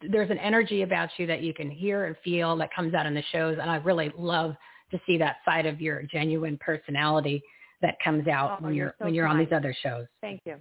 there's 0.00 0.30
an 0.30 0.38
energy 0.38 0.82
about 0.82 1.10
you 1.16 1.26
that 1.26 1.42
you 1.42 1.54
can 1.54 1.70
hear 1.70 2.06
and 2.06 2.16
feel 2.24 2.56
that 2.56 2.74
comes 2.74 2.92
out 2.94 3.06
in 3.06 3.14
the 3.14 3.22
shows, 3.30 3.56
and 3.60 3.70
I 3.70 3.76
really 3.76 4.10
love 4.16 4.56
to 4.90 5.00
see 5.06 5.16
that 5.18 5.36
side 5.44 5.66
of 5.66 5.80
your 5.80 6.02
genuine 6.02 6.58
personality 6.60 7.42
that 7.80 7.94
comes 8.02 8.26
out 8.26 8.58
Oh, 8.60 8.64
when 8.64 8.74
you're 8.74 8.94
so 8.98 9.04
when 9.04 9.14
you're 9.14 9.26
on 9.26 9.38
these 9.38 9.52
other 9.54 9.74
shows. 9.82 10.06
Thank 10.20 10.40
you. 10.44 10.56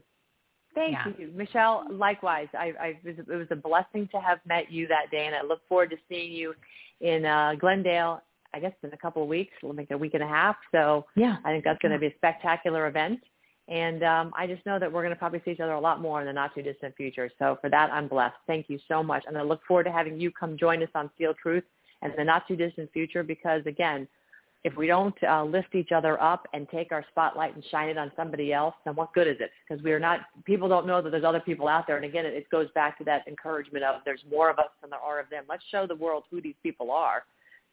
Thank 0.75 0.91
Yeah. 0.93 1.07
you, 1.17 1.31
Michelle. 1.33 1.87
Likewise, 1.89 2.49
I, 2.53 2.71
I 2.79 2.87
it, 3.03 3.17
was, 3.17 3.25
it 3.27 3.35
was 3.35 3.47
a 3.49 3.55
blessing 3.55 4.07
to 4.11 4.19
have 4.21 4.37
met 4.45 4.71
you 4.71 4.87
that 4.87 5.09
day, 5.09 5.25
and 5.25 5.33
I 5.33 5.41
look 5.41 5.67
forward 5.67 5.89
to 5.89 5.97
seeing 6.07 6.31
you 6.31 6.53
in 7.01 7.25
uh, 7.25 7.53
Glendale. 7.59 8.21
I 8.53 8.59
guess 8.59 8.73
in 8.83 8.93
a 8.93 8.97
couple 8.97 9.21
of 9.23 9.27
weeks, 9.27 9.53
like 9.61 9.89
a 9.91 9.97
week 9.97 10.13
and 10.13 10.23
a 10.23 10.27
half. 10.27 10.55
So 10.71 11.05
yeah, 11.15 11.37
I 11.43 11.49
think 11.51 11.63
that's 11.63 11.79
going 11.81 11.91
to 11.91 11.99
be 11.99 12.07
a 12.07 12.15
spectacular 12.15 12.87
event, 12.87 13.19
and 13.67 14.03
um, 14.03 14.33
I 14.35 14.47
just 14.47 14.65
know 14.65 14.79
that 14.79 14.91
we're 14.91 15.01
going 15.01 15.13
to 15.13 15.19
probably 15.19 15.41
see 15.43 15.51
each 15.51 15.59
other 15.59 15.73
a 15.73 15.79
lot 15.79 16.01
more 16.01 16.21
in 16.21 16.27
the 16.27 16.33
not 16.33 16.55
too 16.55 16.61
distant 16.61 16.95
future. 16.95 17.29
So 17.37 17.57
for 17.61 17.69
that, 17.69 17.91
I'm 17.91 18.07
blessed. 18.07 18.35
Thank 18.47 18.69
you 18.69 18.79
so 18.87 19.03
much, 19.03 19.23
and 19.27 19.37
I 19.37 19.41
look 19.41 19.61
forward 19.67 19.83
to 19.85 19.91
having 19.91 20.19
you 20.19 20.31
come 20.31 20.57
join 20.57 20.81
us 20.83 20.89
on 20.95 21.09
Steel 21.15 21.33
Truth 21.41 21.63
in 22.01 22.11
the 22.17 22.23
not 22.23 22.47
too 22.47 22.55
distant 22.55 22.91
future. 22.93 23.23
Because 23.23 23.61
again, 23.65 24.07
if 24.63 24.75
we 24.75 24.87
don't 24.87 25.15
uh, 25.23 25.43
lift 25.43 25.75
each 25.75 25.91
other 25.91 26.21
up 26.21 26.47
and 26.53 26.67
take 26.69 26.91
our 26.91 27.05
spotlight 27.11 27.55
and 27.55 27.63
shine 27.71 27.89
it 27.89 27.97
on 27.97 28.11
somebody 28.15 28.51
else, 28.51 28.75
then 28.85 28.95
what 28.95 29.13
good 29.13 29.27
is 29.27 29.37
it? 29.39 29.51
Because 29.67 29.83
we 29.83 29.91
are 29.91 29.99
not, 29.99 30.21
people 30.45 30.67
don't 30.67 30.87
know 30.87 31.01
that 31.01 31.11
there's 31.11 31.23
other 31.23 31.39
people 31.39 31.67
out 31.67 31.87
there. 31.87 31.95
And 31.95 32.05
again, 32.05 32.25
it, 32.25 32.33
it 32.33 32.49
goes 32.49 32.67
back 32.73 32.97
to 32.97 33.03
that 33.05 33.25
encouragement 33.27 33.85
of 33.85 34.01
there's 34.03 34.23
more 34.29 34.49
of 34.49 34.59
us 34.59 34.69
than 34.81 34.89
there 34.89 34.99
are 34.99 35.19
of 35.19 35.29
them. 35.29 35.43
Let's 35.47 35.63
show 35.71 35.87
the 35.87 35.95
world 35.95 36.23
who 36.29 36.41
these 36.41 36.55
people 36.63 36.91
are 36.91 37.23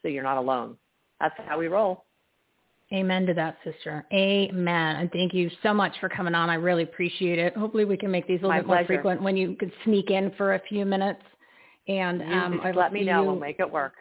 so 0.02 0.08
you're 0.08 0.22
not 0.22 0.36
alone. 0.36 0.76
That's 1.20 1.34
how 1.46 1.58
we 1.58 1.68
roll. 1.68 2.04
Amen 2.93 3.27
to 3.27 3.35
that, 3.35 3.56
sister. 3.65 4.05
Amen. 4.12 4.97
And 4.97 5.11
thank 5.11 5.32
you 5.35 5.51
so 5.62 5.73
much 5.74 5.93
for 6.01 6.09
coming 6.09 6.35
on. 6.35 6.51
I 6.51 6.55
really 6.55 6.82
appreciate 6.85 7.39
it. 7.39 7.56
Hopefully 7.56 7.85
we 7.85 7.97
can 7.97 8.11
make 8.11 8.27
these 8.28 8.40
a 8.40 8.43
little 8.47 8.51
My 8.51 8.59
bit 8.61 8.66
more 8.66 8.77
pleasure. 8.77 8.86
frequent 8.89 9.23
when 9.23 9.36
you 9.36 9.56
could 9.56 9.73
sneak 9.85 10.11
in 10.11 10.31
for 10.36 10.55
a 10.55 10.61
few 10.69 10.85
minutes. 10.85 11.23
And 11.89 12.23
um, 12.23 12.61
let 12.77 12.93
me 12.93 13.02
know. 13.05 13.23
you- 13.23 13.27
We'll 13.31 13.40
make 13.40 13.59
it 13.59 13.70
work. 13.70 13.94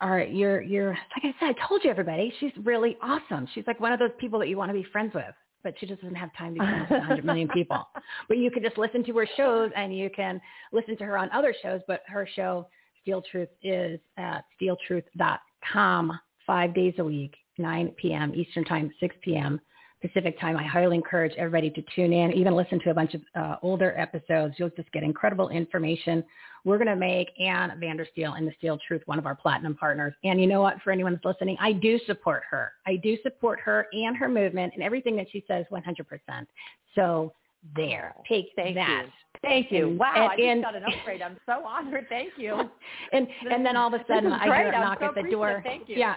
All 0.00 0.10
right, 0.10 0.30
you're 0.32 0.60
you're 0.60 0.90
like 0.90 1.22
I 1.22 1.34
said, 1.38 1.54
I 1.56 1.66
told 1.68 1.84
you 1.84 1.90
everybody. 1.90 2.32
She's 2.40 2.50
really 2.64 2.96
awesome. 3.00 3.46
She's 3.54 3.64
like 3.66 3.78
one 3.80 3.92
of 3.92 3.98
those 3.98 4.10
people 4.18 4.38
that 4.40 4.48
you 4.48 4.56
want 4.56 4.68
to 4.70 4.74
be 4.74 4.82
friends 4.92 5.14
with, 5.14 5.32
but 5.62 5.74
she 5.78 5.86
just 5.86 6.02
doesn't 6.02 6.16
have 6.16 6.30
time 6.36 6.54
to 6.54 6.60
be 6.60 6.66
friends 6.66 6.86
with 6.90 6.98
100 6.98 7.24
million 7.24 7.48
people. 7.54 7.86
But 8.28 8.38
you 8.38 8.50
can 8.50 8.62
just 8.62 8.76
listen 8.76 9.04
to 9.04 9.16
her 9.18 9.26
shows 9.36 9.70
and 9.76 9.96
you 9.96 10.10
can 10.14 10.40
listen 10.72 10.96
to 10.98 11.04
her 11.04 11.16
on 11.16 11.30
other 11.30 11.54
shows. 11.62 11.80
But 11.86 12.02
her 12.08 12.28
show, 12.34 12.66
Steel 13.02 13.22
Truth, 13.30 13.48
is 13.62 13.98
at 14.18 14.44
steeltruth.com 14.60 16.18
five 16.46 16.74
days 16.74 16.94
a 16.98 17.04
week, 17.04 17.34
9 17.58 17.88
p.m. 17.96 18.34
Eastern 18.34 18.64
Time, 18.64 18.92
6 19.00 19.14
p.m. 19.22 19.60
Pacific 20.00 20.38
Time. 20.38 20.56
I 20.56 20.64
highly 20.64 20.96
encourage 20.96 21.32
everybody 21.38 21.70
to 21.70 21.82
tune 21.96 22.12
in, 22.12 22.32
even 22.32 22.54
listen 22.54 22.78
to 22.80 22.90
a 22.90 22.94
bunch 22.94 23.14
of 23.14 23.22
uh, 23.34 23.56
older 23.62 23.98
episodes. 23.98 24.54
You'll 24.58 24.70
just 24.70 24.92
get 24.92 25.02
incredible 25.02 25.48
information. 25.48 26.22
We're 26.64 26.76
going 26.78 26.88
to 26.88 26.96
make 26.96 27.28
Ann 27.40 27.72
Vandersteel 27.82 28.36
and 28.36 28.46
the 28.46 28.52
Steel 28.58 28.78
Truth 28.86 29.02
one 29.06 29.18
of 29.18 29.26
our 29.26 29.34
platinum 29.34 29.74
partners. 29.74 30.14
And 30.24 30.40
you 30.40 30.46
know 30.46 30.60
what? 30.60 30.80
For 30.82 30.92
anyone 30.92 31.14
that's 31.14 31.24
listening, 31.24 31.56
I 31.60 31.72
do 31.72 31.98
support 32.06 32.42
her. 32.50 32.72
I 32.86 32.96
do 32.96 33.16
support 33.22 33.60
her 33.60 33.86
and 33.92 34.16
her 34.16 34.28
movement 34.28 34.72
and 34.74 34.82
everything 34.82 35.16
that 35.16 35.26
she 35.30 35.44
says 35.48 35.64
100%. 35.70 36.46
So 36.94 37.32
there, 37.76 38.14
take 38.28 38.46
Thank 38.56 38.74
that. 38.76 39.04
you. 39.06 39.10
Thank 39.42 39.72
you. 39.72 39.88
And- 39.88 39.98
wow, 39.98 40.12
and- 40.14 40.24
I 40.24 40.36
just 40.36 40.46
and- 40.48 40.62
got 40.62 40.74
an 40.74 40.84
upgrade. 40.84 41.22
I'm 41.22 41.38
so 41.46 41.64
honored. 41.66 42.06
Thank 42.08 42.30
you. 42.36 42.54
and 43.12 43.26
and 43.50 43.64
then 43.64 43.76
all 43.76 43.94
of 43.94 43.98
a 43.98 44.04
sudden 44.06 44.32
I 44.32 44.44
hear 44.44 44.68
a 44.68 44.72
knock 44.72 44.98
so 45.00 45.06
at 45.06 45.14
the 45.14 45.30
door. 45.30 45.60
Thank 45.64 45.88
you. 45.88 45.96
Yeah. 45.96 46.14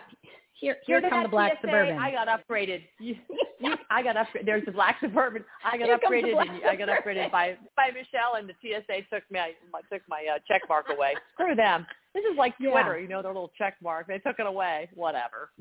Here, 0.60 0.78
here 0.86 1.02
come 1.02 1.24
the 1.24 1.30
black 1.30 1.54
TSA? 1.54 1.68
suburban. 1.68 1.98
I 2.00 2.12
got 2.12 2.28
upgraded. 2.28 2.82
You, 3.00 3.16
you, 3.60 3.76
I 3.90 4.02
got 4.02 4.16
upgraded. 4.16 4.46
There's 4.46 4.66
the 4.66 4.72
black 4.72 4.98
suburban. 5.02 5.44
I 5.64 5.78
got 5.78 5.86
Here 5.86 5.98
upgraded. 5.98 6.40
And 6.40 6.66
I 6.68 6.76
got 6.76 6.90
upgraded 6.90 7.32
by 7.32 7.58
by 7.76 7.90
Michelle, 7.92 8.36
and 8.38 8.50
the 8.50 8.54
TSA 8.62 9.02
took 9.14 9.24
my 9.32 9.52
took 9.92 10.02
my 10.10 10.26
uh, 10.36 10.40
check 10.48 10.64
mark 10.68 10.88
away. 10.90 11.14
Screw 11.34 11.56
them. 11.56 11.86
This 12.14 12.24
is 12.32 12.38
like 12.38 12.54
Yeah. 12.60 12.72
Twitter, 12.72 13.00
you 13.00 13.08
know, 13.08 13.22
their 13.22 13.32
little 13.34 13.52
check 13.58 13.76
mark. 13.84 14.08
They 14.08 14.20
took 14.20 14.40
it 14.40 14.48
away. 14.48 14.90
Whatever. 14.96 15.52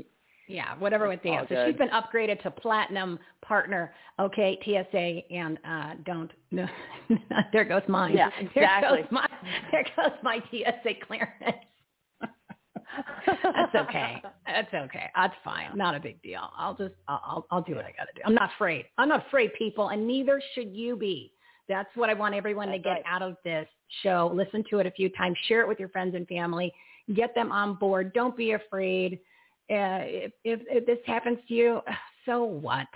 Yeah, 0.49 0.77
whatever 0.79 1.09
with 1.09 1.23
Dan. 1.23 1.45
So 1.49 1.67
she's 1.67 1.77
been 1.77 1.89
upgraded 1.89 2.41
to 2.43 2.51
platinum 2.53 3.19
partner. 3.43 3.93
Okay, 4.21 4.59
TSA, 4.65 5.35
and 5.35 5.59
uh, 5.69 5.95
don't. 6.05 6.31
No, 6.53 6.67
there 7.53 7.65
goes 7.65 7.83
mine. 7.89 8.17
Yeah, 8.17 8.31
exactly. 8.39 8.55
There 8.55 9.03
goes 9.03 9.07
my. 9.11 9.29
There 9.73 9.85
goes 9.97 10.13
my 10.23 10.39
TSA 10.51 10.95
clearance. 11.07 11.59
That's 13.27 13.75
okay. 13.75 14.23
That's 14.47 14.73
okay. 14.75 15.11
That's 15.15 15.35
fine. 15.45 15.77
Not 15.77 15.95
a 15.95 16.01
big 16.01 16.21
deal. 16.23 16.51
I'll 16.57 16.75
just. 16.75 16.95
I'll. 17.09 17.21
I'll, 17.25 17.47
I'll 17.51 17.63
do 17.63 17.75
what 17.75 17.85
I 17.85 17.93
got 17.93 18.05
to 18.05 18.15
do. 18.15 18.23
I'm 18.25 18.35
not 18.35 18.51
afraid. 18.55 18.87
I'm 18.99 19.09
not 19.09 19.27
afraid, 19.27 19.53
people, 19.59 19.89
and 19.89 20.07
neither 20.07 20.41
should 20.55 20.75
you 20.75 20.97
be. 20.97 21.33
That's 21.69 21.89
what 21.97 22.09
I 22.11 22.15
want 22.15 22.35
everyone 22.35 22.69
to 22.69 22.79
get 22.79 23.03
out 23.07 23.23
of 23.23 23.37
this 23.45 23.67
show. 24.03 24.31
Listen 24.33 24.65
to 24.71 24.79
it 24.79 24.87
a 24.87 24.91
few 24.91 25.09
times. 25.11 25.37
Share 25.49 25.61
it 25.63 25.69
with 25.69 25.81
your 25.81 25.89
friends 25.89 26.15
and 26.15 26.27
family. 26.29 26.73
Get 27.15 27.35
them 27.35 27.51
on 27.51 27.75
board. 27.75 28.13
Don't 28.13 28.37
be 28.37 28.53
afraid. 28.53 29.15
Uh, 29.69 30.07
if, 30.07 30.33
if, 30.45 30.61
if 30.69 30.87
this 30.87 30.99
happens 31.07 31.39
to 31.49 31.55
you, 31.55 31.81
so 32.25 32.45
what? 32.45 32.87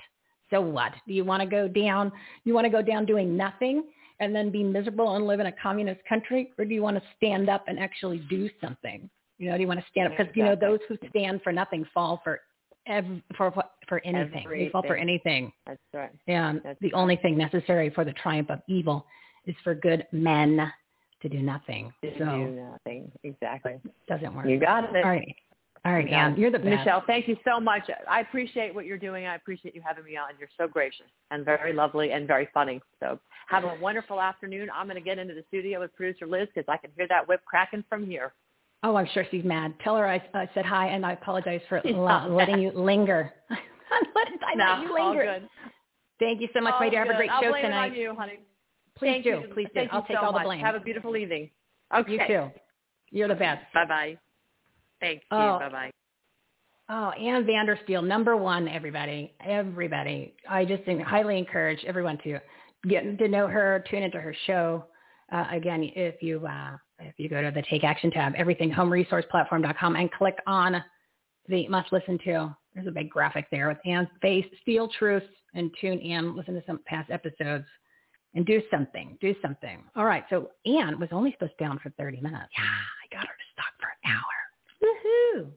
So 0.51 0.60
what? 0.60 0.93
Do 1.06 1.14
you 1.14 1.24
want 1.24 1.43
to 1.43 1.48
go 1.48 1.66
down? 1.66 2.12
You 2.44 2.55
want 2.55 2.64
to 2.64 2.70
go 2.70 2.82
down 2.82 3.06
doing 3.06 3.36
nothing 3.36 3.85
and 4.20 4.35
then 4.35 4.51
be 4.51 4.62
miserable 4.62 5.16
and 5.16 5.27
live 5.27 5.40
in 5.40 5.47
a 5.47 5.52
communist 5.52 6.01
country, 6.09 6.52
or 6.59 6.64
do 6.64 6.74
you 6.74 6.82
want 6.82 6.97
to 6.97 7.02
stand 7.16 7.48
up 7.48 7.64
and 7.66 7.78
actually 7.78 8.18
do 8.28 8.51
something? 8.60 9.09
You 9.40 9.48
know, 9.48 9.56
do 9.56 9.62
you 9.62 9.68
want 9.68 9.80
to 9.80 9.86
stand 9.90 10.12
up? 10.12 10.18
Because 10.18 10.36
you 10.36 10.44
know 10.44 10.54
those 10.54 10.80
who 10.86 10.98
stand 11.08 11.40
for 11.42 11.50
nothing 11.50 11.86
fall 11.94 12.20
for 12.22 12.40
ev- 12.86 13.22
for 13.38 13.50
for 13.88 14.00
anything. 14.04 14.46
They 14.50 14.68
fall 14.70 14.82
for 14.82 14.96
anything. 14.96 15.50
That's 15.66 15.80
right. 15.94 16.10
And 16.28 16.60
the 16.82 16.92
only 16.92 17.16
thing 17.16 17.38
necessary 17.38 17.88
for 17.88 18.04
the 18.04 18.12
triumph 18.12 18.50
of 18.50 18.60
evil 18.68 19.06
is 19.46 19.56
for 19.64 19.74
good 19.74 20.06
men 20.12 20.70
to 21.22 21.28
do 21.30 21.38
nothing. 21.38 21.90
To 22.02 22.10
so 22.18 22.24
do 22.24 22.48
nothing. 22.50 23.10
Exactly. 23.24 23.80
doesn't 24.06 24.34
work. 24.34 24.44
You 24.46 24.60
got 24.60 24.84
it. 24.84 25.04
All 25.04 25.10
right. 25.10 25.34
All 25.86 25.94
right, 25.94 26.04
You 26.04 26.10
got 26.10 26.16
Ann, 26.16 26.32
it. 26.32 26.38
you're 26.38 26.50
the 26.50 26.58
best. 26.58 26.80
Michelle, 26.80 27.02
thank 27.06 27.26
you 27.26 27.38
so 27.42 27.58
much. 27.58 27.88
I 28.06 28.20
appreciate 28.20 28.74
what 28.74 28.84
you're 28.84 28.98
doing. 28.98 29.24
I 29.24 29.36
appreciate 29.36 29.74
you 29.74 29.80
having 29.82 30.04
me 30.04 30.14
on. 30.14 30.34
You're 30.38 30.50
so 30.58 30.68
gracious 30.68 31.06
and 31.30 31.42
very 31.42 31.72
lovely 31.72 32.12
and 32.12 32.26
very 32.26 32.50
funny. 32.52 32.82
So 33.02 33.18
have 33.48 33.64
a 33.64 33.78
wonderful 33.80 34.20
afternoon. 34.20 34.68
I'm 34.74 34.86
going 34.86 34.96
to 34.96 35.02
get 35.02 35.18
into 35.18 35.32
the 35.32 35.42
studio 35.48 35.80
with 35.80 35.94
producer 35.96 36.26
Liz 36.26 36.48
because 36.54 36.68
I 36.68 36.76
can 36.76 36.90
hear 36.98 37.08
that 37.08 37.26
whip 37.26 37.40
cracking 37.46 37.82
from 37.88 38.04
here. 38.04 38.34
Oh, 38.82 38.97
I'm 38.97 39.07
sure 39.12 39.24
she's 39.31 39.44
mad. 39.44 39.74
Tell 39.85 39.97
her 39.97 40.07
I, 40.09 40.23
I 40.32 40.48
said 40.55 40.65
hi, 40.65 40.89
and 40.89 41.05
I 41.05 41.12
apologize 41.12 41.61
for 41.69 41.82
letting 42.28 42.61
you 42.61 42.73
linger. 42.73 43.32
I 43.51 44.55
no, 44.55 44.65
let 44.65 44.82
you 44.82 44.94
linger. 44.94 45.01
all 45.01 45.15
good. 45.15 45.48
Thank 46.19 46.40
you 46.40 46.48
so 46.55 46.61
much, 46.61 46.74
All 46.74 46.81
my 46.81 46.89
dear. 46.90 47.01
Have 47.01 47.09
a 47.09 47.12
good. 47.12 47.16
great 47.16 47.31
I'll 47.31 47.43
show 47.43 47.51
blame 47.51 47.65
tonight. 47.65 47.86
It 47.86 47.90
on 47.90 47.97
you, 47.98 48.15
honey. 48.16 48.39
Please 48.97 49.09
Thank 49.09 49.24
do. 49.24 49.31
you. 49.31 49.43
Please 49.55 49.65
do. 49.66 49.70
Thank 49.74 49.93
I'll 49.93 50.02
take 50.02 50.16
so 50.16 50.24
all 50.27 50.32
the 50.32 50.40
blame. 50.40 50.61
Have 50.61 50.74
a 50.74 50.81
beautiful 50.81 51.16
evening. 51.16 51.51
Okay. 51.94 52.12
You 52.12 52.19
too. 52.27 52.51
You're 53.11 53.28
the 53.28 53.35
best. 53.35 53.65
Bye 53.74 53.86
bye. 53.86 54.19
Thank 55.01 55.23
you. 55.31 55.39
Oh. 55.39 55.59
Bye 55.59 55.69
bye. 55.69 55.90
Oh, 56.93 57.11
Ann 57.11 57.44
Vandersteel, 57.44 58.05
number 58.05 58.36
one, 58.36 58.66
everybody, 58.66 59.32
everybody. 59.47 60.35
I 60.48 60.65
just 60.65 60.82
highly 61.07 61.39
encourage 61.39 61.85
everyone 61.85 62.19
to 62.24 62.40
get 62.89 63.16
to 63.19 63.28
know 63.28 63.47
her, 63.47 63.85
tune 63.89 64.02
into 64.02 64.20
her 64.20 64.35
show. 64.48 64.86
Uh, 65.32 65.47
again, 65.52 65.89
if 65.94 66.20
you 66.20 66.44
uh, 66.44 66.73
if 67.01 67.14
you 67.18 67.28
go 67.28 67.43
to 67.43 67.51
the 67.51 67.62
Take 67.70 67.85
Action 67.85 68.10
tab, 68.10 68.35
everythinghomeresourceplatform.com, 68.35 69.97
and 69.97 70.12
click 70.12 70.39
on 70.47 70.82
the 71.48 71.68
must 71.68 71.93
listen 71.93 72.18
to. 72.24 72.55
There's 72.74 72.86
a 72.86 72.93
big 72.93 73.10
graphic 73.10 73.47
there 73.51 73.68
with 73.68 73.78
Ann's 73.85 74.09
face, 74.22 74.47
Steel 74.62 74.89
Truths, 74.98 75.27
and 75.55 75.70
tune 75.81 75.98
in, 75.98 76.36
listen 76.36 76.55
to 76.55 76.62
some 76.66 76.81
past 76.86 77.10
episodes, 77.10 77.66
and 78.35 78.47
do 78.47 78.62
something. 78.70 79.18
Do 79.20 79.35
something. 79.43 79.82
All 79.97 80.05
right. 80.05 80.24
So 80.31 80.51
Ann 80.66 81.01
was 81.01 81.09
only 81.10 81.32
supposed 81.32 81.52
to 81.59 81.64
be 81.64 81.64
on 81.64 81.78
for 81.81 81.90
30 81.98 82.20
minutes. 82.20 82.47
Yeah, 82.56 82.64
I 82.64 83.14
got 83.14 83.27
her 83.27 83.35
to 83.35 83.51
for 83.81 83.89
an 84.02 84.12
hour. 84.12 84.36
Woohoo! 84.82 85.51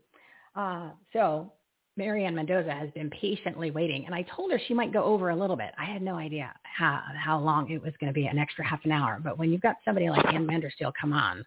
Uh, 0.56 0.92
so 1.12 1.54
Mary 1.96 2.26
Ann 2.26 2.34
Mendoza 2.34 2.72
has 2.72 2.90
been 2.92 3.10
patiently 3.12 3.70
waiting, 3.70 4.06
and 4.06 4.16
I 4.16 4.24
told 4.36 4.52
her 4.52 4.60
she 4.68 4.74
might 4.74 4.92
go 4.92 5.04
over 5.04 5.30
a 5.30 5.36
little 5.36 5.56
bit. 5.56 5.72
I 5.78 5.86
had 5.86 6.02
no 6.02 6.16
idea 6.16 6.52
how 6.64 7.02
how 7.16 7.40
long 7.40 7.70
it 7.70 7.82
was 7.82 7.94
going 8.00 8.12
to 8.12 8.14
be, 8.14 8.26
an 8.26 8.40
extra 8.40 8.66
half 8.66 8.84
an 8.86 8.92
hour. 8.92 9.20
But 9.24 9.38
when 9.38 9.52
you've 9.52 9.62
got 9.62 9.76
somebody 9.86 10.10
like 10.10 10.26
Ann 10.26 10.48
Vandersteel 10.48 10.92
come 11.00 11.14
on, 11.14 11.46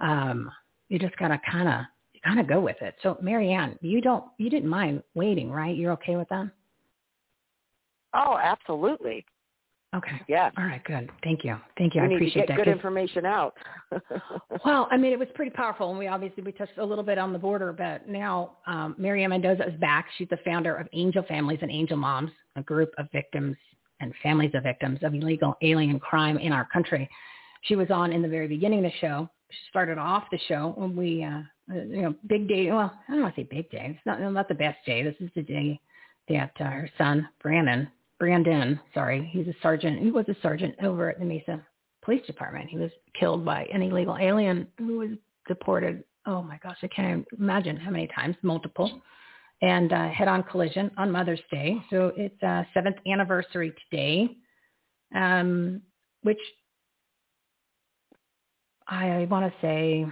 um, 0.00 0.50
you 0.88 0.98
just 0.98 1.16
gotta 1.18 1.38
kind 1.50 1.68
of 1.68 1.80
kind 2.24 2.40
of 2.40 2.48
go 2.48 2.60
with 2.60 2.80
it. 2.80 2.94
So 3.02 3.18
Mary 3.20 3.52
Ann, 3.52 3.78
you 3.82 4.00
don't 4.00 4.24
you 4.38 4.48
didn't 4.48 4.70
mind 4.70 5.02
waiting, 5.14 5.50
right? 5.50 5.76
You're 5.76 5.92
okay 5.92 6.16
with 6.16 6.28
that? 6.30 6.50
Oh, 8.14 8.38
absolutely. 8.42 9.26
Okay. 9.94 10.20
Yeah. 10.28 10.50
All 10.58 10.64
right. 10.64 10.82
Good. 10.84 11.08
Thank 11.22 11.44
you. 11.44 11.56
Thank 11.78 11.94
you. 11.94 12.02
We 12.02 12.08
I 12.08 12.14
appreciate 12.14 12.48
that. 12.48 12.56
good 12.56 12.68
information 12.68 13.24
out. 13.24 13.54
well, 14.64 14.88
I 14.90 14.96
mean, 14.96 15.12
it 15.12 15.18
was 15.18 15.28
pretty 15.34 15.52
powerful, 15.52 15.90
and 15.90 15.98
we 15.98 16.08
obviously 16.08 16.42
we 16.42 16.52
touched 16.52 16.78
a 16.78 16.84
little 16.84 17.04
bit 17.04 17.16
on 17.16 17.32
the 17.32 17.38
border, 17.38 17.72
but 17.72 18.08
now 18.08 18.56
um, 18.66 18.96
Mary 18.98 19.22
Ann 19.22 19.30
Mendoza 19.30 19.68
is 19.68 19.78
back. 19.80 20.06
She's 20.18 20.28
the 20.28 20.38
founder 20.44 20.74
of 20.74 20.88
Angel 20.92 21.22
Families 21.28 21.60
and 21.62 21.70
Angel 21.70 21.96
Moms, 21.96 22.32
a 22.56 22.62
group 22.62 22.92
of 22.98 23.06
victims 23.12 23.56
and 24.00 24.12
families 24.22 24.50
of 24.54 24.64
victims 24.64 24.98
of 25.02 25.14
illegal 25.14 25.56
alien 25.62 26.00
crime 26.00 26.38
in 26.38 26.52
our 26.52 26.66
country. 26.72 27.08
She 27.62 27.76
was 27.76 27.90
on 27.90 28.12
in 28.12 28.20
the 28.20 28.28
very 28.28 28.48
beginning 28.48 28.84
of 28.84 28.90
the 28.90 28.98
show. 28.98 29.30
She 29.50 29.58
started 29.70 29.98
off 29.98 30.24
the 30.32 30.38
show 30.48 30.74
when 30.76 30.96
we, 30.96 31.22
uh, 31.22 31.42
you 31.72 32.02
know, 32.02 32.14
big 32.26 32.48
day. 32.48 32.70
Well, 32.70 32.92
I 33.08 33.12
don't 33.12 33.22
want 33.22 33.36
to 33.36 33.42
say 33.42 33.48
big 33.48 33.70
day. 33.70 33.96
It's 33.96 34.06
not 34.06 34.20
not 34.20 34.48
the 34.48 34.54
best 34.54 34.78
day. 34.84 35.04
This 35.04 35.14
is 35.20 35.30
the 35.36 35.42
day 35.42 35.80
that 36.28 36.50
uh, 36.58 36.64
her 36.64 36.90
son 36.98 37.28
Brandon 37.40 37.88
Brandon, 38.18 38.80
sorry, 38.92 39.28
he's 39.32 39.48
a 39.48 39.54
sergeant. 39.62 40.00
He 40.00 40.10
was 40.10 40.28
a 40.28 40.36
sergeant 40.42 40.74
over 40.82 41.10
at 41.10 41.18
the 41.18 41.24
Mesa 41.24 41.64
Police 42.04 42.24
Department. 42.26 42.70
He 42.70 42.78
was 42.78 42.90
killed 43.18 43.44
by 43.44 43.64
an 43.72 43.82
illegal 43.82 44.16
alien 44.20 44.68
who 44.78 44.98
was 44.98 45.10
deported. 45.48 46.04
Oh 46.26 46.42
my 46.42 46.58
gosh, 46.62 46.78
I 46.82 46.88
can't 46.88 47.26
imagine 47.38 47.76
how 47.76 47.90
many 47.90 48.08
times, 48.08 48.36
multiple, 48.42 49.02
and 49.62 49.92
uh, 49.92 50.08
head-on 50.08 50.42
collision 50.44 50.90
on 50.96 51.10
Mother's 51.10 51.40
Day. 51.50 51.76
So 51.90 52.12
it's 52.16 52.40
uh, 52.42 52.64
seventh 52.72 52.96
anniversary 53.06 53.72
today, 53.90 54.36
um, 55.14 55.82
which 56.22 56.38
I 58.86 59.26
want 59.30 59.50
to 59.50 59.60
say, 59.60 60.06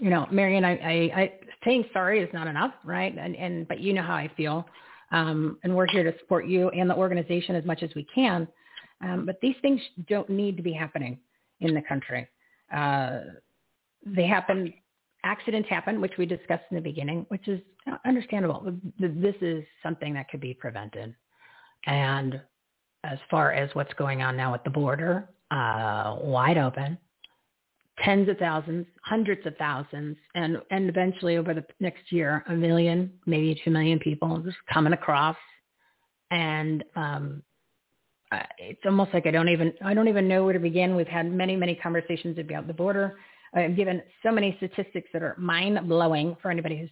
you 0.00 0.10
know, 0.10 0.26
Mary 0.30 0.56
Ann, 0.56 0.64
I, 0.64 0.72
I, 0.72 1.20
I 1.20 1.32
saying 1.64 1.84
sorry 1.92 2.20
is 2.20 2.28
not 2.32 2.46
enough, 2.46 2.74
right? 2.84 3.16
And 3.16 3.34
and 3.34 3.66
but 3.66 3.80
you 3.80 3.92
know 3.92 4.02
how 4.02 4.14
I 4.14 4.30
feel. 4.36 4.66
Um, 5.10 5.58
and 5.62 5.74
we're 5.74 5.86
here 5.86 6.04
to 6.04 6.16
support 6.18 6.46
you 6.46 6.68
and 6.70 6.88
the 6.88 6.94
organization 6.94 7.56
as 7.56 7.64
much 7.64 7.82
as 7.82 7.90
we 7.94 8.06
can. 8.14 8.46
Um, 9.00 9.26
but 9.26 9.40
these 9.40 9.56
things 9.62 9.80
don't 10.08 10.28
need 10.28 10.56
to 10.56 10.62
be 10.62 10.72
happening 10.72 11.18
in 11.60 11.74
the 11.74 11.82
country. 11.82 12.28
Uh, 12.72 13.20
they 14.04 14.26
happen, 14.26 14.72
accidents 15.24 15.68
happen, 15.68 16.00
which 16.00 16.12
we 16.18 16.26
discussed 16.26 16.64
in 16.70 16.76
the 16.76 16.82
beginning, 16.82 17.24
which 17.28 17.48
is 17.48 17.60
understandable. 18.04 18.72
This 18.98 19.34
is 19.40 19.64
something 19.82 20.14
that 20.14 20.28
could 20.28 20.40
be 20.40 20.54
prevented. 20.54 21.14
And 21.86 22.40
as 23.04 23.18
far 23.30 23.52
as 23.52 23.70
what's 23.74 23.92
going 23.94 24.22
on 24.22 24.36
now 24.36 24.54
at 24.54 24.64
the 24.64 24.70
border, 24.70 25.28
uh, 25.50 26.16
wide 26.20 26.58
open, 26.58 26.98
tens 28.04 28.28
of 28.28 28.38
thousands, 28.38 28.86
hundreds 29.02 29.44
of 29.46 29.56
thousands, 29.56 30.16
and 30.34 30.58
and 30.70 30.88
eventually 30.88 31.36
over 31.36 31.54
the 31.54 31.64
next 31.80 32.10
year, 32.10 32.44
a 32.48 32.52
million, 32.52 33.12
maybe 33.26 33.60
two 33.64 33.70
million 33.70 33.98
people 33.98 34.38
just 34.38 34.56
coming 34.72 34.92
across, 34.92 35.36
and 36.30 36.84
um, 36.96 37.42
it's 38.58 38.80
almost 38.84 39.12
like 39.14 39.26
I 39.26 39.30
don't 39.30 39.48
even 39.48 39.72
I 39.84 39.94
don't 39.94 40.08
even 40.08 40.28
know 40.28 40.44
where 40.44 40.52
to 40.52 40.58
begin. 40.58 40.96
We've 40.96 41.06
had 41.06 41.30
many 41.30 41.56
many 41.56 41.74
conversations 41.74 42.38
about 42.38 42.66
the 42.66 42.74
border. 42.74 43.16
I've 43.54 43.76
given 43.76 44.02
so 44.22 44.30
many 44.30 44.54
statistics 44.58 45.08
that 45.12 45.22
are 45.22 45.34
mind 45.38 45.88
blowing 45.88 46.36
for 46.42 46.50
anybody 46.50 46.78
who's 46.78 46.90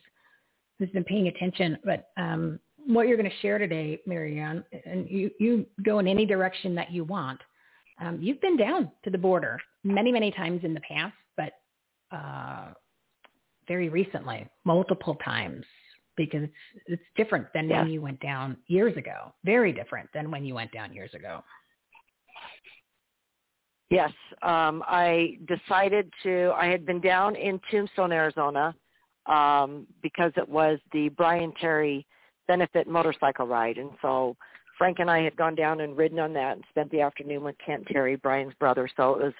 who's 0.78 0.90
been 0.90 1.04
paying 1.04 1.28
attention. 1.28 1.78
But 1.84 2.08
um, 2.16 2.58
what 2.86 3.08
you're 3.08 3.16
going 3.16 3.30
to 3.30 3.36
share 3.42 3.58
today, 3.58 4.00
Mary 4.06 4.38
Ann, 4.38 4.64
and 4.84 5.08
you 5.08 5.30
you 5.38 5.66
go 5.84 5.98
in 5.98 6.08
any 6.08 6.26
direction 6.26 6.74
that 6.76 6.90
you 6.90 7.04
want. 7.04 7.40
Um, 8.01 8.18
you've 8.20 8.40
been 8.40 8.56
down 8.56 8.90
to 9.05 9.10
the 9.10 9.18
border 9.18 9.59
many, 9.85 10.12
many 10.12 10.31
times 10.31 10.60
in 10.64 10.74
the 10.74 10.81
past, 10.81 11.14
but 11.36 11.52
uh, 12.14 12.73
very 13.66 13.89
recently, 13.89 14.47
multiple 14.64 15.16
times, 15.24 15.64
because 16.16 16.43
it's 16.44 16.52
it's 16.86 17.02
different 17.16 17.47
than 17.55 17.68
when 17.68 17.89
you 17.89 18.01
went 18.01 18.20
down 18.20 18.56
years 18.66 18.97
ago. 18.97 19.32
Very 19.44 19.73
different 19.73 20.09
than 20.14 20.31
when 20.31 20.44
you 20.44 20.55
went 20.55 20.73
down 20.73 20.93
years 20.93 21.12
ago. 21.14 21.43
Yes, 23.90 24.10
um, 24.43 24.82
I 24.86 25.39
decided 25.47 26.10
to. 26.23 26.52
I 26.56 26.66
had 26.66 26.85
been 26.85 27.01
down 27.01 27.36
in 27.36 27.60
Tombstone, 27.70 28.12
Arizona, 28.12 28.74
um, 29.27 29.86
because 30.02 30.32
it 30.36 30.48
was 30.48 30.78
the 30.93 31.09
Brian 31.10 31.52
Terry 31.60 32.06
benefit 32.48 32.89
motorcycle 32.89 33.47
ride, 33.47 33.78
and 33.78 33.90
so 34.02 34.36
Frank 34.78 34.98
and 34.98 35.11
I 35.11 35.23
had 35.23 35.36
gone 35.36 35.55
down 35.55 35.81
and 35.81 35.97
ridden 35.97 36.19
on 36.19 36.32
that 36.35 36.57
and 36.57 36.65
spent 36.69 36.90
the 36.90 37.01
afternoon 37.01 37.43
with 37.43 37.57
Kent 37.65 37.86
Terry, 37.90 38.16
Brian's 38.16 38.55
brother. 38.55 38.89
So 38.97 39.15
it 39.15 39.23
was 39.23 39.32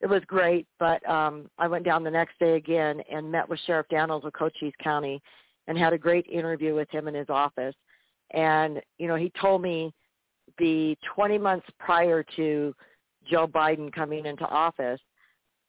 it 0.00 0.06
was 0.06 0.22
great. 0.26 0.66
But 0.78 1.08
um 1.08 1.48
I 1.58 1.68
went 1.68 1.84
down 1.84 2.04
the 2.04 2.10
next 2.10 2.38
day 2.38 2.56
again 2.56 3.00
and 3.10 3.30
met 3.30 3.48
with 3.48 3.60
Sheriff 3.66 3.86
Dannels 3.90 4.24
of 4.24 4.32
Cochise 4.32 4.72
County 4.82 5.22
and 5.68 5.78
had 5.78 5.92
a 5.92 5.98
great 5.98 6.26
interview 6.26 6.74
with 6.74 6.90
him 6.90 7.08
in 7.08 7.14
his 7.14 7.28
office. 7.28 7.74
And, 8.32 8.80
you 8.98 9.06
know, 9.06 9.16
he 9.16 9.30
told 9.40 9.62
me 9.62 9.92
the 10.58 10.96
20 11.14 11.38
months 11.38 11.66
prior 11.78 12.24
to 12.36 12.74
Joe 13.30 13.46
Biden 13.46 13.92
coming 13.92 14.26
into 14.26 14.44
office, 14.46 15.00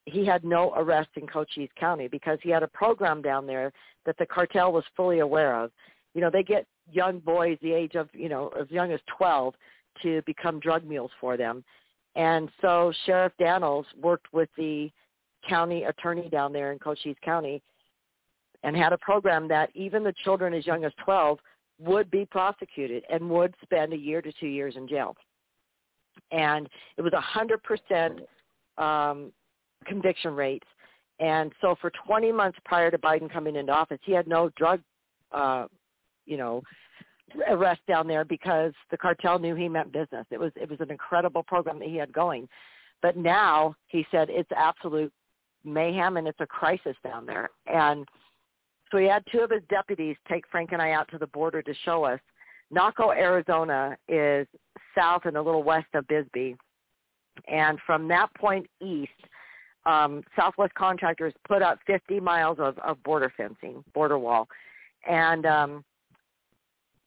he 0.05 0.25
had 0.25 0.43
no 0.43 0.73
arrests 0.75 1.13
in 1.15 1.27
Cochise 1.27 1.69
County 1.79 2.07
because 2.07 2.39
he 2.41 2.49
had 2.49 2.63
a 2.63 2.67
program 2.67 3.21
down 3.21 3.45
there 3.45 3.71
that 4.05 4.17
the 4.17 4.25
cartel 4.25 4.73
was 4.73 4.83
fully 4.95 5.19
aware 5.19 5.61
of. 5.61 5.71
You 6.13 6.21
know, 6.21 6.29
they 6.29 6.43
get 6.43 6.65
young 6.91 7.19
boys 7.19 7.57
the 7.61 7.71
age 7.71 7.95
of, 7.95 8.09
you 8.13 8.29
know, 8.29 8.49
as 8.59 8.69
young 8.69 8.91
as 8.91 8.99
12 9.17 9.53
to 10.01 10.21
become 10.25 10.59
drug 10.59 10.85
mules 10.85 11.11
for 11.19 11.37
them. 11.37 11.63
And 12.15 12.49
so 12.61 12.93
Sheriff 13.05 13.33
Dannels 13.39 13.85
worked 13.99 14.33
with 14.33 14.49
the 14.57 14.91
county 15.47 15.83
attorney 15.83 16.29
down 16.29 16.53
there 16.53 16.71
in 16.71 16.79
Cochise 16.79 17.15
County 17.23 17.61
and 18.63 18.75
had 18.75 18.93
a 18.93 18.97
program 18.97 19.47
that 19.49 19.69
even 19.73 20.03
the 20.03 20.13
children 20.23 20.53
as 20.53 20.65
young 20.65 20.85
as 20.85 20.91
12 21.03 21.39
would 21.79 22.09
be 22.11 22.25
prosecuted 22.25 23.03
and 23.11 23.29
would 23.29 23.53
spend 23.61 23.93
a 23.93 23.97
year 23.97 24.21
to 24.21 24.31
two 24.39 24.47
years 24.47 24.75
in 24.77 24.87
jail. 24.87 25.15
And 26.31 26.69
it 26.97 27.01
was 27.01 27.13
a 27.13 27.21
100% 27.21 28.19
um, 28.77 29.31
conviction 29.85 30.35
rates. 30.35 30.67
And 31.19 31.51
so 31.61 31.75
for 31.79 31.91
20 32.07 32.31
months 32.31 32.57
prior 32.65 32.89
to 32.89 32.97
Biden 32.97 33.31
coming 33.31 33.55
into 33.55 33.71
office, 33.71 33.99
he 34.03 34.13
had 34.13 34.27
no 34.27 34.49
drug 34.55 34.81
uh, 35.31 35.65
you 36.25 36.37
know, 36.37 36.61
arrest 37.49 37.81
down 37.87 38.07
there 38.07 38.25
because 38.25 38.73
the 38.91 38.97
cartel 38.97 39.39
knew 39.39 39.55
he 39.55 39.67
meant 39.67 39.91
business. 39.91 40.25
It 40.31 40.39
was 40.39 40.51
it 40.55 40.69
was 40.69 40.79
an 40.79 40.91
incredible 40.91 41.43
program 41.43 41.79
that 41.79 41.87
he 41.87 41.95
had 41.95 42.11
going. 42.13 42.47
But 43.01 43.17
now 43.17 43.75
he 43.87 44.05
said 44.11 44.29
it's 44.29 44.49
absolute 44.55 45.11
mayhem 45.65 46.17
and 46.17 46.27
it's 46.27 46.39
a 46.39 46.47
crisis 46.47 46.95
down 47.03 47.25
there. 47.25 47.49
And 47.67 48.07
so 48.91 48.97
he 48.97 49.07
had 49.07 49.23
two 49.31 49.39
of 49.39 49.49
his 49.49 49.63
deputies 49.69 50.15
take 50.29 50.45
Frank 50.49 50.71
and 50.71 50.81
I 50.81 50.91
out 50.91 51.09
to 51.11 51.17
the 51.17 51.27
border 51.27 51.61
to 51.61 51.73
show 51.83 52.03
us. 52.03 52.19
Naco, 52.73 53.11
Arizona 53.11 53.97
is 54.07 54.47
south 54.95 55.23
and 55.25 55.37
a 55.37 55.41
little 55.41 55.63
west 55.63 55.87
of 55.93 56.07
Bisbee. 56.07 56.55
And 57.47 57.79
from 57.85 58.07
that 58.09 58.33
point 58.35 58.67
east, 58.81 59.09
um, 59.85 60.23
Southwest 60.35 60.73
Contractors 60.75 61.33
put 61.47 61.61
up 61.61 61.79
50 61.85 62.19
miles 62.19 62.57
of, 62.59 62.77
of 62.79 63.01
border 63.03 63.33
fencing, 63.35 63.83
border 63.93 64.17
wall. 64.17 64.47
And 65.09 65.45
um, 65.45 65.83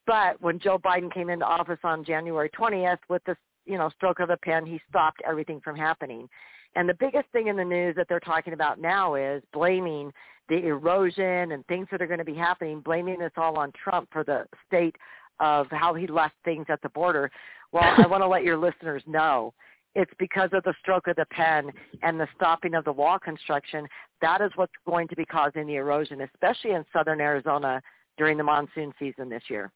but 0.06 0.40
when 0.40 0.58
Joe 0.58 0.78
Biden 0.78 1.12
came 1.12 1.30
into 1.30 1.44
office 1.44 1.78
on 1.84 2.04
January 2.04 2.50
20th 2.50 2.98
with 3.08 3.22
the 3.24 3.36
you 3.64 3.76
know 3.76 3.90
stroke 3.96 4.20
of 4.20 4.30
a 4.30 4.36
pen, 4.36 4.64
he 4.66 4.80
stopped 4.88 5.20
everything 5.26 5.60
from 5.60 5.76
happening. 5.76 6.28
And 6.74 6.88
the 6.88 6.94
biggest 6.94 7.26
thing 7.32 7.46
in 7.48 7.56
the 7.56 7.64
news 7.64 7.96
that 7.96 8.06
they're 8.08 8.20
talking 8.20 8.52
about 8.52 8.78
now 8.78 9.14
is 9.14 9.42
blaming 9.52 10.12
the 10.48 10.66
erosion 10.66 11.52
and 11.52 11.66
things 11.66 11.88
that 11.90 12.02
are 12.02 12.06
going 12.06 12.18
to 12.18 12.24
be 12.24 12.34
happening, 12.34 12.80
blaming 12.80 13.18
this 13.18 13.32
all 13.36 13.58
on 13.58 13.72
Trump 13.72 14.08
for 14.12 14.22
the 14.22 14.44
state 14.66 14.94
of 15.40 15.66
how 15.70 15.94
he 15.94 16.06
left 16.06 16.34
things 16.44 16.66
at 16.68 16.80
the 16.82 16.88
border. 16.90 17.30
Well, 17.72 17.94
I 17.96 18.06
want 18.06 18.22
to 18.22 18.28
let 18.28 18.44
your 18.44 18.56
listeners 18.56 19.02
know 19.06 19.54
it's 19.94 20.12
because 20.18 20.50
of 20.52 20.62
the 20.64 20.74
stroke 20.78 21.06
of 21.08 21.16
the 21.16 21.24
pen 21.30 21.72
and 22.02 22.20
the 22.20 22.28
stopping 22.36 22.74
of 22.74 22.84
the 22.84 22.92
wall 22.92 23.18
construction. 23.18 23.86
That 24.20 24.42
is 24.42 24.50
what's 24.54 24.72
going 24.86 25.08
to 25.08 25.16
be 25.16 25.24
causing 25.24 25.66
the 25.66 25.76
erosion, 25.76 26.20
especially 26.20 26.72
in 26.72 26.84
southern 26.92 27.20
Arizona, 27.20 27.80
during 28.18 28.36
the 28.36 28.44
monsoon 28.44 28.92
season 28.98 29.30
this 29.30 29.42
year. 29.48 29.72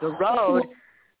The 0.00 0.08
road 0.08 0.64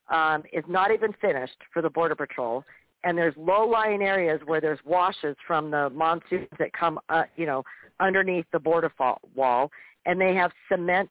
um, 0.08 0.42
is 0.52 0.64
not 0.68 0.92
even 0.92 1.12
finished 1.20 1.56
for 1.72 1.82
the 1.82 1.90
Border 1.90 2.14
Patrol, 2.14 2.64
and 3.04 3.16
there's 3.16 3.34
low-lying 3.36 4.02
areas 4.02 4.40
where 4.44 4.60
there's 4.60 4.80
washes 4.84 5.36
from 5.46 5.70
the 5.70 5.90
monsoons 5.90 6.48
that 6.58 6.72
come, 6.72 6.98
uh, 7.08 7.24
you 7.36 7.46
know, 7.46 7.62
underneath 8.00 8.46
the 8.52 8.58
border 8.58 8.92
fall, 8.96 9.20
wall, 9.34 9.70
and 10.04 10.20
they 10.20 10.34
have 10.34 10.50
cement 10.70 11.10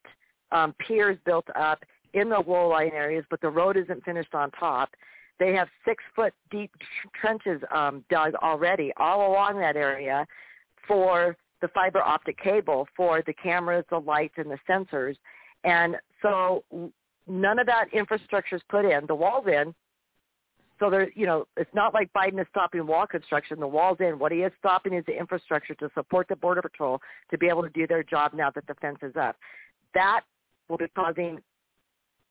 um, 0.52 0.74
piers 0.78 1.18
built 1.24 1.46
up 1.56 1.84
in 2.14 2.28
the 2.28 2.38
low-lying 2.38 2.92
areas, 2.92 3.24
but 3.30 3.40
the 3.40 3.48
road 3.48 3.76
isn't 3.76 4.04
finished 4.04 4.34
on 4.34 4.50
top. 4.52 4.90
They 5.38 5.52
have 5.54 5.68
six-foot 5.84 6.32
deep 6.50 6.70
trenches 7.20 7.60
um, 7.74 8.04
dug 8.08 8.34
already 8.36 8.92
all 8.96 9.30
along 9.30 9.58
that 9.60 9.76
area 9.76 10.26
for 10.86 11.36
the 11.60 11.68
fiber 11.68 12.00
optic 12.00 12.38
cable 12.38 12.86
for 12.96 13.22
the 13.26 13.34
cameras, 13.34 13.84
the 13.90 13.98
lights, 13.98 14.34
and 14.36 14.50
the 14.50 14.58
sensors. 14.68 15.16
And 15.64 15.96
so 16.22 16.64
none 17.26 17.58
of 17.58 17.66
that 17.66 17.86
infrastructure 17.92 18.56
is 18.56 18.62
put 18.68 18.84
in. 18.84 19.06
The 19.06 19.14
wall's 19.14 19.46
in. 19.46 19.74
So 20.78 20.90
there, 20.90 21.10
you 21.14 21.26
know, 21.26 21.46
it's 21.56 21.74
not 21.74 21.94
like 21.94 22.12
Biden 22.12 22.40
is 22.40 22.46
stopping 22.50 22.86
wall 22.86 23.06
construction. 23.06 23.58
The 23.58 23.66
wall's 23.66 23.96
in. 24.00 24.18
What 24.18 24.30
he 24.30 24.38
is 24.38 24.52
stopping 24.58 24.92
is 24.92 25.04
the 25.06 25.18
infrastructure 25.18 25.74
to 25.76 25.90
support 25.94 26.28
the 26.28 26.36
Border 26.36 26.60
Patrol 26.62 27.00
to 27.30 27.38
be 27.38 27.48
able 27.48 27.62
to 27.62 27.70
do 27.70 27.86
their 27.86 28.02
job 28.02 28.34
now 28.34 28.50
that 28.50 28.66
the 28.66 28.74
fence 28.74 28.98
is 29.02 29.16
up. 29.16 29.36
That 29.94 30.20
will 30.68 30.76
be 30.76 30.86
causing, 30.94 31.38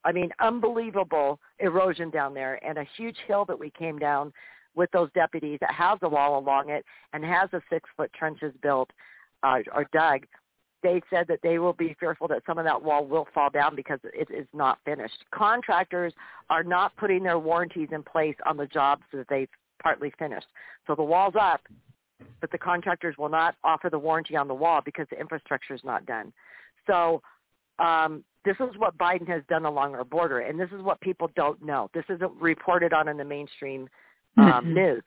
I 0.03 0.11
mean, 0.11 0.29
unbelievable 0.39 1.39
erosion 1.59 2.11
down 2.11 2.35
there 2.35 2.63
and 2.63 2.77
a 2.77 2.85
huge 2.95 3.17
hill 3.27 3.45
that 3.45 3.59
we 3.59 3.71
came 3.71 3.97
down 3.97 4.31
with 4.75 4.91
those 4.91 5.09
deputies 5.15 5.57
that 5.61 5.73
has 5.73 5.97
a 6.03 6.09
wall 6.09 6.37
along 6.37 6.69
it 6.69 6.85
and 7.13 7.23
has 7.23 7.49
a 7.53 7.61
six-foot 7.71 8.11
trenches 8.13 8.53
built 8.61 8.91
uh, 9.41 9.59
or 9.73 9.85
dug 9.91 10.21
they 10.85 11.01
said 11.09 11.25
that 11.27 11.39
they 11.41 11.57
will 11.57 11.73
be 11.73 11.95
fearful 11.99 12.27
that 12.27 12.43
some 12.45 12.59
of 12.59 12.63
that 12.63 12.83
wall 12.83 13.07
will 13.07 13.27
fall 13.33 13.49
down 13.49 13.75
because 13.75 13.99
it 14.03 14.29
is 14.29 14.45
not 14.53 14.77
finished. 14.85 15.25
Contractors 15.33 16.13
are 16.51 16.63
not 16.63 16.95
putting 16.95 17.23
their 17.23 17.39
warranties 17.39 17.89
in 17.91 18.03
place 18.03 18.35
on 18.45 18.55
the 18.55 18.67
jobs 18.67 19.01
that 19.11 19.25
they've 19.27 19.49
partly 19.81 20.13
finished. 20.19 20.45
So 20.85 20.93
the 20.93 21.01
wall's 21.01 21.33
up, 21.41 21.61
but 22.39 22.51
the 22.51 22.59
contractors 22.59 23.15
will 23.17 23.29
not 23.29 23.55
offer 23.63 23.89
the 23.89 23.97
warranty 23.97 24.35
on 24.35 24.47
the 24.47 24.53
wall 24.53 24.79
because 24.85 25.07
the 25.09 25.19
infrastructure 25.19 25.73
is 25.73 25.81
not 25.83 26.05
done. 26.05 26.31
So 26.85 27.23
um, 27.79 28.23
this 28.45 28.55
is 28.59 28.77
what 28.77 28.95
Biden 28.99 29.27
has 29.27 29.41
done 29.49 29.65
along 29.65 29.95
our 29.95 30.05
border, 30.05 30.41
and 30.41 30.59
this 30.59 30.69
is 30.71 30.83
what 30.83 31.01
people 31.01 31.31
don't 31.35 31.59
know. 31.63 31.89
This 31.95 32.05
isn't 32.09 32.31
reported 32.39 32.93
on 32.93 33.07
in 33.07 33.17
the 33.17 33.25
mainstream 33.25 33.89
um, 34.37 34.45
mm-hmm. 34.45 34.73
news. 34.75 35.03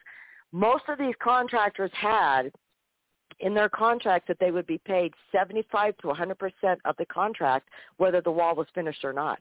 Most 0.50 0.84
of 0.88 0.98
these 0.98 1.14
contractors 1.22 1.92
had 1.94 2.50
in 3.40 3.54
their 3.54 3.68
contract 3.68 4.28
that 4.28 4.38
they 4.40 4.50
would 4.50 4.66
be 4.66 4.78
paid 4.78 5.12
75 5.32 5.96
to 5.98 6.08
100% 6.08 6.76
of 6.84 6.96
the 6.96 7.06
contract 7.06 7.68
whether 7.96 8.20
the 8.20 8.30
wall 8.30 8.54
was 8.54 8.66
finished 8.74 9.04
or 9.04 9.12
not. 9.12 9.38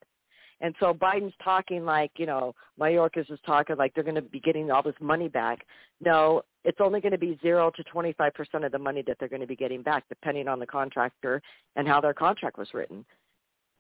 And 0.60 0.74
so 0.80 0.94
Biden's 0.94 1.36
talking 1.44 1.86
like, 1.86 2.11
you 2.18 2.26
know, 2.26 2.56
Mayorkas 2.80 3.32
is 3.32 3.40
talking 3.45 3.76
like 3.78 3.94
they're 3.94 4.03
going 4.03 4.15
to 4.15 4.22
be 4.22 4.40
getting 4.40 4.72
all 4.72 4.82
this 4.82 4.95
money 4.99 5.28
back. 5.28 5.65
No, 6.03 6.41
it's 6.64 6.80
only 6.82 6.99
going 6.99 7.11
to 7.11 7.18
be 7.18 7.38
0 7.41 7.72
to 7.76 7.84
25% 7.84 8.65
of 8.65 8.72
the 8.72 8.80
money 8.80 9.03
that 9.06 9.18
they're 9.19 9.30
going 9.30 9.41
to 9.41 9.48
be 9.48 9.56
getting 9.56 9.84
back 9.84 10.06
depending 10.10 10.48
on 10.48 10.60
the 10.60 10.65
contractor 10.65 11.41
and 11.76 11.88
how 11.88 12.02
their 12.02 12.14
contract 12.14 12.57
was 12.57 12.74
written. 12.74 13.06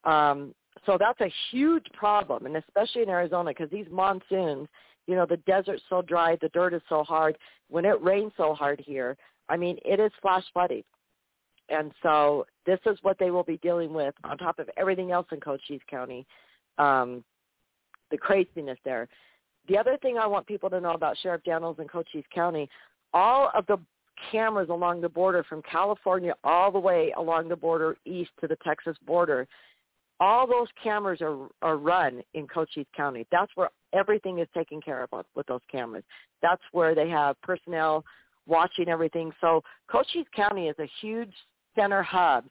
Um, 0.03 0.53
so 0.85 0.97
that's 0.99 1.19
a 1.21 1.33
huge 1.49 1.85
problem, 1.93 2.45
and 2.45 2.55
especially 2.55 3.01
in 3.01 3.09
Arizona 3.09 3.49
because 3.49 3.69
these 3.71 3.87
monsoons, 3.91 4.67
you 5.07 5.15
know, 5.15 5.25
the 5.25 5.37
desert's 5.37 5.81
so 5.89 6.03
dry, 6.03 6.37
the 6.41 6.49
dirt 6.49 6.73
is 6.73 6.81
so 6.87 7.03
hard. 7.03 7.37
When 7.69 7.83
it 7.83 8.01
rains 8.03 8.31
so 8.37 8.53
hard 8.53 8.81
here, 8.85 9.17
I 9.49 9.57
mean, 9.57 9.77
it 9.85 9.99
is 9.99 10.11
flash 10.21 10.43
flooding. 10.53 10.83
And 11.69 11.91
so 12.01 12.45
this 12.65 12.79
is 12.85 12.97
what 13.01 13.19
they 13.19 13.31
will 13.31 13.43
be 13.43 13.57
dealing 13.57 13.93
with 13.93 14.13
on 14.23 14.37
top 14.37 14.59
of 14.59 14.69
everything 14.77 15.11
else 15.11 15.27
in 15.31 15.39
Cochise 15.39 15.81
County, 15.89 16.25
um, 16.77 17.23
the 18.09 18.17
craziness 18.17 18.77
there. 18.85 19.07
The 19.67 19.77
other 19.77 19.97
thing 20.01 20.17
I 20.17 20.27
want 20.27 20.47
people 20.47 20.69
to 20.69 20.79
know 20.79 20.93
about 20.93 21.17
Sheriff 21.21 21.41
Dannels 21.45 21.79
in 21.79 21.87
Cochise 21.87 22.23
County, 22.33 22.69
all 23.13 23.51
of 23.53 23.65
the 23.67 23.77
cameras 24.31 24.69
along 24.69 25.01
the 25.01 25.09
border 25.09 25.43
from 25.43 25.61
California 25.69 26.33
all 26.43 26.71
the 26.71 26.79
way 26.79 27.13
along 27.17 27.49
the 27.49 27.55
border 27.55 27.97
east 28.05 28.31
to 28.41 28.47
the 28.47 28.57
Texas 28.65 28.95
border, 29.05 29.47
all 30.19 30.47
those 30.47 30.67
cameras 30.81 31.21
are, 31.21 31.47
are 31.61 31.77
run 31.77 32.23
in 32.33 32.47
Cochise 32.47 32.87
County. 32.95 33.27
That's 33.31 33.51
where 33.55 33.69
everything 33.93 34.39
is 34.39 34.47
taken 34.53 34.81
care 34.81 35.03
of 35.03 35.25
with 35.35 35.45
those 35.47 35.61
cameras. 35.71 36.03
That's 36.41 36.61
where 36.71 36.95
they 36.95 37.09
have 37.09 37.39
personnel 37.41 38.03
watching 38.47 38.89
everything. 38.89 39.31
So 39.41 39.63
Cochise 39.89 40.25
County 40.35 40.67
is 40.67 40.75
a 40.79 40.89
huge 41.01 41.33
center 41.75 42.01
hub 42.01 42.45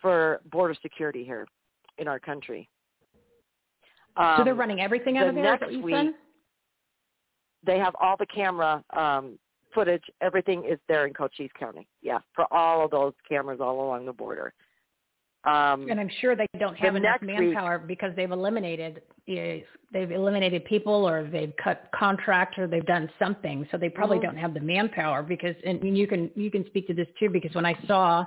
for 0.00 0.40
border 0.50 0.74
security 0.82 1.24
here 1.24 1.46
in 1.98 2.08
our 2.08 2.18
country. 2.18 2.68
Um, 4.16 4.34
so 4.38 4.44
they're 4.44 4.54
um, 4.54 4.60
running 4.60 4.80
everything 4.80 5.18
out 5.18 5.28
of 5.28 5.34
there. 5.34 5.44
Next 5.44 5.82
week, 5.82 6.14
they 7.64 7.78
have 7.78 7.94
all 8.00 8.16
the 8.16 8.26
camera 8.26 8.82
um, 8.96 9.38
footage. 9.74 10.04
Everything 10.20 10.64
is 10.64 10.78
there 10.88 11.06
in 11.06 11.12
Cochise 11.12 11.50
County. 11.58 11.86
Yeah, 12.02 12.18
for 12.34 12.46
all 12.52 12.84
of 12.84 12.90
those 12.90 13.12
cameras 13.28 13.60
all 13.60 13.84
along 13.84 14.06
the 14.06 14.12
border. 14.12 14.52
Um, 15.46 15.86
and 15.88 16.00
I'm 16.00 16.10
sure 16.20 16.34
they 16.34 16.48
don't 16.58 16.76
have 16.76 16.96
enough 16.96 17.22
manpower 17.22 17.78
week, 17.78 17.86
because 17.86 18.12
they've 18.16 18.32
eliminated 18.32 19.02
they've 19.26 20.10
eliminated 20.10 20.64
people 20.64 21.08
or 21.08 21.28
they've 21.30 21.52
cut 21.62 21.88
contracts 21.94 22.58
or 22.58 22.66
they've 22.66 22.86
done 22.86 23.08
something. 23.18 23.66
So 23.70 23.78
they 23.78 23.88
probably 23.88 24.18
mm-hmm. 24.18 24.26
don't 24.26 24.36
have 24.36 24.54
the 24.54 24.60
manpower 24.60 25.22
because 25.22 25.54
and 25.64 25.96
you 25.96 26.08
can 26.08 26.30
you 26.34 26.50
can 26.50 26.66
speak 26.66 26.88
to 26.88 26.94
this 26.94 27.06
too 27.18 27.30
because 27.30 27.54
when 27.54 27.64
I 27.64 27.78
saw 27.86 28.24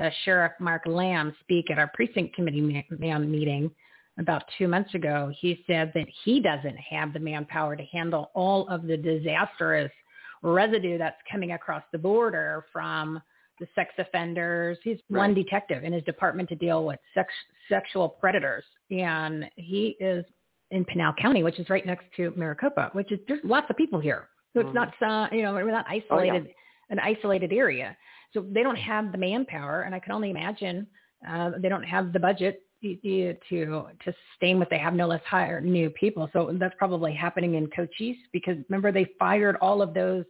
uh, 0.00 0.10
Sheriff 0.24 0.52
Mark 0.58 0.82
Lamb 0.86 1.34
speak 1.40 1.70
at 1.70 1.78
our 1.78 1.90
precinct 1.92 2.34
committee 2.34 2.82
man 2.98 3.30
meeting 3.30 3.70
about 4.18 4.44
two 4.56 4.66
months 4.66 4.94
ago, 4.94 5.30
he 5.38 5.62
said 5.66 5.92
that 5.94 6.06
he 6.24 6.40
doesn't 6.40 6.76
have 6.78 7.12
the 7.12 7.20
manpower 7.20 7.76
to 7.76 7.84
handle 7.84 8.30
all 8.34 8.66
of 8.68 8.86
the 8.86 8.96
disastrous 8.96 9.90
residue 10.42 10.96
that's 10.96 11.20
coming 11.30 11.52
across 11.52 11.82
the 11.92 11.98
border 11.98 12.64
from 12.72 13.20
the 13.60 13.66
sex 13.74 13.92
offenders. 13.98 14.78
He's 14.82 14.98
right. 15.10 15.18
one 15.18 15.34
detective 15.34 15.84
in 15.84 15.92
his 15.92 16.02
department 16.04 16.48
to 16.50 16.56
deal 16.56 16.84
with 16.84 16.98
sex, 17.14 17.32
sexual 17.68 18.08
predators. 18.08 18.64
And 18.90 19.44
he 19.56 19.96
is 20.00 20.24
in 20.70 20.84
Pinal 20.84 21.12
County, 21.20 21.42
which 21.42 21.58
is 21.58 21.70
right 21.70 21.86
next 21.86 22.06
to 22.16 22.32
Maricopa, 22.36 22.90
which 22.92 23.12
is 23.12 23.18
there's 23.28 23.40
lots 23.44 23.66
of 23.70 23.76
people 23.76 24.00
here. 24.00 24.28
So 24.52 24.60
it's 24.60 24.68
mm-hmm. 24.68 25.02
not, 25.02 25.28
uh, 25.32 25.34
you 25.34 25.42
know, 25.42 25.52
we're 25.52 25.70
not 25.70 25.86
isolated, 25.88 26.42
oh, 26.42 26.46
yeah. 26.46 26.90
an 26.90 26.98
isolated 27.00 27.52
area. 27.52 27.96
So 28.32 28.44
they 28.50 28.62
don't 28.62 28.76
have 28.76 29.12
the 29.12 29.18
manpower, 29.18 29.82
and 29.82 29.94
I 29.94 30.00
can 30.00 30.12
only 30.12 30.30
imagine 30.30 30.86
uh, 31.28 31.52
they 31.58 31.68
don't 31.68 31.84
have 31.84 32.12
the 32.12 32.18
budget 32.18 32.62
to 32.82 33.34
to 33.48 33.92
sustain 34.04 34.58
what 34.58 34.68
they 34.70 34.78
have. 34.78 34.94
No 34.94 35.06
less 35.06 35.22
hire 35.26 35.60
new 35.60 35.90
people. 35.90 36.28
So 36.32 36.54
that's 36.60 36.74
probably 36.78 37.14
happening 37.14 37.54
in 37.54 37.68
Cochise 37.68 38.16
because 38.32 38.56
remember 38.68 38.92
they 38.92 39.06
fired 39.18 39.56
all 39.60 39.80
of 39.80 39.94
those 39.94 40.24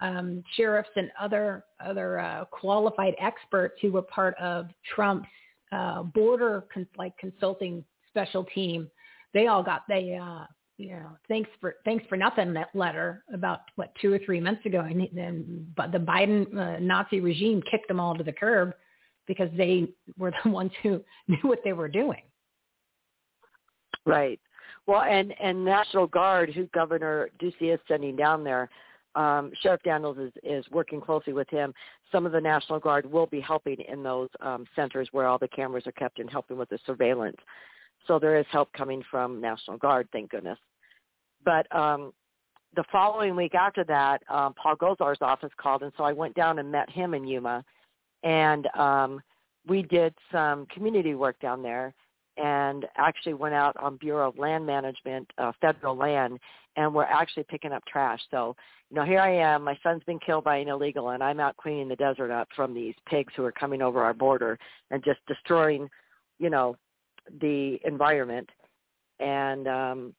um, 0.00 0.42
sheriffs 0.56 0.90
and 0.96 1.10
other 1.20 1.64
other 1.84 2.18
uh, 2.18 2.44
qualified 2.46 3.14
experts 3.20 3.74
who 3.80 3.92
were 3.92 4.02
part 4.02 4.34
of 4.38 4.68
Trump's 4.94 5.28
uh, 5.72 6.02
border 6.02 6.64
cons- 6.72 6.86
like 6.96 7.16
consulting 7.18 7.84
special 8.08 8.44
team. 8.44 8.90
They 9.34 9.46
all 9.46 9.62
got 9.62 9.82
they 9.88 10.18
uh, 10.20 10.44
you 10.76 10.90
know 10.90 11.16
thanks 11.28 11.48
for 11.60 11.76
thanks 11.84 12.04
for 12.08 12.16
nothing 12.16 12.52
that 12.54 12.68
letter 12.74 13.24
about 13.32 13.60
what 13.76 13.92
two 14.00 14.12
or 14.12 14.18
three 14.18 14.40
months 14.40 14.64
ago, 14.66 14.80
and 14.80 15.08
then 15.12 15.66
but 15.76 15.92
the 15.92 15.98
Biden 15.98 16.46
uh, 16.56 16.78
Nazi 16.78 17.20
regime 17.20 17.62
kicked 17.70 17.88
them 17.88 18.00
all 18.00 18.14
to 18.14 18.24
the 18.24 18.32
curb 18.32 18.74
because 19.26 19.48
they 19.56 19.88
were 20.18 20.32
the 20.44 20.50
ones 20.50 20.72
who 20.82 21.02
knew 21.28 21.38
what 21.42 21.60
they 21.64 21.72
were 21.72 21.88
doing. 21.88 22.22
Right. 24.04 24.38
Well, 24.86 25.02
and 25.02 25.34
and 25.40 25.64
National 25.64 26.06
Guard, 26.06 26.50
who 26.50 26.66
Governor 26.66 27.30
Ducey 27.42 27.74
is 27.74 27.80
sending 27.88 28.14
down 28.14 28.44
there, 28.44 28.70
um, 29.16 29.50
Sheriff 29.62 29.80
Dannels 29.84 30.24
is, 30.24 30.32
is 30.44 30.64
working 30.70 31.00
closely 31.00 31.32
with 31.32 31.48
him. 31.48 31.72
Some 32.12 32.26
of 32.26 32.32
the 32.32 32.40
National 32.40 32.78
Guard 32.78 33.10
will 33.10 33.26
be 33.26 33.40
helping 33.40 33.78
in 33.88 34.02
those 34.02 34.28
um, 34.40 34.66
centers 34.76 35.08
where 35.12 35.26
all 35.26 35.38
the 35.38 35.48
cameras 35.48 35.86
are 35.86 35.92
kept 35.92 36.18
and 36.18 36.30
helping 36.30 36.58
with 36.58 36.68
the 36.68 36.78
surveillance. 36.86 37.36
So 38.06 38.18
there 38.18 38.36
is 38.36 38.46
help 38.50 38.72
coming 38.72 39.02
from 39.10 39.40
National 39.40 39.78
Guard, 39.78 40.08
thank 40.12 40.30
goodness. 40.30 40.58
But 41.44 41.74
um, 41.74 42.12
the 42.76 42.84
following 42.92 43.34
week 43.34 43.54
after 43.54 43.84
that, 43.84 44.22
um, 44.28 44.54
Paul 44.54 44.76
Gosar's 44.76 45.18
office 45.20 45.50
called, 45.56 45.82
and 45.82 45.92
so 45.96 46.04
I 46.04 46.12
went 46.12 46.34
down 46.34 46.58
and 46.58 46.70
met 46.70 46.90
him 46.90 47.14
in 47.14 47.26
Yuma, 47.26 47.64
and 48.22 48.68
um, 48.76 49.20
we 49.66 49.82
did 49.82 50.14
some 50.30 50.66
community 50.66 51.14
work 51.14 51.40
down 51.40 51.62
there 51.62 51.94
and 52.36 52.84
actually 52.96 53.34
went 53.34 53.54
out 53.54 53.74
on 53.78 53.96
Bureau 53.96 54.28
of 54.28 54.38
Land 54.38 54.66
Management, 54.66 55.30
uh, 55.38 55.52
federal 55.60 55.96
land, 55.96 56.38
and 56.76 56.94
we're 56.94 57.04
actually 57.04 57.44
picking 57.44 57.72
up 57.72 57.84
trash. 57.86 58.20
So, 58.30 58.54
you 58.90 58.96
know, 58.96 59.04
here 59.04 59.20
I 59.20 59.34
am. 59.34 59.64
My 59.64 59.78
son's 59.82 60.04
been 60.04 60.18
killed 60.18 60.44
by 60.44 60.56
an 60.56 60.68
illegal, 60.68 61.10
and 61.10 61.22
I'm 61.22 61.40
out 61.40 61.56
cleaning 61.56 61.88
the 61.88 61.96
desert 61.96 62.30
up 62.30 62.48
from 62.54 62.74
these 62.74 62.94
pigs 63.08 63.32
who 63.36 63.44
are 63.44 63.52
coming 63.52 63.82
over 63.82 64.02
our 64.02 64.14
border 64.14 64.58
and 64.90 65.02
just 65.04 65.20
destroying, 65.26 65.88
you 66.38 66.50
know, 66.50 66.76
the 67.40 67.78
environment. 67.84 68.48
And 69.18 69.66
um, 69.66 70.14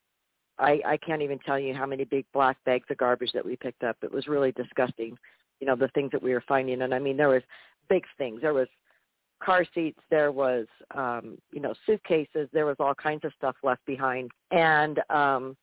I, 0.59 0.81
I 0.85 0.97
can't 0.97 1.21
even 1.21 1.39
tell 1.39 1.59
you 1.59 1.73
how 1.73 1.85
many 1.85 2.03
big 2.03 2.25
black 2.33 2.57
bags 2.65 2.87
of 2.89 2.97
garbage 2.97 3.31
that 3.33 3.45
we 3.45 3.55
picked 3.55 3.83
up. 3.83 3.97
It 4.01 4.11
was 4.11 4.27
really 4.27 4.51
disgusting, 4.51 5.17
you 5.59 5.67
know, 5.67 5.75
the 5.75 5.89
things 5.89 6.11
that 6.11 6.23
we 6.23 6.33
were 6.33 6.43
finding. 6.47 6.81
And 6.81 6.93
I 6.93 6.99
mean, 6.99 7.17
there 7.17 7.29
was 7.29 7.43
big 7.89 8.03
things. 8.17 8.41
There 8.41 8.53
was 8.53 8.67
car 9.39 9.65
seats, 9.73 9.99
there 10.09 10.31
was 10.31 10.65
um, 10.95 11.37
you 11.51 11.59
know 11.59 11.73
suitcases, 11.85 12.49
there 12.53 12.65
was 12.65 12.75
all 12.79 12.95
kinds 12.95 13.23
of 13.23 13.31
stuff 13.37 13.55
left 13.63 13.85
behind, 13.85 14.31
and 14.51 14.99
um, 15.09 15.55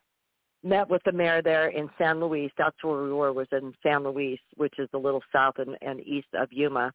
met 0.64 0.88
with 0.88 1.02
the 1.04 1.12
mayor 1.12 1.42
there 1.42 1.68
in 1.68 1.88
San 1.98 2.20
Luis. 2.20 2.50
That's 2.56 2.82
where 2.82 3.02
we 3.02 3.12
were, 3.12 3.32
was 3.32 3.46
in 3.52 3.74
San 3.82 4.02
Luis, 4.02 4.40
which 4.56 4.78
is 4.78 4.88
a 4.94 4.98
little 4.98 5.22
south 5.32 5.58
and, 5.58 5.76
and 5.82 6.00
east 6.00 6.28
of 6.34 6.50
Yuma. 6.50 6.90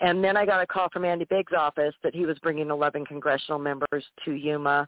And 0.00 0.22
then 0.22 0.36
I 0.36 0.44
got 0.44 0.62
a 0.62 0.66
call 0.66 0.88
from 0.92 1.04
Andy 1.04 1.24
Biggs' 1.24 1.52
office 1.56 1.94
that 2.02 2.14
he 2.14 2.26
was 2.26 2.38
bringing 2.40 2.70
11 2.70 3.06
congressional 3.06 3.58
members 3.58 4.04
to 4.24 4.32
Yuma, 4.32 4.86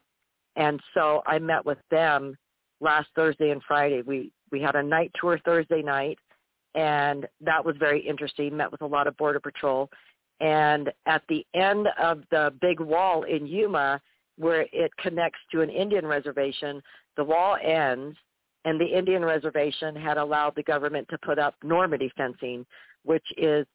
and 0.57 0.81
so 0.95 1.23
I 1.27 1.39
met 1.39 1.65
with 1.65 1.79
them 1.91 2.37
last 2.81 3.09
Thursday 3.15 3.51
and 3.51 3.63
Friday. 3.67 4.03
We 4.03 4.33
we 4.51 4.61
had 4.61 4.75
a 4.75 4.83
night 4.83 5.13
tour 5.21 5.39
Thursday 5.45 5.83
night, 5.83 6.19
and 6.75 7.27
that 7.41 7.65
was 7.65 7.77
very 7.79 8.01
interesting. 8.01 8.57
Met 8.57 8.73
with 8.73 8.83
a 8.83 8.87
lot 8.87 9.07
of 9.07 9.17
Border 9.17 9.41
Patrol, 9.41 9.89
and 10.41 10.91
at 11.07 11.23
the 11.29 11.45
end 11.55 11.89
of 12.01 12.23
the 12.31 12.53
big 12.61 12.81
wall 12.81 13.25
in 13.25 13.47
Yuma, 13.47 14.01
where 14.41 14.67
it 14.73 14.91
connects 14.97 15.39
to 15.53 15.61
an 15.61 15.69
Indian 15.69 16.07
reservation, 16.07 16.83
the 17.19 17.25
wall 17.25 17.59
ends, 17.63 18.17
and 18.65 18.81
the 18.81 18.87
Indian 18.87 19.23
reservation 19.23 19.95
had 19.95 20.17
allowed 20.17 20.55
the 20.57 20.63
government 20.63 21.07
to 21.11 21.19
put 21.19 21.39
up 21.39 21.55
Normandy 21.63 22.11
fencing, 22.17 22.65
which 23.05 23.25
is, 23.37 23.67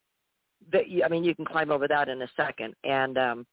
the, 0.72 1.04
I 1.06 1.08
mean, 1.08 1.24
you 1.24 1.36
can 1.36 1.46
climb 1.46 1.72
over 1.72 1.88
that 1.88 2.10
in 2.10 2.22
a 2.24 2.28
second, 2.36 2.74
and 2.84 3.18
um, 3.18 3.46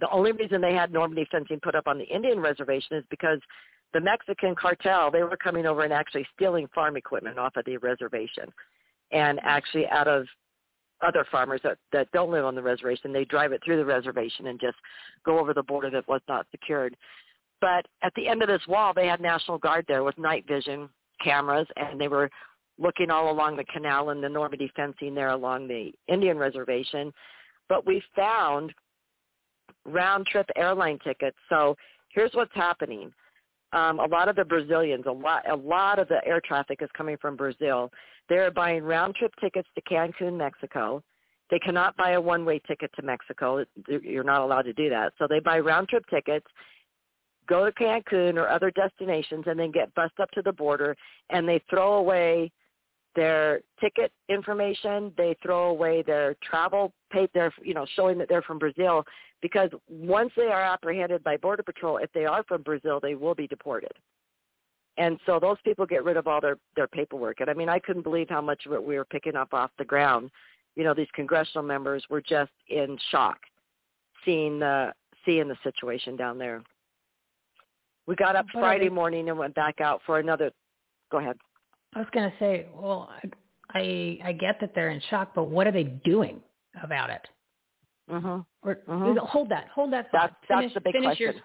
the 0.00 0.08
only 0.10 0.32
reason 0.32 0.62
they 0.62 0.72
had 0.72 0.92
Normandy 0.92 1.26
fencing 1.30 1.60
put 1.62 1.74
up 1.74 1.86
on 1.86 1.98
the 1.98 2.04
Indian 2.04 2.40
reservation 2.40 2.96
is 2.96 3.04
because 3.10 3.40
the 3.92 4.00
Mexican 4.00 4.54
cartel, 4.54 5.10
they 5.10 5.22
were 5.22 5.36
coming 5.36 5.66
over 5.66 5.82
and 5.82 5.92
actually 5.92 6.26
stealing 6.34 6.68
farm 6.74 6.96
equipment 6.96 7.38
off 7.38 7.56
of 7.56 7.66
the 7.66 7.76
reservation. 7.78 8.44
And 9.12 9.40
actually 9.42 9.86
out 9.88 10.08
of 10.08 10.26
other 11.06 11.24
farmers 11.30 11.60
that, 11.64 11.78
that 11.92 12.10
don't 12.12 12.30
live 12.30 12.44
on 12.44 12.54
the 12.54 12.62
reservation, 12.62 13.12
they 13.12 13.24
drive 13.24 13.52
it 13.52 13.62
through 13.64 13.76
the 13.76 13.84
reservation 13.84 14.48
and 14.48 14.60
just 14.60 14.76
go 15.24 15.38
over 15.38 15.54
the 15.54 15.62
border 15.62 15.90
that 15.90 16.08
was 16.08 16.20
not 16.28 16.46
secured. 16.50 16.96
But 17.60 17.86
at 18.02 18.12
the 18.16 18.28
end 18.28 18.42
of 18.42 18.48
this 18.48 18.66
wall, 18.68 18.92
they 18.94 19.06
had 19.06 19.20
National 19.20 19.58
Guard 19.58 19.84
there 19.88 20.04
with 20.04 20.18
night 20.18 20.44
vision 20.46 20.88
cameras, 21.22 21.66
and 21.76 22.00
they 22.00 22.08
were 22.08 22.30
looking 22.78 23.10
all 23.10 23.30
along 23.30 23.56
the 23.56 23.64
canal 23.64 24.10
and 24.10 24.22
the 24.22 24.28
Normandy 24.28 24.70
fencing 24.76 25.14
there 25.14 25.30
along 25.30 25.66
the 25.66 25.92
Indian 26.06 26.38
reservation. 26.38 27.12
But 27.68 27.86
we 27.86 28.02
found 28.14 28.72
round 29.84 30.26
trip 30.26 30.48
airline 30.56 30.98
tickets. 31.02 31.36
So 31.48 31.76
here's 32.10 32.32
what's 32.34 32.54
happening. 32.54 33.12
Um, 33.72 33.98
a 33.98 34.06
lot 34.06 34.28
of 34.28 34.36
the 34.36 34.44
Brazilians, 34.44 35.04
a 35.06 35.12
lot, 35.12 35.48
a 35.50 35.56
lot 35.56 35.98
of 35.98 36.08
the 36.08 36.26
air 36.26 36.40
traffic 36.40 36.78
is 36.80 36.88
coming 36.96 37.16
from 37.20 37.36
Brazil. 37.36 37.90
They're 38.28 38.50
buying 38.50 38.82
round 38.82 39.14
trip 39.14 39.32
tickets 39.40 39.68
to 39.74 39.82
Cancun, 39.82 40.36
Mexico. 40.36 41.02
They 41.50 41.58
cannot 41.58 41.96
buy 41.96 42.12
a 42.12 42.20
one-way 42.20 42.60
ticket 42.66 42.90
to 42.96 43.02
Mexico. 43.02 43.64
You're 43.88 44.24
not 44.24 44.42
allowed 44.42 44.62
to 44.62 44.72
do 44.74 44.90
that. 44.90 45.14
So 45.18 45.26
they 45.26 45.40
buy 45.40 45.60
round 45.60 45.88
trip 45.88 46.04
tickets, 46.10 46.46
go 47.48 47.64
to 47.64 47.72
Cancun 47.72 48.36
or 48.36 48.48
other 48.48 48.70
destinations, 48.70 49.44
and 49.46 49.58
then 49.58 49.70
get 49.70 49.94
bussed 49.94 50.20
up 50.20 50.30
to 50.32 50.42
the 50.42 50.52
border, 50.52 50.94
and 51.30 51.48
they 51.48 51.62
throw 51.70 51.94
away 51.94 52.52
their 53.16 53.62
ticket 53.80 54.12
information. 54.28 55.12
They 55.16 55.36
throw 55.42 55.70
away 55.70 56.02
their 56.02 56.36
travel 56.42 56.92
paid 57.10 57.30
their 57.34 57.52
you 57.62 57.74
know 57.74 57.86
showing 57.96 58.18
that 58.18 58.28
they're 58.28 58.42
from 58.42 58.58
Brazil 58.58 59.04
because 59.40 59.70
once 59.88 60.30
they 60.36 60.46
are 60.46 60.62
apprehended 60.62 61.24
by 61.24 61.36
border 61.36 61.62
patrol 61.62 61.98
if 61.98 62.12
they 62.12 62.24
are 62.24 62.44
from 62.44 62.62
Brazil 62.62 63.00
they 63.00 63.14
will 63.14 63.34
be 63.34 63.46
deported. 63.46 63.92
And 64.98 65.18
so 65.26 65.38
those 65.38 65.56
people 65.64 65.86
get 65.86 66.04
rid 66.04 66.16
of 66.16 66.26
all 66.26 66.40
their 66.40 66.58
their 66.76 66.88
paperwork. 66.88 67.40
And 67.40 67.48
I 67.48 67.54
mean 67.54 67.68
I 67.68 67.78
couldn't 67.78 68.02
believe 68.02 68.28
how 68.28 68.40
much 68.40 68.66
of 68.66 68.72
it 68.72 68.82
we 68.82 68.96
were 68.96 69.04
picking 69.04 69.36
up 69.36 69.54
off 69.54 69.70
the 69.78 69.84
ground. 69.84 70.30
You 70.76 70.84
know 70.84 70.94
these 70.94 71.08
congressional 71.14 71.64
members 71.64 72.04
were 72.10 72.20
just 72.20 72.52
in 72.68 72.98
shock 73.10 73.38
seeing 74.24 74.58
the 74.58 74.92
seeing 75.24 75.48
the 75.48 75.56
situation 75.62 76.16
down 76.16 76.38
there. 76.38 76.62
We 78.06 78.16
got 78.16 78.36
up 78.36 78.46
Friday 78.52 78.88
morning 78.88 79.28
and 79.28 79.38
went 79.38 79.54
back 79.54 79.80
out 79.80 80.00
for 80.06 80.18
another 80.18 80.50
go 81.10 81.18
ahead. 81.18 81.36
I 81.94 82.00
was 82.00 82.08
going 82.12 82.30
to 82.30 82.36
say, 82.38 82.66
well, 82.74 83.10
I 83.74 84.18
I 84.24 84.32
get 84.32 84.60
that 84.60 84.74
they're 84.74 84.90
in 84.90 85.00
shock, 85.10 85.32
but 85.34 85.44
what 85.44 85.66
are 85.66 85.72
they 85.72 85.84
doing 85.84 86.40
about 86.82 87.10
it? 87.10 87.28
Mm-hmm. 88.10 88.68
Or 88.68 88.74
mm-hmm. 88.88 89.18
hold 89.26 89.50
that, 89.50 89.68
hold 89.74 89.92
that. 89.92 90.10
thought. 90.10 90.32
That's 90.48 90.60
finish, 90.60 90.72
that's 90.72 90.74
the 90.74 90.80
big 90.80 90.92
finish 90.94 91.06
question. 91.06 91.34
Your, 91.34 91.42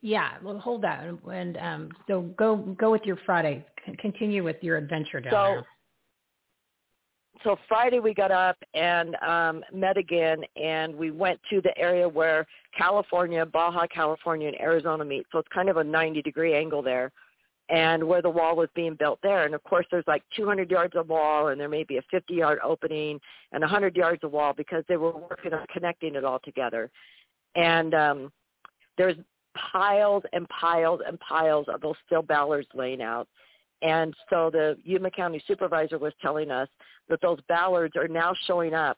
yeah, 0.00 0.32
well, 0.42 0.58
hold 0.58 0.82
that, 0.82 1.04
and 1.30 1.56
um, 1.58 1.90
so 2.08 2.22
go 2.36 2.56
go 2.56 2.90
with 2.90 3.02
your 3.04 3.18
Friday. 3.26 3.64
C- 3.86 3.96
continue 4.00 4.44
with 4.44 4.56
your 4.62 4.76
adventure 4.76 5.20
down 5.20 5.32
so, 5.32 5.36
there. 5.36 5.66
So 7.44 7.56
Friday 7.68 7.98
we 7.98 8.14
got 8.14 8.30
up 8.30 8.56
and 8.74 9.16
um, 9.16 9.64
met 9.72 9.96
again, 9.96 10.42
and 10.56 10.94
we 10.94 11.10
went 11.10 11.40
to 11.50 11.60
the 11.60 11.76
area 11.76 12.08
where 12.08 12.46
California, 12.76 13.44
Baja 13.44 13.86
California, 13.86 14.48
and 14.48 14.60
Arizona 14.60 15.04
meet. 15.04 15.26
So 15.32 15.38
it's 15.38 15.48
kind 15.52 15.68
of 15.68 15.76
a 15.76 15.84
90 15.84 16.22
degree 16.22 16.54
angle 16.54 16.82
there 16.82 17.12
and 17.68 18.04
where 18.04 18.22
the 18.22 18.30
wall 18.30 18.54
was 18.54 18.68
being 18.74 18.94
built 18.94 19.18
there. 19.22 19.44
And 19.44 19.54
of 19.54 19.62
course, 19.64 19.86
there's 19.90 20.04
like 20.06 20.22
200 20.36 20.70
yards 20.70 20.94
of 20.94 21.08
wall, 21.08 21.48
and 21.48 21.60
there 21.60 21.68
may 21.68 21.84
be 21.84 21.96
a 21.96 22.02
50 22.10 22.34
yard 22.34 22.58
opening 22.62 23.18
and 23.52 23.62
a 23.62 23.66
100 23.66 23.96
yards 23.96 24.22
of 24.24 24.32
wall 24.32 24.52
because 24.56 24.84
they 24.88 24.96
were 24.96 25.12
working 25.12 25.54
on 25.54 25.66
connecting 25.72 26.14
it 26.14 26.24
all 26.24 26.38
together. 26.40 26.90
And 27.54 27.94
um, 27.94 28.32
there's 28.98 29.16
piles 29.54 30.22
and 30.32 30.48
piles 30.48 31.00
and 31.06 31.18
piles 31.20 31.66
of 31.72 31.80
those 31.80 31.94
steel 32.06 32.22
bollards 32.22 32.68
laying 32.74 33.02
out. 33.02 33.28
And 33.82 34.14
so 34.30 34.50
the 34.50 34.76
Yuma 34.84 35.10
County 35.10 35.42
supervisor 35.46 35.98
was 35.98 36.12
telling 36.22 36.50
us 36.50 36.68
that 37.08 37.20
those 37.20 37.38
bollards 37.48 37.96
are 37.96 38.08
now 38.08 38.32
showing 38.46 38.74
up 38.74 38.96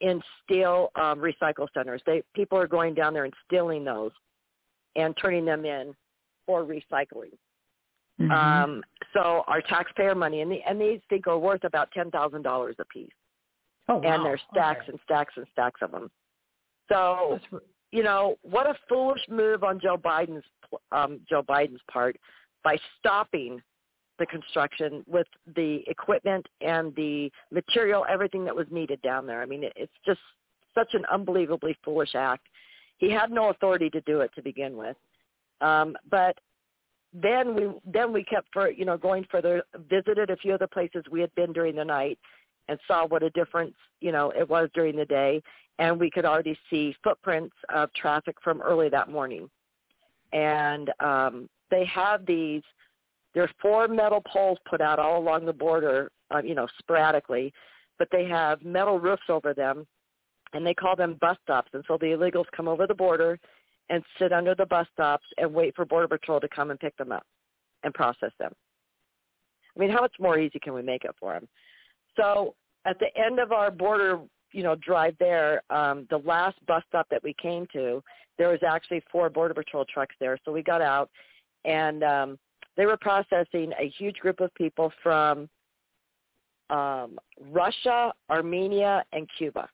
in 0.00 0.20
steel 0.42 0.90
um, 0.96 1.20
recycle 1.20 1.66
centers. 1.72 2.02
They 2.04 2.22
people 2.34 2.58
are 2.58 2.66
going 2.66 2.94
down 2.94 3.14
there 3.14 3.24
and 3.24 3.32
stealing 3.46 3.84
those 3.84 4.10
and 4.96 5.16
turning 5.20 5.44
them 5.44 5.64
in 5.64 5.94
for 6.46 6.64
recycling. 6.64 7.32
Mm-hmm. 8.20 8.30
Um, 8.30 8.82
so 9.12 9.42
our 9.46 9.60
taxpayer 9.62 10.14
money, 10.14 10.42
and, 10.42 10.50
the, 10.50 10.58
and 10.68 10.80
these 10.80 11.00
think 11.08 11.26
are 11.26 11.38
worth 11.38 11.64
about 11.64 11.90
ten 11.92 12.10
thousand 12.10 12.42
dollars 12.42 12.76
a 12.78 12.84
piece. 12.84 13.08
Oh, 13.88 13.96
wow. 13.96 14.14
And 14.14 14.24
there's 14.24 14.40
stacks 14.50 14.82
okay. 14.82 14.92
and 14.92 15.00
stacks 15.04 15.34
and 15.36 15.46
stacks 15.52 15.80
of 15.82 15.90
them. 15.90 16.10
So, 16.90 17.38
you 17.94 18.02
know, 18.02 18.34
what 18.42 18.66
a 18.66 18.74
foolish 18.88 19.20
move 19.30 19.62
on 19.62 19.78
Joe 19.80 19.96
Biden's 19.96 20.42
um, 20.90 21.20
Joe 21.30 21.44
Biden's 21.48 21.80
part 21.88 22.16
by 22.64 22.76
stopping 22.98 23.62
the 24.18 24.26
construction 24.26 25.04
with 25.06 25.28
the 25.54 25.84
equipment 25.86 26.44
and 26.60 26.92
the 26.96 27.30
material, 27.52 28.04
everything 28.10 28.44
that 28.46 28.56
was 28.56 28.66
needed 28.72 29.00
down 29.02 29.28
there. 29.28 29.40
I 29.42 29.46
mean, 29.46 29.62
it's 29.76 29.92
just 30.04 30.18
such 30.74 30.94
an 30.94 31.04
unbelievably 31.12 31.76
foolish 31.84 32.16
act. 32.16 32.48
He 32.98 33.12
had 33.12 33.30
no 33.30 33.50
authority 33.50 33.90
to 33.90 34.00
do 34.00 34.22
it 34.22 34.32
to 34.34 34.42
begin 34.42 34.76
with. 34.76 34.96
Um, 35.60 35.96
but 36.10 36.36
then 37.12 37.54
we 37.54 37.70
then 37.84 38.12
we 38.12 38.24
kept 38.24 38.48
for 38.52 38.72
you 38.72 38.84
know 38.84 38.96
going 38.96 39.24
further 39.30 39.62
visited 39.88 40.30
a 40.30 40.36
few 40.36 40.52
other 40.52 40.66
places 40.66 41.04
we 41.12 41.20
had 41.20 41.32
been 41.36 41.52
during 41.52 41.76
the 41.76 41.84
night 41.84 42.18
and 42.68 42.78
saw 42.86 43.06
what 43.06 43.22
a 43.22 43.30
difference 43.30 43.74
you 44.00 44.12
know 44.12 44.32
it 44.36 44.48
was 44.48 44.68
during 44.74 44.96
the 44.96 45.04
day 45.04 45.42
and 45.78 45.98
we 45.98 46.10
could 46.10 46.24
already 46.24 46.58
see 46.70 46.94
footprints 47.02 47.54
of 47.74 47.92
traffic 47.94 48.36
from 48.42 48.60
early 48.62 48.88
that 48.88 49.10
morning 49.10 49.48
and 50.32 50.90
um 51.00 51.48
they 51.70 51.84
have 51.84 52.24
these 52.26 52.62
there 53.34 53.42
are 53.42 53.50
four 53.60 53.88
metal 53.88 54.22
poles 54.26 54.58
put 54.68 54.80
out 54.80 54.98
all 54.98 55.18
along 55.18 55.44
the 55.44 55.52
border 55.52 56.10
uh, 56.34 56.42
you 56.42 56.54
know 56.54 56.66
sporadically 56.78 57.52
but 57.98 58.08
they 58.10 58.24
have 58.24 58.62
metal 58.64 58.98
roofs 58.98 59.22
over 59.28 59.54
them 59.54 59.86
and 60.52 60.66
they 60.66 60.74
call 60.74 60.96
them 60.96 61.18
bus 61.20 61.36
stops 61.42 61.70
and 61.74 61.84
so 61.86 61.98
the 62.00 62.06
illegals 62.06 62.46
come 62.56 62.68
over 62.68 62.86
the 62.86 62.94
border 62.94 63.38
and 63.90 64.02
sit 64.18 64.32
under 64.32 64.54
the 64.54 64.66
bus 64.66 64.86
stops 64.92 65.26
and 65.38 65.52
wait 65.52 65.74
for 65.76 65.84
Border 65.84 66.08
Patrol 66.08 66.40
to 66.40 66.48
come 66.48 66.70
and 66.70 66.80
pick 66.80 66.96
them 66.96 67.12
up 67.12 67.26
and 67.82 67.92
process 67.92 68.32
them. 68.38 68.52
I 69.76 69.80
mean, 69.80 69.90
how 69.90 70.00
much 70.00 70.14
more 70.18 70.38
easy 70.38 70.58
can 70.58 70.72
we 70.72 70.82
make 70.82 71.04
it 71.04 71.14
for 71.18 71.32
them? 71.32 71.48
So 72.16 72.54
at 72.84 72.98
the 72.98 73.08
end 73.20 73.38
of 73.38 73.52
our 73.52 73.70
border, 73.70 74.20
you 74.52 74.62
know, 74.62 74.76
drive 74.76 75.16
there, 75.18 75.62
um, 75.70 76.06
the 76.10 76.18
last 76.18 76.56
bus 76.66 76.82
stop 76.88 77.06
that 77.10 77.22
we 77.22 77.34
came 77.40 77.66
to, 77.72 78.02
there 78.38 78.48
was 78.48 78.60
actually 78.66 79.02
four 79.10 79.30
Border 79.30 79.54
Patrol 79.54 79.84
trucks 79.84 80.14
there. 80.20 80.38
So 80.44 80.52
we 80.52 80.62
got 80.62 80.82
out, 80.82 81.10
and 81.64 82.02
um, 82.02 82.38
they 82.76 82.86
were 82.86 82.96
processing 82.96 83.72
a 83.80 83.88
huge 83.98 84.16
group 84.16 84.40
of 84.40 84.52
people 84.54 84.92
from 85.02 85.48
um, 86.70 87.18
Russia, 87.50 88.12
Armenia, 88.30 89.04
and 89.12 89.28
Cuba. 89.38 89.68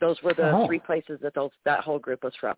Those 0.00 0.20
were 0.22 0.34
the 0.34 0.50
Oh. 0.50 0.66
three 0.66 0.78
places 0.78 1.18
that 1.22 1.34
those 1.34 1.50
that 1.64 1.80
whole 1.80 1.98
group 1.98 2.24
was 2.24 2.34
from. 2.40 2.56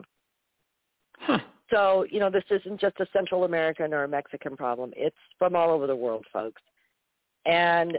Huh. 1.18 1.38
So, 1.70 2.04
you 2.10 2.20
know, 2.20 2.30
this 2.30 2.44
isn't 2.50 2.80
just 2.80 3.00
a 3.00 3.06
Central 3.12 3.44
American 3.44 3.92
or 3.92 4.04
a 4.04 4.08
Mexican 4.08 4.56
problem. 4.56 4.92
It's 4.96 5.16
from 5.38 5.56
all 5.56 5.70
over 5.70 5.86
the 5.86 5.96
world, 5.96 6.24
folks. 6.32 6.62
And 7.46 7.98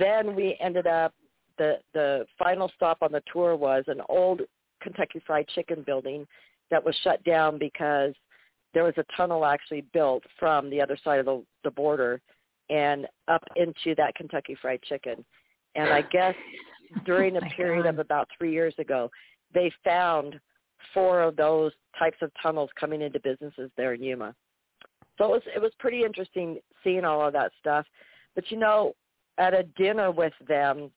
then 0.00 0.34
we 0.34 0.56
ended 0.60 0.86
up 0.86 1.14
the 1.58 1.76
the 1.94 2.26
final 2.38 2.70
stop 2.74 2.98
on 3.02 3.12
the 3.12 3.22
tour 3.32 3.56
was 3.56 3.84
an 3.86 4.00
old 4.08 4.42
Kentucky 4.82 5.22
Fried 5.26 5.48
Chicken 5.48 5.82
building 5.86 6.26
that 6.70 6.84
was 6.84 6.94
shut 7.02 7.22
down 7.24 7.58
because 7.58 8.14
there 8.74 8.84
was 8.84 8.94
a 8.98 9.04
tunnel 9.16 9.44
actually 9.44 9.82
built 9.92 10.22
from 10.38 10.68
the 10.68 10.80
other 10.80 10.98
side 11.02 11.18
of 11.18 11.26
the, 11.26 11.42
the 11.64 11.70
border 11.70 12.20
and 12.68 13.06
up 13.28 13.42
into 13.56 13.94
that 13.96 14.14
Kentucky 14.14 14.56
Fried 14.60 14.82
Chicken. 14.82 15.24
And 15.76 15.90
I 15.90 16.02
guess 16.02 16.34
during 17.04 17.36
oh 17.36 17.40
a 17.40 17.44
Oh 17.44 17.56
period 17.56 17.84
God. 17.84 17.90
of 17.90 17.98
about 17.98 18.28
three 18.36 18.52
years 18.52 18.74
ago, 18.78 19.10
they 19.54 19.70
found 19.84 20.38
four 20.92 21.22
of 21.22 21.36
those 21.36 21.72
types 21.98 22.18
of 22.22 22.30
tunnels 22.42 22.70
coming 22.78 23.02
into 23.02 23.20
businesses 23.20 23.70
there 23.76 23.94
in 23.94 24.02
Yuma. 24.02 24.34
So 25.18 25.26
it 25.26 25.30
was 25.30 25.42
it 25.54 25.62
was 25.62 25.72
pretty 25.78 26.02
interesting 26.04 26.58
seeing 26.84 27.04
all 27.04 27.26
of 27.26 27.32
that 27.32 27.52
stuff. 27.58 27.86
But 28.36 28.50
you 28.50 28.58
know, 28.58 28.94
at 29.38 29.54
a 29.54 29.64
dinner 29.76 30.12
with 30.12 30.34
them, 30.46 30.92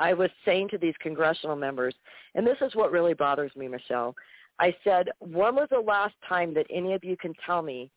I 0.00 0.14
was 0.14 0.30
saying 0.44 0.70
to 0.70 0.78
these 0.78 0.94
congressional 1.00 1.54
members, 1.54 1.94
and 2.34 2.44
this 2.44 2.56
is 2.60 2.74
what 2.74 2.90
really 2.90 3.14
bothers 3.14 3.54
me, 3.54 3.68
Michele. 3.68 4.16
I 4.58 4.74
said, 4.82 5.08
when 5.20 5.54
was 5.54 5.68
the 5.70 5.78
last 5.78 6.14
time 6.28 6.52
that 6.54 6.66
any 6.70 6.94
of 6.94 7.04
you 7.04 7.16
can 7.16 7.32
tell 7.46 7.62
me 7.62 7.90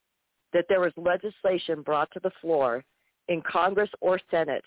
that 0.53 0.65
there 0.69 0.79
was 0.79 0.91
legislation 0.95 1.81
brought 1.81 2.11
to 2.11 2.19
the 2.19 2.31
floor 2.41 2.83
in 3.27 3.41
Congress 3.41 3.89
or 4.01 4.19
Senate 4.29 4.63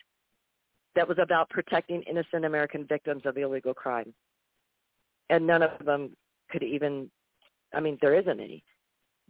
that 0.97 1.07
was 1.07 1.19
about 1.20 1.49
protecting 1.51 2.03
innocent 2.03 2.45
American 2.45 2.85
victims 2.86 3.23
of 3.24 3.39
illegal 3.39 3.74
crime? 3.74 4.12
And 5.31 5.47
none 5.47 5.62
of 5.62 5.85
them 5.85 6.16
could 6.51 6.62
even, 6.62 7.11
I 7.73 7.81
mean, 7.81 7.99
there 8.01 8.15
isn't 8.15 8.40
any. 8.40 8.65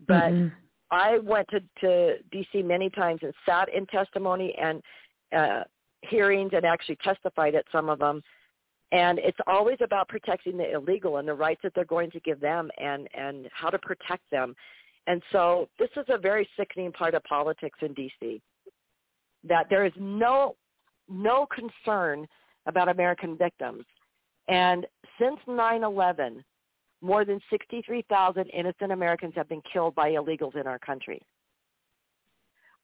But 0.07 0.33
mm-hmm. 0.33 0.55
I 0.91 1.19
went 1.19 1.49
to, 1.49 1.61
to 1.81 2.17
D.C. 2.33 2.63
many 2.63 2.91
times 2.91 3.21
and 3.23 3.33
sat 3.47 3.69
in 3.75 3.87
testimony 3.87 4.55
and 4.61 4.83
uh, 5.37 5.65
hearings 6.03 6.53
and 6.55 6.65
actually 6.65 6.97
testified 6.97 7.55
at 7.55 7.65
some 7.71 7.89
of 7.89 7.99
them. 7.99 8.23
And 8.91 9.19
it's 9.19 9.39
always 9.47 9.77
about 9.83 10.09
protecting 10.09 10.57
the 10.57 10.73
illegal 10.73 11.19
and 11.19 11.29
the 11.29 11.35
rights 11.35 11.61
that 11.63 11.73
they're 11.75 11.85
going 11.85 12.11
to 12.13 12.21
give 12.21 12.41
them 12.41 12.71
and, 12.79 13.07
and 13.15 13.49
how 13.53 13.69
to 13.69 13.79
protect 13.79 14.23
them. 14.31 14.55
And 15.07 15.23
so 15.31 15.69
this 15.79 15.91
is 15.97 16.07
a 16.09 16.19
very 16.19 16.49
sickening 16.57 16.93
part 16.93 17.15
of 17.15 17.23
politics 17.25 17.79
in 17.83 17.93
D.C. 17.93 18.41
That 19.45 19.67
there 19.71 19.85
is 19.85 19.93
no 19.99 20.57
no 21.11 21.47
concern 21.47 22.27
about 22.67 22.89
American 22.91 23.37
victims. 23.37 23.85
And 24.49 24.87
since 25.19 25.39
9/11, 25.49 26.43
more 27.01 27.25
than 27.25 27.41
63,000 27.51 28.47
innocent 28.47 28.93
Americans 28.93 29.33
have 29.37 29.49
been 29.49 29.63
killed 29.73 29.95
by 29.95 30.11
illegals 30.11 30.57
in 30.57 30.67
our 30.67 30.79
country. 30.79 31.21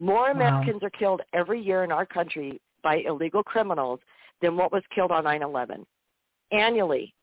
More 0.00 0.30
Americans 0.30 0.82
are 0.82 0.90
killed 0.90 1.22
every 1.32 1.60
year 1.60 1.84
in 1.84 1.92
our 1.92 2.06
country 2.06 2.60
by 2.82 2.96
illegal 3.06 3.42
criminals 3.42 4.00
than 4.42 4.56
what 4.56 4.72
was 4.72 4.82
killed 4.94 5.10
on 5.10 5.24
9/11. 5.24 5.86
Annually, 6.52 7.14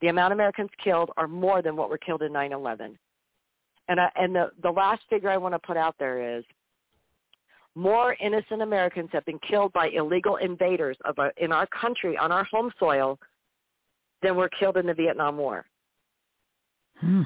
the 0.00 0.08
amount 0.08 0.32
of 0.32 0.38
Americans 0.38 0.70
killed 0.82 1.10
are 1.16 1.28
more 1.28 1.62
than 1.62 1.76
what 1.76 1.90
were 1.90 1.98
killed 1.98 2.22
in 2.22 2.32
9/11. 2.32 2.98
And 3.88 4.00
I, 4.00 4.10
and 4.16 4.34
the 4.34 4.50
the 4.62 4.70
last 4.70 5.02
figure 5.08 5.30
I 5.30 5.36
want 5.36 5.54
to 5.54 5.58
put 5.58 5.76
out 5.76 5.94
there 5.98 6.36
is 6.38 6.44
more 7.74 8.14
innocent 8.20 8.62
Americans 8.62 9.10
have 9.12 9.24
been 9.24 9.38
killed 9.40 9.72
by 9.72 9.88
illegal 9.88 10.36
invaders 10.36 10.96
of 11.04 11.18
our, 11.18 11.32
in 11.36 11.52
our 11.52 11.66
country 11.68 12.16
on 12.18 12.30
our 12.32 12.44
home 12.44 12.70
soil 12.78 13.18
than 14.22 14.36
were 14.36 14.48
killed 14.48 14.76
in 14.76 14.86
the 14.86 14.94
Vietnam 14.94 15.36
War. 15.36 15.64
Hmm. 17.02 17.22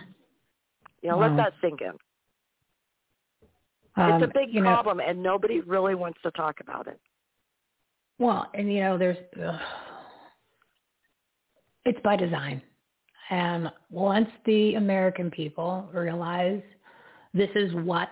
You 1.03 1.11
know, 1.11 1.19
wow. 1.19 1.28
let 1.28 1.36
that 1.36 1.53
sink 1.62 1.81
in. 1.82 1.93
Um, 3.98 4.12
it's 4.12 4.23
a 4.23 4.27
um, 4.27 4.32
big 4.35 4.62
problem, 4.62 4.98
know, 4.98 5.05
and 5.07 5.23
nobody 5.23 5.61
really 5.61 5.94
wants 5.94 6.19
to 6.23 6.31
talk 6.32 6.57
about 6.61 6.86
it. 6.86 6.98
Well, 8.19 8.51
and 8.55 8.73
you 8.73 8.81
know, 8.81 8.98
there's 8.98 9.16
uh, 9.43 9.59
it's 11.85 12.01
by 12.03 12.16
design. 12.16 12.61
And 13.31 13.70
once 13.90 14.28
the 14.44 14.74
American 14.74 15.31
people 15.31 15.89
realize 15.93 16.62
this 17.35 17.51
is 17.55 17.73
what 17.74 18.11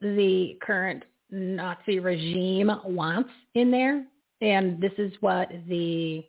the 0.00 0.58
current 0.60 1.04
Nazi 1.30 1.98
regime 1.98 2.70
wants 2.84 3.30
in 3.54 3.70
there, 3.70 4.04
and 4.40 4.80
this 4.80 4.92
is 4.98 5.12
what 5.20 5.50
the 5.68 6.24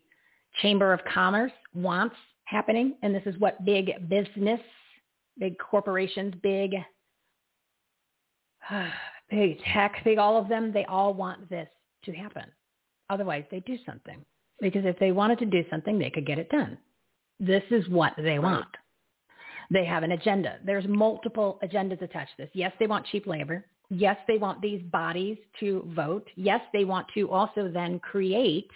Chamber 0.61 0.93
of 0.93 1.01
Commerce 1.13 1.51
wants 1.73 2.15
happening, 2.45 2.95
and 3.01 3.13
this 3.13 3.23
is 3.25 3.37
what 3.39 3.63
big 3.65 4.09
business, 4.09 4.61
big 5.37 5.57
corporations, 5.57 6.33
big 6.41 6.75
big 9.29 9.59
tech, 9.73 9.95
big 10.03 10.17
all 10.17 10.37
of 10.37 10.49
them, 10.49 10.71
they 10.71 10.85
all 10.85 11.13
want 11.13 11.49
this 11.49 11.67
to 12.05 12.11
happen. 12.11 12.45
Otherwise, 13.09 13.43
they 13.51 13.59
do 13.61 13.77
something. 13.85 14.23
Because 14.61 14.85
if 14.85 14.97
they 14.99 15.11
wanted 15.11 15.39
to 15.39 15.45
do 15.45 15.63
something, 15.69 15.99
they 15.99 16.09
could 16.09 16.25
get 16.25 16.39
it 16.39 16.49
done. 16.49 16.77
This 17.39 17.63
is 17.69 17.87
what 17.89 18.13
they 18.17 18.39
want. 18.39 18.67
They 19.69 19.83
have 19.85 20.03
an 20.03 20.13
agenda. 20.13 20.59
There's 20.63 20.87
multiple 20.87 21.59
agendas 21.63 22.01
attached 22.01 22.37
to 22.37 22.43
this. 22.43 22.51
Yes, 22.53 22.71
they 22.79 22.87
want 22.87 23.05
cheap 23.07 23.27
labor. 23.27 23.65
Yes, 23.89 24.17
they 24.27 24.37
want 24.37 24.61
these 24.61 24.81
bodies 24.83 25.37
to 25.59 25.91
vote. 25.95 26.27
Yes, 26.35 26.61
they 26.71 26.85
want 26.85 27.07
to 27.15 27.29
also 27.29 27.69
then 27.69 27.99
create 27.99 28.69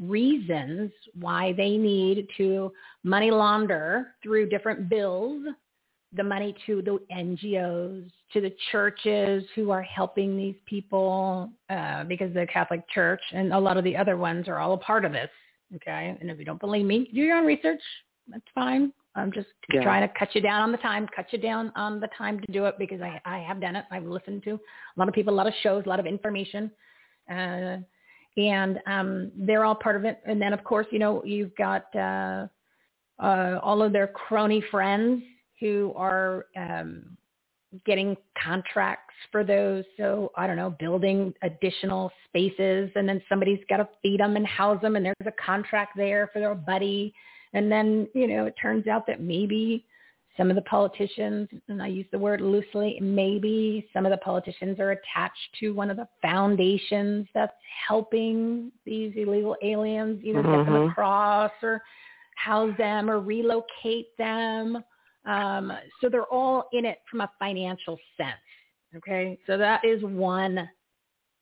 reasons 0.00 0.90
why 1.18 1.52
they 1.52 1.76
need 1.76 2.26
to 2.36 2.72
money 3.04 3.30
launder 3.30 4.14
through 4.22 4.48
different 4.48 4.88
bills 4.88 5.44
the 6.14 6.22
money 6.22 6.54
to 6.66 6.82
the 6.82 6.98
NGOs, 7.14 8.10
to 8.32 8.40
the 8.40 8.52
churches 8.70 9.44
who 9.54 9.70
are 9.70 9.82
helping 9.82 10.36
these 10.36 10.56
people, 10.66 11.50
uh, 11.70 12.04
because 12.04 12.32
the 12.34 12.46
Catholic 12.52 12.88
Church 12.90 13.20
and 13.32 13.52
a 13.52 13.58
lot 13.58 13.76
of 13.76 13.84
the 13.84 13.96
other 13.96 14.16
ones 14.16 14.48
are 14.48 14.58
all 14.58 14.74
a 14.74 14.78
part 14.78 15.04
of 15.04 15.12
this. 15.12 15.30
Okay, 15.76 16.14
and 16.20 16.30
if 16.30 16.38
you 16.38 16.44
don't 16.44 16.60
believe 16.60 16.84
me, 16.84 17.10
do 17.14 17.20
your 17.20 17.38
own 17.38 17.46
research. 17.46 17.80
That's 18.28 18.44
fine. 18.54 18.92
I'm 19.14 19.32
just 19.32 19.48
yeah. 19.72 19.82
trying 19.82 20.06
to 20.06 20.14
cut 20.18 20.34
you 20.34 20.40
down 20.40 20.62
on 20.62 20.72
the 20.72 20.78
time, 20.78 21.08
cut 21.14 21.32
you 21.32 21.38
down 21.38 21.72
on 21.76 21.98
the 21.98 22.08
time 22.16 22.40
to 22.40 22.52
do 22.52 22.66
it 22.66 22.74
because 22.78 23.00
I, 23.00 23.20
I 23.24 23.38
have 23.38 23.60
done 23.60 23.76
it. 23.76 23.84
I've 23.90 24.04
listened 24.04 24.42
to 24.44 24.52
a 24.52 24.98
lot 24.98 25.08
of 25.08 25.14
people, 25.14 25.32
a 25.32 25.36
lot 25.36 25.46
of 25.46 25.54
shows, 25.62 25.84
a 25.86 25.88
lot 25.88 26.00
of 26.00 26.06
information. 26.06 26.70
Uh, 27.30 27.78
and 28.36 28.78
um, 28.86 29.32
they're 29.36 29.64
all 29.64 29.74
part 29.74 29.96
of 29.96 30.04
it. 30.04 30.20
And 30.26 30.40
then, 30.40 30.52
of 30.52 30.64
course, 30.64 30.86
you 30.90 30.98
know, 30.98 31.22
you've 31.24 31.54
got 31.56 31.94
uh, 31.94 32.46
uh, 33.18 33.58
all 33.62 33.82
of 33.82 33.92
their 33.92 34.08
crony 34.08 34.62
friends 34.70 35.22
who 35.60 35.92
are 35.96 36.46
um, 36.56 37.16
getting 37.86 38.16
contracts 38.42 39.14
for 39.30 39.44
those. 39.44 39.84
So 39.96 40.32
I 40.36 40.46
don't 40.46 40.56
know, 40.56 40.74
building 40.78 41.32
additional 41.42 42.10
spaces, 42.28 42.90
and 42.94 43.08
then 43.08 43.22
somebody's 43.28 43.60
got 43.68 43.78
to 43.78 43.88
feed 44.02 44.20
them 44.20 44.36
and 44.36 44.46
house 44.46 44.80
them, 44.82 44.96
and 44.96 45.04
there's 45.04 45.16
a 45.26 45.32
contract 45.44 45.92
there 45.96 46.30
for 46.32 46.40
their 46.40 46.54
buddy. 46.54 47.14
And 47.52 47.70
then 47.70 48.08
you 48.14 48.26
know, 48.26 48.46
it 48.46 48.54
turns 48.60 48.86
out 48.86 49.06
that 49.06 49.20
maybe 49.20 49.86
some 50.36 50.48
of 50.48 50.56
the 50.56 50.62
politicians, 50.62 51.48
and 51.68 51.82
I 51.82 51.88
use 51.88 52.06
the 52.10 52.18
word 52.18 52.40
loosely, 52.40 52.98
maybe 53.00 53.86
some 53.92 54.06
of 54.06 54.10
the 54.10 54.18
politicians 54.18 54.78
are 54.80 54.92
attached 54.92 55.38
to 55.60 55.72
one 55.72 55.90
of 55.90 55.96
the 55.96 56.08
foundations 56.22 57.26
that's 57.34 57.52
helping 57.86 58.72
these 58.86 59.12
illegal 59.14 59.56
aliens 59.62 60.20
either 60.24 60.38
mm-hmm. 60.42 60.50
get 60.50 60.64
them 60.64 60.74
mm-hmm. 60.74 60.90
across 60.90 61.52
or 61.62 61.82
house 62.36 62.74
them 62.78 63.10
or 63.10 63.20
relocate 63.20 64.16
them. 64.16 64.82
Um, 65.26 65.72
so 66.00 66.08
they're 66.08 66.32
all 66.32 66.68
in 66.72 66.86
it 66.86 66.98
from 67.10 67.20
a 67.20 67.30
financial 67.38 67.98
sense. 68.16 68.32
Okay, 68.96 69.38
so 69.46 69.56
that 69.56 69.84
is 69.84 70.02
one 70.02 70.68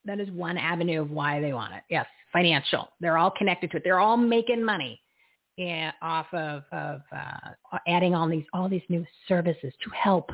that 0.04 0.18
is 0.18 0.30
one 0.30 0.56
avenue 0.56 1.02
of 1.02 1.10
why 1.10 1.40
they 1.40 1.52
want 1.52 1.74
it. 1.74 1.82
Yes, 1.90 2.06
financial. 2.32 2.88
They're 3.00 3.18
all 3.18 3.30
connected 3.30 3.70
to 3.72 3.76
it. 3.76 3.84
They're 3.84 4.00
all 4.00 4.16
making 4.16 4.64
money 4.64 4.99
and 5.60 5.92
off 6.00 6.26
of, 6.32 6.62
of 6.72 7.02
uh, 7.12 7.78
adding 7.86 8.14
on 8.14 8.30
these 8.30 8.44
all 8.54 8.68
these 8.68 8.82
new 8.88 9.04
services 9.28 9.72
to 9.84 9.90
help 9.90 10.30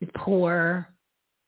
the 0.00 0.06
poor, 0.14 0.88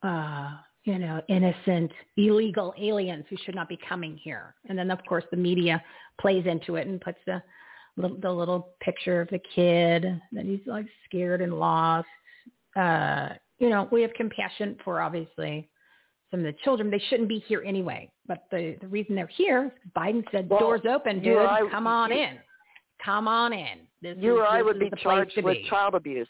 uh, 0.02 0.50
you 0.84 0.98
know, 0.98 1.22
innocent, 1.28 1.92
illegal 2.16 2.74
aliens 2.78 3.24
who 3.30 3.36
should 3.44 3.54
not 3.54 3.68
be 3.68 3.78
coming 3.88 4.18
here. 4.22 4.54
And 4.68 4.76
then, 4.76 4.90
of 4.90 4.98
course, 5.08 5.24
the 5.30 5.36
media 5.36 5.82
plays 6.20 6.44
into 6.46 6.74
it 6.76 6.86
and 6.86 7.00
puts 7.00 7.18
the 7.24 7.40
little, 7.96 8.16
the 8.18 8.30
little 8.30 8.70
picture 8.80 9.20
of 9.20 9.28
the 9.28 9.40
kid 9.54 10.04
that 10.32 10.44
he's 10.44 10.60
like 10.66 10.86
scared 11.06 11.40
and 11.40 11.58
lost. 11.58 12.08
Uh, 12.74 13.30
you 13.58 13.70
know, 13.70 13.88
we 13.92 14.02
have 14.02 14.12
compassion 14.14 14.76
for 14.84 15.00
obviously 15.00 15.68
some 16.30 16.40
of 16.40 16.46
the 16.46 16.58
children. 16.64 16.90
They 16.90 17.02
shouldn't 17.08 17.28
be 17.28 17.38
here 17.46 17.62
anyway. 17.64 18.10
But 18.26 18.44
the, 18.50 18.76
the 18.80 18.88
reason 18.88 19.14
they're 19.14 19.26
here, 19.28 19.72
Biden 19.96 20.24
said, 20.32 20.48
well, 20.48 20.60
doors 20.60 20.80
open, 20.88 21.22
dude. 21.22 21.38
I, 21.38 21.60
come 21.70 21.86
on 21.86 22.10
in. 22.10 22.38
Come 23.04 23.28
on 23.28 23.52
in. 23.52 23.78
This 24.00 24.16
you 24.20 24.34
is, 24.34 24.40
or 24.40 24.46
I 24.46 24.62
would 24.62 24.78
be 24.78 24.90
charged 25.02 25.36
with 25.42 25.56
be. 25.56 25.66
child 25.68 25.94
abuse. 25.94 26.28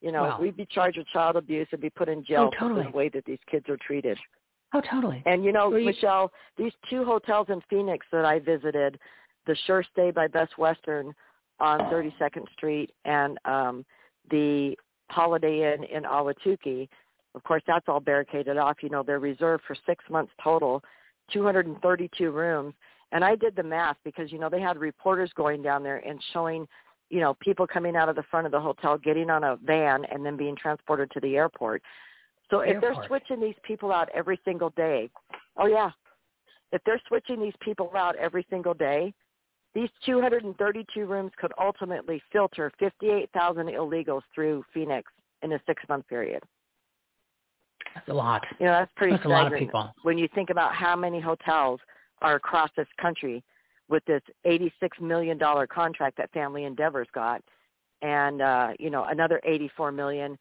You 0.00 0.10
know, 0.12 0.22
well, 0.22 0.38
we'd 0.40 0.56
be 0.56 0.66
charged 0.66 0.98
with 0.98 1.06
child 1.08 1.36
abuse 1.36 1.68
and 1.72 1.80
be 1.80 1.90
put 1.90 2.08
in 2.08 2.24
jail 2.24 2.50
oh, 2.52 2.58
totally. 2.58 2.84
for 2.84 2.90
the 2.90 2.96
way 2.96 3.08
that 3.10 3.24
these 3.24 3.38
kids 3.50 3.68
are 3.68 3.78
treated. 3.86 4.18
Oh, 4.74 4.80
totally. 4.80 5.22
And 5.26 5.44
you 5.44 5.52
know, 5.52 5.70
well, 5.70 5.78
you... 5.78 5.86
Michele, 5.86 6.32
these 6.56 6.72
two 6.90 7.04
hotels 7.04 7.46
in 7.50 7.60
Phoenix 7.70 8.06
that 8.10 8.24
I 8.24 8.38
visited, 8.38 8.98
the 9.46 9.56
Sure 9.66 9.84
Stay 9.92 10.10
by 10.10 10.26
Best 10.28 10.58
Western 10.58 11.14
on 11.60 11.80
32nd 11.80 12.50
Street 12.56 12.90
and 13.04 13.38
um 13.44 13.84
the 14.30 14.76
Holiday 15.10 15.74
Inn 15.74 15.84
in 15.84 16.04
Ahwatukee, 16.04 16.88
of 17.34 17.42
course, 17.44 17.62
that's 17.66 17.84
all 17.88 18.00
barricaded 18.00 18.56
off. 18.56 18.78
You 18.82 18.90
know, 18.90 19.02
they're 19.02 19.18
reserved 19.18 19.64
for 19.66 19.76
six 19.86 20.04
months 20.10 20.32
total, 20.42 20.82
232 21.32 22.30
rooms. 22.30 22.74
And 23.12 23.22
I 23.24 23.36
did 23.36 23.54
the 23.54 23.62
math 23.62 23.96
because, 24.04 24.32
you 24.32 24.38
know, 24.38 24.48
they 24.48 24.60
had 24.60 24.78
reporters 24.78 25.30
going 25.36 25.62
down 25.62 25.82
there 25.82 25.98
and 25.98 26.18
showing, 26.32 26.66
you 27.10 27.20
know, 27.20 27.34
people 27.40 27.66
coming 27.66 27.94
out 27.94 28.08
of 28.08 28.16
the 28.16 28.24
front 28.24 28.46
of 28.46 28.52
the 28.52 28.60
hotel, 28.60 28.98
getting 28.98 29.30
on 29.30 29.44
a 29.44 29.56
van 29.64 30.04
and 30.10 30.24
then 30.24 30.36
being 30.36 30.56
transported 30.56 31.10
to 31.12 31.20
the 31.20 31.36
airport. 31.36 31.82
So 32.50 32.60
if 32.60 32.74
airport. 32.74 32.94
they're 32.94 33.06
switching 33.06 33.40
these 33.40 33.54
people 33.62 33.92
out 33.92 34.08
every 34.14 34.40
single 34.44 34.70
day, 34.70 35.10
oh 35.58 35.66
yeah, 35.66 35.90
if 36.72 36.82
they're 36.84 37.00
switching 37.06 37.40
these 37.40 37.54
people 37.60 37.92
out 37.94 38.16
every 38.16 38.46
single 38.48 38.74
day, 38.74 39.12
these 39.74 39.90
232 40.04 41.06
rooms 41.06 41.32
could 41.38 41.52
ultimately 41.60 42.22
filter 42.30 42.72
58,000 42.78 43.68
illegals 43.68 44.22
through 44.34 44.64
Phoenix 44.72 45.10
in 45.42 45.52
a 45.52 45.60
six-month 45.66 46.06
period. 46.08 46.42
That's 47.94 48.08
a 48.08 48.14
lot. 48.14 48.42
You 48.58 48.66
know, 48.66 48.72
that's 48.72 48.92
pretty 48.96 49.12
That's 49.12 49.26
a 49.26 49.28
lot 49.28 49.52
of 49.52 49.58
people. 49.58 49.92
when 50.02 50.18
you 50.18 50.28
think 50.34 50.50
about 50.50 50.74
how 50.74 50.96
many 50.96 51.20
hotels 51.20 51.80
are 52.22 52.36
across 52.36 52.70
this 52.76 52.86
country 53.00 53.42
with 53.88 54.04
this 54.06 54.22
$86 54.46 54.70
million 55.00 55.38
contract 55.38 56.16
that 56.16 56.32
Family 56.32 56.64
Endeavors 56.64 57.08
got, 57.14 57.42
and 58.00 58.40
uh, 58.40 58.70
you 58.78 58.90
know 58.90 59.04
another 59.04 59.40
84 59.44 59.92
million 59.92 60.38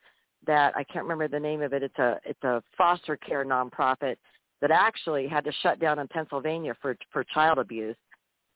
that 0.48 0.74
I 0.76 0.84
can't 0.84 1.04
remember 1.04 1.28
the 1.28 1.40
name 1.40 1.62
of 1.62 1.74
it. 1.74 1.84
It's 1.84 2.00
a 2.00 2.20
it's 2.26 2.44
a 2.44 2.64
foster 2.78 3.18
care 3.18 3.46
nonprofit 3.46 4.16
that 4.62 4.72
actually 4.72 5.28
had 5.28 5.44
to 5.44 5.52
shut 5.62 5.80
down 5.80 6.00
in 6.00 6.08
Pennsylvania 6.08 6.76
for 6.82 6.96
for 7.12 7.24
child 7.24 7.58
abuse. 7.58 7.96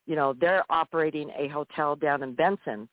You 0.08 0.16
know, 0.16 0.34
they're 0.40 0.64
operating 0.70 1.30
a 1.32 1.48
hotel 1.48 1.96
down 1.96 2.24
in 2.24 2.34
Benson, 2.34 2.88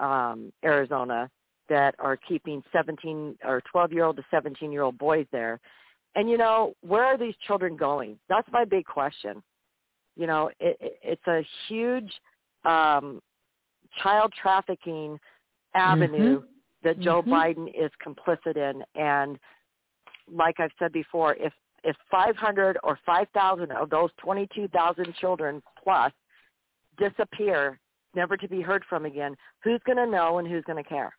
um, 0.00 0.52
Arizona, 0.64 1.28
that 1.68 1.94
are 1.98 2.16
keeping 2.16 2.62
17 2.72 3.36
or 3.44 3.62
12 3.70 3.92
year 3.92 4.04
old 4.04 4.16
to 4.16 4.24
17 4.30 4.70
year 4.72 4.82
old 4.82 4.98
boys 4.98 5.26
there. 5.32 5.60
And 6.14 6.28
you 6.28 6.38
know, 6.38 6.74
where 6.82 7.04
are 7.04 7.18
these 7.18 7.34
children 7.46 7.76
going? 7.76 8.18
That's 8.28 8.48
my 8.52 8.64
big 8.64 8.84
question. 8.84 9.42
You 10.16 10.26
know, 10.26 10.50
it, 10.60 10.76
it, 10.80 10.98
it's 11.02 11.26
a 11.26 11.42
huge 11.68 12.12
um, 12.64 13.20
child 14.02 14.32
trafficking 14.40 15.18
avenue 15.74 16.40
Mhm. 16.40 16.44
that 16.82 17.00
Joe 17.00 17.22
Mhm. 17.22 17.30
Biden 17.30 17.68
is 17.74 17.90
complicit 18.04 18.56
in. 18.56 18.84
And 18.94 19.38
like 20.28 20.60
I've 20.60 20.72
said 20.78 20.92
before, 20.92 21.34
if 21.36 21.52
if 21.84 21.96
500 22.12 22.78
or 22.84 22.96
5,000 23.04 23.72
of 23.72 23.90
those 23.90 24.10
22,000 24.18 25.14
children 25.16 25.60
plus 25.82 26.12
disappear, 26.96 27.80
never 28.14 28.36
to 28.36 28.48
be 28.48 28.60
heard 28.60 28.84
from 28.84 29.04
again, 29.04 29.36
who's 29.64 29.80
going 29.84 29.98
to 29.98 30.06
know 30.06 30.38
and 30.38 30.46
who's 30.46 30.62
going 30.64 30.80
to 30.82 30.88
care? 30.88 31.12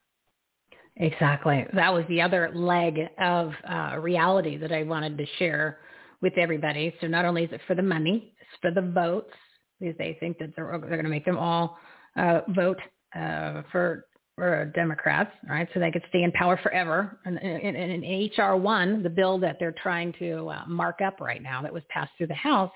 Exactly. 0.98 1.66
That 1.74 1.94
was 1.94 2.06
the 2.08 2.22
other 2.22 2.52
leg 2.54 3.10
of 3.20 3.52
uh, 3.68 3.98
reality 4.00 4.58
that 4.58 4.72
I 4.72 4.84
wanted 4.84 5.18
to 5.18 5.26
share 5.38 5.80
with 6.22 6.38
everybody. 6.38 6.94
So 7.02 7.08
not 7.08 7.26
only 7.26 7.44
is 7.44 7.52
it 7.52 7.62
for 7.68 7.76
the 7.76 7.82
money, 7.82 8.34
for 8.62 8.72
the 8.72 8.82
votes 8.82 9.34
because 9.80 9.98
they 9.98 10.18
think 10.20 10.38
that 10.40 10.56
they're, 10.56 10.68
they're 10.80 10.90
going 10.90 11.04
to 11.04 11.10
make 11.10 11.26
them 11.26 11.38
all 11.38 11.78
uh, 12.16 12.42
vote 12.50 12.80
uh, 13.16 13.62
for 13.72 14.06
for 14.36 14.66
Democrats, 14.74 15.32
right? 15.48 15.68
So 15.74 15.80
they 15.80 15.92
could 15.92 16.04
stay 16.10 16.24
in 16.24 16.32
power 16.32 16.60
forever. 16.64 17.20
And 17.26 17.38
in, 17.38 18.32
HR 18.36 18.56
one, 18.56 19.04
the 19.04 19.10
bill 19.10 19.38
that 19.40 19.58
they're 19.60 19.76
trying 19.84 20.12
to 20.18 20.50
uh, 20.50 20.64
mark 20.68 21.02
up 21.02 21.22
right 21.22 21.42
now, 21.42 21.62
that 21.62 21.72
was 21.72 21.84
passed 21.90 22.12
through 22.18 22.28
the 22.28 22.34
House, 22.34 22.72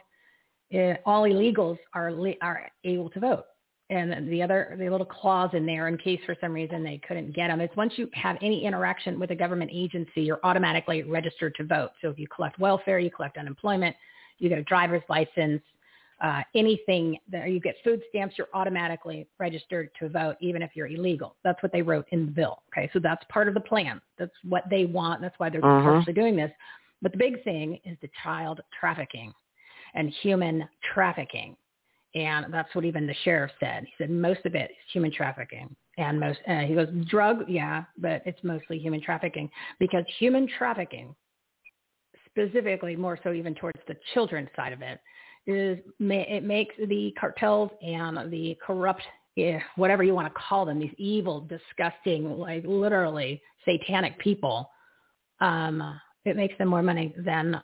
it, 0.69 1.01
all 1.06 1.23
illegals 1.23 1.80
are 1.95 2.11
are 2.41 2.69
able 2.83 3.09
to 3.09 3.19
vote. 3.19 3.45
And 3.89 4.30
the 4.30 4.43
other, 4.43 4.75
the 4.77 4.89
little 4.89 5.06
clause 5.06 5.49
in 5.53 5.65
there, 5.65 5.88
in 5.88 5.97
case 5.97 6.19
for 6.25 6.35
some 6.41 6.51
reason 6.51 6.83
they 6.83 6.99
couldn't 7.07 7.33
get 7.33 7.47
them, 7.47 7.61
is 7.61 7.69
once 7.77 7.93
you 7.95 8.09
have 8.14 8.35
any 8.41 8.65
interaction 8.65 9.17
with 9.17 9.31
a 9.31 9.35
government 9.35 9.72
agency, 9.73 10.22
you're 10.22 10.41
automatically 10.43 11.03
registered 11.03 11.56
to 11.56 11.64
vote. 11.64 11.91
So 12.01 12.09
if 12.09 12.19
you 12.19 12.27
collect 12.27 12.59
welfare, 12.59 12.99
you 12.99 13.09
collect 13.09 13.38
unemployment, 13.38 13.95
you 14.40 14.49
get 14.49 14.57
a 14.59 14.64
driver's 14.64 15.03
license, 15.09 15.61
uh, 16.22 16.41
anything 16.56 17.17
that 17.32 17.49
you 17.49 17.59
get 17.59 17.75
food 17.83 18.01
stamps, 18.09 18.35
you're 18.38 18.48
automatically 18.53 19.27
registered 19.40 19.90
to 19.99 20.09
vote, 20.09 20.35
even 20.40 20.61
if 20.61 20.72
you're 20.74 20.88
illegal. 20.88 21.35
That's 21.43 21.61
what 21.61 21.72
they 21.72 21.82
wrote 21.82 22.06
in 22.11 22.25
the 22.25 22.32
bill. 22.32 22.64
Okay, 22.72 22.90
so 22.91 22.99
that's 22.99 23.24
part 23.30 23.48
of 23.48 23.53
the 23.53 23.59
plan. 23.59 24.01
That's 24.17 24.33
what 24.43 24.64
they 24.69 24.85
want. 24.85 25.22
That's 25.22 25.38
why 25.38 25.49
they're 25.49 25.64
actually 25.64 26.14
doing 26.14 26.35
this. 26.35 26.51
But 27.01 27.11
the 27.11 27.17
big 27.19 27.43
thing 27.43 27.80
is 27.85 27.98
the 28.01 28.09
child 28.24 28.61
trafficking 28.80 29.32
and 29.93 30.09
human 30.22 30.67
trafficking. 30.93 31.56
And 32.16 32.51
that's 32.51 32.74
what 32.74 32.85
even 32.85 33.06
the 33.06 33.16
sheriff 33.24 33.51
said. 33.59 33.83
He 33.83 33.91
said 33.98 34.09
most 34.09 34.45
of 34.45 34.56
it 34.56 34.72
is 34.72 34.91
human 34.91 35.11
trafficking. 35.11 35.75
And 35.98 36.19
most, 36.19 36.40
uh, 36.48 36.61
he 36.61 36.74
goes, 36.74 36.88
drug, 37.07 37.43
yeah, 37.48 37.83
but 37.98 38.22
it's 38.25 38.43
mostly 38.43 38.80
human 38.80 39.01
trafficking 39.01 39.49
because 39.80 40.03
human 40.17 40.48
trafficking, 40.57 41.16
specifically 42.38 42.95
more 42.95 43.17
so 43.24 43.33
even 43.33 43.56
towards 43.56 43.80
the 43.88 43.95
children's 44.14 44.49
side 44.56 44.74
of 44.74 44.82
it, 44.82 44.99
is 45.48 45.80
it 45.99 46.43
makes 46.43 46.75
the 46.77 47.14
cartels 47.19 47.72
and 47.82 48.32
the 48.32 48.57
corrupt, 48.66 49.01
eh, 49.38 49.59
whatever 49.77 50.03
you 50.03 50.14
want 50.14 50.27
to 50.27 50.40
call 50.40 50.66
them, 50.66 50.80
these 50.80 50.93
evil, 50.98 51.41
disgusting, 51.41 52.38
like 52.38 52.64
literally 52.66 53.41
satanic 53.66 54.17
people, 54.19 54.69
um, 55.40 55.99
it 56.25 56.35
makes 56.35 56.57
them 56.57 56.67
more 56.67 56.83
money 56.83 57.16
than 57.17 57.61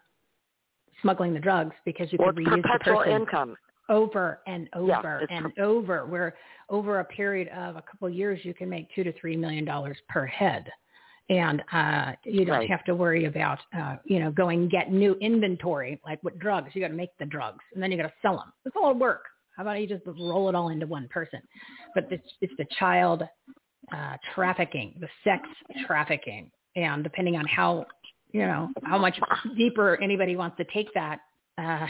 smuggling 1.02 1.34
the 1.34 1.40
drugs 1.40 1.76
because 1.86 2.12
you 2.12 2.18
could 2.18 2.36
reuse 2.36 2.62
the 2.62 2.80
person 2.80 3.12
income. 3.12 3.56
over 3.90 4.40
and 4.48 4.70
over 4.74 5.20
it's 5.22 5.32
and 5.32 5.58
over. 5.60 6.06
Where 6.06 6.36
over 6.70 7.00
a 7.00 7.06
period 7.06 7.50
of 7.50 7.76
a 7.76 7.82
couple 7.82 8.08
of 8.08 8.14
years, 8.14 8.40
you 8.44 8.54
can 8.54 8.70
make 8.70 8.88
two 8.96 9.04
to 9.04 9.12
three 9.20 9.36
million 9.36 9.66
dollars 9.66 9.98
per 10.08 10.26
head, 10.26 10.70
and 11.30 11.64
uh, 11.72 12.14
you 12.26 12.46
don't 12.46 12.60
Right. 12.60 12.70
have 12.70 12.84
to 12.86 12.96
worry 12.96 13.26
about 13.26 13.60
uh, 13.78 13.98
you 14.06 14.20
know 14.20 14.32
going 14.32 14.62
and 14.62 14.72
get 14.72 14.92
new 14.92 15.14
inventory 15.16 16.00
like 16.06 16.22
with 16.24 16.38
drugs. 16.40 16.70
You 16.74 16.82
got 16.82 16.90
to 16.90 16.94
make 16.94 17.10
the 17.20 17.26
drugs, 17.26 17.64
and 17.74 17.82
then 17.82 17.92
you 17.92 17.98
got 17.98 18.08
to 18.08 18.14
sell 18.22 18.38
them. 18.38 18.52
It's 18.66 18.76
a 18.76 18.80
lot 18.80 18.92
of 18.92 18.98
work. 18.98 19.24
How 19.56 19.64
about 19.64 19.80
you 19.80 19.88
just 19.88 20.04
roll 20.06 20.50
it 20.50 20.56
all 20.56 20.70
into 20.70 20.88
one 20.88 21.08
person? 21.10 21.40
But 21.94 22.08
it's, 22.12 22.28
it's 22.42 22.54
the 22.58 22.66
child 22.80 23.24
uh, 23.96 24.18
trafficking, 24.34 24.96
the 25.00 25.08
sex 25.24 25.44
trafficking, 25.86 26.50
and 26.76 27.04
depending 27.04 27.36
on 27.36 27.46
how 27.46 27.86
you 28.32 28.42
know 28.42 28.70
how 28.84 28.98
much 28.98 29.20
deeper 29.58 30.02
anybody 30.02 30.36
wants 30.36 30.58
to 30.58 30.66
take 30.74 30.94
that. 30.94 31.20
Uh, 31.58 31.86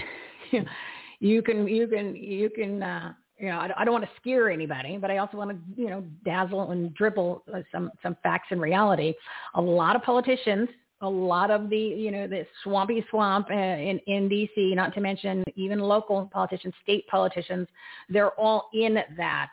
you 1.19 1.41
can 1.41 1.67
you 1.67 1.87
can 1.87 2.15
you 2.15 2.49
can 2.49 2.83
uh 2.83 3.13
you 3.43 3.49
know 3.49 3.57
I, 3.57 3.69
I 3.77 3.85
don't 3.85 3.93
want 3.93 4.05
to 4.05 4.11
scare 4.19 4.49
anybody 4.49 4.97
but 4.97 5.11
i 5.11 5.17
also 5.17 5.37
want 5.37 5.51
to 5.51 5.81
you 5.81 5.89
know 5.89 6.03
dazzle 6.23 6.71
and 6.71 6.93
dribble 6.93 7.43
uh, 7.53 7.59
some 7.71 7.91
some 8.01 8.15
facts 8.23 8.47
and 8.51 8.61
reality. 8.61 9.13
A 9.55 9.61
lot 9.61 9.95
of 9.95 10.01
politicians 10.01 10.69
a 11.01 11.09
lot 11.09 11.51
of 11.51 11.69
the 11.69 11.77
you 11.77 12.09
know 12.09 12.27
the 12.27 12.45
swampy 12.63 13.05
swamp 13.09 13.47
uh, 13.51 13.53
in 13.53 13.99
in 14.07 14.29
dc 14.29 14.75
not 14.75 14.93
to 14.93 15.01
mention 15.01 15.43
even 15.55 15.79
local 15.79 16.29
politicians 16.31 16.73
state 16.81 17.05
politicians 17.07 17.67
they're 18.09 18.31
all 18.39 18.69
in 18.73 18.97
that 19.17 19.51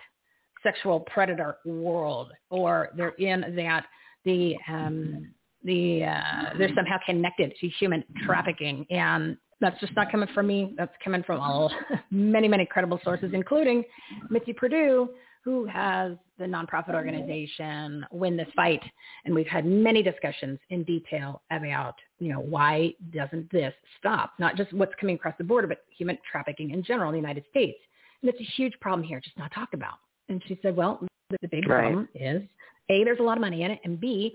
sexual 0.62 1.00
predator 1.00 1.56
world 1.64 2.30
or 2.50 2.90
they're 2.96 3.16
in 3.18 3.56
that 3.56 3.86
the 4.24 4.56
um 4.68 5.28
the 5.64 6.04
uh 6.04 6.56
they're 6.58 6.74
somehow 6.74 6.96
connected 7.04 7.52
to 7.60 7.68
human 7.68 8.04
trafficking. 8.24 8.86
And 8.90 9.36
that's 9.60 9.78
just 9.80 9.94
not 9.96 10.10
coming 10.10 10.28
from 10.34 10.46
me. 10.46 10.74
That's 10.76 10.92
coming 11.04 11.22
from 11.22 11.40
all 11.40 11.72
many, 12.10 12.48
many 12.48 12.66
credible 12.66 13.00
sources, 13.04 13.30
including 13.34 13.84
Mitzi 14.30 14.52
Perdue, 14.52 15.10
who 15.42 15.64
has 15.66 16.12
the 16.38 16.44
nonprofit 16.44 16.94
organization 16.94 18.04
Win 18.10 18.36
This 18.36 18.48
Fight. 18.54 18.82
And 19.24 19.34
we've 19.34 19.46
had 19.46 19.64
many 19.64 20.02
discussions 20.02 20.58
in 20.70 20.84
detail 20.84 21.42
about, 21.50 21.94
you 22.18 22.30
know, 22.32 22.40
why 22.40 22.92
doesn't 23.14 23.50
this 23.50 23.72
stop? 23.98 24.34
Not 24.38 24.56
just 24.56 24.72
what's 24.72 24.92
coming 25.00 25.14
across 25.16 25.34
the 25.38 25.44
border, 25.44 25.66
but 25.66 25.84
human 25.96 26.18
trafficking 26.30 26.70
in 26.70 26.82
general 26.82 27.08
in 27.10 27.14
the 27.14 27.20
United 27.20 27.44
States. 27.50 27.78
And 28.22 28.28
it's 28.30 28.40
a 28.40 28.52
huge 28.56 28.74
problem 28.80 29.06
here, 29.06 29.20
just 29.20 29.38
not 29.38 29.50
talked 29.54 29.72
about. 29.74 29.94
And 30.28 30.42
she 30.46 30.58
said, 30.62 30.76
well, 30.76 31.00
the, 31.30 31.38
the 31.40 31.48
big 31.48 31.66
Right. 31.68 31.82
problem 31.82 32.08
is 32.14 32.42
A, 32.90 33.04
there's 33.04 33.18
a 33.20 33.22
lot 33.22 33.38
of 33.38 33.40
money 33.40 33.62
in 33.62 33.70
it, 33.70 33.80
and 33.84 33.98
B, 33.98 34.34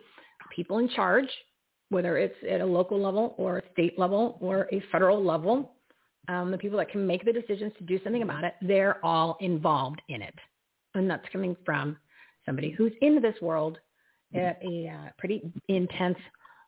people 0.55 0.79
in 0.79 0.89
charge 0.89 1.29
whether 1.89 2.17
it's 2.17 2.35
at 2.49 2.61
a 2.61 2.65
local 2.65 2.99
level 2.99 3.35
or 3.37 3.59
a 3.59 3.71
state 3.73 3.97
level 3.99 4.37
or 4.41 4.67
a 4.71 4.81
federal 4.91 5.23
level, 5.23 5.73
um, 6.27 6.51
the 6.51 6.57
people 6.57 6.77
that 6.77 6.89
can 6.89 7.05
make 7.05 7.23
the 7.23 7.33
decisions 7.33 7.71
to 7.77 7.83
do 7.83 7.99
something 8.03 8.23
about 8.23 8.43
it, 8.43 8.55
they're 8.61 9.03
all 9.05 9.37
involved 9.41 10.01
in 10.09 10.21
it. 10.21 10.33
And 10.95 11.09
that's 11.09 11.27
coming 11.31 11.55
from 11.65 11.97
somebody 12.45 12.71
who's 12.71 12.93
in 13.01 13.21
this 13.21 13.35
world 13.41 13.79
at 14.33 14.59
a 14.63 14.89
uh, 14.89 15.09
pretty 15.17 15.41
intense 15.69 16.17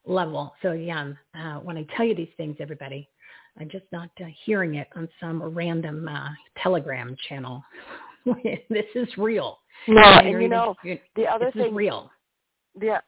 level. 0.05 0.53
So 0.61 0.71
again, 0.71 1.17
uh, 1.37 1.55
when 1.55 1.77
I 1.77 1.85
tell 1.95 2.05
you 2.05 2.15
these 2.15 2.29
things, 2.37 2.55
everybody, 2.59 3.09
I'm 3.59 3.69
just 3.69 3.85
not 3.91 4.09
uh, 4.21 4.25
hearing 4.45 4.75
it 4.75 4.87
on 4.95 5.09
some 5.19 5.41
random 5.41 6.07
uh, 6.07 6.29
Telegram 6.61 7.15
channel. 7.27 7.63
this 8.43 8.85
is 8.95 9.07
real. 9.17 9.59
No, 9.87 10.01
And 10.01 10.27
and 10.27 10.41
you 10.41 10.49
know, 10.49 10.75
the 11.15 11.27
other 11.27 11.45
this 11.45 11.55
is 11.55 11.61
thing 11.67 11.75
real. 11.75 12.11
the 12.79 13.01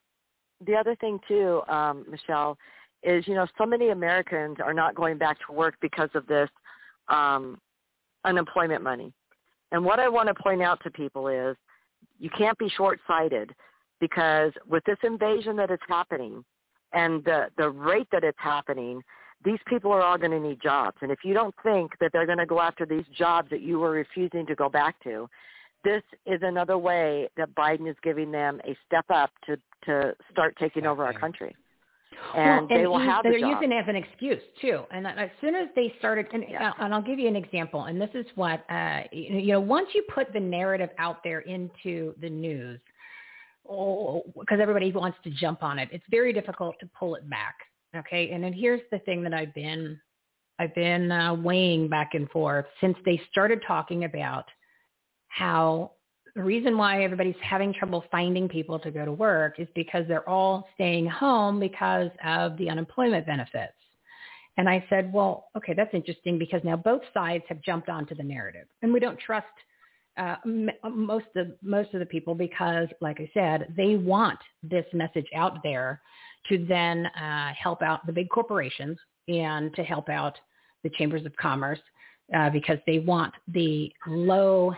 the 0.66 0.76
other 0.76 0.96
thing 0.96 1.20
too, 1.28 1.62
um, 1.68 2.06
Michele, 2.10 2.58
is 3.04 3.28
you 3.28 3.36
know 3.36 3.48
so 3.58 3.66
many 3.66 3.90
Americans 3.90 4.58
are 4.64 4.74
not 4.74 4.96
going 4.96 5.18
back 5.18 5.38
to 5.48 5.54
work 5.54 5.76
because 5.82 6.10
of 6.14 6.28
this 6.28 6.50
um, 7.08 7.60
unemployment 8.26 8.84
money. 8.84 9.14
And 9.72 9.86
what 9.86 10.00
I 10.00 10.10
want 10.10 10.28
to 10.28 10.44
point 10.44 10.62
out 10.62 10.82
to 10.84 10.92
people 10.92 11.28
is 11.28 11.56
you 12.18 12.30
can't 12.38 12.58
be 12.58 12.70
short-sighted 12.70 13.52
because 14.00 14.52
with 14.68 14.84
this 14.86 14.98
invasion 15.04 15.56
that 15.58 15.72
is 15.72 15.80
happening 15.88 16.44
and 16.94 17.24
the 17.24 17.48
the 17.58 17.70
rate 17.70 18.08
that 18.12 18.24
it's 18.24 18.38
happening, 18.40 19.02
these 19.46 19.60
people 19.68 19.92
are 19.92 20.02
all 20.02 20.18
going 20.18 20.32
to 20.32 20.40
need 20.40 20.62
jobs. 20.62 20.98
And 21.02 21.12
if 21.12 21.20
you 21.24 21.34
don't 21.34 21.56
think 21.64 21.92
that 22.00 22.12
they're 22.12 22.26
going 22.26 22.40
to 22.40 22.46
go 22.46 22.60
after 22.60 22.86
these 22.86 23.06
jobs 23.18 23.50
that 23.52 23.62
you 23.62 23.80
were 23.80 23.92
refusing 23.92 24.46
to 24.48 24.56
go 24.56 24.70
back 24.70 25.02
to, 25.04 25.30
this 25.84 26.04
is 26.26 26.40
another 26.44 26.78
way 26.78 27.30
that 27.38 27.54
Biden 27.56 27.90
is 27.90 27.96
giving 28.04 28.32
them 28.32 28.60
a 28.66 28.76
step 28.86 29.06
up 29.10 29.32
to 29.46 29.58
to 29.86 30.14
start 30.32 30.56
taking 30.60 30.86
over 30.86 31.06
our 31.06 31.14
country. 31.14 31.56
and, 32.36 32.68
well, 32.68 32.80
they 32.80 32.86
will 32.86 33.00
have 33.00 33.24
they're 33.24 33.40
the 33.40 33.48
using 33.48 33.72
it 33.72 33.76
as 33.76 33.86
an 33.88 33.96
excuse 33.96 34.42
too. 34.60 34.84
And 34.92 35.08
as 35.08 35.30
soon 35.40 35.56
as 35.56 35.70
they 35.76 35.94
started, 36.00 36.28
and, 36.34 36.44
Yeah. 36.50 36.74
and 36.80 36.94
I'll 36.94 37.02
give 37.02 37.18
you 37.18 37.28
an 37.30 37.36
example. 37.36 37.86
And 37.86 38.00
this 38.00 38.10
is 38.14 38.26
what 38.36 38.70
uh, 38.70 39.04
you 39.12 39.54
know. 39.54 39.60
Once 39.60 39.90
you 39.94 40.04
put 40.14 40.34
the 40.34 40.40
narrative 40.40 40.90
out 40.98 41.24
there 41.24 41.40
into 41.42 42.14
the 42.20 42.30
news, 42.30 42.80
because 43.64 44.60
everybody 44.60 44.92
wants 44.92 45.18
to 45.24 45.30
jump 45.30 45.64
on 45.64 45.80
it, 45.80 45.90
it's 45.92 46.04
very 46.10 46.34
difficult 46.34 46.76
to 46.82 46.90
pull 46.98 47.16
it 47.16 47.30
back. 47.30 47.56
Okay, 47.96 48.32
and 48.32 48.44
then 48.44 48.54
here's 48.54 48.82
the 48.92 49.00
thing 49.00 49.24
that 49.24 49.34
I've 49.34 49.54
been 49.54 50.00
I've 50.60 50.76
been 50.76 51.10
uh, 51.12 51.34
weighing 51.36 51.88
back 51.88 52.12
and 52.16 52.30
forth 52.30 52.66
since 52.82 52.98
they 53.06 53.22
started 53.32 53.64
talking 53.66 54.04
about 54.04 54.46
how 55.30 55.92
the 56.36 56.44
reason 56.44 56.78
why 56.78 57.04
everybody's 57.04 57.36
having 57.42 57.74
trouble 57.74 58.04
finding 58.12 58.48
people 58.48 58.80
to 58.80 58.92
go 58.92 59.06
to 59.06 59.12
work 59.12 59.60
is 59.60 59.68
because 59.76 60.06
they're 60.08 60.28
all 60.30 60.68
staying 60.76 61.08
home 61.08 61.60
because 61.60 62.10
of 62.24 62.58
the 62.58 62.70
unemployment 62.70 63.26
benefits. 63.26 63.74
And 64.58 64.70
I 64.70 64.86
said, 64.90 65.12
well, 65.14 65.48
okay, 65.56 65.74
that's 65.74 65.94
interesting 65.94 66.38
because 66.38 66.62
now 66.64 66.76
both 66.76 67.02
sides 67.14 67.44
have 67.48 67.62
jumped 67.62 67.90
onto 67.90 68.14
the 68.14 68.24
narrative, 68.24 68.68
and 68.82 68.92
we 68.92 69.00
don't 69.00 69.20
trust 69.20 69.48
uh, 70.18 70.36
most 70.46 71.28
of 71.38 71.48
most 71.62 71.94
of 71.94 72.02
the 72.02 72.06
people 72.06 72.36
because, 72.36 72.90
like 73.00 73.22
I 73.22 73.30
said, 73.34 73.74
they 73.78 73.96
want 73.96 74.40
this 74.62 74.86
message 74.94 75.28
out 75.34 75.64
there 75.64 76.02
to 76.50 76.66
then 76.68 77.06
uh, 77.06 77.54
help 77.58 77.82
out 77.82 78.06
the 78.06 78.12
big 78.12 78.30
corporations 78.30 78.98
and 79.30 79.74
to 79.76 79.84
help 79.84 80.10
out 80.10 80.38
the 80.84 80.90
chambers 80.90 81.26
of 81.26 81.36
commerce 81.38 81.80
uh, 82.36 82.50
because 82.50 82.80
they 82.86 83.00
want 83.00 83.34
the 83.48 83.92
low 84.08 84.74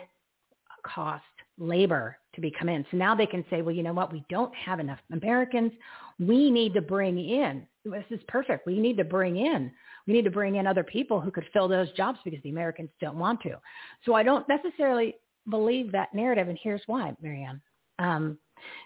cost 0.84 1.24
labor 1.58 2.18
to 2.34 2.42
be 2.42 2.52
come 2.52 2.70
in. 2.70 2.86
So 2.92 2.98
now 2.98 3.16
they 3.16 3.26
can 3.26 3.46
say, 3.50 3.62
well, 3.62 3.76
you 3.76 3.84
know 3.84 3.94
what? 3.94 4.12
We 4.12 4.24
don't 4.30 4.54
have 4.56 4.80
enough 4.80 5.00
Americans. 5.12 5.72
We 6.20 6.50
need 6.50 6.74
to 6.74 6.82
bring 6.82 7.18
in. 7.18 7.66
This 7.86 8.06
is 8.10 8.20
perfect. 8.28 8.66
We 8.66 8.80
need 8.80 8.98
to 8.98 9.04
bring 9.04 9.38
in. 9.38 9.72
We 10.08 10.14
need 10.14 10.24
to 10.24 10.32
bring 10.32 10.56
in 10.56 10.68
other 10.68 10.84
people 10.84 11.20
who 11.20 11.32
could 11.32 11.46
fill 11.54 11.68
those 11.68 11.92
jobs 11.94 12.20
because 12.24 12.42
the 12.44 12.50
Americans 12.50 12.90
don't 13.00 13.18
want 13.18 13.42
to. 13.42 13.60
So 14.06 14.14
I 14.14 14.24
don't 14.24 14.48
necessarily 14.48 15.16
believe 15.50 15.92
that 15.92 16.14
narrative, 16.14 16.48
and 16.48 16.58
here's 16.62 16.82
why, 16.86 17.14
Mary 17.22 17.44
Ann. 17.44 17.62
Um, 18.00 18.38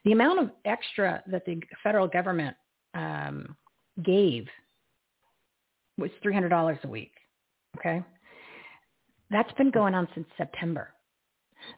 the 0.03 0.11
amount 0.11 0.39
of 0.39 0.51
extra 0.65 1.21
that 1.27 1.45
the 1.45 1.61
federal 1.83 2.07
government 2.07 2.55
um, 2.93 3.55
gave 4.03 4.47
was 5.97 6.11
$300 6.23 6.83
a 6.83 6.87
week. 6.87 7.13
Okay. 7.77 8.01
That's 9.31 9.51
been 9.53 9.71
going 9.71 9.93
on 9.93 10.07
since 10.13 10.27
September. 10.37 10.94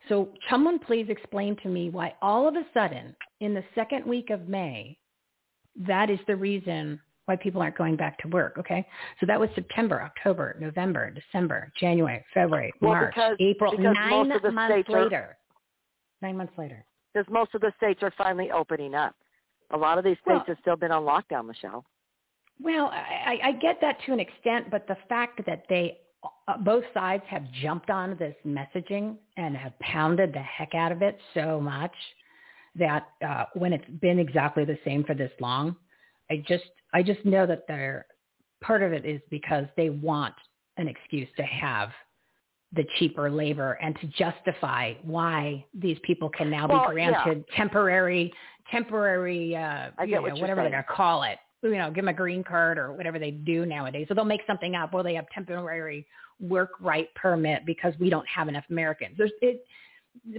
So 0.10 0.30
someone 0.50 0.80
please 0.80 1.08
explain 1.10 1.56
to 1.64 1.70
me 1.70 1.90
why 1.90 2.14
all 2.22 2.48
of 2.48 2.56
a 2.56 2.66
sudden 2.74 3.16
in 3.40 3.54
the 3.54 3.64
second 3.76 4.06
week 4.06 4.30
of 4.30 4.48
May, 4.48 4.98
that 5.76 6.10
is 6.10 6.20
the 6.28 6.36
reason 6.36 7.00
why 7.26 7.36
people 7.36 7.62
aren't 7.62 7.78
going 7.78 7.96
back 7.98 8.18
to 8.20 8.28
work. 8.30 8.58
Okay. 8.58 8.88
So 9.20 9.26
that 9.26 9.40
was 9.40 9.50
September, 9.54 10.02
October, 10.02 10.56
November, 10.60 11.12
December, 11.12 11.72
January, 11.80 12.24
February, 12.34 12.72
Well, 12.82 12.92
March, 12.94 13.14
because- 13.16 13.38
April, 13.40 13.72
because 13.72 13.96
nine 13.96 14.10
most 14.30 14.36
of 14.38 14.42
the 14.44 14.52
months 14.52 14.74
states 14.74 14.90
are- 14.90 15.04
later. 15.04 15.38
Nine 16.22 16.38
months 16.38 16.58
later. 16.58 16.84
because 17.14 17.30
most 17.32 17.54
of 17.56 17.62
the 17.62 17.72
states 17.78 18.02
are 18.04 18.12
finally 18.12 18.52
opening 18.52 18.94
up. 18.94 19.16
A 19.72 19.78
lot 19.78 19.98
of 19.98 20.04
these 20.04 20.18
states 20.20 20.28
Well- 20.28 20.44
have 20.48 20.58
still 20.60 20.76
been 20.76 20.92
on 20.92 21.04
lockdown, 21.04 21.46
Michele. 21.48 21.84
Well, 22.60 22.88
I, 22.88 23.40
I 23.44 23.52
get 23.54 23.82
that 23.82 24.00
to 24.06 24.14
an 24.14 24.20
extent, 24.20 24.70
but 24.72 24.88
the 24.88 24.96
fact 25.10 25.46
that 25.46 25.66
they 25.68 26.00
both 26.64 26.84
sides 26.94 27.24
have 27.28 27.44
jumped 27.62 27.90
on 27.90 28.18
this 28.18 28.36
messaging 28.46 29.18
and 29.36 29.56
have 29.56 29.78
pounded 29.80 30.34
the 30.34 30.40
heck 30.40 30.74
out 30.74 30.92
of 30.92 31.02
it 31.02 31.18
so 31.34 31.60
much 31.60 31.92
that 32.76 33.08
uh, 33.28 33.46
when 33.54 33.74
it's 33.74 33.90
been 34.02 34.20
exactly 34.20 34.64
the 34.64 34.78
same 34.86 35.04
for 35.04 35.14
this 35.14 35.32
long, 35.40 35.76
I 36.30 36.44
just 36.48 36.66
I 36.94 37.04
just 37.04 37.24
know 37.26 37.46
that 37.46 37.66
they're 37.68 38.06
part 38.62 38.84
of 38.84 38.94
it 38.94 39.06
is 39.06 39.22
because 39.30 39.66
they 39.76 39.90
want 39.90 40.34
an 40.78 40.88
excuse 40.88 41.28
to 41.38 41.44
have 41.44 41.90
the 42.74 42.86
cheaper 42.98 43.30
labor 43.30 43.74
and 43.82 43.98
to 44.02 44.08
justify 44.08 44.94
why 45.04 45.66
these 45.74 45.98
people 46.04 46.30
can 46.30 46.50
now 46.50 46.68
Well, 46.68 46.88
be 46.88 46.94
granted 46.94 47.46
temporary 47.56 48.34
temporary 48.70 49.56
uh 49.56 49.90
you 50.06 50.16
know, 50.16 50.22
what 50.24 50.34
whatever 50.34 50.62
they're 50.62 50.72
gonna 50.72 50.84
call 50.90 51.24
it 51.24 51.38
you 51.70 51.78
know 51.78 51.90
give 51.90 52.04
them 52.04 52.10
a 52.10 52.14
green 52.14 52.44
card 52.44 52.78
or 52.78 52.94
whatever 52.94 53.20
they 53.20 53.32
do 53.32 53.66
nowadays 53.66 54.06
so 54.08 54.14
they'll 54.14 54.26
make 54.26 54.42
something 54.48 54.76
up 54.76 54.94
well 54.94 55.04
they 55.04 55.16
have 55.16 55.26
temporary 55.34 56.06
work 56.40 56.72
right 56.80 57.14
permit 57.16 57.66
because 57.66 57.94
we 58.00 58.10
don't 58.10 58.28
have 58.28 58.48
enough 58.48 58.66
americans 58.70 59.16
there's 59.18 59.32
it 59.42 59.66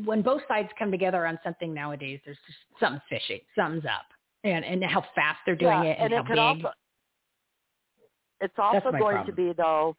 when 0.05 0.23
both 0.23 0.42
sides 0.48 0.68
come 0.78 0.90
together 0.90 1.26
on 1.26 1.39
something 1.44 1.73
nowadays 1.73 2.20
there's 2.24 2.39
just 2.47 2.58
something 2.81 3.00
fishy 3.08 3.44
something's 3.57 3.84
up 3.84 4.07
and 4.44 4.65
and 4.65 4.84
how 4.84 5.00
fast 5.15 5.39
they're 5.47 5.57
doing 5.57 5.84
yeah, 5.84 5.90
it 5.90 5.97
and, 6.00 6.12
and 6.12 6.15
how 6.15 6.20
it 6.20 6.26
could 6.26 6.34
big 6.34 6.65
also 6.65 6.74
it's 8.40 8.55
also 8.58 8.90
going 8.90 9.16
problem. 9.16 9.26
to 9.26 9.32
be 9.32 9.52
though, 9.57 9.97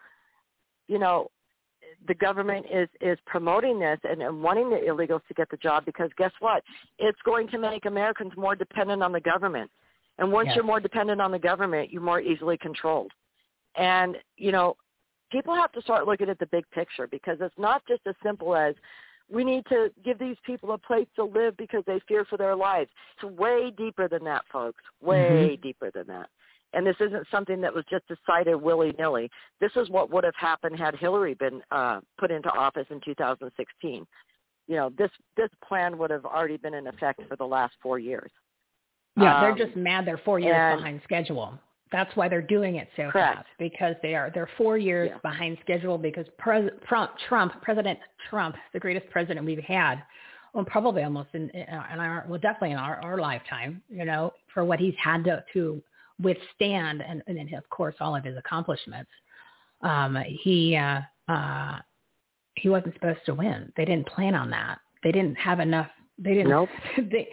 you 0.87 0.99
know, 0.99 1.29
the 2.07 2.13
government 2.15 2.65
is 2.71 2.87
is 3.01 3.17
promoting 3.25 3.79
this 3.79 3.99
and, 4.03 4.21
and 4.21 4.41
wanting 4.41 4.69
the 4.69 4.77
illegals 4.77 5.21
to 5.27 5.33
get 5.33 5.49
the 5.49 5.57
job 5.57 5.85
because 5.85 6.09
guess 6.17 6.31
what? 6.39 6.63
It's 6.97 7.19
going 7.25 7.47
to 7.49 7.57
make 7.57 7.85
Americans 7.85 8.31
more 8.37 8.55
dependent 8.55 9.03
on 9.03 9.11
the 9.11 9.19
government. 9.19 9.69
And 10.19 10.31
once 10.31 10.47
Yes. 10.47 10.55
you're 10.55 10.65
more 10.65 10.81
dependent 10.81 11.21
on 11.21 11.31
the 11.31 11.39
government, 11.39 11.91
you're 11.91 12.01
more 12.01 12.19
easily 12.19 12.57
controlled. 12.57 13.11
And, 13.75 14.17
you 14.35 14.51
know, 14.51 14.75
people 15.31 15.55
have 15.55 15.71
to 15.71 15.81
start 15.81 16.05
looking 16.05 16.29
at 16.29 16.37
the 16.39 16.45
big 16.47 16.69
picture 16.71 17.07
because 17.07 17.37
it's 17.39 17.57
not 17.57 17.85
just 17.87 18.05
as 18.05 18.15
simple 18.21 18.55
as 18.55 18.75
we 19.29 19.43
need 19.43 19.65
to 19.67 19.91
give 20.03 20.19
these 20.19 20.37
people 20.45 20.71
a 20.73 20.77
place 20.77 21.07
to 21.15 21.23
live 21.23 21.55
because 21.55 21.83
they 21.85 21.99
fear 22.07 22.25
for 22.25 22.35
their 22.35 22.55
lives. 22.55 22.89
It's 23.15 23.31
way 23.31 23.71
deeper 23.71 24.07
than 24.07 24.23
that, 24.25 24.45
folks. 24.51 24.83
Way 25.01 25.55
Mhm. 25.55 25.61
deeper 25.61 25.91
than 25.91 26.07
that. 26.07 26.29
And 26.73 26.85
this 26.85 26.99
isn't 26.99 27.27
something 27.29 27.61
that 27.61 27.73
was 27.73 27.85
just 27.85 28.05
decided 28.07 28.55
willy-nilly. 28.55 29.31
This 29.59 29.75
is 29.75 29.89
what 29.89 30.09
would 30.09 30.23
have 30.23 30.35
happened 30.35 30.77
had 30.77 30.95
Hillary 30.95 31.33
been 31.33 31.63
uh, 31.71 32.01
put 32.17 32.29
into 32.29 32.51
office 32.51 32.87
in 32.89 32.99
2016. 33.01 34.05
You 34.67 34.75
know, 34.75 34.89
this 34.89 35.11
this 35.35 35.49
plan 35.63 35.97
would 35.97 36.11
have 36.11 36.25
already 36.25 36.57
been 36.57 36.75
in 36.75 36.87
effect 36.87 37.21
for 37.27 37.35
the 37.35 37.47
last 37.47 37.75
four 37.81 37.97
years. 37.99 38.31
Yeah, 39.17 39.35
Um, 39.37 39.41
they're 39.57 39.65
just 39.65 39.75
mad 39.75 40.05
they're 40.05 40.17
four 40.19 40.39
years 40.39 40.55
and- 40.55 40.77
behind 40.79 41.01
schedule. 41.03 41.59
That's 41.91 42.15
why 42.15 42.27
they're 42.27 42.41
doing 42.43 42.75
it 42.75 42.87
so 42.95 43.09
Correct. 43.09 43.37
fast 43.37 43.47
because 43.57 43.95
they 44.03 44.13
are 44.13 44.29
they're 44.29 44.49
four 44.57 44.77
years 44.77 45.09
Yeah. 45.11 45.17
behind 45.23 45.57
schedule 45.61 45.97
because 45.97 46.27
Trump, 46.39 47.17
Trump, 47.27 47.61
President 47.63 47.99
Trump, 48.29 48.55
the 48.73 48.79
greatest 48.79 49.09
president 49.09 49.43
we've 49.45 49.57
had, 49.63 50.03
well, 50.53 50.65
probably 50.65 51.03
almost 51.03 51.29
in, 51.33 51.49
in 51.49 51.67
our 51.99 52.25
well, 52.27 52.39
definitely 52.39 52.71
in 52.71 52.77
our, 52.77 53.01
our 53.03 53.17
lifetime, 53.17 53.81
you 53.89 54.05
know, 54.05 54.33
for 54.53 54.63
what 54.63 54.79
he's 54.79 54.93
had 55.03 55.23
to 55.23 55.43
to 55.53 55.81
withstand 56.21 57.01
and, 57.01 57.23
and 57.27 57.37
then 57.37 57.51
of 57.55 57.67
course 57.69 57.95
all 57.99 58.15
of 58.15 58.23
his 58.23 58.37
accomplishments. 58.37 59.09
Um, 59.81 60.15
he 60.43 60.75
uh, 60.75 61.01
uh, 61.27 61.79
he 62.55 62.69
wasn't 62.69 62.93
supposed 62.95 63.25
to 63.25 63.33
win. 63.33 63.71
They 63.77 63.85
didn't 63.85 64.07
plan 64.07 64.35
on 64.35 64.49
that. 64.51 64.79
They 65.03 65.11
didn't 65.11 65.35
have 65.35 65.59
enough. 65.59 65.89
They 66.17 66.33
didn't. 66.33 66.49
Nope. 66.49 66.69
they 66.97 67.29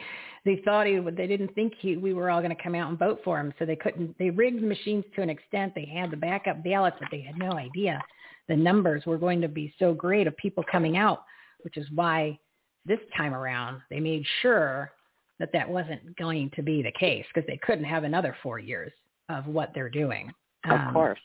they 0.46 0.62
thought 0.64 0.86
he 0.86 0.98
would. 0.98 1.16
They 1.16 1.26
didn't 1.26 1.54
think 1.54 1.74
he 1.78 1.98
we 1.98 2.14
were 2.14 2.30
all 2.30 2.40
going 2.40 2.56
to 2.56 2.62
come 2.62 2.74
out 2.74 2.88
and 2.88 2.98
vote 2.98 3.20
for 3.22 3.38
him. 3.38 3.52
So 3.58 3.66
they 3.66 3.76
couldn't. 3.76 4.16
They 4.18 4.30
rigged 4.30 4.62
the 4.62 4.66
machines 4.66 5.04
to 5.16 5.22
an 5.22 5.28
extent. 5.28 5.74
They 5.74 5.84
had 5.84 6.10
the 6.10 6.16
backup 6.16 6.64
ballots, 6.64 6.96
but 6.98 7.08
they 7.10 7.20
had 7.20 7.36
no 7.36 7.52
idea 7.52 8.00
the 8.48 8.56
numbers 8.56 9.04
were 9.06 9.18
going 9.18 9.40
to 9.40 9.48
be 9.48 9.74
so 9.78 9.92
great 9.92 10.26
of 10.26 10.36
people 10.36 10.64
coming 10.70 10.96
out, 10.96 11.24
which 11.62 11.76
is 11.76 11.86
why 11.94 12.38
this 12.84 13.00
time 13.16 13.34
around 13.34 13.80
they 13.90 14.00
made 14.00 14.24
sure 14.42 14.92
that 15.38 15.52
that 15.52 15.68
wasn't 15.68 16.16
going 16.16 16.50
to 16.54 16.62
be 16.62 16.82
the 16.82 16.92
case 16.92 17.24
because 17.32 17.46
they 17.46 17.58
couldn't 17.58 17.84
have 17.84 18.04
another 18.04 18.36
four 18.42 18.58
years 18.58 18.92
of 19.28 19.46
what 19.46 19.72
they're 19.74 19.90
doing. 19.90 20.32
Of 20.64 20.80
Um, 20.80 20.92
course. 20.92 21.20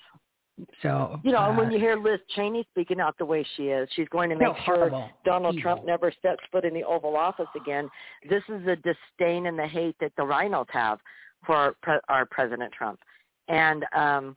So 0.82 1.20
You 1.24 1.32
know, 1.32 1.44
and 1.44 1.58
uh, 1.58 1.62
when 1.62 1.72
you 1.72 1.80
hear 1.80 1.96
Liz 1.96 2.20
Cheney 2.36 2.66
speaking 2.72 3.00
out 3.00 3.18
the 3.18 3.26
way 3.26 3.46
she 3.56 3.64
is, 3.64 3.90
she's 3.96 4.08
going 4.10 4.30
to 4.30 4.36
No, 4.36 4.54
make 4.54 4.64
sure 4.66 4.76
horrible. 4.76 5.10
Donald 5.26 5.56
Evil. 5.56 5.62
Trump 5.62 5.86
never 5.86 6.12
steps 6.12 6.44
foot 6.52 6.66
in 6.66 6.74
the 6.74 6.84
Oval 6.84 7.16
Office 7.16 7.48
again. 7.56 7.90
This 8.30 8.44
is 8.50 8.66
the 8.66 8.76
disdain 8.78 9.48
and 9.48 9.58
the 9.58 9.68
hate 9.68 9.96
that 10.00 10.12
the 10.18 10.24
RINOs 10.24 10.70
have 10.70 11.00
for 11.46 11.56
our, 11.56 11.76
pre- 11.82 12.00
our 12.10 12.26
President 12.26 12.72
Trump. 12.74 13.00
And 13.48 13.86
um, 13.96 14.36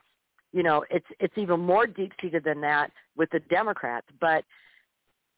you 0.51 0.63
know, 0.63 0.85
it's 0.89 1.05
it's 1.19 1.37
even 1.37 1.59
more 1.59 1.85
deep 1.85 2.13
seated 2.21 2.43
than 2.43 2.61
that 2.61 2.91
with 3.17 3.29
the 3.31 3.39
Democrats. 3.49 4.07
But 4.21 4.43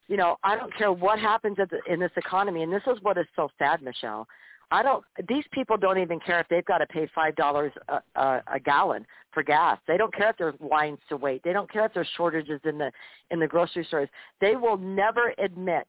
you 0.08 0.16
know, 0.16 0.38
I 0.44 0.56
don't 0.56 0.74
care 0.78 0.92
what 0.92 1.20
happens 1.20 1.58
at 1.60 1.70
the, 1.70 1.80
in 1.92 2.00
this 2.00 2.12
economy, 2.16 2.64
and 2.64 2.72
this 2.72 2.84
is 2.88 2.98
what 3.02 3.18
is 3.18 3.26
so 3.36 3.50
sad, 3.58 3.82
Michele. 3.82 4.28
I 4.70 4.84
don't. 4.84 5.04
These 5.30 5.46
people 5.52 5.78
don't 5.78 5.98
even 5.98 6.20
care 6.20 6.40
if 6.42 6.48
they've 6.50 6.66
got 6.66 6.80
to 6.80 6.88
pay 6.88 7.08
five 7.16 7.36
dollars 7.36 7.72
a, 7.88 8.42
a, 8.48 8.60
gallon 8.60 9.06
for 9.32 9.42
gas. 9.42 9.80
They 9.88 9.96
don't 9.96 10.14
care 10.14 10.30
if 10.30 10.38
there's 10.38 10.56
lines 10.60 11.00
to 11.08 11.16
wait. 11.16 11.42
They 11.44 11.54
don't 11.54 11.72
care 11.72 11.86
if 11.86 11.94
there's 11.94 12.10
shortages 12.18 12.60
in 12.66 12.78
the 12.78 12.92
in 13.32 13.40
the 13.40 13.48
grocery 13.48 13.86
stores. 13.86 14.10
They 14.42 14.56
will 14.58 14.78
never 14.78 15.34
admit 15.38 15.88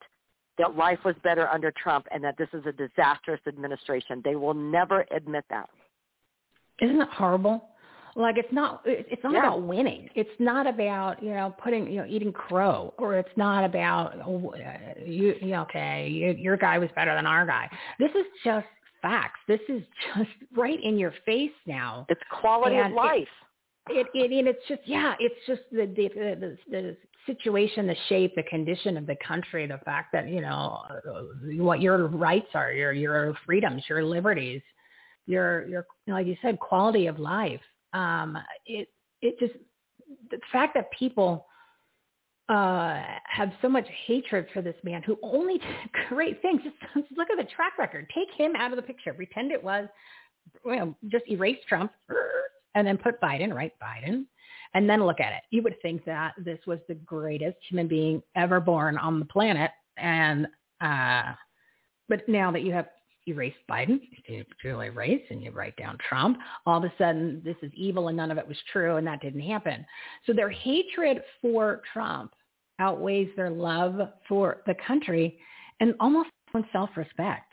that 0.58 0.76
life 0.76 0.98
was 1.04 1.14
better 1.24 1.48
under 1.48 1.72
Trump 1.72 2.06
and 2.12 2.22
that 2.22 2.36
this 2.38 2.48
is 2.52 2.64
a 2.66 2.72
disastrous 2.72 3.40
administration. 3.46 4.20
They 4.24 4.36
will 4.36 4.54
never 4.54 5.04
admit 5.10 5.44
that. 5.50 5.68
Isn't 6.80 7.00
it 7.00 7.08
horrible? 7.08 7.70
Like 8.18 8.36
it's 8.36 8.52
not 8.52 8.82
it's 8.84 9.22
not 9.22 9.32
Yeah. 9.32 9.46
about 9.46 9.62
winning. 9.62 10.10
It's 10.16 10.40
not 10.40 10.66
about, 10.66 11.22
you 11.22 11.30
know, 11.30 11.54
putting, 11.62 11.88
you 11.88 11.98
know, 12.00 12.06
eating 12.08 12.32
crow 12.32 12.92
or 12.98 13.14
it's 13.14 13.36
not 13.36 13.64
about 13.64 14.16
oh, 14.26 14.52
uh, 14.56 15.00
you, 15.06 15.36
you 15.40 15.54
okay, 15.54 16.08
you, 16.08 16.32
your 16.32 16.56
guy 16.56 16.78
was 16.78 16.90
better 16.96 17.14
than 17.14 17.26
our 17.26 17.46
guy. 17.46 17.70
This 18.00 18.10
is 18.10 18.26
just 18.44 18.66
facts. 19.00 19.38
This 19.46 19.60
is 19.68 19.82
just 20.16 20.30
right 20.56 20.82
in 20.82 20.98
your 20.98 21.14
face 21.24 21.52
now. 21.64 22.06
It's 22.08 22.20
quality 22.40 22.74
and 22.74 22.92
of 22.92 22.96
life. 22.96 23.28
It, 23.88 24.08
it, 24.12 24.32
it 24.32 24.38
and 24.40 24.48
it's 24.48 24.66
just 24.66 24.82
yeah, 24.84 25.14
it's 25.20 25.38
just 25.46 25.62
the 25.70 25.86
the, 25.86 26.08
the 26.08 26.58
the 26.68 26.96
situation, 27.24 27.86
the 27.86 27.96
shape, 28.08 28.34
the 28.34 28.42
condition 28.42 28.96
of 28.96 29.06
the 29.06 29.16
country, 29.26 29.64
the 29.68 29.78
fact 29.84 30.12
that 30.12 30.28
you 30.28 30.40
know 30.40 30.82
what 31.62 31.80
your 31.80 32.08
rights 32.08 32.48
are, 32.54 32.72
your 32.72 32.92
your 32.92 33.38
freedoms, 33.46 33.84
your 33.88 34.04
liberties, 34.04 34.60
your 35.26 35.68
your 35.68 35.86
like 36.08 36.26
you 36.26 36.36
said, 36.42 36.58
quality 36.58 37.06
of 37.06 37.20
life. 37.20 37.60
Um, 37.92 38.38
it 38.66 38.88
it 39.22 39.38
just 39.38 39.54
the 40.30 40.38
fact 40.52 40.74
that 40.74 40.90
people 40.92 41.46
uh, 42.48 43.02
have 43.24 43.52
so 43.60 43.68
much 43.68 43.86
hatred 44.06 44.46
for 44.54 44.62
this 44.62 44.74
man 44.82 45.02
who 45.02 45.18
only 45.22 45.54
did 45.58 46.06
great 46.08 46.40
things. 46.42 46.62
Just, 46.62 46.76
just 46.94 47.18
look 47.18 47.28
at 47.30 47.36
the 47.36 47.50
track 47.54 47.78
record. 47.78 48.10
Take 48.14 48.28
him 48.36 48.54
out 48.56 48.72
of 48.72 48.76
the 48.76 48.82
picture. 48.82 49.12
Pretend 49.12 49.52
it 49.52 49.62
was, 49.62 49.86
you 50.64 50.76
know, 50.76 50.96
just 51.08 51.24
erase 51.28 51.58
Trump 51.68 51.92
and 52.74 52.86
then 52.86 52.96
put 52.96 53.20
Biden, 53.20 53.52
right? 53.52 53.72
Biden. 53.82 54.24
And 54.74 54.88
then 54.88 55.04
look 55.04 55.20
at 55.20 55.32
it. 55.32 55.42
You 55.50 55.62
would 55.62 55.80
think 55.80 56.04
that 56.04 56.34
this 56.38 56.58
was 56.66 56.78
the 56.88 56.94
greatest 56.94 57.56
human 57.68 57.88
being 57.88 58.22
ever 58.36 58.60
born 58.60 58.98
on 58.98 59.18
the 59.18 59.24
planet. 59.24 59.70
And, 59.96 60.46
uh, 60.80 61.32
but 62.08 62.28
now 62.28 62.50
that 62.50 62.62
you 62.62 62.72
have 62.72 62.88
erased 63.28 63.58
Biden, 63.70 64.00
you 64.26 64.44
do 64.62 64.80
erase 64.80 65.22
and 65.30 65.42
you 65.42 65.50
write 65.50 65.76
down 65.76 65.98
Trump, 66.08 66.38
all 66.66 66.78
of 66.78 66.84
a 66.84 66.92
sudden 66.98 67.42
this 67.44 67.56
is 67.62 67.70
evil 67.74 68.08
and 68.08 68.16
none 68.16 68.30
of 68.30 68.38
it 68.38 68.46
was 68.46 68.56
true 68.72 68.96
and 68.96 69.06
that 69.06 69.20
didn't 69.20 69.40
happen. 69.40 69.84
So 70.26 70.32
their 70.32 70.50
hatred 70.50 71.22
for 71.40 71.82
Trump 71.92 72.32
outweighs 72.78 73.28
their 73.36 73.50
love 73.50 74.00
for 74.28 74.62
the 74.66 74.74
country 74.86 75.38
and 75.80 75.94
almost 76.00 76.30
self-respect. 76.72 77.52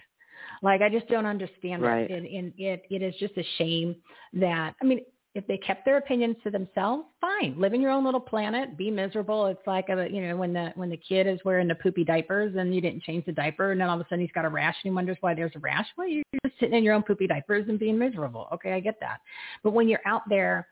Like 0.61 0.81
I 0.81 0.89
just 0.89 1.07
don't 1.07 1.25
understand 1.25 1.81
right. 1.81 2.09
it. 2.09 2.11
And 2.11 2.53
it, 2.57 2.83
it 2.89 3.01
is 3.01 3.13
just 3.19 3.37
a 3.37 3.43
shame 3.57 3.95
that 4.33 4.73
I 4.81 4.85
mean, 4.85 5.01
if 5.35 5.45
they 5.47 5.57
kept 5.57 5.83
their 5.83 5.97
opinions 5.97 6.37
to 6.43 6.49
themselves, 6.49 7.03
fine. 7.19 7.55
Live 7.59 7.73
in 7.73 7.81
your 7.81 7.91
own 7.91 8.05
little 8.05 8.21
planet, 8.21 8.77
be 8.77 8.89
miserable. 8.89 9.47
It's 9.47 9.67
like 9.67 9.89
a, 9.89 10.07
you 10.09 10.25
know 10.25 10.37
when 10.37 10.53
the 10.53 10.71
when 10.75 10.89
the 10.89 10.97
kid 10.97 11.27
is 11.27 11.39
wearing 11.43 11.67
the 11.67 11.75
poopy 11.75 12.05
diapers 12.05 12.55
and 12.57 12.73
you 12.73 12.79
didn't 12.79 13.03
change 13.03 13.25
the 13.25 13.33
diaper, 13.33 13.73
and 13.73 13.79
then 13.79 13.89
all 13.89 13.99
of 13.99 14.05
a 14.05 14.09
sudden 14.09 14.21
he's 14.21 14.31
got 14.31 14.45
a 14.45 14.49
rash 14.49 14.75
and 14.83 14.91
he 14.91 14.95
wonders 14.95 15.17
why 15.19 15.33
there's 15.33 15.51
a 15.55 15.59
rash. 15.59 15.85
Well, 15.97 16.07
you're 16.07 16.23
just 16.43 16.57
sitting 16.59 16.75
in 16.75 16.83
your 16.85 16.93
own 16.93 17.03
poopy 17.03 17.27
diapers 17.27 17.65
and 17.67 17.77
being 17.77 17.99
miserable. 17.99 18.47
Okay, 18.53 18.71
I 18.71 18.79
get 18.79 18.99
that. 19.01 19.19
But 19.61 19.71
when 19.71 19.89
you're 19.89 19.99
out 20.05 20.21
there 20.29 20.67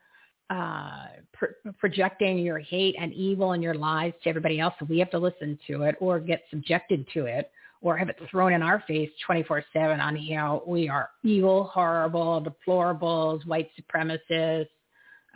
uh, 0.48 1.08
pro- 1.34 1.72
projecting 1.78 2.38
your 2.38 2.58
hate 2.58 2.96
and 2.98 3.12
evil 3.12 3.52
and 3.52 3.62
your 3.62 3.74
lies 3.74 4.14
to 4.22 4.30
everybody 4.30 4.60
else, 4.60 4.74
we 4.88 4.98
have 4.98 5.10
to 5.10 5.18
listen 5.18 5.58
to 5.66 5.82
it 5.82 5.96
or 6.00 6.18
get 6.20 6.42
subjected 6.50 7.06
to 7.12 7.26
it 7.26 7.50
or 7.84 7.98
have 7.98 8.08
it 8.08 8.18
thrown 8.30 8.54
in 8.54 8.62
our 8.62 8.82
face 8.88 9.10
24-7 9.28 9.62
on 10.00 10.16
how 10.16 10.62
we 10.66 10.88
are 10.88 11.10
evil, 11.22 11.64
horrible, 11.64 12.44
deplorables, 12.44 13.46
white 13.46 13.68
supremacists. 13.78 14.68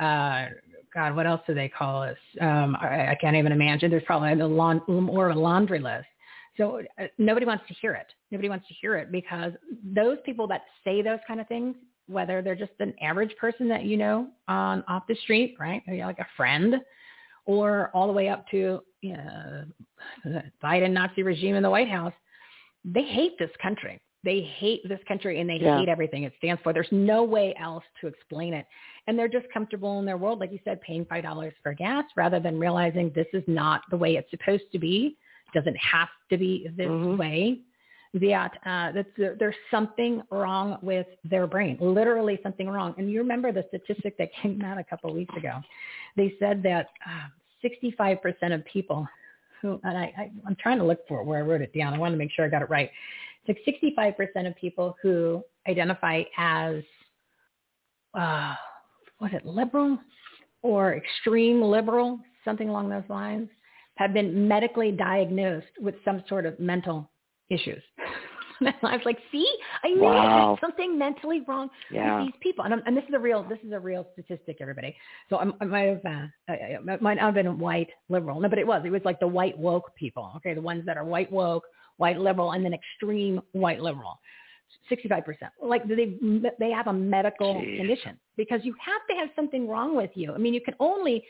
Uh, 0.00 0.46
God, 0.94 1.14
what 1.14 1.26
else 1.26 1.42
do 1.46 1.52
they 1.52 1.68
call 1.68 2.02
us? 2.02 2.16
Um, 2.40 2.74
I, 2.80 3.08
I 3.08 3.18
can't 3.20 3.36
even 3.36 3.52
imagine. 3.52 3.90
There's 3.90 4.02
probably 4.04 4.32
a 4.32 4.46
laun- 4.46 4.80
more 4.88 5.28
of 5.28 5.36
a 5.36 5.40
laundry 5.40 5.78
list. 5.78 6.06
So 6.56 6.80
uh, 6.98 7.04
nobody 7.18 7.44
wants 7.44 7.64
to 7.68 7.74
hear 7.74 7.92
it. 7.92 8.06
Nobody 8.30 8.48
wants 8.48 8.66
to 8.68 8.74
hear 8.80 8.96
it 8.96 9.12
because 9.12 9.52
those 9.84 10.16
people 10.24 10.48
that 10.48 10.62
say 10.84 11.02
those 11.02 11.20
kind 11.28 11.40
of 11.40 11.48
things, 11.48 11.76
whether 12.06 12.40
they're 12.40 12.56
just 12.56 12.72
an 12.80 12.94
average 13.02 13.36
person 13.38 13.68
that 13.68 13.84
you 13.84 13.98
know 13.98 14.28
on 14.48 14.82
off 14.88 15.02
the 15.06 15.16
street, 15.16 15.54
right, 15.60 15.82
Maybe 15.86 16.00
like 16.00 16.18
a 16.18 16.26
friend, 16.34 16.76
or 17.44 17.90
all 17.92 18.06
the 18.06 18.12
way 18.12 18.30
up 18.30 18.48
to 18.52 18.80
you 19.02 19.12
know, 19.12 19.64
the 20.24 20.42
Biden 20.62 20.92
Nazi 20.92 21.22
regime 21.22 21.54
in 21.54 21.62
the 21.62 21.70
White 21.70 21.90
House, 21.90 22.14
they 22.84 23.02
hate 23.05 23.39
this 23.39 23.50
country. 23.60 23.98
They 24.24 24.40
hate 24.40 24.86
this 24.89 25.00
country 25.07 25.40
and 25.40 25.48
they 25.48 25.58
Yeah. 25.58 25.78
hate 25.78 25.89
everything 25.89 26.24
it 26.24 26.34
stands 26.39 26.60
for. 26.62 26.73
There's 26.73 26.90
no 26.90 27.23
way 27.23 27.55
else 27.57 27.84
to 28.00 28.08
explain 28.08 28.52
it. 28.52 28.66
And 29.07 29.18
they're 29.18 29.28
just 29.28 29.48
comfortable 29.50 29.98
in 30.00 30.05
their 30.05 30.16
world, 30.16 30.40
like 30.40 30.50
you 30.52 30.58
said, 30.65 30.81
paying 30.81 31.05
five 31.05 31.23
dollars 31.23 31.55
for 31.62 31.73
gas 31.73 32.05
rather 32.16 32.40
than 32.40 32.58
realizing 32.58 33.10
this 33.10 33.28
is 33.32 33.44
not 33.47 33.82
the 33.90 33.97
way 33.97 34.16
it's 34.16 34.31
supposed 34.31 34.70
to 34.73 34.78
be. 34.78 35.16
It 35.47 35.58
doesn't 35.58 35.76
have 35.76 36.08
to 36.31 36.36
be 36.36 36.68
this 36.76 36.89
way. 37.18 37.60
That 38.15 38.58
uh, 38.65 38.92
that's, 38.92 39.39
there's 39.39 39.55
something 39.70 40.23
wrong 40.31 40.78
with 40.81 41.07
their 41.24 41.47
brain, 41.47 41.76
literally 41.78 42.40
something 42.42 42.66
wrong. 42.66 42.94
And 42.97 43.10
you 43.10 43.18
remember 43.20 43.52
the 43.52 43.66
statistic 43.68 44.16
that 44.16 44.32
came 44.32 44.62
out 44.62 44.78
a 44.78 44.84
couple 44.84 45.10
of 45.10 45.16
weeks 45.16 45.36
ago? 45.36 45.60
They 46.16 46.34
said 46.40 46.62
that 46.62 46.89
uh, 47.07 47.28
65% 47.62 48.55
of 48.55 48.65
people 48.65 49.07
who, 49.60 49.80
and 49.84 49.96
I, 49.96 50.12
I, 50.16 50.30
I'm 50.46 50.56
trying 50.60 50.78
to 50.78 50.84
look 50.84 51.06
for 51.08 51.20
it 51.20 51.26
where 51.26 51.38
I 51.38 51.42
wrote 51.42 51.60
it 51.60 51.72
down. 51.76 51.94
I 51.94 51.98
want 51.98 52.12
to 52.12 52.18
make 52.18 52.30
sure 52.32 52.44
I 52.44 52.48
got 52.48 52.62
it 52.62 52.70
right. 52.70 52.90
It's 53.46 53.60
like 53.66 54.16
65% 54.36 54.46
of 54.46 54.56
people 54.56 54.96
who 55.02 55.42
identify 55.68 56.22
as, 56.36 56.82
uh, 58.14 58.54
was 59.20 59.30
it 59.32 59.44
liberal 59.44 59.98
or 60.62 60.94
extreme 60.94 61.62
liberal, 61.62 62.20
something 62.44 62.68
along 62.68 62.88
those 62.88 63.08
lines, 63.08 63.48
have 63.96 64.12
been 64.12 64.46
medically 64.46 64.92
diagnosed 64.92 65.66
with 65.80 65.94
some 66.04 66.22
sort 66.28 66.46
of 66.46 66.58
mental 66.60 67.10
issues. 67.50 67.82
And 68.66 68.74
I 68.82 68.96
was 68.96 69.04
like, 69.04 69.18
see, 69.30 69.46
I 69.84 69.88
knew 69.88 70.02
Wow. 70.02 70.56
there's 70.58 70.60
something 70.60 70.98
mentally 70.98 71.42
wrong 71.46 71.70
Yeah. 71.90 72.18
with 72.18 72.26
these 72.26 72.40
people. 72.40 72.64
And, 72.64 72.74
I'm, 72.74 72.82
and 72.86 72.96
this 72.96 73.04
is 73.08 73.14
a 73.14 73.18
real, 73.18 73.42
this 73.44 73.58
is 73.64 73.72
a 73.72 73.78
real 73.80 74.06
statistic, 74.12 74.58
everybody. 74.60 74.96
So 75.30 75.38
I'm, 75.38 75.54
I 75.60 75.64
might 75.64 75.82
have, 75.88 76.04
uh, 76.04 76.26
I, 76.48 76.52
I, 76.52 76.96
might 77.00 77.14
not 77.14 77.18
have 77.18 77.34
been 77.34 77.58
white 77.58 77.88
liberal. 78.08 78.40
No, 78.40 78.48
but 78.48 78.58
it 78.58 78.66
was. 78.66 78.82
It 78.84 78.90
was 78.90 79.02
like 79.04 79.20
the 79.20 79.26
white 79.28 79.56
woke 79.56 79.94
people. 79.94 80.32
Okay, 80.36 80.54
the 80.54 80.60
ones 80.60 80.84
that 80.86 80.96
are 80.96 81.04
white 81.04 81.30
woke, 81.30 81.64
white 81.96 82.18
liberal, 82.18 82.52
and 82.52 82.64
then 82.64 82.74
extreme 82.74 83.40
white 83.52 83.80
liberal. 83.80 84.18
65%. 84.90 85.22
Like 85.62 85.86
they 85.88 86.18
they 86.58 86.70
have 86.70 86.88
a 86.88 86.92
medical 86.92 87.54
Jeez. 87.54 87.76
condition 87.78 88.18
because 88.36 88.60
you 88.64 88.74
have 88.84 89.00
to 89.10 89.16
have 89.16 89.30
something 89.34 89.66
wrong 89.68 89.96
with 89.96 90.10
you. 90.14 90.32
I 90.32 90.38
mean, 90.38 90.54
you 90.54 90.60
can 90.60 90.74
only 90.78 91.24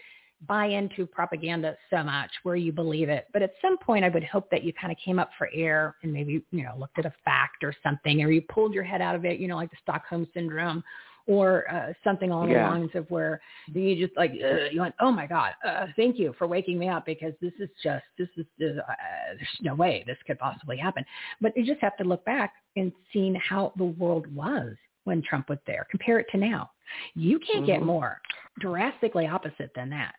buy 0.47 0.67
into 0.67 1.07
propaganda 1.07 1.77
so 1.91 2.03
much 2.03 2.31
where 2.45 2.57
you 2.57 2.73
believe 2.73 3.09
it. 3.09 3.27
But 3.33 3.43
at 3.43 3.53
some 3.61 3.77
point, 3.79 4.05
I 4.05 4.09
would 4.09 4.25
hope 4.25 4.51
that 4.51 4.63
you 4.63 4.73
kind 4.73 4.93
of 4.93 4.99
came 5.05 5.19
up 5.19 5.31
for 5.37 5.51
air 5.53 5.97
and 6.03 6.13
maybe, 6.13 6.45
you 6.51 6.63
know, 6.63 6.75
looked 6.79 6.99
at 6.99 7.07
a 7.07 7.13
fact 7.25 7.65
or 7.65 7.75
something, 7.83 8.23
or 8.23 8.31
you 8.31 8.43
pulled 8.43 8.73
your 8.73 8.85
head 8.85 9.01
out 9.01 9.15
of 9.15 9.25
it, 9.25 9.41
you 9.41 9.49
know, 9.49 9.57
like 9.57 9.71
the 9.71 9.77
Stockholm 9.83 10.29
syndrome 10.33 10.85
or 11.27 11.71
uh, 11.71 11.93
something 12.05 12.31
along 12.31 12.51
Yeah. 12.51 12.65
the 12.65 12.71
lines 12.71 12.91
of 12.95 13.11
where 13.11 13.41
you 13.67 14.07
just 14.07 14.17
like, 14.17 14.31
uh, 14.31 14.71
you 14.71 14.81
went, 14.81 14.95
oh 15.01 15.11
my 15.11 15.27
God, 15.27 15.55
uh, 15.65 15.87
thank 15.97 16.19
you 16.19 16.35
for 16.39 16.47
waking 16.47 16.79
me 16.79 16.89
up 16.89 17.05
because 17.05 17.35
this 17.43 17.53
is 17.59 17.69
just, 17.83 18.05
this 18.17 18.29
is, 18.37 18.47
uh, 18.79 18.93
there's 19.35 19.49
no 19.61 19.75
way 19.75 20.05
this 20.07 20.17
could 20.27 20.39
possibly 20.39 20.77
happen. 20.77 21.05
But 21.41 21.57
you 21.57 21.67
just 21.67 21.81
have 21.81 21.97
to 21.99 22.05
look 22.05 22.25
back 22.25 22.55
and 22.77 22.93
seeing 23.13 23.35
how 23.35 23.73
the 23.77 23.85
world 23.85 24.33
was 24.35 24.75
when 25.05 25.21
Trump 25.23 25.49
was 25.49 25.59
there. 25.67 25.87
Compare 25.91 26.21
it 26.21 26.27
to 26.31 26.39
now. 26.39 26.71
You 27.15 27.39
can't 27.41 27.67
get 27.67 27.81
Mhm. 27.81 27.87
more 27.87 28.21
drastically 28.61 29.27
opposite 29.27 29.73
than 29.75 29.91
that. 29.91 30.15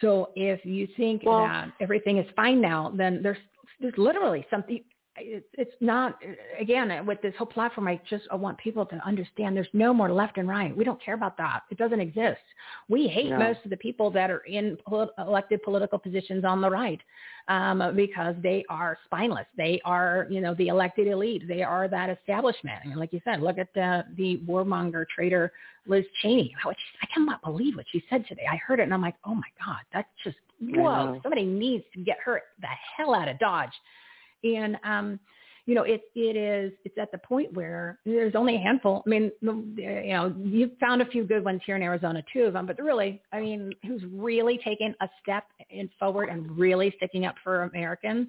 So 0.00 0.30
if 0.36 0.64
you 0.64 0.86
think 0.96 1.22
Well- 1.24 1.40
that 1.46 1.70
everything 1.80 2.18
is 2.18 2.26
fine 2.34 2.60
now, 2.60 2.92
then 2.94 3.22
there's 3.22 3.38
there's 3.80 3.96
literally 3.98 4.46
something. 4.48 4.84
It's, 5.16 5.46
it's 5.54 5.74
not 5.80 6.18
again 6.58 7.04
with 7.04 7.20
this 7.20 7.34
whole 7.36 7.46
platform. 7.46 7.86
I 7.86 8.00
just 8.08 8.24
I 8.30 8.34
want 8.34 8.56
people 8.58 8.86
to 8.86 8.96
understand 9.06 9.54
there's 9.54 9.66
no 9.74 9.92
more 9.92 10.10
left 10.10 10.38
and 10.38 10.48
right. 10.48 10.74
We 10.74 10.84
don't 10.84 11.02
care 11.02 11.14
about 11.14 11.36
that. 11.36 11.64
It 11.70 11.76
doesn't 11.76 12.00
exist. 12.00 12.40
We 12.88 13.08
hate 13.08 13.28
No. 13.30 13.38
most 13.38 13.60
of 13.64 13.70
the 13.70 13.76
people 13.76 14.10
that 14.12 14.30
are 14.30 14.38
in 14.38 14.78
polit- 14.86 15.10
elected 15.18 15.62
political 15.62 15.98
positions 15.98 16.44
on 16.44 16.62
the 16.62 16.70
right 16.70 17.00
um, 17.48 17.94
because 17.94 18.34
they 18.42 18.64
are 18.70 18.96
spineless. 19.04 19.46
They 19.56 19.82
are 19.84 20.26
you 20.30 20.40
know 20.40 20.54
the 20.54 20.68
elected 20.68 21.06
elite. 21.06 21.46
They 21.46 21.62
are 21.62 21.88
that 21.88 22.08
establishment. 22.08 22.80
And 22.84 22.96
like 22.96 23.12
you 23.12 23.20
said, 23.24 23.42
look 23.42 23.58
at 23.58 23.72
the 23.74 24.04
the 24.16 24.40
warmonger 24.48 25.04
traitor 25.14 25.52
Liz 25.86 26.04
Cheney. 26.22 26.54
I 26.64 27.06
cannot 27.12 27.42
believe 27.42 27.76
what 27.76 27.86
she 27.90 28.02
said 28.08 28.26
today. 28.28 28.46
I 28.50 28.56
heard 28.56 28.80
it 28.80 28.84
and 28.84 28.94
I'm 28.94 29.02
like, 29.02 29.16
oh 29.24 29.34
my 29.34 29.48
god, 29.64 29.80
that's 29.92 30.08
just 30.24 30.36
whoa. 30.60 31.18
Somebody 31.22 31.44
needs 31.44 31.84
to 31.94 32.00
get 32.00 32.18
her 32.24 32.40
the 32.60 32.68
hell 32.96 33.14
out 33.14 33.28
of 33.28 33.38
Dodge. 33.38 33.72
And 34.44 34.76
um, 34.84 35.20
you 35.66 35.74
know, 35.74 35.82
it 35.82 36.02
it 36.14 36.36
is 36.36 36.72
it's 36.84 36.98
at 36.98 37.12
the 37.12 37.18
point 37.18 37.52
where 37.54 37.98
there's 38.04 38.34
only 38.34 38.56
a 38.56 38.58
handful. 38.58 39.02
I 39.06 39.10
mean, 39.10 39.30
you 39.40 40.12
know, 40.12 40.34
you've 40.42 40.76
found 40.80 41.02
a 41.02 41.06
few 41.06 41.24
good 41.24 41.44
ones 41.44 41.60
here 41.64 41.76
in 41.76 41.82
Arizona, 41.82 42.22
two 42.32 42.42
of 42.42 42.52
them, 42.54 42.66
but 42.66 42.78
really, 42.78 43.22
I 43.32 43.40
mean, 43.40 43.72
who's 43.86 44.02
really 44.12 44.58
taken 44.58 44.94
a 45.00 45.08
step 45.22 45.44
in 45.70 45.88
forward 45.98 46.28
and 46.30 46.50
really 46.58 46.92
sticking 46.96 47.26
up 47.26 47.36
for 47.44 47.62
Americans, 47.64 48.28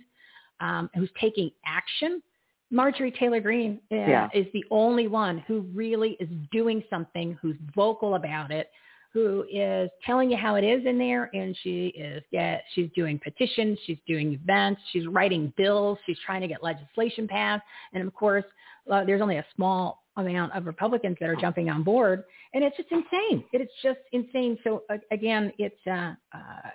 um, 0.59 0.89
who's 0.95 1.09
taking 1.19 1.49
action. 1.65 2.21
Marjorie 2.69 3.11
Taylor 3.11 3.39
Greene 3.39 3.79
uh, 3.91 3.95
Yeah. 3.95 4.29
is 4.33 4.47
the 4.53 4.65
only 4.71 5.07
one 5.07 5.39
who 5.47 5.61
really 5.73 6.11
is 6.19 6.29
doing 6.51 6.83
something, 6.89 7.37
who's 7.41 7.57
vocal 7.75 8.15
about 8.15 8.51
it, 8.51 8.69
who 9.13 9.45
is 9.51 9.89
telling 10.05 10.31
you 10.31 10.37
how 10.37 10.55
it 10.55 10.63
is 10.63 10.85
in 10.85 10.97
there 10.97 11.29
and 11.33 11.55
she 11.61 11.87
is 11.87 12.23
yeah 12.31 12.59
she's 12.73 12.89
doing 12.95 13.19
petitions 13.19 13.77
she's 13.85 13.99
doing 14.07 14.33
events 14.33 14.81
she's 14.91 15.05
writing 15.07 15.53
bills 15.55 15.97
she's 16.05 16.17
trying 16.25 16.41
to 16.41 16.47
get 16.47 16.63
legislation 16.63 17.27
passed 17.27 17.63
and 17.93 18.05
of 18.05 18.13
course 18.13 18.45
uh, 18.91 19.03
there's 19.05 19.21
only 19.21 19.37
a 19.37 19.45
small 19.55 20.03
amount 20.17 20.51
of 20.53 20.65
republicans 20.65 21.17
that 21.19 21.29
are 21.29 21.35
jumping 21.35 21.69
on 21.69 21.83
board 21.83 22.23
and 22.53 22.63
it's 22.63 22.77
just 22.77 22.89
insane. 22.91 23.43
It 23.51 23.61
is 23.61 23.69
just 23.81 23.99
insane. 24.11 24.59
So 24.63 24.83
uh, 24.89 24.97
again 25.11 25.51
it's 25.57 25.75
uh, 25.87 26.13
uh 26.33 26.69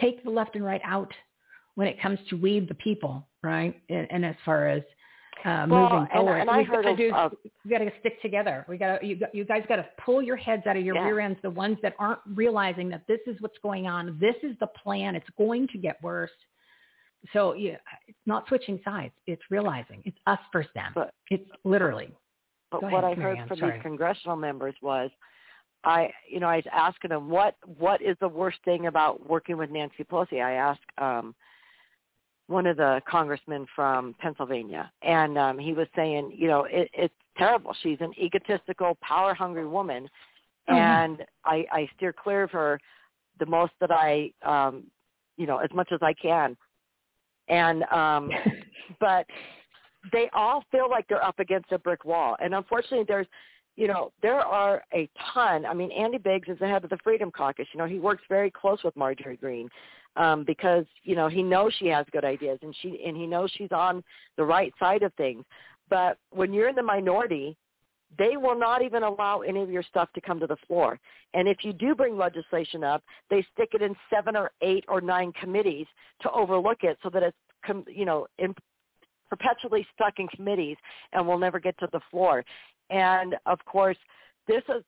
take 0.00 0.22
the 0.24 0.30
left 0.30 0.54
and 0.54 0.64
right 0.64 0.80
out 0.84 1.12
when 1.74 1.86
it 1.86 2.00
comes 2.00 2.18
to 2.30 2.36
we 2.36 2.60
the 2.60 2.74
people 2.74 3.28
right? 3.42 3.80
And, 3.88 4.06
and 4.10 4.24
as 4.24 4.34
far 4.44 4.68
as 4.68 4.82
uh, 5.44 5.66
well, 5.68 5.82
moving 5.82 5.98
and, 5.98 6.08
forward. 6.10 6.38
And 6.38 6.50
I 6.50 6.58
We've 6.58 6.66
heard 6.66 6.84
got 6.84 6.96
to 6.96 6.96
do, 6.96 7.14
of, 7.14 7.32
we 7.64 7.70
got 7.70 7.78
to 7.78 7.90
stick 8.00 8.20
together. 8.22 8.64
We 8.68 8.78
got 8.78 8.98
to 8.98 9.06
you, 9.06 9.18
you 9.32 9.44
guys 9.44 9.62
got 9.68 9.76
to 9.76 9.86
pull 10.04 10.22
your 10.22 10.36
heads 10.36 10.66
out 10.66 10.76
of 10.76 10.84
your 10.84 10.94
Yeah. 10.96 11.04
rear 11.04 11.20
ends. 11.20 11.38
The 11.42 11.50
ones 11.50 11.78
that 11.82 11.94
aren't 11.98 12.20
realizing 12.34 12.88
that 12.90 13.02
this 13.06 13.20
is 13.26 13.36
what's 13.40 13.58
going 13.62 13.86
on. 13.86 14.18
This 14.20 14.36
is 14.42 14.56
the 14.60 14.68
plan. 14.68 15.14
It's 15.14 15.28
going 15.36 15.68
to 15.68 15.78
get 15.78 16.02
worse. 16.02 16.30
So 17.32 17.54
yeah, 17.54 17.76
it's 18.06 18.18
not 18.26 18.46
switching 18.48 18.80
sides. 18.84 19.12
It's 19.26 19.42
realizing 19.50 20.02
it's 20.04 20.18
us 20.26 20.38
versus 20.52 20.70
them. 20.74 20.92
But- 20.94 21.12
it's 21.30 21.48
literally. 21.64 22.10
But 22.70 22.82
Go 22.82 22.88
what 22.88 23.04
I 23.04 23.14
heard 23.14 23.38
from 23.48 23.58
sorry. 23.58 23.72
these 23.72 23.82
congressional 23.82 24.36
members 24.36 24.74
was, 24.82 25.10
I, 25.84 26.10
you 26.28 26.38
know, 26.38 26.48
I 26.48 26.56
was 26.56 26.64
asking 26.70 27.10
them 27.10 27.30
what 27.30 27.54
what 27.78 28.02
is 28.02 28.16
the 28.20 28.28
worst 28.28 28.58
thing 28.64 28.86
about 28.86 29.26
working 29.28 29.56
with 29.56 29.70
Nancy 29.70 30.04
Pelosi. 30.04 30.42
I 30.42 30.52
asked 30.52 30.80
um, 30.98 31.34
one 32.48 32.66
of 32.66 32.76
the 32.78 33.00
congressmen 33.08 33.66
from 33.76 34.14
Pennsylvania, 34.18 34.90
and 35.02 35.38
um, 35.38 35.58
he 35.58 35.72
was 35.72 35.86
saying, 35.94 36.32
you 36.34 36.48
know, 36.48 36.64
it, 36.64 36.90
it's 36.92 37.14
terrible. 37.36 37.74
She's 37.82 37.98
an 38.00 38.12
egotistical, 38.18 38.96
power-hungry 39.00 39.66
woman, 39.66 40.08
Mhm. 40.68 40.74
and 40.76 41.26
I, 41.44 41.64
I 41.72 41.88
steer 41.96 42.12
clear 42.12 42.42
of 42.42 42.50
her 42.50 42.80
the 43.38 43.46
most 43.46 43.72
that 43.80 43.90
I, 43.90 44.32
um, 44.42 44.84
you 45.36 45.46
know, 45.46 45.58
as 45.58 45.70
much 45.72 45.92
as 45.92 46.00
I 46.02 46.12
can. 46.12 46.56
And 47.48 47.84
um, 47.84 48.30
but 49.00 49.26
they 50.12 50.28
all 50.32 50.64
feel 50.70 50.90
like 50.90 51.06
they're 51.08 51.24
up 51.24 51.38
against 51.38 51.72
a 51.72 51.78
brick 51.78 52.04
wall. 52.04 52.36
And 52.40 52.54
unfortunately, 52.54 53.04
there's, 53.06 53.26
you 53.76 53.88
know, 53.88 54.12
there 54.22 54.40
are 54.40 54.82
a 54.92 55.08
ton. 55.32 55.64
I 55.64 55.74
mean, 55.74 55.90
Andy 55.92 56.18
Biggs 56.18 56.48
is 56.48 56.58
the 56.58 56.66
head 56.66 56.84
of 56.84 56.90
the 56.90 56.98
Freedom 57.02 57.30
Caucus. 57.30 57.66
You 57.72 57.78
know, 57.78 57.86
he 57.86 57.98
works 57.98 58.22
very 58.28 58.50
close 58.50 58.82
with 58.84 58.96
Marjorie 58.96 59.36
Greene 59.36 59.68
um, 60.16 60.44
because 60.44 60.84
you 61.02 61.14
know 61.14 61.28
he 61.28 61.42
knows 61.42 61.72
she 61.78 61.86
has 61.86 62.06
good 62.12 62.24
ideas 62.24 62.58
and 62.62 62.74
she 62.80 63.00
and 63.06 63.16
he 63.16 63.26
knows 63.26 63.50
she's 63.56 63.72
on 63.72 64.02
the 64.36 64.44
right 64.44 64.72
side 64.78 65.02
of 65.02 65.12
things. 65.14 65.44
But 65.88 66.18
when 66.30 66.52
you're 66.52 66.68
in 66.68 66.74
the 66.74 66.82
minority, 66.82 67.56
they 68.16 68.36
will 68.36 68.58
not 68.58 68.82
even 68.82 69.02
allow 69.02 69.40
any 69.40 69.62
of 69.62 69.70
your 69.70 69.82
stuff 69.82 70.08
to 70.14 70.20
come 70.20 70.40
to 70.40 70.46
the 70.46 70.56
floor. 70.66 70.98
And 71.34 71.46
if 71.46 71.58
you 71.62 71.72
do 71.72 71.94
bring 71.94 72.16
legislation 72.16 72.82
up, 72.82 73.02
they 73.28 73.44
stick 73.52 73.70
it 73.74 73.82
in 73.82 73.94
seven 74.08 74.36
or 74.36 74.50
eight 74.62 74.84
or 74.88 75.00
nine 75.00 75.32
committees 75.32 75.86
to 76.22 76.30
overlook 76.30 76.78
it 76.82 76.98
so 77.02 77.10
that 77.10 77.22
it's, 77.22 77.86
you 77.86 78.04
know, 78.06 78.26
in, 78.38 78.54
perpetually 79.28 79.86
stuck 79.94 80.14
in 80.18 80.28
committees 80.28 80.76
and 81.12 81.26
will 81.26 81.38
never 81.38 81.60
get 81.60 81.76
to 81.78 81.88
the 81.92 82.00
floor. 82.10 82.44
And 82.90 83.36
of 83.44 83.62
course, 83.66 83.98
this 84.46 84.62
is 84.68 84.82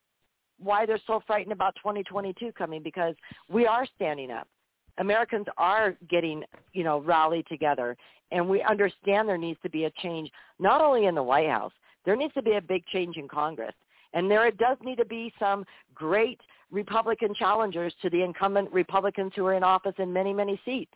why 0.58 0.86
they're 0.86 1.00
so 1.07 1.23
frightened 1.26 1.52
about 1.52 1.74
2022 1.76 2.52
coming 2.52 2.82
because 2.82 3.15
we 3.50 3.66
are 3.66 3.86
standing 3.97 4.31
up. 4.31 4.49
Americans 4.99 5.47
are 5.57 5.97
getting, 6.09 6.44
you 6.73 6.85
know, 6.85 7.01
rallied 7.01 7.47
together 7.49 7.97
and 8.33 8.49
we 8.49 8.62
understand 8.62 9.28
there 9.28 9.39
needs 9.39 9.59
to 9.62 9.70
be 9.70 9.85
a 9.85 9.91
change 10.02 10.31
not 10.59 10.81
only 10.81 11.07
in 11.07 11.15
the 11.15 11.23
White 11.23 11.49
House, 11.49 11.73
there 12.05 12.17
needs 12.17 12.35
to 12.35 12.43
be 12.43 12.52
a 12.52 12.60
big 12.60 12.85
change 12.86 13.17
in 13.17 13.28
Congress. 13.28 13.75
And 14.12 14.31
there 14.31 14.51
does 14.51 14.77
need 14.83 14.97
to 14.97 15.05
be 15.05 15.33
some 15.39 15.65
great 15.94 16.41
Republican 16.70 17.35
challengers 17.35 17.93
to 18.02 18.10
the 18.10 18.23
incumbent 18.23 18.73
Republicans 18.73 19.33
who 19.35 19.47
are 19.47 19.55
in 19.55 19.62
office 19.62 19.94
in 19.99 20.12
many, 20.12 20.33
many 20.33 20.60
seats. 20.65 20.93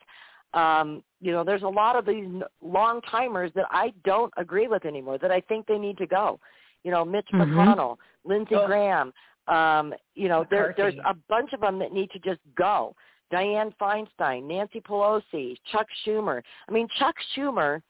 Um, 0.53 1.03
you 1.21 1.33
know, 1.33 1.43
there's 1.43 1.63
a 1.63 1.69
lot 1.69 1.97
of 1.97 2.07
these 2.07 2.29
long 2.63 3.01
timers 3.03 3.51
that 3.55 3.67
I 3.71 3.93
don't 4.05 4.33
agree 4.37 4.69
with 4.69 4.85
anymore 4.85 5.19
that 5.19 5.33
I 5.33 5.41
think 5.41 5.67
they 5.67 5.79
need 5.79 5.99
to 5.99 6.07
go. 6.07 6.39
You 6.85 6.93
know, 6.93 7.05
Mitch 7.05 7.29
Mhm. 7.33 7.53
McConnell, 7.53 7.99
Lindsey 8.25 8.55
Ugh. 8.55 8.67
Graham. 8.67 9.13
Um, 9.49 9.95
you 10.15 10.29
know, 10.29 10.47
there, 10.49 10.75
there's 10.77 10.95
a 11.05 11.15
bunch 11.29 11.53
of 11.53 11.61
them 11.61 11.79
that 11.81 11.93
need 11.93 12.11
to 12.13 12.19
just 12.21 12.41
go. 12.55 12.95
Dianne 13.35 13.75
Feinstein, 13.81 14.45
Nancy 14.45 14.81
Pelosi, 14.81 15.57
Chuck 15.73 15.87
Schumer. 16.07 16.41
I 16.69 16.73
mean, 16.73 16.87
Chuck 16.99 17.17
Schumer 17.37 17.81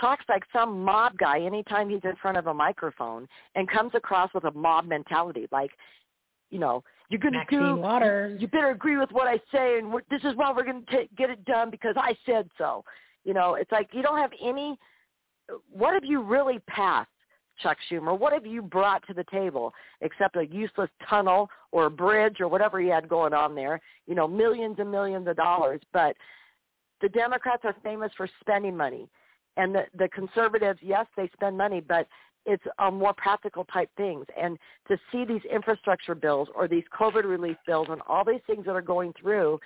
talks 0.00 0.24
like 0.28 0.42
some 0.52 0.82
mob 0.82 1.16
guy 1.18 1.40
anytime 1.40 1.88
he's 1.88 2.00
in 2.04 2.16
front 2.16 2.36
of 2.36 2.46
a 2.46 2.54
microphone 2.54 3.28
and 3.54 3.68
comes 3.70 3.92
across 3.94 4.32
with 4.34 4.44
a 4.44 4.50
mob 4.52 4.86
mentality 4.86 5.46
like 5.52 5.70
you 6.50 6.58
know 6.58 6.82
you're 7.10 7.20
going 7.20 7.34
to 7.34 7.44
do 7.50 7.76
Waters. 7.76 8.40
you 8.40 8.46
better 8.48 8.70
agree 8.70 8.96
with 8.96 9.10
what 9.10 9.26
i 9.26 9.36
say 9.52 9.78
and 9.78 9.92
this 10.10 10.22
is 10.22 10.34
why 10.36 10.52
we're 10.52 10.64
going 10.64 10.86
to 10.90 11.04
get 11.18 11.28
it 11.28 11.44
done 11.44 11.70
because 11.70 11.94
i 11.98 12.16
said 12.24 12.48
so 12.56 12.84
you 13.24 13.34
know 13.34 13.56
it's 13.56 13.70
like 13.72 13.88
you 13.92 14.00
don't 14.00 14.16
have 14.16 14.30
any 14.42 14.78
what 15.70 15.92
have 15.92 16.04
you 16.04 16.22
really 16.22 16.60
passed 16.68 17.10
chuck 17.62 17.76
schumer 17.90 18.18
what 18.18 18.32
have 18.32 18.46
you 18.46 18.62
brought 18.62 19.06
to 19.06 19.14
the 19.14 19.24
table 19.30 19.72
except 20.00 20.36
a 20.36 20.46
useless 20.46 20.90
tunnel 21.08 21.48
or 21.72 21.86
a 21.86 21.90
bridge 21.90 22.40
or 22.40 22.48
whatever 22.48 22.80
he 22.80 22.88
had 22.88 23.08
going 23.08 23.32
on 23.32 23.54
there? 23.54 23.80
You 24.06 24.14
know 24.14 24.28
millions 24.28 24.76
and 24.78 24.90
millions 24.90 25.26
of 25.28 25.36
dollars. 25.36 25.80
But 25.92 26.16
the 27.00 27.08
democrats 27.08 27.62
are 27.64 27.74
famous 27.82 28.10
for 28.16 28.28
spending 28.40 28.76
money. 28.76 29.08
And 29.56 29.74
the, 29.74 29.84
the 29.98 30.08
conservatives, 30.08 30.78
yes, 30.82 31.06
they 31.16 31.28
spend 31.34 31.56
money, 31.56 31.80
but 31.80 32.06
it's 32.46 32.62
on 32.78 32.94
more 32.94 33.12
practical 33.14 33.64
type 33.64 33.90
things. 33.96 34.24
And 34.40 34.58
to 34.88 34.96
see 35.10 35.24
these 35.24 35.42
infrastructure 35.52 36.14
bills 36.14 36.48
or 36.54 36.68
these 36.68 36.84
COVID 36.98 37.24
relief 37.24 37.56
bills 37.66 37.88
and 37.90 38.00
all 38.06 38.24
these 38.24 38.40
things 38.46 38.64
that 38.66 38.72
are 38.72 38.82
going 38.82 39.12
through 39.20 39.60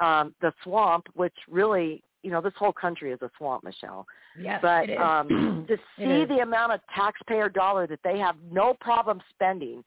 um, 0.00 0.34
the 0.40 0.52
swamp, 0.62 1.06
which 1.14 1.34
really, 1.48 2.02
you 2.24 2.30
know, 2.30 2.40
this 2.40 2.54
whole 2.56 2.72
country 2.72 3.12
is 3.12 3.20
a 3.22 3.30
swamp, 3.36 3.62
Michele. 3.62 4.06
Yes, 4.40 4.58
but 4.62 4.88
it 4.88 4.94
is. 4.94 4.98
um, 5.00 5.66
to 5.68 5.76
see 5.98 6.22
is. 6.22 6.28
the 6.28 6.38
amount 6.38 6.72
of 6.72 6.80
taxpayer 6.94 7.50
dollar 7.50 7.86
that 7.86 8.00
they 8.02 8.18
have 8.18 8.36
no 8.50 8.74
problem 8.80 9.20
spending, 9.30 9.84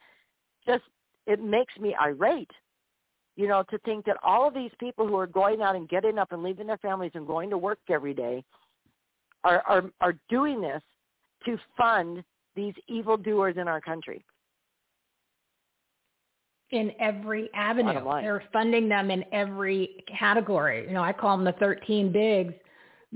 just 0.66 0.84
it 1.26 1.44
makes 1.44 1.76
me 1.80 1.96
irate. 2.00 2.52
You 3.36 3.48
know, 3.48 3.64
to 3.70 3.78
think 3.80 4.06
that 4.06 4.18
all 4.24 4.48
of 4.48 4.54
these 4.54 4.72
people 4.80 5.08
who 5.08 5.16
are 5.18 5.28
going 5.28 5.62
out 5.62 5.76
and 5.76 5.90
getting 5.90 6.18
up 6.18 6.32
and 6.32 6.44
leaving 6.44 6.68
their 6.68 6.78
families 6.78 7.12
and 7.16 7.28
going 7.28 7.50
to 7.50 7.58
work 7.58 7.80
every 7.90 8.14
day 8.14 8.44
are, 9.44 9.62
are, 9.68 9.84
are 10.02 10.16
doing 10.30 10.62
this 10.62 10.82
to 11.46 11.58
fund 11.78 12.24
these 12.56 12.74
evildoers 12.88 13.56
in 13.58 13.68
our 13.68 13.80
country. 13.82 14.26
In 16.72 16.92
every 17.00 17.50
avenue. 17.54 18.04
They're 18.22 18.44
funding 18.52 18.90
them 18.90 19.10
in 19.12 19.24
every 19.32 20.04
category. 20.20 20.86
You 20.88 20.94
know, 20.94 21.04
I 21.04 21.14
call 21.14 21.38
them 21.38 21.46
the 21.46 21.54
13 21.54 22.12
bigs 22.12 22.54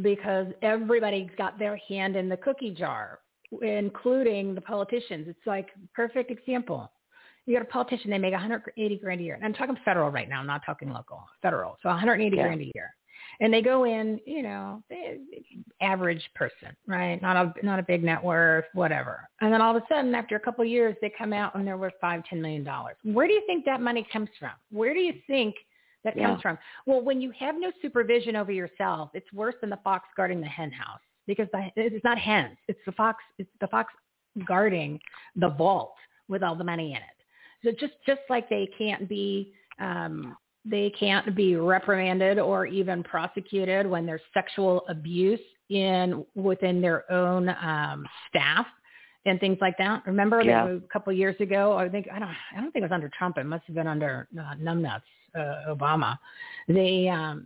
because 0.01 0.47
everybody's 0.61 1.29
got 1.37 1.59
their 1.59 1.77
hand 1.87 2.15
in 2.15 2.29
the 2.29 2.37
cookie 2.37 2.71
jar, 2.71 3.19
including 3.61 4.55
the 4.55 4.61
politicians. 4.61 5.27
It's 5.27 5.45
like 5.45 5.69
perfect 5.93 6.31
example. 6.31 6.91
You 7.45 7.55
got 7.57 7.63
a 7.63 7.69
politician, 7.69 8.11
they 8.11 8.19
make 8.19 8.33
180 8.33 8.97
grand 8.99 9.19
a 9.19 9.23
year. 9.23 9.35
And 9.35 9.43
I'm 9.43 9.53
talking 9.53 9.75
federal 9.83 10.11
right 10.11 10.29
now. 10.29 10.39
I'm 10.39 10.47
not 10.47 10.61
talking 10.65 10.93
local, 10.93 11.23
federal. 11.41 11.77
So 11.81 11.89
180 11.89 12.37
Yeah. 12.37 12.43
grand 12.43 12.61
a 12.61 12.71
year. 12.75 12.95
And 13.41 13.51
they 13.51 13.63
go 13.63 13.85
in, 13.85 14.19
you 14.25 14.43
know, 14.43 14.83
average 15.81 16.23
person, 16.35 16.75
right? 16.85 17.19
Not 17.23 17.35
a 17.35 17.65
not 17.65 17.79
a 17.79 17.83
big 17.83 18.03
net 18.03 18.23
worth, 18.23 18.65
whatever. 18.73 19.27
And 19.41 19.51
then 19.51 19.61
all 19.61 19.75
of 19.75 19.81
a 19.81 19.85
sudden, 19.93 20.13
after 20.13 20.35
a 20.35 20.39
couple 20.39 20.63
of 20.63 20.69
years, 20.69 20.95
they 21.01 21.11
come 21.17 21.33
out 21.33 21.55
and 21.55 21.67
they're 21.67 21.77
worth 21.77 21.95
five, 21.99 22.23
ten 22.29 22.39
million 22.39 22.63
dollars. 22.63 22.95
Where 23.03 23.27
do 23.27 23.33
you 23.33 23.41
think 23.47 23.65
that 23.65 23.81
money 23.81 24.07
comes 24.13 24.29
from? 24.39 24.51
Where 24.71 24.93
do 24.93 24.99
you 24.99 25.13
think 25.25 25.55
that 26.03 26.15
Yeah. 26.15 26.27
comes 26.27 26.41
from? 26.43 26.59
Well, 26.85 27.01
when 27.01 27.19
you 27.19 27.31
have 27.31 27.55
no 27.57 27.71
supervision 27.81 28.35
over 28.35 28.51
yourself, 28.51 29.09
it's 29.15 29.31
worse 29.33 29.55
than 29.59 29.71
the 29.71 29.79
fox 29.83 30.07
guarding 30.15 30.39
the 30.39 30.47
hen 30.47 30.71
house 30.71 31.01
because 31.25 31.47
the, 31.51 31.71
it's 31.75 32.03
not 32.03 32.19
hens. 32.19 32.57
It's 32.67 32.79
the 32.85 32.91
fox. 32.91 33.23
It's 33.39 33.49
the 33.59 33.67
fox 33.67 33.91
guarding 34.45 34.99
the 35.35 35.49
vault 35.49 35.95
with 36.27 36.43
all 36.43 36.55
the 36.55 36.63
money 36.63 36.91
in 36.91 36.97
it. 36.97 37.03
So 37.63 37.71
just 37.71 37.93
just 38.05 38.21
like 38.29 38.49
they 38.49 38.69
can't 38.77 39.09
be 39.09 39.51
um, 39.79 40.37
they 40.65 40.91
can't 40.91 41.35
be 41.35 41.55
reprimanded 41.55 42.39
or 42.39 42.65
even 42.65 43.03
prosecuted 43.03 43.87
when 43.87 44.05
there's 44.05 44.21
sexual 44.33 44.83
abuse 44.89 45.39
in 45.69 46.25
within 46.35 46.81
their 46.81 47.09
own 47.11 47.49
um, 47.49 48.05
staff 48.29 48.65
and 49.25 49.39
things 49.39 49.57
like 49.61 49.77
that. 49.77 50.03
Remember 50.05 50.41
Yeah. 50.41 50.67
a 50.67 50.79
couple 50.91 51.11
of 51.11 51.17
years 51.17 51.35
ago, 51.39 51.77
I 51.77 51.89
think 51.89 52.07
I 52.11 52.19
don't 52.19 52.29
I 52.29 52.61
don't 52.61 52.71
think 52.71 52.83
it 52.83 52.89
was 52.89 52.91
under 52.91 53.09
Trump. 53.09 53.37
It 53.37 53.45
must 53.45 53.65
have 53.65 53.75
been 53.75 53.87
under 53.87 54.27
uh, 54.37 54.55
numbnuts 54.55 55.01
uh, 55.35 55.73
Obama. 55.73 56.17
They 56.67 57.07
um, 57.07 57.45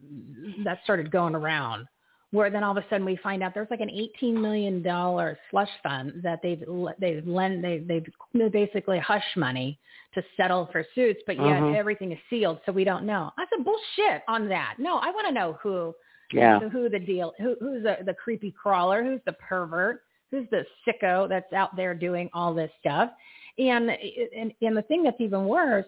that 0.64 0.80
started 0.84 1.12
going 1.12 1.36
around 1.36 1.88
where 2.36 2.50
then 2.50 2.64
all 2.64 2.78
of 2.78 2.84
a 2.84 2.88
sudden 2.90 3.06
we 3.06 3.16
find 3.18 3.42
out 3.42 3.54
there's 3.54 3.70
like 3.72 3.80
an 3.80 3.90
18 3.90 4.40
million 4.40 4.82
dollar 4.84 5.38
slush 5.50 5.70
fund 5.82 6.14
that 6.22 6.40
they've 6.44 6.64
they've 7.00 7.26
lent 7.26 7.62
they 7.62 7.80
they've 7.80 8.52
basically 8.52 9.00
hush 9.00 9.26
money 9.38 9.80
to 10.14 10.24
settle 10.38 10.68
for 10.72 10.86
suits, 10.96 11.22
but 11.26 11.36
yet 11.38 11.62
Mhm. 11.62 11.76
everything 11.76 12.12
is 12.12 12.20
sealed, 12.30 12.60
so 12.66 12.72
we 12.72 12.84
don't 12.84 13.06
know. 13.06 13.32
I 13.38 13.46
said 13.50 13.66
bullshit 13.66 14.24
on 14.28 14.48
that. 14.50 14.76
No, 14.78 14.98
I 14.98 15.12
want 15.12 15.28
to 15.28 15.34
know 15.34 15.54
who 15.62 15.94
Yeah. 16.32 16.60
who, 16.60 16.70
who 16.70 16.90
the 16.90 17.00
deal 17.00 17.34
who 17.40 17.56
who's 17.60 17.84
the, 17.84 17.98
the 18.04 18.14
creepy 18.14 18.52
crawler, 18.52 19.04
who's 19.04 19.22
the 19.26 19.34
pervert, 19.34 20.04
who's 20.32 20.48
the 20.50 20.66
sicko 20.86 21.30
that's 21.30 21.52
out 21.54 21.76
there 21.76 21.94
doing 21.94 22.30
all 22.34 22.54
this 22.54 22.72
stuff, 22.80 23.12
and 23.58 23.90
and 24.36 24.54
and 24.62 24.76
the 24.78 24.82
thing 24.84 25.04
that's 25.04 25.22
even 25.22 25.46
worse 25.46 25.86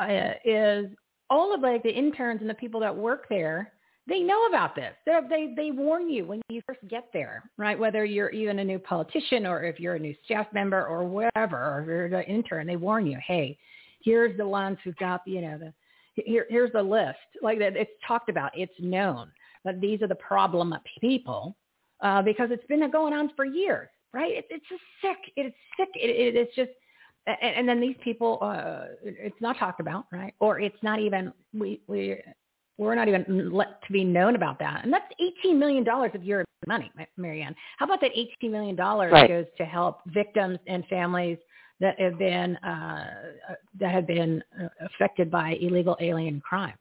uh, 0.00 0.32
is 0.44 0.86
all 1.30 1.54
of 1.54 1.60
like 1.60 1.82
the 1.82 1.90
interns 1.90 2.40
and 2.40 2.50
the 2.50 2.54
people 2.54 2.80
that 2.80 2.94
work 2.94 3.28
there 3.28 3.72
they 4.06 4.20
know 4.20 4.46
about 4.46 4.74
this. 4.74 4.94
They're, 5.06 5.26
they 5.28 5.54
they 5.56 5.70
warn 5.70 6.10
you 6.10 6.26
when 6.26 6.42
you 6.48 6.60
first 6.66 6.80
get 6.88 7.04
there, 7.12 7.48
right? 7.56 7.78
Whether 7.78 8.04
you're 8.04 8.30
even 8.30 8.58
a 8.58 8.64
new 8.64 8.78
politician 8.78 9.46
or 9.46 9.64
if 9.64 9.80
you're 9.80 9.94
a 9.94 9.98
new 9.98 10.14
staff 10.24 10.46
member 10.52 10.86
or 10.86 11.04
whatever, 11.04 11.56
or 11.56 11.80
if 11.80 11.86
you're 11.86 12.20
an 12.20 12.26
intern, 12.26 12.66
they 12.66 12.76
warn 12.76 13.06
you, 13.06 13.18
hey, 13.26 13.56
here's 14.02 14.36
the 14.36 14.46
ones 14.46 14.78
who've 14.84 14.96
got 14.96 15.22
you 15.26 15.40
know 15.40 15.58
the 15.58 15.72
here 16.22 16.46
here's 16.50 16.72
the 16.72 16.82
list. 16.82 17.18
Like 17.42 17.58
that, 17.60 17.76
it's 17.76 17.90
talked 18.06 18.28
about, 18.28 18.52
it's 18.54 18.72
known 18.78 19.30
that 19.64 19.80
these 19.80 20.02
are 20.02 20.08
the 20.08 20.14
problem 20.16 20.74
people. 21.00 21.56
uh, 22.00 22.22
because 22.22 22.50
it's 22.52 22.66
been 22.66 22.88
going 22.90 23.14
on 23.14 23.30
for 23.34 23.44
years, 23.44 23.88
right? 24.12 24.32
It, 24.32 24.46
it's 24.50 24.64
just 24.68 24.82
sick. 25.00 25.32
It's 25.36 25.56
sick. 25.76 25.88
It, 25.94 26.10
it, 26.10 26.36
it's 26.36 26.54
just, 26.54 26.70
and, 27.26 27.38
and 27.42 27.68
then 27.68 27.80
these 27.80 27.96
people, 28.04 28.38
uh, 28.42 28.84
it's 29.02 29.40
not 29.40 29.58
talked 29.58 29.80
about, 29.80 30.04
right? 30.12 30.34
Or 30.38 30.60
it's 30.60 30.76
not 30.82 31.00
even 31.00 31.32
we 31.52 31.80
we 31.86 32.16
we're 32.76 32.94
not 32.94 33.08
even 33.08 33.52
let 33.52 33.82
to 33.84 33.92
be 33.92 34.04
known 34.04 34.34
about 34.34 34.58
that, 34.58 34.84
and 34.84 34.92
that's 34.92 35.10
eighteen 35.20 35.58
million 35.58 35.84
dollars 35.84 36.10
of 36.14 36.24
your 36.24 36.44
money, 36.66 36.90
Mary 37.16 37.42
Ann. 37.42 37.54
How 37.78 37.86
about 37.86 38.00
that 38.00 38.10
eighteen 38.14 38.50
million 38.50 38.74
dollars 38.74 39.12
right. 39.12 39.28
goes 39.28 39.46
to 39.58 39.64
help 39.64 40.00
victims 40.06 40.58
and 40.66 40.84
families 40.86 41.38
that 41.80 41.98
have 42.00 42.18
been 42.18 42.56
uh, 42.56 43.06
that 43.78 43.92
have 43.92 44.06
been 44.06 44.42
uh, 44.60 44.68
affected 44.86 45.30
by 45.30 45.56
illegal 45.60 45.96
alien 46.00 46.40
crime? 46.40 46.74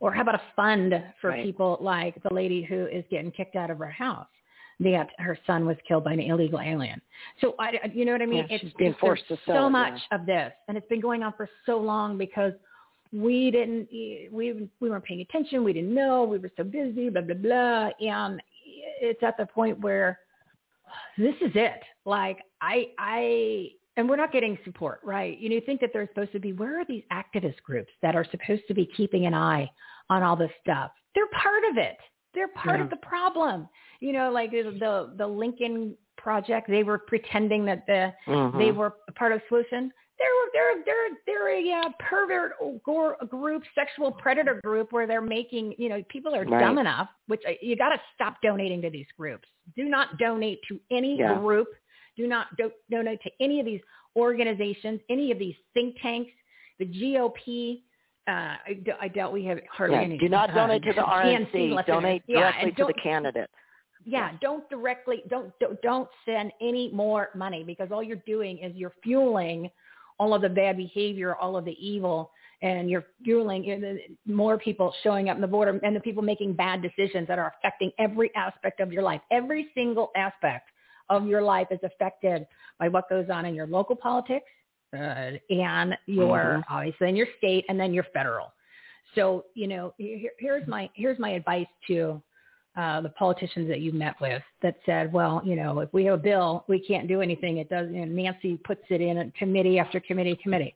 Or 0.00 0.12
how 0.12 0.22
about 0.22 0.36
a 0.36 0.42
fund 0.54 0.94
for 1.20 1.30
right. 1.30 1.44
people 1.44 1.78
like 1.80 2.22
the 2.22 2.32
lady 2.32 2.62
who 2.62 2.86
is 2.86 3.04
getting 3.10 3.30
kicked 3.30 3.56
out 3.56 3.70
of 3.70 3.78
her 3.78 3.90
house? 3.90 4.26
That 4.78 5.08
her 5.18 5.38
son 5.46 5.64
was 5.64 5.76
killed 5.88 6.04
by 6.04 6.12
an 6.12 6.20
illegal 6.20 6.60
alien. 6.60 7.00
So 7.40 7.54
I, 7.58 7.90
you 7.94 8.04
know 8.04 8.12
what 8.12 8.20
I 8.20 8.26
mean? 8.26 8.44
Yeah, 8.48 8.56
it's 8.56 8.64
she's 8.64 8.72
being 8.74 8.94
forced 9.00 9.26
to 9.28 9.36
so 9.46 9.52
sell 9.52 9.66
it, 9.68 9.70
much 9.70 9.98
yeah. 10.12 10.18
of 10.18 10.26
this, 10.26 10.52
and 10.68 10.76
it's 10.76 10.86
been 10.88 11.00
going 11.00 11.22
on 11.22 11.32
for 11.34 11.48
so 11.64 11.78
long 11.78 12.18
because 12.18 12.52
we 13.12 13.50
didn't 13.50 13.88
we 13.90 14.68
we 14.80 14.90
weren't 14.90 15.04
paying 15.04 15.20
attention. 15.20 15.64
We 15.64 15.72
didn't 15.72 15.94
know. 15.94 16.24
We 16.24 16.38
were 16.38 16.50
so 16.56 16.64
busy. 16.64 17.08
Blah 17.10 17.22
blah 17.22 17.34
blah. 17.34 17.90
And 18.00 18.42
it's 19.00 19.22
at 19.22 19.36
the 19.36 19.46
point 19.46 19.80
where 19.80 20.18
this 21.18 21.34
is 21.40 21.52
it. 21.54 21.82
Like 22.04 22.38
I 22.60 22.88
I 22.98 23.68
and 23.96 24.08
we're 24.08 24.16
not 24.16 24.32
getting 24.32 24.58
support, 24.64 25.00
right? 25.04 25.38
You 25.38 25.48
know, 25.48 25.54
you 25.54 25.62
think 25.62 25.80
that 25.80 25.90
they're 25.92 26.06
supposed 26.08 26.32
to 26.32 26.38
be, 26.38 26.52
where 26.52 26.78
are 26.78 26.84
these 26.84 27.02
activist 27.10 27.62
groups 27.62 27.90
that 28.02 28.14
are 28.14 28.26
supposed 28.30 28.62
to 28.68 28.74
be 28.74 28.84
keeping 28.94 29.24
an 29.24 29.32
eye 29.32 29.70
on 30.10 30.22
all 30.22 30.36
this 30.36 30.50
stuff? 30.60 30.90
They're 31.14 31.28
part 31.28 31.62
of 31.70 31.78
it. 31.78 31.96
They're 32.34 32.48
part 32.48 32.78
Yeah. 32.78 32.84
of 32.84 32.90
the 32.90 32.96
problem. 32.96 33.68
You 34.00 34.12
know, 34.12 34.30
like 34.30 34.50
the 34.50 35.14
the, 35.16 35.26
Lincoln 35.26 35.96
Project, 36.18 36.68
they 36.68 36.82
were 36.82 36.98
pretending 36.98 37.64
that 37.64 37.86
the 37.86 38.12
Mhm. 38.26 38.58
they 38.58 38.72
were 38.72 38.96
part 39.14 39.32
of 39.32 39.40
solution. 39.48 39.92
They're 40.18 40.28
they're 40.54 40.84
they're 40.84 41.16
they're 41.26 41.48
a 41.50 41.80
uh, 41.86 41.90
pervert 42.08 42.52
or 42.60 43.16
group, 43.28 43.62
sexual 43.74 44.10
predator 44.12 44.60
group, 44.64 44.92
where 44.92 45.06
they're 45.06 45.20
making 45.20 45.74
you 45.78 45.88
know 45.90 46.02
people 46.08 46.34
are 46.34 46.44
Right. 46.44 46.60
dumb 46.60 46.78
enough. 46.78 47.08
Which 47.26 47.42
uh, 47.46 47.52
you 47.60 47.76
got 47.76 47.90
to 47.90 48.00
stop 48.14 48.36
donating 48.42 48.80
to 48.82 48.90
these 48.90 49.06
groups. 49.16 49.46
Do 49.76 49.84
not 49.84 50.16
donate 50.18 50.60
to 50.68 50.80
any 50.90 51.18
Yeah. 51.18 51.38
group. 51.38 51.68
Do 52.16 52.26
not 52.26 52.46
do, 52.56 52.70
donate 52.90 53.20
to 53.22 53.30
any 53.40 53.60
of 53.60 53.66
these 53.66 53.80
organizations, 54.16 55.00
any 55.10 55.30
of 55.32 55.38
these 55.38 55.54
think 55.74 55.96
tanks, 56.00 56.30
the 56.78 56.86
GOP. 56.86 57.82
Uh, 58.28 58.56
I, 58.66 58.82
I 59.02 59.08
doubt 59.08 59.32
we 59.32 59.44
have 59.44 59.60
hardly 59.70 59.96
Yeah, 59.96 60.02
any. 60.02 60.18
do 60.18 60.28
not 60.28 60.50
uh, 60.50 60.54
donate 60.54 60.82
to 60.84 60.92
the 60.94 61.00
RNC. 61.02 61.86
Donate 61.86 62.22
Yeah, 62.26 62.40
directly 62.52 62.72
to 62.72 62.84
the 62.86 62.94
candidate. 63.00 63.50
yeah, 64.04 64.32
don't 64.40 64.68
directly 64.70 65.22
don't 65.28 65.52
don't- 65.60 65.80
don't 65.82 66.08
send 66.24 66.52
any 66.60 66.90
more 66.92 67.28
money 67.34 67.62
because 67.64 67.88
all 67.92 68.02
you're 68.02 68.22
doing 68.26 68.58
is 68.58 68.74
you're 68.74 68.94
fueling 69.02 69.70
all 70.18 70.34
of 70.34 70.42
the 70.42 70.48
bad 70.48 70.76
behavior, 70.76 71.36
all 71.36 71.56
of 71.56 71.64
the 71.64 71.76
evil, 71.84 72.30
and 72.62 72.88
you're 72.88 73.04
fueling 73.24 73.98
more 74.24 74.58
people 74.58 74.94
showing 75.02 75.28
up 75.28 75.36
in 75.36 75.42
the 75.42 75.46
border 75.46 75.78
and 75.82 75.94
the 75.94 76.00
people 76.00 76.22
making 76.22 76.54
bad 76.54 76.82
decisions 76.82 77.28
that 77.28 77.38
are 77.38 77.52
affecting 77.58 77.90
every 77.98 78.30
aspect 78.34 78.80
of 78.80 78.92
your 78.92 79.02
life. 79.02 79.20
Every 79.30 79.68
single 79.74 80.10
aspect 80.16 80.70
of 81.10 81.26
your 81.26 81.42
life 81.42 81.68
is 81.70 81.78
affected 81.82 82.46
by 82.78 82.88
what 82.88 83.08
goes 83.08 83.26
on 83.30 83.44
in 83.44 83.54
your 83.54 83.66
local 83.66 83.94
politics 83.94 84.46
uh, 84.94 85.32
and 85.50 85.96
your 86.06 86.58
Mhm. 86.58 86.64
obviously 86.68 87.08
in 87.08 87.16
your 87.16 87.28
state 87.38 87.64
and 87.68 87.78
then 87.78 87.92
your 87.92 88.04
federal. 88.14 88.52
So 89.14 89.44
you 89.54 89.66
know, 89.68 89.94
here, 89.98 90.32
here's 90.38 90.66
my 90.66 90.90
here's 90.94 91.18
my 91.18 91.30
advice 91.30 91.66
to 91.88 92.22
uh, 92.76 93.00
the 93.00 93.08
politicians 93.10 93.68
that 93.68 93.80
you 93.80 93.92
met 93.92 94.14
with 94.20 94.42
that 94.62 94.76
said, 94.84 95.12
well, 95.12 95.40
you 95.44 95.56
know, 95.56 95.80
if 95.80 95.92
we 95.92 96.04
have 96.04 96.14
a 96.14 96.22
bill, 96.22 96.64
we 96.68 96.78
can't 96.78 97.08
do 97.08 97.20
anything. 97.20 97.56
It 97.56 97.70
does. 97.70 97.88
And 97.88 98.14
Nancy 98.14 98.58
puts 98.64 98.82
it 98.90 99.00
in 99.00 99.18
a 99.18 99.30
committee 99.32 99.78
after 99.78 99.98
committee, 100.00 100.38
committee. 100.42 100.74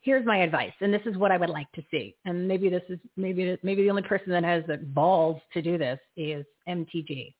Here's 0.00 0.26
my 0.26 0.38
advice, 0.38 0.72
and 0.80 0.92
this 0.92 1.00
is 1.06 1.16
what 1.16 1.30
I 1.30 1.38
would 1.38 1.48
like 1.48 1.70
to 1.72 1.82
see. 1.90 2.14
And 2.26 2.46
maybe 2.46 2.68
this 2.68 2.82
is 2.90 2.98
maybe 3.16 3.56
maybe 3.62 3.82
the 3.82 3.90
only 3.90 4.02
person 4.02 4.30
that 4.32 4.44
has 4.44 4.62
the 4.66 4.76
balls 4.76 5.40
to 5.54 5.62
do 5.62 5.78
this 5.78 5.98
is 6.16 6.44
MTG, 6.68 7.32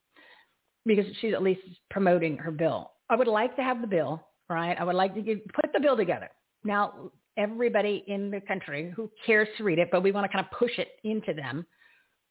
because 0.83 1.05
she's 1.21 1.33
at 1.33 1.43
least 1.43 1.61
promoting 1.91 2.37
her 2.37 2.49
bill. 2.49 2.91
I 3.09 3.15
would 3.15 3.27
like 3.27 3.55
to 3.57 3.63
have 3.63 3.81
the 3.81 3.87
bill, 3.87 4.27
right? 4.49 4.75
I 4.79 4.83
would 4.83 4.95
like 4.95 5.13
to 5.13 5.21
get, 5.21 5.45
put 5.53 5.71
the 5.73 5.79
bill 5.79 5.95
together. 5.95 6.29
Now, 6.63 7.11
everybody 7.37 8.03
in 8.07 8.31
the 8.31 8.41
country 8.41 8.91
who 8.95 9.11
cares 9.25 9.47
to 9.57 9.63
read 9.63 9.77
it, 9.77 9.89
but 9.91 10.01
we 10.01 10.11
want 10.11 10.25
to 10.25 10.35
kind 10.35 10.43
of 10.43 10.57
push 10.57 10.79
it 10.79 10.89
into 11.03 11.33
them. 11.33 11.65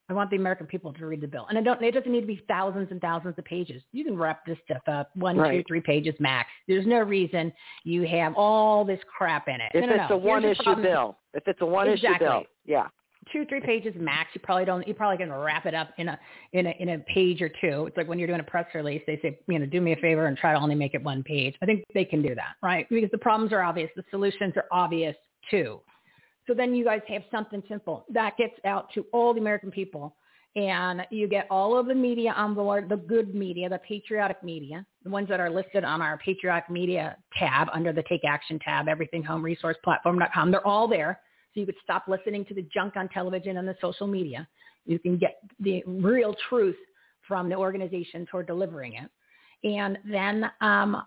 I 0.08 0.12
want 0.12 0.28
the 0.30 0.36
American 0.36 0.66
people 0.66 0.92
to 0.92 1.06
read 1.06 1.22
the 1.22 1.26
bill, 1.26 1.46
and 1.48 1.56
I 1.56 1.62
don't. 1.62 1.82
It 1.82 1.92
doesn't 1.92 2.12
need 2.12 2.20
to 2.20 2.26
be 2.26 2.42
thousands 2.46 2.88
and 2.90 3.00
thousands 3.00 3.34
of 3.38 3.44
pages. 3.44 3.82
You 3.92 4.04
can 4.04 4.16
wrap 4.18 4.44
this 4.44 4.58
stuff 4.64 4.82
up 4.86 5.10
one, 5.14 5.36
two, 5.36 5.64
three 5.66 5.80
pages 5.80 6.14
max. 6.20 6.50
There's 6.68 6.86
no 6.86 6.98
reason 6.98 7.52
you 7.84 8.06
have 8.06 8.34
all 8.36 8.84
this 8.84 9.00
crap 9.16 9.48
in 9.48 9.54
it. 9.54 9.72
If 9.72 9.80
no, 9.80 9.86
no, 9.86 10.02
it's 10.02 10.10
no. 10.10 10.16
a 10.16 10.20
Here's 10.20 10.58
the 10.58 10.64
one-issue 10.64 10.82
bill, 10.82 11.16
if 11.32 11.48
it's 11.48 11.60
a 11.62 11.66
one-issue 11.66 12.18
bill, 12.18 12.42
yeah. 12.66 12.88
two, 13.32 13.46
three 13.46 13.60
pages 13.60 13.94
max. 13.98 14.28
You 14.34 14.42
probably 14.42 14.66
don't. 14.66 14.86
You 14.86 14.92
probably 14.92 15.16
can 15.16 15.32
wrap 15.32 15.64
it 15.64 15.74
up 15.74 15.90
in 15.96 16.08
a 16.08 16.18
in 16.52 16.66
a 16.66 16.74
in 16.78 16.88
a 16.90 16.98
page 16.98 17.40
or 17.40 17.48
two. 17.48 17.86
It's 17.86 17.96
like 17.96 18.06
when 18.06 18.18
you're 18.18 18.28
doing 18.28 18.40
a 18.40 18.44
press 18.44 18.66
release, 18.74 19.02
they 19.06 19.18
say, 19.22 19.38
you 19.48 19.58
know, 19.58 19.66
do 19.66 19.80
me 19.80 19.92
a 19.92 19.96
favor 19.96 20.26
and 20.26 20.36
try 20.36 20.52
to 20.52 20.58
only 20.58 20.74
make 20.74 20.94
it 20.94 21.02
one 21.02 21.22
page. 21.22 21.54
I 21.62 21.66
think 21.66 21.84
they 21.94 22.04
can 22.04 22.20
do 22.20 22.34
that, 22.34 22.56
right? 22.62 22.86
Because 22.90 23.10
the 23.10 23.18
problems 23.18 23.52
are 23.52 23.62
obvious, 23.62 23.90
the 23.96 24.04
solutions 24.10 24.52
are 24.56 24.66
obvious 24.70 25.16
too. 25.50 25.80
So 26.46 26.54
then 26.54 26.74
you 26.74 26.84
guys 26.84 27.00
have 27.08 27.22
something 27.30 27.62
simple 27.68 28.04
that 28.10 28.36
gets 28.36 28.54
out 28.64 28.88
to 28.94 29.06
all 29.12 29.34
the 29.34 29.40
American 29.40 29.70
people. 29.70 30.16
And 30.56 31.02
you 31.10 31.26
get 31.26 31.48
all 31.50 31.76
of 31.76 31.86
the 31.86 31.94
media 31.96 32.32
on 32.36 32.54
board, 32.54 32.88
the 32.88 32.96
good 32.96 33.34
media, 33.34 33.68
the 33.68 33.78
patriotic 33.78 34.40
media, 34.44 34.86
the 35.02 35.10
ones 35.10 35.28
that 35.28 35.40
are 35.40 35.50
listed 35.50 35.82
on 35.82 36.00
our 36.00 36.16
patriotic 36.18 36.70
media 36.70 37.16
tab 37.36 37.68
under 37.72 37.92
the 37.92 38.04
Take 38.08 38.24
Action 38.24 38.60
tab, 38.60 38.86
everythinghomeresourceplatform.com. 38.86 40.50
They're 40.52 40.66
all 40.66 40.86
there. 40.86 41.18
So 41.52 41.60
you 41.60 41.66
could 41.66 41.74
stop 41.82 42.04
listening 42.06 42.44
to 42.46 42.54
the 42.54 42.66
junk 42.72 42.96
on 42.96 43.08
television 43.08 43.56
and 43.56 43.66
the 43.66 43.76
social 43.80 44.06
media. 44.06 44.46
You 44.86 45.00
can 45.00 45.18
get 45.18 45.38
the 45.58 45.82
real 45.86 46.36
truth 46.48 46.76
from 47.26 47.48
the 47.48 47.56
organizations 47.56 48.28
who 48.30 48.38
are 48.38 48.44
delivering 48.44 48.94
it. 48.94 49.10
And 49.64 49.98
then 50.04 50.50
um, 50.60 51.02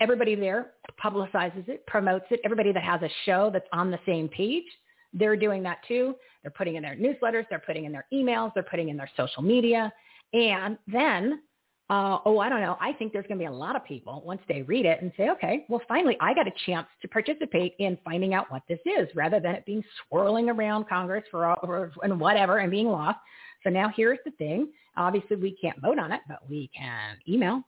everybody 0.00 0.34
there 0.34 0.72
publicizes 1.02 1.68
it, 1.68 1.86
promotes 1.86 2.26
it. 2.30 2.40
Everybody 2.44 2.72
that 2.72 2.82
has 2.82 3.02
a 3.02 3.10
show 3.24 3.50
that's 3.52 3.68
on 3.72 3.90
the 3.90 3.98
same 4.06 4.28
page, 4.28 4.64
they're 5.12 5.36
doing 5.36 5.62
that 5.64 5.78
too. 5.86 6.14
They're 6.42 6.50
putting 6.50 6.76
in 6.76 6.82
their 6.82 6.96
newsletters, 6.96 7.46
they're 7.50 7.62
putting 7.64 7.84
in 7.84 7.92
their 7.92 8.06
emails, 8.12 8.52
they're 8.54 8.62
putting 8.62 8.88
in 8.88 8.96
their 8.96 9.10
social 9.16 9.42
media. 9.42 9.92
And 10.32 10.78
then, 10.86 11.42
uh, 11.90 12.18
oh, 12.24 12.38
I 12.38 12.48
don't 12.48 12.60
know, 12.60 12.76
I 12.80 12.92
think 12.94 13.12
there's 13.12 13.26
going 13.26 13.38
to 13.38 13.42
be 13.42 13.46
a 13.46 13.52
lot 13.52 13.76
of 13.76 13.84
people 13.84 14.22
once 14.24 14.40
they 14.48 14.62
read 14.62 14.86
it 14.86 15.02
and 15.02 15.12
say, 15.16 15.28
okay, 15.30 15.66
well, 15.68 15.82
finally, 15.86 16.16
I 16.20 16.34
got 16.34 16.46
a 16.48 16.52
chance 16.66 16.86
to 17.02 17.08
participate 17.08 17.74
in 17.78 17.98
finding 18.04 18.34
out 18.34 18.50
what 18.50 18.62
this 18.68 18.80
is 18.86 19.08
rather 19.14 19.40
than 19.40 19.54
it 19.54 19.66
being 19.66 19.84
swirling 20.08 20.48
around 20.48 20.88
Congress 20.88 21.24
for, 21.30 21.46
all, 21.46 21.58
for 21.64 21.92
and 22.02 22.18
whatever 22.18 22.58
and 22.58 22.70
being 22.70 22.88
lost. 22.88 23.18
So 23.62 23.70
now 23.70 23.92
here's 23.94 24.18
the 24.24 24.32
thing. 24.32 24.72
Obviously, 24.96 25.36
we 25.36 25.56
can't 25.60 25.80
vote 25.80 25.98
on 25.98 26.12
it, 26.12 26.20
but 26.26 26.38
we 26.48 26.70
can 26.76 27.16
email 27.28 27.62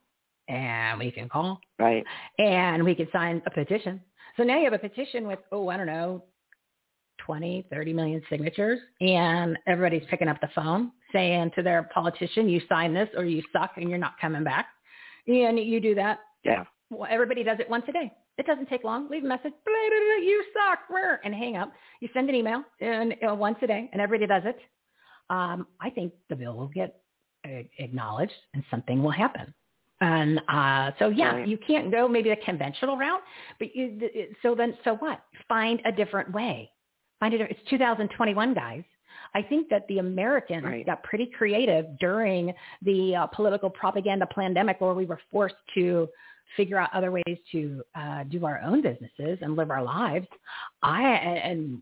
and 0.47 0.99
we 0.99 1.11
can 1.11 1.27
call 1.29 1.59
Right. 1.79 2.03
and 2.39 2.83
we 2.83 2.95
can 2.95 3.07
sign 3.11 3.41
a 3.45 3.49
petition. 3.51 4.01
So 4.37 4.43
now 4.43 4.57
you 4.57 4.65
have 4.65 4.73
a 4.73 4.79
petition 4.79 5.27
with, 5.27 5.39
oh, 5.51 5.69
I 5.69 5.77
don't 5.77 5.87
know, 5.87 6.23
20, 7.19 7.65
30 7.71 7.93
million 7.93 8.21
signatures, 8.29 8.79
and 9.01 9.57
everybody's 9.67 10.05
picking 10.09 10.27
up 10.27 10.39
the 10.41 10.49
phone 10.53 10.91
saying 11.13 11.51
to 11.55 11.63
their 11.63 11.83
politician, 11.93 12.49
you 12.49 12.61
sign 12.67 12.93
this 12.93 13.07
or 13.15 13.23
you 13.23 13.41
suck 13.53 13.71
and 13.77 13.89
you're 13.89 13.97
not 13.97 14.19
coming 14.19 14.43
back. 14.43 14.67
And 15.27 15.57
you 15.57 15.79
do 15.79 15.95
that. 15.95 16.19
Yeah. 16.43 16.65
Well, 16.89 17.07
everybody 17.09 17.43
does 17.43 17.59
it 17.59 17.69
once 17.69 17.85
a 17.87 17.91
day. 17.93 18.11
It 18.37 18.45
doesn't 18.45 18.67
take 18.67 18.83
long. 18.83 19.09
Leave 19.09 19.23
a 19.23 19.27
message, 19.27 19.53
blah, 19.63 19.73
blah, 19.87 19.97
blah, 19.97 20.23
you 20.23 20.43
suck, 20.53 20.79
and 21.23 21.33
hang 21.33 21.55
up. 21.55 21.71
You 22.01 22.09
send 22.13 22.29
an 22.29 22.35
email 22.35 22.63
and 22.81 23.15
uh, 23.27 23.33
once 23.33 23.57
a 23.61 23.67
day, 23.67 23.89
and 23.93 24.01
everybody 24.01 24.27
does 24.27 24.43
it. 24.45 24.59
Um, 25.29 25.67
I 25.81 25.89
think 25.89 26.13
the 26.29 26.35
bill 26.35 26.55
will 26.55 26.67
get 26.67 26.97
acknowledged 27.79 28.33
and 28.53 28.63
something 28.69 29.01
will 29.01 29.11
happen. 29.11 29.53
And 30.01 30.41
uh, 30.49 30.91
so, 30.99 31.09
yeah, 31.09 31.45
you 31.45 31.57
can't 31.57 31.89
go 31.91 32.07
maybe 32.07 32.29
the 32.29 32.35
conventional 32.37 32.97
route, 32.97 33.21
but 33.59 33.73
you, 33.75 33.99
so 34.41 34.53
then, 34.53 34.77
so 34.83 34.95
what? 34.95 35.21
Find 35.47 35.81
a 35.85 35.91
different 35.91 36.33
way. 36.33 36.69
Find 37.19 37.33
it. 37.33 37.41
It's 37.41 37.59
2021, 37.69 38.53
guys. 38.53 38.83
I 39.33 39.41
think 39.41 39.69
that 39.69 39.87
the 39.87 39.99
Americans 39.99 40.63
Right. 40.63 40.85
got 40.85 41.03
pretty 41.03 41.27
creative 41.27 41.85
during 41.99 42.53
the 42.81 43.15
uh, 43.15 43.27
political 43.27 43.69
propaganda 43.69 44.25
pandemic, 44.27 44.81
where 44.81 44.93
we 44.93 45.05
were 45.05 45.19
forced 45.31 45.55
to 45.75 46.09
figure 46.55 46.77
out 46.77 46.89
other 46.93 47.11
ways 47.11 47.37
to 47.51 47.83
uh, 47.95 48.23
do 48.25 48.45
our 48.45 48.61
own 48.61 48.81
businesses 48.81 49.39
and 49.41 49.55
live 49.55 49.71
our 49.71 49.83
lives. 49.83 50.27
I 50.83 51.03
and 51.03 51.81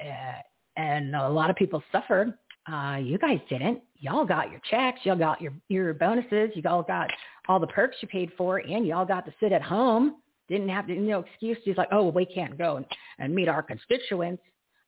uh, 0.00 0.40
and 0.76 1.14
a 1.14 1.28
lot 1.28 1.50
of 1.50 1.56
people 1.56 1.82
suffered. 1.92 2.34
Uh, 2.70 2.96
you 2.96 3.18
guys 3.18 3.40
didn't. 3.48 3.80
Y'all 3.98 4.24
got 4.24 4.50
your 4.50 4.60
checks. 4.70 5.00
Y'all 5.04 5.16
got 5.16 5.40
your 5.40 5.52
your 5.68 5.92
bonuses. 5.94 6.50
You 6.54 6.62
all 6.66 6.82
got 6.82 7.10
all 7.48 7.60
the 7.60 7.66
perks 7.66 7.96
you 8.00 8.08
paid 8.08 8.30
for, 8.36 8.58
and 8.58 8.86
y'all 8.86 9.04
got 9.04 9.26
to 9.26 9.34
sit 9.40 9.52
at 9.52 9.62
home. 9.62 10.16
Didn't 10.48 10.68
have 10.68 10.86
to, 10.88 10.94
no 10.94 11.20
excuses 11.20 11.74
like, 11.76 11.88
oh, 11.90 12.08
we 12.08 12.26
can't 12.26 12.58
go 12.58 12.76
and, 12.76 12.86
and 13.18 13.34
meet 13.34 13.48
our 13.48 13.62
constituents. 13.62 14.42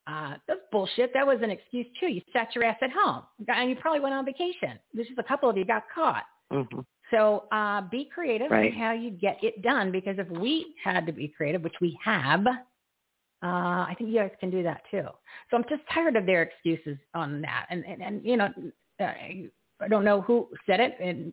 Uh, 0.07 0.35
that's 0.47 0.61
bullshit. 0.71 1.13
That 1.15 1.27
was 1.27 1.39
an 1.43 1.51
excuse 1.51 1.87
too. 1.99 2.09
You 2.09 2.21
sat 2.33 2.55
your 2.55 2.65
ass 2.65 2.77
at 2.83 2.91
home, 2.91 3.23
and 3.49 3.71
you 3.71 3.77
probably 3.77 4.01
went 4.01 4.15
on 4.15 4.25
vacation. 4.25 4.79
There's 4.95 5.09
just 5.09 5.19
a 5.19 5.25
couple 5.25 5.51
of 5.51 5.57
you 5.57 5.65
got 5.65 5.85
caught. 5.95 6.25
Mm-hmm. 6.53 6.81
So 7.11 7.45
uh, 7.53 7.83
be 7.91 8.09
creative 8.13 8.51
right. 8.51 8.73
in 8.73 8.79
how 8.79 8.93
you 8.93 9.11
get 9.11 9.39
it 9.43 9.63
done 9.63 9.93
because 9.93 10.17
if 10.19 10.29
we 10.29 10.75
had 10.83 11.07
to 11.07 11.13
be 11.13 11.29
creative, 11.29 11.63
which 11.63 11.75
we 11.81 11.99
have, 12.05 12.45
uh, 13.43 13.85
I 13.89 13.95
think 13.99 14.11
you 14.11 14.19
guys 14.19 14.31
can 14.41 14.51
do 14.51 14.63
that 14.63 14.83
too. 14.91 15.05
So 15.51 15.57
I'm 15.57 15.65
just 15.69 15.83
tired 15.93 16.17
of 16.17 16.27
their 16.27 16.43
excuses 16.43 16.99
on 17.15 17.43
that. 17.43 17.67
And, 17.71 17.85
and, 17.85 18.03
and 18.03 18.25
you 18.25 18.37
know, 18.37 18.49
uh, 19.01 19.05
I 19.05 19.89
don't 19.89 20.05
know 20.05 20.23
who 20.23 20.49
said 20.67 20.81
it, 20.81 20.97
and 21.01 21.33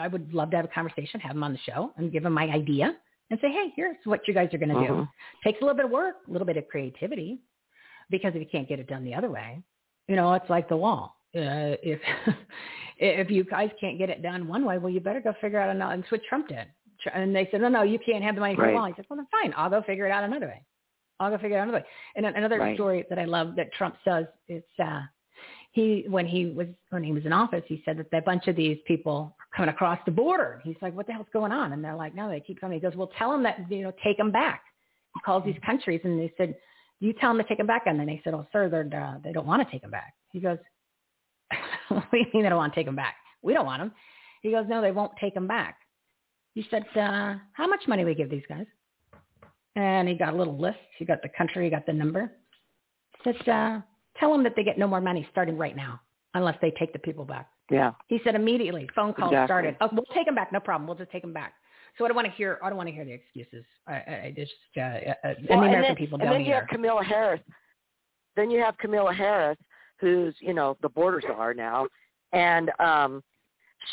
I 0.00 0.08
would 0.08 0.34
love 0.34 0.50
to 0.50 0.56
have 0.56 0.64
a 0.64 0.68
conversation, 0.68 1.20
have 1.20 1.34
them 1.34 1.44
on 1.44 1.52
the 1.52 1.58
show 1.58 1.92
and 1.96 2.10
give 2.10 2.24
them 2.24 2.32
my 2.32 2.44
idea 2.44 2.96
and 3.30 3.38
say, 3.40 3.48
hey, 3.50 3.72
here's 3.76 3.96
what 4.04 4.26
you 4.26 4.34
guys 4.34 4.52
are 4.52 4.58
going 4.58 4.70
to 4.70 4.74
mm-hmm. 4.74 5.00
do. 5.02 5.08
Takes 5.44 5.60
a 5.60 5.64
little 5.64 5.76
bit 5.76 5.86
of 5.86 5.90
work, 5.90 6.16
a 6.28 6.32
little 6.32 6.46
bit 6.46 6.56
of 6.56 6.66
creativity, 6.68 7.40
because 8.10 8.32
if 8.34 8.40
you 8.40 8.46
can't 8.50 8.68
get 8.68 8.80
it 8.80 8.88
done 8.88 9.04
the 9.04 9.14
other 9.14 9.30
way, 9.30 9.62
you 10.08 10.16
know, 10.16 10.34
it's 10.34 10.50
like 10.50 10.68
the 10.68 10.76
wall. 10.76 11.16
Uh, 11.36 11.78
if 11.82 12.00
if 12.98 13.30
you 13.30 13.44
guys 13.44 13.70
can't 13.80 13.98
get 13.98 14.10
it 14.10 14.22
done 14.22 14.46
one 14.46 14.64
way, 14.64 14.78
well, 14.78 14.92
you 14.92 15.00
better 15.00 15.20
go 15.20 15.32
figure 15.40 15.58
out 15.58 15.70
another. 15.70 15.94
And 15.94 16.02
that's 16.02 16.12
what 16.12 16.20
Trump 16.28 16.48
did. 16.48 16.66
And 17.12 17.34
they 17.34 17.48
said, 17.50 17.60
no, 17.60 17.68
no, 17.68 17.82
you 17.82 17.98
can't 18.04 18.24
have 18.24 18.34
the 18.34 18.40
money 18.40 18.54
for 18.54 18.62
right. 18.62 18.70
the 18.70 18.74
wall. 18.74 18.86
He 18.86 18.92
said, 18.96 19.06
well, 19.08 19.16
then 19.18 19.26
fine, 19.30 19.52
I'll 19.56 19.70
go 19.70 19.82
figure 19.82 20.06
it 20.06 20.12
out 20.12 20.24
another 20.24 20.46
way. 20.46 20.62
I'll 21.20 21.30
go 21.30 21.38
figure 21.38 21.56
it 21.56 21.60
out 21.60 21.68
another 21.68 21.78
way. 21.78 21.84
And 22.16 22.26
another 22.26 22.58
right. 22.58 22.76
story 22.76 23.04
that 23.08 23.18
I 23.18 23.24
love 23.24 23.54
that 23.56 23.72
Trump 23.72 23.96
says, 24.04 24.26
it's 24.48 24.66
uh, 24.82 25.00
he 25.72 26.04
when 26.08 26.26
he 26.26 26.46
was 26.46 26.68
when 26.90 27.02
he 27.02 27.12
was 27.12 27.26
in 27.26 27.32
office, 27.32 27.64
he 27.66 27.82
said 27.84 27.98
that 27.98 28.16
a 28.16 28.22
bunch 28.22 28.46
of 28.46 28.56
these 28.56 28.78
people 28.86 29.34
are 29.38 29.56
coming 29.56 29.70
across 29.74 29.98
the 30.06 30.12
border. 30.12 30.60
He's 30.64 30.76
like, 30.80 30.94
what 30.94 31.06
the 31.06 31.12
hell's 31.12 31.26
going 31.32 31.52
on? 31.52 31.72
And 31.72 31.82
they're 31.82 31.96
like, 31.96 32.14
no, 32.14 32.28
they 32.28 32.40
keep 32.40 32.60
coming. 32.60 32.78
He 32.78 32.82
goes, 32.82 32.96
well, 32.96 33.10
tell 33.18 33.32
them 33.32 33.42
that 33.42 33.70
you 33.70 33.82
know, 33.82 33.92
take 34.02 34.16
them 34.16 34.30
back. 34.30 34.62
He 35.14 35.20
calls 35.20 35.44
these 35.44 35.58
countries 35.64 36.00
and 36.04 36.18
they 36.18 36.32
said, 36.36 36.56
you 37.00 37.12
tell 37.12 37.30
them 37.30 37.42
to 37.42 37.48
take 37.48 37.58
them 37.58 37.66
back. 37.66 37.82
And 37.86 37.98
then 37.98 38.06
they 38.06 38.20
said, 38.24 38.34
oh, 38.34 38.46
sir, 38.52 38.68
they're, 38.68 38.88
uh, 39.02 39.18
they 39.22 39.32
don't 39.32 39.46
want 39.46 39.66
to 39.66 39.70
take 39.70 39.82
them 39.82 39.90
back. 39.90 40.14
He 40.32 40.40
goes, 40.40 40.58
what 41.88 42.04
do 42.10 42.18
you 42.18 42.26
mean 42.32 42.42
they 42.44 42.48
don't 42.48 42.58
want 42.58 42.72
to 42.72 42.78
take 42.78 42.86
them 42.86 42.96
back? 42.96 43.16
We 43.42 43.52
don't 43.52 43.66
want 43.66 43.82
them. 43.82 43.92
He 44.42 44.50
goes, 44.50 44.66
no, 44.68 44.80
they 44.80 44.92
won't 44.92 45.12
take 45.20 45.34
them 45.34 45.46
back. 45.46 45.76
He 46.54 46.66
said, 46.70 46.84
uh, 46.96 47.34
how 47.52 47.66
much 47.66 47.82
money 47.88 48.04
we 48.04 48.14
give 48.14 48.30
these 48.30 48.44
guys? 48.48 48.66
And 49.76 50.08
he 50.08 50.14
got 50.14 50.34
a 50.34 50.36
little 50.36 50.56
list. 50.56 50.78
He 50.98 51.04
got 51.04 51.22
the 51.22 51.28
country, 51.36 51.64
he 51.64 51.70
got 51.70 51.86
the 51.86 51.92
number. 51.92 52.32
He 53.24 53.32
said, 53.32 53.48
uh, 53.48 53.80
tell 54.18 54.32
them 54.32 54.42
that 54.44 54.54
they 54.56 54.62
get 54.62 54.78
no 54.78 54.86
more 54.86 55.00
money 55.00 55.26
starting 55.32 55.56
right 55.56 55.76
now 55.76 56.00
unless 56.34 56.56
they 56.60 56.70
take 56.72 56.92
the 56.92 56.98
people 56.98 57.24
back. 57.24 57.48
Yeah. 57.70 57.92
He 58.08 58.20
said 58.22 58.34
immediately, 58.34 58.88
phone 58.94 59.14
call 59.14 59.28
exactly. 59.28 59.46
started. 59.46 59.76
Oh, 59.80 59.88
we'll 59.92 60.04
take 60.14 60.26
them 60.26 60.34
back. 60.34 60.52
No 60.52 60.60
problem. 60.60 60.86
We'll 60.86 60.96
just 60.96 61.10
take 61.10 61.22
them 61.22 61.32
back. 61.32 61.54
So 61.96 62.04
I 62.04 62.08
don't 62.08 62.16
want 62.16 62.26
to 62.26 62.32
hear. 62.32 62.58
I 62.62 62.68
don't 62.68 62.76
want 62.76 62.88
to 62.88 62.94
hear 62.94 63.04
the 63.04 63.12
excuses. 63.12 63.64
I, 63.86 63.92
I 63.92 64.34
just 64.36 64.52
uh, 64.76 64.80
uh, 64.80 65.14
well, 65.22 65.34
and 65.34 65.48
the 65.48 65.54
American 65.54 65.74
and 65.74 65.84
then, 65.84 65.96
people 65.96 66.18
don't 66.18 66.28
then 66.28 66.40
you 66.40 66.48
either. 66.48 66.60
have 66.60 66.68
Camilla 66.68 67.04
Harris. 67.04 67.40
Then 68.36 68.50
you 68.50 68.60
have 68.60 68.76
Camilla 68.78 69.12
Harris, 69.14 69.58
who's 70.00 70.34
you 70.40 70.54
know 70.54 70.76
the 70.82 70.88
border 70.88 71.22
czar 71.24 71.54
now, 71.54 71.86
and 72.32 72.72
um, 72.80 73.22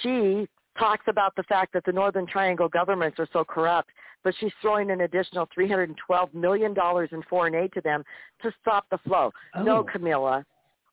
she 0.02 0.48
talks 0.78 1.06
about 1.08 1.36
the 1.36 1.44
fact 1.44 1.74
that 1.74 1.84
the 1.86 1.92
Northern 1.92 2.26
Triangle 2.26 2.70
governments 2.70 3.20
are 3.20 3.28
so 3.34 3.44
corrupt, 3.44 3.90
but 4.24 4.34
she's 4.40 4.52
throwing 4.62 4.92
an 4.92 5.02
additional 5.02 5.48
$312 5.58 6.34
million 6.34 6.76
in 7.12 7.24
foreign 7.30 7.56
aid 7.56 7.72
to 7.74 7.82
them 7.82 8.04
to 8.42 8.52
stop 8.62 8.86
the 8.92 8.98
flow. 9.00 9.32
Oh. 9.56 9.64
No, 9.64 9.84
Camilla. 9.84 10.46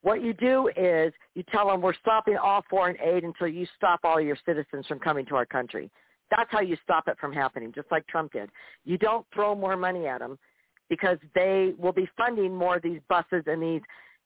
What 0.03 0.23
you 0.23 0.33
do 0.33 0.71
is 0.77 1.13
you 1.35 1.43
tell 1.51 1.69
them 1.69 1.81
we're 1.81 1.95
stopping 1.95 2.37
all 2.37 2.65
foreign 2.71 2.97
aid 3.03 3.25
until 3.25 3.49
you 3.49 3.67
stop 3.77 4.01
all 4.05 4.21
your 4.21 4.37
citizens 4.47 4.87
from 4.87 5.01
coming 5.01 5.27
to 5.27 5.35
our 5.35 5.47
country. 5.47 5.91
That's 6.31 6.51
how 6.51 6.61
you 6.61 6.77
stop 6.85 7.09
it 7.09 7.17
from 7.19 7.33
happening, 7.33 7.73
just 7.75 7.91
like 7.91 8.07
Trump 8.07 8.33
did. 8.33 8.51
You 8.85 8.99
don't 8.99 9.27
throw 9.35 9.55
more 9.55 9.77
money 9.77 10.07
at 10.07 10.21
them 10.21 10.39
because 10.89 11.19
they 11.35 11.75
will 11.79 11.93
be 11.93 12.09
funding 12.17 12.55
more 12.55 12.77
of 12.77 12.83
these 12.83 13.01
buses 13.09 13.43
and 13.47 13.63
these 13.63 13.83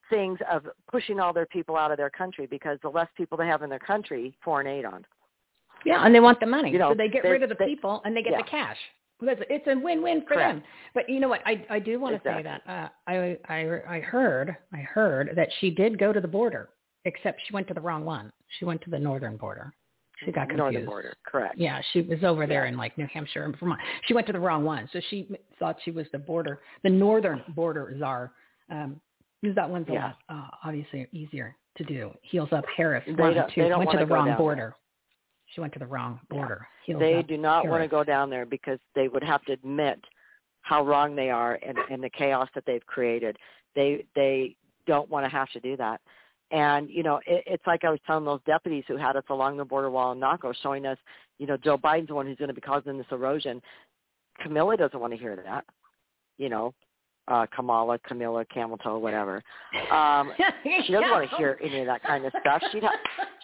things 0.09 0.37
of 0.51 0.67
pushing 0.91 1.19
all 1.19 1.33
their 1.33 1.45
people 1.45 1.75
out 1.75 1.91
of 1.91 1.97
their 1.97 2.09
country 2.09 2.45
because 2.45 2.77
the 2.83 2.89
less 2.89 3.07
people 3.15 3.37
they 3.37 3.47
have 3.47 3.61
in 3.63 3.69
their 3.69 3.79
country, 3.79 4.35
foreign 4.43 4.67
aid 4.67 4.85
on. 4.85 5.05
Yeah, 5.85 6.05
and 6.05 6.13
they 6.13 6.19
want 6.19 6.39
the 6.39 6.45
money, 6.45 6.71
You 6.71 6.79
know, 6.79 6.91
so 6.91 6.95
they 6.95 7.09
get 7.09 7.23
they- 7.23 7.29
rid 7.31 7.43
of 7.43 7.49
the 7.49 7.55
they- 7.55 7.65
people 7.65 8.01
and 8.05 8.15
they 8.15 8.21
get 8.23 8.31
yeah. 8.33 8.37
the 8.37 8.43
cash. 8.49 8.77
Because 9.19 9.37
it's 9.49 9.65
a 9.67 9.75
win-win 9.79 10.21
for 10.23 10.33
Correct. 10.33 10.55
them. 10.55 10.63
But 10.93 11.07
you 11.07 11.19
know 11.21 11.29
what? 11.29 11.41
I 11.45 11.65
I 11.69 11.79
do 11.79 11.97
want 11.99 12.15
to 12.15 12.21
say 12.29 12.43
that 12.43 12.61
uh, 12.67 12.89
I 13.07 13.37
I 13.47 13.81
I 13.97 13.99
heard 14.01 14.57
I 14.73 14.77
heard 14.79 15.31
that 15.35 15.47
she 15.59 15.69
did 15.69 15.97
go 15.97 16.11
to 16.11 16.19
the 16.19 16.27
border, 16.27 16.69
except 17.05 17.39
she 17.47 17.53
went 17.53 17.67
to 17.69 17.73
the 17.73 17.79
wrong 17.79 18.03
one. 18.03 18.31
She 18.59 18.65
went 18.65 18.81
to 18.81 18.89
the 18.89 18.99
northern 18.99 19.37
border. 19.37 19.71
She 20.19 20.31
got 20.31 20.49
confused. 20.49 20.51
The 20.51 20.57
northern 20.57 20.85
border, 20.85 21.13
correct. 21.25 21.57
Yeah, 21.57 21.79
she 21.91 22.01
was 22.01 22.23
over 22.23 22.45
there 22.47 22.63
Yeah. 22.65 22.71
in 22.71 22.77
like 22.77 22.97
New 22.97 23.07
Hampshire 23.13 23.45
and 23.45 23.57
Vermont. 23.57 23.79
She 24.07 24.13
went 24.13 24.27
to 24.27 24.33
the 24.33 24.39
wrong 24.39 24.65
one, 24.65 24.89
so 24.91 24.99
she 25.09 25.29
thought 25.57 25.77
she 25.85 25.91
was 25.91 26.05
the 26.11 26.19
border, 26.19 26.61
the 26.81 26.89
northern 26.89 27.43
border 27.49 27.95
czar. 27.99 28.31
Um, 28.69 28.99
that 29.43 29.69
one's 29.69 29.87
a 29.89 29.93
Yeah. 29.93 30.03
lot 30.05 30.17
uh, 30.29 30.47
obviously 30.65 31.07
easier 31.13 31.55
to 31.77 31.83
do. 31.85 32.11
Heels 32.23 32.51
up 32.51 32.65
Harris 32.75 33.03
They 33.05 33.13
one, 33.13 33.33
don't- 33.35 33.49
two, 33.51 33.61
they 33.63 33.69
don't 33.69 33.79
went 33.79 33.91
to 33.91 33.97
the 33.99 34.05
wrong 34.05 34.35
border. 34.37 34.75
She 35.53 35.61
went 35.61 35.73
to 35.73 35.79
the 35.79 35.85
wrong 35.85 36.19
border. 36.29 36.67
Heels 36.85 36.99
they 36.99 37.15
up 37.15 37.27
do 37.27 37.37
not 37.37 37.67
want 37.67 37.83
to 37.83 37.87
go 37.87 38.03
down 38.03 38.29
there 38.29 38.45
because 38.45 38.79
they 38.95 39.07
would 39.07 39.23
have 39.23 39.43
to 39.45 39.53
admit 39.53 39.99
how 40.61 40.83
wrong 40.83 41.15
they 41.15 41.29
are 41.29 41.59
and, 41.65 41.77
and 41.91 42.03
the 42.03 42.09
chaos 42.09 42.49
that 42.55 42.63
they've 42.65 42.85
created. 42.85 43.37
They 43.75 44.05
they 44.15 44.55
don't 44.87 45.09
want 45.09 45.25
to 45.25 45.29
have 45.29 45.49
to 45.51 45.59
do 45.59 45.77
that. 45.77 46.01
And 46.51 46.89
you 46.89 47.03
know, 47.03 47.19
it, 47.25 47.43
it's 47.45 47.67
like 47.67 47.83
I 47.83 47.89
was 47.89 47.99
telling 48.05 48.25
those 48.25 48.41
deputies 48.45 48.83
who 48.87 48.97
had 48.97 49.15
us 49.15 49.23
along 49.29 49.57
the 49.57 49.65
border 49.65 49.89
wall 49.89 50.11
in 50.11 50.19
Naco, 50.19 50.53
showing 50.61 50.85
us, 50.85 50.97
you 51.39 51.47
know, 51.47 51.57
Joe 51.57 51.77
Biden's 51.77 52.07
the 52.07 52.15
one 52.15 52.25
who's 52.25 52.37
going 52.37 52.49
to 52.49 52.53
be 52.53 52.61
causing 52.61 52.97
this 52.97 53.07
erosion. 53.11 53.61
Camilla 54.41 54.77
doesn't 54.77 54.99
want 54.99 55.13
to 55.13 55.19
hear 55.19 55.35
that. 55.35 55.65
You 56.37 56.49
know, 56.49 56.73
uh, 57.27 57.45
Kamala, 57.55 57.97
Camilla, 57.99 58.43
Camel 58.53 58.77
Toe, 58.77 58.97
whatever. 58.99 59.41
Um, 59.91 60.31
she 60.85 60.91
doesn't 60.93 61.09
want 61.11 61.29
to 61.29 61.35
hear 61.37 61.59
any 61.63 61.79
of 61.81 61.85
that 61.87 62.01
kind 62.03 62.25
of 62.25 62.33
stuff. 62.41 62.61
She'd 62.71 62.83
have, 62.83 62.93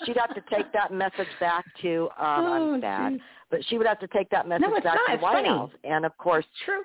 she'd 0.06 0.18
have 0.18 0.34
to 0.36 0.42
take 0.56 0.72
that 0.74 0.92
message 0.92 1.28
back 1.40 1.64
to 1.82 2.10
um 2.20 2.46
Oh, 2.46 2.74
I'm 2.76 2.82
sad, 2.82 3.14
geez. 3.14 3.22
but 3.52 3.60
she 3.68 3.78
would 3.78 3.86
have 3.88 4.00
to 4.00 4.08
take 4.08 4.30
that 4.32 4.48
message 4.48 4.68
No, 4.68 4.74
back 4.76 4.84
not. 4.86 5.12
to 5.12 5.18
the 5.18 5.24
White 5.24 5.34
funny. 5.34 5.48
House. 5.50 5.72
And 5.84 6.06
of 6.06 6.18
course, 6.18 6.46
True. 6.66 6.82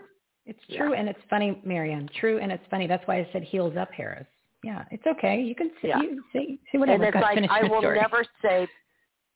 It's 0.46 0.58
Yeah. 0.66 0.78
true 0.80 0.92
and 0.94 1.08
it's 1.08 1.18
funny, 1.30 1.60
Mary 1.64 1.92
Ann. 1.92 2.08
True 2.20 2.38
and 2.38 2.52
it's 2.52 2.64
funny. 2.70 2.86
That's 2.86 3.06
why 3.06 3.16
I 3.18 3.28
said 3.32 3.42
heels 3.42 3.76
up, 3.78 3.90
Harris. 3.92 4.26
Yeah, 4.62 4.84
it's 4.90 5.06
okay. 5.06 5.40
You 5.40 5.54
can 5.54 5.70
see, 5.80 5.88
Yeah. 5.88 6.00
you 6.02 6.22
see, 6.32 6.58
see 6.70 6.78
whatever. 6.78 7.04
and 7.04 7.14
it's 7.14 7.22
like 7.22 7.38
I 7.50 7.62
will 7.68 7.80
story. 7.80 7.98
never 7.98 8.24
say, 8.42 8.66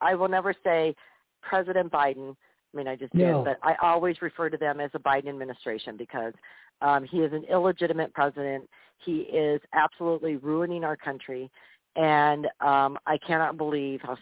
I 0.00 0.14
will 0.14 0.28
never 0.28 0.52
say 0.64 0.94
President 1.42 1.90
Biden. 1.90 2.36
I 2.72 2.76
mean, 2.76 2.88
I 2.88 2.96
just 2.96 3.14
No. 3.14 3.44
did, 3.44 3.44
but 3.44 3.58
I 3.62 3.74
always 3.80 4.20
refer 4.20 4.50
to 4.50 4.56
them 4.56 4.80
as 4.80 4.92
the 4.92 4.98
Biden 4.98 5.28
administration 5.28 5.96
because 5.96 6.34
um, 6.80 7.04
he 7.04 7.18
is 7.18 7.32
an 7.32 7.44
illegitimate 7.44 8.12
president. 8.12 8.68
He 8.98 9.20
is 9.20 9.60
absolutely 9.72 10.36
ruining 10.36 10.84
our 10.84 10.96
country, 10.96 11.50
and 11.96 12.46
um, 12.60 12.98
I 13.06 13.18
cannot 13.18 13.56
believe 13.56 14.00
how 14.02 14.16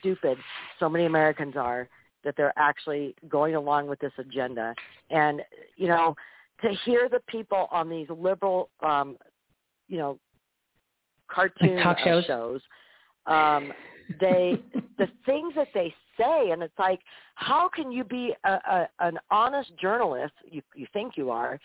stupid 0.00 0.38
so 0.78 0.88
many 0.88 1.06
Americans 1.06 1.56
are 1.56 1.88
that 2.24 2.36
they're 2.36 2.52
actually 2.56 3.14
going 3.28 3.54
along 3.54 3.86
with 3.86 3.98
this 4.00 4.12
agenda. 4.18 4.74
And 5.10 5.42
you 5.76 5.88
know, 5.88 6.14
to 6.62 6.70
hear 6.84 7.08
the 7.08 7.20
people 7.28 7.68
on 7.70 7.88
these 7.88 8.08
liberal, 8.10 8.70
um, 8.80 9.16
you 9.88 9.98
know, 9.98 10.18
cartoon 11.28 11.82
talk 11.82 11.98
uh, 12.00 12.04
shows? 12.04 12.24
shows 12.26 12.60
um, 13.26 13.72
they 14.20 14.58
the 14.98 15.08
things 15.26 15.54
that 15.54 15.68
they 15.74 15.94
say, 16.18 16.50
and 16.50 16.62
it's 16.62 16.78
like, 16.78 17.00
how 17.34 17.68
can 17.68 17.92
you 17.92 18.04
be 18.04 18.34
a, 18.44 18.50
a, 18.50 18.88
an 19.00 19.18
honest 19.30 19.70
journalist? 19.80 20.34
You 20.50 20.62
you 20.74 20.86
think 20.92 21.16
you 21.16 21.30
are, 21.30 21.58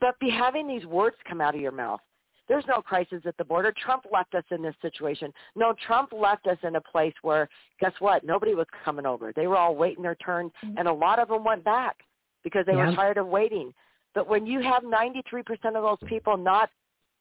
but 0.00 0.18
be 0.18 0.30
having 0.30 0.66
these 0.66 0.84
words 0.86 1.16
come 1.28 1.40
out 1.40 1.54
of 1.54 1.60
your 1.60 1.72
mouth. 1.72 2.00
There's 2.48 2.64
no 2.66 2.82
crisis 2.82 3.22
at 3.24 3.36
the 3.38 3.44
border. 3.44 3.72
Trump 3.82 4.04
left 4.12 4.34
us 4.34 4.44
in 4.50 4.62
this 4.62 4.74
situation. 4.82 5.32
No, 5.54 5.74
Trump 5.86 6.12
left 6.12 6.46
us 6.46 6.58
in 6.64 6.76
a 6.76 6.80
place 6.80 7.14
where, 7.22 7.48
guess 7.80 7.92
what? 8.00 8.24
Nobody 8.24 8.54
was 8.54 8.66
coming 8.84 9.06
over. 9.06 9.32
They 9.34 9.46
were 9.46 9.56
all 9.56 9.76
waiting 9.76 10.02
their 10.02 10.16
turn, 10.16 10.50
mm-hmm. 10.62 10.76
and 10.76 10.88
a 10.88 10.92
lot 10.92 11.18
of 11.18 11.28
them 11.28 11.44
went 11.44 11.64
back 11.64 11.96
because 12.42 12.66
they 12.66 12.74
were 12.74 12.92
tired 12.94 13.16
of 13.16 13.28
waiting. 13.28 13.72
But 14.14 14.28
when 14.28 14.46
you 14.46 14.60
have 14.60 14.82
93% 14.82 15.44
of 15.64 15.74
those 15.74 16.08
people 16.08 16.36
not 16.36 16.68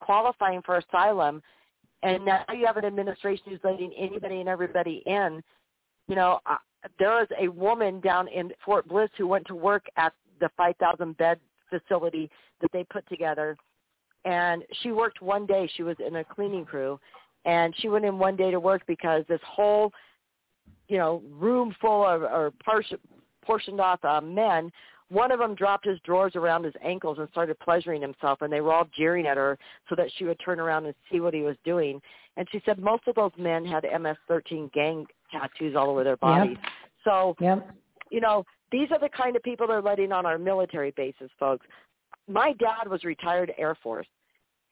qualifying 0.02 0.62
for 0.64 0.78
asylum, 0.78 1.42
and 2.04 2.26
now 2.26 2.44
you 2.54 2.66
have 2.66 2.78
an 2.78 2.86
administration 2.86 3.44
who's 3.48 3.60
letting 3.64 3.94
anybody 3.98 4.40
and 4.40 4.50
everybody 4.50 5.04
in, 5.06 5.44
you 6.08 6.16
know, 6.16 6.40
there 7.00 7.10
was 7.10 7.28
a 7.40 7.48
woman 7.48 8.00
down 8.00 8.28
in 8.28 8.52
Fort 8.64 8.88
Bliss 8.88 9.10
who 9.18 9.28
went 9.28 9.46
to 9.48 9.56
work 9.56 9.86
at 9.98 10.14
the 10.40 10.50
5,000 10.58 11.18
bed 11.18 11.40
facility 11.70 12.30
that 12.62 12.72
they 12.74 12.84
put 12.86 13.08
together, 13.08 13.56
and 14.26 14.64
she 14.82 14.92
worked 14.92 15.22
one 15.22 15.46
day. 15.46 15.70
She 15.76 15.84
was 15.84 15.96
in 16.06 16.18
a 16.18 16.24
cleaning 16.24 16.66
crew, 16.66 17.00
and 17.46 17.74
she 17.78 17.90
went 17.90 18.06
in 18.06 18.20
one 18.20 18.36
day 18.36 18.52
to 18.52 18.60
work 18.60 18.82
because 18.88 19.24
this 19.28 19.40
whole, 19.46 19.92
you 20.88 20.98
know, 20.98 21.22
room 21.32 21.76
full 21.82 22.06
of 22.06 22.22
or 22.22 22.52
portion, 22.64 22.98
portioned 23.44 23.80
off 23.80 24.04
uh, 24.04 24.22
men. 24.22 24.72
One 25.10 25.32
of 25.32 25.40
them 25.40 25.56
dropped 25.56 25.86
his 25.86 26.00
drawers 26.06 26.36
around 26.36 26.64
his 26.64 26.74
ankles 26.82 27.18
and 27.20 27.28
started 27.32 27.60
pleasuring 27.60 28.02
himself, 28.02 28.42
and 28.42 28.52
they 28.52 28.62
were 28.62 28.72
all 28.72 28.88
jeering 28.98 29.28
at 29.28 29.36
her 29.36 29.58
so 29.90 29.96
that 29.96 30.10
she 30.16 30.24
would 30.24 30.40
turn 30.44 30.60
around 30.60 30.86
and 30.86 30.96
see 31.12 31.20
what 31.20 31.34
he 31.34 31.42
was 31.42 31.58
doing. 31.66 32.00
And 32.38 32.48
she 32.52 32.62
said 32.66 32.80
most 32.80 33.04
of 33.08 33.16
those 33.16 33.32
men 33.38 33.66
had 33.66 33.84
MS-13 33.84 34.72
gang 34.72 35.06
tattoos 35.32 35.76
all 35.76 35.90
over 35.90 36.04
their 36.04 36.18
bodies. 36.18 36.58
So, 37.04 37.36
Yep. 37.40 37.72
you 38.10 38.22
know, 38.22 38.46
these 38.72 38.90
are 38.92 39.00
the 39.00 39.10
kind 39.10 39.36
of 39.36 39.44
people 39.44 39.68
they're 39.68 39.82
letting 39.82 40.12
on 40.12 40.26
our 40.26 40.38
military 40.38 40.92
bases, 40.92 41.30
folks. 41.40 41.66
My 42.28 42.54
dad 42.54 42.88
was 42.88 43.04
retired 43.04 43.54
Air 43.58 43.76
Force, 43.76 44.08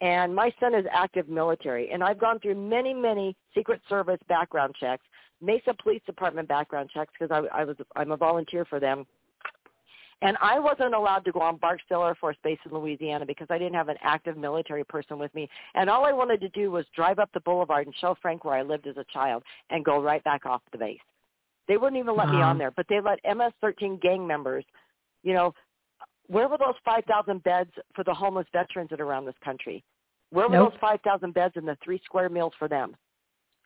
And 0.02 0.34
my 0.34 0.50
son 0.62 0.74
is 0.74 0.86
active 0.92 1.28
military, 1.28 1.92
and 1.92 2.02
I've 2.02 2.20
gone 2.20 2.40
through 2.40 2.56
many, 2.56 2.94
many 2.94 3.36
Secret 3.54 3.82
Service 3.90 4.20
background 4.30 4.74
checks, 4.80 5.04
Mesa 5.42 5.74
Police 5.84 6.02
Department 6.06 6.48
background 6.48 6.90
checks 6.94 7.12
because 7.20 7.32
I, 7.32 7.62
I 7.62 7.66
was 7.66 7.76
I'm 7.98 8.12
a 8.12 8.18
volunteer 8.18 8.64
for 8.66 8.80
them. 8.80 9.06
And 10.22 10.36
I 10.42 10.60
wasn't 10.60 10.94
allowed 10.94 11.24
to 11.26 11.32
go 11.32 11.40
on 11.40 11.58
Barksdale 11.58 12.04
Air 12.04 12.16
Force 12.16 12.36
Base 12.44 12.60
in 12.66 12.74
Louisiana 12.74 13.26
because 13.26 13.48
I 13.50 13.58
didn't 13.58 13.76
have 13.76 13.88
an 13.88 13.96
active 14.02 14.36
military 14.36 14.84
person 14.84 15.18
with 15.18 15.34
me. 15.34 15.48
And 15.76 15.90
all 15.90 16.06
I 16.06 16.12
wanted 16.12 16.42
to 16.42 16.50
do 16.50 16.72
was 16.72 16.86
drive 16.94 17.20
up 17.20 17.30
the 17.34 17.40
boulevard 17.40 17.86
and 17.86 17.96
show 18.02 18.16
Frank 18.22 18.44
where 18.44 18.56
I 18.56 18.62
lived 18.62 18.86
as 18.86 18.98
a 18.98 19.06
child 19.14 19.44
and 19.70 19.86
go 19.86 20.02
right 20.02 20.24
back 20.26 20.46
off 20.46 20.62
the 20.72 20.78
base. 20.78 21.00
They 21.70 21.78
wouldn't 21.78 22.00
even 22.00 22.18
let 22.18 22.30
me 22.30 22.42
on 22.42 22.58
there, 22.58 22.72
but 22.72 22.88
they 22.90 23.00
let 23.00 23.20
MS-13 23.24 24.02
gang 24.02 24.26
members, 24.26 24.66
you 25.24 25.34
know, 25.34 25.54
where 26.28 26.50
were 26.50 26.58
those 26.58 26.76
5,000 26.84 27.44
beds 27.44 27.72
for 27.96 28.04
the 28.04 28.14
homeless 28.14 28.48
veterans 28.52 28.90
that 28.90 29.00
are 29.00 29.06
around 29.06 29.26
this 29.26 29.36
country? 29.44 29.84
Where 30.32 30.48
were 30.48 30.56
Nope. 30.56 30.72
those 30.72 30.80
5,000 30.80 31.34
beds 31.34 31.54
and 31.58 31.68
the 31.68 31.78
three 31.84 32.02
square 32.04 32.30
meals 32.30 32.54
for 32.58 32.68
them 32.68 32.96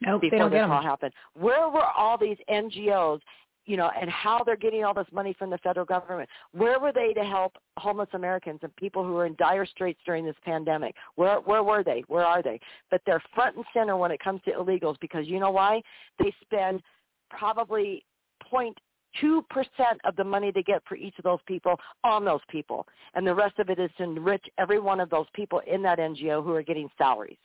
Nope, 0.01 0.21
before 0.21 0.49
this 0.49 0.61
all 0.63 0.81
happened? 0.81 1.13
Where 1.33 1.69
were 1.69 1.85
all 1.85 2.17
these 2.17 2.37
NGOs, 2.49 3.19
you 3.65 3.77
know, 3.77 3.89
and 3.99 4.09
how 4.09 4.43
they're 4.43 4.55
getting 4.55 4.83
all 4.83 4.93
this 4.93 5.07
money 5.11 5.33
from 5.37 5.49
the 5.49 5.57
federal 5.59 5.85
government? 5.85 6.29
Where 6.51 6.79
were 6.79 6.91
they 6.91 7.13
to 7.13 7.23
help 7.23 7.53
homeless 7.77 8.09
Americans 8.13 8.59
and 8.63 8.75
people 8.75 9.03
who 9.03 9.15
are 9.17 9.25
in 9.25 9.35
dire 9.37 9.65
straits 9.65 9.99
during 10.05 10.25
this 10.25 10.35
pandemic? 10.43 10.95
Where 11.15 11.37
where 11.37 11.63
were 11.63 11.83
they? 11.83 12.03
Where 12.07 12.25
are 12.25 12.41
they? 12.41 12.59
But 12.91 13.01
they're 13.05 13.23
front 13.33 13.55
and 13.55 13.65
center 13.73 13.95
when 13.97 14.11
it 14.11 14.19
comes 14.19 14.41
to 14.45 14.51
illegals 14.51 14.97
because 14.99 15.27
you 15.27 15.39
know 15.39 15.51
why? 15.51 15.81
They 16.19 16.33
spend 16.41 16.81
probably 17.29 18.05
0.2 18.51 19.47
percent 19.49 19.99
of 20.03 20.15
the 20.15 20.23
money 20.23 20.51
they 20.51 20.63
get 20.63 20.83
for 20.87 20.95
each 20.95 21.17
of 21.17 21.23
those 21.23 21.39
people 21.45 21.79
on 22.03 22.25
those 22.25 22.41
people, 22.49 22.85
and 23.13 23.25
the 23.25 23.35
rest 23.35 23.59
of 23.59 23.69
it 23.69 23.79
is 23.79 23.89
to 23.97 24.03
enrich 24.03 24.45
every 24.57 24.79
one 24.79 24.99
of 24.99 25.09
those 25.09 25.27
people 25.33 25.61
in 25.65 25.81
that 25.83 25.99
NGO 25.99 26.43
who 26.43 26.53
are 26.53 26.63
getting 26.63 26.89
salaries. 26.97 27.37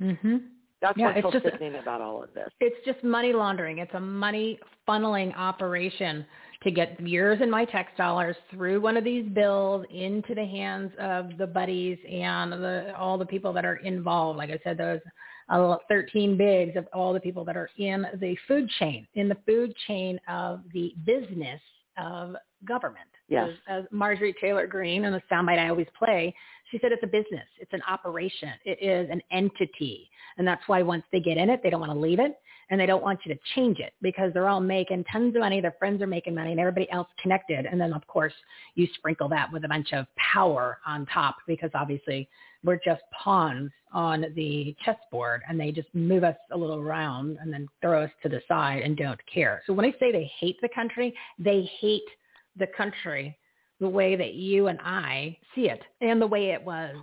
Mhm. 0.00 0.59
That's 0.80 0.96
Yeah, 0.96 1.06
what's 1.06 1.18
it's 1.18 1.26
so 1.26 1.30
just- 1.32 1.44
sickening 1.44 1.74
about 1.76 2.00
all 2.00 2.22
of 2.22 2.32
this. 2.34 2.48
It's 2.60 2.84
just 2.86 3.02
money 3.04 3.32
laundering. 3.32 3.78
It's 3.78 3.92
a 3.94 4.00
money 4.00 4.58
funneling 4.88 5.36
operation 5.36 6.24
to 6.62 6.70
get 6.70 6.98
yours 7.00 7.38
and 7.40 7.50
my 7.50 7.64
tax 7.64 7.90
dollars 7.96 8.36
through 8.50 8.80
one 8.80 8.96
of 8.96 9.04
these 9.04 9.26
bills 9.30 9.84
into 9.90 10.34
the 10.34 10.44
hands 10.44 10.92
of 10.98 11.36
the 11.38 11.46
buddies 11.46 11.98
and 12.10 12.52
the, 12.52 12.94
all 12.96 13.16
the 13.18 13.26
people 13.26 13.52
that 13.54 13.64
are 13.64 13.76
involved. 13.76 14.36
Like 14.38 14.50
I 14.50 14.58
said, 14.64 14.76
those 14.76 15.00
uh, 15.48 15.76
13 15.88 16.36
bigs 16.36 16.76
of 16.76 16.86
all 16.92 17.12
the 17.12 17.20
people 17.20 17.44
that 17.44 17.56
are 17.56 17.70
in 17.78 18.06
the 18.20 18.36
food 18.46 18.68
chain, 18.78 19.06
in 19.14 19.28
the 19.28 19.36
food 19.46 19.74
chain 19.86 20.20
of 20.28 20.60
the 20.72 20.94
business 21.04 21.60
of 21.98 22.36
government. 22.64 23.08
Yes. 23.30 23.50
Marjorie 23.90 24.34
Taylor 24.40 24.66
Greene 24.66 25.04
in 25.04 25.12
the 25.12 25.22
soundbite 25.30 25.58
I 25.58 25.68
always 25.68 25.86
play, 25.96 26.34
she 26.70 26.78
said 26.80 26.92
it's 26.92 27.02
a 27.02 27.06
business. 27.06 27.46
It's 27.58 27.72
an 27.72 27.82
operation. 27.88 28.50
It 28.64 28.78
is 28.82 29.08
an 29.10 29.22
entity. 29.30 30.10
And 30.36 30.46
that's 30.46 30.62
why 30.66 30.82
once 30.82 31.04
they 31.12 31.20
get 31.20 31.36
in 31.36 31.50
it, 31.50 31.60
they 31.62 31.70
don't 31.70 31.80
want 31.80 31.92
to 31.92 31.98
leave 31.98 32.18
it 32.20 32.36
and 32.70 32.80
they 32.80 32.86
don't 32.86 33.02
want 33.02 33.20
you 33.24 33.34
to 33.34 33.40
change 33.54 33.80
it 33.80 33.92
because 34.00 34.32
they're 34.32 34.48
all 34.48 34.60
making 34.60 35.04
tons 35.04 35.34
of 35.34 35.40
money. 35.40 35.60
Their 35.60 35.74
friends 35.78 36.00
are 36.02 36.06
making 36.06 36.34
money 36.34 36.52
and 36.52 36.60
everybody 36.60 36.90
else 36.90 37.08
connected. 37.20 37.66
And 37.66 37.80
then 37.80 37.92
of 37.92 38.06
course 38.06 38.32
you 38.76 38.86
sprinkle 38.94 39.28
that 39.30 39.52
with 39.52 39.64
a 39.64 39.68
bunch 39.68 39.92
of 39.92 40.06
power 40.16 40.78
on 40.86 41.06
top 41.06 41.36
because 41.46 41.70
obviously 41.74 42.28
we're 42.62 42.78
just 42.84 43.02
pawns 43.12 43.70
on 43.92 44.26
the 44.36 44.74
chessboard 44.84 45.42
and 45.48 45.58
they 45.58 45.72
just 45.72 45.88
move 45.94 46.22
us 46.22 46.36
a 46.52 46.56
little 46.56 46.78
around 46.78 47.38
and 47.40 47.52
then 47.52 47.68
throw 47.80 48.04
us 48.04 48.10
to 48.22 48.28
the 48.28 48.40
side 48.46 48.82
and 48.82 48.96
don't 48.96 49.20
care. 49.32 49.62
So 49.66 49.72
when 49.72 49.84
I 49.84 49.92
say 49.98 50.12
they 50.12 50.30
hate 50.38 50.60
the 50.62 50.68
country, 50.68 51.14
they 51.38 51.68
hate 51.80 52.02
the 52.56 52.66
country 52.76 53.36
the 53.80 53.88
way 53.88 54.14
that 54.14 54.34
you 54.34 54.66
and 54.66 54.78
I 54.82 55.38
see 55.54 55.68
it 55.68 55.82
and 56.00 56.20
the 56.20 56.26
way 56.26 56.50
it 56.50 56.62
was 56.62 56.94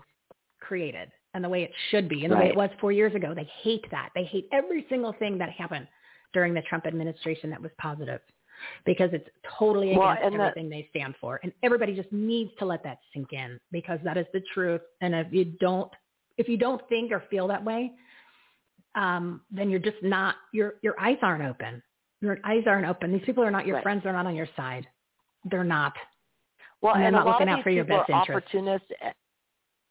created 0.60 1.12
and 1.34 1.44
the 1.44 1.50
way 1.50 1.64
it 1.64 1.72
should 1.90 2.08
be 2.08 2.24
and 2.24 2.32
the 2.32 2.38
way 2.38 2.48
it 2.48 2.56
was 2.56 2.70
four 2.80 2.92
years 2.92 3.14
ago. 3.16 3.34
They 3.36 3.50
hate 3.64 3.86
that. 3.92 4.10
They 4.16 4.24
hate 4.26 4.48
every 4.52 4.86
single 4.90 5.14
thing 5.14 5.38
that 5.40 5.50
happened 5.50 5.88
during 6.34 6.54
the 6.54 6.62
Trump 6.64 6.86
administration 6.86 7.50
that 7.50 7.62
was 7.62 7.72
positive 7.80 8.22
because 8.86 9.10
it's 9.14 9.28
totally 9.58 9.96
Well, 9.96 10.12
against 10.12 10.34
everything 10.34 10.70
they 10.70 10.88
stand 10.90 11.16
for. 11.22 11.40
And 11.44 11.52
everybody 11.64 11.96
just 11.96 12.12
needs 12.12 12.52
to 12.60 12.66
let 12.66 12.84
that 12.84 13.00
sink 13.14 13.34
in 13.34 13.60
because 13.72 14.00
that 14.04 14.18
is 14.18 14.26
the 14.34 14.42
truth. 14.54 14.82
And 15.02 15.16
if 15.16 15.28
you 15.32 15.46
don't, 15.46 15.92
if 16.38 16.48
you 16.48 16.58
don't 16.58 16.82
think 16.90 17.12
or 17.12 17.24
feel 17.30 17.48
that 17.48 17.64
way, 17.64 17.92
um, 18.96 19.42
then 19.52 19.70
you're 19.70 19.80
just 19.80 20.02
not, 20.02 20.36
your, 20.54 20.76
your 20.82 21.00
eyes 21.00 21.18
aren't 21.22 21.44
open. 21.44 21.82
Your 22.22 22.40
eyes 22.44 22.64
aren't 22.66 22.88
open. 22.88 23.14
These 23.14 23.26
people 23.26 23.44
are 23.44 23.52
not 23.52 23.68
your 23.68 23.76
Right. 23.76 23.84
friends. 23.84 24.04
They're 24.04 24.14
not 24.14 24.26
on 24.26 24.36
your 24.36 24.50
side. 24.56 24.88
They're 25.46 25.64
not. 25.64 25.94
Well, 26.82 26.96
and 26.96 27.04
and, 27.04 27.14
they're 27.16 27.22
a 27.22 27.26
not 27.26 27.32
lot 27.32 27.40
looking 27.40 27.54
of 27.54 27.60
out 27.60 27.64
for 27.64 27.70
your 27.70 27.86
best 27.86 28.10
interest. 28.10 28.30
opportunists. 28.30 28.88
Eh, 29.02 29.12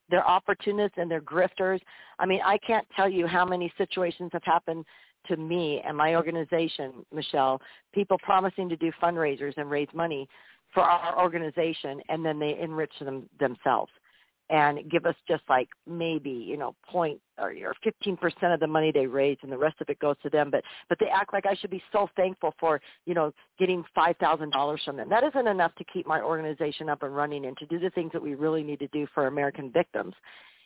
they're 0.09 0.27
opportunists 0.27 0.97
and 0.97 1.11
they're 1.11 1.21
grifters. 1.21 1.79
I 2.19 2.25
mean, 2.25 2.39
I 2.45 2.57
can't 2.59 2.87
tell 2.95 3.09
you 3.09 3.27
how 3.27 3.43
many 3.43 3.71
situations 3.77 4.29
have 4.33 4.43
happened 4.43 4.85
to 5.27 5.35
me 5.35 5.81
and 5.85 5.97
my 5.97 6.15
organization, 6.15 7.05
Michele. 7.13 7.61
People 7.93 8.17
promising 8.19 8.69
to 8.69 8.77
do 8.77 8.91
fundraisers 9.01 9.53
and 9.57 9.69
raise 9.69 9.89
money 9.93 10.29
for 10.73 10.83
our 10.83 11.21
organization, 11.21 12.01
and 12.07 12.25
then 12.25 12.39
they 12.39 12.57
enrich 12.59 12.93
them 13.01 13.29
themselves 13.39 13.91
and 14.49 14.89
give 14.89 15.05
us 15.05 15.15
just 15.27 15.43
like 15.49 15.67
maybe 15.85 16.29
you 16.29 16.57
know 16.57 16.75
point 16.89 17.19
or, 17.37 17.49
or 17.49 17.75
15% 17.85 18.53
of 18.53 18.59
the 18.59 18.67
money 18.67 18.91
they 18.91 19.05
raise 19.05 19.37
and 19.43 19.51
the 19.51 19.57
rest 19.57 19.75
of 19.81 19.89
it 19.89 19.99
goes 19.99 20.15
to 20.23 20.29
them. 20.29 20.49
But 20.49 20.63
but 20.89 20.97
they 20.99 21.07
act 21.07 21.33
like 21.33 21.45
I 21.45 21.55
should 21.55 21.69
be 21.69 21.83
so 21.91 22.09
thankful 22.15 22.53
for 22.59 22.81
you 23.05 23.13
know 23.13 23.33
getting 23.59 23.83
$5,000 23.95 24.83
from 24.83 24.97
them. 24.97 25.09
That 25.09 25.23
isn't 25.23 25.47
enough 25.47 25.75
to 25.75 25.83
keep 25.85 26.07
my 26.07 26.21
organization 26.21 26.89
up 26.89 27.03
and 27.03 27.15
running 27.15 27.45
and 27.45 27.57
to 27.57 27.65
do 27.65 27.79
the 27.79 27.89
things 27.91 28.11
that 28.13 28.21
we 28.21 28.35
really 28.35 28.63
need 28.63 28.79
to 28.79 28.87
do 28.87 29.07
for 29.13 29.27
American 29.27 29.71
victims. 29.71 30.13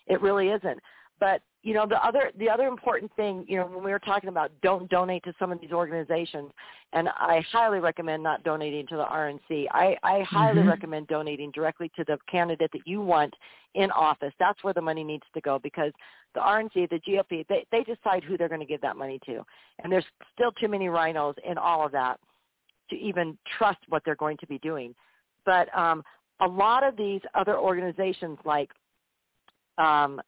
It 0.08 0.22
really 0.22 0.50
isn't. 0.50 0.80
But 1.19 1.42
you 1.64 1.73
know 1.75 1.85
the 1.88 2.03
other 2.03 2.31
the 2.40 2.49
other 2.49 2.67
important 2.67 3.11
thing 3.15 3.45
you 3.48 3.57
know 3.57 3.65
when 3.67 3.83
we 3.83 3.91
were 3.91 3.99
talking 3.99 4.30
about 4.30 4.51
don't 4.61 4.90
donate 4.90 5.23
to 5.23 5.33
some 5.38 5.51
of 5.51 5.61
these 5.61 5.72
organizations 5.72 6.51
and 6.93 7.07
I 7.09 7.43
highly 7.51 7.80
recommend 7.80 8.23
not 8.23 8.43
donating 8.43 8.88
to 8.88 8.98
the 8.98 9.06
RNC 9.06 9.67
I 9.72 9.95
I 10.03 10.22
highly 10.22 10.61
Mhm. 10.61 10.67
recommend 10.67 11.07
donating 11.07 11.51
directly 11.51 11.90
to 11.95 12.03
the 12.06 12.17
candidate 12.30 12.72
that 12.73 12.88
you 12.88 13.01
want 13.01 13.33
in 13.75 13.91
office. 13.91 14.33
That's 14.40 14.64
where 14.64 14.73
the 14.73 14.81
money 14.81 15.03
needs 15.03 15.23
to 15.33 15.41
go 15.41 15.59
because 15.59 15.93
the 16.33 16.40
RNC 16.41 16.88
the 16.90 16.99
GOP 16.99 17.45
they 17.48 17.65
they 17.72 17.83
decide 17.83 18.23
who 18.23 18.38
they're 18.38 18.49
going 18.49 18.59
to 18.61 18.65
give 18.65 18.81
that 18.81 18.98
money 18.98 19.19
to. 19.27 19.45
And 19.80 19.91
there's 19.91 20.06
still 20.33 20.51
too 20.53 20.67
many 20.67 20.88
RINOs 20.88 21.35
in 21.49 21.57
all 21.57 21.85
of 21.85 21.91
that 21.91 22.19
to 22.90 22.95
even 22.98 23.38
trust 23.57 23.80
what 23.90 24.03
they're 24.03 24.15
going 24.15 24.38
to 24.38 24.48
be 24.48 24.57
doing. 24.59 24.95
But 25.45 25.67
um 25.77 26.03
a 26.40 26.48
lot 26.48 26.83
of 26.83 26.98
these 26.98 27.22
other 27.35 27.57
organizations 27.57 28.40
like 28.45 28.72
um 29.77 30.19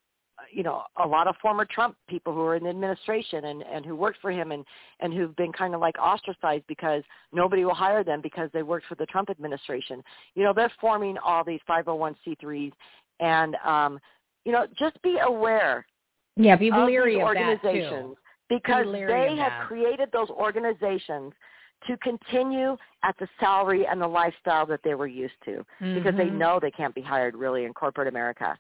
you 0.52 0.64
know 0.64 0.84
a 1.04 1.08
lot 1.08 1.28
of 1.28 1.36
former 1.42 1.66
Trump 1.66 1.96
people 2.08 2.34
who 2.34 2.42
are 2.42 2.56
in 2.56 2.64
the 2.64 2.70
administration 2.70 3.46
and 3.46 3.64
and 3.64 3.86
who 3.86 3.96
worked 3.96 4.20
for 4.22 4.32
him 4.32 4.52
and 4.52 4.66
and 5.00 5.14
who've 5.14 5.36
been 5.36 5.52
kind 5.52 5.74
of 5.76 5.82
like 5.82 5.96
ostracized 6.00 6.66
because 6.68 7.04
nobody 7.32 7.66
will 7.66 7.74
hire 7.74 8.04
them 8.04 8.22
because 8.22 8.50
they 8.54 8.64
worked 8.64 8.86
for 8.88 8.96
the 8.96 9.06
Trump 9.08 9.30
administration. 9.30 10.04
You 10.36 10.44
know, 10.44 10.54
they're 10.54 10.72
forming 10.82 11.18
all 11.18 11.44
these 11.44 11.62
501c3s 11.70 12.72
and 13.20 13.56
um 13.66 14.00
you 14.46 14.52
know, 14.52 14.68
just 14.78 15.02
be 15.02 15.18
aware 15.20 15.86
Yeah, 16.36 16.56
be 16.56 16.70
of 16.70 16.88
these 16.88 16.98
of 16.98 17.14
that 17.14 17.24
organizations 17.24 18.16
too. 18.16 18.18
because 18.50 18.86
Be 18.86 19.06
they 19.06 19.36
have 19.38 19.54
created 19.68 20.10
those 20.12 20.30
organizations 20.30 21.34
to 21.88 21.98
continue 21.98 22.78
at 23.04 23.16
the 23.20 23.28
salary 23.40 23.86
and 23.86 24.02
the 24.02 24.08
lifestyle 24.08 24.66
that 24.66 24.80
they 24.84 24.96
were 24.96 25.08
used 25.08 25.34
to 25.46 25.66
because 25.96 26.16
they 26.16 26.28
Mhm. 26.28 26.38
know 26.38 26.60
they 26.60 26.72
can't 26.72 26.96
be 26.96 27.02
hired 27.02 27.36
really 27.36 27.66
in 27.66 27.74
corporate 27.74 28.08
America. 28.08 28.58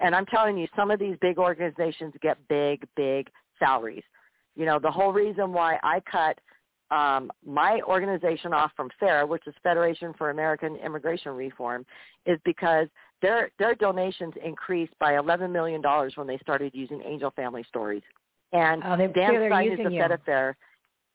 And 0.00 0.14
I'm 0.14 0.26
telling 0.26 0.58
you, 0.58 0.68
some 0.76 0.90
of 0.90 0.98
these 0.98 1.16
big 1.20 1.38
organizations 1.38 2.12
get 2.20 2.36
big, 2.48 2.86
big 2.96 3.28
salaries. 3.58 4.04
You 4.54 4.66
know, 4.66 4.78
the 4.78 4.90
whole 4.90 5.12
reason 5.12 5.52
why 5.52 5.78
I 5.82 6.00
cut 6.10 6.38
um, 6.90 7.30
my 7.44 7.80
organization 7.82 8.52
off 8.52 8.70
from 8.76 8.90
FAIR, 9.00 9.26
which 9.26 9.46
is 9.46 9.54
Federation 9.62 10.14
for 10.16 10.30
American 10.30 10.76
Immigration 10.76 11.32
Reform, 11.32 11.84
is 12.26 12.38
because 12.44 12.86
their 13.22 13.50
their 13.58 13.74
donations 13.74 14.34
increased 14.44 14.92
by 15.00 15.18
11 15.18 15.50
million 15.50 15.80
dollars 15.80 16.12
when 16.16 16.26
they 16.26 16.38
started 16.38 16.72
using 16.74 17.02
Angel 17.02 17.30
Family 17.32 17.64
Stories. 17.68 18.02
And 18.52 18.82
Oh, 18.84 18.96
they- 18.96 19.08
Dan 19.08 19.34
they're 19.34 19.50
Stein, 19.50 19.70
who's 19.70 19.78
the 19.78 19.96
head 19.96 20.12
of 20.12 20.22
FAIR, 20.22 20.56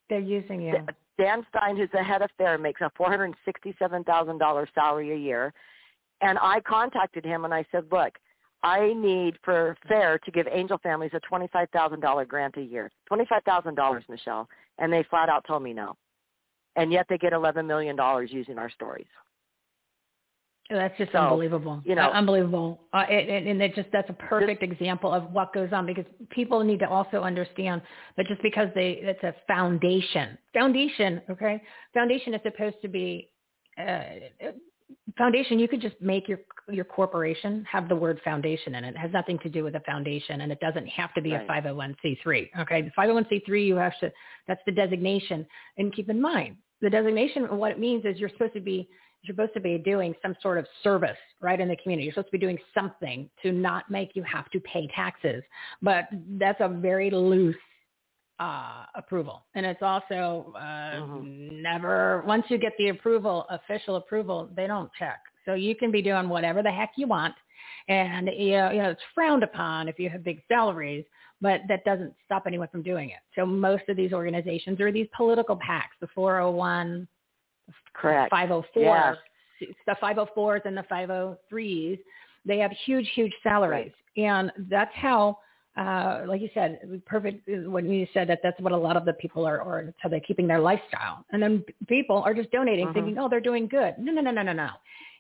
They're 0.10 0.20
using 0.20 0.62
you. 0.62 0.86
Dan 1.18 1.46
Stein, 1.50 1.78
who's 1.78 1.90
the 1.92 2.04
head 2.04 2.22
of 2.22 2.30
FAIR, 2.38 2.58
makes 2.58 2.82
a 2.82 2.90
$467,000 3.00 4.68
salary 4.74 5.12
a 5.12 5.16
year. 5.16 5.54
And 6.22 6.38
I 6.42 6.60
contacted 6.62 7.24
him 7.24 7.46
and 7.46 7.54
I 7.54 7.64
said, 7.72 7.86
look, 7.92 8.18
I 8.64 8.94
need 8.94 9.38
for 9.44 9.76
FAIR 9.88 10.20
to 10.20 10.32
give 10.32 10.48
angel 10.52 10.78
families 10.84 11.12
a 11.14 11.20
$25,000 11.34 12.28
grant 12.28 12.58
a 12.58 12.62
year. 12.62 12.92
$25,000, 13.12 14.10
Michele. 14.10 14.48
And 14.78 14.92
they 14.94 15.04
flat 15.10 15.30
out 15.30 15.46
told 15.48 15.64
me 15.64 15.74
no. 15.74 15.96
And 16.76 16.92
yet 16.92 17.06
they 17.10 17.18
get 17.18 17.34
$11 17.34 17.66
million 17.66 17.98
using 18.30 18.58
our 18.58 18.70
stories. 18.70 19.08
That's 20.70 20.98
just 20.98 21.12
So, 21.12 21.18
unbelievable. 21.18 21.82
you 21.84 21.96
know- 21.96 22.08
Uh, 22.10 22.12
unbelievable. 22.14 22.82
Uh, 22.94 23.06
it, 23.10 23.46
and 23.46 23.62
it 23.62 23.76
just 23.76 23.90
that's 23.92 24.10
a 24.10 24.14
perfect 24.14 24.64
example 24.64 25.12
of 25.12 25.30
what 25.34 25.52
goes 25.54 25.74
on 25.74 25.86
because 25.86 26.06
people 26.30 26.64
need 26.64 26.80
to 26.80 26.88
also 26.90 27.22
understand 27.24 27.82
that 28.16 28.26
just 28.28 28.42
because 28.42 28.70
they 28.74 28.92
it's 28.92 29.22
a 29.24 29.36
foundation, 29.48 30.38
foundation, 30.54 31.22
okay, 31.30 31.62
foundation 31.94 32.34
is 32.34 32.42
supposed 32.44 32.78
to 32.82 32.88
be 32.88 33.30
uh, 33.78 34.04
foundation, 35.18 35.60
you 35.60 35.68
could 35.68 35.82
just 35.82 35.96
make 36.02 36.28
your 36.28 36.40
your 36.70 36.86
corporation 36.86 37.66
have 37.70 37.90
the 37.90 37.96
word 37.96 38.20
foundation 38.24 38.76
in 38.76 38.84
it. 38.84 38.96
It 38.96 38.98
has 38.98 39.12
nothing 39.12 39.40
to 39.40 39.50
do 39.50 39.64
with 39.64 39.76
a 39.76 39.82
foundation, 39.82 40.42
and 40.42 40.52
it 40.52 40.60
doesn't 40.60 40.88
have 40.88 41.14
to 41.16 41.22
be 41.22 41.34
right. 41.34 41.48
a 41.48 41.70
501c3. 41.70 42.50
Okay, 42.62 42.82
the 42.82 42.92
501c3 42.98 43.66
you 43.66 43.76
have 43.76 43.98
to 44.00 44.12
that's 44.48 44.62
the 44.66 44.72
designation, 44.72 45.46
and 45.78 45.94
keep 45.94 46.10
in 46.10 46.22
mind 46.22 46.58
the 46.82 46.90
designation. 46.90 47.44
What 47.58 47.72
it 47.72 47.80
means 47.80 48.06
is 48.06 48.20
you're 48.20 48.30
supposed 48.30 48.54
to 48.54 48.62
be 48.62 48.88
you're 49.24 49.36
supposed 49.36 49.54
to 49.54 49.60
be 49.60 49.78
doing 49.78 50.16
some 50.22 50.36
sort 50.42 50.58
of 50.58 50.66
service 50.84 51.18
right 51.42 51.60
in 51.60 51.68
the 51.68 51.76
community. 51.78 52.06
You're 52.06 52.14
supposed 52.14 52.30
to 52.30 52.38
be 52.38 52.40
doing 52.40 52.58
something 52.74 53.30
to 53.44 53.52
not 53.52 53.90
make 53.92 54.16
you 54.16 54.24
have 54.24 54.50
to 54.50 54.60
pay 54.62 54.88
taxes. 54.96 55.44
But 55.82 56.08
that's 56.40 56.60
a 56.60 56.68
very 56.68 57.12
loose 57.12 57.56
uh, 58.42 58.86
approval. 58.96 59.44
And 59.54 59.66
it's 59.66 59.84
also 59.84 60.52
uh, 60.58 60.62
mm-hmm. 60.96 61.62
never, 61.62 62.24
once 62.26 62.44
you 62.50 62.58
get 62.58 62.74
the 62.80 62.90
approval, 62.90 63.46
official 63.50 63.98
approval, 63.98 64.50
they 64.56 64.66
don't 64.66 64.90
check. 64.98 65.20
So 65.46 65.54
you 65.54 65.76
can 65.76 65.92
be 65.92 66.02
doing 66.02 66.28
whatever 66.28 66.64
the 66.64 66.72
heck 66.72 66.94
you 66.98 67.08
want. 67.08 67.36
And, 67.88 68.30
you 68.36 68.54
know, 68.54 68.72
you 68.72 68.82
know, 68.82 68.90
it's 68.90 69.02
frowned 69.14 69.44
upon 69.44 69.88
if 69.88 70.00
you 70.00 70.10
have 70.10 70.24
big 70.24 70.42
salaries, 70.48 71.06
but 71.40 71.62
that 71.68 71.84
doesn't 71.86 72.14
stop 72.26 72.44
anyone 72.48 72.68
from 72.70 72.82
doing 72.82 73.12
it. 73.12 73.20
So 73.36 73.46
most 73.46 73.84
of 73.90 73.96
these 73.96 74.12
organizations 74.12 74.82
are 74.82 74.92
these 74.92 75.08
political 75.16 75.56
PACs, 75.56 75.94
the 76.00 76.08
401, 76.16 77.08
Correct. 77.94 78.32
504, 78.32 78.84
yes. 79.60 79.70
the 79.86 79.96
504s 80.02 80.66
and 80.66 80.76
the 80.76 80.86
503s. 80.92 82.00
They 82.46 82.58
have 82.58 82.72
huge, 82.86 83.08
huge 83.14 83.34
salaries. 83.44 83.92
Right. 84.18 84.26
And 84.26 84.52
that's 84.68 84.94
how 84.96 85.38
uh, 85.78 86.24
like 86.28 86.42
you 86.42 86.50
said, 86.54 87.02
perfect 87.06 87.48
when 87.68 87.90
you 87.90 88.06
said 88.14 88.28
that 88.28 88.40
that's 88.44 88.60
what 88.60 88.74
a 88.74 88.78
lot 88.78 88.98
of 88.98 89.06
the 89.06 89.14
people 89.14 89.46
are, 89.46 89.62
or 89.62 89.84
that's 89.86 89.98
how 90.02 90.10
they're 90.10 90.20
keeping 90.20 90.48
their 90.48 90.60
lifestyle. 90.60 91.26
And 91.32 91.42
then 91.42 91.64
people 91.88 92.22
are 92.24 92.34
just 92.34 92.52
donating 92.52 92.88
mm-hmm. 92.88 92.94
thinking, 92.94 93.18
oh, 93.18 93.30
they're 93.30 93.40
doing 93.40 93.68
good. 93.68 93.96
No, 93.98 94.12
no, 94.12 94.22
no, 94.22 94.32
no, 94.32 94.42
no, 94.42 94.54
no. 94.54 94.70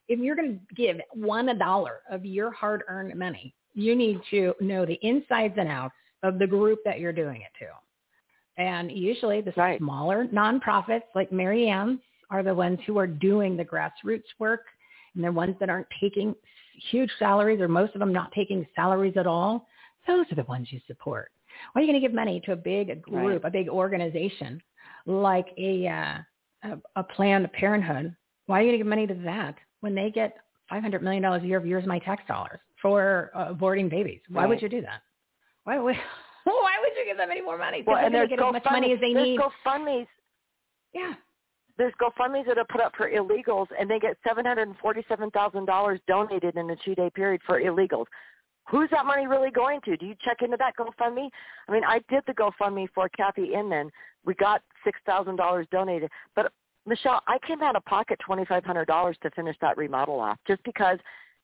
If 0.09 0.19
you're 0.19 0.35
going 0.35 0.59
to 0.59 0.75
give 0.75 0.97
one 1.13 1.49
a 1.49 1.57
dollar 1.57 2.01
of 2.09 2.25
your 2.25 2.51
hard 2.51 2.83
earned 2.89 3.17
money, 3.17 3.53
you 3.73 3.95
need 3.95 4.19
to 4.31 4.53
know 4.59 4.85
the 4.85 4.99
insides 5.01 5.53
and 5.57 5.69
outs 5.69 5.95
of 6.23 6.38
the 6.38 6.47
group 6.47 6.80
that 6.83 6.99
you're 6.99 7.13
doing 7.13 7.41
it 7.41 7.51
to. 7.59 8.61
And 8.61 8.91
usually 8.91 9.41
the 9.41 9.53
right. 9.55 9.80
smaller 9.80 10.25
nonprofits 10.25 11.03
like 11.15 11.31
Mary 11.31 11.69
Ann's 11.69 11.99
are 12.30 12.43
the 12.43 12.53
ones 12.53 12.80
who 12.85 12.97
are 12.97 13.07
doing 13.07 13.55
the 13.55 13.63
grassroots 13.63 14.23
work 14.38 14.61
and 15.15 15.23
they're 15.23 15.31
ones 15.31 15.55
that 15.59 15.69
aren't 15.69 15.88
taking 15.99 16.35
huge 16.89 17.09
salaries 17.19 17.61
or 17.61 17.67
most 17.67 17.93
of 17.93 17.99
them 17.99 18.13
not 18.13 18.31
taking 18.33 18.65
salaries 18.75 19.13
at 19.17 19.27
all 19.27 19.67
those 20.07 20.25
are 20.31 20.35
the 20.35 20.43
ones 20.43 20.67
you 20.71 20.80
support. 20.88 21.31
Why 21.73 21.81
are 21.81 21.85
you 21.85 21.91
going 21.91 22.01
to 22.01 22.07
give 22.07 22.15
money 22.15 22.41
to 22.45 22.53
a 22.53 22.55
big 22.55 23.01
group, 23.01 23.43
right. 23.43 23.49
a 23.49 23.51
big 23.51 23.69
organization 23.69 24.61
like 25.05 25.47
a, 25.57 25.88
uh, 25.88 26.17
a, 26.69 26.77
a 26.99 27.03
Planned 27.03 27.51
Parenthood? 27.53 28.15
Why 28.45 28.59
are 28.59 28.61
you 28.63 28.69
going 28.69 28.80
to 28.80 28.83
give 28.83 28.88
money 28.88 29.07
to 29.07 29.25
that 29.25 29.55
when 29.81 29.95
they 29.95 30.09
get 30.09 30.38
$500 30.71 31.01
million 31.01 31.23
a 31.23 31.39
year 31.39 31.57
of 31.57 31.65
yours 31.65 31.85
my 31.85 31.99
tax 31.99 32.23
dollars 32.27 32.59
for 32.81 33.31
uh, 33.35 33.53
aborting 33.53 33.89
babies? 33.89 34.21
Why 34.30 34.41
right. 34.41 34.49
would 34.49 34.61
you 34.61 34.69
do 34.69 34.81
that? 34.81 35.01
Why 35.65 35.80
would, 35.80 35.95
why 36.43 36.75
would 36.81 36.97
you 36.97 37.05
give 37.05 37.17
them 37.17 37.30
any 37.31 37.41
more 37.41 37.57
money? 37.57 37.83
Well, 37.85 37.97
and 37.97 38.13
they're 38.13 38.27
going 38.27 38.39
to 38.39 38.43
get 38.45 38.47
as 38.47 38.53
much 38.53 38.71
money 38.71 38.93
as 38.93 38.99
they 38.99 39.13
there's 39.13 39.27
need. 39.27 39.39
GoFundMe's. 39.39 40.07
Yeah. 40.93 41.13
There's 41.77 41.93
GoFundMe's 42.01 42.47
that 42.47 42.57
are 42.57 42.65
put 42.69 42.81
up 42.81 42.93
for 42.95 43.09
illegals, 43.09 43.67
and 43.80 43.89
they 43.89 43.97
get 43.97 44.17
seven 44.27 44.45
hundred 44.45 44.67
and 44.67 44.77
forty-seven 44.77 45.31
thousand 45.31 45.65
dollars 45.65 45.99
donated 46.07 46.55
in 46.57 46.69
a 46.69 46.75
two-day 46.83 47.09
period 47.15 47.41
for 47.45 47.59
illegals 47.61 48.05
who's 48.69 48.90
that 48.91 49.06
money 49.06 49.27
really 49.27 49.51
going 49.51 49.81
to? 49.85 49.98
Do 49.98 50.06
you 50.06 50.15
check 50.23 50.38
into 50.41 50.57
that 50.57 50.73
GoFundMe? 50.77 51.30
I 51.67 51.72
mean, 51.72 51.83
I 51.85 52.01
did 52.09 52.23
the 52.27 52.33
GoFundMe 52.33 52.88
for 52.93 53.09
Kathy 53.09 53.53
Inman. 53.53 53.91
We 54.25 54.33
got 54.35 54.61
six 54.83 54.99
thousand 55.06 55.35
dollars 55.38 55.67
donated, 55.72 56.09
but 56.35 56.51
Michele, 56.85 57.22
I 57.27 57.38
came 57.48 57.61
out 57.61 57.75
of 57.75 57.85
pocket 57.85 58.19
twenty 58.25 58.45
five 58.45 58.64
hundred 58.64 58.85
dollars 58.85 59.17
to 59.23 59.30
finish 59.31 59.56
that 59.61 59.77
remodel 59.77 60.19
off, 60.19 60.38
just 60.48 60.64
because, 60.64 60.98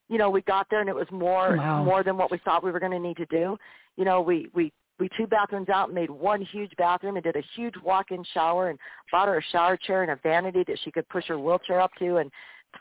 you 0.10 0.18
know, 0.18 0.30
we 0.30 0.42
got 0.42 0.68
there 0.70 0.80
and 0.82 0.90
it 0.90 0.96
was 0.96 1.08
more 1.12 1.58
wow. 1.58 1.84
more 1.84 2.04
than 2.04 2.18
what 2.18 2.32
we 2.32 2.40
thought 2.40 2.64
we 2.64 2.72
were 2.72 2.80
going 2.80 2.92
to 2.92 3.00
need 3.00 3.18
to 3.18 3.26
do. 3.28 3.58
You 3.98 4.06
know, 4.06 4.22
we 4.22 4.50
we 4.54 4.72
we 5.00 5.10
two 5.18 5.28
bathrooms 5.28 5.70
out 5.70 5.90
and 5.90 5.96
made 5.96 6.10
one 6.10 6.42
huge 6.42 6.72
bathroom 6.78 7.18
and 7.18 7.24
did 7.24 7.36
a 7.36 7.44
huge 7.56 7.76
walk-in 7.84 8.24
shower 8.34 8.70
and 8.70 8.80
bought 9.12 9.28
her 9.28 9.38
a 9.38 9.44
shower 9.52 9.78
chair 9.78 10.02
and 10.02 10.12
a 10.12 10.16
vanity 10.24 10.64
that 10.68 10.80
she 10.84 10.92
could 10.92 11.08
push 11.10 11.26
her 11.28 11.38
wheelchair 11.38 11.80
up 11.80 11.92
to 12.00 12.18
and 12.18 12.32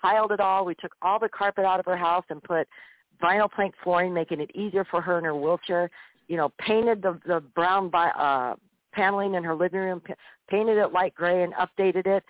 tiled 0.00 0.32
it 0.32 0.40
all. 0.40 0.64
We 0.64 0.74
took 0.76 0.92
all 1.02 1.18
the 1.18 1.28
carpet 1.28 1.64
out 1.64 1.80
of 1.80 1.86
her 1.86 1.96
house 1.96 2.24
and 2.30 2.42
put 2.42 2.66
vinyl 3.22 3.50
plank 3.50 3.74
flooring, 3.82 4.14
making 4.14 4.40
it 4.40 4.50
easier 4.54 4.84
for 4.84 5.00
her 5.00 5.18
in 5.18 5.24
her 5.24 5.34
wheelchair. 5.34 5.90
You 6.28 6.36
know, 6.36 6.52
painted 6.58 7.02
the 7.02 7.18
the 7.26 7.40
brown 7.54 7.88
by, 7.88 8.08
uh, 8.10 8.56
paneling 8.92 9.34
in 9.34 9.44
her 9.44 9.54
living 9.54 9.80
room, 9.80 10.02
painted 10.48 10.78
it 10.78 10.92
light 10.92 11.14
gray, 11.14 11.42
and 11.42 11.52
updated 11.54 12.06
it. 12.06 12.24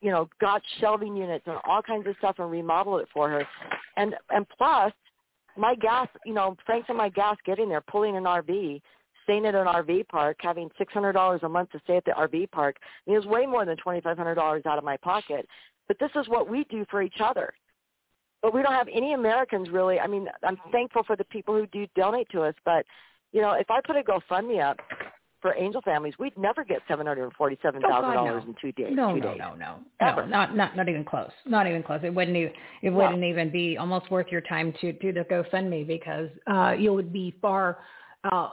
You 0.00 0.10
know, 0.10 0.28
got 0.40 0.62
shelving 0.78 1.16
units 1.16 1.44
and 1.46 1.56
all 1.68 1.82
kinds 1.82 2.06
of 2.06 2.14
stuff, 2.18 2.36
and 2.38 2.50
remodeled 2.50 3.02
it 3.02 3.08
for 3.12 3.28
her. 3.28 3.46
And 3.96 4.14
and 4.30 4.46
plus, 4.56 4.92
my 5.56 5.74
gas, 5.74 6.08
you 6.24 6.34
know, 6.34 6.56
thanks 6.66 6.86
to 6.86 6.94
my 6.94 7.08
gas 7.08 7.36
getting 7.44 7.68
there, 7.68 7.80
pulling 7.82 8.16
an 8.16 8.24
RV, 8.24 8.80
staying 9.24 9.46
at 9.46 9.54
an 9.54 9.66
RV 9.66 10.08
park, 10.08 10.38
having 10.40 10.70
six 10.78 10.92
hundred 10.92 11.12
dollars 11.12 11.40
a 11.42 11.48
month 11.48 11.70
to 11.72 11.80
stay 11.84 11.96
at 11.96 12.04
the 12.04 12.12
RV 12.12 12.50
park. 12.50 12.76
It 13.06 13.12
was 13.12 13.26
way 13.26 13.46
more 13.46 13.64
than 13.64 13.76
twenty 13.76 14.00
five 14.00 14.16
hundred 14.16 14.36
dollars 14.36 14.62
out 14.66 14.78
of 14.78 14.84
my 14.84 14.96
pocket. 14.98 15.46
But 15.88 15.98
this 15.98 16.10
is 16.14 16.28
what 16.28 16.48
we 16.48 16.64
do 16.70 16.86
for 16.88 17.02
each 17.02 17.20
other 17.20 17.52
but 18.42 18.54
we 18.54 18.62
don't 18.62 18.72
have 18.72 18.88
any 18.92 19.14
Americans 19.14 19.68
really. 19.70 19.98
I 19.98 20.06
mean, 20.06 20.26
I'm 20.42 20.58
thankful 20.72 21.02
for 21.04 21.16
the 21.16 21.24
people 21.24 21.54
who 21.54 21.66
do 21.68 21.86
donate 21.94 22.28
to 22.30 22.42
us, 22.42 22.54
but 22.64 22.84
you 23.32 23.40
know, 23.40 23.52
if 23.52 23.70
I 23.70 23.80
put 23.80 23.96
a 23.96 24.02
GoFundMe 24.02 24.62
up 24.62 24.78
for 25.40 25.54
angel 25.56 25.80
families, 25.82 26.14
we'd 26.18 26.36
never 26.36 26.64
get 26.64 26.80
seven 26.88 27.06
hundred 27.06 27.24
and 27.24 27.32
forty-seven 27.34 27.80
thousand 27.80 28.10
oh, 28.10 28.14
dollars 28.14 28.42
no. 28.44 28.50
in 28.50 28.56
two 28.60 28.72
days. 28.72 28.92
No, 28.94 29.14
two 29.14 29.20
no, 29.20 29.28
days. 29.30 29.38
no, 29.38 29.54
no, 29.54 29.76
Ever. 30.00 30.24
no, 30.24 30.30
not 30.30 30.56
not 30.56 30.76
not 30.76 30.88
even 30.88 31.04
close. 31.04 31.30
Not 31.46 31.66
even 31.66 31.82
close. 31.82 32.00
It 32.02 32.14
wouldn't 32.14 32.36
even 32.36 32.52
it 32.82 32.90
wouldn't 32.90 33.24
even 33.24 33.50
be 33.50 33.76
almost 33.78 34.10
worth 34.10 34.26
your 34.30 34.42
time 34.42 34.72
to 34.80 34.92
do 34.94 35.12
the 35.12 35.24
GoFundMe 35.30 35.86
because 35.86 36.28
uh, 36.50 36.72
you 36.72 36.92
would 36.92 37.12
be 37.12 37.34
far. 37.40 37.78
Uh, 38.30 38.50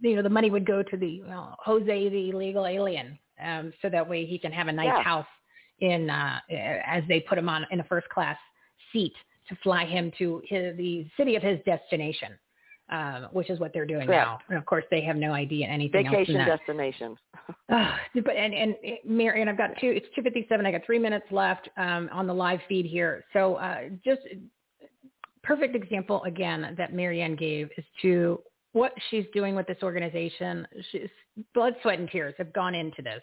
you 0.00 0.16
know, 0.16 0.22
the 0.22 0.28
money 0.28 0.50
would 0.50 0.66
go 0.66 0.82
to 0.82 0.96
the 0.96 1.22
uh, 1.30 1.54
Jose, 1.64 2.08
the 2.08 2.30
illegal 2.30 2.66
alien, 2.66 3.16
um, 3.44 3.72
so 3.80 3.88
that 3.88 4.08
way 4.08 4.26
he 4.26 4.36
can 4.36 4.50
have 4.50 4.66
a 4.66 4.72
nice 4.72 4.86
yeah. 4.86 5.02
house 5.02 5.26
in 5.78 6.10
uh, 6.10 6.40
as 6.84 7.04
they 7.06 7.20
put 7.20 7.38
him 7.38 7.48
on 7.48 7.64
in 7.70 7.78
a 7.78 7.84
first 7.84 8.08
class 8.08 8.36
seat 8.92 9.14
to 9.48 9.56
fly 9.62 9.84
him 9.84 10.12
to 10.18 10.42
his, 10.46 10.76
the 10.76 11.06
city 11.16 11.36
of 11.36 11.42
his 11.42 11.58
destination, 11.64 12.30
um, 12.90 13.28
which 13.32 13.50
is 13.50 13.60
what 13.60 13.72
they're 13.72 13.86
doing 13.86 14.06
Correct. 14.06 14.26
now. 14.26 14.38
And 14.48 14.58
of 14.58 14.66
course, 14.66 14.84
they 14.90 15.02
have 15.02 15.16
no 15.16 15.32
idea 15.32 15.66
anything 15.66 16.04
Vacation 16.10 16.36
else. 16.36 16.60
Vacation 16.66 17.16
destination. 17.16 17.16
uh, 17.68 17.96
but 18.14 18.36
and 18.36 18.54
and 18.54 18.74
Mary, 19.04 19.40
and 19.40 19.50
I've 19.50 19.58
got 19.58 19.70
two. 19.80 19.90
It's 19.90 20.06
two 20.14 20.22
fifty 20.22 20.46
seven. 20.48 20.66
I 20.66 20.72
got 20.72 20.84
three 20.84 20.98
minutes 20.98 21.26
left 21.30 21.68
um, 21.76 22.08
on 22.12 22.26
the 22.26 22.34
live 22.34 22.60
feed 22.68 22.86
here. 22.86 23.24
So 23.32 23.54
uh, 23.56 23.82
just 24.04 24.22
perfect 25.42 25.76
example 25.76 26.22
again 26.24 26.74
that 26.76 26.92
Mary 26.92 27.22
Ann 27.22 27.36
gave 27.36 27.70
is 27.76 27.84
to 28.02 28.40
what 28.72 28.92
she's 29.10 29.24
doing 29.32 29.54
with 29.54 29.66
this 29.66 29.78
organization. 29.82 30.66
She's, 30.90 31.08
blood, 31.54 31.74
sweat, 31.82 31.98
and 31.98 32.10
tears 32.10 32.34
have 32.38 32.52
gone 32.52 32.74
into 32.74 33.00
this, 33.00 33.22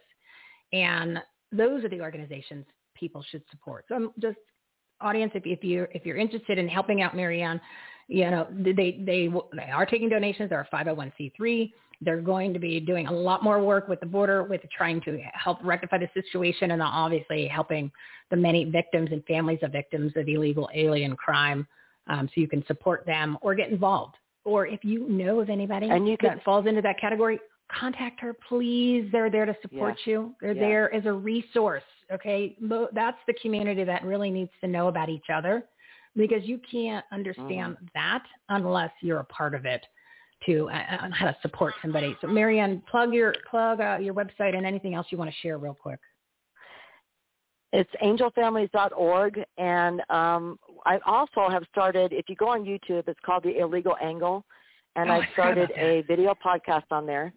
and 0.72 1.20
those 1.52 1.84
are 1.84 1.90
the 1.90 2.02
organizations 2.02 2.66
people 2.96 3.24
should 3.30 3.44
support. 3.52 3.86
So 3.88 3.96
I'm 3.96 4.12
just 4.20 4.38
audience, 5.02 5.32
if, 5.36 5.44
if 5.46 5.64
you 5.64 5.88
if 5.92 6.06
you're 6.06 6.18
interested 6.18 6.58
in 6.58 6.68
helping 6.68 7.02
out 7.02 7.16
Mary 7.16 7.42
Ann, 7.42 7.60
you 8.08 8.30
know 8.30 8.48
they 8.52 8.74
they 8.74 9.00
they 9.06 9.72
are 9.72 9.86
taking 9.86 10.10
donations. 10.10 10.50
They're 10.50 10.68
a 10.72 10.76
501c3. 10.76 11.72
They're 12.02 12.22
going 12.22 12.54
to 12.54 12.60
be 12.60 12.80
doing 12.80 13.08
a 13.08 13.12
lot 13.12 13.44
more 13.44 13.64
work 13.64 13.88
with 13.88 14.00
the 14.00 14.06
border, 14.06 14.44
with 14.44 14.62
trying 14.76 15.00
to 15.02 15.20
help 15.34 15.60
rectify 15.64 16.00
the 16.00 16.10
situation, 16.14 16.72
and 16.72 16.82
obviously 16.82 17.48
helping 17.48 17.92
the 18.30 18.36
many 18.36 18.66
victims 18.66 19.10
and 19.12 19.24
families 19.26 19.60
of 19.62 19.72
victims 19.72 20.12
of 20.16 20.28
illegal 20.28 20.70
alien 20.74 21.16
crime. 21.16 21.68
Um, 22.08 22.28
so 22.28 22.42
you 22.42 22.50
can 22.50 22.66
support 22.68 23.06
them 23.06 23.38
or 23.42 23.56
get 23.56 23.70
involved. 23.70 24.16
Or 24.44 24.68
if 24.68 24.84
you 24.84 25.08
know 25.08 25.40
of 25.40 25.50
anybody 25.50 25.90
and 25.90 26.06
you 26.06 26.18
that 26.22 26.34
could, 26.34 26.44
falls 26.44 26.66
into 26.66 26.82
that 26.82 27.00
category, 27.00 27.40
contact 27.72 28.20
her, 28.20 28.36
please. 28.50 29.08
They're 29.12 29.30
there 29.30 29.46
to 29.46 29.56
support 29.62 29.96
you. 30.06 30.36
They're 30.42 30.54
there 30.54 30.94
as 30.94 31.06
a 31.06 31.14
resource. 31.14 31.84
Okay. 32.14 32.56
That's 32.94 33.18
the 33.28 33.34
community 33.42 33.84
that 33.84 34.04
really 34.04 34.30
needs 34.30 34.52
to 34.62 34.68
know 34.68 34.88
about 34.88 35.10
each 35.10 35.26
other 35.34 35.64
because 36.16 36.44
you 36.44 36.60
can't 36.70 37.06
understand 37.12 37.78
mm. 37.78 37.88
that 37.94 38.24
unless 38.50 38.92
you're 39.02 39.20
a 39.20 39.26
part 39.26 39.56
of 39.56 39.66
it 39.66 39.84
to 40.46 40.70
uh, 40.70 41.10
how 41.12 41.26
to 41.26 41.38
support 41.42 41.74
somebody. 41.82 42.16
So 42.22 42.28
Mary 42.28 42.60
Ann, 42.60 42.82
plug 42.90 43.14
your, 43.14 43.34
plug 43.50 43.80
uh, 43.80 43.98
your 44.00 44.14
website 44.14 44.56
and 44.56 44.66
anything 44.66 44.94
else 44.94 45.08
you 45.10 45.18
want 45.18 45.32
to 45.32 45.38
share 45.42 45.58
real 45.58 45.74
quick. 45.74 46.00
It's 47.72 47.90
angelfamilies.org. 48.04 49.44
And 49.58 50.02
um, 50.10 50.60
I 50.86 51.00
also 51.06 51.50
have 51.50 51.64
started, 51.72 52.14
if 52.14 52.26
you 52.30 52.36
go 52.36 52.50
on 52.50 52.64
YouTube, 52.64 53.08
it's 53.08 53.20
called 53.26 53.44
The 53.44 53.58
Illegal 53.58 53.96
Angle. 54.02 54.46
And 54.96 55.10
oh, 55.10 55.14
I've 55.14 55.24
started 55.34 55.72
a 55.76 56.04
video 56.08 56.36
podcast 56.46 56.84
on 56.92 57.08
there 57.08 57.34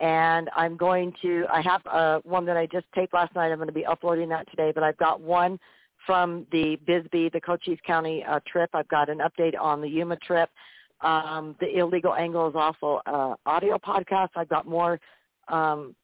and 0.00 0.50
I'm 0.54 0.76
going 0.76 1.12
to. 1.22 1.44
I 1.52 1.60
have 1.62 1.80
uh, 1.86 2.20
one 2.24 2.44
that 2.46 2.56
I 2.56 2.66
just 2.66 2.86
taped 2.94 3.14
last 3.14 3.34
night. 3.34 3.50
I'm 3.50 3.56
going 3.56 3.68
to 3.68 3.72
be 3.72 3.86
uploading 3.86 4.28
that 4.30 4.48
today, 4.50 4.72
but 4.74 4.82
I've 4.82 4.96
got 4.98 5.20
one 5.20 5.58
from 6.04 6.46
the 6.52 6.78
Bisbee, 6.86 7.30
the 7.32 7.40
Cochise 7.40 7.78
County 7.86 8.24
uh, 8.28 8.40
trip. 8.46 8.70
I've 8.74 8.88
got 8.88 9.08
an 9.08 9.18
update 9.18 9.58
on 9.60 9.80
the 9.80 9.88
Yuma 9.88 10.16
trip. 10.16 10.50
Um, 11.00 11.56
the 11.60 11.78
Illegal 11.78 12.14
Angle 12.14 12.48
is 12.48 12.54
also 12.54 13.00
uh, 13.06 13.34
audio 13.44 13.78
podcast. 13.78 14.30
I've 14.36 14.48
got 14.48 14.66
more, 14.66 14.98
um, 15.48 15.94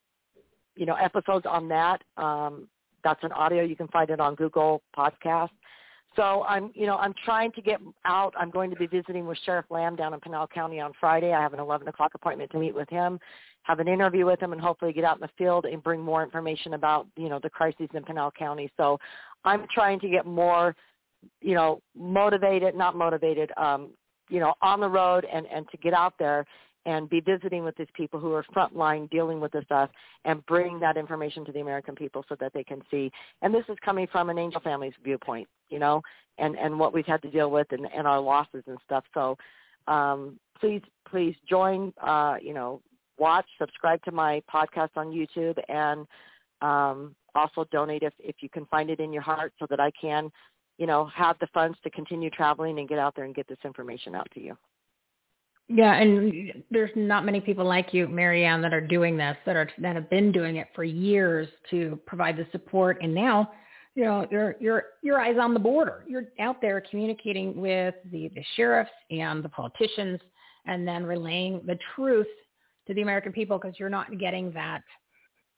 you 0.77 0.87
know, 0.87 0.95
episodes 0.95 1.47
on 1.49 1.69
that. 1.69 2.03
Um, 2.17 2.69
that's 3.05 3.23
an 3.23 3.33
audio. 3.33 3.63
You 3.63 3.77
can 3.77 3.89
find 3.89 4.11
it 4.11 4.21
on 4.21 4.35
Google 4.35 4.83
Podcast. 4.97 5.51
So 6.15 6.45
I'm, 6.47 6.71
you 6.75 6.87
know, 6.87 6.97
I'm 6.97 7.15
trying 7.25 7.53
to 7.53 7.63
get 7.63 7.81
out. 8.05 8.35
I'm 8.37 8.51
going 8.51 8.71
to 8.71 8.77
be 8.77 8.87
visiting 8.87 9.27
with 9.27 9.39
Sheriff 9.47 9.67
Lamb 9.71 9.97
down 9.97 10.13
in 10.13 10.21
Pinal 10.21 10.47
County 10.47 10.79
on 10.79 10.93
Friday. 11.01 11.33
I 11.33 11.41
have 11.41 11.55
an 11.55 11.61
11 11.61 11.89
o'clock 11.89 12.13
appointment 12.15 12.51
to 12.51 12.59
meet 12.59 12.75
with 12.75 12.89
him, 12.91 13.19
have 13.65 13.81
an 13.81 13.89
interview 13.89 14.27
with 14.27 14.41
him, 14.41 14.53
and 14.53 14.61
hopefully 14.61 14.93
get 14.93 15.05
out 15.05 15.17
in 15.17 15.21
the 15.21 15.31
field 15.39 15.65
and 15.67 15.83
bring 15.83 16.01
more 16.01 16.23
information 16.23 16.75
about, 16.75 17.07
you 17.17 17.29
know, 17.29 17.39
the 17.43 17.51
crises 17.51 17.89
in 17.95 18.03
Pinal 18.03 18.31
County. 18.31 18.71
So 18.77 18.99
I'm 19.45 19.67
trying 19.73 20.01
to 20.01 20.09
get 20.09 20.27
more, 20.27 20.75
you 21.41 21.55
know, 21.55 21.81
motivated, 21.97 22.75
not 22.75 22.97
motivated, 22.97 23.51
um, 23.57 23.91
you 24.29 24.41
know, 24.41 24.55
on 24.63 24.81
the 24.81 24.89
road 24.89 25.27
and 25.33 25.47
and 25.47 25.69
to 25.71 25.77
get 25.77 25.95
out 25.95 26.15
there 26.19 26.45
and 26.85 27.09
be 27.09 27.21
visiting 27.21 27.65
with 27.65 27.77
these 27.77 27.87
people 27.95 28.19
who 28.19 28.33
are 28.33 28.45
frontline 28.55 29.09
dealing 29.11 29.41
with 29.41 29.53
this 29.53 29.65
stuff 29.65 29.91
and 30.25 30.45
bring 30.47 30.81
that 30.81 30.97
information 30.97 31.45
to 31.45 31.53
the 31.53 31.61
American 31.61 31.95
people 31.95 32.25
so 32.29 32.37
that 32.41 32.53
they 32.53 32.65
can 32.65 32.83
see. 32.91 33.11
And 33.41 33.55
this 33.55 33.65
is 33.69 33.77
coming 33.85 34.07
from 34.11 34.31
an 34.31 34.39
angel 34.39 34.61
family's 34.61 34.95
viewpoint, 35.05 35.47
you 35.69 35.79
know, 35.79 36.03
and, 36.39 36.57
and 36.57 36.79
what 36.79 36.93
we've 36.93 37.07
had 37.07 37.23
to 37.23 37.31
deal 37.31 37.51
with 37.51 37.69
and, 37.71 37.87
and 37.95 38.07
our 38.07 38.21
losses 38.21 38.65
and 38.67 38.79
stuff. 38.85 39.05
So 39.15 39.37
um, 39.87 40.41
please, 40.59 40.83
please 41.09 41.37
join, 41.49 41.93
uh, 42.03 42.37
you 42.43 42.55
know, 42.55 42.81
watch, 43.19 43.47
subscribe 43.59 44.03
to 44.05 44.13
my 44.13 44.43
podcast 44.53 44.91
on 44.97 45.09
YouTube 45.09 45.59
and 45.69 46.07
um, 46.61 47.15
also 47.35 47.65
donate 47.71 48.03
if, 48.03 48.13
if 48.19 48.37
you 48.41 48.49
can 48.49 48.67
find 48.67 48.91
it 48.91 49.01
in 49.01 49.13
your 49.13 49.23
heart 49.23 49.53
so 49.59 49.67
that 49.71 49.81
I 49.81 49.91
can, 50.01 50.31
you 50.79 50.87
know, 50.87 51.07
have 51.07 51.37
the 51.41 51.49
funds 51.53 51.77
to 51.85 51.91
continue 51.91 52.31
traveling 52.31 52.79
and 52.79 52.89
get 52.89 52.99
out 52.99 53.15
there 53.15 53.25
and 53.25 53.35
get 53.35 53.49
this 53.49 53.59
information 53.65 54.15
out 54.15 54.29
to 54.35 54.41
you. 54.41 54.57
Yeah, 55.69 55.95
and 55.95 56.65
there's 56.71 56.91
not 56.97 57.25
many 57.25 57.41
people 57.41 57.65
like 57.65 57.95
you, 57.95 58.09
Mary 58.09 58.45
Ann, 58.45 58.61
that 58.63 58.75
are 58.75 58.87
doing 58.87 59.17
this, 59.17 59.37
that 59.47 59.57
are 59.57 59.71
that 59.79 59.95
have 59.95 60.11
been 60.11 60.31
doing 60.31 60.57
it 60.57 60.69
for 60.75 60.85
years 60.85 61.49
to 61.71 61.99
provide 62.05 62.37
the 62.37 62.47
support. 62.53 62.99
And 63.01 63.15
now, 63.15 63.53
you 63.95 64.05
know, 64.05 64.27
your 64.31 64.57
your 64.61 64.85
your 65.03 65.21
eyes 65.21 65.37
on 65.41 65.55
the 65.55 65.61
border. 65.61 66.05
You're 66.07 66.27
out 66.41 66.61
there 66.61 66.83
communicating 66.91 67.59
with 67.59 67.95
the, 68.11 68.29
the 68.35 68.45
sheriffs 68.57 68.91
and 69.11 69.43
the 69.43 69.49
politicians, 69.49 70.21
and 70.67 70.87
then 70.87 71.05
relaying 71.05 71.63
the 71.65 71.79
truth 71.95 72.27
to 72.87 72.95
the 72.95 73.03
American 73.03 73.33
people 73.33 73.59
because 73.59 73.79
you're 73.79 73.91
not 73.91 74.19
getting 74.19 74.53
that 74.53 74.83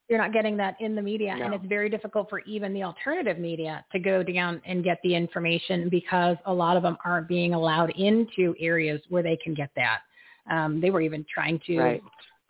you're 0.09 0.19
not 0.19 0.33
getting 0.33 0.57
that 0.59 0.77
in 0.81 0.95
the 0.95 1.03
media 1.03 1.35
no. 1.37 1.45
and 1.45 1.55
it's 1.55 1.65
very 1.67 1.89
difficult 1.89 2.29
for 2.29 2.41
even 2.41 2.75
the 2.75 2.83
alternative 2.83 3.39
media 3.39 3.85
to 3.93 3.99
go 3.99 4.23
down 4.23 4.61
and 4.67 4.85
get 4.85 4.99
the 5.03 5.15
information 5.15 5.89
because 5.89 6.37
a 6.47 6.53
lot 6.53 6.77
of 6.77 6.83
them 6.83 6.97
aren't 7.05 7.27
being 7.27 7.55
allowed 7.55 7.91
into 7.91 8.55
areas 8.61 9.01
where 9.09 9.23
they 9.23 9.37
can 9.43 9.55
get 9.55 9.71
that 9.77 10.01
um, 10.51 10.81
they 10.81 10.91
were 10.91 11.01
even 11.01 11.25
trying 11.33 11.59
to 11.67 11.79
right. 11.79 12.03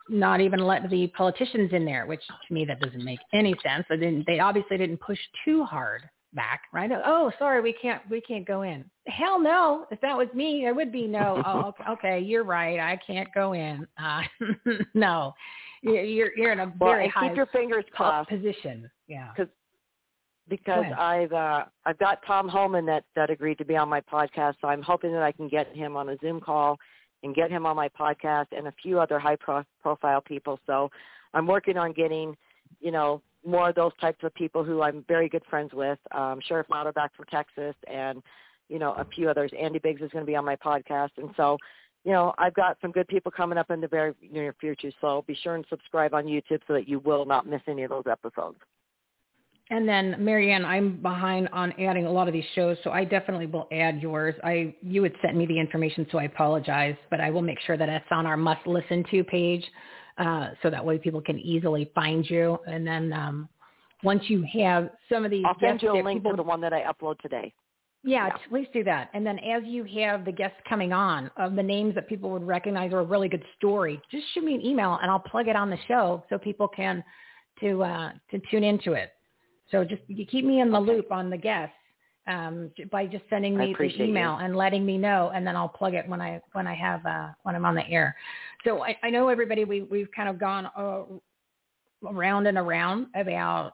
not 0.09 0.41
even 0.41 0.59
let 0.59 0.89
the 0.89 1.07
politicians 1.15 1.71
in 1.71 1.85
there 1.85 2.05
which 2.05 2.21
to 2.47 2.53
me 2.53 2.65
that 2.65 2.79
doesn't 2.81 3.03
make 3.03 3.19
any 3.33 3.55
sense 3.63 3.85
they 3.89 3.97
didn't 3.97 4.25
they 4.27 4.39
obviously 4.39 4.77
didn't 4.77 4.99
push 4.99 5.19
too 5.45 5.63
hard 5.63 6.01
back. 6.35 6.63
Right? 6.73 6.91
Oh 7.05 7.31
sorry 7.39 7.61
we 7.61 7.73
can't 7.73 8.01
we 8.09 8.21
can't 8.21 8.45
go 8.45 8.61
in. 8.61 8.85
Hell 9.07 9.39
no 9.39 9.85
if 9.91 9.99
that 10.01 10.17
was 10.17 10.27
me 10.33 10.65
it 10.67 10.75
would 10.75 10.91
be 10.91 11.07
no 11.07 11.41
oh 11.47 11.73
okay 11.93 12.19
you're 12.19 12.43
right 12.43 12.79
i 12.79 12.99
can't 13.05 13.29
go 13.33 13.53
in. 13.53 13.87
Uh, 13.97 14.21
no. 14.93 15.33
You're 15.81 16.35
you're 16.35 16.51
in 16.51 16.61
a 16.61 16.73
very 16.79 17.03
well, 17.05 17.09
high 17.13 17.27
keep 17.27 17.37
your 17.37 17.45
fingers 17.47 17.85
crossed. 17.93 18.29
position. 18.29 18.89
Yeah. 19.07 19.29
Because 19.35 19.51
because 20.49 20.85
I've 20.97 21.31
uh, 21.31 21.65
I've 21.85 21.97
got 21.99 22.19
Tom 22.25 22.47
Homan 22.47 22.85
that 22.87 23.03
that 23.15 23.29
agreed 23.29 23.57
to 23.59 23.65
be 23.65 23.75
on 23.75 23.89
my 23.89 24.01
podcast, 24.01 24.55
so 24.61 24.67
I'm 24.67 24.81
hoping 24.81 25.11
that 25.13 25.23
I 25.23 25.31
can 25.31 25.47
get 25.47 25.75
him 25.75 25.95
on 25.95 26.09
a 26.09 26.17
Zoom 26.21 26.39
call 26.39 26.77
and 27.23 27.35
get 27.35 27.49
him 27.49 27.65
on 27.65 27.75
my 27.75 27.89
podcast 27.89 28.47
and 28.51 28.67
a 28.67 28.73
few 28.81 28.99
other 28.99 29.17
high 29.17 29.35
pro- 29.35 29.63
profile 29.81 30.21
people. 30.21 30.59
So 30.67 30.89
I'm 31.33 31.47
working 31.47 31.77
on 31.77 31.91
getting, 31.91 32.35
you 32.79 32.91
know, 32.91 33.21
more 33.45 33.69
of 33.69 33.75
those 33.75 33.91
types 34.01 34.23
of 34.23 34.33
people 34.33 34.63
who 34.63 34.81
I'm 34.81 35.05
very 35.07 35.29
good 35.29 35.43
friends 35.49 35.71
with. 35.73 35.99
Um, 36.11 36.39
Sheriff 36.47 36.67
back 36.67 37.15
from 37.15 37.25
Texas 37.25 37.75
and, 37.91 38.21
you 38.69 38.79
know, 38.79 38.93
a 38.93 39.05
few 39.05 39.29
others. 39.29 39.51
Andy 39.59 39.79
Biggs 39.79 40.01
is 40.01 40.11
going 40.11 40.25
to 40.25 40.29
be 40.29 40.35
on 40.35 40.45
my 40.45 40.55
podcast. 40.55 41.11
And 41.17 41.29
so 41.37 41.57
you 42.05 42.11
know, 42.11 42.33
I've 42.37 42.53
got 42.53 42.77
some 42.81 42.91
good 42.91 43.07
people 43.07 43.31
coming 43.31 43.57
up 43.57 43.71
in 43.71 43.81
the 43.81 43.87
very 43.87 44.13
near 44.31 44.55
future, 44.61 44.91
so 45.01 45.25
be 45.27 45.35
sure 45.43 45.55
and 45.55 45.65
subscribe 45.69 46.13
on 46.13 46.25
YouTube 46.25 46.59
so 46.67 46.73
that 46.73 46.87
you 46.87 46.99
will 46.99 47.25
not 47.25 47.47
miss 47.47 47.61
any 47.67 47.81
of 47.81 47.89
those 47.89 48.03
episodes. 48.09 48.57
And 49.71 49.89
then 49.89 50.15
Mary 50.19 50.53
Ann, 50.53 50.63
I'm 50.63 51.01
behind 51.01 51.49
on 51.51 51.73
adding 51.81 52.05
a 52.05 52.11
lot 52.11 52.27
of 52.27 52.33
these 52.33 52.45
shows, 52.53 52.77
so 52.83 52.91
I 52.91 53.03
definitely 53.03 53.47
will 53.47 53.67
add 53.71 53.99
yours. 53.99 54.35
I 54.43 54.75
you 54.83 55.01
had 55.01 55.13
sent 55.23 55.35
me 55.35 55.47
the 55.47 55.59
information, 55.59 56.05
so 56.11 56.19
I 56.19 56.25
apologize, 56.25 56.95
but 57.09 57.19
I 57.19 57.31
will 57.31 57.41
make 57.41 57.59
sure 57.65 57.75
that 57.75 57.89
it's 57.89 58.05
on 58.11 58.27
our 58.27 58.37
must 58.37 58.67
listen 58.67 59.03
to 59.09 59.23
page, 59.23 59.65
uh, 60.17 60.49
so 60.61 60.69
that 60.69 60.83
way 60.83 60.97
people 60.97 61.21
can 61.21 61.39
easily 61.39 61.91
find 61.93 62.27
you. 62.29 62.57
And 62.67 62.85
then 62.85 63.13
um, 63.13 63.49
once 64.03 64.23
you 64.27 64.45
have 64.53 64.89
some 65.09 65.25
of 65.25 65.31
these, 65.31 65.43
I'll 65.45 65.59
send 65.59 65.81
you 65.81 65.91
a 65.91 66.03
link 66.03 66.21
people, 66.21 66.31
to 66.31 66.37
the 66.37 66.43
one 66.43 66.61
that 66.61 66.73
I 66.73 66.83
upload 66.83 67.19
today. 67.19 67.53
Yeah, 68.03 68.27
yeah, 68.27 68.37
please 68.49 68.67
do 68.71 68.83
that. 68.83 69.09
And 69.13 69.25
then 69.25 69.39
as 69.39 69.63
you 69.65 69.83
have 70.01 70.25
the 70.25 70.31
guests 70.31 70.57
coming 70.69 70.93
on 70.93 71.31
of 71.37 71.55
the 71.55 71.63
names 71.63 71.95
that 71.95 72.07
people 72.07 72.29
would 72.29 72.45
recognize 72.45 72.93
or 72.93 72.99
a 72.99 73.03
really 73.03 73.27
good 73.27 73.43
story, 73.57 73.99
just 74.11 74.25
shoot 74.33 74.43
me 74.43 74.53
an 74.53 74.63
email 74.63 74.99
and 75.01 75.09
I'll 75.09 75.19
plug 75.19 75.47
it 75.47 75.55
on 75.55 75.69
the 75.69 75.77
show 75.87 76.23
so 76.29 76.37
people 76.37 76.67
can 76.67 77.03
to 77.61 77.83
uh, 77.83 78.11
to 78.31 78.39
tune 78.51 78.63
into 78.63 78.93
it. 78.93 79.11
So 79.71 79.83
just 79.83 80.03
you 80.07 80.25
keep 80.25 80.45
me 80.45 80.61
in 80.61 80.71
the 80.71 80.79
loop 80.79 81.11
on 81.11 81.31
the 81.31 81.37
guests 81.37 81.73
um, 82.27 82.71
by 82.91 83.05
just 83.05 83.23
sending 83.29 83.57
me 83.57 83.75
the 83.77 84.03
email 84.03 84.37
you. 84.39 84.45
and 84.45 84.55
letting 84.55 84.85
me 84.85 84.97
know, 84.97 85.31
and 85.33 85.45
then 85.45 85.55
I'll 85.55 85.69
plug 85.69 85.93
it 85.93 86.07
when 86.07 86.21
I 86.21 86.41
when 86.53 86.67
I 86.67 86.73
have 86.73 87.05
uh, 87.05 87.29
when 87.43 87.55
I'm 87.55 87.65
on 87.65 87.75
the 87.75 87.87
air. 87.87 88.15
So 88.63 88.83
I, 88.83 88.97
I 89.03 89.09
know 89.09 89.29
everybody 89.29 89.63
we 89.63 89.81
we've 89.83 90.09
kind 90.15 90.29
of 90.29 90.39
gone 90.39 90.67
uh, 90.75 91.03
around 92.07 92.47
and 92.47 92.57
around 92.57 93.07
about 93.15 93.73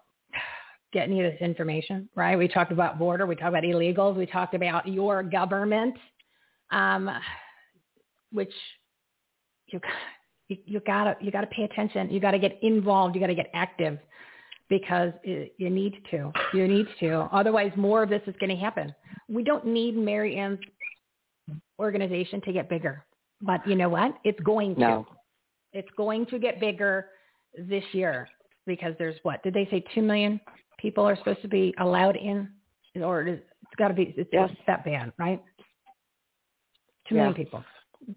getting 0.94 1.16
you 1.16 1.24
this 1.24 1.40
information, 1.40 2.10
right? 2.16 2.38
We 2.38 2.48
talked 2.48 2.74
about 2.74 3.00
border, 3.00 3.26
we 3.26 3.36
talked 3.36 3.50
about 3.50 3.64
illegals, 3.64 4.18
we 4.18 4.26
talked 4.26 4.54
about 4.54 4.86
your 4.88 5.24
government, 5.24 5.96
um, 6.72 7.10
which 8.32 8.54
you 9.68 9.80
you, 10.50 10.58
you 10.66 10.82
gotta 10.82 11.16
you 11.22 11.32
gotta 11.32 11.48
pay 11.48 11.64
attention. 11.64 12.10
You 12.10 12.20
gotta 12.20 12.40
get 12.40 12.60
involved. 12.62 13.16
You 13.16 13.22
gotta 13.22 13.36
get 13.36 13.50
active 13.54 13.98
because 14.72 15.12
it, 15.24 15.54
you 15.58 15.70
need 15.70 16.02
to. 16.10 16.32
You 16.54 16.66
need 16.66 16.88
to. 17.02 17.28
Otherwise, 17.34 17.74
more 17.76 18.02
of 18.04 18.10
this 18.10 18.22
is 18.26 18.34
going 18.40 18.50
to 18.50 18.56
happen. 18.56 18.96
We 19.28 19.44
don't 19.44 19.66
need 19.66 19.98
Mary 19.98 20.38
Ann's 20.38 20.60
organization 21.78 22.40
to 22.42 22.54
get 22.54 22.70
bigger, 22.70 23.04
but 23.42 23.68
you 23.68 23.76
know 23.76 23.90
what? 23.90 24.14
It's 24.24 24.40
going 24.40 24.76
to. 24.76 24.82
No. 24.82 25.08
It's 25.74 25.90
going 25.98 26.26
to 26.28 26.40
get 26.40 26.62
bigger 26.62 27.08
this 27.58 27.84
year 27.92 28.30
because 28.66 28.94
there's 28.98 29.16
what 29.24 29.44
did 29.44 29.54
they 29.54 29.68
say 29.70 29.84
two 29.94 30.02
million 30.02 30.40
people 30.80 31.04
are 31.04 31.18
supposed 31.18 31.42
to 31.42 31.50
be 31.50 31.74
allowed 31.80 32.16
in, 32.16 32.48
or 32.96 33.24
it's 33.24 33.44
got 33.78 33.90
to 33.90 33.94
be 33.94 34.14
it's 34.16 34.30
yes. 34.32 34.50
that 34.68 34.86
ban, 34.86 35.12
right? 35.20 35.42
Two 37.10 37.16
million 37.16 37.34
yeah. 37.34 37.44
people. 37.44 37.64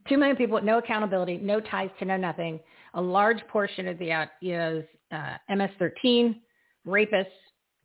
Two 0.08 0.18
million 0.18 0.36
people 0.36 0.55
with 0.55 0.65
no 0.65 0.78
accountability, 0.78 1.36
no 1.36 1.58
ties 1.58 1.91
to 1.99 2.05
no 2.05 2.16
nothing. 2.16 2.60
A 2.94 3.00
large 3.00 3.44
portion 3.49 3.89
of 3.89 3.99
that 3.99 4.33
is 4.41 4.84
uh, 5.15 5.55
MS-13, 5.55 6.36
rapists. 6.86 7.26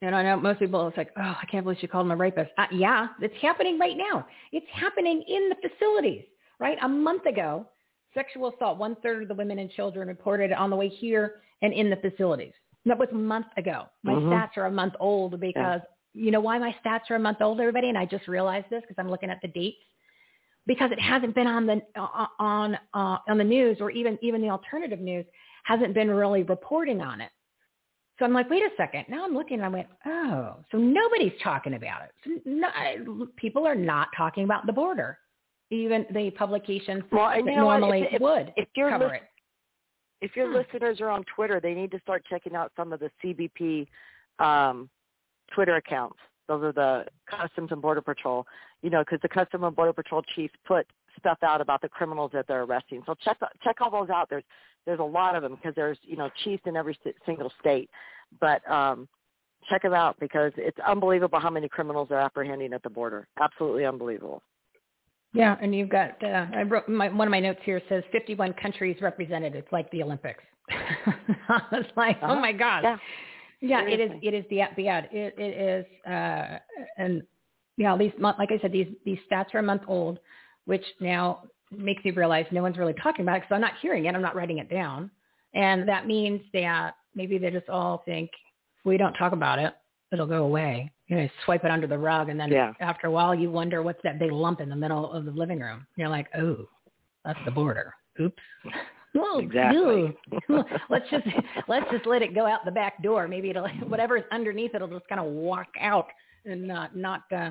And 0.02 0.16
I 0.16 0.24
know 0.24 0.38
most 0.38 0.60
people, 0.60 0.88
it's 0.88 0.98
like, 0.98 1.12
oh, 1.18 1.36
I 1.42 1.46
can't 1.52 1.64
believe 1.64 1.80
she 1.82 1.88
called 1.88 2.06
him 2.06 2.12
a 2.12 2.16
rapist. 2.16 2.52
Uh, 2.58 2.66
yeah, 2.72 3.08
it's 3.22 3.36
happening 3.42 3.78
right 3.78 3.98
now. 3.98 4.26
It's 4.52 4.66
happening 4.74 5.24
in 5.28 5.50
the 5.50 5.70
facilities, 5.70 6.24
right? 6.60 6.78
A 6.82 6.88
month 6.88 7.26
ago, 7.26 7.68
sexual 8.14 8.54
assault, 8.54 8.78
one 8.78 8.96
third 9.04 9.24
of 9.24 9.28
the 9.28 9.36
women 9.36 9.60
and 9.60 9.70
children 9.72 10.08
reported 10.08 10.52
on 10.54 10.70
the 10.70 10.76
way 10.76 10.88
here 10.88 11.36
and 11.62 11.74
in 11.74 11.90
the 11.90 11.98
facilities. 11.98 12.54
That 12.86 12.98
was 12.98 13.10
a 13.12 13.16
month 13.16 13.48
ago. 13.58 13.84
My 14.04 14.14
mm-hmm. 14.14 14.30
stats 14.30 14.58
are 14.58 14.66
a 14.66 14.72
month 14.72 14.94
old 15.00 15.40
because 15.40 15.82
yeah. 16.14 16.24
you 16.24 16.32
know 16.32 16.40
why 16.40 16.58
my 16.58 16.74
stats 16.84 17.10
are 17.10 17.16
a 17.16 17.20
month 17.20 17.42
old, 17.42 17.60
everybody? 17.60 17.90
And 17.90 17.98
I 17.98 18.06
just 18.06 18.28
realized 18.28 18.68
this 18.70 18.82
because 18.88 18.96
I'm 18.98 19.10
looking 19.10 19.30
at 19.30 19.40
the 19.42 19.50
dates 19.50 19.78
because 20.66 20.92
it 20.92 21.00
hasn't 21.00 21.36
been 21.36 21.48
on 21.48 21.66
the 21.66 21.82
uh, 22.00 22.28
on 22.40 22.76
uh, 22.94 23.18
on 23.28 23.38
the 23.38 23.44
news 23.44 23.78
or 23.82 23.92
even 23.92 24.18
even 24.22 24.42
the 24.42 24.50
alternative 24.50 25.00
news 25.00 25.26
hasn't 25.64 25.94
been 25.94 26.10
really 26.10 26.44
reporting 26.44 27.02
on 27.02 27.22
it. 27.22 27.32
So 28.18 28.26
I'm 28.26 28.34
like, 28.34 28.50
wait 28.50 28.64
a 28.64 28.70
second. 28.76 29.06
Now 29.08 29.24
I'm 29.26 29.34
looking 29.34 29.58
and 29.58 29.66
I 29.66 29.70
went, 29.70 29.88
oh, 30.06 30.58
so 30.72 30.78
nobody's 30.78 31.32
talking 31.42 31.76
about 31.76 32.02
it. 32.04 32.12
So 32.24 32.32
no, 32.46 33.28
people 33.38 33.66
are 33.66 33.76
not 33.76 34.10
talking 34.16 34.44
about 34.44 34.66
the 34.66 34.74
border. 34.74 35.18
Even 35.72 36.06
the 36.14 36.32
publications 36.32 37.04
well, 37.12 37.30
that 37.30 37.46
normally 37.46 38.02
if, 38.02 38.14
if, 38.14 38.22
would 38.22 38.52
if 38.58 38.68
you're 38.76 38.90
cover 38.90 39.14
it 39.14 39.24
if 40.22 40.36
your 40.36 40.48
Hmm. 40.48 40.56
listeners 40.56 41.02
are 41.02 41.10
on 41.10 41.24
Twitter, 41.36 41.60
they 41.60 41.74
need 41.74 41.92
to 41.92 42.00
start 42.00 42.26
checking 42.30 42.56
out 42.56 42.72
some 42.76 42.94
of 42.94 43.00
the 43.00 43.12
CBP 43.24 43.88
um, 44.40 44.90
Twitter 45.52 45.76
accounts. 45.76 46.18
Those 46.48 46.64
are 46.64 46.72
the 46.72 47.06
Customs 47.30 47.72
and 47.72 47.82
Border 47.82 48.02
Patrol, 48.02 48.46
you 48.82 48.90
know, 48.90 49.02
because 49.02 49.20
the 49.22 49.30
Customs 49.30 49.64
and 49.64 49.76
Border 49.76 49.94
Patrol 49.94 50.24
chief 50.36 50.52
put 50.66 50.88
stuff 51.18 51.38
out 51.44 51.62
about 51.62 51.82
the 51.82 51.90
criminals 51.90 52.32
that 52.34 52.46
they're 52.48 52.64
arresting. 52.64 53.02
So 53.06 53.16
check 53.24 53.38
check 53.64 53.78
all 53.82 53.92
those 53.92 54.10
out. 54.10 54.30
There's 54.30 54.44
there's 54.86 55.00
a 55.00 55.04
lot 55.04 55.36
of 55.36 55.44
them 55.44 55.56
because 55.56 55.76
there's 55.76 55.98
you 56.04 56.18
know 56.18 56.30
chiefs 56.44 56.64
in 56.66 56.76
every 56.76 56.98
single 57.26 57.52
state, 57.60 57.90
but 58.40 58.70
um, 58.70 59.08
check 59.70 59.84
them 59.84 59.94
out 59.94 60.16
because 60.20 60.52
it's 60.58 60.78
unbelievable 60.88 61.40
how 61.40 61.50
many 61.50 61.70
criminals 61.70 62.10
they're 62.10 62.20
apprehending 62.20 62.74
at 62.74 62.84
the 62.84 62.90
border. 62.90 63.28
Absolutely 63.42 63.86
unbelievable. 63.86 64.42
Yeah, 65.34 65.58
and 65.62 65.76
you've 65.76 65.90
got 65.90 66.22
uh, 66.24 66.48
I 66.54 66.64
wrote 66.64 66.90
my, 66.90 67.10
one 67.10 67.28
of 67.28 67.32
my 67.32 67.40
notes 67.40 67.60
here 67.64 67.82
says 67.88 68.04
51 68.12 68.54
countries 68.54 68.98
represented. 69.02 69.56
It's 69.56 69.72
like 69.72 69.90
the 69.92 70.02
Olympics. 70.02 70.44
it's 71.72 71.90
like, 71.96 72.18
uh-huh. 72.18 72.34
oh 72.34 72.40
my 72.40 72.52
god. 72.52 72.84
Yeah, 72.84 72.98
yeah 73.62 73.82
it 73.88 74.00
is. 74.00 74.12
It 74.24 74.34
is 74.34 74.46
the 74.50 74.58
yeah. 74.78 75.04
It, 75.12 75.36
it 75.38 75.86
is, 75.86 76.12
uh, 76.12 76.58
and 76.98 77.22
yeah, 77.78 77.96
these 77.96 78.12
like 78.20 78.52
I 78.52 78.60
said, 78.62 78.72
these 78.72 78.88
these 79.06 79.20
stats 79.32 79.54
are 79.54 79.60
a 79.60 79.64
month 79.64 79.84
old, 79.88 80.20
which 80.70 80.86
now 81.00 81.42
makes 81.72 82.06
me 82.06 82.12
realize 82.12 82.46
no 82.52 82.62
one's 82.62 82.78
really 82.78 82.94
talking 83.02 83.24
about 83.24 83.38
it 83.38 83.40
because 83.42 83.56
I'm 83.56 83.62
not 83.62 83.74
hearing 83.82 84.06
it. 84.06 84.14
I'm 84.14 84.22
not 84.22 84.36
writing 84.36 84.60
it 84.60 84.70
down, 84.70 85.10
and 85.56 85.90
that 85.90 86.06
means 86.06 86.42
that 86.54 86.94
maybe 87.16 87.40
they 87.40 87.50
just 87.50 87.70
all 87.70 88.04
think 88.06 88.30
if 88.78 88.86
we 88.86 88.96
don't 88.96 89.14
talk 89.14 89.34
about 89.34 89.58
it, 89.58 89.74
it'll 90.14 90.28
go 90.28 90.44
away. 90.44 90.92
You 91.08 91.18
know, 91.18 91.30
swipe 91.44 91.66
it 91.66 91.72
under 91.72 91.88
the 91.88 91.98
rug, 91.98 92.30
and 92.30 92.40
then 92.40 92.52
yeah. 92.52 92.74
after 92.80 93.08
a 93.08 93.12
while, 93.12 93.34
you 93.34 93.50
wonder 93.50 93.82
what's 93.82 94.02
that 94.04 94.20
big 94.20 94.32
lump 94.32 94.62
in 94.62 94.70
the 94.70 94.76
middle 94.76 95.12
of 95.12 95.26
the 95.26 95.32
living 95.32 95.60
room. 95.60 95.88
You're 95.96 96.08
like, 96.08 96.28
oh, 96.38 96.68
that's 97.26 97.40
the 97.46 97.52
border. 97.52 97.96
Oops. 98.22 98.38
Oh, 99.18 99.40
exactly. 99.40 100.16
let's 100.90 101.10
just 101.10 101.26
let's 101.68 101.90
just 101.92 102.06
let 102.06 102.22
it 102.22 102.36
go 102.36 102.46
out 102.46 102.64
the 102.64 102.70
back 102.72 103.02
door. 103.02 103.28
Maybe 103.28 103.50
it'll 103.50 103.68
whatever's 103.88 104.24
underneath 104.32 104.76
it'll 104.76 104.88
just 104.88 105.08
kind 105.08 105.20
of 105.20 105.26
walk 105.26 105.70
out 105.82 106.06
and 106.46 106.68
not 106.68 106.96
not 106.96 107.24
uh, 107.36 107.50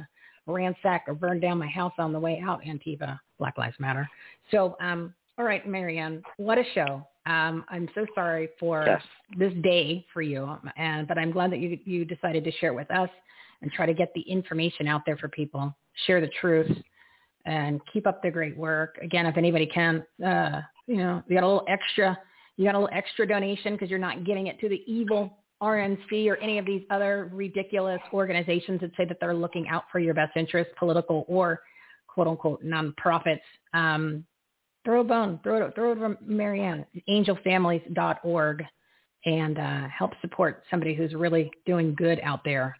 ransack 0.52 1.04
or 1.06 1.14
burn 1.14 1.40
down 1.40 1.58
my 1.58 1.68
house 1.68 1.92
on 1.98 2.12
the 2.12 2.20
way 2.20 2.42
out. 2.44 2.62
Antifa, 2.62 3.18
Black 3.38 3.58
Lives 3.58 3.76
Matter. 3.78 4.08
So, 4.50 4.76
um, 4.80 5.14
all 5.38 5.44
right, 5.44 5.66
Mary 5.66 5.98
Ann, 5.98 6.22
what 6.36 6.58
a 6.58 6.64
show. 6.74 7.06
Um, 7.26 7.64
I'm 7.68 7.88
so 7.94 8.06
sorry 8.14 8.48
for 8.58 8.84
yes. 8.86 9.02
this 9.38 9.52
day 9.62 10.04
for 10.12 10.22
you, 10.22 10.56
and 10.76 11.06
but 11.06 11.18
I'm 11.18 11.30
glad 11.30 11.52
that 11.52 11.58
you 11.58 11.78
you 11.84 12.04
decided 12.04 12.42
to 12.44 12.52
share 12.52 12.70
it 12.72 12.76
with 12.76 12.90
us 12.90 13.10
and 13.60 13.70
try 13.70 13.86
to 13.86 13.94
get 13.94 14.12
the 14.14 14.22
information 14.22 14.88
out 14.88 15.02
there 15.04 15.16
for 15.16 15.28
people. 15.28 15.74
Share 16.06 16.20
the 16.20 16.30
truth 16.40 16.70
and 17.44 17.80
keep 17.92 18.06
up 18.06 18.22
the 18.22 18.30
great 18.30 18.56
work. 18.56 18.98
Again, 19.02 19.26
if 19.26 19.36
anybody 19.36 19.66
can, 19.66 20.04
uh, 20.24 20.60
you 20.86 20.96
know, 20.96 21.22
you 21.26 21.36
got 21.36 21.44
a 21.44 21.46
little 21.46 21.66
extra, 21.68 22.18
you 22.56 22.64
got 22.64 22.74
a 22.74 22.78
little 22.78 22.96
extra 22.96 23.26
donation 23.26 23.74
because 23.74 23.90
you're 23.90 23.98
not 23.98 24.24
getting 24.24 24.46
it 24.46 24.58
to 24.60 24.68
the 24.68 24.82
evil 24.86 25.38
RNC 25.62 26.28
or 26.28 26.36
any 26.36 26.58
of 26.58 26.66
these 26.66 26.82
other 26.90 27.30
ridiculous 27.32 28.00
organizations 28.12 28.80
that 28.80 28.90
say 28.96 29.04
that 29.04 29.18
they're 29.20 29.34
looking 29.34 29.68
out 29.68 29.84
for 29.90 29.98
your 29.98 30.14
best 30.14 30.36
interest, 30.36 30.70
political 30.78 31.24
or 31.28 31.60
quote 32.06 32.28
unquote 32.28 32.64
nonprofits. 32.64 33.40
Um, 33.74 34.24
throw 34.84 35.00
a 35.00 35.04
bone, 35.04 35.40
throw 35.42 35.66
it, 35.66 35.74
throw 35.74 35.92
it 35.92 35.94
to 35.96 36.16
Mary 36.24 36.62
Ann, 36.62 36.86
angelfamilies.org 37.08 38.64
and 39.24 39.58
uh, 39.58 39.88
help 39.88 40.12
support 40.20 40.62
somebody 40.70 40.94
who's 40.94 41.12
really 41.14 41.50
doing 41.66 41.94
good 41.94 42.20
out 42.22 42.40
there 42.44 42.76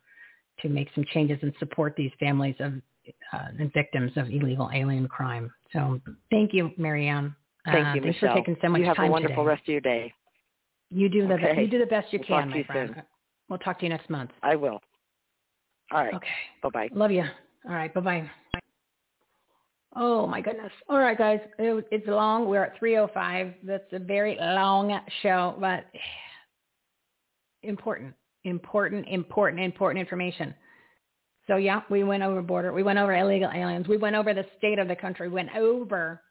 to 0.61 0.69
make 0.69 0.89
some 0.95 1.05
changes 1.13 1.39
and 1.43 1.53
support 1.59 1.95
these 1.97 2.11
families 2.19 2.55
of 2.61 2.75
uh, 3.33 3.47
and 3.59 3.73
victims 3.73 4.13
of 4.17 4.29
illegal 4.29 4.71
alien 4.73 5.09
crime. 5.09 5.51
So 5.73 6.01
thank 6.31 6.53
you, 6.53 6.71
Mary 6.77 7.09
Ann. 7.09 7.35
Thank 7.65 7.87
uh, 7.87 7.95
you, 7.95 8.03
thanks 8.03 8.17
Michele. 8.17 8.35
for 8.35 8.41
taking 8.41 8.57
so 8.63 8.69
much 8.69 8.81
you 8.81 8.87
have 8.87 8.97
time 8.97 9.09
a 9.09 9.13
wonderful 9.13 9.45
today. 9.45 9.49
rest 9.49 9.63
of 9.63 9.69
your 9.69 9.81
day. 9.81 10.13
You 10.91 11.09
do 11.09 11.27
the 11.29 11.35
okay. 11.35 11.61
you 11.61 11.69
do 11.69 11.79
the 11.79 11.87
best 11.87 12.13
you 12.13 12.19
we'll 12.19 12.41
can, 12.41 12.51
my 12.51 12.57
you 12.57 12.65
friend. 12.65 12.93
Soon. 12.95 13.03
We'll 13.49 13.59
talk 13.59 13.79
to 13.81 13.85
you 13.85 13.91
next 13.91 14.09
month. 14.09 14.31
I 14.43 14.57
will. 14.57 14.81
All 15.93 16.05
right. 16.05 16.15
Okay. 16.15 16.27
Bye 16.63 16.69
bye. 16.73 16.89
Love 16.93 17.11
you. 17.11 17.25
All 17.67 17.75
right. 17.75 17.93
Bye 17.93 18.01
bye. 18.01 18.31
Oh 19.97 20.27
my 20.27 20.41
goodness. 20.41 20.73
All 20.89 20.99
right, 20.99 21.17
guys. 21.17 21.41
It, 21.59 21.87
it's 21.91 22.07
long. 22.07 22.49
We're 22.49 22.65
at 22.65 22.81
3:05. 22.81 23.55
That's 23.65 23.93
a 23.93 23.99
very 23.99 24.37
long 24.41 24.99
show, 25.23 25.57
but 25.59 25.85
important, 27.63 28.15
important, 28.45 29.07
important, 29.09 29.63
important 29.63 30.01
information. 30.01 30.55
So 31.47 31.57
yeah, 31.57 31.81
we 31.89 32.05
went 32.05 32.23
over 32.23 32.43
border. 32.43 32.73
We 32.73 32.83
went 32.83 32.99
over 32.99 33.15
illegal 33.15 33.51
aliens. 33.55 33.89
We 33.89 33.97
went 33.97 34.15
over 34.15 34.35
the 34.35 34.45
state 34.59 34.79
of 34.79 34.89
the 34.89 34.97
country. 34.97 35.29
We 35.29 35.35
went 35.35 35.57
over 35.57 36.23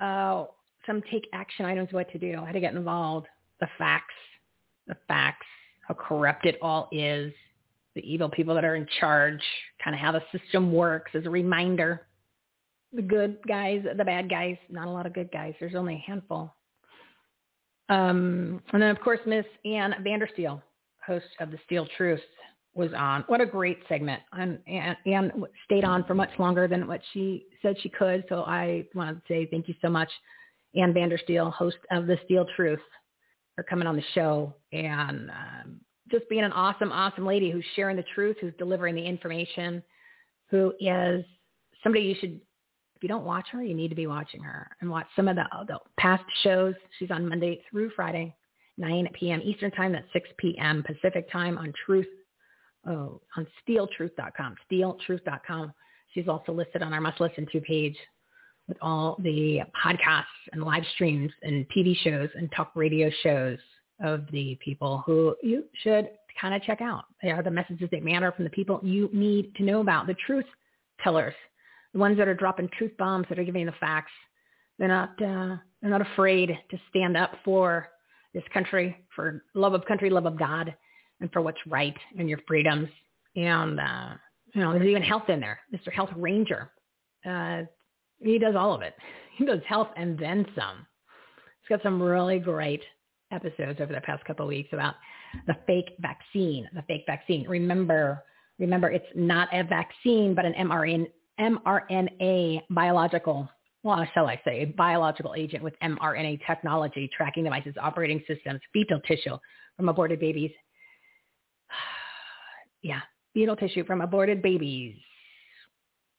uh, 0.00 0.46
some 0.86 1.02
take 1.10 1.28
action 1.32 1.64
items. 1.64 1.92
What 1.92 2.10
to 2.12 2.18
do? 2.18 2.42
How 2.44 2.52
to 2.52 2.60
get 2.60 2.74
involved. 2.74 3.26
The 3.60 3.68
facts. 3.78 4.14
The 4.86 4.96
facts. 5.08 5.46
How 5.86 5.94
corrupt 5.94 6.46
it 6.46 6.58
all 6.62 6.88
is. 6.92 7.32
The 7.94 8.02
evil 8.02 8.28
people 8.28 8.54
that 8.54 8.64
are 8.64 8.76
in 8.76 8.86
charge. 9.00 9.42
Kind 9.82 9.94
of 9.94 10.00
how 10.00 10.12
the 10.12 10.22
system 10.36 10.72
works. 10.72 11.12
As 11.14 11.26
a 11.26 11.30
reminder. 11.30 12.06
The 12.92 13.02
good 13.02 13.38
guys, 13.48 13.82
the 13.96 14.04
bad 14.04 14.28
guys. 14.28 14.56
Not 14.68 14.86
a 14.86 14.90
lot 14.90 15.06
of 15.06 15.14
good 15.14 15.30
guys. 15.32 15.54
There's 15.58 15.74
only 15.74 15.94
a 15.94 16.10
handful. 16.10 16.54
Um, 17.88 18.62
and 18.72 18.82
then 18.82 18.90
of 18.90 19.00
course 19.00 19.20
Miss 19.26 19.44
Ann 19.64 19.94
Vandersteel, 20.02 20.62
host 21.04 21.26
of 21.40 21.50
the 21.50 21.58
Steel 21.66 21.86
Truth 21.96 22.20
was 22.74 22.90
on. 22.96 23.24
What 23.26 23.40
a 23.40 23.46
great 23.46 23.78
segment. 23.88 24.22
And, 24.32 24.58
and, 24.66 24.96
and 25.04 25.32
stayed 25.66 25.84
on 25.84 26.04
for 26.04 26.14
much 26.14 26.30
longer 26.38 26.66
than 26.66 26.86
what 26.86 27.00
she 27.12 27.46
said 27.60 27.76
she 27.82 27.90
could. 27.90 28.24
So 28.28 28.44
I 28.44 28.86
want 28.94 29.16
to 29.16 29.22
say 29.28 29.46
thank 29.50 29.68
you 29.68 29.74
so 29.82 29.90
much, 29.90 30.10
Ann 30.74 30.92
Vandersteel, 30.92 31.52
host 31.52 31.76
of 31.90 32.06
The 32.06 32.18
Steel 32.24 32.46
Truth, 32.56 32.80
for 33.54 33.62
coming 33.64 33.86
on 33.86 33.96
the 33.96 34.04
show 34.14 34.54
and 34.72 35.30
um, 35.30 35.80
just 36.10 36.28
being 36.28 36.44
an 36.44 36.52
awesome, 36.52 36.90
awesome 36.90 37.26
lady 37.26 37.50
who's 37.50 37.64
sharing 37.76 37.96
the 37.96 38.04
truth, 38.14 38.36
who's 38.40 38.54
delivering 38.58 38.94
the 38.94 39.04
information, 39.04 39.82
who 40.50 40.72
is 40.80 41.24
somebody 41.82 42.04
you 42.04 42.14
should, 42.20 42.40
if 42.96 43.02
you 43.02 43.08
don't 43.08 43.24
watch 43.24 43.46
her, 43.52 43.62
you 43.62 43.74
need 43.74 43.88
to 43.88 43.94
be 43.94 44.06
watching 44.06 44.42
her 44.42 44.70
and 44.80 44.90
watch 44.90 45.06
some 45.16 45.28
of 45.28 45.36
the, 45.36 45.44
the 45.66 45.78
past 45.98 46.24
shows. 46.42 46.74
She's 46.98 47.10
on 47.10 47.28
Monday 47.28 47.62
through 47.70 47.90
Friday, 47.94 48.34
9 48.78 49.08
p.m. 49.18 49.40
Eastern 49.44 49.70
Time. 49.72 49.92
That's 49.92 50.06
6 50.12 50.28
p.m. 50.38 50.82
Pacific 50.86 51.30
Time 51.30 51.58
on 51.58 51.72
Truth 51.84 52.06
oh, 52.86 53.20
on 53.36 53.46
steeltruth.com, 53.66 54.56
steeltruth.com. 54.70 55.72
She's 56.12 56.28
also 56.28 56.52
listed 56.52 56.82
on 56.82 56.92
our 56.92 57.00
must 57.00 57.20
listen 57.20 57.46
to 57.52 57.60
page 57.60 57.96
with 58.68 58.76
all 58.80 59.16
the 59.20 59.60
podcasts 59.84 60.24
and 60.52 60.62
live 60.62 60.84
streams 60.94 61.30
and 61.42 61.66
TV 61.76 61.96
shows 61.96 62.28
and 62.34 62.50
talk 62.56 62.72
radio 62.74 63.10
shows 63.22 63.58
of 64.02 64.24
the 64.32 64.58
people 64.64 65.02
who 65.06 65.34
you 65.42 65.64
should 65.82 66.08
kind 66.40 66.54
of 66.54 66.62
check 66.62 66.80
out. 66.80 67.04
They 67.22 67.30
are 67.30 67.42
the 67.42 67.50
messages 67.50 67.88
that 67.90 68.02
matter 68.02 68.32
from 68.32 68.44
the 68.44 68.50
people 68.50 68.80
you 68.82 69.08
need 69.12 69.54
to 69.56 69.62
know 69.62 69.80
about, 69.80 70.06
the 70.06 70.16
truth 70.26 70.46
tellers, 71.02 71.34
the 71.92 71.98
ones 71.98 72.16
that 72.18 72.28
are 72.28 72.34
dropping 72.34 72.68
truth 72.76 72.92
bombs 72.98 73.26
that 73.28 73.38
are 73.38 73.44
giving 73.44 73.66
the 73.66 73.72
facts. 73.72 74.12
They're 74.78 74.88
not, 74.88 75.10
uh, 75.22 75.56
they're 75.80 75.90
not 75.90 76.00
afraid 76.00 76.56
to 76.70 76.80
stand 76.88 77.16
up 77.16 77.32
for 77.44 77.88
this 78.34 78.44
country, 78.52 78.96
for 79.14 79.44
love 79.54 79.74
of 79.74 79.84
country, 79.84 80.10
love 80.10 80.26
of 80.26 80.38
God, 80.38 80.74
and 81.20 81.30
for 81.32 81.42
what's 81.42 81.58
right 81.66 81.96
and 82.18 82.28
your 82.28 82.40
freedoms. 82.46 82.88
And, 83.36 83.78
uh, 83.78 84.14
you 84.54 84.60
know, 84.60 84.72
there's 84.72 84.86
even 84.86 85.02
health 85.02 85.28
in 85.28 85.40
there. 85.40 85.60
Mr. 85.74 85.92
Health 85.92 86.10
Ranger. 86.16 86.70
Uh, 87.24 87.62
he 88.22 88.38
does 88.38 88.54
all 88.56 88.74
of 88.74 88.82
it. 88.82 88.94
He 89.36 89.46
does 89.46 89.60
health 89.66 89.88
and 89.96 90.18
then 90.18 90.44
some. 90.54 90.86
He's 91.62 91.68
got 91.70 91.82
some 91.82 92.00
really 92.02 92.38
great 92.38 92.82
episodes 93.32 93.80
over 93.80 93.90
the 93.90 94.00
past 94.02 94.22
couple 94.26 94.44
of 94.44 94.48
weeks 94.50 94.68
about 94.72 94.94
the 95.46 95.54
fake 95.66 95.96
vaccine, 96.00 96.68
the 96.74 96.82
fake 96.82 97.04
vaccine. 97.06 97.48
Remember, 97.48 98.22
remember 98.58 98.90
it's 98.90 99.06
not 99.14 99.48
a 99.52 99.64
vaccine, 99.64 100.34
but 100.34 100.44
an 100.44 100.52
mRNA, 100.52 101.06
mRNA 101.40 102.60
biological, 102.68 103.48
well, 103.82 104.06
shall 104.12 104.26
I 104.26 104.40
say, 104.44 104.62
a 104.62 104.64
biological 104.66 105.34
agent 105.34 105.64
with 105.64 105.74
mRNA 105.82 106.40
technology, 106.46 107.08
tracking 107.16 107.44
devices, 107.44 107.74
operating 107.80 108.22
systems, 108.28 108.60
fetal 108.72 109.00
tissue 109.00 109.38
from 109.76 109.88
aborted 109.88 110.20
babies. 110.20 110.50
yeah, 112.82 113.00
fetal 113.34 113.56
tissue 113.56 113.84
from 113.84 114.02
aborted 114.02 114.42
babies. 114.42 114.94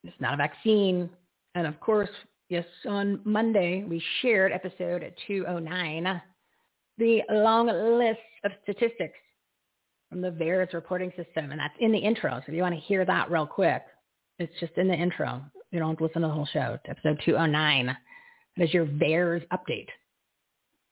It's 0.03 0.19
not 0.19 0.33
a 0.33 0.37
vaccine. 0.37 1.09
And 1.55 1.67
of 1.67 1.79
course, 1.79 2.09
yes, 2.49 2.65
on 2.87 3.19
Monday, 3.23 3.83
we 3.87 4.03
shared 4.21 4.51
episode 4.51 5.13
209, 5.27 6.21
the 6.97 7.21
long 7.31 7.67
list 7.67 8.19
of 8.43 8.51
statistics 8.63 9.17
from 10.09 10.21
the 10.21 10.31
VAERS 10.31 10.73
reporting 10.73 11.11
system. 11.15 11.51
And 11.51 11.59
that's 11.59 11.73
in 11.79 11.91
the 11.91 11.97
intro. 11.97 12.31
So 12.37 12.43
if 12.47 12.53
you 12.53 12.61
want 12.61 12.75
to 12.75 12.81
hear 12.81 13.05
that 13.05 13.31
real 13.31 13.47
quick, 13.47 13.83
it's 14.39 14.53
just 14.59 14.73
in 14.77 14.87
the 14.87 14.93
intro. 14.93 15.41
You 15.71 15.79
don't 15.79 15.89
have 15.89 15.97
to 15.97 16.03
listen 16.03 16.21
to 16.21 16.27
the 16.27 16.33
whole 16.33 16.47
show. 16.51 16.77
It's 16.77 16.83
episode 16.87 17.21
209. 17.25 17.97
That 18.57 18.63
is 18.63 18.73
your 18.73 18.85
VAERS 18.85 19.45
update 19.47 19.87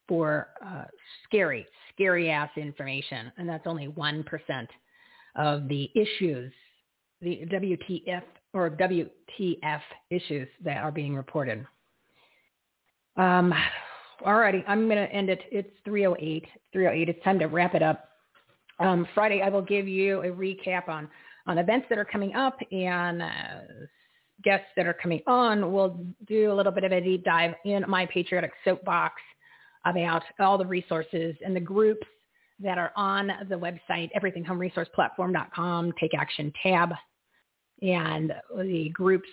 for 0.07 0.49
uh, 0.65 0.85
scary, 1.23 1.65
scary 1.93 2.29
ass 2.29 2.49
information. 2.57 3.31
And 3.37 3.47
that's 3.47 3.67
only 3.67 3.87
1% 3.87 4.67
of 5.35 5.67
the 5.67 5.89
issues, 5.95 6.51
the 7.21 7.41
WTF 7.51 8.23
or 8.53 8.69
WTF 8.69 9.81
issues 10.09 10.47
that 10.63 10.77
are 10.77 10.91
being 10.91 11.15
reported. 11.15 11.65
Um, 13.17 13.53
alrighty, 14.25 14.63
I'm 14.67 14.87
going 14.87 14.97
to 14.97 15.11
end 15.13 15.29
it. 15.29 15.41
It's 15.51 15.69
308. 15.85 16.45
308. 16.73 17.09
It's 17.09 17.23
time 17.23 17.39
to 17.39 17.45
wrap 17.45 17.75
it 17.75 17.83
up. 17.83 18.09
Um, 18.79 19.07
Friday, 19.13 19.41
I 19.41 19.49
will 19.49 19.61
give 19.61 19.87
you 19.87 20.21
a 20.21 20.27
recap 20.27 20.89
on, 20.89 21.07
on 21.47 21.57
events 21.57 21.87
that 21.89 21.97
are 21.97 22.05
coming 22.05 22.35
up 22.35 22.57
and 22.71 23.21
uh, 23.21 23.27
guests 24.43 24.67
that 24.75 24.87
are 24.87 24.93
coming 24.93 25.21
on. 25.27 25.71
We'll 25.71 26.03
do 26.27 26.51
a 26.51 26.55
little 26.55 26.71
bit 26.71 26.83
of 26.83 26.91
a 26.91 26.99
deep 26.99 27.23
dive 27.23 27.53
in 27.63 27.85
my 27.87 28.05
patriotic 28.07 28.51
soapbox 28.65 29.21
about 29.85 30.23
all 30.39 30.57
the 30.57 30.65
resources 30.65 31.35
and 31.45 31.55
the 31.55 31.61
groups 31.61 32.05
that 32.59 32.77
are 32.77 32.91
on 32.95 33.31
the 33.49 33.55
website, 33.55 34.09
everythinghomeresourceplatform.com, 34.15 35.93
Take 35.99 36.11
Action 36.13 36.53
tab, 36.61 36.91
and 37.81 38.33
the 38.57 38.89
groups, 38.89 39.29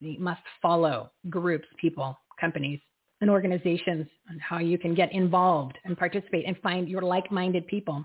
the 0.00 0.16
must 0.18 0.42
follow 0.60 1.10
groups, 1.30 1.66
people, 1.80 2.18
companies, 2.40 2.80
and 3.20 3.30
organizations 3.30 4.06
on 4.30 4.38
how 4.38 4.58
you 4.58 4.78
can 4.78 4.94
get 4.94 5.12
involved 5.12 5.78
and 5.84 5.96
participate 5.96 6.44
and 6.46 6.56
find 6.58 6.88
your 6.88 7.02
like-minded 7.02 7.66
people 7.66 8.04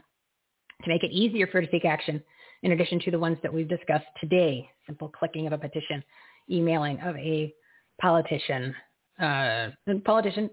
to 0.83 0.89
make 0.89 1.03
it 1.03 1.11
easier 1.11 1.47
for 1.47 1.59
you 1.59 1.67
to 1.67 1.71
take 1.71 1.85
action 1.85 2.21
in 2.63 2.71
addition 2.71 2.99
to 3.01 3.11
the 3.11 3.19
ones 3.19 3.37
that 3.43 3.53
we've 3.53 3.67
discussed 3.67 4.05
today, 4.19 4.69
simple 4.85 5.09
clicking 5.09 5.47
of 5.47 5.53
a 5.53 5.57
petition, 5.57 6.03
emailing 6.49 6.99
of 7.01 7.15
a 7.17 7.53
politician, 7.99 8.73
uh, 9.19 9.69
politician, 10.05 10.49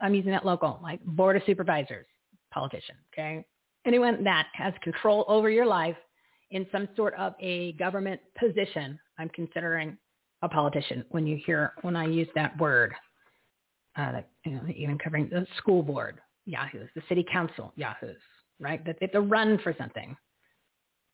I'm 0.00 0.14
using 0.14 0.30
that 0.30 0.44
local, 0.44 0.78
like 0.82 1.02
board 1.04 1.36
of 1.36 1.42
supervisors, 1.46 2.06
politician, 2.52 2.96
okay? 3.12 3.44
Anyone 3.86 4.24
that 4.24 4.48
has 4.54 4.74
control 4.82 5.24
over 5.28 5.50
your 5.50 5.66
life 5.66 5.96
in 6.50 6.66
some 6.70 6.88
sort 6.96 7.14
of 7.14 7.34
a 7.40 7.72
government 7.72 8.20
position, 8.38 8.98
I'm 9.18 9.28
considering 9.30 9.96
a 10.42 10.48
politician 10.48 11.04
when 11.10 11.26
you 11.26 11.38
hear, 11.44 11.72
when 11.82 11.96
I 11.96 12.06
use 12.06 12.28
that 12.34 12.56
word. 12.58 12.94
Uh, 13.96 14.20
you 14.44 14.52
know, 14.52 14.60
even 14.76 14.98
covering 14.98 15.28
the 15.30 15.46
school 15.56 15.82
board, 15.82 16.20
yahoos, 16.44 16.88
the 16.94 17.02
city 17.08 17.24
council, 17.32 17.72
yahoos, 17.76 18.16
right? 18.60 18.84
That 18.84 18.96
they 19.00 19.06
have 19.06 19.12
to 19.12 19.22
run 19.22 19.58
for 19.62 19.74
something. 19.78 20.14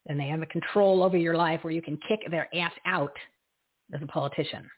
And 0.09 0.19
they 0.19 0.27
have 0.27 0.43
a 0.43 0.47
control 0.47 1.05
over 1.05 1.17
your 1.17 1.37
life 1.37 1.63
where 1.63 1.73
you 1.73 1.81
can 1.81 1.97
kick 2.09 2.21
their 2.29 2.49
ass 2.57 2.73
out 2.85 3.15
as 3.95 4.03
a 4.03 4.07
politician. 4.07 4.69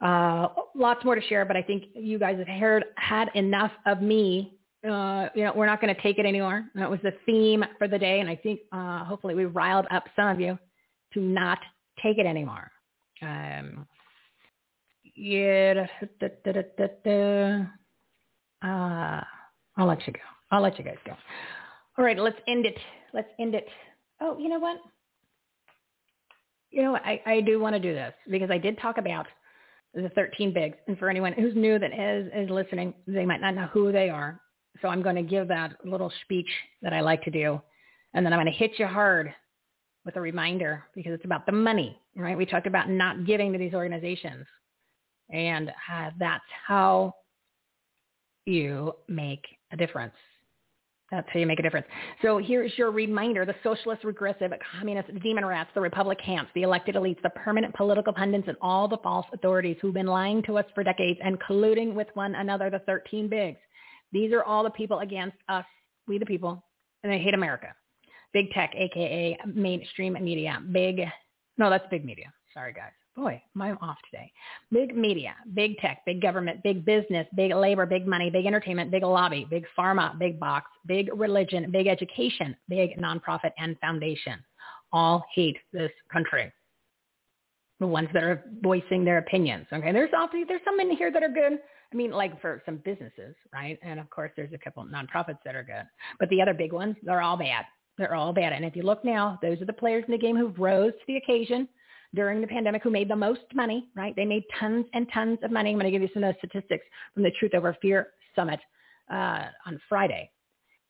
Uh, 0.00 0.48
lots 0.74 1.04
more 1.04 1.14
to 1.14 1.22
share, 1.22 1.44
but 1.44 1.56
I 1.56 1.62
think 1.62 1.84
you 1.94 2.18
guys 2.18 2.38
have 2.38 2.48
heard 2.48 2.84
had 2.96 3.28
enough 3.34 3.72
of 3.86 4.02
me. 4.02 4.58
Uh, 4.84 5.28
you 5.34 5.44
know, 5.44 5.52
we're 5.54 5.66
not 5.66 5.80
going 5.80 5.94
to 5.94 6.00
take 6.00 6.18
it 6.18 6.26
anymore. 6.26 6.64
That 6.74 6.90
was 6.90 7.00
the 7.02 7.12
theme 7.24 7.64
for 7.78 7.88
the 7.88 7.98
day, 7.98 8.20
and 8.20 8.28
I 8.28 8.36
think 8.36 8.60
uh, 8.72 9.04
hopefully 9.04 9.34
we 9.34 9.44
riled 9.46 9.86
up 9.90 10.04
some 10.14 10.28
of 10.28 10.40
you 10.40 10.58
to 11.14 11.20
not 11.20 11.58
take 12.02 12.18
it 12.18 12.26
anymore. 12.26 12.70
Um, 13.22 13.86
yeah, 15.14 15.86
da, 16.20 16.28
da, 16.44 16.92
da, 17.04 17.66
uh, 18.62 19.24
I'll 19.76 19.86
let 19.86 20.06
you 20.06 20.12
go. 20.12 20.20
I'll 20.50 20.62
let 20.62 20.78
you 20.78 20.84
guys 20.84 20.96
go. 21.04 21.12
All 21.98 22.04
right, 22.04 22.18
let's 22.18 22.38
end 22.46 22.66
it. 22.66 22.76
Let's 23.12 23.28
end 23.40 23.54
it. 23.54 23.66
Oh, 24.20 24.38
you 24.38 24.48
know 24.48 24.58
what? 24.58 24.78
You 26.70 26.82
know, 26.82 26.96
I, 26.96 27.20
I 27.24 27.40
do 27.40 27.58
want 27.58 27.74
to 27.74 27.80
do 27.80 27.94
this 27.94 28.12
because 28.30 28.50
I 28.50 28.58
did 28.58 28.78
talk 28.78 28.98
about 28.98 29.26
the 29.94 30.10
13 30.10 30.52
bigs. 30.52 30.76
And 30.86 30.98
for 30.98 31.08
anyone 31.08 31.32
who's 31.32 31.54
new 31.54 31.78
that 31.78 31.92
is, 31.92 32.30
is 32.34 32.50
listening, 32.50 32.92
they 33.06 33.24
might 33.24 33.40
not 33.40 33.54
know 33.54 33.68
who 33.72 33.92
they 33.92 34.10
are. 34.10 34.40
So 34.82 34.88
I'm 34.88 35.02
going 35.02 35.16
to 35.16 35.22
give 35.22 35.48
that 35.48 35.74
little 35.84 36.12
speech 36.22 36.48
that 36.82 36.92
I 36.92 37.00
like 37.00 37.22
to 37.24 37.30
do. 37.30 37.60
And 38.14 38.24
then 38.24 38.32
I'm 38.32 38.38
going 38.38 38.52
to 38.52 38.58
hit 38.58 38.72
you 38.78 38.86
hard 38.86 39.34
with 40.04 40.16
a 40.16 40.20
reminder 40.20 40.84
because 40.94 41.12
it's 41.12 41.24
about 41.24 41.46
the 41.46 41.52
money, 41.52 41.98
right? 42.14 42.36
We 42.36 42.46
talked 42.46 42.66
about 42.66 42.88
not 42.88 43.26
giving 43.26 43.52
to 43.52 43.58
these 43.58 43.74
organizations. 43.74 44.46
And 45.30 45.70
uh, 45.70 46.10
that's 46.18 46.44
how 46.66 47.14
you 48.46 48.92
make 49.08 49.44
a 49.72 49.76
difference. 49.76 50.14
That's 51.10 51.26
how 51.32 51.38
you 51.38 51.46
make 51.46 51.60
a 51.60 51.62
difference. 51.62 51.86
So 52.22 52.38
here's 52.38 52.76
your 52.76 52.90
reminder. 52.90 53.44
The 53.44 53.54
socialist, 53.62 54.02
regressive, 54.02 54.50
communist, 54.78 55.08
demon 55.22 55.44
rats, 55.44 55.70
the 55.74 55.80
Republicans, 55.80 56.48
the 56.54 56.62
elected 56.62 56.96
elites, 56.96 57.22
the 57.22 57.30
permanent 57.30 57.74
political 57.74 58.12
pundits, 58.12 58.48
and 58.48 58.56
all 58.60 58.88
the 58.88 58.98
false 58.98 59.26
authorities 59.32 59.76
who've 59.80 59.94
been 59.94 60.06
lying 60.06 60.42
to 60.44 60.58
us 60.58 60.64
for 60.74 60.82
decades 60.82 61.20
and 61.22 61.38
colluding 61.40 61.94
with 61.94 62.08
one 62.14 62.34
another, 62.34 62.70
the 62.70 62.80
13 62.80 63.28
bigs. 63.28 63.58
These 64.12 64.32
are 64.32 64.44
all 64.44 64.62
the 64.62 64.70
people 64.70 65.00
against 65.00 65.36
us, 65.48 65.64
we 66.06 66.18
the 66.18 66.26
people, 66.26 66.62
and 67.02 67.12
they 67.12 67.18
hate 67.18 67.34
America. 67.34 67.74
Big 68.32 68.50
tech, 68.50 68.72
aka 68.74 69.38
mainstream 69.46 70.16
media. 70.20 70.60
Big, 70.72 71.02
no, 71.58 71.70
that's 71.70 71.86
big 71.90 72.04
media. 72.04 72.32
Sorry, 72.54 72.72
guys 72.72 72.92
boy, 73.16 73.42
I'm 73.58 73.78
off 73.80 73.96
today. 74.10 74.30
Big 74.70 74.94
media, 74.94 75.34
big 75.54 75.78
tech, 75.78 76.02
big 76.04 76.20
government, 76.20 76.62
big 76.62 76.84
business, 76.84 77.26
big 77.34 77.52
labor, 77.52 77.86
big 77.86 78.06
money, 78.06 78.30
big 78.30 78.46
entertainment, 78.46 78.90
big 78.90 79.02
lobby, 79.02 79.46
big 79.48 79.64
pharma, 79.76 80.16
big 80.18 80.38
box, 80.38 80.70
big 80.86 81.08
religion, 81.14 81.70
big 81.70 81.86
education, 81.86 82.54
big 82.68 82.98
nonprofit 82.98 83.52
and 83.58 83.78
foundation. 83.80 84.38
All 84.92 85.24
hate 85.34 85.56
this 85.72 85.90
country. 86.12 86.52
The 87.78 87.86
ones 87.86 88.08
that 88.14 88.22
are 88.22 88.44
voicing 88.62 89.04
their 89.04 89.18
opinions. 89.18 89.66
Okay, 89.72 89.92
there's 89.92 90.10
obviously 90.16 90.44
there's 90.48 90.62
some 90.64 90.80
in 90.80 90.96
here 90.96 91.12
that 91.12 91.22
are 91.22 91.28
good. 91.28 91.58
I 91.92 91.96
mean, 91.96 92.10
like 92.10 92.40
for 92.40 92.62
some 92.66 92.78
businesses, 92.84 93.34
right? 93.52 93.78
And 93.82 94.00
of 94.00 94.10
course, 94.10 94.32
there's 94.36 94.52
a 94.52 94.58
couple 94.58 94.84
nonprofits 94.84 95.38
that 95.44 95.54
are 95.54 95.62
good. 95.62 95.86
But 96.18 96.28
the 96.30 96.40
other 96.42 96.54
big 96.54 96.72
ones, 96.72 96.96
they're 97.02 97.22
all 97.22 97.36
bad. 97.36 97.64
They're 97.98 98.14
all 98.14 98.32
bad. 98.32 98.52
And 98.52 98.64
if 98.64 98.76
you 98.76 98.82
look 98.82 99.04
now, 99.04 99.38
those 99.40 99.60
are 99.60 99.66
the 99.66 99.72
players 99.72 100.04
in 100.06 100.12
the 100.12 100.18
game 100.18 100.36
who 100.36 100.48
rose 100.58 100.92
to 100.92 101.04
the 101.06 101.16
occasion 101.16 101.68
during 102.14 102.40
the 102.40 102.46
pandemic 102.46 102.82
who 102.82 102.90
made 102.90 103.08
the 103.08 103.16
most 103.16 103.42
money, 103.54 103.88
right? 103.94 104.14
They 104.16 104.24
made 104.24 104.44
tons 104.58 104.86
and 104.94 105.06
tons 105.12 105.38
of 105.42 105.50
money. 105.50 105.70
I'm 105.70 105.76
going 105.76 105.84
to 105.84 105.90
give 105.90 106.02
you 106.02 106.08
some 106.12 106.24
of 106.24 106.34
the 106.34 106.48
statistics 106.48 106.84
from 107.14 107.22
the 107.22 107.30
Truth 107.38 107.54
Over 107.54 107.76
Fear 107.80 108.08
Summit 108.34 108.60
uh, 109.10 109.46
on 109.66 109.80
Friday. 109.88 110.30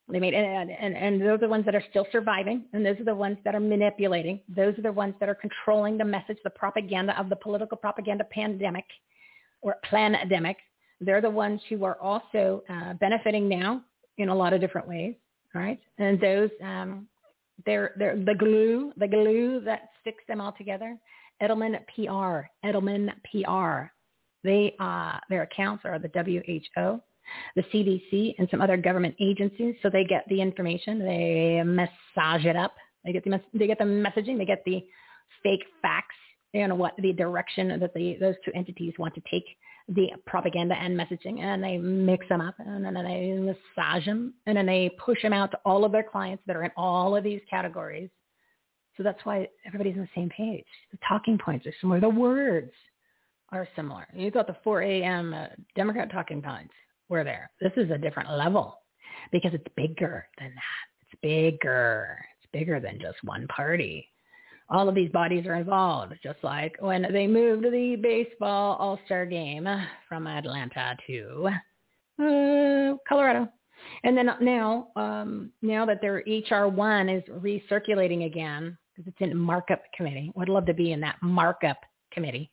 They 0.08 0.20
made, 0.20 0.34
and, 0.34 0.70
and, 0.70 0.96
and 0.96 1.20
those 1.20 1.30
are 1.30 1.38
the 1.38 1.48
ones 1.48 1.64
that 1.64 1.74
are 1.74 1.82
still 1.90 2.06
surviving, 2.12 2.64
and 2.72 2.86
those 2.86 2.98
are 3.00 3.04
the 3.04 3.14
ones 3.14 3.38
that 3.44 3.56
are 3.56 3.60
manipulating. 3.60 4.40
Those 4.48 4.78
are 4.78 4.82
the 4.82 4.92
ones 4.92 5.14
that 5.18 5.28
are 5.28 5.34
controlling 5.34 5.98
the 5.98 6.04
message, 6.04 6.38
the 6.44 6.50
propaganda 6.50 7.18
of 7.18 7.28
the 7.28 7.34
political 7.34 7.76
propaganda 7.76 8.24
pandemic 8.30 8.84
or 9.62 9.76
pandemic. 9.82 10.58
They're 11.00 11.20
the 11.20 11.30
ones 11.30 11.60
who 11.68 11.84
are 11.84 12.00
also 12.00 12.62
uh, 12.68 12.94
benefiting 12.94 13.48
now 13.48 13.82
in 14.18 14.28
a 14.28 14.34
lot 14.34 14.52
of 14.52 14.60
different 14.60 14.86
ways, 14.86 15.16
right? 15.54 15.80
And 15.98 16.20
those 16.20 16.50
um, 16.62 17.08
they're, 17.64 17.92
they're 17.96 18.16
the 18.16 18.34
glue, 18.34 18.92
the 18.96 19.08
glue 19.08 19.60
that 19.64 19.88
sticks 20.00 20.22
them 20.28 20.40
all 20.40 20.52
together. 20.52 20.98
Edelman 21.42 21.78
PR, 21.94 22.48
Edelman 22.66 23.10
PR. 23.30 23.90
They, 24.44 24.74
uh, 24.78 25.18
their 25.28 25.42
accounts 25.42 25.84
are 25.84 25.98
the 25.98 26.08
WHO, 26.08 27.00
the 27.54 27.62
CDC, 27.64 28.34
and 28.38 28.48
some 28.50 28.60
other 28.60 28.76
government 28.76 29.14
agencies. 29.20 29.74
So 29.82 29.90
they 29.90 30.04
get 30.04 30.24
the 30.28 30.40
information, 30.40 30.98
they 30.98 31.62
massage 31.64 32.44
it 32.44 32.56
up. 32.56 32.74
They 33.04 33.12
get 33.12 33.24
the 33.24 33.40
they 33.54 33.66
get 33.66 33.78
the 33.78 33.84
messaging, 33.84 34.36
they 34.38 34.44
get 34.44 34.62
the 34.64 34.84
fake 35.42 35.64
facts, 35.80 36.16
know 36.54 36.74
what 36.74 36.94
the 36.98 37.12
direction 37.12 37.68
that 37.80 37.92
the 37.94 38.16
those 38.20 38.34
two 38.44 38.52
entities 38.54 38.94
want 38.98 39.14
to 39.14 39.22
take 39.30 39.44
the 39.88 40.08
propaganda 40.26 40.74
and 40.74 40.98
messaging 40.98 41.40
and 41.40 41.62
they 41.62 41.76
mix 41.76 42.28
them 42.28 42.40
up 42.40 42.54
and 42.58 42.84
then 42.84 42.94
they 42.94 43.32
massage 43.32 44.04
them 44.04 44.34
and 44.46 44.56
then 44.56 44.66
they 44.66 44.90
push 45.04 45.20
them 45.22 45.32
out 45.32 45.50
to 45.50 45.58
all 45.64 45.84
of 45.84 45.92
their 45.92 46.02
clients 46.02 46.42
that 46.46 46.56
are 46.56 46.64
in 46.64 46.72
all 46.76 47.14
of 47.14 47.22
these 47.22 47.40
categories. 47.48 48.10
So 48.96 49.02
that's 49.02 49.24
why 49.24 49.48
everybody's 49.66 49.94
on 49.94 50.00
the 50.00 50.08
same 50.20 50.30
page. 50.30 50.64
The 50.90 50.98
talking 51.06 51.38
points 51.38 51.66
are 51.66 51.74
similar. 51.80 52.00
The 52.00 52.08
words 52.08 52.72
are 53.52 53.68
similar. 53.76 54.06
You 54.14 54.30
thought 54.30 54.46
the 54.46 54.56
4 54.64 54.82
a.m. 54.82 55.34
Uh, 55.34 55.46
Democrat 55.76 56.10
talking 56.10 56.42
points 56.42 56.72
were 57.08 57.24
there. 57.24 57.50
This 57.60 57.72
is 57.76 57.90
a 57.90 57.98
different 57.98 58.30
level 58.30 58.78
because 59.32 59.52
it's 59.54 59.66
bigger 59.76 60.26
than 60.38 60.48
that. 60.54 61.02
It's 61.02 61.20
bigger. 61.22 62.18
It's 62.40 62.50
bigger 62.52 62.80
than 62.80 63.00
just 63.00 63.16
one 63.22 63.46
party 63.48 64.08
all 64.68 64.88
of 64.88 64.94
these 64.94 65.10
bodies 65.10 65.46
are 65.46 65.54
involved, 65.54 66.14
just 66.22 66.38
like 66.42 66.76
when 66.80 67.06
they 67.12 67.26
moved 67.26 67.64
the 67.64 67.96
baseball 68.02 68.76
all-star 68.76 69.26
game 69.26 69.68
from 70.08 70.26
Atlanta 70.26 70.96
to 71.06 71.48
uh, 72.20 72.96
Colorado. 73.08 73.48
And 74.02 74.16
then 74.16 74.30
now, 74.40 74.88
um, 74.96 75.52
now 75.62 75.86
that 75.86 76.00
their 76.00 76.24
HR 76.26 76.66
one 76.66 77.08
is 77.08 77.22
recirculating 77.28 78.26
again, 78.26 78.76
because 78.94 79.12
it's 79.12 79.30
in 79.30 79.36
markup 79.36 79.82
committee, 79.94 80.32
would 80.34 80.48
love 80.48 80.66
to 80.66 80.74
be 80.74 80.92
in 80.92 81.00
that 81.00 81.16
markup 81.22 81.78
committee 82.10 82.50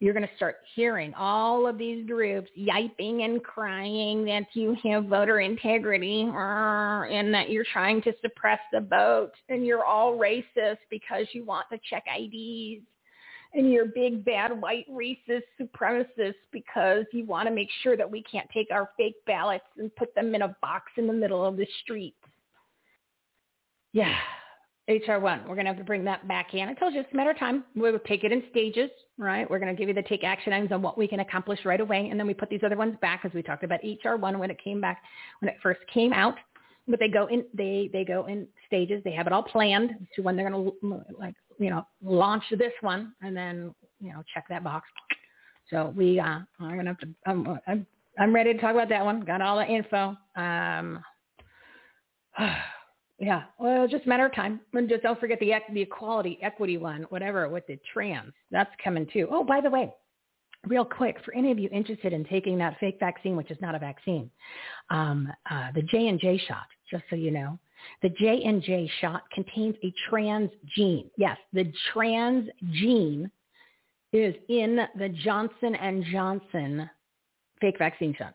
you're 0.00 0.14
going 0.14 0.26
to 0.26 0.36
start 0.36 0.58
hearing 0.76 1.12
all 1.14 1.66
of 1.66 1.76
these 1.76 2.06
groups 2.06 2.48
yiping 2.56 3.24
and 3.24 3.42
crying 3.42 4.24
that 4.24 4.44
you 4.52 4.76
have 4.84 5.06
voter 5.06 5.40
integrity 5.40 6.22
and 6.22 7.34
that 7.34 7.50
you're 7.50 7.66
trying 7.72 8.00
to 8.02 8.12
suppress 8.20 8.60
the 8.72 8.80
vote 8.80 9.32
and 9.48 9.66
you're 9.66 9.84
all 9.84 10.16
racist 10.16 10.78
because 10.88 11.26
you 11.32 11.44
want 11.44 11.66
to 11.72 11.78
check 11.90 12.04
IDs 12.06 12.82
and 13.54 13.72
you're 13.72 13.86
big 13.86 14.24
bad 14.24 14.60
white 14.60 14.86
racist 14.88 15.42
supremacists 15.60 16.34
because 16.52 17.04
you 17.12 17.24
want 17.24 17.48
to 17.48 17.54
make 17.54 17.68
sure 17.82 17.96
that 17.96 18.08
we 18.08 18.22
can't 18.22 18.48
take 18.54 18.68
our 18.70 18.90
fake 18.96 19.16
ballots 19.26 19.64
and 19.78 19.94
put 19.96 20.14
them 20.14 20.34
in 20.34 20.42
a 20.42 20.56
box 20.62 20.92
in 20.96 21.06
the 21.06 21.12
middle 21.12 21.44
of 21.44 21.56
the 21.56 21.66
street. 21.82 22.14
Yeah, 23.92 24.16
HR1. 24.88 25.46
We're 25.46 25.54
going 25.54 25.66
to 25.66 25.70
have 25.70 25.76
to 25.76 25.84
bring 25.84 26.04
that 26.04 26.26
back 26.26 26.54
in. 26.54 26.68
I 26.68 26.74
told 26.74 26.94
you 26.94 27.00
it's 27.00 27.12
a 27.12 27.16
matter 27.16 27.30
of 27.30 27.38
time. 27.38 27.64
We 27.74 27.90
will 27.92 27.98
take 28.00 28.24
it 28.24 28.32
in 28.32 28.42
stages, 28.50 28.90
right? 29.18 29.48
We're 29.48 29.58
going 29.58 29.74
to 29.74 29.78
give 29.78 29.88
you 29.88 29.94
the 29.94 30.08
take 30.08 30.24
action 30.24 30.52
items 30.52 30.72
on 30.72 30.80
what 30.80 30.96
we 30.96 31.06
can 31.06 31.20
accomplish 31.20 31.60
right 31.64 31.80
away. 31.80 32.08
And 32.10 32.18
then 32.18 32.26
we 32.26 32.34
put 32.34 32.48
these 32.48 32.62
other 32.64 32.76
ones 32.76 32.96
back 33.02 33.24
as 33.24 33.32
we 33.34 33.42
talked 33.42 33.64
about 33.64 33.80
HR1 33.82 34.38
when 34.38 34.50
it 34.50 34.62
came 34.62 34.80
back, 34.80 35.02
when 35.40 35.50
it 35.50 35.56
first 35.62 35.80
came 35.92 36.12
out. 36.12 36.36
But 36.86 36.98
they 37.00 37.08
go 37.08 37.26
in, 37.26 37.44
they, 37.52 37.90
they 37.92 38.02
go 38.04 38.26
in 38.26 38.48
stages. 38.66 39.02
They 39.04 39.12
have 39.12 39.26
it 39.26 39.32
all 39.32 39.42
planned 39.42 39.90
to 40.16 40.22
when 40.22 40.36
they're 40.36 40.48
going 40.48 40.72
to 40.80 41.04
like, 41.18 41.34
you 41.58 41.68
know, 41.68 41.86
launch 42.02 42.44
this 42.50 42.72
one 42.80 43.12
and 43.20 43.36
then, 43.36 43.74
you 44.00 44.12
know, 44.12 44.22
check 44.32 44.46
that 44.48 44.64
box. 44.64 44.88
So 45.68 45.92
we, 45.94 46.18
uh, 46.18 46.24
I'm 46.24 46.46
going 46.60 46.86
to 46.86 46.92
have 46.92 46.98
to, 47.00 47.08
um, 47.26 47.60
I'm, 47.66 47.86
I'm 48.18 48.34
ready 48.34 48.54
to 48.54 48.58
talk 48.58 48.72
about 48.72 48.88
that 48.88 49.04
one. 49.04 49.20
Got 49.20 49.42
all 49.42 49.58
the 49.58 49.66
info. 49.66 50.16
Um, 50.34 51.04
Yeah, 53.20 53.44
well, 53.58 53.88
just 53.88 54.06
a 54.06 54.08
matter 54.08 54.26
of 54.26 54.34
time. 54.34 54.60
And 54.74 54.88
just 54.88 55.02
don't 55.02 55.18
forget 55.18 55.40
the 55.40 55.52
the 55.72 55.82
equality, 55.82 56.38
equity 56.42 56.78
one, 56.78 57.02
whatever, 57.08 57.48
with 57.48 57.66
the 57.66 57.78
trans. 57.92 58.32
That's 58.50 58.70
coming 58.82 59.08
too. 59.12 59.26
Oh, 59.30 59.42
by 59.42 59.60
the 59.60 59.70
way, 59.70 59.92
real 60.66 60.84
quick, 60.84 61.16
for 61.24 61.34
any 61.34 61.50
of 61.50 61.58
you 61.58 61.68
interested 61.72 62.12
in 62.12 62.24
taking 62.24 62.58
that 62.58 62.78
fake 62.78 62.98
vaccine, 63.00 63.36
which 63.36 63.50
is 63.50 63.58
not 63.60 63.74
a 63.74 63.78
vaccine, 63.78 64.30
um, 64.90 65.28
uh, 65.50 65.72
the 65.74 65.82
J 65.82 66.08
and 66.08 66.20
J 66.20 66.38
shot, 66.38 66.66
just 66.90 67.04
so 67.10 67.16
you 67.16 67.30
know, 67.32 67.58
The 68.02 68.10
J&J 68.10 68.90
shot 69.00 69.22
contains 69.32 69.76
a 69.82 69.92
trans 70.08 70.50
gene. 70.74 71.10
Yes, 71.16 71.36
the 71.52 71.72
trans 71.92 72.48
gene 72.72 73.30
is 74.12 74.34
in 74.48 74.80
the 74.96 75.08
Johnson 75.08 75.74
and 75.74 76.04
Johnson 76.12 76.88
fake 77.60 77.78
vaccine 77.78 78.14
shot. 78.16 78.34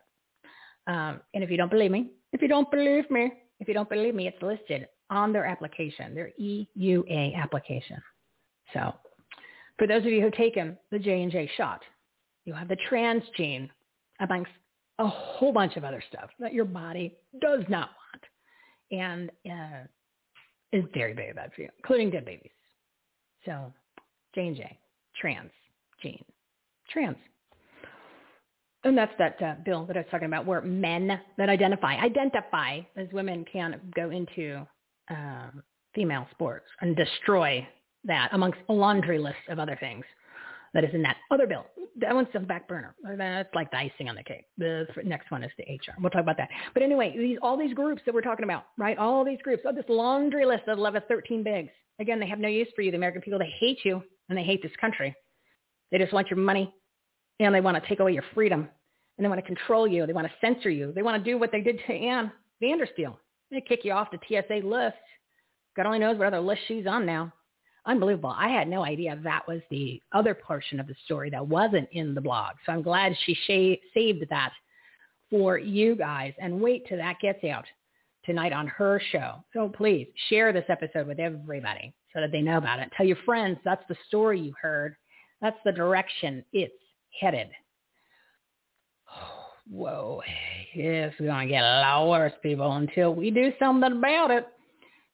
Um, 0.85 1.21
and 1.33 1.43
if 1.43 1.49
you 1.49 1.57
don't 1.57 1.71
believe 1.71 1.91
me, 1.91 2.11
if 2.33 2.41
you 2.41 2.47
don't 2.47 2.69
believe 2.69 3.09
me, 3.09 3.31
if 3.59 3.67
you 3.67 3.73
don't 3.73 3.89
believe 3.89 4.15
me, 4.15 4.27
it's 4.27 4.41
listed 4.41 4.87
on 5.09 5.31
their 5.31 5.45
application, 5.45 6.15
their 6.15 6.31
EUA 6.41 7.35
application. 7.35 8.01
So 8.73 8.93
for 9.77 9.87
those 9.87 10.05
of 10.05 10.11
you 10.11 10.19
who 10.19 10.25
have 10.25 10.33
taken 10.33 10.77
the 10.91 10.99
J&J 10.99 11.49
shot, 11.55 11.81
you 12.45 12.53
have 12.53 12.67
the 12.67 12.77
trans 12.89 13.23
gene 13.37 13.69
amongst 14.19 14.51
a 14.99 15.07
whole 15.07 15.51
bunch 15.51 15.75
of 15.75 15.83
other 15.83 16.03
stuff 16.09 16.29
that 16.39 16.53
your 16.53 16.65
body 16.65 17.15
does 17.41 17.63
not 17.69 17.89
want 18.91 19.01
and 19.01 19.31
uh, 19.49 19.83
is 20.71 20.83
very, 20.93 21.13
very 21.13 21.33
bad 21.33 21.51
for 21.55 21.61
you, 21.61 21.69
including 21.77 22.09
dead 22.09 22.25
babies. 22.25 22.51
So 23.45 23.73
J&J, 24.35 24.77
trans 25.19 25.51
gene, 26.01 26.23
trans. 26.89 27.17
And 28.83 28.97
that's 28.97 29.13
that 29.17 29.41
uh, 29.41 29.55
bill 29.63 29.85
that 29.85 29.95
I 29.95 30.01
was 30.01 30.07
talking 30.11 30.27
about 30.27 30.45
where 30.45 30.61
men 30.61 31.19
that 31.37 31.49
identify, 31.49 31.95
identify 31.95 32.81
as 32.97 33.07
women 33.13 33.45
can 33.51 33.79
go 33.95 34.09
into 34.09 34.67
um, 35.09 35.63
female 35.95 36.27
sports 36.31 36.65
and 36.81 36.95
destroy 36.95 37.65
that 38.03 38.29
amongst 38.33 38.59
a 38.69 38.73
laundry 38.73 39.17
list 39.17 39.37
of 39.49 39.59
other 39.59 39.77
things 39.79 40.03
that 40.73 40.83
is 40.83 40.93
in 40.93 41.01
that 41.03 41.17
other 41.31 41.47
bill. 41.47 41.65
That 41.97 42.13
one's 42.13 42.27
just 42.33 42.47
back 42.47 42.67
burner. 42.67 42.95
That's 43.03 43.53
like 43.53 43.69
the 43.71 43.77
icing 43.77 44.09
on 44.09 44.15
the 44.15 44.23
cake. 44.23 44.45
The 44.57 44.87
next 45.05 45.29
one 45.31 45.43
is 45.43 45.51
the 45.57 45.63
HR. 45.63 45.93
We'll 46.01 46.09
talk 46.09 46.21
about 46.21 46.37
that. 46.37 46.49
But 46.73 46.83
anyway, 46.83 47.15
these, 47.15 47.37
all 47.41 47.55
these 47.55 47.73
groups 47.73 48.01
that 48.05 48.13
we're 48.13 48.21
talking 48.21 48.43
about, 48.43 48.65
right? 48.77 48.97
All 48.97 49.23
these 49.23 49.39
groups, 49.43 49.63
oh, 49.65 49.71
this 49.71 49.85
laundry 49.87 50.45
list 50.45 50.67
of 50.67 50.79
11, 50.79 51.03
13 51.07 51.43
bigs. 51.43 51.69
Again, 51.99 52.19
they 52.19 52.27
have 52.27 52.39
no 52.39 52.47
use 52.47 52.67
for 52.75 52.81
you, 52.81 52.89
the 52.89 52.97
American 52.97 53.21
people. 53.21 53.37
They 53.37 53.53
hate 53.59 53.79
you 53.85 54.01
and 54.27 54.37
they 54.37 54.43
hate 54.43 54.63
this 54.63 54.71
country. 54.81 55.15
They 55.91 55.99
just 55.99 56.11
want 56.13 56.31
your 56.31 56.39
money 56.39 56.73
and 57.39 57.53
they 57.53 57.61
want 57.61 57.81
to 57.81 57.89
take 57.89 57.99
away 57.99 58.13
your 58.13 58.23
freedom 58.33 58.67
and 59.17 59.25
they 59.25 59.29
want 59.29 59.39
to 59.39 59.45
control 59.45 59.87
you. 59.87 60.05
They 60.05 60.13
want 60.13 60.27
to 60.27 60.33
censor 60.41 60.69
you. 60.69 60.91
They 60.93 61.01
want 61.01 61.23
to 61.23 61.31
do 61.31 61.37
what 61.37 61.51
they 61.51 61.61
did 61.61 61.79
to 61.87 61.93
Ann 61.93 62.31
Vandersteel. 62.61 63.15
They 63.51 63.61
kick 63.61 63.81
you 63.83 63.91
off 63.91 64.09
the 64.11 64.19
TSA 64.27 64.65
list. 64.65 64.97
God 65.75 65.85
only 65.85 65.99
knows 65.99 66.17
what 66.17 66.27
other 66.27 66.39
list 66.39 66.61
she's 66.67 66.87
on 66.87 67.05
now 67.05 67.31
unbelievable. 67.85 68.33
I 68.35 68.49
had 68.49 68.67
no 68.67 68.83
idea 68.83 69.19
that 69.23 69.47
was 69.47 69.61
the 69.69 70.01
other 70.11 70.33
portion 70.33 70.79
of 70.79 70.87
the 70.87 70.95
story 71.05 71.29
that 71.29 71.45
wasn't 71.45 71.89
in 71.91 72.13
the 72.13 72.21
blog. 72.21 72.55
So 72.65 72.71
I'm 72.71 72.81
glad 72.81 73.13
she 73.25 73.33
sh- 73.33 73.83
saved 73.93 74.25
that 74.29 74.53
for 75.29 75.57
you 75.57 75.95
guys 75.95 76.33
and 76.39 76.61
wait 76.61 76.87
till 76.87 76.97
that 76.97 77.19
gets 77.19 77.43
out 77.43 77.65
tonight 78.25 78.53
on 78.53 78.67
her 78.67 79.01
show. 79.11 79.43
So 79.53 79.69
please 79.69 80.07
share 80.29 80.53
this 80.53 80.65
episode 80.69 81.07
with 81.07 81.19
everybody 81.19 81.93
so 82.13 82.21
that 82.21 82.31
they 82.31 82.41
know 82.41 82.57
about 82.57 82.79
it. 82.79 82.89
Tell 82.95 83.05
your 83.05 83.17
friends 83.25 83.57
that's 83.65 83.83
the 83.89 83.97
story 84.07 84.39
you 84.39 84.53
heard. 84.61 84.95
That's 85.41 85.57
the 85.65 85.71
direction 85.71 86.45
it's 86.53 86.73
headed. 87.19 87.47
Whoa. 89.69 90.21
We're 90.75 91.11
going 91.19 91.47
to 91.47 91.53
get 91.53 91.63
a 91.63 91.81
lot 91.81 92.09
worse, 92.09 92.33
people, 92.41 92.71
until 92.71 93.13
we 93.13 93.29
do 93.29 93.51
something 93.59 93.91
about 93.91 94.31
it. 94.31 94.47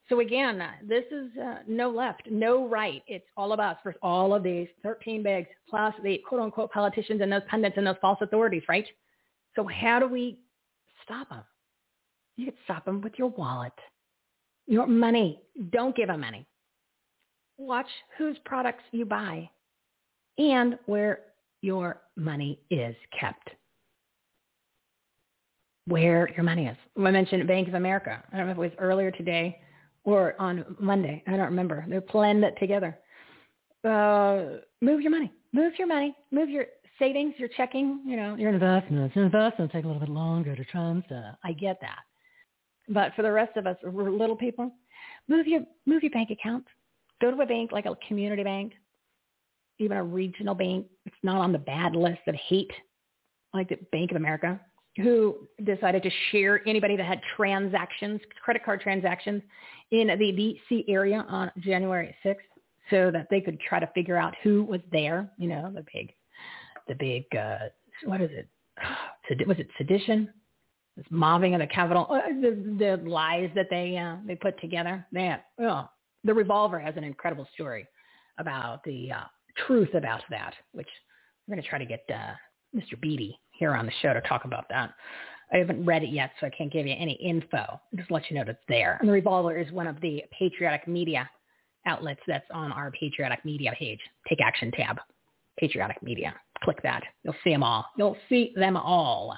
So 0.10 0.22
again, 0.22 0.60
this 0.88 1.04
is 1.12 1.30
uh, 1.38 1.60
no 1.68 1.92
left, 1.92 2.24
no 2.32 2.68
right. 2.68 3.04
It's 3.08 3.28
all 3.38 3.54
of 3.54 3.60
us 3.60 3.78
versus 3.84 4.00
all 4.02 4.34
of 4.34 4.42
these 4.42 4.68
13 4.82 5.22
bigs 5.22 5.48
plus 5.70 5.94
the 6.04 6.20
quote 6.28 6.42
unquote 6.42 6.72
politicians 6.72 7.22
and 7.22 7.32
those 7.32 7.44
pundits 7.50 7.76
and 7.78 7.86
those 7.86 7.96
false 8.02 8.18
authorities, 8.22 8.64
right? 8.68 8.86
So 9.56 9.68
how 9.68 10.00
do 10.00 10.08
we 10.08 10.40
stop 11.04 11.30
them? 11.30 11.44
You 12.38 12.46
can 12.46 12.56
stop 12.64 12.86
them 12.86 13.02
with 13.02 13.14
your 13.18 13.30
wallet, 13.30 13.74
your 14.66 14.88
money. 14.88 15.42
Don't 15.72 15.96
give 15.96 16.08
them 16.08 16.22
money. 16.22 16.48
Watch 17.58 17.90
whose 18.18 18.38
products 18.46 18.84
you 18.92 19.06
buy 19.06 19.48
and 20.40 20.80
where 20.88 21.20
your 21.62 22.02
money 22.16 22.60
is 22.70 22.96
kept. 23.18 23.50
Where 25.86 26.30
your 26.36 26.44
money 26.44 26.68
is. 26.68 26.78
I 26.98 27.12
mentioned 27.12 27.48
Bank 27.48 27.68
of 27.68 27.74
America. 27.74 28.24
I 28.32 28.38
don't 28.38 28.46
know 28.46 28.52
if 28.52 28.58
it 28.58 28.62
was 28.62 28.72
earlier 28.78 29.12
today 29.12 29.60
or 30.04 30.40
on 30.40 30.64
Monday. 30.80 31.24
I 31.28 31.32
don't 31.32 31.46
remember. 31.46 31.86
They're 31.88 32.02
planned 32.02 32.44
it 32.44 32.56
together. 32.60 32.98
Uh, 33.84 34.60
move 34.82 35.02
your 35.02 35.12
money. 35.12 35.32
Move 35.52 35.74
your 35.78 35.88
money. 35.88 36.16
Move 36.32 36.50
your 36.50 36.66
savings, 37.00 37.34
your 37.38 37.50
checking, 37.50 38.02
you 38.06 38.18
know, 38.18 38.36
your 38.36 38.54
investments. 38.54 39.16
Investments 39.16 39.74
take 39.74 39.86
a 39.86 39.88
little 39.88 40.02
bit 40.02 40.10
longer 40.10 40.56
to 40.56 40.66
transfer. 40.66 41.36
I 41.44 41.54
get 41.54 41.80
that. 41.82 42.00
But 42.90 43.14
for 43.16 43.22
the 43.22 43.32
rest 43.32 43.56
of 43.56 43.66
us, 43.66 43.78
we're 43.84 44.12
little 44.12 44.36
people, 44.36 44.72
move 45.28 45.48
your 45.48 45.62
move 45.86 46.04
your 46.04 46.12
bank 46.12 46.30
account. 46.30 46.66
Go 47.22 47.32
to 47.32 47.42
a 47.42 47.46
bank 47.46 47.72
like 47.72 47.86
a 47.86 47.96
community 48.08 48.44
bank, 48.44 48.74
even 49.80 49.98
a 49.98 50.04
regional 50.04 50.56
bank. 50.56 50.86
It's 51.06 51.16
not 51.24 51.38
on 51.38 51.52
the 51.52 51.60
bad 51.60 51.96
list 51.96 52.22
of 52.28 52.36
hate, 52.36 52.72
like 53.54 53.70
the 53.70 53.80
Bank 53.92 54.12
of 54.12 54.18
America 54.18 54.60
who 54.98 55.48
decided 55.64 56.04
to 56.04 56.10
share 56.32 56.68
anybody 56.68 56.96
that 56.96 57.06
had 57.06 57.22
transactions, 57.36 58.20
credit 58.44 58.64
card 58.64 58.82
transactions 58.82 59.42
in 59.92 60.08
the 60.08 60.14
DC 60.70 60.86
area 60.88 61.26
on 61.30 61.52
January 61.60 62.16
6th 62.26 62.36
so 62.90 63.12
that 63.12 63.28
they 63.30 63.42
could 63.42 63.60
try 63.60 63.80
to 63.80 63.88
figure 63.94 64.18
out 64.18 64.36
who 64.44 64.64
was 64.64 64.82
there, 64.92 65.30
you 65.38 65.48
know, 65.48 65.72
the 65.74 65.86
big, 65.94 66.12
the 66.88 66.96
big, 66.96 67.24
uh, 67.36 67.70
what 68.06 68.22
is 68.22 68.32
it? 68.32 68.48
Was 69.48 69.60
it 69.60 69.68
sedition? 69.78 70.28
This 70.98 71.06
mobbing 71.12 71.54
of 71.54 71.62
the 71.62 71.68
Capitol, 71.68 72.08
uh, 72.10 72.30
the, 72.42 72.76
the 72.80 73.08
lies 73.08 73.52
that 73.54 73.68
they, 73.70 73.96
uh, 73.96 74.16
they 74.26 74.36
put 74.36 74.60
together. 74.60 75.06
Man, 75.12 75.40
oh, 75.62 75.88
the 76.24 76.34
Revolver 76.34 76.80
has 76.80 76.98
an 76.98 77.04
incredible 77.04 77.48
story 77.54 77.86
about 78.40 78.84
the 78.84 79.12
uh, 79.12 79.24
truth 79.66 79.94
about 79.94 80.22
that, 80.30 80.54
which 80.72 80.88
we're 81.48 81.56
going 81.56 81.64
to 81.64 81.70
try 81.70 81.80
to 81.80 81.86
get 81.86 82.04
uh, 82.10 82.34
Mr. 82.76 83.00
Beatty 83.00 83.40
here 83.52 83.74
on 83.74 83.86
the 83.86 83.92
show 84.02 84.14
to 84.14 84.22
talk 84.22 84.46
about 84.46 84.66
that. 84.70 84.94
I 85.52 85.58
haven't 85.58 85.84
read 85.86 86.04
it 86.04 86.10
yet, 86.10 86.32
so 86.40 86.48
I 86.48 86.52
can't 86.52 86.72
give 86.72 86.86
you 86.86 86.96
any 86.98 87.14
info. 87.14 87.80
just 87.96 88.12
let 88.12 88.30
you 88.30 88.38
know 88.38 88.44
that 88.44 88.52
it's 88.52 88.66
there. 88.68 88.98
And 89.00 89.10
the 89.10 89.14
Revolver 89.14 89.58
is 89.58 89.72
one 89.72 89.88
of 89.88 90.00
the 90.02 90.24
patriotic 90.38 90.88
media 90.88 91.30
outlets 91.86 92.22
that's 92.28 92.46
on 92.52 92.72
our 92.72 92.92
patriotic 92.92 93.44
media 93.44 93.74
page. 93.78 94.00
Take 94.28 94.42
action 94.42 94.72
tab, 94.72 94.98
patriotic 95.60 96.02
media. 96.04 96.36
Click 96.64 96.82
that. 96.84 97.04
You'll 97.24 97.36
see 97.44 97.52
them 97.52 97.64
all. 97.64 97.86
You'll 97.98 98.18
see 98.28 98.54
them 98.56 98.78
all. 98.78 99.36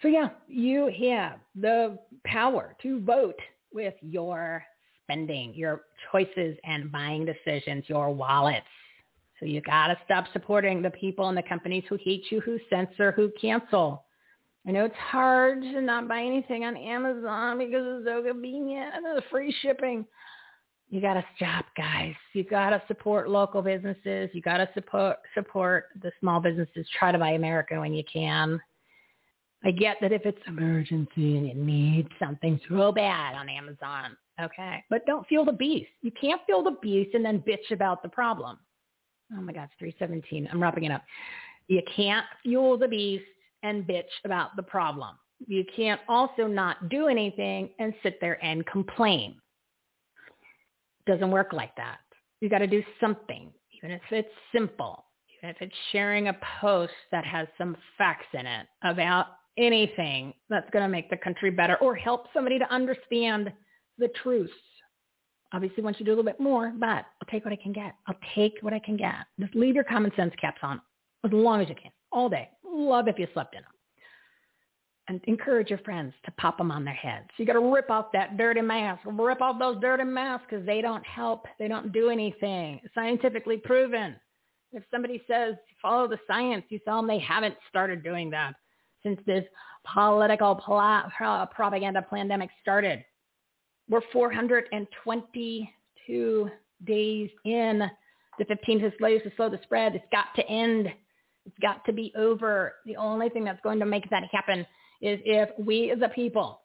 So 0.00 0.08
yeah, 0.08 0.30
you 0.48 0.90
have 1.10 1.38
the 1.54 1.96
power 2.24 2.74
to 2.82 3.00
vote 3.00 3.38
with 3.72 3.94
your 4.00 4.64
spending, 5.04 5.54
your 5.54 5.82
choices 6.10 6.56
and 6.64 6.90
buying 6.90 7.24
decisions, 7.24 7.84
your 7.86 8.12
wallets. 8.12 8.66
So 9.42 9.48
you 9.48 9.60
got 9.60 9.88
to 9.88 9.98
stop 10.04 10.26
supporting 10.32 10.82
the 10.82 10.90
people 10.90 11.28
and 11.28 11.36
the 11.36 11.42
companies 11.42 11.82
who 11.88 11.96
hate 11.96 12.26
you, 12.30 12.40
who 12.42 12.60
censor, 12.70 13.10
who 13.10 13.32
cancel. 13.40 14.04
I 14.68 14.70
know 14.70 14.84
it's 14.84 14.94
hard 14.94 15.62
to 15.62 15.80
not 15.80 16.06
buy 16.06 16.20
anything 16.20 16.64
on 16.64 16.76
Amazon 16.76 17.58
because 17.58 17.82
it's 17.84 18.06
so 18.06 18.22
convenient 18.22 18.94
and 18.94 19.04
the 19.04 19.22
free 19.32 19.52
shipping. 19.60 20.06
You 20.90 21.00
got 21.00 21.14
to 21.14 21.24
stop, 21.34 21.64
guys. 21.76 22.14
You 22.34 22.44
got 22.44 22.70
to 22.70 22.80
support 22.86 23.28
local 23.28 23.62
businesses. 23.62 24.30
You 24.32 24.42
got 24.42 24.58
to 24.58 24.68
support 24.74 25.16
support 25.34 25.86
the 26.00 26.12
small 26.20 26.38
businesses. 26.38 26.86
Try 26.96 27.10
to 27.10 27.18
buy 27.18 27.30
America 27.30 27.80
when 27.80 27.94
you 27.94 28.04
can. 28.04 28.60
I 29.64 29.72
get 29.72 29.96
that 30.02 30.12
if 30.12 30.24
it's 30.24 30.38
emergency 30.46 31.36
and 31.36 31.48
you 31.48 31.54
need 31.54 32.06
something 32.20 32.60
so 32.68 32.92
bad 32.92 33.34
on 33.34 33.48
Amazon, 33.48 34.16
okay, 34.40 34.84
but 34.88 35.04
don't 35.06 35.26
feel 35.26 35.44
the 35.44 35.52
beast. 35.52 35.90
You 36.00 36.12
can't 36.12 36.42
feel 36.46 36.62
the 36.62 36.76
beast 36.80 37.14
and 37.14 37.24
then 37.24 37.40
bitch 37.40 37.72
about 37.72 38.04
the 38.04 38.08
problem. 38.08 38.58
Oh 39.36 39.40
my 39.40 39.52
God, 39.52 39.64
it's 39.64 39.74
317. 39.78 40.48
I'm 40.52 40.62
wrapping 40.62 40.84
it 40.84 40.92
up. 40.92 41.02
You 41.68 41.82
can't 41.94 42.26
fuel 42.42 42.76
the 42.76 42.88
beast 42.88 43.24
and 43.62 43.86
bitch 43.86 44.02
about 44.24 44.56
the 44.56 44.62
problem. 44.62 45.16
You 45.46 45.64
can't 45.74 46.00
also 46.08 46.46
not 46.46 46.88
do 46.88 47.08
anything 47.08 47.70
and 47.78 47.94
sit 48.02 48.18
there 48.20 48.42
and 48.44 48.66
complain. 48.66 49.36
Doesn't 51.06 51.30
work 51.30 51.52
like 51.52 51.74
that. 51.76 51.98
You 52.40 52.48
got 52.48 52.58
to 52.58 52.66
do 52.66 52.82
something, 53.00 53.50
even 53.76 53.90
if 53.90 54.02
it's 54.10 54.28
simple, 54.54 55.04
even 55.38 55.50
if 55.50 55.56
it's 55.60 55.74
sharing 55.90 56.28
a 56.28 56.36
post 56.60 56.92
that 57.10 57.24
has 57.24 57.48
some 57.58 57.76
facts 57.98 58.26
in 58.34 58.46
it 58.46 58.66
about 58.82 59.26
anything 59.58 60.32
that's 60.48 60.68
going 60.70 60.84
to 60.84 60.88
make 60.88 61.10
the 61.10 61.16
country 61.16 61.50
better 61.50 61.76
or 61.76 61.94
help 61.94 62.26
somebody 62.32 62.58
to 62.58 62.72
understand 62.72 63.52
the 63.98 64.08
truth 64.22 64.50
obviously 65.52 65.82
want 65.82 65.98
you 65.98 66.04
to 66.04 66.10
do 66.10 66.14
a 66.14 66.16
little 66.16 66.30
bit 66.30 66.40
more, 66.40 66.72
but 66.78 66.86
I'll 66.86 67.30
take 67.30 67.44
what 67.44 67.52
I 67.52 67.56
can 67.62 67.72
get. 67.72 67.94
I'll 68.06 68.18
take 68.34 68.58
what 68.62 68.72
I 68.72 68.78
can 68.78 68.96
get. 68.96 69.14
Just 69.38 69.54
leave 69.54 69.74
your 69.74 69.84
common 69.84 70.12
sense 70.16 70.32
caps 70.40 70.60
on 70.62 70.80
as 71.24 71.32
long 71.32 71.60
as 71.60 71.68
you 71.68 71.74
can, 71.74 71.92
all 72.10 72.28
day. 72.28 72.48
Love 72.64 73.08
if 73.08 73.18
you 73.18 73.26
slept 73.32 73.54
in 73.54 73.62
them. 73.62 73.70
And 75.08 75.20
encourage 75.26 75.68
your 75.68 75.80
friends 75.80 76.14
to 76.24 76.30
pop 76.32 76.58
them 76.58 76.70
on 76.70 76.84
their 76.84 76.94
heads. 76.94 77.26
You 77.36 77.44
got 77.44 77.54
to 77.54 77.72
rip 77.72 77.90
off 77.90 78.06
that 78.12 78.36
dirty 78.36 78.60
mask. 78.60 79.02
Rip 79.04 79.42
off 79.42 79.58
those 79.58 79.80
dirty 79.80 80.04
masks 80.04 80.46
because 80.48 80.64
they 80.64 80.80
don't 80.80 81.04
help. 81.04 81.46
They 81.58 81.68
don't 81.68 81.92
do 81.92 82.08
anything. 82.08 82.80
Scientifically 82.94 83.56
proven. 83.58 84.16
If 84.72 84.84
somebody 84.90 85.20
says 85.28 85.56
follow 85.82 86.08
the 86.08 86.18
science, 86.26 86.64
you 86.68 86.78
tell 86.84 86.96
them 86.96 87.08
they 87.08 87.18
haven't 87.18 87.56
started 87.68 88.02
doing 88.02 88.30
that 88.30 88.54
since 89.02 89.20
this 89.26 89.44
political 89.92 90.54
pl- 90.54 91.02
propaganda 91.54 92.06
pandemic 92.08 92.50
started. 92.62 93.04
We're 93.92 94.00
422 94.10 96.50
days 96.86 97.30
in. 97.44 97.82
The 98.38 98.46
15 98.46 98.92
ways 99.00 99.20
to 99.24 99.32
slow 99.36 99.50
the 99.50 99.60
spread. 99.64 99.94
It's 99.94 100.06
got 100.10 100.34
to 100.36 100.48
end. 100.48 100.88
It's 101.44 101.58
got 101.60 101.84
to 101.84 101.92
be 101.92 102.10
over. 102.16 102.76
The 102.86 102.96
only 102.96 103.28
thing 103.28 103.44
that's 103.44 103.60
going 103.62 103.78
to 103.80 103.84
make 103.84 104.08
that 104.08 104.22
happen 104.32 104.60
is 105.02 105.20
if 105.26 105.50
we 105.58 105.90
as 105.90 105.98
a 106.00 106.08
people 106.08 106.62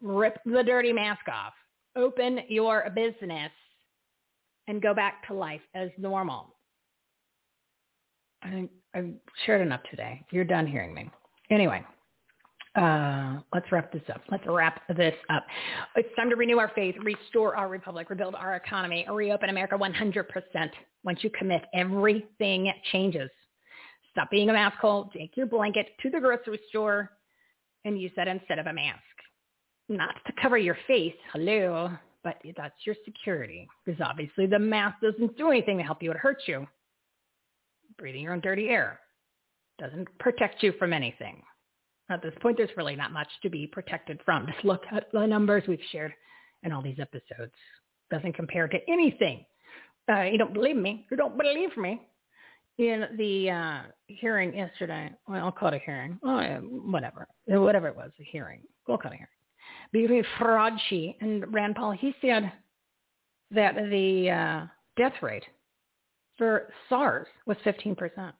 rip 0.00 0.38
the 0.46 0.62
dirty 0.62 0.94
mask 0.94 1.28
off, 1.28 1.52
open 1.94 2.40
your 2.48 2.88
business, 2.94 3.52
and 4.66 4.80
go 4.80 4.94
back 4.94 5.28
to 5.28 5.34
life 5.34 5.60
as 5.74 5.90
normal. 5.98 6.54
I 8.42 8.48
think 8.48 8.70
I've 8.94 9.12
shared 9.44 9.60
enough 9.60 9.82
today. 9.90 10.24
You're 10.30 10.44
done 10.44 10.66
hearing 10.66 10.94
me. 10.94 11.10
Anyway, 11.50 11.84
uh, 12.76 13.38
let's 13.52 13.70
wrap 13.70 13.92
this 13.92 14.02
up. 14.12 14.20
Let's 14.30 14.44
wrap 14.46 14.82
this 14.96 15.14
up. 15.30 15.46
It's 15.94 16.08
time 16.16 16.28
to 16.30 16.36
renew 16.36 16.58
our 16.58 16.72
faith, 16.74 16.96
restore 17.02 17.56
our 17.56 17.68
republic, 17.68 18.10
rebuild 18.10 18.34
our 18.34 18.56
economy, 18.56 19.06
reopen 19.10 19.48
America 19.48 19.76
100%. 19.78 20.70
Once 21.04 21.22
you 21.22 21.30
commit, 21.30 21.62
everything 21.72 22.72
changes. 22.90 23.30
Stop 24.10 24.30
being 24.30 24.50
a 24.50 24.52
mask 24.52 24.78
hole. 24.78 25.10
Take 25.16 25.36
your 25.36 25.46
blanket 25.46 25.88
to 26.02 26.10
the 26.10 26.18
grocery 26.18 26.58
store 26.68 27.10
and 27.84 28.00
use 28.00 28.12
that 28.16 28.28
instead 28.28 28.58
of 28.58 28.66
a 28.66 28.72
mask. 28.72 28.98
Not 29.88 30.14
to 30.26 30.32
cover 30.40 30.58
your 30.58 30.78
face, 30.86 31.14
hello, 31.32 31.90
but 32.24 32.40
that's 32.56 32.74
your 32.84 32.96
security 33.04 33.68
because 33.84 34.00
obviously 34.00 34.46
the 34.46 34.58
mask 34.58 34.96
doesn't 35.02 35.36
do 35.36 35.50
anything 35.50 35.78
to 35.78 35.84
help 35.84 36.02
you. 36.02 36.10
It 36.10 36.16
hurts 36.16 36.44
you. 36.46 36.66
Breathing 37.98 38.22
your 38.22 38.32
own 38.32 38.40
dirty 38.40 38.68
air 38.68 38.98
doesn't 39.78 40.08
protect 40.18 40.62
you 40.62 40.72
from 40.78 40.92
anything. 40.92 41.42
At 42.10 42.22
this 42.22 42.34
point, 42.42 42.58
there's 42.58 42.70
really 42.76 42.96
not 42.96 43.12
much 43.12 43.28
to 43.42 43.50
be 43.50 43.66
protected 43.66 44.20
from. 44.24 44.46
Just 44.52 44.64
look 44.64 44.82
at 44.92 45.10
the 45.12 45.26
numbers 45.26 45.64
we've 45.66 45.78
shared 45.90 46.12
in 46.62 46.72
all 46.72 46.82
these 46.82 46.98
episodes. 46.98 47.52
Doesn't 48.10 48.34
compare 48.34 48.68
to 48.68 48.78
anything. 48.88 49.44
Uh, 50.10 50.22
you 50.22 50.36
don't 50.38 50.52
believe 50.52 50.76
me? 50.76 51.06
You 51.10 51.16
don't 51.16 51.36
believe 51.38 51.76
me? 51.76 52.02
In 52.76 53.04
the 53.16 53.50
uh, 53.50 53.82
hearing 54.08 54.52
yesterday, 54.52 55.10
well, 55.28 55.46
I'll 55.46 55.52
call 55.52 55.68
it 55.68 55.74
a 55.74 55.78
hearing. 55.78 56.18
Oh, 56.24 56.40
whatever, 56.90 57.28
whatever 57.46 57.86
it 57.88 57.96
was, 57.96 58.10
a 58.20 58.24
hearing. 58.24 58.60
We'll 58.86 58.98
call 58.98 59.12
it 59.12 59.14
a 59.14 59.18
hearing. 59.18 59.28
Between 59.92 60.24
Fauci 60.38 61.14
and 61.20 61.52
Rand 61.54 61.76
Paul, 61.76 61.92
he 61.92 62.14
said 62.20 62.52
that 63.52 63.76
the 63.76 64.30
uh, 64.30 64.66
death 64.96 65.14
rate 65.22 65.44
for 66.36 66.68
SARS 66.88 67.28
was 67.46 67.56
15%. 67.64 68.32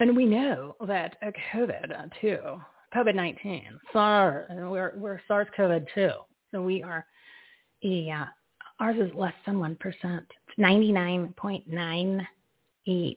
And 0.00 0.16
we 0.16 0.26
know 0.26 0.76
that 0.86 1.16
COVID 1.54 2.10
too, 2.20 2.60
COVID-19, 2.94 3.62
SARS, 3.92 4.46
we're, 4.50 4.92
we're 4.96 5.20
SARS-CoV 5.26 5.82
too. 5.94 6.10
So 6.50 6.62
we 6.62 6.82
are, 6.82 7.06
yeah, 7.80 8.26
ours 8.78 8.96
is 8.98 9.10
less 9.14 9.32
than 9.46 9.56
1%. 9.56 9.78
It's 9.82 10.58
99.98 10.58 13.16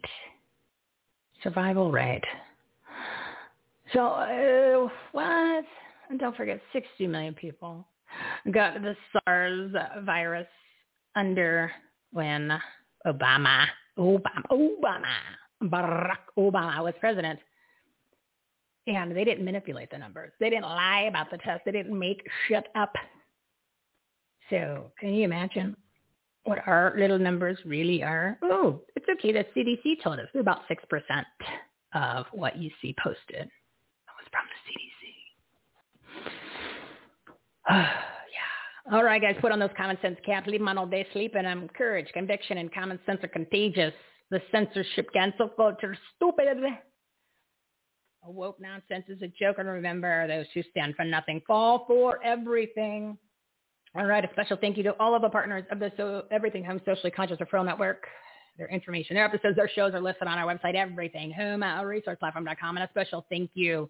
survival 1.43 1.91
rate. 1.91 2.23
So 3.93 4.07
uh, 4.07 4.89
what? 5.11 5.65
And 6.09 6.19
don't 6.19 6.35
forget, 6.35 6.59
60 6.73 7.07
million 7.07 7.33
people 7.33 7.87
got 8.51 8.81
the 8.81 8.95
SARS 9.13 9.71
virus 10.03 10.47
under 11.15 11.71
when 12.11 12.59
Obama, 13.05 13.65
Obama, 13.97 14.43
Obama, 14.51 15.15
Barack 15.63 16.27
Obama 16.37 16.83
was 16.83 16.93
president. 16.99 17.39
And 18.87 19.15
they 19.15 19.23
didn't 19.25 19.43
manipulate 19.43 19.91
the 19.91 19.97
numbers. 19.97 20.31
They 20.39 20.49
didn't 20.49 20.63
lie 20.63 21.07
about 21.09 21.29
the 21.29 21.37
test. 21.37 21.63
They 21.65 21.71
didn't 21.71 21.97
make 21.97 22.25
shit 22.47 22.67
up. 22.75 22.93
So 24.49 24.91
can 24.99 25.13
you 25.13 25.25
imagine 25.25 25.75
what 26.45 26.59
our 26.65 26.95
little 26.97 27.19
numbers 27.19 27.57
really 27.65 28.01
are? 28.01 28.37
Oh, 28.41 28.81
it's 28.95 29.05
okay. 29.09 29.33
The 29.33 29.45
CDC 29.55 30.01
told 30.01 30.19
us 30.19 30.27
they're 30.31 30.41
about 30.41 30.61
6% 30.69 31.25
of 31.93 32.25
what 32.31 32.57
you 32.57 32.71
see 32.81 32.95
posted. 33.03 33.19
That 33.35 34.15
was 34.15 34.27
from 34.31 34.45
the 34.47 34.55
CDC. 34.71 34.87
yeah. 37.69 38.93
All 38.93 39.03
right, 39.03 39.21
guys, 39.21 39.35
put 39.41 39.51
on 39.51 39.59
those 39.59 39.69
common 39.75 39.97
sense 40.01 40.17
caps. 40.25 40.47
Leave 40.47 40.61
them 40.61 40.69
on 40.69 40.77
all 40.77 40.87
day 40.87 41.05
sleeping. 41.11 41.45
Um, 41.45 41.67
courage, 41.77 42.07
conviction, 42.13 42.57
and 42.59 42.73
common 42.73 42.99
sense 43.05 43.21
are 43.23 43.27
contagious. 43.27 43.93
The 44.31 44.41
censorship 44.51 45.11
cancel 45.11 45.49
culture 45.49 45.97
stupid. 46.15 46.57
A 48.23 48.31
woke 48.31 48.59
nonsense 48.59 49.05
is 49.07 49.21
a 49.21 49.27
joke. 49.27 49.57
And 49.59 49.67
remember, 49.67 50.27
those 50.27 50.45
who 50.53 50.63
stand 50.71 50.95
for 50.95 51.05
nothing 51.05 51.41
fall 51.47 51.85
for 51.87 52.23
everything. 52.23 53.17
All 53.95 54.05
right, 54.05 54.23
a 54.23 54.29
special 54.33 54.57
thank 54.57 54.77
you 54.77 54.83
to 54.83 54.95
all 54.99 55.15
of 55.15 55.21
the 55.21 55.29
partners 55.29 55.63
of 55.71 55.79
the 55.79 55.91
so 55.97 56.25
Everything 56.29 56.63
Home 56.63 56.81
Socially 56.85 57.11
Conscious 57.11 57.37
Referral 57.39 57.65
Network. 57.65 58.05
Their 58.57 58.67
information, 58.67 59.15
their 59.15 59.25
episodes, 59.25 59.55
their 59.55 59.69
shows 59.69 59.93
are 59.93 60.01
listed 60.01 60.27
on 60.27 60.37
our 60.37 60.45
website, 60.45 60.75
Everything 60.75 61.31
Home 61.31 61.61
Resourceplatform.com. 61.61 62.77
And 62.77 62.83
a 62.83 62.89
special 62.89 63.25
thank 63.29 63.51
you 63.53 63.89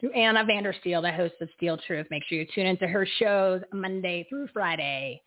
to 0.00 0.10
Ann 0.12 0.34
Vandersteel, 0.34 1.02
the 1.02 1.12
host 1.12 1.34
of 1.40 1.48
Steel 1.56 1.78
Truth. 1.86 2.06
Make 2.10 2.24
sure 2.26 2.38
you 2.38 2.46
tune 2.54 2.66
into 2.66 2.86
her 2.86 3.06
shows 3.18 3.62
Monday 3.72 4.26
through 4.28 4.48
Friday, 4.52 5.22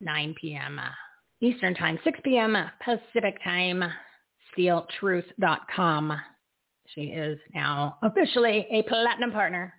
9 0.00 0.34
p.m. 0.40 0.80
Eastern 1.40 1.74
Time, 1.74 1.98
6 2.04 2.18
p.m. 2.24 2.56
Pacific 2.82 3.42
Time, 3.42 3.82
steeltruth.com. 4.56 6.12
She 6.94 7.02
is 7.02 7.38
now 7.54 7.98
officially 8.02 8.66
a 8.70 8.82
platinum 8.84 9.32
partner. 9.32 9.74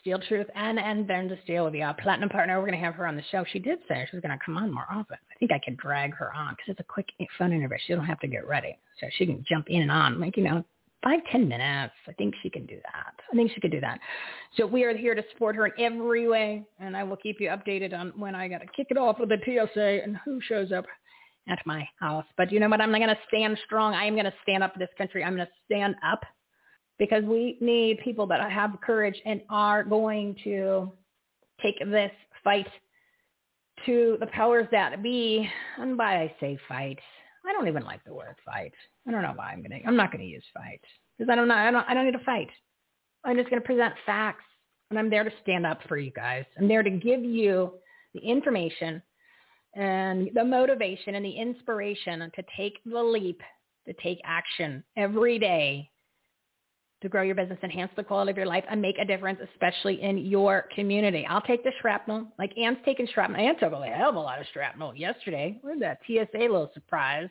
Steel 0.00 0.18
Truth 0.28 0.46
and 0.54 0.78
Ann 0.78 1.04
Vandersteel 1.04 1.64
will 1.64 1.70
be 1.70 1.82
a 1.82 1.94
platinum 2.00 2.30
partner. 2.30 2.58
We're 2.58 2.66
going 2.66 2.78
to 2.78 2.84
have 2.84 2.94
her 2.94 3.06
on 3.06 3.16
the 3.16 3.22
show. 3.30 3.44
She 3.52 3.58
did 3.58 3.80
say 3.86 4.06
she 4.10 4.16
was 4.16 4.22
going 4.22 4.36
to 4.36 4.44
come 4.44 4.56
on 4.56 4.72
more 4.72 4.86
often. 4.90 5.18
I 5.30 5.38
think 5.38 5.52
I 5.52 5.60
could 5.62 5.76
drag 5.76 6.14
her 6.14 6.32
on 6.34 6.54
because 6.54 6.68
it's 6.68 6.80
a 6.80 6.84
quick, 6.84 7.08
phone 7.38 7.52
interview. 7.52 7.76
She 7.86 7.94
don't 7.94 8.06
have 8.06 8.20
to 8.20 8.26
get 8.26 8.48
ready, 8.48 8.78
so 8.98 9.08
she 9.16 9.26
can 9.26 9.44
jump 9.46 9.66
in 9.68 9.82
and 9.82 9.90
on, 9.90 10.18
like 10.18 10.38
you 10.38 10.44
know, 10.44 10.64
five, 11.02 11.20
ten 11.30 11.48
minutes. 11.48 11.92
I 12.08 12.12
think 12.12 12.34
she 12.42 12.48
can 12.48 12.64
do 12.64 12.76
that. 12.76 13.12
I 13.30 13.36
think 13.36 13.50
she 13.54 13.60
could 13.60 13.72
do 13.72 13.80
that. 13.80 14.00
So 14.56 14.66
we 14.66 14.84
are 14.84 14.96
here 14.96 15.14
to 15.14 15.22
support 15.32 15.54
her 15.56 15.66
in 15.66 15.72
every 15.84 16.28
way, 16.28 16.64
and 16.78 16.96
I 16.96 17.04
will 17.04 17.16
keep 17.16 17.36
you 17.38 17.48
updated 17.48 17.92
on 17.92 18.12
when 18.16 18.34
I 18.34 18.48
got 18.48 18.58
to 18.58 18.66
kick 18.74 18.88
it 18.90 18.96
off 18.96 19.18
with 19.18 19.28
the 19.28 19.38
TSA 19.44 20.02
and 20.02 20.16
who 20.24 20.40
shows 20.40 20.72
up 20.72 20.86
at 21.48 21.58
my 21.66 21.86
house. 21.98 22.24
But 22.36 22.52
you 22.52 22.60
know 22.60 22.68
what? 22.68 22.80
I'm 22.80 22.92
not 22.92 22.98
going 22.98 23.08
to 23.08 23.18
stand 23.28 23.58
strong. 23.64 23.94
I 23.94 24.04
am 24.04 24.14
going 24.14 24.24
to 24.24 24.34
stand 24.42 24.62
up 24.62 24.72
for 24.72 24.78
this 24.78 24.88
country. 24.96 25.24
I'm 25.24 25.34
going 25.34 25.46
to 25.46 25.52
stand 25.66 25.96
up 26.06 26.22
because 26.98 27.24
we 27.24 27.56
need 27.60 27.98
people 28.04 28.26
that 28.26 28.50
have 28.50 28.80
courage 28.84 29.20
and 29.24 29.40
are 29.48 29.82
going 29.82 30.36
to 30.44 30.92
take 31.62 31.78
this 31.78 32.12
fight 32.44 32.68
to 33.86 34.16
the 34.20 34.26
powers 34.26 34.68
that 34.70 35.02
be. 35.02 35.48
And 35.78 35.96
by 35.96 36.16
I 36.16 36.34
say 36.40 36.58
fight, 36.68 36.98
I 37.46 37.52
don't 37.52 37.68
even 37.68 37.84
like 37.84 38.04
the 38.04 38.14
word 38.14 38.36
fight. 38.44 38.72
I 39.06 39.10
don't 39.10 39.22
know 39.22 39.32
why 39.34 39.52
I'm 39.52 39.62
gonna. 39.62 39.80
I'm 39.86 39.96
not 39.96 40.12
gonna 40.12 40.24
use 40.24 40.44
fight 40.52 40.80
because 41.18 41.30
I 41.30 41.34
don't 41.34 41.48
know. 41.48 41.54
I 41.54 41.70
don't. 41.70 41.86
I 41.88 41.94
don't 41.94 42.04
need 42.04 42.18
to 42.18 42.24
fight. 42.24 42.50
I'm 43.24 43.36
just 43.36 43.50
gonna 43.50 43.62
present 43.62 43.94
facts, 44.04 44.44
and 44.90 44.98
I'm 44.98 45.10
there 45.10 45.24
to 45.24 45.32
stand 45.42 45.66
up 45.66 45.80
for 45.88 45.96
you 45.96 46.10
guys. 46.10 46.44
I'm 46.58 46.68
there 46.68 46.82
to 46.82 46.90
give 46.90 47.24
you 47.24 47.72
the 48.14 48.20
information 48.20 49.02
and 49.74 50.30
the 50.34 50.44
motivation 50.44 51.14
and 51.14 51.24
the 51.24 51.30
inspiration 51.30 52.20
to 52.34 52.44
take 52.56 52.78
the 52.84 53.02
leap, 53.02 53.40
to 53.86 53.92
take 53.94 54.20
action 54.24 54.82
every 54.96 55.38
day 55.38 55.90
to 57.02 57.08
grow 57.08 57.22
your 57.22 57.34
business, 57.34 57.58
enhance 57.62 57.90
the 57.96 58.02
quality 58.02 58.30
of 58.30 58.36
your 58.36 58.46
life, 58.46 58.64
and 58.68 58.80
make 58.80 58.98
a 58.98 59.04
difference, 59.04 59.40
especially 59.54 60.02
in 60.02 60.18
your 60.18 60.66
community. 60.74 61.26
I'll 61.28 61.40
take 61.40 61.64
the 61.64 61.72
shrapnel. 61.80 62.26
Like 62.38 62.56
Ann's 62.58 62.78
taking 62.84 63.06
shrapnel. 63.06 63.40
Anne 63.40 63.58
took 63.58 63.72
a 63.72 63.86
hell 63.86 64.10
of 64.10 64.16
a 64.16 64.20
lot 64.20 64.40
of 64.40 64.46
shrapnel 64.52 64.94
yesterday. 64.94 65.58
Where's 65.62 65.80
that 65.80 66.00
TSA 66.06 66.38
little 66.38 66.70
surprise? 66.74 67.28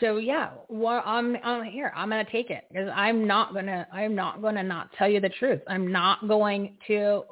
So 0.00 0.18
yeah, 0.18 0.50
well, 0.68 1.02
I'm, 1.06 1.38
I'm 1.42 1.64
here. 1.64 1.90
I'm 1.96 2.10
gonna 2.10 2.26
take 2.30 2.50
it 2.50 2.64
because 2.70 2.90
I'm 2.94 3.26
not 3.26 3.54
gonna. 3.54 3.86
I'm 3.90 4.14
not 4.14 4.42
gonna 4.42 4.62
not 4.62 4.90
tell 4.98 5.08
you 5.08 5.20
the 5.20 5.30
truth. 5.30 5.62
I'm 5.66 5.90
not 5.90 6.28
going 6.28 6.76
to. 6.88 7.22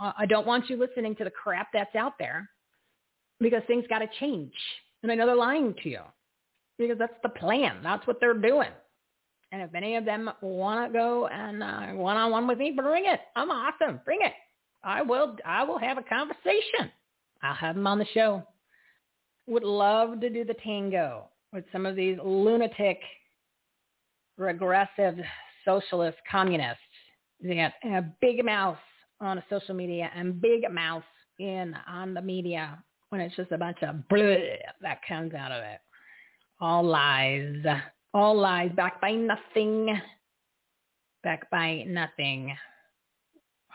Uh, 0.00 0.12
I 0.18 0.26
don't 0.26 0.44
want 0.44 0.68
you 0.68 0.76
listening 0.76 1.14
to 1.16 1.24
the 1.24 1.30
crap 1.30 1.68
that's 1.72 1.94
out 1.94 2.14
there 2.18 2.50
because 3.42 3.62
things 3.66 3.84
got 3.88 3.98
to 3.98 4.08
change, 4.20 4.52
and 5.02 5.10
I 5.10 5.14
know 5.14 5.26
they're 5.26 5.36
lying 5.36 5.74
to 5.82 5.88
you 5.88 6.00
because 6.78 6.98
that's 6.98 7.14
the 7.22 7.28
plan. 7.28 7.80
That's 7.82 8.06
what 8.06 8.18
they're 8.20 8.34
doing. 8.34 8.70
And 9.52 9.60
if 9.60 9.74
any 9.74 9.96
of 9.96 10.04
them 10.04 10.30
want 10.40 10.90
to 10.90 10.98
go 10.98 11.26
and 11.26 11.62
uh, 11.62 11.86
one-on-one 11.88 12.46
with 12.46 12.58
me, 12.58 12.72
bring 12.74 13.04
it. 13.04 13.20
I'm 13.36 13.50
awesome. 13.50 14.00
Bring 14.04 14.20
it. 14.22 14.32
I 14.82 15.02
will. 15.02 15.36
I 15.44 15.62
will 15.62 15.78
have 15.78 15.98
a 15.98 16.02
conversation. 16.02 16.90
I'll 17.42 17.54
have 17.54 17.74
them 17.74 17.86
on 17.86 17.98
the 17.98 18.06
show. 18.14 18.42
Would 19.46 19.64
love 19.64 20.20
to 20.20 20.30
do 20.30 20.44
the 20.44 20.54
tango 20.64 21.28
with 21.52 21.64
some 21.72 21.84
of 21.84 21.96
these 21.96 22.16
lunatic, 22.24 23.00
regressive 24.38 25.18
socialist 25.64 26.18
communists 26.30 26.80
that 27.42 27.74
have 27.82 28.18
big 28.20 28.44
mouths 28.44 28.78
on 29.20 29.42
social 29.50 29.74
media 29.74 30.10
and 30.16 30.40
big 30.40 30.62
mouths 30.70 31.04
in 31.38 31.74
on 31.86 32.14
the 32.14 32.22
media 32.22 32.82
when 33.12 33.20
it's 33.20 33.36
just 33.36 33.52
a 33.52 33.58
bunch 33.58 33.76
of 33.82 33.96
bleh 34.10 34.56
that 34.80 35.00
comes 35.06 35.34
out 35.34 35.52
of 35.52 35.62
it. 35.62 35.80
All 36.60 36.82
lies. 36.82 37.62
All 38.14 38.34
lies, 38.34 38.70
backed 38.74 39.02
by 39.02 39.12
nothing. 39.12 40.00
Backed 41.22 41.50
by 41.50 41.84
nothing. 41.86 42.56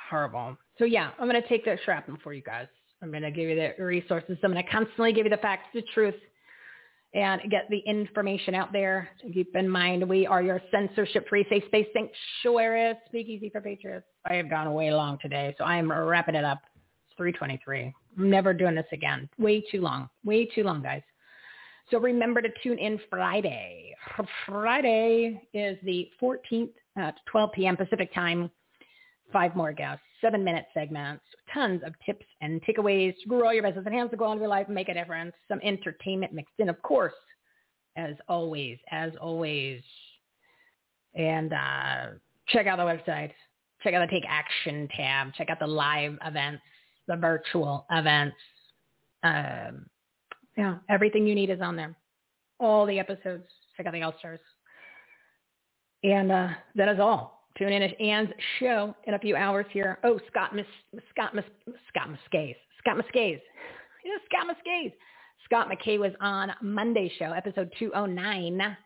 horrible. 0.09 0.57
So 0.80 0.85
yeah, 0.85 1.11
I'm 1.19 1.30
going 1.30 1.41
to 1.41 1.48
take 1.48 1.66
that 1.66 1.80
shrapnel 1.85 2.17
for 2.24 2.33
you 2.33 2.41
guys. 2.41 2.67
I'm 3.01 3.11
going 3.11 3.24
to 3.24 3.32
give 3.32 3.49
you 3.49 3.56
the 3.56 3.83
resources. 3.83 4.38
I'm 4.43 4.51
going 4.51 4.64
to 4.64 4.72
constantly 4.72 5.14
give 5.14 5.25
you 5.25 5.30
the 5.30 5.38
facts, 5.38 5.67
the 5.74 5.83
truth, 5.93 6.16
and 7.14 7.41
get 7.49 7.67
the 7.69 7.80
information 7.80 8.56
out 8.56 8.72
there. 8.74 9.09
So 9.22 9.30
keep 9.32 9.56
in 9.56 9.69
mind, 9.69 10.07
we 10.07 10.25
are 10.25 10.41
your 10.41 10.61
censorship-free 10.72 11.45
safe 11.49 11.64
space 11.67 11.88
sanctuary, 11.93 12.93
speakeasy 13.07 13.49
for 13.49 13.61
patriots. 13.61 14.06
I 14.30 14.33
have 14.35 14.49
gone 14.49 14.74
way 14.74 14.91
long 14.91 15.17
today, 15.22 15.53
so 15.57 15.64
I 15.64 15.77
am 15.77 15.91
wrapping 15.91 16.35
it 16.35 16.43
up. 16.43 16.59
It's 17.07 17.17
323. 17.17 17.93
Never 18.17 18.53
doing 18.53 18.75
this 18.75 18.87
again. 18.91 19.29
Way 19.37 19.61
too 19.71 19.81
long. 19.81 20.09
Way 20.25 20.45
too 20.45 20.63
long, 20.63 20.81
guys. 20.81 21.03
So 21.89 21.99
remember 21.99 22.41
to 22.41 22.49
tune 22.63 22.79
in 22.79 22.99
Friday. 23.09 23.95
Friday 24.45 25.41
is 25.53 25.77
the 25.83 26.09
14th 26.21 26.73
at 26.97 27.15
12 27.31 27.51
p.m. 27.53 27.77
Pacific 27.77 28.13
time. 28.13 28.51
Five 29.31 29.55
more 29.55 29.73
guests, 29.73 30.03
seven 30.21 30.43
minute 30.43 30.65
segments, 30.73 31.23
tons 31.53 31.81
of 31.85 31.93
tips 32.05 32.25
and 32.39 32.61
takeaways 32.63 33.13
to 33.21 33.27
grow 33.27 33.51
your 33.51 33.63
business, 33.63 33.85
enhance 33.85 34.09
the 34.09 34.15
quality 34.15 34.37
of 34.37 34.41
your 34.41 34.49
life, 34.49 34.67
and 34.67 34.75
make 34.75 34.87
a 34.87 34.93
difference. 34.93 35.33
Some 35.49 35.59
entertainment 35.63 36.31
mixed 36.31 36.53
in, 36.59 36.69
of 36.69 36.81
course, 36.81 37.13
as 37.97 38.15
always, 38.29 38.77
as 38.91 39.11
always. 39.19 39.81
And 41.13 41.51
uh, 41.51 42.05
check 42.47 42.67
out 42.67 42.77
the 42.77 42.83
website. 42.83 43.31
Check 43.83 43.93
out 43.93 44.07
the 44.07 44.11
Take 44.11 44.23
Action 44.29 44.87
tab. 44.95 45.33
Check 45.33 45.49
out 45.49 45.59
the 45.59 45.67
live 45.67 46.17
events, 46.25 46.63
the 47.07 47.15
virtual 47.15 47.85
events. 47.91 48.35
Um, 49.23 49.87
yeah, 50.57 50.77
everything 50.89 51.27
you 51.27 51.35
need 51.35 51.49
is 51.49 51.61
on 51.61 51.75
there. 51.75 51.95
All 52.59 52.85
the 52.85 52.99
episodes. 52.99 53.43
Check 53.75 53.85
out 53.85 53.93
the 53.93 54.01
All 54.01 54.15
Stars. 54.17 54.39
And 56.03 56.31
uh, 56.31 56.49
that 56.75 56.89
is 56.89 56.99
all. 56.99 57.47
Tune 57.57 57.73
in 57.73 57.81
at 57.81 57.99
Ann's 57.99 58.29
show 58.59 58.95
in 59.05 59.15
a 59.15 59.19
few 59.19 59.35
hours 59.35 59.65
here. 59.71 59.97
Oh, 60.03 60.19
Scott 60.27 60.55
Mis- 60.55 60.65
Scott 61.09 61.33
Mis- 61.33 61.75
Scott 61.89 62.09
Muscaze. 62.09 62.55
Scott 62.79 62.97
Muscaze. 62.97 63.41
Scott 64.25 64.47
Muscaze. 64.47 64.93
Scott 65.45 65.69
McKay 65.69 65.97
was 65.97 66.11
on 66.21 66.51
Monday's 66.61 67.11
show, 67.17 67.31
episode 67.31 67.71
209. 67.79 68.77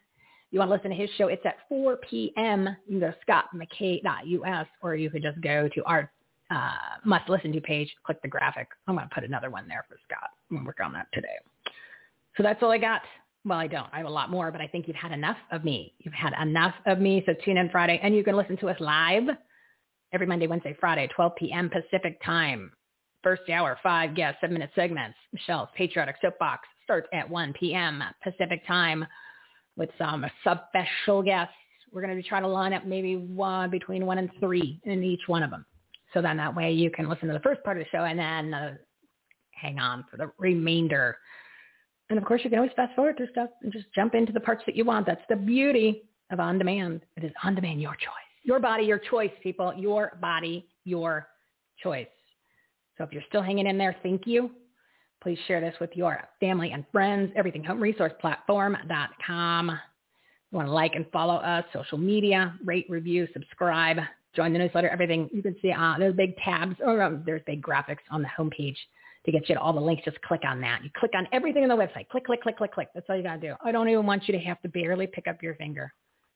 You 0.51 0.59
want 0.59 0.69
to 0.69 0.75
listen 0.75 0.91
to 0.91 0.95
his 0.95 1.09
show? 1.17 1.27
It's 1.27 1.45
at 1.45 1.55
4 1.69 1.97
p.m. 2.09 2.69
You 2.87 2.99
can 2.99 3.09
go 3.09 3.11
to 3.11 3.17
scottmckay.us 3.27 4.67
or 4.81 4.95
you 4.95 5.09
could 5.09 5.23
just 5.23 5.41
go 5.41 5.69
to 5.73 5.83
our 5.85 6.11
uh, 6.51 6.71
must 7.05 7.29
listen 7.29 7.51
to 7.53 7.61
page, 7.61 7.93
click 8.05 8.21
the 8.21 8.27
graphic. 8.27 8.67
I'm 8.87 8.95
going 8.95 9.07
to 9.07 9.15
put 9.15 9.23
another 9.23 9.49
one 9.49 9.67
there 9.67 9.85
for 9.87 9.97
Scott. 10.05 10.29
I'm 10.51 10.65
work 10.65 10.79
on 10.83 10.93
that 10.93 11.07
today. 11.13 11.37
So 12.37 12.43
that's 12.43 12.61
all 12.61 12.71
I 12.71 12.77
got. 12.77 13.01
Well, 13.45 13.57
I 13.57 13.67
don't. 13.67 13.87
I 13.91 13.97
have 13.97 14.05
a 14.05 14.09
lot 14.09 14.29
more, 14.29 14.51
but 14.51 14.61
I 14.61 14.67
think 14.67 14.87
you've 14.87 14.97
had 14.97 15.11
enough 15.11 15.37
of 15.51 15.63
me. 15.63 15.93
You've 15.99 16.13
had 16.13 16.33
enough 16.41 16.75
of 16.85 16.99
me. 16.99 17.23
So 17.25 17.33
tune 17.43 17.57
in 17.57 17.69
Friday 17.69 17.99
and 18.03 18.15
you 18.15 18.23
can 18.23 18.35
listen 18.35 18.57
to 18.57 18.69
us 18.69 18.79
live 18.79 19.23
every 20.13 20.27
Monday, 20.27 20.47
Wednesday, 20.47 20.75
Friday, 20.79 21.07
12 21.15 21.35
p.m. 21.37 21.69
Pacific 21.69 22.21
time. 22.23 22.71
First 23.23 23.49
hour, 23.49 23.77
five 23.81 24.15
guests, 24.15 24.39
seven 24.41 24.53
minute 24.53 24.71
segments. 24.75 25.17
Michele's 25.31 25.69
Patriotic 25.75 26.17
Soapbox 26.21 26.67
starts 26.83 27.07
at 27.13 27.29
1 27.29 27.53
p.m. 27.53 28.03
Pacific 28.23 28.65
time 28.67 29.05
with 29.77 29.89
some 29.97 30.25
special 30.41 31.23
guests. 31.23 31.53
We're 31.91 32.01
going 32.01 32.15
to 32.15 32.21
be 32.21 32.27
trying 32.27 32.43
to 32.43 32.47
line 32.47 32.73
up 32.73 32.85
maybe 32.85 33.15
one 33.15 33.69
between 33.69 34.05
one 34.05 34.17
and 34.17 34.29
three 34.39 34.79
in 34.83 35.03
each 35.03 35.21
one 35.27 35.43
of 35.43 35.49
them. 35.49 35.65
So 36.13 36.21
then 36.21 36.37
that 36.37 36.55
way 36.55 36.71
you 36.71 36.91
can 36.91 37.09
listen 37.09 37.27
to 37.27 37.33
the 37.33 37.39
first 37.39 37.63
part 37.63 37.77
of 37.77 37.83
the 37.83 37.89
show 37.89 38.03
and 38.03 38.19
then 38.19 38.53
uh, 38.53 38.73
hang 39.51 39.79
on 39.79 40.05
for 40.09 40.17
the 40.17 40.31
remainder. 40.37 41.17
And 42.09 42.17
of 42.17 42.25
course, 42.25 42.41
you 42.43 42.49
can 42.49 42.59
always 42.59 42.73
fast 42.75 42.95
forward 42.95 43.17
through 43.17 43.29
stuff 43.31 43.49
and 43.61 43.71
just 43.71 43.85
jump 43.95 44.15
into 44.15 44.33
the 44.33 44.39
parts 44.39 44.63
that 44.65 44.75
you 44.75 44.83
want. 44.83 45.05
That's 45.05 45.21
the 45.29 45.35
beauty 45.37 46.03
of 46.29 46.39
on 46.39 46.57
demand. 46.57 47.01
It 47.15 47.23
is 47.23 47.31
on 47.43 47.55
demand, 47.55 47.81
your 47.81 47.93
choice. 47.93 48.11
Your 48.43 48.59
body, 48.59 48.83
your 48.83 48.99
choice, 48.99 49.31
people. 49.41 49.73
Your 49.77 50.17
body, 50.21 50.67
your 50.83 51.27
choice. 51.81 52.07
So 52.97 53.05
if 53.05 53.13
you're 53.13 53.23
still 53.29 53.41
hanging 53.41 53.67
in 53.67 53.77
there, 53.77 53.95
thank 54.03 54.27
you. 54.27 54.51
Please 55.23 55.37
share 55.47 55.61
this 55.61 55.75
with 55.79 55.91
your 55.93 56.27
family 56.39 56.71
and 56.71 56.83
friends. 56.91 57.31
Everything 57.35 57.63
Home 57.63 57.79
Resource 57.79 58.13
Platform.com. 58.19 59.69
You 59.69 60.55
want 60.57 60.67
to 60.67 60.73
like 60.73 60.95
and 60.95 61.05
follow 61.13 61.35
us, 61.35 61.63
social 61.71 61.97
media, 61.97 62.55
rate, 62.65 62.87
review, 62.89 63.27
subscribe, 63.31 63.99
join 64.35 64.53
the 64.53 64.59
newsletter, 64.59 64.89
everything. 64.89 65.29
You 65.33 65.41
can 65.41 65.55
see 65.61 65.71
uh, 65.71 65.95
there's 65.97 66.15
big 66.15 66.35
tabs 66.37 66.75
or 66.83 67.01
um, 67.01 67.23
there's 67.25 67.41
big 67.45 67.61
graphics 67.61 68.03
on 68.09 68.21
the 68.21 68.27
homepage 68.27 68.77
to 69.25 69.31
get 69.31 69.47
you 69.49 69.55
to 69.55 69.61
all 69.61 69.73
the 69.73 69.79
links. 69.79 70.03
Just 70.05 70.21
click 70.21 70.41
on 70.45 70.61
that. 70.61 70.83
You 70.83 70.89
click 70.97 71.11
on 71.15 71.27
everything 71.31 71.63
on 71.63 71.69
the 71.69 71.75
website. 71.75 72.07
Click, 72.09 72.25
click, 72.25 72.41
click, 72.41 72.57
click, 72.57 72.73
click. 72.73 72.87
That's 72.93 73.05
all 73.09 73.15
you 73.15 73.23
got 73.23 73.39
to 73.39 73.47
do. 73.49 73.55
I 73.63 73.71
don't 73.71 73.89
even 73.89 74.05
want 74.05 74.27
you 74.27 74.33
to 74.33 74.39
have 74.39 74.61
to 74.61 74.69
barely 74.69 75.07
pick 75.07 75.27
up 75.27 75.43
your 75.43 75.55
finger 75.55 75.93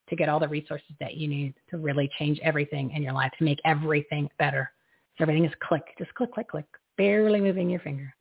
to 0.09 0.15
get 0.15 0.29
all 0.29 0.39
the 0.39 0.47
resources 0.47 0.91
that 0.99 1.15
you 1.15 1.27
need 1.27 1.55
to 1.69 1.77
really 1.77 2.09
change 2.19 2.39
everything 2.43 2.91
in 2.91 3.01
your 3.01 3.13
life, 3.13 3.31
to 3.39 3.43
make 3.43 3.59
everything 3.65 4.29
better. 4.37 4.71
So 5.17 5.23
everything 5.23 5.45
is 5.45 5.53
click. 5.67 5.83
Just 5.97 6.13
click, 6.13 6.31
click, 6.33 6.49
click. 6.49 6.65
Barely 6.97 7.41
moving 7.41 7.69
your 7.69 7.79
finger. 7.79 8.13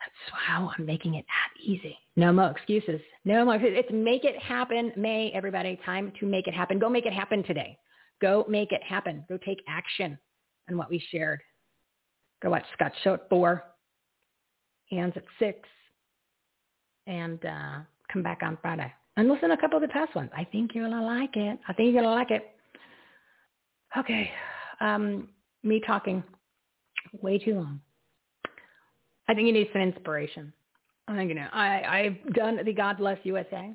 That's 0.00 0.38
how 0.46 0.72
I'm 0.76 0.86
making 0.86 1.14
it 1.14 1.24
that 1.26 1.62
easy. 1.62 1.98
No 2.16 2.32
more 2.32 2.50
excuses. 2.50 3.00
No 3.24 3.44
more. 3.44 3.56
It's 3.56 3.90
make 3.92 4.24
it 4.24 4.40
happen, 4.40 4.92
May, 4.96 5.30
everybody. 5.34 5.78
Time 5.84 6.12
to 6.20 6.26
make 6.26 6.46
it 6.46 6.54
happen. 6.54 6.78
Go 6.78 6.88
make 6.88 7.06
it 7.06 7.12
happen 7.12 7.42
today. 7.42 7.76
Go 8.20 8.44
make 8.48 8.72
it 8.72 8.82
happen. 8.82 9.24
Go 9.28 9.38
take 9.38 9.62
action 9.68 10.18
on 10.68 10.76
what 10.76 10.90
we 10.90 11.02
shared. 11.10 11.40
Go 12.42 12.50
watch 12.50 12.64
Scott 12.74 12.92
Show 13.02 13.14
at 13.14 13.28
4. 13.28 13.62
Hands 14.90 15.12
at 15.16 15.24
6. 15.38 15.58
And 17.06 17.44
uh, 17.44 17.78
come 18.12 18.22
back 18.22 18.40
on 18.42 18.58
Friday. 18.60 18.92
And 19.16 19.28
listen 19.28 19.48
to 19.48 19.54
a 19.54 19.58
couple 19.58 19.76
of 19.76 19.82
the 19.82 19.88
past 19.88 20.14
ones. 20.14 20.30
I 20.36 20.44
think 20.44 20.74
you're 20.74 20.88
going 20.88 21.00
to 21.00 21.06
like 21.06 21.36
it. 21.36 21.58
I 21.68 21.72
think 21.72 21.92
you're 21.92 22.02
going 22.02 22.04
to 22.04 22.10
like 22.10 22.30
it. 22.30 22.50
Okay. 23.96 24.30
Um, 24.80 25.28
me 25.62 25.80
talking 25.86 26.22
way 27.22 27.38
too 27.38 27.54
long. 27.54 27.80
I 29.28 29.34
think 29.34 29.46
you 29.46 29.52
need 29.52 29.68
some 29.72 29.82
inspiration. 29.82 30.52
I 31.08 31.16
think 31.16 31.28
you 31.28 31.34
know. 31.34 31.48
I 31.52 31.82
I've 31.82 32.34
done 32.34 32.60
the 32.64 32.72
God 32.72 32.98
Bless 32.98 33.18
USA. 33.24 33.72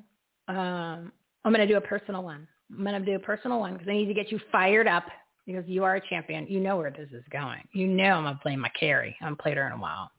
Um, 0.48 1.12
I'm 1.44 1.52
going 1.52 1.66
to 1.66 1.66
do 1.66 1.76
a 1.76 1.80
personal 1.80 2.22
one. 2.22 2.46
I'm 2.76 2.84
going 2.84 2.98
to 2.98 3.04
do 3.04 3.16
a 3.16 3.18
personal 3.18 3.60
one 3.60 3.74
because 3.74 3.88
I 3.88 3.92
need 3.92 4.06
to 4.06 4.14
get 4.14 4.30
you 4.32 4.40
fired 4.50 4.86
up 4.86 5.04
because 5.46 5.64
you 5.66 5.84
are 5.84 5.96
a 5.96 6.08
champion. 6.08 6.46
You 6.46 6.60
know 6.60 6.76
where 6.76 6.90
this 6.90 7.08
is 7.12 7.24
going. 7.30 7.60
You 7.72 7.86
know 7.86 8.14
I'm 8.14 8.24
going 8.24 8.34
to 8.34 8.40
play 8.40 8.56
my 8.56 8.70
Carrie. 8.78 9.16
I 9.20 9.24
haven't 9.24 9.40
played 9.40 9.56
her 9.56 9.66
in 9.66 9.72
a 9.72 9.78
while. 9.78 10.10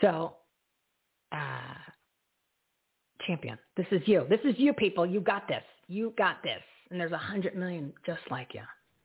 So, 0.00 0.34
uh, 1.32 1.74
champion, 3.26 3.58
this 3.76 3.86
is 3.90 4.02
you. 4.06 4.26
This 4.28 4.40
is 4.44 4.54
you, 4.58 4.72
people. 4.72 5.06
You 5.06 5.20
got 5.20 5.48
this. 5.48 5.62
You 5.88 6.12
got 6.18 6.42
this. 6.42 6.60
And 6.90 7.00
there's 7.00 7.12
a 7.12 7.18
hundred 7.18 7.56
million 7.56 7.92
just 8.04 8.20
like 8.30 8.54
you. 8.54 8.60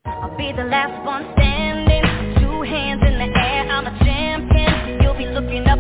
I'll 0.06 0.36
be 0.38 0.52
the 0.52 0.64
last 0.64 1.06
one 1.06 1.32
standing. 1.38 2.42
Two 2.42 2.62
hands 2.64 3.02
in 3.06 3.18
the 3.18 3.40
air. 3.40 3.70
I'm 3.70 3.86
a 3.86 4.00
champion. 4.00 5.02
You'll 5.02 5.18
be 5.18 5.28
looking 5.28 5.68
up 5.68 5.80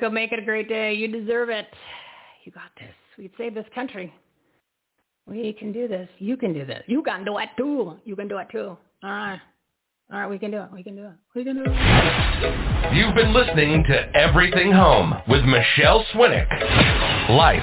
Go 0.00 0.10
make 0.10 0.32
it 0.32 0.38
a 0.38 0.42
great 0.42 0.68
day. 0.68 0.92
You 0.92 1.08
deserve 1.08 1.48
it. 1.48 1.66
You 2.44 2.52
got 2.52 2.70
this. 2.78 2.94
We 3.16 3.28
can 3.28 3.36
save 3.36 3.54
this 3.54 3.66
country. 3.74 4.12
We 5.26 5.52
can 5.52 5.72
do 5.72 5.88
this. 5.88 6.08
You 6.18 6.36
can 6.36 6.52
do 6.52 6.64
this. 6.64 6.82
You 6.86 7.02
can 7.02 7.24
do 7.24 7.38
it 7.38 7.48
too. 7.56 7.96
You 8.04 8.16
can 8.16 8.28
do 8.28 8.38
it 8.38 8.48
too. 8.50 8.76
All 9.02 9.10
right. 9.10 9.40
All 10.10 10.20
right, 10.20 10.30
we 10.30 10.38
can 10.38 10.50
do 10.50 10.62
it. 10.62 10.72
We 10.72 10.82
can 10.82 10.96
do 10.96 11.04
it. 11.04 11.12
We 11.34 11.44
can 11.44 11.56
do 11.56 11.64
it. 11.66 12.94
You've 12.94 13.14
been 13.14 13.34
listening 13.34 13.84
to 13.84 14.16
Everything 14.16 14.72
Home 14.72 15.14
with 15.28 15.44
Michele 15.44 16.02
Swinick. 16.14 16.48
Life, 17.28 17.62